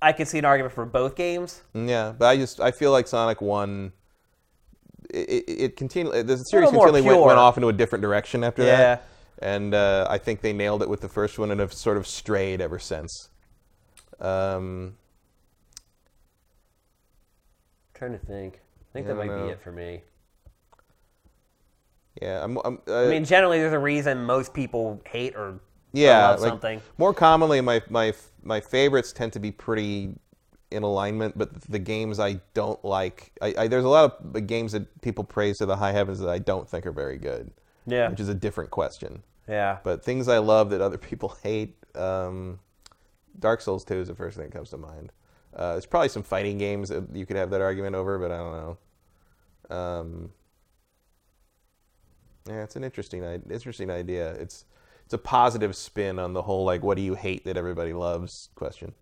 I 0.00 0.12
could 0.12 0.28
see 0.28 0.38
an 0.38 0.44
argument 0.44 0.74
for 0.74 0.86
both 0.86 1.16
games. 1.16 1.62
Yeah, 1.74 2.12
but 2.16 2.26
I 2.26 2.36
just 2.36 2.60
I 2.60 2.70
feel 2.70 2.92
like 2.92 3.06
Sonic 3.08 3.40
One. 3.40 3.92
It, 5.10 5.28
it, 5.28 5.50
it 5.50 5.76
continued. 5.76 6.26
The 6.26 6.36
series 6.36 6.70
continually 6.70 7.02
went, 7.02 7.20
went 7.20 7.38
off 7.38 7.56
into 7.56 7.68
a 7.68 7.72
different 7.72 8.02
direction 8.02 8.42
after 8.42 8.64
Yeah. 8.64 8.76
that, 8.76 9.04
and 9.40 9.72
uh, 9.74 10.06
I 10.10 10.18
think 10.18 10.40
they 10.40 10.52
nailed 10.52 10.82
it 10.82 10.88
with 10.88 11.00
the 11.00 11.08
first 11.08 11.38
one 11.38 11.50
and 11.50 11.60
have 11.60 11.72
sort 11.72 11.96
of 11.96 12.06
strayed 12.06 12.60
ever 12.60 12.78
since. 12.78 13.28
Um, 14.20 14.96
trying 17.94 18.12
to 18.12 18.18
think. 18.18 18.60
I 18.90 18.92
think 18.92 19.06
that 19.06 19.16
might 19.16 19.28
be 19.28 19.50
it 19.50 19.60
for 19.60 19.72
me. 19.72 20.02
Yeah, 22.20 22.42
I'm. 22.42 22.58
I'm 22.64 22.78
uh, 22.88 23.06
I 23.06 23.08
mean, 23.08 23.24
generally, 23.24 23.58
there's 23.58 23.72
a 23.72 23.78
reason 23.78 24.24
most 24.24 24.54
people 24.54 25.00
hate 25.06 25.34
or 25.36 25.60
yeah, 25.92 26.30
like, 26.30 26.40
something. 26.40 26.82
More 26.98 27.14
commonly, 27.14 27.60
my 27.60 27.82
my 27.90 28.12
my 28.42 28.60
favorites 28.60 29.12
tend 29.12 29.32
to 29.34 29.40
be 29.40 29.50
pretty 29.50 30.14
in 30.70 30.82
alignment, 30.82 31.38
but 31.38 31.62
the 31.62 31.78
games 31.78 32.18
I 32.18 32.40
don't 32.54 32.82
like, 32.84 33.32
I, 33.40 33.54
I 33.58 33.68
there's 33.68 33.84
a 33.84 33.88
lot 33.88 34.18
of 34.34 34.46
games 34.46 34.72
that 34.72 35.00
people 35.00 35.24
praise 35.24 35.58
to 35.58 35.66
the 35.66 35.76
high 35.76 35.92
heavens 35.92 36.18
that 36.18 36.28
I 36.28 36.38
don't 36.38 36.68
think 36.68 36.86
are 36.86 36.92
very 36.92 37.18
good, 37.18 37.50
Yeah, 37.86 38.08
which 38.10 38.20
is 38.20 38.28
a 38.28 38.34
different 38.34 38.70
question. 38.70 39.22
yeah. 39.48 39.78
But 39.84 40.04
things 40.04 40.28
I 40.28 40.38
love 40.38 40.70
that 40.70 40.80
other 40.80 40.98
people 41.10 41.36
hate, 41.42 41.76
um, 41.94 42.58
Dark 43.38 43.60
Souls 43.60 43.84
2 43.84 43.94
is 43.94 44.08
the 44.08 44.14
first 44.14 44.36
thing 44.36 44.46
that 44.46 44.52
comes 44.52 44.70
to 44.70 44.76
mind. 44.76 45.12
Uh, 45.54 45.72
there's 45.72 45.86
probably 45.86 46.08
some 46.08 46.22
fighting 46.22 46.58
games 46.58 46.88
that 46.88 47.04
you 47.14 47.24
could 47.24 47.36
have 47.36 47.50
that 47.50 47.60
argument 47.60 47.94
over, 47.94 48.18
but 48.18 48.30
I 48.30 48.36
don't 48.36 48.78
know. 49.70 49.76
Um, 49.76 50.30
yeah, 52.48 52.62
it's 52.62 52.76
an 52.76 52.84
interesting, 52.84 53.22
interesting 53.50 53.90
idea. 53.90 54.32
It's 54.34 54.64
it's 55.04 55.14
a 55.14 55.18
positive 55.18 55.76
spin 55.76 56.18
on 56.18 56.32
the 56.32 56.42
whole 56.42 56.64
like, 56.64 56.82
what 56.82 56.96
do 56.96 57.02
you 57.02 57.14
hate 57.14 57.44
that 57.44 57.56
everybody 57.56 57.92
loves 57.92 58.48
question. 58.56 58.92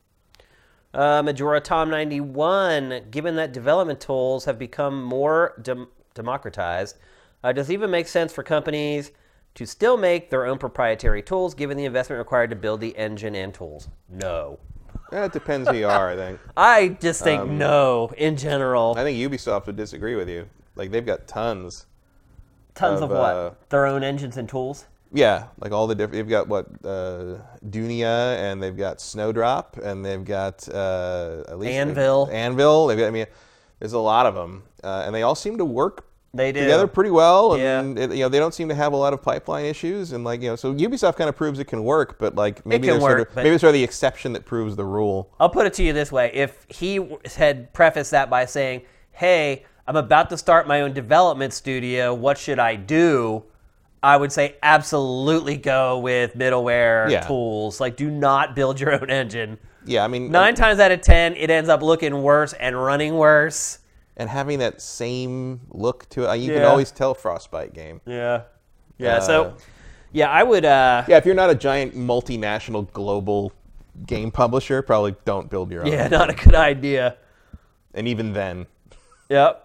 Uh, 0.92 1.22
Majora 1.22 1.60
Tom 1.60 1.88
91, 1.90 3.06
given 3.10 3.36
that 3.36 3.52
development 3.52 4.00
tools 4.00 4.44
have 4.44 4.58
become 4.58 5.02
more 5.02 5.54
dem- 5.62 5.88
democratized, 6.14 6.98
uh, 7.42 7.52
does 7.52 7.70
it 7.70 7.72
even 7.72 7.90
make 7.90 8.06
sense 8.06 8.32
for 8.32 8.42
companies 8.42 9.10
to 9.54 9.66
still 9.66 9.96
make 9.96 10.30
their 10.30 10.46
own 10.46 10.58
proprietary 10.58 11.22
tools 11.22 11.54
given 11.54 11.76
the 11.76 11.84
investment 11.84 12.18
required 12.18 12.50
to 12.50 12.56
build 12.56 12.80
the 12.80 12.96
engine 12.98 13.34
and 13.34 13.54
tools? 13.54 13.88
No. 14.08 14.58
That 15.10 15.32
depends 15.32 15.68
who 15.68 15.76
you 15.76 15.86
are. 15.88 16.10
I 16.10 16.16
think. 16.16 16.38
I 16.56 16.88
just 17.00 17.22
think 17.24 17.42
Um, 17.42 17.58
no 17.58 18.12
in 18.16 18.36
general. 18.36 18.94
I 18.96 19.04
think 19.04 19.18
Ubisoft 19.18 19.66
would 19.66 19.76
disagree 19.76 20.16
with 20.16 20.28
you. 20.28 20.48
Like 20.76 20.90
they've 20.90 21.04
got 21.04 21.26
tons. 21.26 21.86
Tons 22.74 23.00
of, 23.00 23.10
of, 23.10 23.16
what? 23.18 23.34
uh, 23.34 23.50
Their 23.68 23.86
own 23.86 24.02
engines 24.02 24.36
and 24.36 24.48
tools? 24.48 24.86
Yeah, 25.12 25.46
like 25.60 25.70
all 25.70 25.86
the 25.86 25.94
different. 25.94 26.14
They've 26.14 26.28
got 26.28 26.48
what 26.48 26.66
uh, 26.84 27.38
Dunia, 27.70 28.36
and 28.38 28.60
they've 28.60 28.76
got 28.76 29.00
Snowdrop, 29.00 29.76
and 29.76 30.04
they've 30.04 30.24
got 30.24 30.68
uh, 30.68 31.44
at 31.48 31.58
least 31.58 31.72
Anvil. 31.72 32.28
Anvil. 32.32 32.88
They've 32.88 32.98
got. 32.98 33.06
I 33.06 33.10
mean, 33.10 33.26
there's 33.78 33.92
a 33.92 33.98
lot 33.98 34.26
of 34.26 34.34
them, 34.34 34.64
uh, 34.82 35.04
and 35.06 35.14
they 35.14 35.22
all 35.22 35.36
seem 35.36 35.56
to 35.58 35.64
work 35.64 36.04
They 36.32 36.50
do. 36.50 36.62
together 36.62 36.88
pretty 36.88 37.10
well. 37.10 37.56
Yeah. 37.56 37.78
And 37.78 37.96
it, 37.96 38.10
you 38.12 38.24
know, 38.24 38.28
they 38.28 38.40
don't 38.40 38.54
seem 38.54 38.68
to 38.70 38.74
have 38.74 38.92
a 38.92 38.96
lot 38.96 39.12
of 39.12 39.22
pipeline 39.22 39.66
issues, 39.66 40.10
and 40.10 40.24
like 40.24 40.42
you 40.42 40.48
know, 40.48 40.56
so 40.56 40.74
Ubisoft 40.74 41.14
kind 41.16 41.28
of 41.28 41.36
proves 41.36 41.60
it 41.60 41.66
can 41.66 41.84
work, 41.84 42.18
but 42.18 42.34
like 42.34 42.66
maybe 42.66 42.88
can 42.88 42.98
they're 42.98 43.00
sort 43.08 43.20
of 43.20 43.36
maybe 43.36 43.50
they're 43.50 43.58
sort 43.60 43.68
of 43.68 43.74
the 43.74 43.84
exception 43.84 44.32
that 44.32 44.44
proves 44.44 44.74
the 44.74 44.84
rule. 44.84 45.30
I'll 45.38 45.48
put 45.48 45.66
it 45.66 45.74
to 45.74 45.84
you 45.84 45.92
this 45.92 46.10
way: 46.10 46.32
if 46.34 46.66
he 46.68 47.08
had 47.36 47.72
prefaced 47.72 48.10
that 48.10 48.28
by 48.30 48.46
saying, 48.46 48.82
"Hey, 49.12 49.64
I'm 49.86 49.96
about 49.96 50.30
to 50.30 50.38
start 50.38 50.66
my 50.66 50.80
own 50.80 50.92
development 50.92 51.52
studio. 51.52 52.14
What 52.14 52.38
should 52.38 52.58
I 52.58 52.76
do?" 52.76 53.44
I 54.02 54.18
would 54.18 54.32
say 54.32 54.56
absolutely 54.62 55.56
go 55.56 55.98
with 55.98 56.36
middleware 56.36 57.10
Yeah. 57.10 57.20
tools. 57.20 57.80
Like, 57.80 57.96
do 57.96 58.10
not 58.10 58.54
build 58.54 58.78
your 58.78 58.92
own 58.92 59.08
engine. 59.10 59.56
Yeah, 59.86 60.04
I 60.04 60.08
mean, 60.08 60.30
Nine 60.30 60.54
times 60.54 60.78
out 60.78 60.92
of 60.92 61.00
ten, 61.00 61.34
it 61.36 61.48
ends 61.50 61.70
up 61.70 61.82
looking 61.82 62.22
worse 62.22 62.52
and 62.54 62.76
running 62.82 63.16
worse. 63.16 63.78
and 64.16 64.28
having 64.30 64.58
that 64.60 64.80
same 64.80 65.60
look 65.70 66.08
to 66.10 66.22
it, 66.24 66.28
uh, 66.28 66.32
you 66.34 66.52
can 66.54 66.62
always 66.64 66.90
tell 66.92 67.14
Frostbite 67.14 67.72
game. 67.74 68.00
Yeah. 68.06 68.42
Yeah. 68.98 69.16
Uh, 69.16 69.20
so, 69.20 69.54
yeah, 70.12 70.30
I 70.30 70.42
would. 70.44 70.64
Uh, 70.64 71.02
Yeah, 71.08 71.16
if 71.16 71.26
you're 71.26 71.34
not 71.34 71.50
a 71.50 71.54
giant 71.54 71.96
multinational 71.96 72.90
global 72.92 73.52
game 74.06 74.30
publisher, 74.30 74.82
probably 74.82 75.16
don't 75.24 75.50
build 75.50 75.72
your 75.72 75.82
own. 75.84 75.90
yeah, 75.92 76.06
not 76.08 76.30
a 76.30 76.34
good 76.34 76.54
idea. 76.54 77.16
And 77.94 78.06
even 78.06 78.34
then, 78.34 78.66
Yep. 79.30 79.63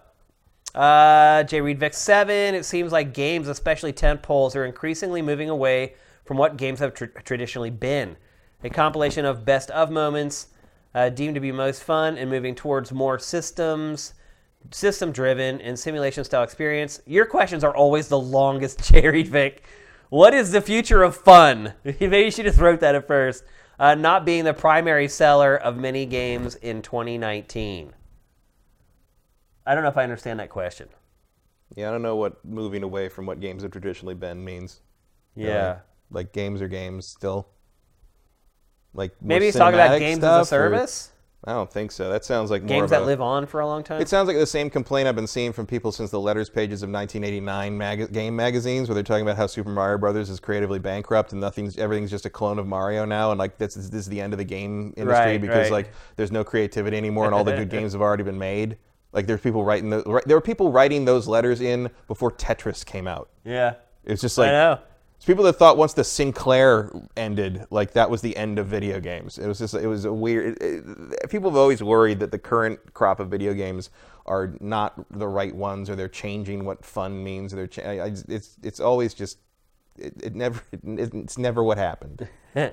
Uh, 0.74 1.42
J. 1.44 1.60
Reed 1.60 1.80
Vic 1.80 1.94
7. 1.94 2.54
It 2.54 2.64
seems 2.64 2.92
like 2.92 3.14
games, 3.14 3.48
especially 3.48 3.92
tent 3.92 4.22
poles, 4.22 4.54
are 4.54 4.64
increasingly 4.64 5.22
moving 5.22 5.50
away 5.50 5.94
from 6.24 6.36
what 6.36 6.56
games 6.56 6.78
have 6.78 6.94
tr- 6.94 7.06
traditionally 7.06 7.70
been. 7.70 8.16
A 8.62 8.70
compilation 8.70 9.24
of 9.24 9.44
best 9.44 9.70
of 9.70 9.90
moments 9.90 10.48
uh, 10.94 11.08
deemed 11.08 11.34
to 11.34 11.40
be 11.40 11.52
most 11.52 11.82
fun 11.82 12.16
and 12.16 12.30
moving 12.30 12.54
towards 12.54 12.92
more 12.92 13.18
systems, 13.18 14.14
system 14.70 15.12
driven, 15.12 15.60
and 15.60 15.78
simulation 15.78 16.24
style 16.24 16.42
experience. 16.42 17.00
Your 17.06 17.26
questions 17.26 17.64
are 17.64 17.74
always 17.74 18.08
the 18.08 18.18
longest, 18.18 18.84
J. 18.92 19.08
Reed 19.08 19.28
Vic. 19.28 19.64
What 20.10 20.34
is 20.34 20.50
the 20.52 20.60
future 20.60 21.02
of 21.02 21.16
fun? 21.16 21.74
Maybe 21.84 22.18
you 22.18 22.30
should 22.30 22.46
just 22.46 22.58
wrote 22.58 22.80
that 22.80 22.94
at 22.94 23.06
first. 23.06 23.44
Uh, 23.78 23.94
not 23.94 24.26
being 24.26 24.44
the 24.44 24.52
primary 24.52 25.08
seller 25.08 25.56
of 25.56 25.78
many 25.78 26.04
games 26.04 26.54
in 26.56 26.82
2019. 26.82 27.94
I 29.70 29.74
don't 29.74 29.84
know 29.84 29.88
if 29.90 29.96
I 29.96 30.02
understand 30.02 30.40
that 30.40 30.50
question. 30.50 30.88
yeah, 31.76 31.88
I 31.88 31.92
don't 31.92 32.02
know 32.02 32.16
what 32.16 32.44
moving 32.44 32.82
away 32.82 33.08
from 33.08 33.24
what 33.26 33.38
games 33.38 33.62
have 33.62 33.70
traditionally 33.70 34.14
been 34.16 34.44
means. 34.44 34.80
Yeah. 35.36 35.46
Really. 35.66 35.78
like 36.10 36.32
games 36.32 36.60
are 36.60 36.66
games 36.68 37.06
still. 37.06 37.46
Like 38.92 39.12
Maybe 39.22 39.44
he's 39.44 39.54
talking 39.54 39.78
about 39.78 39.98
games 40.00 40.18
as 40.18 40.24
a 40.24 40.26
stuff, 40.26 40.40
or- 40.42 40.44
service, 40.46 41.12
I 41.44 41.52
don't 41.52 41.72
think 41.72 41.92
so. 41.92 42.10
That 42.10 42.24
sounds 42.24 42.50
like 42.50 42.62
more 42.62 42.68
games 42.68 42.90
that 42.90 43.02
a- 43.02 43.04
live 43.04 43.20
on 43.20 43.46
for 43.46 43.60
a 43.60 43.66
long 43.66 43.82
time. 43.84 44.02
It 44.02 44.08
sounds 44.08 44.26
like 44.26 44.36
the 44.36 44.44
same 44.44 44.68
complaint 44.68 45.06
I've 45.08 45.14
been 45.14 45.28
seeing 45.28 45.52
from 45.52 45.66
people 45.66 45.90
since 45.92 46.10
the 46.10 46.18
letters 46.20 46.50
pages 46.50 46.82
of 46.82 46.90
1989 46.90 47.78
mag- 47.78 48.12
game 48.12 48.34
magazines, 48.36 48.88
where 48.88 48.94
they're 48.94 49.04
talking 49.04 49.22
about 49.22 49.36
how 49.36 49.46
Super 49.46 49.70
Mario 49.70 49.96
Brothers 49.98 50.28
is 50.28 50.40
creatively 50.40 50.80
bankrupt 50.80 51.30
and 51.32 51.40
nothing's 51.40 51.78
everything's 51.78 52.10
just 52.10 52.26
a 52.26 52.30
clone 52.30 52.58
of 52.58 52.66
Mario 52.66 53.04
now, 53.04 53.30
and 53.30 53.38
like 53.38 53.56
this 53.56 53.76
is, 53.76 53.88
this 53.90 54.00
is 54.00 54.08
the 54.08 54.20
end 54.20 54.34
of 54.34 54.38
the 54.38 54.44
game 54.44 54.92
industry 54.96 55.24
Right, 55.32 55.40
because 55.40 55.70
right. 55.70 55.86
like 55.86 55.92
there's 56.16 56.32
no 56.32 56.42
creativity 56.44 56.96
anymore, 56.96 57.24
and 57.26 57.34
all 57.34 57.44
the 57.44 57.54
good 57.56 57.70
games 57.76 57.92
have 57.92 58.02
already 58.02 58.24
been 58.24 58.38
made. 58.38 58.76
Like 59.12 59.26
there's 59.26 59.40
people 59.40 59.64
writing 59.64 59.90
the, 59.90 60.22
there 60.26 60.36
were 60.36 60.40
people 60.40 60.70
writing 60.70 61.04
those 61.04 61.26
letters 61.26 61.60
in 61.60 61.90
before 62.06 62.30
Tetris 62.30 62.84
came 62.84 63.06
out. 63.08 63.28
yeah, 63.44 63.74
It's 64.04 64.20
just 64.20 64.38
I 64.38 64.42
like 64.42 64.52
know. 64.52 64.78
it's 65.16 65.24
people 65.24 65.44
that 65.44 65.54
thought 65.54 65.76
once 65.76 65.94
the 65.94 66.04
Sinclair 66.04 66.92
ended, 67.16 67.66
like 67.70 67.92
that 67.94 68.08
was 68.08 68.22
the 68.22 68.36
end 68.36 68.58
of 68.58 68.66
video 68.68 69.00
games. 69.00 69.36
It 69.38 69.46
was 69.48 69.58
just, 69.58 69.74
it 69.74 69.86
was 69.88 70.04
a 70.04 70.12
weird. 70.12 70.56
It, 70.62 70.84
it- 71.22 71.30
people 71.30 71.50
have 71.50 71.56
always 71.56 71.82
worried 71.82 72.20
that 72.20 72.30
the 72.30 72.38
current 72.38 72.78
crop 72.94 73.18
of 73.20 73.28
video 73.28 73.52
games 73.52 73.90
are 74.26 74.54
not 74.60 74.94
the 75.18 75.26
right 75.26 75.54
ones, 75.54 75.90
or 75.90 75.96
they're 75.96 76.08
changing 76.08 76.64
what 76.64 76.84
fun 76.84 77.22
means. 77.24 77.52
Or 77.52 77.56
they're, 77.56 77.66
cha- 77.66 77.82
I, 77.82 78.04
I, 78.04 78.14
it's, 78.28 78.56
it's 78.62 78.78
always 78.78 79.12
just, 79.12 79.38
it, 79.98 80.14
it 80.22 80.34
never, 80.36 80.62
it, 80.72 81.12
it's 81.14 81.36
never 81.36 81.64
what 81.64 81.78
happened. 81.78 82.28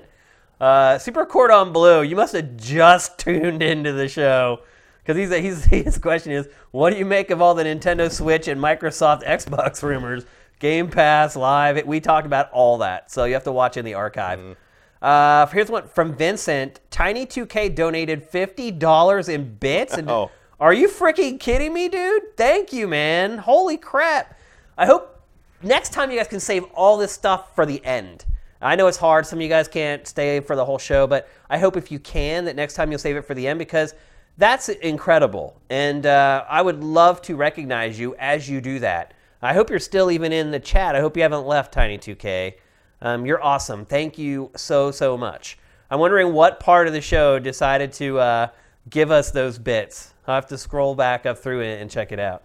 Uh, 0.60 0.98
Super 0.98 1.24
Cordon 1.24 1.72
Bleu, 1.72 2.02
you 2.02 2.16
must 2.16 2.32
have 2.34 2.56
just 2.56 3.16
tuned 3.20 3.62
into 3.62 3.92
the 3.92 4.08
show 4.08 4.60
because 5.08 5.40
he's, 5.40 5.64
he's 5.64 5.84
his 5.84 5.98
question 5.98 6.32
is, 6.32 6.48
what 6.70 6.90
do 6.90 6.98
you 6.98 7.06
make 7.06 7.30
of 7.30 7.40
all 7.40 7.54
the 7.54 7.64
Nintendo 7.64 8.10
Switch 8.12 8.46
and 8.46 8.60
Microsoft 8.60 9.24
Xbox 9.24 9.82
rumors? 9.88 10.24
Game 10.58 10.90
Pass, 10.90 11.36
Live, 11.36 11.86
we 11.86 12.00
talked 12.00 12.26
about 12.26 12.50
all 12.50 12.78
that, 12.78 13.10
so 13.10 13.24
you 13.24 13.34
have 13.34 13.44
to 13.44 13.52
watch 13.52 13.76
in 13.76 13.84
the 13.84 13.94
archive. 13.94 14.38
Mm-hmm. 14.38 14.52
Uh, 15.00 15.46
here's 15.46 15.70
one 15.70 15.86
from 15.88 16.14
Vincent. 16.14 16.80
Tiny2K 16.90 17.74
donated 17.74 18.24
fifty 18.24 18.72
dollars 18.72 19.28
in 19.28 19.54
bits. 19.54 19.96
And 19.96 20.10
Oh. 20.10 20.32
are 20.58 20.72
you 20.72 20.88
freaking 20.88 21.38
kidding 21.38 21.72
me, 21.72 21.88
dude? 21.88 22.36
Thank 22.36 22.72
you, 22.72 22.88
man. 22.88 23.38
Holy 23.38 23.76
crap! 23.76 24.36
I 24.76 24.86
hope 24.86 25.22
next 25.62 25.92
time 25.92 26.10
you 26.10 26.18
guys 26.18 26.26
can 26.26 26.40
save 26.40 26.64
all 26.74 26.98
this 26.98 27.12
stuff 27.12 27.54
for 27.54 27.64
the 27.64 27.82
end. 27.84 28.24
I 28.60 28.74
know 28.74 28.88
it's 28.88 28.96
hard. 28.98 29.24
Some 29.24 29.38
of 29.38 29.42
you 29.44 29.48
guys 29.48 29.68
can't 29.68 30.06
stay 30.06 30.40
for 30.40 30.56
the 30.56 30.64
whole 30.64 30.78
show, 30.78 31.06
but 31.06 31.28
I 31.48 31.58
hope 31.58 31.76
if 31.76 31.92
you 31.92 32.00
can, 32.00 32.44
that 32.46 32.56
next 32.56 32.74
time 32.74 32.90
you'll 32.90 32.98
save 32.98 33.14
it 33.16 33.22
for 33.22 33.34
the 33.34 33.46
end 33.46 33.60
because 33.60 33.94
that's 34.38 34.68
incredible. 34.68 35.60
And 35.68 36.06
uh, 36.06 36.44
I 36.48 36.62
would 36.62 36.82
love 36.82 37.20
to 37.22 37.36
recognize 37.36 37.98
you 37.98 38.14
as 38.18 38.48
you 38.48 38.60
do 38.60 38.78
that. 38.78 39.12
I 39.42 39.52
hope 39.54 39.70
you're 39.70 39.78
still 39.78 40.10
even 40.10 40.32
in 40.32 40.50
the 40.50 40.58
chat. 40.60 40.96
I 40.96 41.00
hope 41.00 41.16
you 41.16 41.22
haven't 41.22 41.46
left 41.46 41.74
Tiny2K. 41.74 42.54
Um, 43.02 43.26
you're 43.26 43.42
awesome. 43.42 43.84
Thank 43.84 44.18
you 44.18 44.50
so, 44.56 44.90
so 44.90 45.16
much. 45.16 45.58
I'm 45.90 46.00
wondering 46.00 46.32
what 46.32 46.58
part 46.60 46.86
of 46.86 46.92
the 46.92 47.00
show 47.00 47.38
decided 47.38 47.92
to 47.94 48.18
uh, 48.18 48.48
give 48.90 49.10
us 49.10 49.30
those 49.30 49.58
bits. 49.58 50.14
I'll 50.26 50.34
have 50.34 50.46
to 50.48 50.58
scroll 50.58 50.94
back 50.94 51.26
up 51.26 51.38
through 51.38 51.60
it 51.60 51.80
and 51.80 51.90
check 51.90 52.12
it 52.12 52.18
out. 52.18 52.42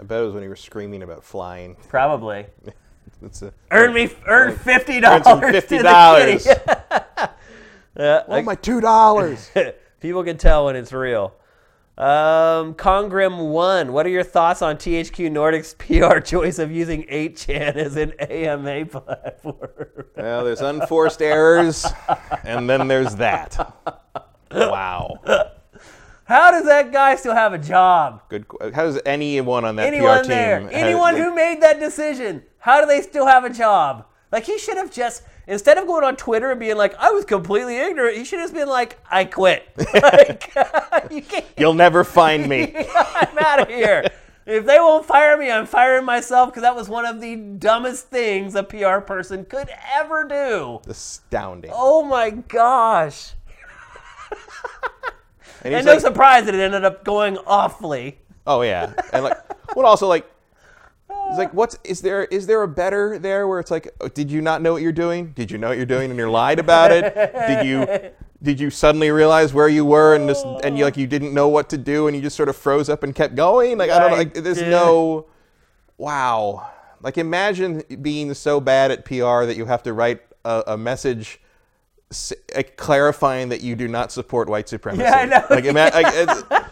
I 0.00 0.04
bet 0.04 0.20
it 0.20 0.24
was 0.24 0.34
when 0.34 0.42
you 0.42 0.48
were 0.48 0.56
screaming 0.56 1.02
about 1.02 1.22
flying. 1.24 1.76
Probably. 1.88 2.46
A, 3.40 3.52
Earn 3.70 3.94
me, 3.94 4.10
earn 4.26 4.56
fifty 4.56 4.96
Earn 4.96 5.22
dollars. 5.22 5.24
some 5.24 5.40
$50. 5.40 6.44
yeah, 7.96 8.22
oh 8.26 8.42
my 8.42 8.56
two 8.56 8.80
dollars! 8.80 9.48
people 10.02 10.24
can 10.24 10.36
tell 10.36 10.66
when 10.66 10.74
it's 10.76 10.92
real. 10.92 11.32
Um, 11.96 12.74
Congrim 12.74 13.50
one. 13.50 13.92
What 13.92 14.04
are 14.04 14.10
your 14.10 14.24
thoughts 14.24 14.60
on 14.60 14.76
THQ 14.76 15.30
Nordic's 15.30 15.74
PR 15.78 16.18
choice 16.18 16.58
of 16.58 16.72
using 16.72 17.04
8chan 17.04 17.76
as 17.76 17.96
an 17.96 18.12
AMA 18.18 18.86
platform? 18.86 19.56
well, 20.16 20.44
there's 20.44 20.60
unforced 20.60 21.22
errors, 21.22 21.86
and 22.44 22.68
then 22.68 22.88
there's 22.88 23.14
that. 23.16 23.56
Wow. 24.50 25.20
How 26.24 26.50
does 26.50 26.64
that 26.64 26.92
guy 26.92 27.16
still 27.16 27.34
have 27.34 27.52
a 27.52 27.58
job? 27.58 28.22
Good. 28.28 28.46
How 28.74 28.84
does 28.84 29.00
anyone 29.06 29.64
on 29.64 29.76
that 29.76 29.86
Anyone 29.86 30.18
PR 30.18 30.22
team? 30.22 30.30
there? 30.30 30.68
Anyone 30.72 31.16
who 31.16 31.34
made 31.34 31.60
that 31.62 31.78
decision? 31.78 32.42
How 32.58 32.80
do 32.80 32.86
they 32.86 33.02
still 33.02 33.26
have 33.26 33.44
a 33.44 33.50
job? 33.50 34.06
Like 34.32 34.44
he 34.44 34.58
should 34.58 34.78
have 34.78 34.90
just 34.90 35.22
instead 35.46 35.78
of 35.78 35.86
going 35.86 36.04
on 36.04 36.16
Twitter 36.16 36.50
and 36.50 36.60
being 36.60 36.76
like, 36.76 36.94
"I 36.98 37.10
was 37.10 37.24
completely 37.24 37.76
ignorant," 37.78 38.16
he 38.16 38.24
should 38.24 38.38
have 38.38 38.50
just 38.50 38.54
been 38.54 38.68
like, 38.68 38.98
"I 39.10 39.24
quit." 39.24 39.68
like, 39.94 40.52
you 41.10 41.22
can't. 41.22 41.44
You'll 41.56 41.74
never 41.74 42.04
find 42.04 42.48
me. 42.48 42.74
I'm 42.94 43.38
out 43.38 43.60
of 43.60 43.68
here. 43.68 44.08
If 44.44 44.66
they 44.66 44.78
won't 44.78 45.06
fire 45.06 45.36
me, 45.38 45.50
I'm 45.50 45.66
firing 45.66 46.04
myself 46.04 46.50
because 46.50 46.62
that 46.62 46.74
was 46.74 46.88
one 46.88 47.06
of 47.06 47.20
the 47.20 47.36
dumbest 47.36 48.08
things 48.08 48.56
a 48.56 48.64
PR 48.64 48.98
person 48.98 49.44
could 49.44 49.68
ever 49.94 50.24
do. 50.24 50.80
Astounding. 50.88 51.70
Oh 51.72 52.02
my 52.02 52.30
gosh. 52.30 53.34
and 55.62 55.74
And 55.74 55.86
no 55.86 55.92
like, 55.92 56.00
surprise 56.00 56.46
that 56.46 56.54
it 56.54 56.60
ended 56.60 56.84
up 56.84 57.04
going 57.04 57.38
awfully. 57.46 58.18
oh 58.46 58.62
yeah, 58.62 58.92
and 59.12 59.22
like, 59.24 59.36
what 59.76 59.86
also 59.86 60.08
like, 60.08 60.28
it's 61.28 61.38
like, 61.38 61.54
what's 61.54 61.78
is 61.84 62.02
there 62.02 62.24
is 62.24 62.46
there 62.46 62.62
a 62.62 62.68
better 62.68 63.18
there 63.18 63.48
where 63.48 63.60
it's 63.60 63.70
like, 63.70 63.88
oh, 64.00 64.08
did 64.08 64.30
you 64.30 64.40
not 64.40 64.62
know 64.62 64.72
what 64.72 64.82
you're 64.82 64.92
doing? 64.92 65.32
Did 65.32 65.50
you 65.50 65.58
know 65.58 65.68
what 65.68 65.76
you're 65.76 65.86
doing 65.86 66.10
and 66.10 66.18
you're 66.18 66.30
lied 66.30 66.58
about 66.58 66.90
it? 66.92 67.14
Did 67.14 67.66
you 67.66 68.10
did 68.42 68.60
you 68.60 68.70
suddenly 68.70 69.10
realize 69.10 69.54
where 69.54 69.68
you 69.68 69.84
were 69.84 70.14
and 70.14 70.28
just 70.28 70.44
and 70.64 70.76
you 70.76 70.84
like 70.84 70.96
you 70.96 71.06
didn't 71.06 71.32
know 71.32 71.48
what 71.48 71.70
to 71.70 71.78
do 71.78 72.06
and 72.06 72.16
you 72.16 72.22
just 72.22 72.36
sort 72.36 72.48
of 72.48 72.56
froze 72.56 72.88
up 72.88 73.02
and 73.02 73.14
kept 73.14 73.34
going? 73.34 73.78
Like 73.78 73.90
I 73.90 73.98
don't 73.98 74.10
know. 74.10 74.16
Like 74.16 74.34
there's 74.34 74.62
no, 74.62 75.26
wow. 75.96 76.70
Like 77.00 77.18
imagine 77.18 77.82
being 78.00 78.34
so 78.34 78.60
bad 78.60 78.90
at 78.90 79.04
PR 79.04 79.44
that 79.44 79.56
you 79.56 79.66
have 79.66 79.82
to 79.84 79.92
write 79.92 80.20
a, 80.44 80.62
a 80.68 80.78
message 80.78 81.40
clarifying 82.76 83.48
that 83.48 83.62
you 83.62 83.74
do 83.74 83.88
not 83.88 84.12
support 84.12 84.48
white 84.48 84.68
supremacy. 84.68 85.02
Yeah, 85.02 85.14
I 85.14 85.24
know. 85.24 85.46
Like, 85.48 85.64
ima- 85.64 85.90
like, 85.94 86.71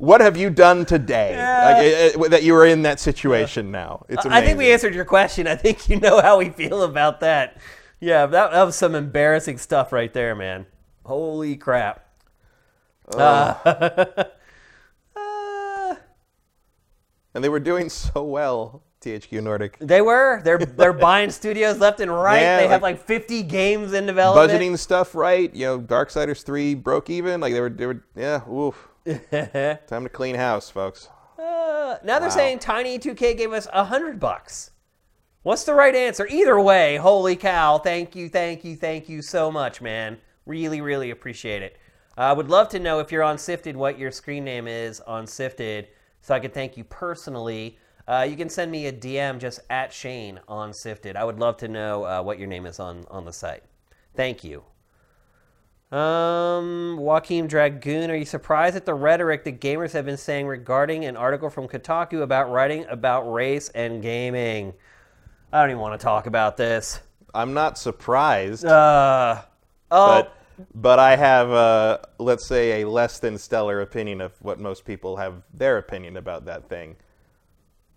what 0.00 0.22
have 0.22 0.34
you 0.34 0.48
done 0.48 0.86
today 0.86 1.36
like, 1.36 1.84
it- 1.84 2.16
it- 2.16 2.30
that 2.30 2.42
you 2.42 2.54
are 2.56 2.64
in 2.64 2.82
that 2.82 2.98
situation 2.98 3.70
now? 3.70 4.06
It's 4.08 4.24
amazing. 4.24 4.42
I 4.42 4.46
think 4.46 4.58
we 4.58 4.72
answered 4.72 4.94
your 4.94 5.04
question. 5.04 5.46
I 5.46 5.56
think 5.56 5.88
you 5.90 6.00
know 6.00 6.20
how 6.22 6.38
we 6.38 6.48
feel 6.48 6.82
about 6.82 7.20
that. 7.20 7.58
Yeah, 8.00 8.24
that, 8.24 8.52
that 8.52 8.62
was 8.62 8.76
some 8.76 8.94
embarrassing 8.94 9.58
stuff 9.58 9.92
right 9.92 10.12
there, 10.12 10.34
man. 10.34 10.64
Holy 11.04 11.54
crap. 11.56 12.06
Uh, 13.14 13.54
uh, 13.64 14.24
and 17.34 17.44
they 17.44 17.48
were 17.50 17.60
doing 17.60 17.88
so 17.90 18.24
well. 18.24 18.82
THQ 19.02 19.42
Nordic. 19.42 19.76
They 19.80 20.00
were. 20.02 20.40
They're 20.44 20.58
they're 20.58 20.92
buying 20.92 21.30
studios 21.30 21.78
left 21.78 22.00
and 22.00 22.10
right. 22.12 22.40
Yeah, 22.40 22.56
they 22.58 22.68
have 22.68 22.82
like- 22.82 22.96
like 22.98 23.06
50 23.06 23.42
games 23.44 23.92
in 23.94 24.04
development. 24.06 24.50
Budgeting 24.60 24.78
stuff 24.78 25.14
right. 25.14 25.54
You 25.54 25.66
know, 25.66 25.80
Darksiders 25.80 26.42
3 26.42 26.74
broke 26.74 27.08
even. 27.10 27.40
Like 27.40 27.52
they 27.54 27.60
were, 27.60 27.70
they 27.70 27.86
were 27.86 28.02
yeah, 28.14 28.46
oof. 28.48 28.88
Time 29.86 30.04
to 30.04 30.08
clean 30.10 30.34
house, 30.34 30.70
folks. 30.70 31.08
Uh, 31.38 31.96
now 32.04 32.18
they're 32.18 32.28
Wow. 32.28 32.34
saying 32.34 32.58
Tiny 32.58 32.98
2K 32.98 33.36
gave 33.36 33.52
us 33.52 33.66
a 33.72 33.84
hundred 33.84 34.20
bucks. 34.20 34.72
What's 35.42 35.64
the 35.64 35.74
right 35.74 35.94
answer? 35.94 36.26
Either 36.26 36.60
way, 36.60 36.96
holy 36.96 37.34
cow! 37.34 37.78
Thank 37.78 38.14
you, 38.14 38.28
thank 38.28 38.62
you, 38.62 38.76
thank 38.76 39.08
you 39.08 39.22
so 39.22 39.50
much, 39.50 39.80
man. 39.80 40.18
Really, 40.44 40.82
really 40.82 41.10
appreciate 41.10 41.62
it. 41.62 41.78
I 42.18 42.34
would 42.34 42.48
love 42.50 42.68
to 42.70 42.78
know 42.78 42.98
if 43.00 43.10
you're 43.10 43.22
on 43.22 43.38
Sifted 43.38 43.74
what 43.74 43.98
your 43.98 44.10
screen 44.10 44.44
name 44.44 44.68
is 44.68 45.00
on 45.00 45.26
Sifted, 45.26 45.88
so 46.20 46.34
I 46.34 46.40
could 46.40 46.52
thank 46.52 46.76
you 46.76 46.84
personally. 46.84 47.78
Uh, 48.06 48.26
you 48.28 48.36
can 48.36 48.50
send 48.50 48.70
me 48.70 48.86
a 48.86 48.92
DM 48.92 49.38
just 49.38 49.60
at 49.70 49.92
Shane 49.94 50.40
on 50.46 50.74
Sifted. 50.74 51.16
I 51.16 51.24
would 51.24 51.38
love 51.38 51.56
to 51.58 51.68
know 51.68 52.04
uh, 52.04 52.22
what 52.22 52.38
your 52.38 52.48
name 52.48 52.66
is 52.66 52.78
on 52.78 53.04
on 53.10 53.24
the 53.24 53.32
site. 53.32 53.62
Thank 54.14 54.44
you. 54.44 54.64
Um, 55.92 56.98
Joaquin 56.98 57.48
Dragoon, 57.48 58.10
are 58.10 58.16
you 58.16 58.24
surprised 58.24 58.76
at 58.76 58.86
the 58.86 58.94
rhetoric 58.94 59.42
that 59.44 59.60
gamers 59.60 59.92
have 59.92 60.04
been 60.04 60.16
saying 60.16 60.46
regarding 60.46 61.04
an 61.04 61.16
article 61.16 61.50
from 61.50 61.66
Kotaku 61.66 62.22
about 62.22 62.50
writing 62.50 62.86
about 62.88 63.22
race 63.30 63.70
and 63.70 64.00
gaming? 64.00 64.72
I 65.52 65.60
don't 65.60 65.70
even 65.70 65.80
want 65.80 66.00
to 66.00 66.04
talk 66.04 66.26
about 66.26 66.56
this. 66.56 67.00
I'm 67.34 67.54
not 67.54 67.76
surprised, 67.76 68.64
Uh, 68.64 69.42
oh, 69.90 70.06
but 70.22 70.36
but 70.74 70.98
I 70.98 71.16
have, 71.16 71.50
uh, 71.50 71.98
let's 72.18 72.46
say, 72.46 72.82
a 72.82 72.88
less 72.88 73.18
than 73.18 73.38
stellar 73.38 73.80
opinion 73.80 74.20
of 74.20 74.32
what 74.42 74.60
most 74.60 74.84
people 74.84 75.16
have 75.16 75.42
their 75.54 75.78
opinion 75.78 76.16
about 76.16 76.44
that 76.44 76.68
thing. 76.68 76.96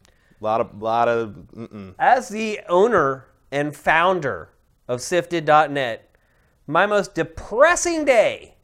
A 0.08 0.44
lot 0.44 0.62
of, 0.62 0.82
lot 0.82 1.08
of, 1.08 1.30
mm-mm. 1.56 1.94
as 2.00 2.30
the 2.30 2.60
owner 2.70 3.26
and 3.52 3.76
founder 3.76 4.50
of 4.88 5.02
Sifted.net, 5.02 6.13
my 6.68 6.86
most 6.86 7.14
depressing 7.14 8.06
day 8.06 8.56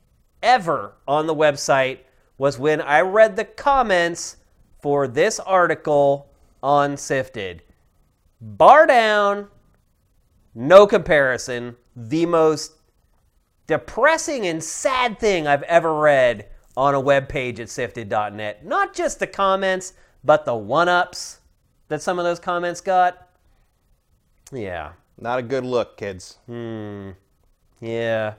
ever 0.41 0.93
on 1.07 1.27
the 1.27 1.35
website 1.35 1.99
was 2.37 2.57
when 2.57 2.81
I 2.81 3.01
read 3.01 3.35
the 3.35 3.45
comments 3.45 4.37
for 4.81 5.07
this 5.07 5.39
article 5.39 6.29
on 6.63 6.95
Sifted. 6.97 7.63
Bar 8.41 8.87
down, 8.87 9.49
no 10.55 10.87
comparison, 10.87 11.75
the 11.95 12.25
most 12.25 12.73
depressing 13.67 14.47
and 14.47 14.63
sad 14.63 15.19
thing 15.19 15.45
I've 15.45 15.63
ever 15.63 15.93
read 15.93 16.47
on 16.77 16.95
a 16.95 16.99
web 16.99 17.27
page 17.27 17.59
at 17.59 17.69
sifted.net. 17.69 18.65
Not 18.65 18.93
just 18.93 19.19
the 19.19 19.27
comments, 19.27 19.93
but 20.23 20.45
the 20.45 20.55
one 20.55 20.87
ups 20.87 21.39
that 21.89 22.01
some 22.01 22.17
of 22.17 22.25
those 22.25 22.39
comments 22.39 22.79
got. 22.79 23.27
Yeah. 24.53 24.93
not 25.19 25.39
a 25.39 25.43
good 25.43 25.65
look, 25.65 25.97
kids. 25.97 26.37
Hmm. 26.45 27.11
Yeah. 27.81 28.33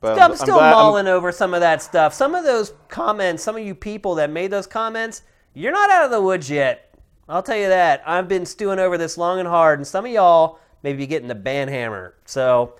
But 0.00 0.18
I'm 0.18 0.34
still 0.36 0.56
glad- 0.56 0.70
mulling 0.72 1.06
over 1.08 1.30
some 1.30 1.52
of 1.52 1.60
that 1.60 1.82
stuff. 1.82 2.14
Some 2.14 2.34
of 2.34 2.44
those 2.44 2.72
comments, 2.88 3.42
some 3.42 3.56
of 3.56 3.62
you 3.62 3.74
people 3.74 4.14
that 4.16 4.30
made 4.30 4.50
those 4.50 4.66
comments, 4.66 5.22
you're 5.52 5.72
not 5.72 5.90
out 5.90 6.04
of 6.06 6.10
the 6.10 6.22
woods 6.22 6.48
yet. 6.50 6.94
I'll 7.28 7.42
tell 7.42 7.56
you 7.56 7.68
that. 7.68 8.02
I've 8.06 8.26
been 8.28 8.46
stewing 8.46 8.78
over 8.78 8.96
this 8.98 9.18
long 9.18 9.38
and 9.38 9.46
hard, 9.48 9.78
and 9.78 9.86
some 9.86 10.04
of 10.06 10.10
y'all 10.10 10.58
may 10.82 10.94
be 10.94 11.06
getting 11.06 11.28
the 11.28 11.34
ban 11.34 11.68
hammer. 11.68 12.14
So 12.24 12.74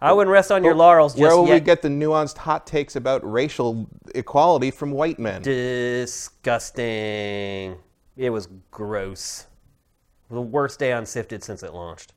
I 0.00 0.12
wouldn't 0.12 0.32
rest 0.32 0.50
on 0.50 0.64
your 0.64 0.74
laurels 0.74 1.12
just 1.12 1.22
Where 1.22 1.36
will 1.36 1.46
yet. 1.46 1.54
we 1.54 1.60
get 1.60 1.82
the 1.82 1.88
nuanced 1.88 2.38
hot 2.38 2.66
takes 2.66 2.96
about 2.96 3.22
racial 3.30 3.88
equality 4.14 4.70
from 4.70 4.90
white 4.90 5.18
men? 5.20 5.42
Disgusting. 6.50 7.76
It 8.16 8.30
was 8.30 8.48
gross. 8.70 9.46
The 10.30 10.40
worst 10.40 10.78
day 10.78 10.92
on 10.92 11.06
Sifted 11.06 11.42
since 11.44 11.62
it 11.62 11.72
launched. 11.72 12.12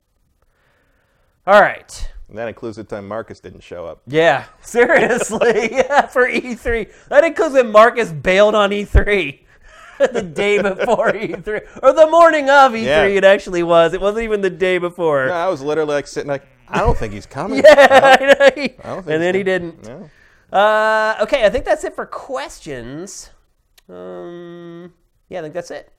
All 1.46 1.60
right. 1.60 2.10
And 2.28 2.38
that 2.38 2.48
includes 2.48 2.76
the 2.76 2.84
time 2.84 3.06
Marcus 3.06 3.38
didn't 3.40 3.62
show 3.62 3.86
up. 3.86 4.02
Yeah, 4.06 4.44
seriously. 4.62 5.68
yeah, 5.72 6.06
for 6.06 6.26
E3. 6.28 6.90
That 7.08 7.22
includes 7.24 7.54
when 7.54 7.70
Marcus 7.70 8.10
bailed 8.10 8.54
on 8.54 8.70
E3 8.70 9.40
the 10.12 10.22
day 10.22 10.60
before 10.60 11.12
E3. 11.12 11.80
Or 11.82 11.92
the 11.92 12.06
morning 12.10 12.48
of 12.50 12.72
E3, 12.72 12.84
Yeah. 12.84 13.04
it 13.04 13.24
actually 13.24 13.62
was. 13.62 13.92
It 13.92 14.00
wasn't 14.00 14.24
even 14.24 14.40
the 14.40 14.50
day 14.50 14.78
before. 14.78 15.26
No, 15.26 15.32
I 15.34 15.48
was 15.48 15.60
literally 15.60 15.94
like 15.94 16.06
sitting 16.06 16.28
like, 16.28 16.46
I 16.66 16.78
don't 16.78 16.96
think 16.96 17.12
he's 17.12 17.26
coming. 17.26 17.62
Yeah, 17.62 17.74
I. 17.78 18.14
I 18.14 18.18
don't 18.48 18.54
think 18.54 18.78
and 19.14 19.22
then 19.22 19.34
he 19.34 19.42
didn't. 19.42 19.86
No. 19.86 20.10
Uh, 20.58 21.16
okay, 21.22 21.44
I 21.44 21.50
think 21.50 21.64
that's 21.64 21.84
it 21.84 21.94
for 21.94 22.06
questions. 22.06 23.30
Um, 23.88 24.92
yeah, 25.28 25.40
I 25.40 25.42
think 25.42 25.52
that's 25.54 25.70
it. 25.70 25.92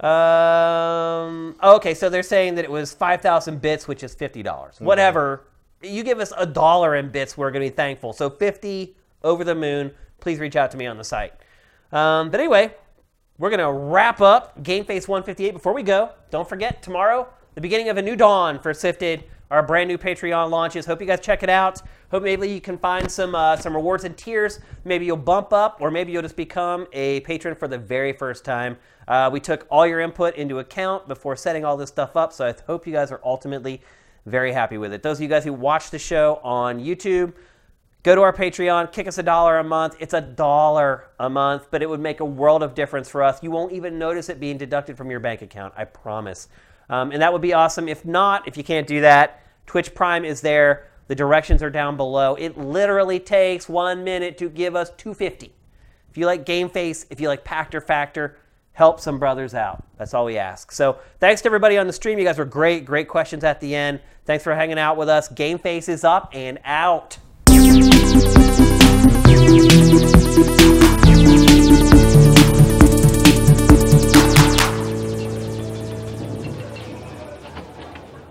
Um, 0.00 1.56
okay, 1.62 1.94
so 1.94 2.08
they're 2.08 2.22
saying 2.22 2.54
that 2.54 2.64
it 2.64 2.70
was 2.70 2.92
5,000 2.92 3.60
bits, 3.60 3.86
which 3.86 4.02
is 4.02 4.14
$50. 4.14 4.80
Whatever. 4.80 5.44
You 5.82 6.02
give 6.02 6.20
us 6.20 6.32
a 6.36 6.46
dollar 6.46 6.96
in 6.96 7.10
bits, 7.10 7.36
we're 7.36 7.50
going 7.50 7.64
to 7.64 7.70
be 7.70 7.76
thankful. 7.76 8.12
So 8.12 8.30
50 8.30 8.96
over 9.22 9.44
the 9.44 9.54
moon. 9.54 9.92
Please 10.20 10.38
reach 10.38 10.56
out 10.56 10.70
to 10.72 10.76
me 10.76 10.86
on 10.86 10.96
the 10.98 11.04
site. 11.04 11.32
Um, 11.92 12.30
but 12.30 12.40
anyway, 12.40 12.74
we're 13.38 13.50
going 13.50 13.60
to 13.60 13.72
wrap 13.72 14.20
up 14.20 14.62
Game 14.62 14.84
Face 14.84 15.08
158. 15.08 15.52
Before 15.52 15.72
we 15.72 15.82
go, 15.82 16.10
don't 16.30 16.48
forget 16.48 16.82
tomorrow, 16.82 17.26
the 17.54 17.60
beginning 17.60 17.88
of 17.88 17.96
a 17.96 18.02
new 18.02 18.16
dawn 18.16 18.58
for 18.58 18.72
Sifted. 18.74 19.24
Our 19.50 19.62
brand 19.62 19.88
new 19.88 19.98
Patreon 19.98 20.50
launches. 20.50 20.86
Hope 20.86 21.00
you 21.00 21.06
guys 21.06 21.20
check 21.20 21.42
it 21.42 21.48
out. 21.48 21.82
Hope 22.10 22.22
maybe 22.22 22.48
you 22.48 22.60
can 22.60 22.78
find 22.78 23.10
some 23.10 23.34
uh, 23.34 23.56
some 23.56 23.74
rewards 23.74 24.04
and 24.04 24.16
tiers. 24.16 24.60
Maybe 24.84 25.06
you'll 25.06 25.16
bump 25.16 25.52
up, 25.52 25.78
or 25.80 25.90
maybe 25.90 26.12
you'll 26.12 26.22
just 26.22 26.36
become 26.36 26.86
a 26.92 27.20
patron 27.20 27.56
for 27.56 27.66
the 27.66 27.78
very 27.78 28.12
first 28.12 28.44
time. 28.44 28.76
Uh, 29.08 29.28
we 29.32 29.40
took 29.40 29.66
all 29.70 29.86
your 29.86 30.00
input 30.00 30.36
into 30.36 30.60
account 30.60 31.08
before 31.08 31.34
setting 31.34 31.64
all 31.64 31.76
this 31.76 31.88
stuff 31.88 32.16
up, 32.16 32.32
so 32.32 32.46
I 32.46 32.54
hope 32.66 32.86
you 32.86 32.92
guys 32.92 33.10
are 33.10 33.20
ultimately 33.24 33.80
very 34.26 34.52
happy 34.52 34.78
with 34.78 34.92
it. 34.92 35.02
Those 35.02 35.18
of 35.18 35.22
you 35.22 35.28
guys 35.28 35.44
who 35.44 35.52
watch 35.52 35.90
the 35.90 35.98
show 35.98 36.40
on 36.44 36.78
YouTube, 36.78 37.32
Go 38.02 38.14
to 38.14 38.22
our 38.22 38.32
Patreon, 38.32 38.92
kick 38.92 39.06
us 39.06 39.18
a 39.18 39.22
dollar 39.22 39.58
a 39.58 39.64
month. 39.64 39.96
It's 40.00 40.14
a 40.14 40.22
dollar 40.22 41.10
a 41.18 41.28
month, 41.28 41.66
but 41.70 41.82
it 41.82 41.88
would 41.88 42.00
make 42.00 42.20
a 42.20 42.24
world 42.24 42.62
of 42.62 42.74
difference 42.74 43.10
for 43.10 43.22
us. 43.22 43.42
You 43.42 43.50
won't 43.50 43.72
even 43.72 43.98
notice 43.98 44.30
it 44.30 44.40
being 44.40 44.56
deducted 44.56 44.96
from 44.96 45.10
your 45.10 45.20
bank 45.20 45.42
account, 45.42 45.74
I 45.76 45.84
promise. 45.84 46.48
Um, 46.90 47.12
and 47.12 47.22
that 47.22 47.32
would 47.32 47.40
be 47.40 47.54
awesome. 47.54 47.88
If 47.88 48.04
not, 48.04 48.46
if 48.46 48.56
you 48.56 48.64
can't 48.64 48.86
do 48.86 49.00
that, 49.00 49.42
Twitch 49.66 49.94
Prime 49.94 50.24
is 50.24 50.40
there. 50.42 50.88
The 51.06 51.14
directions 51.14 51.62
are 51.62 51.70
down 51.70 51.96
below. 51.96 52.34
It 52.34 52.58
literally 52.58 53.18
takes 53.20 53.68
one 53.68 54.04
minute 54.04 54.36
to 54.38 54.48
give 54.48 54.76
us 54.76 54.90
250. 54.90 55.54
If 56.10 56.18
you 56.18 56.26
like 56.26 56.44
Game 56.44 56.68
Face, 56.68 57.06
if 57.08 57.20
you 57.20 57.28
like 57.28 57.44
Pachter 57.44 57.82
Factor, 57.82 58.36
help 58.72 59.00
some 59.00 59.18
brothers 59.18 59.54
out. 59.54 59.84
That's 59.96 60.14
all 60.14 60.24
we 60.24 60.36
ask. 60.38 60.72
So 60.72 60.98
thanks 61.20 61.42
to 61.42 61.46
everybody 61.46 61.78
on 61.78 61.86
the 61.86 61.92
stream. 61.92 62.18
You 62.18 62.24
guys 62.24 62.38
were 62.38 62.44
great, 62.44 62.84
great 62.84 63.08
questions 63.08 63.44
at 63.44 63.60
the 63.60 63.74
end. 63.74 64.00
Thanks 64.24 64.42
for 64.42 64.54
hanging 64.54 64.78
out 64.78 64.96
with 64.96 65.08
us. 65.08 65.28
Game 65.28 65.58
Face 65.58 65.88
is 65.88 66.02
up 66.02 66.30
and 66.32 66.58
out. 66.64 67.18